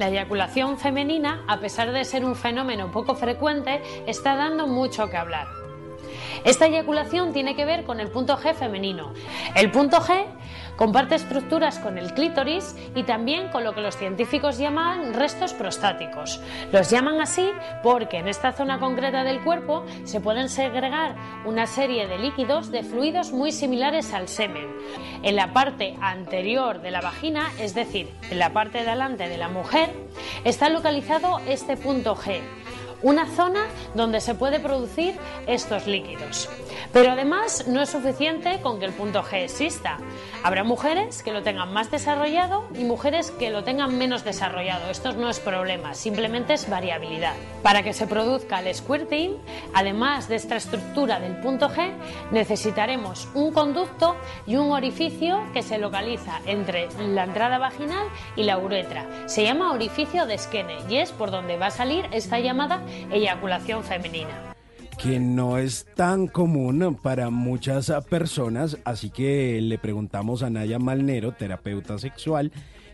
La 0.01 0.09
eyaculación 0.09 0.79
femenina, 0.79 1.43
a 1.47 1.59
pesar 1.59 1.91
de 1.91 2.03
ser 2.05 2.25
un 2.25 2.35
fenómeno 2.35 2.91
poco 2.91 3.13
frecuente, 3.13 3.83
está 4.07 4.35
dando 4.35 4.65
mucho 4.65 5.11
que 5.11 5.17
hablar. 5.17 5.60
Esta 6.43 6.67
eyaculación 6.67 7.33
tiene 7.33 7.55
que 7.55 7.65
ver 7.65 7.83
con 7.83 7.99
el 7.99 8.09
punto 8.09 8.37
G 8.37 8.53
femenino. 8.53 9.13
El 9.55 9.71
punto 9.71 9.97
G 9.97 10.25
comparte 10.75 11.15
estructuras 11.15 11.79
con 11.79 11.97
el 11.97 12.13
clítoris 12.13 12.75
y 12.95 13.03
también 13.03 13.49
con 13.49 13.63
lo 13.63 13.73
que 13.73 13.81
los 13.81 13.95
científicos 13.95 14.57
llaman 14.57 15.13
restos 15.13 15.53
prostáticos. 15.53 16.41
Los 16.71 16.89
llaman 16.89 17.21
así 17.21 17.51
porque 17.83 18.17
en 18.17 18.27
esta 18.27 18.51
zona 18.51 18.79
concreta 18.79 19.23
del 19.23 19.43
cuerpo 19.43 19.85
se 20.03 20.21
pueden 20.21 20.49
segregar 20.49 21.15
una 21.45 21.67
serie 21.67 22.07
de 22.07 22.17
líquidos 22.17 22.71
de 22.71 22.83
fluidos 22.83 23.31
muy 23.31 23.51
similares 23.51 24.13
al 24.13 24.27
semen. 24.27 24.67
En 25.23 25.35
la 25.35 25.53
parte 25.53 25.95
anterior 26.01 26.81
de 26.81 26.91
la 26.91 27.01
vagina, 27.01 27.51
es 27.59 27.75
decir, 27.75 28.09
en 28.29 28.39
la 28.39 28.51
parte 28.51 28.79
de 28.79 28.91
delante 28.91 29.29
de 29.29 29.37
la 29.37 29.47
mujer, 29.47 29.89
está 30.43 30.69
localizado 30.69 31.39
este 31.47 31.77
punto 31.77 32.15
G 32.15 32.41
una 33.03 33.25
zona 33.25 33.65
donde 33.93 34.21
se 34.21 34.35
puede 34.35 34.59
producir 34.59 35.15
estos 35.47 35.87
líquidos. 35.87 36.49
Pero 36.93 37.11
además 37.11 37.67
no 37.67 37.81
es 37.81 37.89
suficiente 37.89 38.59
con 38.61 38.79
que 38.79 38.85
el 38.85 38.93
punto 38.93 39.23
G 39.23 39.43
exista. 39.43 39.97
Habrá 40.43 40.63
mujeres 40.63 41.23
que 41.23 41.31
lo 41.31 41.43
tengan 41.43 41.71
más 41.73 41.91
desarrollado 41.91 42.67
y 42.73 42.83
mujeres 42.83 43.31
que 43.31 43.49
lo 43.49 43.63
tengan 43.63 43.97
menos 43.97 44.23
desarrollado. 44.23 44.89
Esto 44.89 45.13
no 45.13 45.29
es 45.29 45.39
problema, 45.39 45.93
simplemente 45.93 46.53
es 46.53 46.69
variabilidad. 46.69 47.33
Para 47.63 47.83
que 47.83 47.93
se 47.93 48.07
produzca 48.07 48.59
el 48.59 48.73
squirting, 48.73 49.37
además 49.73 50.27
de 50.27 50.35
esta 50.35 50.55
estructura 50.55 51.19
del 51.19 51.37
punto 51.37 51.69
G, 51.69 51.91
necesitaremos 52.31 53.27
un 53.33 53.51
conducto 53.51 54.15
y 54.45 54.55
un 54.55 54.71
orificio 54.71 55.43
que 55.53 55.63
se 55.63 55.77
localiza 55.77 56.41
entre 56.45 56.89
la 56.99 57.23
entrada 57.23 57.57
vaginal 57.57 58.07
y 58.35 58.43
la 58.43 58.57
uretra. 58.57 59.05
Se 59.27 59.43
llama 59.43 59.71
orificio 59.71 60.25
de 60.25 60.37
Skene 60.37 60.77
y 60.89 60.97
es 60.97 61.11
por 61.11 61.31
donde 61.31 61.57
va 61.57 61.67
a 61.67 61.71
salir 61.71 62.07
esta 62.11 62.39
llamada 62.39 62.81
eyaculación 63.11 63.83
femenina. 63.83 64.55
que 64.97 65.19
no 65.19 65.57
es 65.57 65.87
tan 65.95 66.27
común 66.27 66.95
para 67.01 67.31
muchas 67.31 67.91
personas, 68.07 68.77
así 68.85 69.09
que 69.09 69.59
le 69.59 69.79
preguntamos 69.79 70.43
a 70.43 70.51
Naya 70.51 70.77
Malnero, 70.77 71.31
terapeuta 71.31 71.97
sexual, 71.97 72.51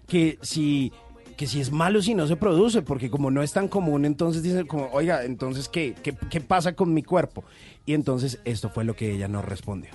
que 0.08 0.38
si 0.42 0.94
que 1.36 1.46
si 1.46 1.62
es 1.62 1.72
malo 1.72 2.02
si 2.02 2.16
no 2.16 2.26
se 2.26 2.36
produce, 2.36 2.82
porque 2.82 3.12
como 3.12 3.30
no 3.30 3.44
es 3.44 3.54
tan 3.54 3.68
común, 3.68 4.06
entonces 4.06 4.42
dicen 4.42 4.66
como, 4.66 4.90
oiga, 4.92 5.24
entonces 5.24 5.70
¿qué, 5.70 5.94
qué, 6.02 6.16
qué 6.32 6.42
pasa 6.42 6.74
con 6.74 6.94
mi 6.94 7.04
cuerpo? 7.04 7.44
Y 7.86 7.94
entonces 7.94 8.40
esto 8.44 8.70
fue 8.70 8.84
lo 8.86 8.96
que 8.96 9.12
ella 9.12 9.28
nos 9.28 9.46
respondió. 9.46 9.92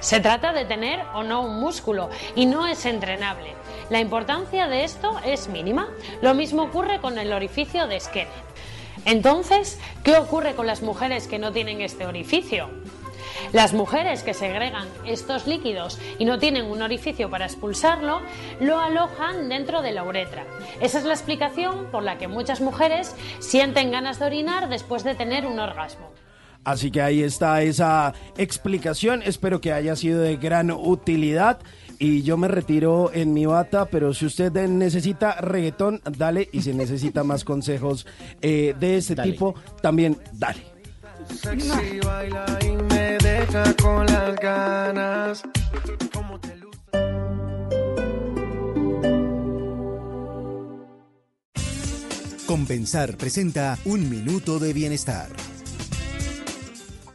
Se 0.00 0.18
trata 0.18 0.52
de 0.52 0.64
tener 0.64 0.98
o 1.14 1.22
no 1.22 1.42
un 1.42 1.60
músculo 1.60 2.10
y 2.34 2.46
no 2.46 2.66
es 2.66 2.84
entrenable. 2.86 3.54
La 3.88 4.00
importancia 4.00 4.66
de 4.66 4.82
esto 4.82 5.20
es 5.24 5.48
mínima. 5.48 5.88
Lo 6.20 6.34
mismo 6.34 6.64
ocurre 6.64 7.00
con 7.00 7.16
el 7.18 7.32
orificio 7.32 7.86
de 7.86 8.00
Skenet. 8.00 8.51
Entonces, 9.04 9.78
¿qué 10.04 10.16
ocurre 10.16 10.54
con 10.54 10.66
las 10.66 10.82
mujeres 10.82 11.26
que 11.26 11.38
no 11.38 11.52
tienen 11.52 11.80
este 11.80 12.06
orificio? 12.06 12.70
Las 13.52 13.72
mujeres 13.72 14.22
que 14.22 14.34
segregan 14.34 14.88
estos 15.04 15.46
líquidos 15.46 15.98
y 16.18 16.24
no 16.24 16.38
tienen 16.38 16.66
un 16.66 16.80
orificio 16.80 17.28
para 17.28 17.46
expulsarlo, 17.46 18.20
lo 18.60 18.78
alojan 18.78 19.48
dentro 19.48 19.82
de 19.82 19.92
la 19.92 20.04
uretra. 20.04 20.46
Esa 20.80 20.98
es 20.98 21.04
la 21.04 21.12
explicación 21.12 21.86
por 21.90 22.02
la 22.02 22.18
que 22.18 22.28
muchas 22.28 22.60
mujeres 22.60 23.14
sienten 23.40 23.90
ganas 23.90 24.18
de 24.18 24.26
orinar 24.26 24.68
después 24.68 25.04
de 25.04 25.14
tener 25.14 25.46
un 25.46 25.58
orgasmo. 25.58 26.12
Así 26.64 26.92
que 26.92 27.02
ahí 27.02 27.22
está 27.22 27.60
esa 27.62 28.14
explicación. 28.36 29.22
Espero 29.22 29.60
que 29.60 29.72
haya 29.72 29.96
sido 29.96 30.20
de 30.20 30.36
gran 30.36 30.70
utilidad. 30.70 31.58
Y 32.02 32.22
yo 32.24 32.36
me 32.36 32.48
retiro 32.48 33.12
en 33.14 33.32
mi 33.32 33.46
bata, 33.46 33.86
pero 33.86 34.12
si 34.12 34.26
usted 34.26 34.50
necesita 34.66 35.40
reggaetón, 35.40 36.00
dale. 36.18 36.48
Y 36.50 36.60
si 36.60 36.74
necesita 36.74 37.22
más 37.30 37.44
consejos 37.44 38.08
eh, 38.40 38.74
de 38.76 38.96
este 38.96 39.14
tipo, 39.14 39.54
también 39.80 40.18
dale. 40.32 40.64
Sexy 41.32 42.00
baila 42.04 42.58
y 42.60 42.70
me 42.92 43.18
deja 43.18 43.72
con 43.80 44.04
las 44.06 44.34
ganas. 44.34 45.42
Compensar 52.48 53.16
presenta 53.16 53.78
un 53.84 54.10
minuto 54.10 54.58
de 54.58 54.72
bienestar. 54.72 55.28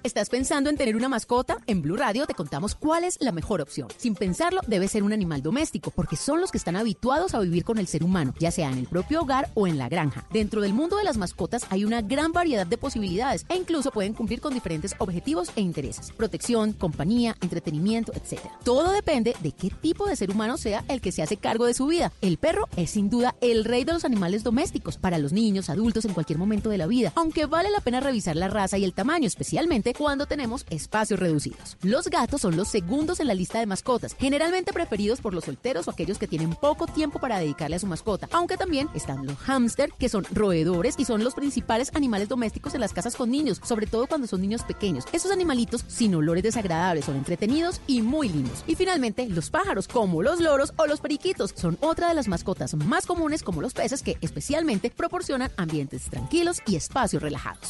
¿Estás 0.08 0.30
pensando 0.30 0.70
en 0.70 0.78
tener 0.78 0.96
una 0.96 1.10
mascota? 1.10 1.58
En 1.68 1.82
Blue 1.82 1.98
Radio 1.98 2.26
te 2.26 2.34
contamos 2.34 2.76
cuál 2.76 3.04
es 3.04 3.18
la 3.20 3.34
mejor 3.34 3.60
opción. 3.60 3.90
Sin 3.98 4.16
pensarlo, 4.16 4.62
debe 4.66 4.88
ser 4.88 5.04
un 5.04 5.12
animal 5.12 5.42
doméstico, 5.42 5.92
porque 5.92 6.16
son 6.16 6.40
los 6.40 6.50
que 6.50 6.58
están 6.58 6.78
habituados 6.78 7.34
a 7.34 7.42
vivir 7.42 7.66
con 7.66 7.78
el 7.78 7.88
ser 7.88 8.06
humano, 8.06 8.34
ya 8.40 8.50
sea 8.50 8.72
en 8.72 8.78
el 8.78 8.88
propio 8.88 9.22
hogar 9.22 9.50
o 9.54 9.68
en 9.68 9.78
la 9.78 9.90
granja. 9.90 10.26
Dentro 10.32 10.62
del 10.62 10.72
mundo 10.72 10.96
de 10.96 11.04
las 11.04 11.18
mascotas 11.18 11.66
hay 11.70 11.84
una 11.84 12.02
gran 12.02 12.32
variedad 12.32 12.66
de 12.66 12.78
posibilidades 12.78 13.46
e 13.50 13.58
incluso 13.58 13.92
pueden 13.92 14.14
cumplir 14.14 14.40
con 14.40 14.54
diferentes 14.54 14.96
objetivos 14.98 15.52
e 15.58 15.60
intereses. 15.60 16.14
Protección, 16.14 16.72
compañía, 16.72 17.36
entretenimiento, 17.42 18.14
etc. 18.14 18.40
Todo 18.64 18.94
depende 18.94 19.36
de 19.42 19.52
qué 19.52 19.72
tipo 19.72 20.08
de 20.08 20.16
ser 20.16 20.32
humano 20.32 20.56
sea 20.56 20.86
el 20.88 21.02
que 21.02 21.12
se 21.12 21.22
hace 21.22 21.36
cargo 21.36 21.66
de 21.66 21.74
su 21.74 21.86
vida. 21.86 22.14
El 22.22 22.38
perro 22.38 22.70
es 22.78 22.92
sin 22.92 23.10
duda 23.10 23.36
el 23.42 23.66
rey 23.66 23.84
de 23.84 23.92
los 23.92 24.06
animales 24.06 24.46
domésticos 24.46 24.96
para 24.96 25.18
los 25.18 25.34
niños, 25.34 25.70
adultos 25.70 26.06
en 26.06 26.14
cualquier 26.14 26.40
momento 26.40 26.70
de 26.70 26.78
la 26.78 26.88
vida, 26.88 27.12
aunque 27.16 27.46
vale 27.46 27.70
la 27.72 27.82
pena 27.82 28.00
revisar 28.00 28.38
la 28.38 28.48
raza 28.48 28.78
y 28.78 28.86
el 28.86 28.94
tamaño, 28.94 29.28
especialmente 29.28 29.97
cuando 29.98 30.28
tenemos 30.28 30.66
espacios 30.70 31.20
reducidos. 31.20 31.78
Los 31.82 32.08
gatos 32.08 32.42
son 32.42 32.56
los 32.56 32.68
segundos 32.68 33.20
en 33.20 33.28
la 33.28 33.34
lista 33.34 33.60
de 33.60 33.66
mascotas, 33.66 34.16
generalmente 34.20 34.74
preferidos 34.74 35.22
por 35.22 35.34
los 35.34 35.46
solteros 35.46 35.88
o 35.88 35.92
aquellos 35.92 36.18
que 36.20 36.28
tienen 36.28 36.52
poco 36.52 36.86
tiempo 36.86 37.20
para 37.20 37.40
dedicarle 37.40 37.78
a 37.78 37.80
su 37.80 37.88
mascota, 37.88 38.30
aunque 38.32 38.58
también 38.58 38.90
están 38.94 39.26
los 39.26 39.38
hámster, 39.38 39.92
que 39.98 40.10
son 40.10 40.26
roedores 40.32 40.96
y 40.98 41.06
son 41.06 41.24
los 41.24 41.34
principales 41.34 41.92
animales 41.96 42.30
domésticos 42.30 42.76
en 42.76 42.82
las 42.82 42.94
casas 42.94 43.16
con 43.16 43.32
niños, 43.32 43.60
sobre 43.64 43.88
todo 43.88 44.08
cuando 44.08 44.28
son 44.28 44.42
niños 44.42 44.64
pequeños. 44.64 45.06
Estos 45.12 45.32
animalitos 45.32 45.84
sin 45.88 46.14
olores 46.16 46.44
desagradables 46.44 47.06
son 47.06 47.16
entretenidos 47.16 47.82
y 47.88 48.02
muy 48.02 48.30
lindos. 48.30 48.64
Y 48.68 48.76
finalmente, 48.76 49.28
los 49.28 49.50
pájaros, 49.50 49.88
como 49.88 50.22
los 50.22 50.40
loros 50.40 50.74
o 50.78 50.86
los 50.86 51.00
periquitos, 51.00 51.54
son 51.56 51.78
otra 51.82 52.10
de 52.10 52.14
las 52.14 52.28
mascotas 52.28 52.76
más 52.76 53.06
comunes 53.06 53.42
como 53.44 53.62
los 53.62 53.74
peces 53.74 54.04
que 54.04 54.18
especialmente 54.22 54.92
proporcionan 54.92 55.52
ambientes 55.58 56.04
tranquilos 56.10 56.62
y 56.68 56.76
espacios 56.76 57.22
relajados. 57.22 57.70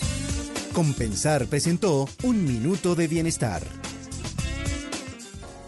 Compensar 0.73 1.47
presentó 1.47 2.07
Un 2.23 2.45
Minuto 2.45 2.95
de 2.95 3.07
Bienestar. 3.07 3.61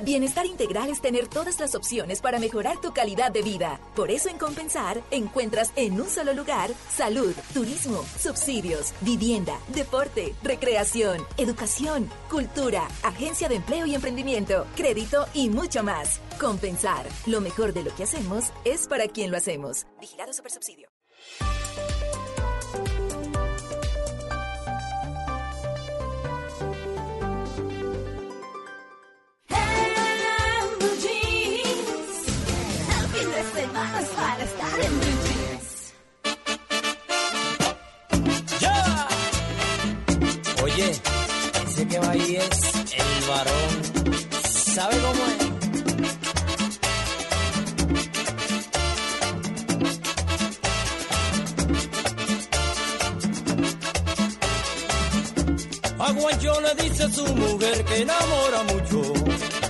Bienestar 0.02 0.48
integral 0.48 0.90
es 0.90 1.00
tener 1.00 1.28
todas 1.28 1.60
las 1.60 1.76
opciones 1.76 2.22
para 2.22 2.40
mejorar 2.40 2.82
tu 2.82 2.92
calidad 2.92 3.32
de 3.32 3.44
vida. 3.44 3.80
Por 3.96 4.10
eso 4.10 4.30
en 4.30 4.40
Compensar 4.40 5.04
encuentras 5.12 5.72
en 5.76 6.02
un 6.02 6.10
solo 6.10 6.34
lugar 6.34 6.72
salud, 6.90 7.36
turismo, 7.54 8.04
subsidios, 8.18 8.94
vivienda, 9.02 9.60
deporte, 9.68 10.34
recreación, 10.42 11.22
educación, 11.38 12.10
cultura, 12.32 12.88
agencia 13.04 13.48
de 13.48 13.58
empleo 13.58 13.86
y 13.86 13.94
emprendimiento, 13.94 14.66
crédito 14.76 15.28
y 15.36 15.50
mucho 15.50 15.84
más. 15.84 16.20
Compensar, 16.40 17.06
lo 17.28 17.42
mejor 17.42 17.74
de 17.74 17.84
lo 17.84 17.94
que 17.94 18.04
hacemos 18.04 18.46
es 18.66 18.88
para 18.88 19.08
quien 19.08 19.30
lo 19.30 19.38
hacemos. 19.38 19.86
Vigilado 20.00 20.34
Supersubsidio. 20.34 20.90
¡Ya! 21.40 22.09
Oye, 40.80 40.92
ese 41.68 41.88
que 41.90 42.00
va 42.00 42.12
ahí 42.12 42.38
es 42.38 42.74
el 42.94 43.28
varón. 43.28 43.72
¿Sabe 44.50 44.96
cómo 45.02 45.26
es? 45.26 45.50
A 56.00 56.12
Guancho 56.14 56.62
le 56.62 56.76
dice 56.84 57.04
a 57.04 57.10
su 57.10 57.26
mujer 57.36 57.84
que 57.84 58.02
enamora 58.02 58.64
mucho. 58.64 59.14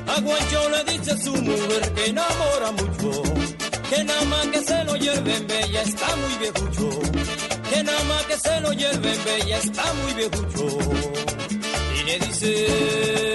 A 0.05 0.19
Guancho 0.21 0.69
le 0.69 0.83
dice 0.91 1.11
a 1.11 1.17
su 1.17 1.33
mujer 1.33 1.93
que 1.95 2.05
enamora 2.05 2.71
mucho. 2.71 3.23
Que 3.89 4.03
nada 4.03 4.25
más 4.25 4.45
que 4.47 4.61
se 4.61 4.83
lo 4.83 4.95
lleven 4.95 5.47
bella 5.47 5.81
está 5.81 6.15
muy 6.17 6.37
viejucho. 6.37 7.38
Que 7.69 7.83
nada 7.83 8.03
más 8.05 8.25
que 8.25 8.37
se 8.37 8.61
lo 8.61 8.73
lleven 8.73 9.23
bella 9.25 9.57
está 9.57 9.93
muy 9.93 10.13
viejucho. 10.13 10.77
Y 11.99 12.03
le 12.03 12.19
dice, 12.19 13.28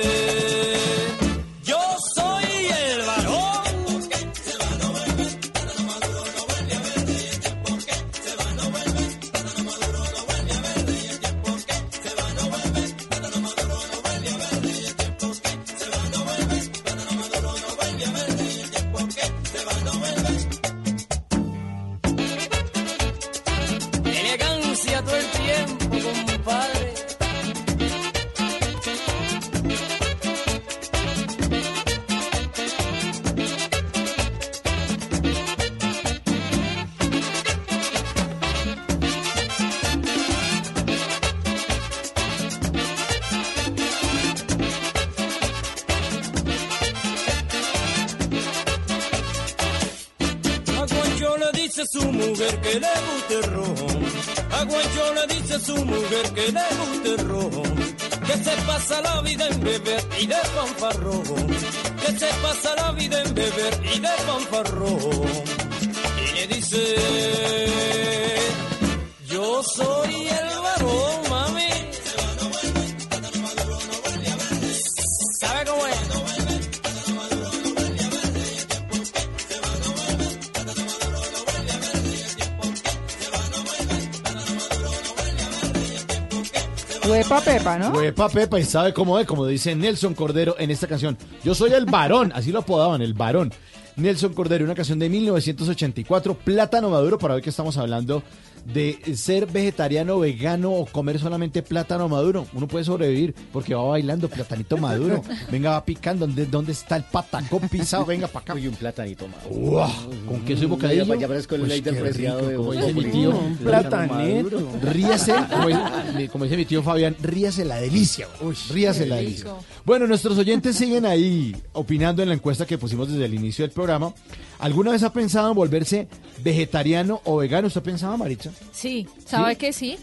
Huepa 87.34 87.44
Pepa, 87.44 87.78
¿no? 87.78 87.90
Huepa 87.90 88.28
Pepa 88.28 88.60
y 88.60 88.64
sabe 88.64 88.94
cómo 88.94 89.18
es, 89.18 89.26
como 89.26 89.44
dice 89.44 89.74
Nelson 89.74 90.14
Cordero 90.14 90.54
en 90.56 90.70
esta 90.70 90.86
canción. 90.86 91.18
Yo 91.42 91.54
soy 91.54 91.72
el 91.72 91.84
varón, 91.84 92.30
así 92.32 92.52
lo 92.52 92.60
apodaban, 92.60 93.02
el 93.02 93.12
varón. 93.12 93.52
Nelson 93.96 94.34
Cordero, 94.34 94.64
una 94.64 94.76
canción 94.76 95.00
de 95.00 95.08
1984, 95.08 96.34
Plátano 96.34 96.90
Maduro, 96.90 97.18
para 97.18 97.34
hoy 97.34 97.42
que 97.42 97.50
estamos 97.50 97.76
hablando 97.76 98.22
de 98.65 98.99
ser 99.17 99.47
vegetariano, 99.47 100.18
vegano 100.18 100.73
o 100.73 100.86
comer 100.86 101.18
solamente 101.18 101.62
plátano 101.62 102.09
maduro. 102.09 102.47
Uno 102.55 102.67
puede 102.67 102.84
sobrevivir 102.84 103.34
porque 103.52 103.75
va 103.75 103.83
bailando 103.84 104.28
platanito 104.28 104.76
maduro. 104.78 105.23
Venga, 105.51 105.70
va 105.73 105.84
picando. 105.84 106.26
¿Dónde, 106.26 106.47
dónde 106.47 106.73
está 106.73 106.97
el 106.97 107.05
pataco 107.05 107.60
pisado? 107.60 108.05
Venga 108.07 108.26
para 108.28 108.52
acá. 108.52 108.59
Y 108.59 108.67
un 108.68 108.75
platanito 108.75 109.26
maduro. 109.28 109.73
Uah, 109.73 109.93
con 110.26 110.41
queso 110.44 110.65
y 110.65 110.67
bocadillo. 110.67 111.05
Ya, 111.05 111.17
ya 111.17 111.28
parezco 111.28 111.55
el 111.57 111.62
Uy, 111.62 111.68
ley 111.68 111.83
qué 111.83 111.93
preciado 111.93 112.47
de 112.49 112.57
como 112.57 112.68
Voz 112.68 112.76
dice 112.76 112.93
mi 112.94 113.05
tío. 113.05 113.31
Un 113.36 113.57
platanito. 113.57 114.68
Ríase, 114.83 115.34
como, 115.51 115.68
dice- 115.68 116.28
como 116.31 116.44
dice 116.44 116.57
mi 116.57 116.65
tío 116.65 116.83
Fabián, 116.83 117.17
ríase 117.20 117.65
la 117.65 117.76
delicia. 117.76 118.26
güey. 118.41 118.57
ríase 118.70 119.07
la 119.07 119.17
delicia. 119.17 119.51
Bueno, 119.84 120.07
nuestros 120.07 120.39
oyentes 120.39 120.76
siguen 120.76 121.05
ahí 121.05 121.55
opinando 121.75 122.23
en 122.23 122.28
la 122.28 122.34
encuesta 122.34 122.65
que 122.67 122.78
pusimos 122.78 123.09
desde 123.10 123.26
el 123.26 123.34
inicio 123.34 123.62
del 123.65 123.70
programa. 123.73 124.15
¿Alguna 124.59 124.93
vez 124.93 125.02
ha 125.02 125.12
pensado 125.12 125.49
en 125.51 125.55
volverse 125.55 126.09
vegetariano 126.43 127.20
o 127.25 127.36
vegano? 127.39 127.67
¿Usted 127.67 127.83
pensaba, 127.83 128.17
Maricha? 128.17 128.51
Sí, 128.73 129.07
sabe 129.26 129.52
¿Sí? 129.52 129.58
que 129.58 129.73
sí. 129.73 129.99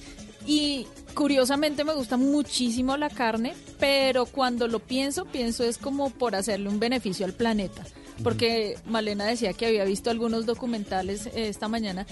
Y 0.45 0.87
curiosamente 1.13 1.83
me 1.83 1.93
gusta 1.93 2.17
muchísimo 2.17 2.97
la 2.97 3.09
carne, 3.09 3.53
pero 3.79 4.25
cuando 4.25 4.67
lo 4.67 4.79
pienso, 4.79 5.25
pienso 5.25 5.63
es 5.63 5.77
como 5.77 6.09
por 6.09 6.35
hacerle 6.35 6.69
un 6.69 6.79
beneficio 6.79 7.25
al 7.25 7.33
planeta. 7.33 7.83
Porque 8.23 8.77
Malena 8.85 9.25
decía 9.25 9.53
que 9.53 9.65
había 9.65 9.83
visto 9.83 10.09
algunos 10.09 10.45
documentales 10.45 11.27
eh, 11.27 11.47
esta 11.47 11.67
mañana. 11.67 12.05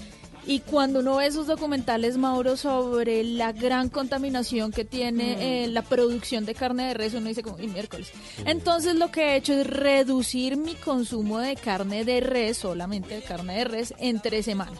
Y 0.46 0.60
cuando 0.60 1.00
uno 1.00 1.16
ve 1.16 1.26
esos 1.26 1.46
documentales, 1.46 2.16
Mauro, 2.16 2.56
sobre 2.56 3.22
la 3.22 3.52
gran 3.52 3.90
contaminación 3.90 4.72
que 4.72 4.84
tiene 4.84 5.64
eh, 5.64 5.68
la 5.68 5.82
producción 5.82 6.46
de 6.46 6.54
carne 6.54 6.88
de 6.88 6.94
res, 6.94 7.14
uno 7.14 7.28
dice 7.28 7.42
como, 7.42 7.58
y 7.58 7.68
miércoles. 7.68 8.10
Entonces 8.46 8.94
lo 8.94 9.12
que 9.12 9.20
he 9.20 9.36
hecho 9.36 9.52
es 9.52 9.66
reducir 9.66 10.56
mi 10.56 10.74
consumo 10.74 11.38
de 11.38 11.56
carne 11.56 12.04
de 12.04 12.20
res, 12.20 12.58
solamente 12.58 13.16
de 13.16 13.22
carne 13.22 13.58
de 13.58 13.64
res, 13.64 13.94
entre 13.98 14.42
semana. 14.42 14.72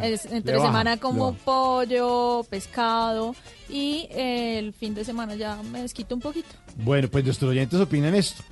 Es- 0.00 0.26
entre 0.26 0.56
baja, 0.56 0.66
semana 0.68 0.96
como 0.98 1.34
pollo, 1.34 2.44
pescado 2.48 3.34
y 3.68 4.08
eh, 4.10 4.58
el 4.58 4.72
fin 4.72 4.94
de 4.94 5.04
semana 5.04 5.34
ya 5.34 5.56
me 5.70 5.82
desquito 5.82 6.14
un 6.14 6.20
poquito. 6.20 6.48
Bueno, 6.76 7.08
pues 7.08 7.24
nuestros 7.24 7.50
oyentes 7.50 7.80
opinan 7.80 8.14
esto. 8.14 8.42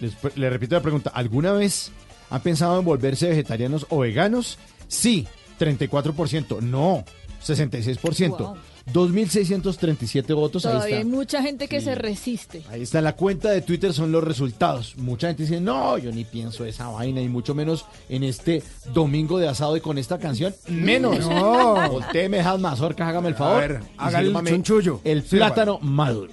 Después, 0.00 0.36
le 0.36 0.50
repito 0.50 0.74
la 0.74 0.82
pregunta, 0.82 1.10
¿alguna 1.14 1.52
vez 1.52 1.90
han 2.30 2.40
pensado 2.40 2.78
en 2.78 2.84
volverse 2.84 3.28
vegetarianos 3.28 3.86
o 3.90 3.98
veganos? 3.98 4.58
Sí, 4.88 5.26
34%. 5.58 6.60
No, 6.60 7.04
66%. 7.44 8.28
Wow. 8.38 8.56
2.637 8.92 10.34
votos. 10.34 10.66
Ahí 10.66 10.72
Todavía 10.72 10.96
hay 10.96 11.02
está. 11.02 11.16
mucha 11.16 11.42
gente 11.42 11.68
que 11.68 11.80
se 11.80 11.94
resiste. 11.94 12.62
Ahí 12.70 12.82
está 12.82 12.98
en 12.98 13.04
la 13.04 13.16
cuenta 13.16 13.50
de 13.50 13.62
Twitter, 13.62 13.92
son 13.92 14.12
los 14.12 14.22
resultados. 14.24 14.96
Mucha 14.96 15.28
gente 15.28 15.44
dice, 15.44 15.60
no, 15.60 15.98
yo 15.98 16.12
ni 16.12 16.24
pienso 16.24 16.64
esa 16.64 16.88
vaina, 16.88 17.20
y 17.20 17.28
mucho 17.28 17.54
menos 17.54 17.86
en 18.08 18.24
este 18.24 18.62
domingo 18.92 19.38
de 19.38 19.48
asado 19.48 19.76
y 19.76 19.80
con 19.80 19.98
esta 19.98 20.18
canción, 20.18 20.54
menos. 20.68 21.20
No. 21.28 21.90
Voltéeme 21.90 22.40
esas 22.40 22.60
mazorcas, 22.60 23.08
hágame 23.08 23.28
el 23.28 23.34
favor. 23.34 23.62
A 23.62 23.66
ver, 23.66 23.80
haga 23.98 24.20
el 24.20 24.32
chunchullo. 24.44 25.00
El 25.04 25.22
plátano 25.22 25.78
maduro. 25.80 26.32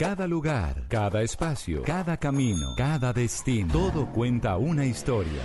Cada 0.00 0.26
lugar, 0.26 0.84
cada 0.88 1.20
espacio, 1.20 1.82
cada 1.82 2.16
camino, 2.16 2.74
cada 2.74 3.12
destino, 3.12 3.70
todo 3.70 4.06
cuenta 4.10 4.56
una 4.56 4.86
historia. 4.86 5.42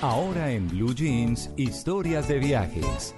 Ahora 0.00 0.52
en 0.52 0.68
Blue 0.68 0.94
Jeans, 0.94 1.50
historias 1.56 2.28
de 2.28 2.38
viajes. 2.38 3.12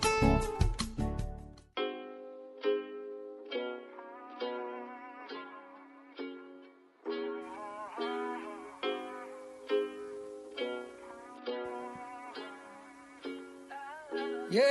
Yeah, 14.51 14.62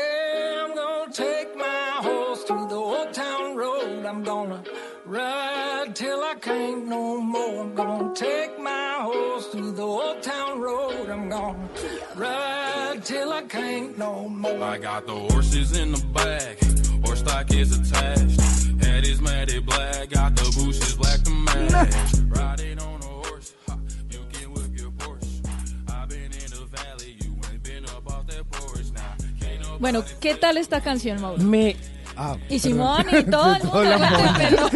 I'm 0.66 0.74
gonna 0.74 1.14
take 1.14 1.56
my 1.56 2.02
horse 2.02 2.44
to 2.46 2.66
the 2.68 2.76
old 2.76 3.14
town 3.14 3.56
road. 3.56 4.08
I'm 4.08 4.24
gonna 4.24 4.64
ride 5.08 5.96
till 5.96 6.22
I 6.22 6.36
can't 6.36 6.86
no 6.86 7.20
more. 7.22 7.62
I'm 7.64 7.76
gonna 7.76 8.14
take 8.14 8.60
my 8.60 8.98
horse 9.00 9.50
to 9.52 9.72
the 9.72 9.82
old 9.82 10.22
town 10.22 10.60
road. 10.60 11.10
I'm 11.10 11.30
gonna 11.30 11.70
ride 12.16 13.00
till 13.04 13.32
I 13.32 13.44
can't 13.44 13.98
no 13.98 14.28
more. 14.28 14.62
I 14.62 14.78
got 14.78 15.08
the 15.08 15.16
horses 15.16 15.78
in 15.78 15.92
the 15.94 16.04
back, 16.14 16.60
horse 17.06 17.20
stock 17.20 17.52
is 17.54 17.78
attached. 17.78 18.42
Head 18.84 19.06
is 19.06 19.22
matted 19.22 19.66
black, 19.66 20.10
got 20.10 20.36
the 20.36 20.44
bushes 20.56 20.96
black 20.96 21.22
to 21.24 21.32
match. 21.32 21.96
Riding 22.28 22.80
on 22.80 23.02
a 23.02 23.06
horse, 23.06 23.54
ha, 23.68 23.78
you 24.10 24.20
can 24.32 24.52
whip 24.52 24.72
your 24.78 24.92
Porsche. 24.92 25.42
I've 25.90 26.10
been 26.10 26.32
in 26.44 26.52
the 26.52 26.68
valley, 26.70 27.18
you 27.22 27.34
ain't 27.50 27.64
been 27.64 27.86
up 27.86 28.12
off 28.12 28.28
that 28.28 28.50
porch 28.52 28.92
now. 28.94 29.16
Can't 29.40 29.80
Bueno, 29.80 30.04
¿qué 30.20 30.36
tal 30.36 30.58
esta 30.58 30.82
canción, 30.82 31.22
Mauro? 31.22 31.42
Me. 31.42 31.76
Ah, 32.20 32.36
Y. 32.50 32.58
Simón 32.60 33.06
y 33.12 33.24
todo 33.30 33.56
el 33.56 33.64
mundo. 33.64 34.70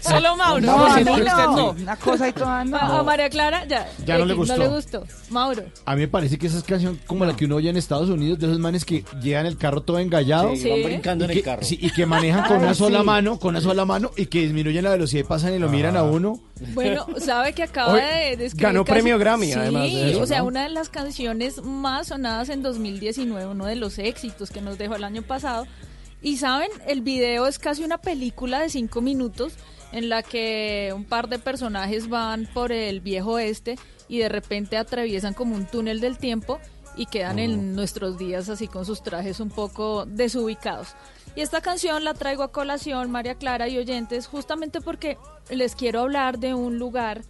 Solo 0.00 0.36
Mauro. 0.36 0.66
No, 0.66 0.86
a 0.86 0.96
mí 0.96 1.02
Usted 1.02 1.24
no. 1.26 1.56
no. 1.56 1.70
Una 1.70 1.96
cosa 1.96 2.28
y 2.28 2.32
toda 2.32 2.64
no. 2.64 2.76
A 2.76 3.02
María 3.02 3.30
Clara 3.30 3.64
ya. 3.66 3.88
Ya 4.04 4.18
no 4.18 4.24
le 4.24 4.34
gustó. 4.34 4.56
No 4.56 4.62
le 4.64 4.68
gustó. 4.68 5.04
Mauro. 5.30 5.62
A 5.84 5.94
mí 5.94 6.00
me 6.02 6.08
parece 6.08 6.38
que 6.38 6.46
esa 6.48 6.58
es 6.58 6.64
canción 6.64 6.98
como 7.06 7.24
la 7.24 7.36
que 7.36 7.44
uno 7.44 7.56
oye 7.56 7.70
en 7.70 7.76
Estados 7.76 8.08
Unidos, 8.10 8.38
de 8.38 8.46
esos 8.46 8.58
manes 8.58 8.84
que 8.84 9.04
llevan 9.22 9.46
el 9.46 9.56
carro 9.56 9.82
todo 9.82 9.98
engallado. 9.98 10.54
Sí, 10.56 10.68
van 10.68 10.78
Sí. 10.78 10.84
brincando 10.84 11.24
y 11.24 11.28
en 11.28 11.32
que, 11.32 11.38
el 11.38 11.44
carro. 11.44 11.62
sí, 11.62 11.78
y 11.80 11.90
que 11.90 12.04
manejan 12.06 12.46
con 12.48 12.56
Ay, 12.58 12.62
una 12.64 12.74
sola 12.74 13.00
sí. 13.00 13.04
mano, 13.06 13.38
con 13.38 13.50
una 13.50 13.60
sola 13.60 13.84
mano, 13.84 14.10
y 14.16 14.26
que 14.26 14.40
disminuyen 14.40 14.84
la 14.84 14.90
velocidad 14.90 15.20
y 15.20 15.24
pasan 15.24 15.54
y 15.54 15.58
lo 15.58 15.68
miran 15.68 15.96
a 15.96 16.02
uno. 16.02 16.40
Bueno, 16.74 17.06
sabe 17.18 17.52
que 17.52 17.62
acaba 17.64 17.92
Hoy 17.94 18.00
de, 18.00 18.36
de 18.36 18.46
escribir 18.46 18.62
ganó 18.68 18.84
casi- 18.84 18.92
premio 18.94 19.18
Grammy, 19.18 19.46
Sí, 19.46 19.52
además 19.54 19.82
de 19.84 20.10
eso, 20.12 20.20
o 20.22 20.26
sea, 20.26 20.38
¿no? 20.40 20.44
una 20.46 20.62
de 20.64 20.68
las 20.68 20.88
canciones 20.88 21.62
más 21.62 22.08
sonadas 22.08 22.48
en 22.50 22.62
2019, 22.62 23.46
uno 23.46 23.66
de 23.66 23.76
los 23.76 23.98
éxitos 23.98 24.50
que 24.50 24.60
nos 24.60 24.78
dejó 24.78 24.94
el 24.96 25.04
año 25.04 25.22
pasado. 25.22 25.66
Y 26.22 26.36
saben, 26.36 26.70
el 26.86 27.00
video 27.00 27.46
es 27.46 27.58
casi 27.58 27.82
una 27.82 27.98
película 27.98 28.60
de 28.60 28.68
cinco 28.68 29.00
minutos 29.00 29.54
en 29.90 30.08
la 30.08 30.22
que 30.22 30.92
un 30.94 31.04
par 31.04 31.28
de 31.28 31.38
personajes 31.38 32.08
van 32.08 32.46
por 32.46 32.72
el 32.72 33.00
viejo 33.00 33.38
este 33.38 33.76
y 34.08 34.18
de 34.18 34.28
repente 34.28 34.76
atraviesan 34.76 35.34
como 35.34 35.56
un 35.56 35.66
túnel 35.66 36.00
del 36.00 36.18
tiempo 36.18 36.60
y 36.96 37.06
quedan 37.06 37.38
en 37.38 37.74
nuestros 37.74 38.18
días 38.18 38.48
así 38.48 38.68
con 38.68 38.84
sus 38.84 39.02
trajes 39.02 39.40
un 39.40 39.50
poco 39.50 40.06
desubicados. 40.06 40.94
Y 41.34 41.40
esta 41.40 41.60
canción 41.60 42.04
la 42.04 42.14
traigo 42.14 42.42
a 42.42 42.52
colación, 42.52 43.10
María 43.10 43.36
Clara 43.36 43.68
y 43.68 43.78
oyentes, 43.78 44.26
justamente 44.26 44.80
porque 44.80 45.16
les 45.50 45.74
quiero 45.74 46.00
hablar 46.00 46.38
de 46.38 46.54
un 46.54 46.78
lugar 46.78 47.22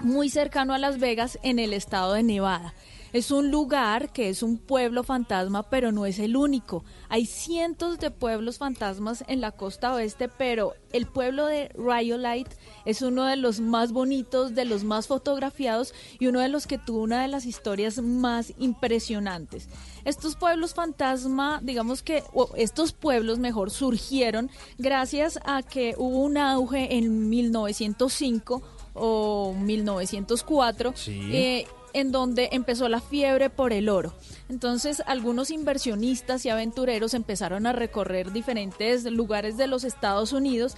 muy 0.00 0.28
cercano 0.28 0.74
a 0.74 0.78
Las 0.78 0.98
Vegas 0.98 1.38
en 1.42 1.58
el 1.58 1.72
estado 1.72 2.12
de 2.12 2.22
Nevada. 2.22 2.74
Es 3.12 3.30
un 3.30 3.50
lugar 3.50 4.10
que 4.12 4.30
es 4.30 4.42
un 4.42 4.56
pueblo 4.56 5.02
fantasma, 5.02 5.64
pero 5.64 5.92
no 5.92 6.06
es 6.06 6.18
el 6.18 6.34
único. 6.36 6.84
Hay 7.10 7.26
cientos 7.26 7.98
de 7.98 8.10
pueblos 8.10 8.58
fantasmas 8.58 9.22
en 9.28 9.40
la 9.40 9.52
costa 9.52 9.92
oeste, 9.92 10.28
pero 10.28 10.74
el 10.92 11.06
pueblo 11.06 11.46
de 11.46 11.68
Rhyolite 11.74 12.56
es 12.86 13.02
uno 13.02 13.26
de 13.26 13.36
los 13.36 13.60
más 13.60 13.92
bonitos, 13.92 14.54
de 14.54 14.64
los 14.64 14.84
más 14.84 15.06
fotografiados 15.08 15.92
y 16.18 16.26
uno 16.28 16.40
de 16.40 16.48
los 16.48 16.66
que 16.66 16.78
tuvo 16.78 17.02
una 17.02 17.20
de 17.20 17.28
las 17.28 17.44
historias 17.44 17.98
más 17.98 18.54
impresionantes. 18.58 19.68
Estos 20.04 20.34
pueblos 20.36 20.72
fantasma, 20.74 21.60
digamos 21.62 22.02
que, 22.02 22.24
o 22.32 22.48
estos 22.56 22.92
pueblos 22.92 23.38
mejor, 23.38 23.70
surgieron 23.70 24.50
gracias 24.78 25.38
a 25.44 25.62
que 25.62 25.94
hubo 25.98 26.20
un 26.20 26.38
auge 26.38 26.96
en 26.96 27.28
1905 27.28 28.62
o 28.94 29.54
1904 29.58 30.92
Sí. 30.96 31.20
eh, 31.32 31.66
en 31.94 32.12
donde 32.12 32.48
empezó 32.52 32.88
la 32.88 33.00
fiebre 33.00 33.50
por 33.50 33.72
el 33.72 33.88
oro. 33.88 34.14
Entonces, 34.48 35.02
algunos 35.06 35.50
inversionistas 35.50 36.44
y 36.44 36.50
aventureros 36.50 37.14
empezaron 37.14 37.66
a 37.66 37.72
recorrer 37.72 38.32
diferentes 38.32 39.04
lugares 39.04 39.56
de 39.56 39.66
los 39.66 39.84
Estados 39.84 40.32
Unidos 40.32 40.76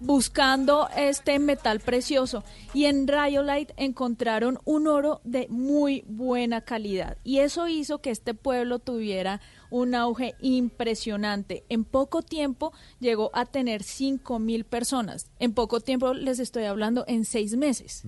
buscando 0.00 0.88
este 0.96 1.38
metal 1.38 1.78
precioso 1.78 2.42
y 2.72 2.86
en 2.86 3.06
Rhyolite 3.06 3.74
encontraron 3.76 4.58
un 4.64 4.86
oro 4.86 5.20
de 5.24 5.46
muy 5.50 6.04
buena 6.06 6.62
calidad 6.62 7.18
y 7.22 7.38
eso 7.38 7.68
hizo 7.68 8.00
que 8.00 8.10
este 8.10 8.34
pueblo 8.34 8.78
tuviera 8.78 9.40
un 9.68 9.94
auge 9.94 10.34
impresionante. 10.40 11.64
En 11.68 11.84
poco 11.84 12.22
tiempo 12.22 12.72
llegó 12.98 13.30
a 13.34 13.44
tener 13.46 13.82
5 13.82 14.38
mil 14.38 14.64
personas. 14.64 15.30
En 15.38 15.52
poco 15.52 15.80
tiempo 15.80 16.14
les 16.14 16.38
estoy 16.38 16.64
hablando 16.64 17.04
en 17.06 17.24
seis 17.24 17.56
meses. 17.56 18.02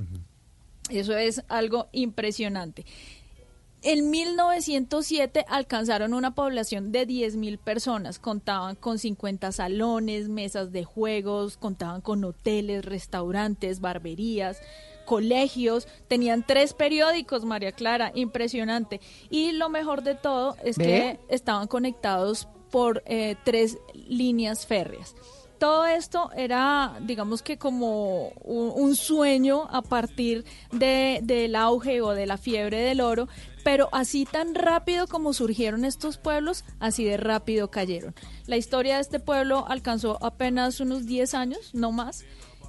Eso 0.91 1.17
es 1.17 1.43
algo 1.49 1.89
impresionante. 1.93 2.85
En 3.85 4.11
1907 4.11 5.45
alcanzaron 5.49 6.15
una 6.15 6.37
población 6.37 6.93
de 6.93 7.07
10.000 7.07 7.59
personas, 7.59 8.21
contaban 8.21 8.77
con 8.77 9.01
50 9.01 9.51
salones, 9.51 10.29
mesas 10.29 10.71
de 10.71 10.85
juegos, 10.85 11.57
contaban 11.57 12.01
con 12.01 12.23
hoteles, 12.23 12.85
restaurantes, 12.85 13.81
barberías, 13.81 14.61
colegios, 15.05 15.89
tenían 16.07 16.47
tres 16.47 16.75
periódicos, 16.75 17.45
María 17.45 17.73
Clara, 17.73 18.13
impresionante. 18.15 19.01
Y 19.31 19.51
lo 19.51 19.69
mejor 19.69 20.05
de 20.05 20.15
todo 20.15 20.57
es 20.63 20.79
¿Ve? 20.79 20.85
que 20.85 21.21
estaban 21.35 21.67
conectados 21.67 22.47
por 22.71 23.03
eh, 23.07 23.35
tres 23.45 23.79
líneas 23.95 24.65
férreas 24.65 25.17
todo 25.63 25.87
esto 25.87 26.29
era, 26.35 26.99
digamos 27.03 27.41
que 27.41 27.57
como 27.57 28.31
un, 28.41 28.73
un 28.75 28.97
sueño 28.97 29.69
a 29.71 29.81
partir 29.81 30.45
de, 30.73 31.21
del 31.23 31.55
auge 31.55 32.01
o 32.01 32.15
de 32.15 32.27
la 32.27 32.37
fiebre 32.37 32.81
del 32.81 33.01
oro, 33.01 33.29
pero 33.63 33.89
así 33.93 34.25
tan 34.25 34.57
rápido 34.57 35.07
como 35.07 35.33
surgieron 35.33 35.85
estos 35.85 36.19
pueblos, 36.19 36.65
así 36.81 37.05
de 37.05 37.17
rápido 37.17 37.71
cayeron. 37.71 38.13
La 38.49 38.57
historia 38.57 38.97
de 38.97 39.03
este 39.03 39.21
pueblo 39.21 39.65
alcanzó 39.69 40.19
apenas 40.21 40.81
unos 40.81 41.07
10 41.07 41.33
años, 41.35 41.71
no 41.75 41.93
más. 41.93 42.25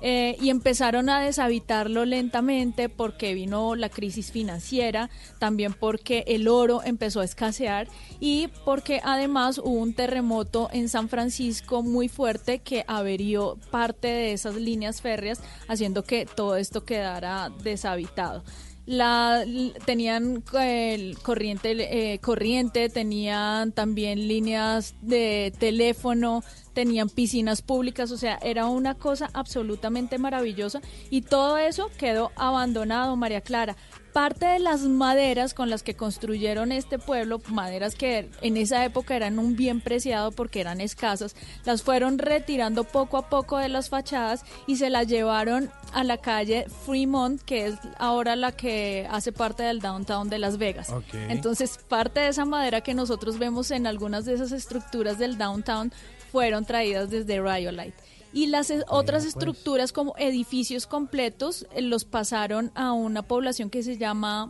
Eh, 0.05 0.35
y 0.41 0.49
empezaron 0.49 1.09
a 1.09 1.21
deshabitarlo 1.21 2.03
lentamente 2.03 2.89
porque 2.89 3.33
vino 3.33 3.73
la 3.75 3.87
crisis 3.87 4.33
financiera, 4.33 5.09
también 5.39 5.73
porque 5.73 6.25
el 6.27 6.49
oro 6.49 6.81
empezó 6.83 7.21
a 7.21 7.23
escasear 7.23 7.87
y 8.19 8.49
porque 8.65 8.99
además 9.01 9.59
hubo 9.59 9.79
un 9.79 9.93
terremoto 9.93 10.69
en 10.73 10.89
San 10.89 11.07
Francisco 11.07 11.83
muy 11.83 12.09
fuerte 12.09 12.59
que 12.59 12.83
averió 12.85 13.57
parte 13.71 14.09
de 14.09 14.33
esas 14.33 14.55
líneas 14.55 15.01
férreas, 15.01 15.41
haciendo 15.69 16.03
que 16.03 16.25
todo 16.25 16.57
esto 16.57 16.83
quedara 16.83 17.49
deshabitado. 17.63 18.43
La 18.85 19.45
tenían 19.85 20.43
eh, 20.59 21.15
corriente 21.21 22.13
eh, 22.13 22.19
corriente 22.19 22.89
tenían 22.89 23.71
también 23.71 24.27
líneas 24.27 24.95
de 25.01 25.53
teléfono 25.57 26.43
tenían 26.73 27.09
piscinas 27.09 27.61
públicas 27.61 28.11
o 28.11 28.17
sea 28.17 28.39
era 28.41 28.65
una 28.65 28.95
cosa 28.95 29.29
absolutamente 29.33 30.17
maravillosa 30.17 30.81
y 31.09 31.21
todo 31.21 31.57
eso 31.57 31.89
quedó 31.97 32.31
abandonado 32.35 33.15
María 33.15 33.41
Clara 33.41 33.75
parte 34.13 34.45
de 34.45 34.59
las 34.59 34.81
maderas 34.81 35.53
con 35.53 35.69
las 35.69 35.83
que 35.83 35.95
construyeron 35.95 36.71
este 36.71 36.99
pueblo, 36.99 37.41
maderas 37.49 37.95
que 37.95 38.29
en 38.41 38.57
esa 38.57 38.85
época 38.85 39.15
eran 39.15 39.39
un 39.39 39.55
bien 39.55 39.81
preciado 39.81 40.31
porque 40.31 40.61
eran 40.61 40.79
escasas, 40.79 41.35
las 41.65 41.81
fueron 41.81 42.19
retirando 42.19 42.83
poco 42.83 43.17
a 43.17 43.27
poco 43.29 43.57
de 43.57 43.69
las 43.69 43.89
fachadas 43.89 44.45
y 44.67 44.77
se 44.77 44.91
las 44.91 45.07
llevaron 45.07 45.71
a 45.93 46.03
la 46.03 46.17
calle 46.17 46.67
Fremont, 46.85 47.41
que 47.41 47.65
es 47.65 47.75
ahora 47.97 48.35
la 48.35 48.51
que 48.51 49.07
hace 49.09 49.31
parte 49.31 49.63
del 49.63 49.79
downtown 49.79 50.29
de 50.29 50.37
Las 50.37 50.57
Vegas. 50.57 50.93
Entonces, 51.29 51.79
parte 51.87 52.19
de 52.19 52.27
esa 52.27 52.45
madera 52.45 52.81
que 52.81 52.93
nosotros 52.93 53.39
vemos 53.39 53.71
en 53.71 53.87
algunas 53.87 54.25
de 54.25 54.35
esas 54.35 54.51
estructuras 54.51 55.17
del 55.17 55.37
downtown 55.37 55.91
fueron 56.33 56.65
traídas 56.65 57.11
desde 57.11 57.39
Rhyolite. 57.39 57.93
Y 58.33 58.47
las 58.47 58.71
eh, 58.71 58.83
otras 58.87 59.23
estructuras 59.23 59.93
como 59.93 60.15
edificios 60.17 60.87
completos 60.87 61.67
eh, 61.75 61.83
los 61.83 62.05
pasaron 62.05 62.71
a 62.73 62.91
una 62.91 63.21
población 63.21 63.69
que 63.69 63.83
se 63.83 63.99
llama 63.99 64.49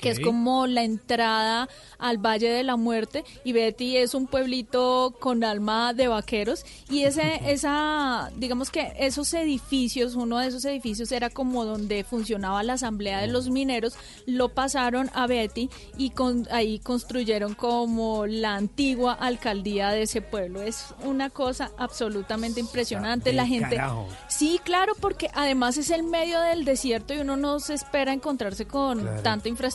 Que 0.00 0.10
es 0.10 0.20
como 0.20 0.66
la 0.66 0.82
entrada 0.82 1.68
al 1.98 2.18
Valle 2.18 2.50
de 2.50 2.62
la 2.64 2.76
Muerte 2.76 3.24
y 3.44 3.52
Betty 3.52 3.96
es 3.96 4.14
un 4.14 4.26
pueblito 4.26 5.14
con 5.20 5.44
alma 5.44 5.94
de 5.94 6.08
vaqueros 6.08 6.64
y 6.90 7.04
ese 7.04 7.40
esa 7.50 8.30
digamos 8.36 8.70
que 8.70 8.92
esos 8.98 9.32
edificios 9.34 10.14
uno 10.14 10.38
de 10.38 10.48
esos 10.48 10.64
edificios 10.64 11.12
era 11.12 11.30
como 11.30 11.64
donde 11.64 12.04
funcionaba 12.04 12.62
la 12.62 12.74
asamblea 12.74 13.20
de 13.20 13.28
los 13.28 13.50
mineros 13.50 13.94
lo 14.26 14.48
pasaron 14.50 15.10
a 15.14 15.26
Betty 15.26 15.70
y 15.96 16.10
con 16.10 16.46
ahí 16.50 16.78
construyeron 16.80 17.54
como 17.54 18.26
la 18.26 18.56
antigua 18.56 19.12
alcaldía 19.12 19.90
de 19.90 20.02
ese 20.02 20.22
pueblo 20.22 20.60
es 20.62 20.86
una 21.04 21.30
cosa 21.30 21.70
absolutamente 21.78 22.60
impresionante 22.60 23.32
la 23.32 23.46
gente 23.46 23.76
carajo. 23.76 24.08
Sí, 24.28 24.60
claro, 24.64 24.94
porque 25.00 25.30
además 25.34 25.76
es 25.78 25.90
el 25.90 26.02
medio 26.02 26.40
del 26.40 26.64
desierto 26.64 27.14
y 27.14 27.18
uno 27.18 27.36
no 27.36 27.60
se 27.60 27.74
espera 27.74 28.12
encontrarse 28.12 28.66
con 28.66 29.00
Claro. 29.00 29.22
tanta 29.22 29.48
infraestructura 29.48 29.67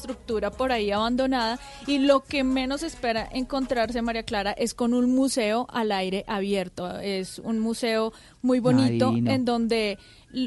por 0.58 0.72
ahí 0.72 0.92
abandonada 0.92 1.60
y 1.88 2.00
lo 2.00 2.24
que 2.24 2.44
menos 2.44 2.84
espera 2.84 3.28
encontrarse 3.32 4.02
María 4.02 4.24
Clara 4.24 4.52
es 4.52 4.74
con 4.74 4.94
un 4.94 5.14
museo 5.14 5.68
al 5.70 5.92
aire 5.92 6.24
abierto. 6.28 7.00
Es 7.00 7.40
un 7.40 7.60
museo 7.60 8.14
muy 8.42 8.60
bonito 8.60 9.12
Marino. 9.12 9.32
en 9.32 9.46
donde 9.46 9.98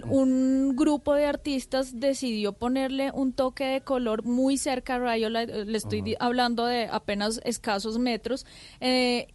un 0.09 0.75
grupo 0.75 1.15
de 1.15 1.27
artistas 1.27 2.01
decidió 2.01 2.53
ponerle 2.53 3.11
un 3.13 3.33
toque 3.33 3.65
de 3.65 3.81
color 3.83 4.25
muy 4.25 4.59
cerca 4.59 4.97
a 4.97 4.99
Rhyolite, 4.99 5.65
le 5.65 5.79
estoy 5.79 6.17
hablando 6.19 6.67
de 6.67 6.89
apenas 6.91 7.41
escasos 7.45 7.99
metros, 7.99 8.47
eh, 8.81 9.29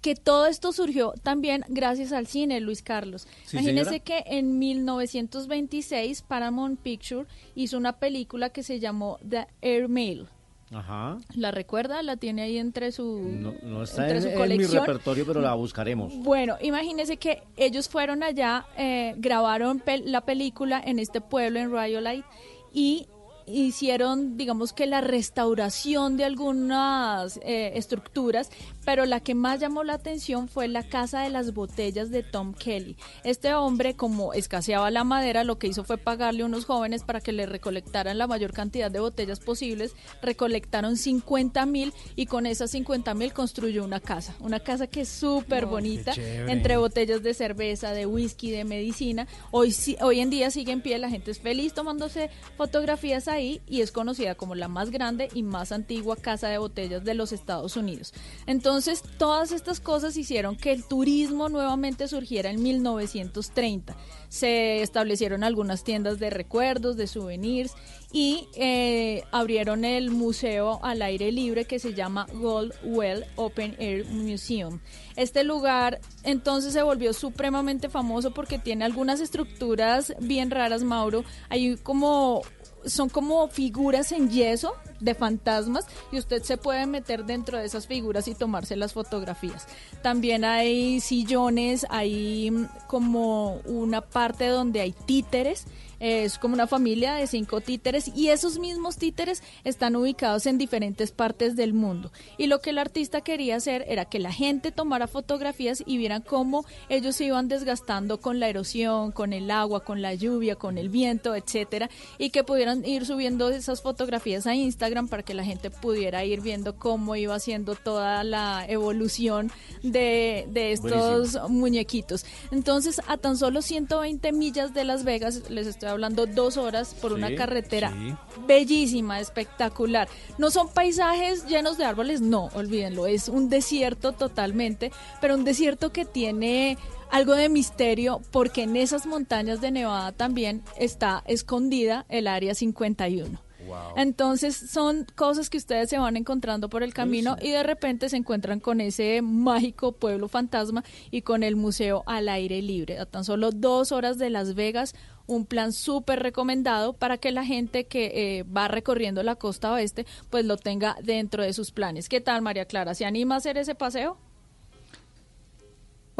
que 0.00 0.14
todo 0.14 0.46
esto 0.46 0.72
surgió 0.72 1.12
también 1.22 1.64
gracias 1.68 2.12
al 2.12 2.26
cine, 2.26 2.60
Luis 2.60 2.82
Carlos. 2.82 3.26
Sí, 3.44 3.56
Imagínese 3.56 4.00
que 4.00 4.22
en 4.26 4.58
1926 4.58 6.22
Paramount 6.22 6.80
Picture 6.80 7.26
hizo 7.54 7.76
una 7.76 7.98
película 7.98 8.50
que 8.50 8.62
se 8.62 8.78
llamó 8.80 9.18
The 9.28 9.46
Air 9.60 9.88
Mail. 9.88 10.28
Ajá. 10.70 11.16
¿La 11.34 11.50
recuerda? 11.50 12.02
¿La 12.02 12.16
tiene 12.16 12.42
ahí 12.42 12.58
entre 12.58 12.92
su, 12.92 13.20
No, 13.22 13.54
no 13.62 13.82
está 13.84 14.02
entre 14.02 14.16
en, 14.18 14.22
su 14.22 14.28
en 14.28 14.34
mi 14.34 14.38
colección? 14.40 14.84
repertorio, 14.86 15.26
pero 15.26 15.40
la 15.40 15.54
buscaremos. 15.54 16.14
Bueno, 16.18 16.56
imagínese 16.60 17.16
que 17.16 17.42
ellos 17.56 17.88
fueron 17.88 18.22
allá, 18.22 18.66
eh, 18.76 19.14
grabaron 19.16 19.80
pel- 19.82 20.04
la 20.04 20.20
película 20.26 20.78
en 20.84 20.98
este 20.98 21.22
pueblo, 21.22 21.58
en 21.58 21.70
Rhyolite, 21.72 22.24
y 22.72 23.06
hicieron, 23.46 24.36
digamos 24.36 24.74
que 24.74 24.86
la 24.86 25.00
restauración 25.00 26.18
de 26.18 26.24
algunas 26.26 27.38
eh, 27.38 27.72
estructuras, 27.76 28.50
pero 28.88 29.04
la 29.04 29.20
que 29.20 29.34
más 29.34 29.60
llamó 29.60 29.84
la 29.84 29.92
atención 29.92 30.48
fue 30.48 30.66
la 30.66 30.82
casa 30.82 31.20
de 31.20 31.28
las 31.28 31.52
botellas 31.52 32.10
de 32.10 32.22
Tom 32.22 32.54
Kelly. 32.54 32.96
Este 33.22 33.52
hombre, 33.52 33.96
como 33.96 34.32
escaseaba 34.32 34.90
la 34.90 35.04
madera, 35.04 35.44
lo 35.44 35.58
que 35.58 35.66
hizo 35.66 35.84
fue 35.84 35.98
pagarle 35.98 36.42
a 36.42 36.46
unos 36.46 36.64
jóvenes 36.64 37.02
para 37.02 37.20
que 37.20 37.32
le 37.32 37.44
recolectaran 37.44 38.16
la 38.16 38.26
mayor 38.26 38.54
cantidad 38.54 38.90
de 38.90 39.00
botellas 39.00 39.40
posibles. 39.40 39.94
Recolectaron 40.22 40.96
50 40.96 41.66
mil 41.66 41.92
y 42.16 42.24
con 42.24 42.46
esas 42.46 42.70
50 42.70 43.12
mil 43.12 43.34
construyó 43.34 43.84
una 43.84 44.00
casa. 44.00 44.34
Una 44.40 44.58
casa 44.58 44.86
que 44.86 45.02
es 45.02 45.10
súper 45.10 45.66
bonita, 45.66 46.14
entre 46.16 46.78
botellas 46.78 47.22
de 47.22 47.34
cerveza, 47.34 47.92
de 47.92 48.06
whisky, 48.06 48.50
de 48.50 48.64
medicina. 48.64 49.28
Hoy, 49.50 49.74
hoy 50.00 50.20
en 50.20 50.30
día 50.30 50.50
sigue 50.50 50.72
en 50.72 50.80
pie, 50.80 50.96
la 50.96 51.10
gente 51.10 51.30
es 51.30 51.40
feliz 51.40 51.74
tomándose 51.74 52.30
fotografías 52.56 53.28
ahí 53.28 53.60
y 53.68 53.82
es 53.82 53.92
conocida 53.92 54.34
como 54.34 54.54
la 54.54 54.68
más 54.68 54.88
grande 54.90 55.28
y 55.34 55.42
más 55.42 55.72
antigua 55.72 56.16
casa 56.16 56.48
de 56.48 56.56
botellas 56.56 57.04
de 57.04 57.12
los 57.12 57.32
Estados 57.32 57.76
Unidos. 57.76 58.14
Entonces, 58.46 58.77
todas 59.18 59.52
estas 59.52 59.80
cosas 59.80 60.16
hicieron 60.16 60.56
que 60.56 60.72
el 60.72 60.84
turismo 60.84 61.48
nuevamente 61.48 62.08
surgiera 62.08 62.50
en 62.50 62.62
1930. 62.62 63.96
Se 64.28 64.82
establecieron 64.82 65.42
algunas 65.42 65.84
tiendas 65.84 66.18
de 66.18 66.30
recuerdos, 66.30 66.96
de 66.96 67.06
souvenirs 67.06 67.74
y 68.12 68.48
eh, 68.56 69.22
abrieron 69.32 69.84
el 69.84 70.10
museo 70.10 70.80
al 70.82 71.02
aire 71.02 71.32
libre 71.32 71.64
que 71.64 71.78
se 71.78 71.94
llama 71.94 72.26
Goldwell 72.34 73.24
Open 73.36 73.76
Air 73.78 74.06
Museum. 74.06 74.80
Este 75.16 75.44
lugar 75.44 76.00
entonces 76.22 76.72
se 76.72 76.82
volvió 76.82 77.12
supremamente 77.12 77.88
famoso 77.88 78.32
porque 78.32 78.58
tiene 78.58 78.84
algunas 78.84 79.20
estructuras 79.20 80.14
bien 80.20 80.50
raras, 80.50 80.82
Mauro. 80.82 81.24
Hay 81.48 81.76
como 81.76 82.42
son 82.88 83.08
como 83.08 83.48
figuras 83.48 84.12
en 84.12 84.30
yeso 84.30 84.74
de 85.00 85.14
fantasmas 85.14 85.86
y 86.12 86.18
usted 86.18 86.42
se 86.42 86.56
puede 86.56 86.86
meter 86.86 87.24
dentro 87.24 87.58
de 87.58 87.64
esas 87.64 87.86
figuras 87.86 88.28
y 88.28 88.34
tomarse 88.34 88.76
las 88.76 88.92
fotografías. 88.92 89.66
También 90.02 90.44
hay 90.44 91.00
sillones, 91.00 91.86
hay 91.90 92.50
mm, 92.50 92.66
como 92.86 93.54
una 93.64 94.00
parte 94.00 94.46
donde 94.48 94.80
hay 94.80 94.92
títeres 94.92 95.66
es 96.00 96.38
como 96.38 96.54
una 96.54 96.66
familia 96.66 97.14
de 97.14 97.26
cinco 97.26 97.60
títeres 97.60 98.08
y 98.14 98.28
esos 98.28 98.58
mismos 98.58 98.96
títeres 98.96 99.42
están 99.64 99.96
ubicados 99.96 100.46
en 100.46 100.58
diferentes 100.58 101.12
partes 101.12 101.56
del 101.56 101.72
mundo. 101.72 102.12
Y 102.36 102.46
lo 102.46 102.60
que 102.60 102.70
el 102.70 102.78
artista 102.78 103.20
quería 103.20 103.56
hacer 103.56 103.84
era 103.88 104.04
que 104.04 104.18
la 104.18 104.32
gente 104.32 104.72
tomara 104.72 105.06
fotografías 105.06 105.82
y 105.84 105.98
vieran 105.98 106.22
cómo 106.22 106.64
ellos 106.88 107.16
se 107.16 107.24
iban 107.24 107.48
desgastando 107.48 108.20
con 108.20 108.40
la 108.40 108.48
erosión, 108.48 109.12
con 109.12 109.32
el 109.32 109.50
agua, 109.50 109.84
con 109.84 110.02
la 110.02 110.14
lluvia, 110.14 110.56
con 110.56 110.78
el 110.78 110.88
viento, 110.88 111.34
etcétera, 111.34 111.90
y 112.18 112.30
que 112.30 112.44
pudieran 112.44 112.84
ir 112.84 113.06
subiendo 113.06 113.48
esas 113.48 113.82
fotografías 113.82 114.46
a 114.46 114.54
Instagram 114.54 115.08
para 115.08 115.22
que 115.22 115.34
la 115.34 115.44
gente 115.44 115.70
pudiera 115.70 116.24
ir 116.24 116.40
viendo 116.40 116.76
cómo 116.76 117.16
iba 117.16 117.34
haciendo 117.34 117.74
toda 117.74 118.24
la 118.24 118.64
evolución 118.68 119.50
de, 119.82 120.46
de 120.50 120.72
estos 120.72 121.38
muñequitos. 121.48 122.24
Entonces, 122.50 123.00
a 123.06 123.16
tan 123.16 123.36
solo 123.36 123.62
120 123.62 124.32
millas 124.32 124.74
de 124.74 124.84
Las 124.84 125.04
Vegas, 125.04 125.50
les 125.50 125.66
estoy 125.66 125.87
hablando 125.88 126.26
dos 126.26 126.56
horas 126.56 126.94
por 126.94 127.12
una 127.12 127.34
carretera 127.34 127.90
sí. 127.90 128.14
bellísima, 128.46 129.20
espectacular. 129.20 130.08
No 130.38 130.50
son 130.50 130.68
paisajes 130.68 131.46
llenos 131.46 131.78
de 131.78 131.84
árboles, 131.84 132.20
no, 132.20 132.50
olvídenlo, 132.54 133.06
es 133.06 133.28
un 133.28 133.48
desierto 133.48 134.12
totalmente, 134.12 134.92
pero 135.20 135.34
un 135.34 135.44
desierto 135.44 135.92
que 135.92 136.04
tiene 136.04 136.78
algo 137.10 137.34
de 137.34 137.48
misterio 137.48 138.20
porque 138.30 138.62
en 138.62 138.76
esas 138.76 139.06
montañas 139.06 139.60
de 139.60 139.70
Nevada 139.70 140.12
también 140.12 140.62
está 140.78 141.22
escondida 141.26 142.04
el 142.08 142.26
Área 142.26 142.54
51. 142.54 143.47
Entonces 143.96 144.56
son 144.56 145.06
cosas 145.14 145.50
que 145.50 145.58
ustedes 145.58 145.90
se 145.90 145.98
van 145.98 146.16
encontrando 146.16 146.68
por 146.68 146.82
el 146.82 146.94
camino 146.94 147.36
y 147.40 147.50
de 147.50 147.62
repente 147.62 148.08
se 148.08 148.16
encuentran 148.16 148.60
con 148.60 148.80
ese 148.80 149.22
mágico 149.22 149.92
pueblo 149.92 150.28
fantasma 150.28 150.84
y 151.10 151.22
con 151.22 151.42
el 151.42 151.56
museo 151.56 152.02
al 152.06 152.28
aire 152.28 152.62
libre. 152.62 152.98
A 152.98 153.06
tan 153.06 153.24
solo 153.24 153.50
dos 153.50 153.92
horas 153.92 154.18
de 154.18 154.30
Las 154.30 154.54
Vegas, 154.54 154.94
un 155.26 155.44
plan 155.44 155.72
súper 155.72 156.20
recomendado 156.20 156.94
para 156.94 157.18
que 157.18 157.30
la 157.32 157.44
gente 157.44 157.84
que 157.84 158.38
eh, 158.38 158.42
va 158.44 158.68
recorriendo 158.68 159.22
la 159.22 159.36
costa 159.36 159.72
oeste 159.72 160.06
pues 160.30 160.44
lo 160.44 160.56
tenga 160.56 160.96
dentro 161.02 161.42
de 161.42 161.52
sus 161.52 161.70
planes. 161.70 162.08
¿Qué 162.08 162.20
tal 162.20 162.42
María 162.42 162.64
Clara? 162.64 162.94
¿Se 162.94 163.04
anima 163.04 163.34
a 163.34 163.38
hacer 163.38 163.58
ese 163.58 163.74
paseo? 163.74 164.16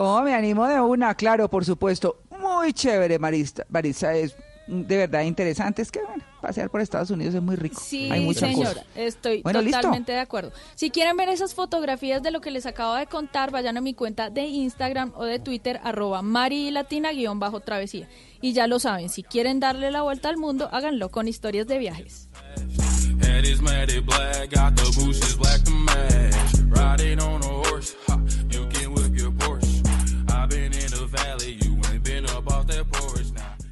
Oh, 0.01 0.23
me 0.23 0.33
animo 0.33 0.65
de 0.67 0.81
una, 0.81 1.13
claro, 1.17 1.51
por 1.51 1.65
supuesto. 1.65 2.21
Muy 2.31 2.73
chévere, 2.73 3.19
Marista. 3.19 3.67
Marista 3.69 4.15
es 4.15 4.37
de 4.69 4.97
verdad 4.97 5.23
interesante. 5.23 5.83
Es 5.83 5.91
que, 5.91 6.01
bueno, 6.05 6.23
pasear 6.41 6.71
por 6.71 6.81
Estados 6.81 7.11
Unidos 7.11 7.35
es 7.35 7.43
muy 7.43 7.57
rico. 7.57 7.81
Sí, 7.85 8.09
Hay 8.11 8.25
muchas 8.25 8.51
señora, 8.51 8.71
cosas. 8.75 8.87
estoy 8.97 9.43
Bueno, 9.43 9.61
listo. 9.61 9.79
totalmente 9.79 10.13
de 10.13 10.21
acuerdo. 10.21 10.53
Si 10.75 10.91
quieren 10.91 11.17
ver 11.17 11.29
esas 11.29 11.55
fotografías 11.55 12.23
de 12.23 12.31
lo 12.31 12.41
que 12.41 12.51
les 12.51 12.67
acabo 12.67 12.95
de 12.95 13.07
contar, 13.07 13.51
vayan 13.51 13.77
a 13.77 13.81
mi 13.81 13.95
cuenta 13.95 14.31
de 14.31 14.43
Instagram 14.47 15.13
o 15.17 15.25
de 15.25 15.39
Twitter, 15.39 15.81
arroba 15.85 16.23
marilatina 16.23 17.13
guion 17.13 17.39
bajo 17.39 17.61
travesía. 17.61 18.09
Y 18.41 18.53
ya 18.53 18.67
lo 18.67 18.79
saben, 18.79 19.09
si 19.09 19.23
quieren 19.23 19.61
darle 19.61 19.91
la 19.91 20.03
vuelta 20.03 20.29
al 20.29 20.37
mundo, 20.37 20.69
háganlo 20.73 21.11
con 21.11 21.27
historias 21.29 21.67
de 21.67 21.79
viajes. 21.79 22.29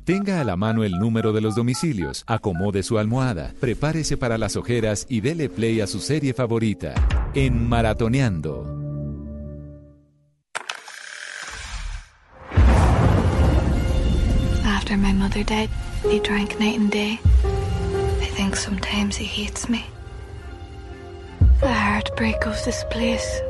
Tenga 0.07 0.41
a 0.41 0.45
la 0.45 0.55
mano 0.55 0.85
el 0.85 1.01
número 1.01 1.33
de 1.33 1.41
los 1.41 1.57
domicilios, 1.57 2.23
acomode 2.29 2.85
su 2.85 2.97
almohada, 2.97 3.53
prepárese 3.59 4.17
para 4.17 4.39
las 4.39 4.55
ojeras 4.55 5.05
y 5.09 5.21
dele 5.21 5.49
play 5.49 5.81
a 5.81 5.89
su 5.89 5.99
serie 5.99 6.33
favorita. 6.33 6.95
En 7.35 7.69
Maratoneando. 7.69 8.65
After 14.65 14.97
my 14.97 15.13
mother 15.13 15.43
died, 15.43 15.71
he 16.09 16.21
drank 16.21 16.57
night 16.61 16.79
and 16.79 16.93
day. 16.93 17.19
I 18.23 18.27
think 18.37 18.55
sometimes 18.55 19.17
he 19.17 19.25
hates 19.25 19.69
me. 19.69 19.85
The 21.59 21.75
heartbreak 21.75 22.47
of 22.47 22.55
this 22.65 22.85
place. 22.93 23.43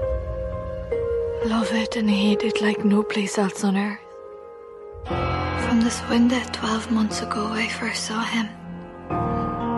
Love 1.45 1.71
it 1.75 1.97
and 1.97 2.09
hate 2.09 2.47
it 2.47 2.63
like 2.63 2.83
no 2.83 3.03
place 3.03 3.37
else 3.37 3.63
on 3.63 3.77
earth. 3.77 4.06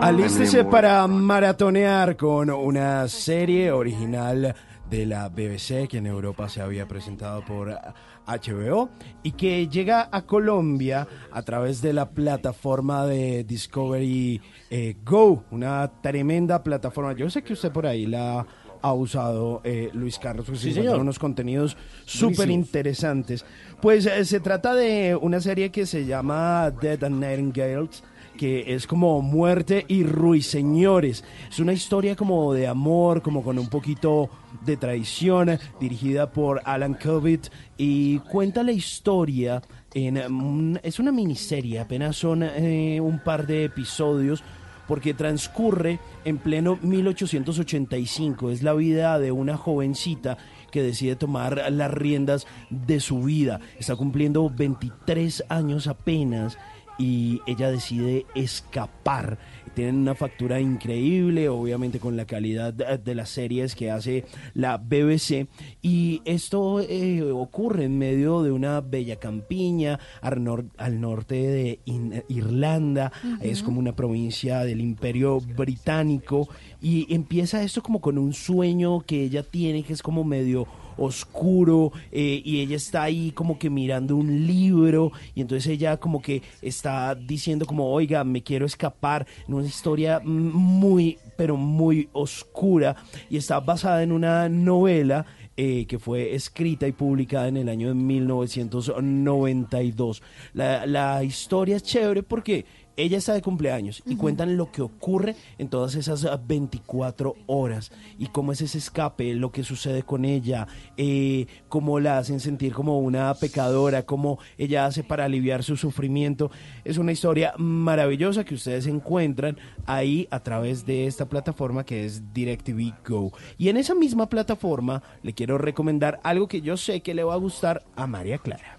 Alístese 0.01 0.63
para 0.63 1.05
maratonear 1.07 2.15
con 2.15 2.49
una 2.49 3.07
serie 3.07 3.71
original 3.71 4.55
de 4.89 5.05
la 5.05 5.29
BBC 5.29 5.87
que 5.87 5.97
en 5.97 6.07
Europa 6.07 6.49
se 6.49 6.61
había 6.61 6.87
presentado 6.87 7.43
por 7.45 7.77
HBO 8.25 8.89
y 9.23 9.33
que 9.33 9.67
llega 9.67 10.09
a 10.11 10.23
Colombia 10.23 11.07
a 11.31 11.41
través 11.41 11.81
de 11.81 11.93
la 11.93 12.09
plataforma 12.09 13.05
de 13.05 13.43
Discovery 13.43 14.41
eh, 14.69 14.95
Go, 15.03 15.43
una 15.51 15.91
tremenda 16.01 16.63
plataforma. 16.63 17.13
Yo 17.13 17.29
sé 17.29 17.43
que 17.43 17.53
usted 17.53 17.71
por 17.71 17.85
ahí 17.85 18.05
la 18.05 18.45
ha 18.81 18.93
usado, 18.93 19.61
eh, 19.63 19.89
Luis 19.93 20.19
Carlos, 20.19 20.45
porque 20.45 20.59
Sí, 20.59 20.71
se 20.71 20.79
encuentran 20.79 21.01
unos 21.01 21.19
contenidos 21.19 21.77
súper 22.05 22.49
interesantes. 22.49 23.45
Pues 23.81 24.05
eh, 24.05 24.25
se 24.25 24.39
trata 24.39 24.75
de 24.75 25.15
una 25.15 25.39
serie 25.41 25.71
que 25.71 25.85
se 25.85 26.05
llama 26.05 26.71
Dead 26.71 27.03
and 27.03 27.19
Nightingales 27.19 28.03
que 28.39 28.73
es 28.73 28.87
como 28.87 29.21
muerte 29.21 29.83
y 29.89 30.03
ruiseñores. 30.03 31.25
Es 31.49 31.59
una 31.59 31.73
historia 31.73 32.15
como 32.15 32.53
de 32.53 32.67
amor, 32.67 33.21
como 33.21 33.43
con 33.43 33.59
un 33.59 33.67
poquito 33.67 34.29
de 34.65 34.77
traición, 34.77 35.59
dirigida 35.77 36.31
por 36.31 36.61
Alan 36.63 36.93
Covitt 36.93 37.47
y 37.77 38.19
cuenta 38.19 38.63
la 38.63 38.71
historia 38.71 39.61
en 39.93 40.79
es 40.83 40.99
una 40.99 41.11
miniserie, 41.11 41.79
apenas 41.79 42.15
son 42.15 42.43
eh, 42.43 43.01
un 43.01 43.19
par 43.19 43.45
de 43.45 43.65
episodios 43.65 44.41
porque 44.89 45.13
transcurre 45.13 45.99
en 46.25 46.39
pleno 46.39 46.79
1885. 46.81 48.49
Es 48.49 48.63
la 48.63 48.73
vida 48.73 49.19
de 49.19 49.31
una 49.31 49.55
jovencita 49.55 50.39
que 50.71 50.81
decide 50.81 51.15
tomar 51.15 51.71
las 51.71 51.93
riendas 51.93 52.47
de 52.71 52.99
su 52.99 53.21
vida. 53.21 53.59
Está 53.77 53.95
cumpliendo 53.95 54.49
23 54.49 55.45
años 55.47 55.85
apenas 55.85 56.57
y 56.97 57.39
ella 57.45 57.69
decide 57.69 58.25
escapar. 58.33 59.37
Tienen 59.79 59.95
una 60.01 60.13
factura 60.13 60.59
increíble, 60.59 61.47
obviamente 61.47 61.99
con 62.01 62.17
la 62.17 62.25
calidad 62.25 62.73
de, 62.73 62.97
de 62.97 63.15
las 63.15 63.29
series 63.29 63.75
que 63.75 63.89
hace 63.89 64.25
la 64.53 64.75
BBC. 64.77 65.47
Y 65.81 66.21
esto 66.25 66.81
eh, 66.81 67.21
ocurre 67.31 67.85
en 67.85 67.97
medio 67.97 68.43
de 68.43 68.51
una 68.51 68.81
bella 68.81 69.15
campiña 69.15 69.97
al, 70.19 70.39
nor- 70.41 70.69
al 70.77 70.99
norte 70.99 71.35
de 71.35 71.79
In- 71.85 72.25
Irlanda. 72.27 73.13
Es 73.39 73.63
como 73.63 73.79
una 73.79 73.95
provincia 73.95 74.65
del 74.65 74.81
imperio 74.81 75.39
británico. 75.39 76.49
Y 76.81 77.13
empieza 77.15 77.63
esto 77.63 77.81
como 77.81 78.01
con 78.01 78.17
un 78.17 78.33
sueño 78.33 78.99
que 79.05 79.23
ella 79.23 79.43
tiene 79.43 79.83
que 79.83 79.93
es 79.93 80.01
como 80.03 80.25
medio 80.25 80.67
oscuro 80.99 81.91
eh, 82.11 82.41
y 82.43 82.59
ella 82.59 82.75
está 82.75 83.03
ahí 83.03 83.31
como 83.31 83.57
que 83.57 83.69
mirando 83.69 84.15
un 84.15 84.45
libro 84.45 85.11
y 85.35 85.41
entonces 85.41 85.71
ella 85.71 85.97
como 85.97 86.21
que 86.21 86.41
está 86.61 87.15
diciendo 87.15 87.65
como 87.65 87.91
oiga 87.91 88.23
me 88.23 88.43
quiero 88.43 88.65
escapar 88.65 89.27
en 89.47 89.53
una 89.53 89.67
historia 89.67 90.21
muy 90.23 91.17
pero 91.37 91.57
muy 91.57 92.09
oscura 92.13 92.95
y 93.29 93.37
está 93.37 93.59
basada 93.59 94.01
en 94.03 94.11
una 94.11 94.49
novela 94.49 95.25
eh, 95.55 95.85
que 95.87 95.99
fue 95.99 96.35
escrita 96.35 96.87
y 96.87 96.93
publicada 96.93 97.47
en 97.47 97.57
el 97.57 97.69
año 97.69 97.89
de 97.89 97.95
1992 97.95 100.21
la, 100.53 100.85
la 100.85 101.23
historia 101.23 101.77
es 101.77 101.83
chévere 101.83 102.23
porque 102.23 102.65
ella 102.99 103.17
está 103.17 103.33
de 103.33 103.41
cumpleaños 103.41 104.03
y 104.05 104.17
cuentan 104.17 104.57
lo 104.57 104.71
que 104.71 104.81
ocurre 104.81 105.35
en 105.57 105.69
todas 105.69 105.95
esas 105.95 106.25
ah, 106.25 106.39
24 106.45 107.35
horas 107.47 107.91
y 108.17 108.27
cómo 108.27 108.51
es 108.51 108.61
ese 108.61 108.77
escape, 108.77 109.33
lo 109.35 109.51
que 109.51 109.63
sucede 109.63 110.03
con 110.03 110.25
ella, 110.25 110.67
eh, 110.97 111.47
cómo 111.69 112.01
la 112.01 112.17
hacen 112.17 112.41
sentir 112.41 112.73
como 112.73 112.99
una 112.99 113.33
pecadora, 113.35 114.05
cómo 114.05 114.37
ella 114.57 114.85
hace 114.85 115.03
para 115.03 115.25
aliviar 115.25 115.63
su 115.63 115.77
sufrimiento. 115.77 116.51
Es 116.83 116.97
una 116.97 117.13
historia 117.13 117.53
maravillosa 117.57 118.43
que 118.43 118.55
ustedes 118.55 118.85
encuentran 118.85 119.57
ahí 119.85 120.27
a 120.29 120.41
través 120.41 120.85
de 120.85 121.07
esta 121.07 121.29
plataforma 121.29 121.85
que 121.85 122.05
es 122.05 122.33
DirecTV 122.33 122.95
Go. 123.07 123.31
Y 123.57 123.69
en 123.69 123.77
esa 123.77 123.95
misma 123.95 124.27
plataforma 124.27 125.03
le 125.23 125.33
quiero 125.33 125.57
recomendar 125.57 126.19
algo 126.23 126.49
que 126.49 126.61
yo 126.61 126.75
sé 126.75 126.99
que 126.99 127.13
le 127.13 127.23
va 127.23 127.35
a 127.35 127.37
gustar 127.37 127.83
a 127.95 128.07
María 128.07 128.39
Clara. 128.39 128.77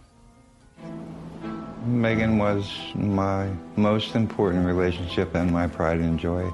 Megan 1.86 2.38
was 2.38 2.70
my 2.94 3.48
most 3.76 4.14
important 4.14 4.66
relationship 4.66 5.34
and 5.34 5.50
my 5.50 5.66
pride 5.66 6.00
and 6.00 6.18
joy. 6.18 6.50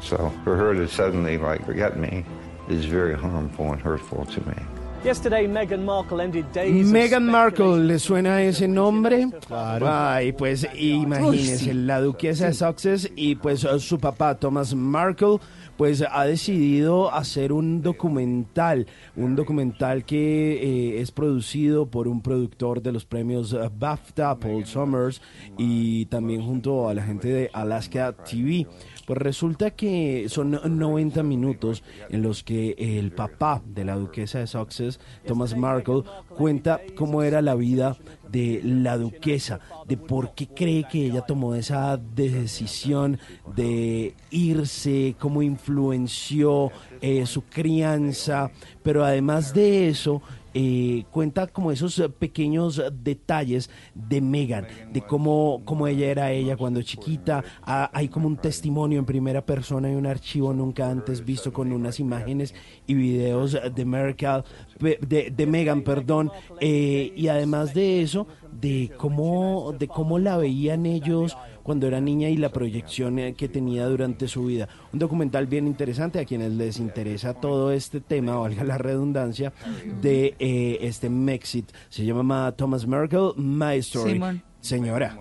So 0.00 0.32
for 0.44 0.56
her 0.56 0.74
to 0.74 0.88
suddenly 0.88 1.36
like 1.36 1.64
forget 1.66 1.98
me 1.98 2.24
is 2.68 2.86
very 2.86 3.14
harmful 3.14 3.72
and 3.72 3.80
hurtful 3.80 4.24
to 4.26 4.40
me. 4.48 4.54
Yesterday, 5.02 5.46
Meghan 5.46 5.82
Markle 5.82 6.20
ended 6.20 6.52
days 6.52 6.86
Meghan 6.86 7.24
Markle, 7.24 7.78
¿le 7.78 7.98
suena 7.98 8.42
ese 8.42 8.68
nombre? 8.68 9.30
Claro. 9.46 9.86
Ay, 9.88 10.32
pues 10.32 10.66
imagínese, 10.74 11.72
la 11.72 12.00
duquesa 12.00 12.48
de 12.48 12.52
Sussex 12.52 13.10
y 13.16 13.34
pues 13.34 13.66
su 13.78 13.98
papá 13.98 14.34
Thomas 14.34 14.74
Markle 14.74 15.38
pues 15.80 16.04
ha 16.06 16.26
decidido 16.26 17.10
hacer 17.10 17.54
un 17.54 17.80
documental, 17.80 18.86
un 19.16 19.34
documental 19.34 20.04
que 20.04 20.52
eh, 20.52 21.00
es 21.00 21.10
producido 21.10 21.86
por 21.86 22.06
un 22.06 22.20
productor 22.20 22.82
de 22.82 22.92
los 22.92 23.06
premios 23.06 23.54
eh, 23.54 23.70
BAFTA, 23.74 24.38
Paul 24.38 24.66
Summers, 24.66 25.22
y 25.56 26.04
también 26.04 26.42
junto 26.42 26.86
a 26.86 26.92
la 26.92 27.02
gente 27.02 27.28
de 27.28 27.50
Alaska 27.54 28.12
TV. 28.12 28.66
Pues 29.06 29.18
resulta 29.18 29.70
que 29.70 30.26
son 30.28 30.50
90 30.50 31.22
minutos 31.22 31.82
en 32.10 32.20
los 32.20 32.44
que 32.44 32.74
el 32.78 33.12
papá 33.12 33.62
de 33.64 33.86
la 33.86 33.96
duquesa 33.96 34.40
de 34.40 34.48
Sussex, 34.48 35.00
Thomas 35.26 35.56
Markle, 35.56 36.02
cuenta 36.28 36.82
cómo 36.94 37.22
era 37.22 37.40
la 37.40 37.54
vida 37.54 37.96
de 38.30 38.60
la 38.64 38.96
duquesa, 38.96 39.60
de 39.86 39.96
por 39.96 40.34
qué 40.34 40.48
cree 40.48 40.84
que 40.84 41.06
ella 41.06 41.22
tomó 41.22 41.54
esa 41.54 41.96
decisión 41.96 43.18
de 43.54 44.14
irse, 44.30 45.16
cómo 45.18 45.42
influenció 45.42 46.70
eh, 47.00 47.26
su 47.26 47.42
crianza, 47.42 48.50
pero 48.82 49.04
además 49.04 49.54
de 49.54 49.88
eso, 49.88 50.22
eh, 50.52 51.04
cuenta 51.12 51.46
como 51.46 51.70
esos 51.70 52.02
pequeños 52.18 52.82
detalles 53.04 53.70
de 53.94 54.20
Megan, 54.20 54.66
de 54.92 55.00
cómo, 55.02 55.62
cómo 55.64 55.86
ella 55.86 56.06
era 56.06 56.32
ella 56.32 56.56
cuando 56.56 56.82
chiquita. 56.82 57.44
Ah, 57.62 57.88
hay 57.92 58.08
como 58.08 58.26
un 58.26 58.36
testimonio 58.36 58.98
en 58.98 59.04
primera 59.04 59.46
persona 59.46 59.90
y 59.90 59.94
un 59.94 60.06
archivo 60.06 60.52
nunca 60.52 60.90
antes 60.90 61.24
visto 61.24 61.52
con 61.52 61.70
unas 61.72 62.00
imágenes 62.00 62.54
y 62.86 62.94
videos 62.94 63.56
de 63.74 63.84
Merkel, 63.84 64.42
de, 64.80 65.32
de 65.34 65.46
Megan, 65.46 65.82
perdón. 65.82 66.30
Eh, 66.60 67.12
y 67.16 67.28
además 67.28 67.74
de 67.74 68.02
eso, 68.02 68.26
de 68.52 68.90
cómo, 68.96 69.74
de 69.78 69.88
cómo 69.88 70.18
la 70.18 70.36
veían 70.36 70.86
ellos 70.86 71.36
cuando 71.62 71.86
era 71.86 72.00
niña 72.00 72.28
y 72.28 72.36
la 72.36 72.50
proyección 72.50 73.18
eh, 73.18 73.34
que 73.34 73.48
tenía 73.48 73.86
durante 73.86 74.28
su 74.28 74.46
vida. 74.46 74.68
Un 74.92 74.98
documental 74.98 75.46
bien 75.46 75.66
interesante 75.66 76.18
a 76.18 76.24
quienes 76.24 76.52
les 76.52 76.78
interesa 76.78 77.34
todo 77.34 77.72
este 77.72 78.00
tema, 78.00 78.36
valga 78.36 78.64
la 78.64 78.78
redundancia, 78.78 79.52
de 80.00 80.34
eh, 80.38 80.78
este 80.80 81.08
Mexit. 81.08 81.70
Se 81.88 82.04
llama 82.04 82.52
Thomas 82.52 82.86
Merkel, 82.86 83.32
My 83.36 83.76
Story. 83.76 84.12
Simón. 84.14 84.42
Señora. 84.60 85.16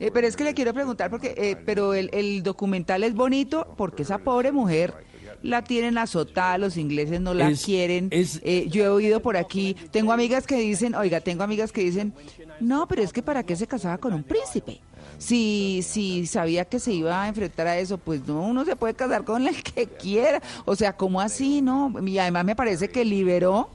Eh, 0.00 0.10
pero 0.12 0.26
es 0.26 0.36
que 0.36 0.44
le 0.44 0.54
quiero 0.54 0.74
preguntar, 0.74 1.10
porque 1.10 1.34
eh, 1.36 1.56
pero 1.64 1.94
el, 1.94 2.10
el 2.12 2.42
documental 2.42 3.02
es 3.02 3.14
bonito 3.14 3.74
porque 3.76 4.02
esa 4.02 4.18
pobre 4.18 4.52
mujer 4.52 4.94
la 5.42 5.62
tienen 5.62 5.98
azotada, 5.98 6.58
los 6.58 6.76
ingleses 6.76 7.20
no 7.20 7.34
la 7.34 7.50
Es- 7.50 7.64
quieren. 7.64 8.08
Eh, 8.12 8.66
yo 8.70 8.84
he 8.84 8.88
oído 8.88 9.20
por 9.20 9.36
aquí, 9.36 9.76
tengo 9.90 10.12
amigas 10.12 10.46
que 10.46 10.56
dicen, 10.56 10.94
oiga, 10.94 11.20
tengo 11.20 11.42
amigas 11.42 11.72
que 11.72 11.82
dicen, 11.82 12.12
no, 12.60 12.86
pero 12.88 13.02
es 13.02 13.12
que 13.12 13.22
para 13.22 13.42
qué 13.44 13.54
se 13.56 13.66
casaba 13.66 13.98
con 13.98 14.12
un 14.14 14.22
príncipe. 14.24 14.80
Si, 15.18 15.80
si 15.82 16.26
sabía 16.26 16.64
que 16.64 16.78
se 16.78 16.92
iba 16.92 17.22
a 17.24 17.28
enfrentar 17.28 17.66
a 17.66 17.76
eso, 17.78 17.98
pues 17.98 18.24
no, 18.26 18.40
uno 18.42 18.64
se 18.64 18.76
puede 18.76 18.94
casar 18.94 19.24
con 19.24 19.46
el 19.48 19.62
que 19.62 19.86
quiera. 19.86 20.40
O 20.64 20.76
sea, 20.76 20.96
¿cómo 20.96 21.20
así, 21.20 21.60
no? 21.60 21.92
Y 22.06 22.18
además 22.18 22.44
me 22.44 22.54
parece 22.54 22.88
que 22.88 23.04
liberó 23.04 23.68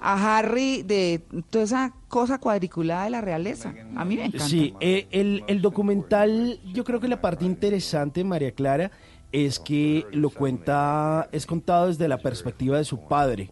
a 0.00 0.38
Harry 0.38 0.82
de 0.82 1.20
toda 1.50 1.64
esa 1.64 1.92
cosa 2.08 2.38
cuadriculada 2.38 3.04
de 3.04 3.10
la 3.10 3.20
realeza. 3.20 3.72
A 3.94 4.04
mí 4.04 4.16
me 4.16 4.24
encanta. 4.24 4.48
Sí, 4.48 4.74
eh, 4.80 5.06
el, 5.12 5.44
el 5.46 5.60
documental, 5.62 6.58
yo 6.72 6.82
creo 6.84 6.98
que 6.98 7.06
la 7.06 7.20
parte 7.20 7.44
interesante, 7.44 8.24
María 8.24 8.50
Clara, 8.52 8.90
es 9.32 9.58
que 9.58 10.06
lo 10.12 10.30
cuenta, 10.30 11.28
es 11.32 11.46
contado 11.46 11.88
desde 11.88 12.08
la 12.08 12.18
perspectiva 12.18 12.78
de 12.78 12.84
su 12.84 13.00
padre. 13.00 13.50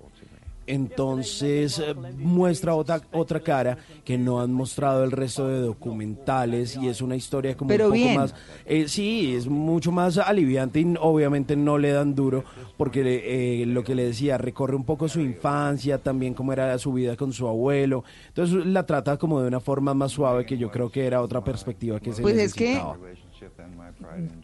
Entonces 0.68 1.78
eh, 1.78 1.94
muestra 2.18 2.74
otra, 2.74 3.00
otra 3.12 3.40
cara 3.40 3.78
que 4.04 4.18
no 4.18 4.38
han 4.40 4.52
mostrado 4.52 5.02
el 5.02 5.12
resto 5.12 5.48
de 5.48 5.60
documentales 5.60 6.76
y 6.76 6.88
es 6.88 7.00
una 7.00 7.16
historia 7.16 7.56
como 7.56 7.68
Pero 7.68 7.86
un 7.86 7.92
poco 7.92 8.04
bien. 8.04 8.14
más, 8.14 8.34
eh, 8.66 8.86
sí, 8.86 9.34
es 9.34 9.46
mucho 9.46 9.90
más 9.90 10.18
aliviante 10.18 10.80
y 10.80 10.94
obviamente 11.00 11.56
no 11.56 11.78
le 11.78 11.92
dan 11.92 12.14
duro 12.14 12.44
porque 12.76 13.00
eh, 13.02 13.64
lo 13.64 13.82
que 13.82 13.94
le 13.94 14.04
decía, 14.04 14.36
recorre 14.36 14.76
un 14.76 14.84
poco 14.84 15.08
su 15.08 15.20
infancia, 15.20 15.96
también 15.98 16.34
cómo 16.34 16.52
era 16.52 16.76
su 16.76 16.92
vida 16.92 17.16
con 17.16 17.32
su 17.32 17.48
abuelo, 17.48 18.04
entonces 18.28 18.66
la 18.66 18.84
trata 18.84 19.16
como 19.16 19.40
de 19.40 19.48
una 19.48 19.60
forma 19.60 19.94
más 19.94 20.12
suave 20.12 20.44
que 20.44 20.58
yo 20.58 20.70
creo 20.70 20.90
que 20.90 21.06
era 21.06 21.22
otra 21.22 21.42
perspectiva 21.42 21.98
que 21.98 22.12
se 22.12 22.20
Pues 22.20 22.36
es 22.36 22.52
que-. 22.52 22.78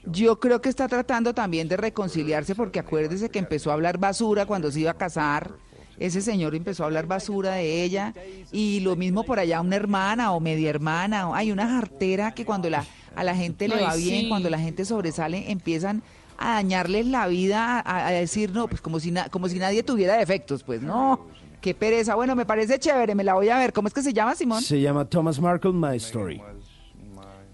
Yo 0.07 0.39
creo 0.41 0.61
que 0.61 0.69
está 0.69 0.89
tratando 0.89 1.35
también 1.35 1.69
de 1.69 1.77
reconciliarse 1.77 2.55
porque 2.55 2.79
acuérdese 2.79 3.29
que 3.31 3.39
empezó 3.39 3.71
a 3.71 3.75
hablar 3.75 3.99
basura 3.99 4.47
cuando 4.47 4.71
se 4.71 4.81
iba 4.81 4.91
a 4.93 4.95
casar. 4.95 5.53
Ese 5.99 6.21
señor 6.21 6.55
empezó 6.57 6.83
a 6.83 6.87
hablar 6.87 7.07
basura 7.07 7.53
de 7.53 7.85
ella 7.85 8.13
y 8.51 8.81
lo 8.81 8.97
mismo 8.97 9.23
por 9.23 9.39
allá 9.39 9.61
una 9.61 9.77
hermana 9.77 10.33
o 10.33 10.41
media 10.41 10.69
hermana. 10.71 11.29
o- 11.31 11.35
Hay 11.35 11.53
una 11.53 11.69
jartera 11.69 12.33
que 12.35 12.45
cuando 12.45 12.69
la, 12.69 12.85
a 13.15 13.23
la 13.23 13.35
gente 13.37 13.69
le 13.69 13.77
va 13.77 13.95
bien, 13.95 14.29
cuando 14.29 14.51
la 14.51 14.59
gente 14.59 14.85
sobresale, 14.85 15.51
empiezan 15.53 16.03
a 16.37 16.55
dañarles 16.55 17.07
la 17.07 17.29
vida, 17.29 17.79
a, 17.79 18.09
a 18.09 18.11
decir 18.11 18.51
no, 18.51 18.67
pues 18.67 18.81
como 18.81 18.99
si, 18.99 19.13
na- 19.13 19.29
como 19.29 19.49
si 19.49 19.59
nadie 19.61 19.85
tuviera 19.85 20.17
defectos. 20.17 20.65
Pues 20.65 20.83
no, 20.83 21.27
qué 21.61 21.75
pereza. 21.75 22.17
Bueno, 22.17 22.35
me 22.35 22.45
parece 22.45 22.81
chévere, 22.81 23.15
me 23.15 23.23
la 23.23 23.35
voy 23.35 23.49
a 23.51 23.59
ver. 23.59 23.73
¿Cómo 23.73 23.87
es 23.87 23.95
que 23.95 24.03
se 24.03 24.13
llama, 24.13 24.35
Simón? 24.35 24.63
Se 24.63 24.81
llama 24.81 25.05
Thomas 25.05 25.41
Markle, 25.41 25.73
My 25.73 25.97
Story. 25.99 26.43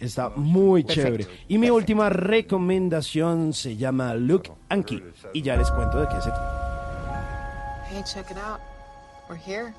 Está 0.00 0.30
muy 0.30 0.82
Perfecto. 0.82 1.08
chévere. 1.08 1.26
Y 1.48 1.58
mi 1.58 1.68
última 1.70 2.08
recomendación 2.08 3.52
se 3.52 3.76
llama 3.76 4.14
Look 4.14 4.44
and 4.70 4.84
Key. 4.86 5.02
Y 5.34 5.42
ya 5.42 5.56
les 5.56 5.70
cuento 5.70 6.00
de 6.00 6.08
qué 6.08 6.14
se 6.16 6.30
trata. 6.30 7.86
Hey, 7.90 8.02
check 8.04 8.30
it 8.30 8.38
out. 8.38 8.60
We're 9.28 9.36
here. 9.36 9.74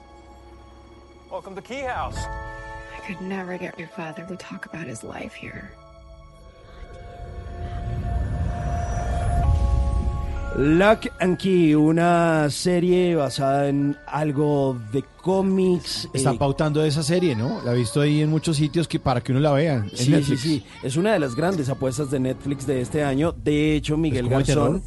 Welcome 1.31 1.55
to 1.55 1.61
Key 1.61 1.81
House. 1.81 2.17
I 2.17 3.07
could 3.07 3.21
never 3.21 3.57
get 3.57 3.79
your 3.79 3.87
father 3.89 4.23
to 4.27 4.35
talk 4.35 4.65
about 4.67 4.85
his 4.85 5.03
life 5.03 5.33
here. 5.33 5.71
Lock 10.57 11.07
and 11.19 11.37
Key, 11.37 11.73
una 11.75 12.49
serie 12.49 13.15
basada 13.15 13.69
en 13.69 13.95
algo 14.05 14.77
de 14.91 15.03
cómics. 15.21 16.09
Está 16.13 16.31
eh, 16.33 16.37
pautando 16.37 16.83
esa 16.83 17.03
serie, 17.03 17.35
¿no? 17.37 17.61
La 17.63 17.73
he 17.73 17.77
visto 17.77 18.01
ahí 18.01 18.21
en 18.21 18.29
muchos 18.29 18.57
sitios 18.57 18.87
que 18.87 18.99
para 18.99 19.21
que 19.21 19.31
uno 19.31 19.39
la 19.39 19.53
vea. 19.53 19.75
En 19.75 19.89
Sí, 19.91 20.05
sí, 20.05 20.11
Netflix. 20.11 20.41
sí. 20.41 20.63
Es 20.83 20.97
una 20.97 21.13
de 21.13 21.19
las 21.19 21.35
grandes 21.35 21.69
apuestas 21.69 22.11
de 22.11 22.19
Netflix 22.19 22.67
de 22.67 22.81
este 22.81 23.01
año. 23.03 23.31
De 23.31 23.75
hecho, 23.75 23.95
Miguel 23.95 24.27
Garzón. 24.27 24.83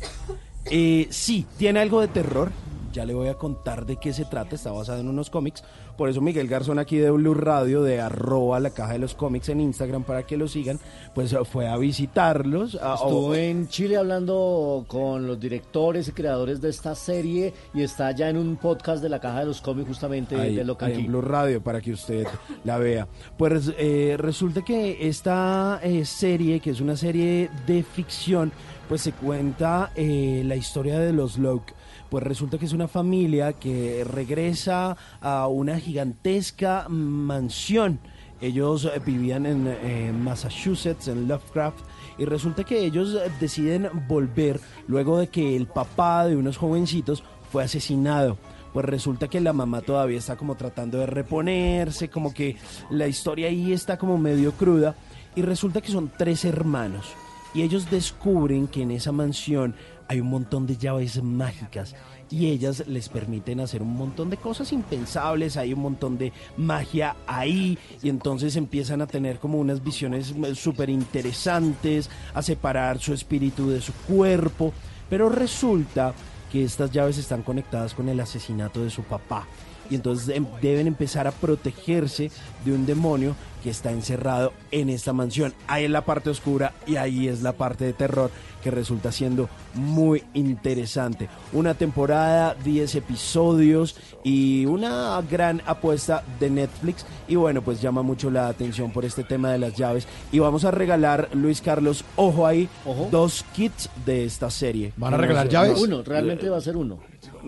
eh, 0.67 1.07
sí, 1.11 1.47
tiene 1.57 1.81
algo 1.81 2.01
de 2.03 2.09
terror. 2.09 2.51
Ya 2.95 3.05
le 3.05 3.13
voy 3.13 3.29
a 3.29 3.35
contar 3.35 3.85
de 3.85 3.97
qué 3.97 4.13
se 4.13 4.25
trata. 4.25 4.55
Está 4.55 4.73
basada 4.73 5.01
en 5.01 5.09
unos 5.09 5.29
cómics. 5.29 5.63
Por 5.99 6.09
eso 6.09 6.21
Miguel 6.21 6.49
Garzón 6.49 6.79
aquí 6.79 6.97
de 6.97 7.11
Blue 7.11 7.35
Radio, 7.35 7.83
de 7.83 8.01
arroba 8.01 8.59
la 8.61 8.71
caja 8.71 8.93
de 8.95 8.99
los 9.01 9.15
cómics 9.15 9.49
en 9.51 9.61
Instagram 9.61 10.03
para 10.05 10.23
que 10.25 10.37
lo 10.37 10.49
sigan, 10.49 10.81
pues 11.15 11.33
eh, 11.33 11.39
fue 11.45 11.69
a 11.69 11.77
visitarlos. 11.77 12.75
Estuvo 12.75 13.27
o- 13.29 13.35
en 13.35 13.69
Chile 13.69 13.97
hablando 13.97 14.85
con 14.89 15.27
los 15.27 15.39
directores 15.39 16.09
y 16.09 16.13
creadores 16.13 16.61
de 16.61 16.71
esta 16.71 16.95
serie 16.95 17.53
y 17.75 17.83
está 17.83 18.11
ya 18.13 18.29
en 18.31 18.37
un 18.39 18.57
podcast 18.57 19.03
de 19.03 19.09
la 19.09 19.21
Caja 19.21 19.41
de 19.41 19.47
los 19.47 19.61
Cómics 19.61 19.89
justamente 19.89 20.37
ahí, 20.37 20.55
de 20.57 20.65
Local 20.65 20.93
en. 20.93 21.07
Blue 21.07 21.21
Radio 21.21 21.63
para 21.63 21.81
que 21.81 21.93
usted 21.93 22.27
la 22.65 22.79
vea. 22.79 23.07
Pues 23.37 23.73
eh, 23.79 24.17
resulta 24.19 24.63
que 24.63 25.09
esta 25.09 25.81
eh, 25.83 26.05
serie, 26.05 26.61
que 26.61 26.71
es 26.71 26.81
una 26.81 26.97
serie 26.97 27.51
de 27.67 27.83
ficción, 27.83 28.53
pues 28.89 29.01
se 29.03 29.13
cuenta 29.13 29.93
eh, 29.97 30.43
la 30.45 30.57
historia 30.57 30.99
de 30.99 31.13
los 31.13 31.39
Locke. 31.39 31.73
Pues 32.11 32.23
resulta 32.23 32.59
que 32.59 32.67
es 32.67 32.73
una 32.73 32.89
familia 32.89 33.55
que 33.55 34.05
regresa 34.05 34.97
a 35.21 35.49
una 35.49 35.79
gigantesca 35.79 36.87
mansión. 36.89 37.99
Ellos 38.41 38.85
eh, 38.85 39.01
vivían 39.05 39.47
en 39.47 39.67
eh, 39.67 40.13
Massachusetts, 40.13 41.09
en 41.09 41.29
Lovecraft, 41.29 41.79
y 42.19 42.25
resulta 42.25 42.65
que 42.65 42.85
ellos 42.85 43.15
eh, 43.15 43.31
deciden 43.41 43.89
volver 44.07 44.61
luego 44.87 45.19
de 45.19 45.29
que 45.29 45.57
el 45.57 45.67
papá 45.67 46.27
de 46.27 46.37
unos 46.37 46.57
jovencitos 46.57 47.25
fue 47.51 47.65
asesinado 47.65 48.37
pues 48.75 48.87
resulta 48.87 49.29
que 49.29 49.41
la 49.41 49.53
mamá 49.53 49.83
todavía 49.83 50.19
está 50.19 50.37
como 50.37 50.57
tratando 50.57 50.99
de 50.99 51.07
reponerse, 51.07 52.11
como 52.11 52.35
que 52.35 52.57
la 52.91 53.07
historia 53.07 53.47
ahí 53.47 53.73
está 53.73 53.97
como 53.97 54.19
medio 54.19 54.51
cruda 54.51 54.97
y 55.37 55.43
resulta 55.43 55.81
que 55.81 55.93
son 55.93 56.11
tres 56.19 56.45
hermanos 56.45 57.07
y 57.55 57.63
ellos 57.63 57.89
descubren 57.89 58.67
que 58.67 58.83
en 58.83 58.91
esa 58.91 59.13
mansión 59.13 59.77
hay 60.09 60.21
un 60.21 60.29
montón 60.29 60.67
de 60.67 60.77
llaves 60.77 61.23
mágicas 61.23 61.95
y 62.31 62.47
ellas 62.47 62.85
les 62.87 63.09
permiten 63.09 63.61
hacer 63.61 63.83
un 63.83 63.97
montón 63.97 64.31
de 64.31 64.37
cosas 64.37 64.73
impensables, 64.73 65.57
hay 65.57 65.73
un 65.73 65.81
montón 65.81 66.19
de 66.19 66.33
magia 66.57 67.17
ahí 67.27 67.79
y 68.03 68.09
entonces 68.09 68.57
empiezan 68.57 69.03
a 69.03 69.07
tener 69.07 69.39
como 69.39 69.59
unas 69.59 69.83
visiones 69.83 70.35
súper 70.55 70.91
interesantes, 70.91 72.11
a 72.35 72.43
separar 72.43 72.99
su 72.99 73.13
espíritu 73.13 73.69
de 73.69 73.81
su 73.81 73.93
cuerpo, 74.09 74.73
pero 75.09 75.29
resulta 75.29 76.15
que 76.51 76.65
estas 76.65 76.91
llaves 76.91 77.19
están 77.19 77.43
conectadas 77.43 77.95
con 77.95 78.09
el 78.09 78.21
asesinato 78.21 78.83
de 78.83 78.91
su 78.91 79.03
papá. 79.03 79.47
Y 79.91 79.95
entonces 79.95 80.29
em- 80.35 80.47
deben 80.61 80.87
empezar 80.87 81.27
a 81.27 81.33
protegerse 81.33 82.31
de 82.65 82.73
un 82.73 82.87
demonio 82.87 83.35
que 83.63 83.71
está 83.71 83.91
encerrado 83.91 84.53
en 84.71 84.91
esta 84.91 85.15
mansión. 85.15 85.55
Ahí 85.67 85.85
es 85.85 85.91
la 85.91 86.05
parte 86.05 86.29
oscura 86.29 86.75
y 86.87 86.97
ahí 86.97 87.29
es 87.29 87.41
la 87.43 87.53
parte 87.53 87.87
de 87.87 87.95
terror 87.95 88.31
que 88.63 88.71
resulta 88.71 89.11
siendo 89.11 89.49
muy 89.75 90.23
interesante. 90.35 91.29
Una 91.53 91.73
temporada, 91.75 92.57
10 92.63 92.95
episodios 92.95 93.97
y 94.23 94.67
una 94.67 95.21
gran 95.31 95.63
apuesta 95.67 96.25
de 96.41 96.51
Netflix. 96.51 97.07
Y 97.27 97.37
bueno, 97.37 97.63
pues 97.63 97.81
llama 97.81 98.03
mucho 98.03 98.31
la 98.31 98.49
atención 98.49 98.91
por 98.91 99.07
este 99.07 99.25
tema 99.25 99.51
de 99.51 99.59
las 99.59 99.75
llaves. 99.75 100.07
Y 100.31 100.39
vamos 100.41 100.65
a 100.67 100.71
regalar, 100.71 101.31
Luis 101.33 101.63
Carlos, 101.63 102.05
ojo 102.17 102.47
ahí, 102.47 102.69
dos 103.11 103.45
kits 103.55 103.89
de 104.05 104.25
esta 104.27 104.51
serie. 104.51 104.93
¿Van 104.97 105.15
a 105.15 105.17
regalar 105.17 105.49
llaves? 105.49 105.81
Uno, 105.81 106.03
realmente 106.03 106.51
va 106.51 106.59
a 106.59 106.63
ser 106.63 106.77
uno. 106.77 107.01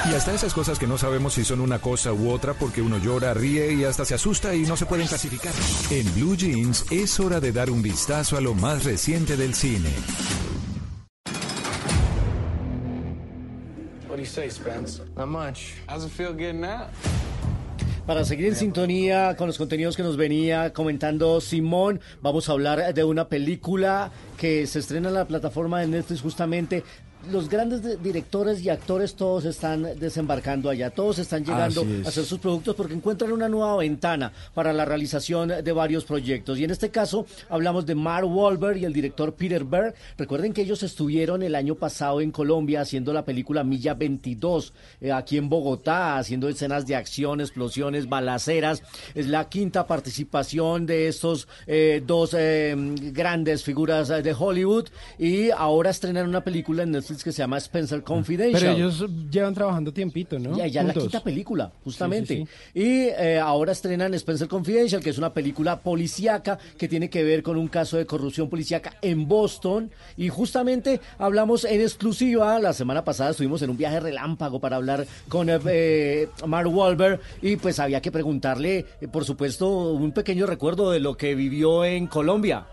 Y 0.06 0.14
hasta 0.14 0.32
esas 0.32 0.54
cosas 0.54 0.78
que 0.78 0.86
no 0.86 0.96
sabemos 0.96 1.34
si 1.34 1.44
son 1.44 1.60
una 1.60 1.80
cosa 1.80 2.12
u 2.12 2.30
otra 2.30 2.54
porque 2.54 2.80
uno 2.80 2.98
llora, 2.98 3.34
ríe 3.34 3.72
y 3.72 3.84
hasta 3.84 4.04
se 4.04 4.14
asusta 4.14 4.54
y 4.54 4.62
no 4.62 4.76
se 4.76 4.86
pueden 4.86 5.06
clasificar. 5.06 5.52
En 5.90 6.14
Blue 6.14 6.36
Jeans 6.36 6.86
es 6.90 7.18
hora 7.20 7.40
de 7.40 7.52
dar 7.52 7.70
un 7.70 7.82
vistazo 7.82 8.36
a 8.36 8.40
lo 8.40 8.54
más 8.54 8.84
reciente 8.84 9.36
del 9.36 9.54
cine. 9.54 9.90
What 14.08 14.16
do 14.16 14.22
you 14.22 14.26
say, 14.26 14.48
Spence? 14.50 15.02
Not 15.16 15.28
much. 15.28 15.74
How's 15.88 16.04
it 16.04 16.10
feel 16.10 16.34
getting 16.34 16.64
out? 16.64 16.88
Para 18.08 18.24
seguir 18.24 18.46
en 18.46 18.56
sintonía 18.56 19.36
con 19.36 19.48
los 19.48 19.58
contenidos 19.58 19.94
que 19.94 20.02
nos 20.02 20.16
venía 20.16 20.72
comentando 20.72 21.42
Simón, 21.42 22.00
vamos 22.22 22.48
a 22.48 22.52
hablar 22.52 22.94
de 22.94 23.04
una 23.04 23.28
película 23.28 24.10
que 24.38 24.66
se 24.66 24.78
estrena 24.78 25.08
en 25.08 25.14
la 25.14 25.26
plataforma 25.26 25.80
de 25.80 25.88
Netflix 25.88 26.22
justamente. 26.22 26.84
Los 27.30 27.48
grandes 27.48 27.82
de- 27.82 27.96
directores 27.96 28.62
y 28.62 28.70
actores 28.70 29.14
todos 29.14 29.44
están 29.44 29.82
desembarcando 29.98 30.70
allá, 30.70 30.88
todos 30.90 31.18
están 31.18 31.44
llegando 31.44 31.82
es. 31.82 32.06
a 32.06 32.08
hacer 32.10 32.24
sus 32.24 32.38
productos 32.38 32.74
porque 32.76 32.94
encuentran 32.94 33.32
una 33.32 33.48
nueva 33.48 33.76
ventana 33.76 34.32
para 34.54 34.72
la 34.72 34.84
realización 34.84 35.48
de 35.62 35.72
varios 35.72 36.04
proyectos. 36.04 36.58
Y 36.58 36.64
en 36.64 36.70
este 36.70 36.90
caso 36.90 37.26
hablamos 37.50 37.84
de 37.86 37.94
Mark 37.96 38.26
Wahlberg 38.26 38.78
y 38.78 38.84
el 38.84 38.92
director 38.92 39.34
Peter 39.34 39.64
Berg. 39.64 39.94
Recuerden 40.16 40.52
que 40.52 40.62
ellos 40.62 40.82
estuvieron 40.84 41.42
el 41.42 41.54
año 41.56 41.74
pasado 41.74 42.20
en 42.20 42.30
Colombia 42.30 42.82
haciendo 42.82 43.12
la 43.12 43.24
película 43.24 43.64
Milla 43.64 43.94
22, 43.94 44.72
eh, 45.00 45.12
aquí 45.12 45.36
en 45.38 45.48
Bogotá, 45.48 46.18
haciendo 46.18 46.48
escenas 46.48 46.86
de 46.86 46.94
acción, 46.94 47.40
explosiones, 47.40 48.08
balaceras. 48.08 48.82
Es 49.14 49.26
la 49.26 49.48
quinta 49.48 49.86
participación 49.86 50.86
de 50.86 51.08
estos 51.08 51.48
eh, 51.66 52.00
dos 52.06 52.32
eh, 52.38 52.74
grandes 53.12 53.64
figuras 53.64 54.08
eh, 54.10 54.22
de 54.22 54.34
Hollywood 54.38 54.86
y 55.18 55.50
ahora 55.50 55.90
estrenan 55.90 56.28
una 56.28 56.42
película 56.44 56.84
en 56.84 56.92
Netflix 56.92 57.07
que 57.22 57.32
se 57.32 57.38
llama 57.38 57.58
Spencer 57.58 58.02
Confidential. 58.02 58.60
Pero 58.60 58.72
ellos 58.72 59.06
llevan 59.30 59.54
trabajando 59.54 59.92
tiempito, 59.92 60.38
¿no? 60.38 60.56
Ya, 60.56 60.66
ya 60.66 60.82
la 60.82 60.94
quinta 60.94 61.22
película, 61.22 61.72
justamente. 61.84 62.36
Sí, 62.36 62.46
sí, 62.72 62.80
Y 62.80 63.08
eh, 63.08 63.38
ahora 63.38 63.72
estrenan 63.72 64.14
Spencer 64.14 64.48
Confidential, 64.48 65.02
que 65.02 65.10
es 65.10 65.18
una 65.18 65.32
película 65.32 65.80
policíaca 65.80 66.58
que 66.76 66.88
tiene 66.88 67.10
que 67.10 67.24
ver 67.24 67.42
con 67.42 67.56
un 67.56 67.68
caso 67.68 67.96
de 67.96 68.06
corrupción 68.06 68.48
policíaca 68.48 68.96
en 69.02 69.26
Boston. 69.26 69.90
Y 70.16 70.28
justamente 70.28 71.00
hablamos 71.18 71.64
en 71.64 71.80
exclusiva, 71.80 72.58
la 72.58 72.72
semana 72.72 73.04
pasada 73.04 73.30
estuvimos 73.30 73.62
en 73.62 73.70
un 73.70 73.76
viaje 73.76 74.00
relámpago 74.00 74.60
para 74.60 74.76
hablar 74.76 75.06
con 75.28 75.48
eh, 75.50 75.58
eh, 75.66 76.28
Mark 76.46 76.68
Wahlberg 76.68 77.20
y 77.42 77.56
pues 77.56 77.78
había 77.78 78.00
que 78.00 78.10
preguntarle, 78.10 78.86
eh, 79.00 79.08
por 79.08 79.24
supuesto, 79.24 79.92
un 79.92 80.12
pequeño 80.12 80.46
recuerdo 80.46 80.90
de 80.90 81.00
lo 81.00 81.16
que 81.16 81.34
vivió 81.34 81.84
en 81.84 82.06
Colombia. 82.06 82.66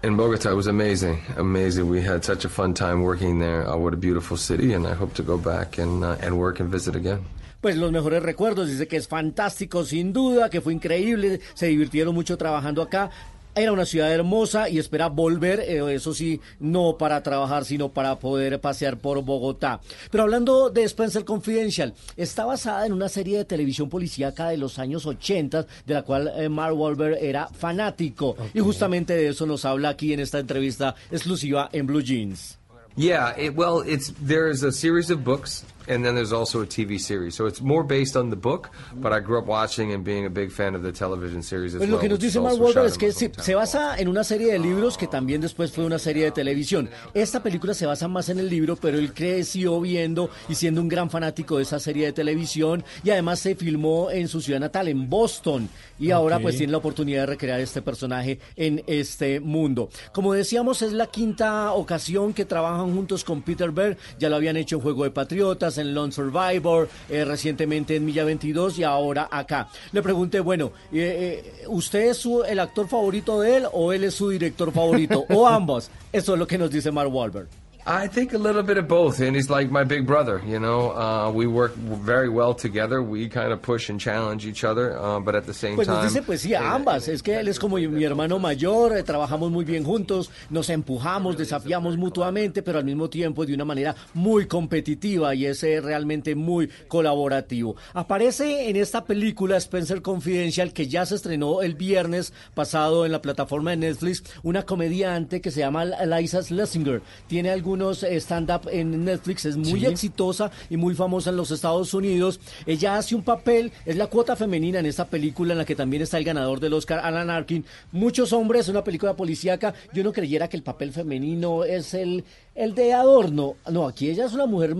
In 0.00 0.16
Bogota, 0.16 0.52
it 0.52 0.54
was 0.54 0.68
amazing. 0.68 1.20
Amazing. 1.36 1.88
We 1.88 2.00
had 2.00 2.24
such 2.24 2.44
a 2.44 2.48
fun 2.48 2.72
time 2.72 3.02
working 3.02 3.40
there. 3.40 3.68
Uh, 3.68 3.76
what 3.76 3.92
a 3.94 3.96
beautiful 3.96 4.36
city, 4.36 4.72
and 4.72 4.86
I 4.86 4.94
hope 4.94 5.12
to 5.14 5.24
go 5.24 5.36
back 5.36 5.76
and, 5.76 6.04
uh, 6.04 6.16
and 6.20 6.38
work 6.38 6.60
and 6.60 6.70
visit 6.70 6.94
again. 6.94 7.24
Pues 7.60 7.76
los 7.76 7.90
mejores 7.90 8.22
recuerdos, 8.22 8.68
dice 8.68 8.86
que 8.86 8.96
es 8.96 9.08
fantástico 9.08 9.84
sin 9.84 10.12
duda, 10.12 10.48
que 10.50 10.60
fue 10.60 10.72
increíble, 10.72 11.40
se 11.54 11.66
divirtieron 11.66 12.14
mucho 12.14 12.38
trabajando 12.38 12.80
acá. 12.80 13.10
Era 13.58 13.72
una 13.72 13.84
ciudad 13.84 14.12
hermosa 14.12 14.68
y 14.68 14.78
espera 14.78 15.08
volver, 15.08 15.60
eh, 15.60 15.94
eso 15.94 16.14
sí, 16.14 16.40
no 16.60 16.96
para 16.96 17.22
trabajar, 17.22 17.64
sino 17.64 17.88
para 17.88 18.18
poder 18.18 18.60
pasear 18.60 18.98
por 18.98 19.22
Bogotá. 19.22 19.80
Pero 20.10 20.22
hablando 20.22 20.70
de 20.70 20.84
Spencer 20.84 21.24
Confidential, 21.24 21.92
está 22.16 22.44
basada 22.44 22.86
en 22.86 22.92
una 22.92 23.08
serie 23.08 23.38
de 23.38 23.44
televisión 23.44 23.88
policíaca 23.88 24.48
de 24.48 24.58
los 24.58 24.78
años 24.78 25.06
80, 25.06 25.66
de 25.86 25.94
la 25.94 26.02
cual 26.02 26.32
eh, 26.36 26.48
Mark 26.48 26.78
Wahlberg 26.78 27.18
era 27.20 27.48
fanático. 27.48 28.36
Y 28.54 28.60
justamente 28.60 29.14
de 29.14 29.28
eso 29.28 29.44
nos 29.44 29.64
habla 29.64 29.88
aquí 29.88 30.12
en 30.12 30.20
esta 30.20 30.38
entrevista 30.38 30.94
exclusiva 31.10 31.68
en 31.72 31.86
Blue 31.86 32.02
Jeans. 32.02 32.58
Yeah, 32.96 33.34
it, 33.38 33.54
well, 33.54 33.82
it's 33.86 34.12
there's 34.20 34.64
a 34.64 34.72
series 34.72 35.10
of 35.10 35.22
books, 35.24 35.64
and 35.88 36.04
then 36.04 36.14
there's 36.14 36.32
also 36.32 36.62
a 36.62 36.66
TV 36.66 36.98
series. 36.98 37.34
So 37.34 37.46
it's 37.46 37.60
more 37.60 37.82
based 37.82 38.16
on 38.16 38.30
the 38.30 38.36
book, 38.36 38.70
but 38.94 39.12
I 39.12 39.20
grew 39.20 39.38
up 39.38 39.46
watching 39.46 39.92
and 39.92 40.04
being 40.04 40.26
a 40.26 40.30
big 40.30 40.50
fan 40.50 40.74
of 40.74 40.82
the 40.82 40.92
television 40.92 41.42
series 41.42 41.74
as 41.74 41.78
Pues 41.78 41.88
well. 41.88 41.96
lo 41.96 42.00
que 42.00 42.08
nos 42.08 42.18
dice 42.18 42.40
Mark 42.40 42.60
Wahlberg 42.60 42.86
es 42.86 42.98
que 42.98 43.12
se, 43.12 43.30
se 43.40 43.54
basa 43.54 43.96
en 43.98 44.08
una 44.08 44.24
serie 44.24 44.52
de 44.52 44.58
libros 44.58 44.96
que 44.96 45.06
también 45.06 45.40
después 45.40 45.72
fue 45.72 45.84
una 45.84 45.98
serie 45.98 46.24
de 46.24 46.30
televisión. 46.30 46.90
Esta 47.14 47.42
película 47.42 47.74
se 47.74 47.86
basa 47.86 48.08
más 48.08 48.28
en 48.28 48.38
el 48.38 48.48
libro, 48.48 48.76
pero 48.76 48.98
él 48.98 49.12
creció 49.14 49.80
viendo 49.80 50.30
y 50.48 50.54
siendo 50.54 50.80
un 50.80 50.88
gran 50.88 51.10
fanático 51.10 51.56
de 51.56 51.62
esa 51.62 51.78
serie 51.80 52.06
de 52.06 52.12
televisión 52.12 52.84
y 53.02 53.10
además 53.10 53.40
se 53.40 53.54
filmó 53.54 54.10
en 54.10 54.28
su 54.28 54.40
ciudad 54.40 54.60
natal, 54.60 54.88
en 54.88 55.08
Boston, 55.08 55.68
y 55.98 56.10
ahora 56.10 56.38
pues 56.38 56.56
tiene 56.56 56.72
la 56.72 56.78
oportunidad 56.78 57.20
de 57.22 57.26
recrear 57.26 57.60
este 57.60 57.82
personaje 57.82 58.38
en 58.56 58.82
este 58.86 59.40
mundo. 59.40 59.88
Como 60.12 60.32
decíamos, 60.32 60.82
es 60.82 60.92
la 60.92 61.06
quinta 61.06 61.72
ocasión 61.72 62.32
que 62.32 62.44
trabajan 62.44 62.94
juntos 62.94 63.24
con 63.24 63.42
Peter 63.42 63.70
Berg, 63.70 63.96
ya 64.18 64.28
lo 64.28 64.36
habían 64.36 64.56
hecho 64.56 64.76
en 64.76 64.82
Juego 64.82 65.04
de 65.04 65.10
Patriotas, 65.10 65.78
en 65.78 65.94
Lone 65.94 66.12
Survivor, 66.12 66.88
eh, 67.08 67.24
recientemente 67.24 67.96
en 67.96 68.04
Milla 68.04 68.24
22 68.24 68.78
y 68.78 68.84
ahora 68.84 69.28
acá. 69.30 69.68
Le 69.92 70.02
pregunté, 70.02 70.40
bueno, 70.40 70.72
eh, 70.92 71.42
eh, 71.62 71.64
¿usted 71.68 72.10
es 72.10 72.16
su- 72.18 72.42
el 72.44 72.58
actor 72.60 72.88
favorito 72.88 73.40
de 73.40 73.56
él 73.56 73.64
o 73.72 73.92
él 73.92 74.04
es 74.04 74.14
su 74.14 74.28
director 74.30 74.72
favorito? 74.72 75.24
o 75.30 75.46
ambos. 75.46 75.90
Eso 76.12 76.32
es 76.34 76.38
lo 76.38 76.46
que 76.46 76.58
nos 76.58 76.70
dice 76.70 76.90
Mark 76.90 77.12
Wahlberg. 77.14 77.48
I 77.90 78.06
think 78.06 78.34
a 78.34 78.38
little 78.38 78.62
bit 78.62 78.76
of 78.76 78.86
both, 78.86 79.18
and 79.18 79.34
he's 79.34 79.48
like 79.48 79.70
my 79.70 79.82
big 79.82 80.06
brother. 80.06 80.42
You 80.46 80.58
know, 80.58 80.90
uh, 80.90 81.30
we 81.32 81.46
work 81.46 81.74
very 81.74 82.28
well 82.28 82.52
together. 82.54 83.02
We 83.02 83.30
kind 83.30 83.50
of 83.50 83.62
push 83.62 83.88
and 83.88 83.98
challenge 83.98 84.44
each 84.44 84.62
other, 84.62 84.98
uh, 84.98 85.20
but 85.20 85.34
at 85.34 85.46
the 85.46 85.54
same 85.54 85.74
Pues 85.74 85.88
nos 85.88 85.96
time, 85.96 86.08
dice, 86.08 86.22
pues 86.22 86.42
sí, 86.42 86.52
a 86.52 86.74
ambas. 86.74 87.08
Es 87.08 87.22
que 87.22 87.40
él 87.40 87.48
es 87.48 87.58
como 87.58 87.76
mi 87.76 88.04
hermano 88.04 88.38
mayor, 88.38 88.94
eh, 88.94 89.02
trabajamos 89.02 89.50
muy 89.50 89.64
bien 89.64 89.84
juntos, 89.84 90.30
nos 90.50 90.68
empujamos, 90.68 91.38
desafiamos 91.38 91.96
mutuamente, 91.96 92.62
pero 92.62 92.78
al 92.78 92.84
mismo 92.84 93.08
tiempo 93.08 93.46
de 93.46 93.54
una 93.54 93.64
manera 93.64 93.96
muy 94.12 94.46
competitiva 94.46 95.34
y 95.34 95.46
es 95.46 95.62
eh, 95.62 95.80
realmente 95.80 96.34
muy 96.34 96.68
colaborativo. 96.88 97.76
Aparece 97.94 98.68
en 98.68 98.76
esta 98.76 99.06
película 99.06 99.56
Spencer 99.56 100.02
Confidential 100.02 100.74
que 100.74 100.88
ya 100.88 101.06
se 101.06 101.14
estrenó 101.14 101.62
el 101.62 101.74
viernes 101.74 102.34
pasado 102.52 103.06
en 103.06 103.12
la 103.12 103.22
plataforma 103.22 103.70
de 103.70 103.78
Netflix, 103.78 104.24
una 104.42 104.64
comediante 104.64 105.40
que 105.40 105.50
se 105.50 105.60
llama 105.60 105.86
Liza 105.86 106.42
Schlesinger. 106.42 107.00
Tiene 107.28 107.50
algunos 107.78 108.02
eh, 108.02 108.16
stand-up 108.20 108.68
en 108.70 109.04
Netflix, 109.04 109.44
es 109.44 109.56
muy 109.56 109.80
Sí. 109.80 109.86
exitosa 109.86 110.50
y 110.68 110.76
muy 110.76 110.94
famosa 110.94 111.30
en 111.30 111.36
los 111.36 111.50
Estados 111.52 111.94
Unidos. 111.94 112.40
Ella 112.66 112.96
hace 112.96 113.14
un 113.14 113.22
papel, 113.22 113.70
es 113.86 113.96
la 113.96 114.08
cuota 114.08 114.34
femenina 114.34 114.80
en 114.80 114.86
esta 114.86 115.04
película 115.06 115.52
en 115.52 115.58
la 115.58 115.64
que 115.64 115.76
también 115.76 116.02
está 116.02 116.18
el 116.18 116.24
ganador 116.24 116.58
del 116.58 116.72
Oscar, 116.72 116.98
Alan 117.04 117.30
Arkin. 117.30 117.64
Muchos 117.92 118.32
hombres, 118.32 118.68
una 118.68 118.82
película 118.82 119.14
policíaca. 119.14 119.74
Yo 119.92 120.02
no 120.02 120.12
creyera 120.12 120.48
que 120.48 120.56
el 120.56 120.62
papel 120.64 120.92
femenino 120.92 121.62
es 121.64 121.94
el, 121.94 122.24
el 122.58 122.74
de 122.74 122.92
adorno. 122.92 123.56
No, 123.70 123.86
aquí 123.86 124.08
ella 124.08 124.26
es 124.26 124.32
una 124.32 124.46
mujer 124.46 124.74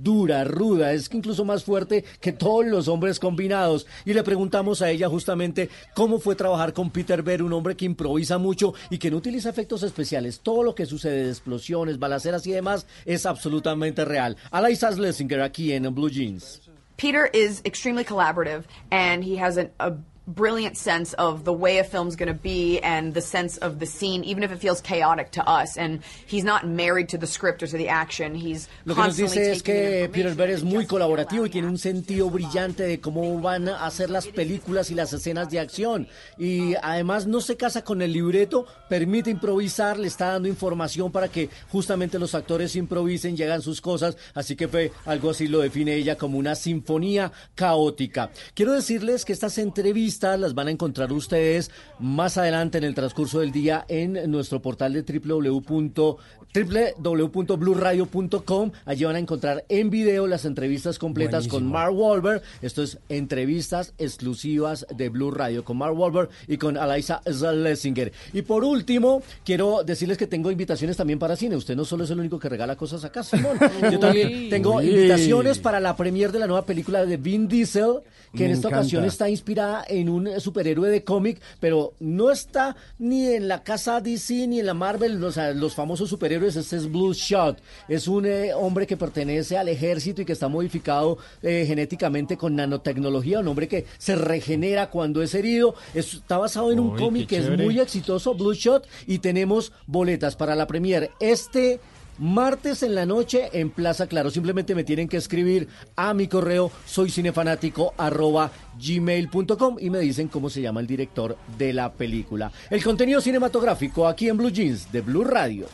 dura, 0.00 0.44
ruda, 0.44 0.92
es 0.92 1.08
que 1.08 1.18
incluso 1.18 1.44
más 1.44 1.62
fuerte 1.62 2.04
que 2.20 2.32
todos 2.32 2.64
los 2.64 2.88
hombres 2.88 3.20
combinados. 3.20 3.86
Y 4.04 4.14
le 4.14 4.22
preguntamos 4.22 4.82
a 4.82 4.90
ella 4.90 5.08
justamente 5.08 5.68
cómo 5.94 6.18
fue 6.18 6.36
trabajar 6.36 6.72
con 6.72 6.90
Peter 6.90 7.22
Berg, 7.22 7.44
un 7.44 7.52
hombre 7.52 7.76
que 7.76 7.84
improvisa 7.84 8.38
mucho 8.38 8.74
y 8.90 8.98
que 8.98 9.10
no 9.10 9.18
utiliza 9.18 9.50
efectos 9.50 9.82
especiales. 9.82 10.40
Todo 10.40 10.62
lo 10.62 10.74
que 10.74 10.86
sucede 10.86 11.24
de 11.24 11.30
explosiones, 11.30 11.98
balaceras, 11.98 12.14
balaceras 12.14 12.46
y 12.46 12.52
demás 12.52 12.86
es 13.04 13.26
absolutamente 13.26 14.04
real. 14.04 14.36
Alaisa 14.50 14.92
Schlesinger 14.92 15.42
aquí 15.42 15.72
en 15.72 15.92
Blue 15.94 16.08
Jeans. 16.08 16.60
Peter 16.96 17.28
is 17.32 17.60
extremely 17.64 18.04
collaborative, 18.04 18.64
and 18.92 19.24
he 19.24 19.36
has 19.36 19.56
an, 19.56 19.70
a 19.80 19.94
brilliant 20.26 20.76
sense 20.76 21.12
of 21.14 21.44
the 21.44 21.52
way 21.52 21.78
a 21.78 21.84
film's 21.84 22.16
going 22.16 22.32
to 22.32 22.38
be 22.38 22.80
and 22.80 23.12
the 23.14 23.20
sense 23.20 23.58
of 23.58 23.78
the 23.78 23.86
scene, 23.86 24.24
even 24.24 24.42
if 24.42 24.50
it 24.50 24.58
feels 24.58 24.80
chaotic 24.80 25.32
to 25.32 25.46
us. 25.46 25.76
And 25.76 26.00
he's 26.26 26.44
not 26.44 26.66
married 26.66 27.10
to 27.10 27.18
the 27.18 27.26
script 27.26 27.62
or 27.62 27.66
to 27.66 27.76
the 27.76 27.88
action. 27.88 28.34
He's 28.34 28.68
Lo 28.84 28.94
que 28.94 29.02
nos 29.02 29.16
dice 29.16 29.52
es 29.52 29.62
que 29.62 30.08
Peter. 30.12 30.34
Berg 30.34 30.50
es 30.50 30.62
muy 30.64 30.86
colaborativo 30.86 31.46
y 31.46 31.50
tiene 31.50 31.68
un 31.68 31.78
sentido 31.78 32.30
brillante 32.30 32.84
de 32.84 33.00
cómo 33.00 33.40
van 33.40 33.68
a 33.68 33.86
hacer 33.86 34.10
las 34.10 34.26
películas 34.26 34.90
y 34.90 34.94
las 34.94 35.12
escenas 35.12 35.50
de 35.50 35.60
acción. 35.60 36.08
Y 36.38 36.74
además 36.82 37.26
no 37.26 37.40
se 37.40 37.56
casa 37.56 37.84
con 37.84 38.02
el 38.02 38.12
libreto, 38.12 38.66
permite 38.88 39.30
improvisar, 39.30 39.98
le 39.98 40.08
está 40.08 40.32
dando 40.32 40.48
información 40.48 41.12
para 41.12 41.28
que 41.28 41.50
justamente 41.70 42.18
los 42.18 42.34
actores 42.34 42.74
improvisen, 42.76 43.36
llegan 43.36 43.62
sus 43.62 43.80
cosas. 43.80 44.16
Así 44.34 44.56
que 44.56 44.68
fue 44.68 44.92
algo 45.04 45.30
así 45.30 45.46
lo 45.46 45.60
define 45.60 45.94
ella 45.94 46.16
como 46.16 46.38
una 46.38 46.54
sinfonía 46.54 47.30
caótica. 47.54 48.30
Quiero 48.54 48.72
decirles 48.72 49.24
que 49.24 49.32
estas 49.32 49.58
entrevistas 49.58 50.13
las 50.22 50.54
van 50.54 50.68
a 50.68 50.70
encontrar 50.70 51.12
ustedes 51.12 51.70
más 51.98 52.38
adelante 52.38 52.78
en 52.78 52.84
el 52.84 52.94
transcurso 52.94 53.40
del 53.40 53.52
día 53.52 53.84
en 53.88 54.30
nuestro 54.30 54.62
portal 54.62 54.92
de 54.92 55.02
www 55.02 56.16
www.bluradio.com. 56.54 58.70
Allí 58.84 59.04
van 59.04 59.16
a 59.16 59.18
encontrar 59.18 59.64
en 59.68 59.90
video 59.90 60.28
las 60.28 60.44
entrevistas 60.44 60.98
completas 60.98 61.48
con. 61.48 61.64
Mark 61.64 61.94
Wahlberg. 61.94 62.42
Esto 62.62 62.82
es 62.82 62.98
entrevistas 63.08 63.94
exclusivas 63.98 64.86
de 64.94 65.08
Blue 65.08 65.30
Radio 65.32 65.64
con 65.64 65.78
Mark 65.78 65.98
Wahlberg 65.98 66.28
y 66.46 66.58
con 66.58 66.76
Eliza 66.76 67.22
Schlesinger. 67.28 68.12
Y 68.32 68.42
por 68.42 68.62
último, 68.64 69.22
quiero 69.44 69.82
decirles 69.82 70.18
que 70.18 70.28
tengo 70.28 70.52
invitaciones 70.52 70.96
también 70.96 71.18
para 71.18 71.34
cine. 71.36 71.56
Usted 71.56 71.74
no 71.74 71.84
solo 71.84 72.04
es 72.04 72.10
el 72.10 72.20
único 72.20 72.38
que 72.38 72.48
regala 72.48 72.76
cosas 72.76 73.04
acá, 73.04 73.24
Simón. 73.24 73.58
Yo 73.90 73.98
también 73.98 74.48
tengo 74.50 74.80
invitaciones 74.80 75.58
para 75.58 75.80
la 75.80 75.96
premier 75.96 76.30
de 76.30 76.38
la 76.38 76.46
nueva 76.46 76.64
película 76.64 77.04
de 77.04 77.16
Vin 77.16 77.48
Diesel, 77.48 78.02
que 78.34 78.40
Me 78.40 78.46
en 78.46 78.50
esta 78.52 78.68
encanta. 78.68 78.80
ocasión 78.82 79.04
está 79.04 79.28
inspirada 79.30 79.84
en 79.88 80.08
un 80.08 80.40
superhéroe 80.40 80.90
de 80.90 81.04
cómic, 81.04 81.40
pero 81.60 81.94
no 82.00 82.30
está 82.30 82.76
ni 82.98 83.28
en 83.28 83.48
la 83.48 83.62
casa 83.62 84.00
DC 84.00 84.46
ni 84.46 84.60
en 84.60 84.66
la 84.66 84.74
Marvel, 84.74 85.22
o 85.22 85.32
sea, 85.32 85.52
los 85.52 85.74
famosos 85.74 86.10
superhéroes. 86.10 86.56
Este 86.56 86.76
es 86.76 86.90
Blue 86.90 87.12
Shot. 87.14 87.58
Es 87.88 88.08
un 88.08 88.26
eh, 88.26 88.52
hombre 88.54 88.86
que 88.86 88.96
pertenece 88.96 89.56
al 89.56 89.68
ejército 89.68 90.22
y 90.22 90.24
que 90.24 90.32
está 90.32 90.48
modificado 90.48 91.18
eh, 91.42 91.64
genéticamente 91.66 92.36
con 92.36 92.56
nanotecnología, 92.56 93.40
un 93.40 93.48
hombre 93.48 93.68
que 93.68 93.86
se 93.98 94.14
regenera 94.16 94.90
cuando 94.90 95.22
es 95.22 95.34
herido. 95.34 95.74
Es- 95.94 96.14
está 96.14 96.38
basado 96.38 96.72
en 96.72 96.80
un 96.80 96.96
cómic 96.96 97.28
que 97.28 97.38
es 97.38 97.50
muy 97.50 97.78
exitoso, 97.80 98.34
Blue 98.34 98.54
Shot, 98.54 98.86
y 99.06 99.18
tenemos 99.18 99.72
boletas 99.86 100.36
para 100.36 100.54
la 100.54 100.66
premier 100.66 101.10
este 101.20 101.80
martes 102.18 102.82
en 102.82 102.94
la 102.94 103.06
noche 103.06 103.50
en 103.52 103.70
Plaza 103.70 104.06
Claro. 104.06 104.30
Simplemente 104.30 104.74
me 104.74 104.84
tienen 104.84 105.08
que 105.08 105.16
escribir 105.16 105.68
a 105.96 106.14
mi 106.14 106.28
correo 106.28 106.70
soy 106.86 107.10
cinefanático 107.10 107.94
arroba 107.96 108.50
gmail.com 108.80 109.76
y 109.80 109.90
me 109.90 109.98
dicen 109.98 110.28
cómo 110.28 110.50
se 110.50 110.60
llama 110.60 110.80
el 110.80 110.86
director 110.86 111.36
de 111.58 111.72
la 111.72 111.92
película. 111.92 112.50
El 112.70 112.82
contenido 112.82 113.20
cinematográfico 113.20 114.06
aquí 114.06 114.28
en 114.28 114.36
Blue 114.36 114.50
Jeans 114.50 114.90
de 114.92 115.00
Blue 115.00 115.24
Radio. 115.24 115.66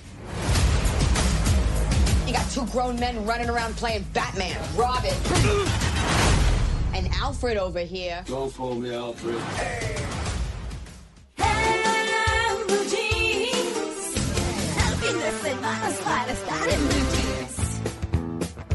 You 2.27 2.33
got 2.33 2.49
two 2.55 2.65
grown 2.73 2.99
men 3.01 3.17
running 3.27 3.49
around 3.51 3.75
playing 3.77 4.05
Batman, 4.15 4.57
Robin, 4.77 5.15
and 6.94 7.09
Alfred 7.20 7.57
over 7.59 7.81
here. 7.81 8.23
Don't 8.27 8.55
call 8.55 8.77
me 8.77 8.94
Alfred. 8.94 9.36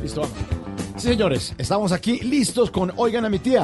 Listo, 0.01 0.21
vamos. 0.21 0.37
Sí, 0.97 1.09
señores, 1.09 1.53
estamos 1.57 1.91
aquí 1.91 2.19
listos 2.19 2.71
con 2.71 2.93
Oigan 2.95 3.25
a 3.25 3.29
mi 3.29 3.39
tía. 3.39 3.63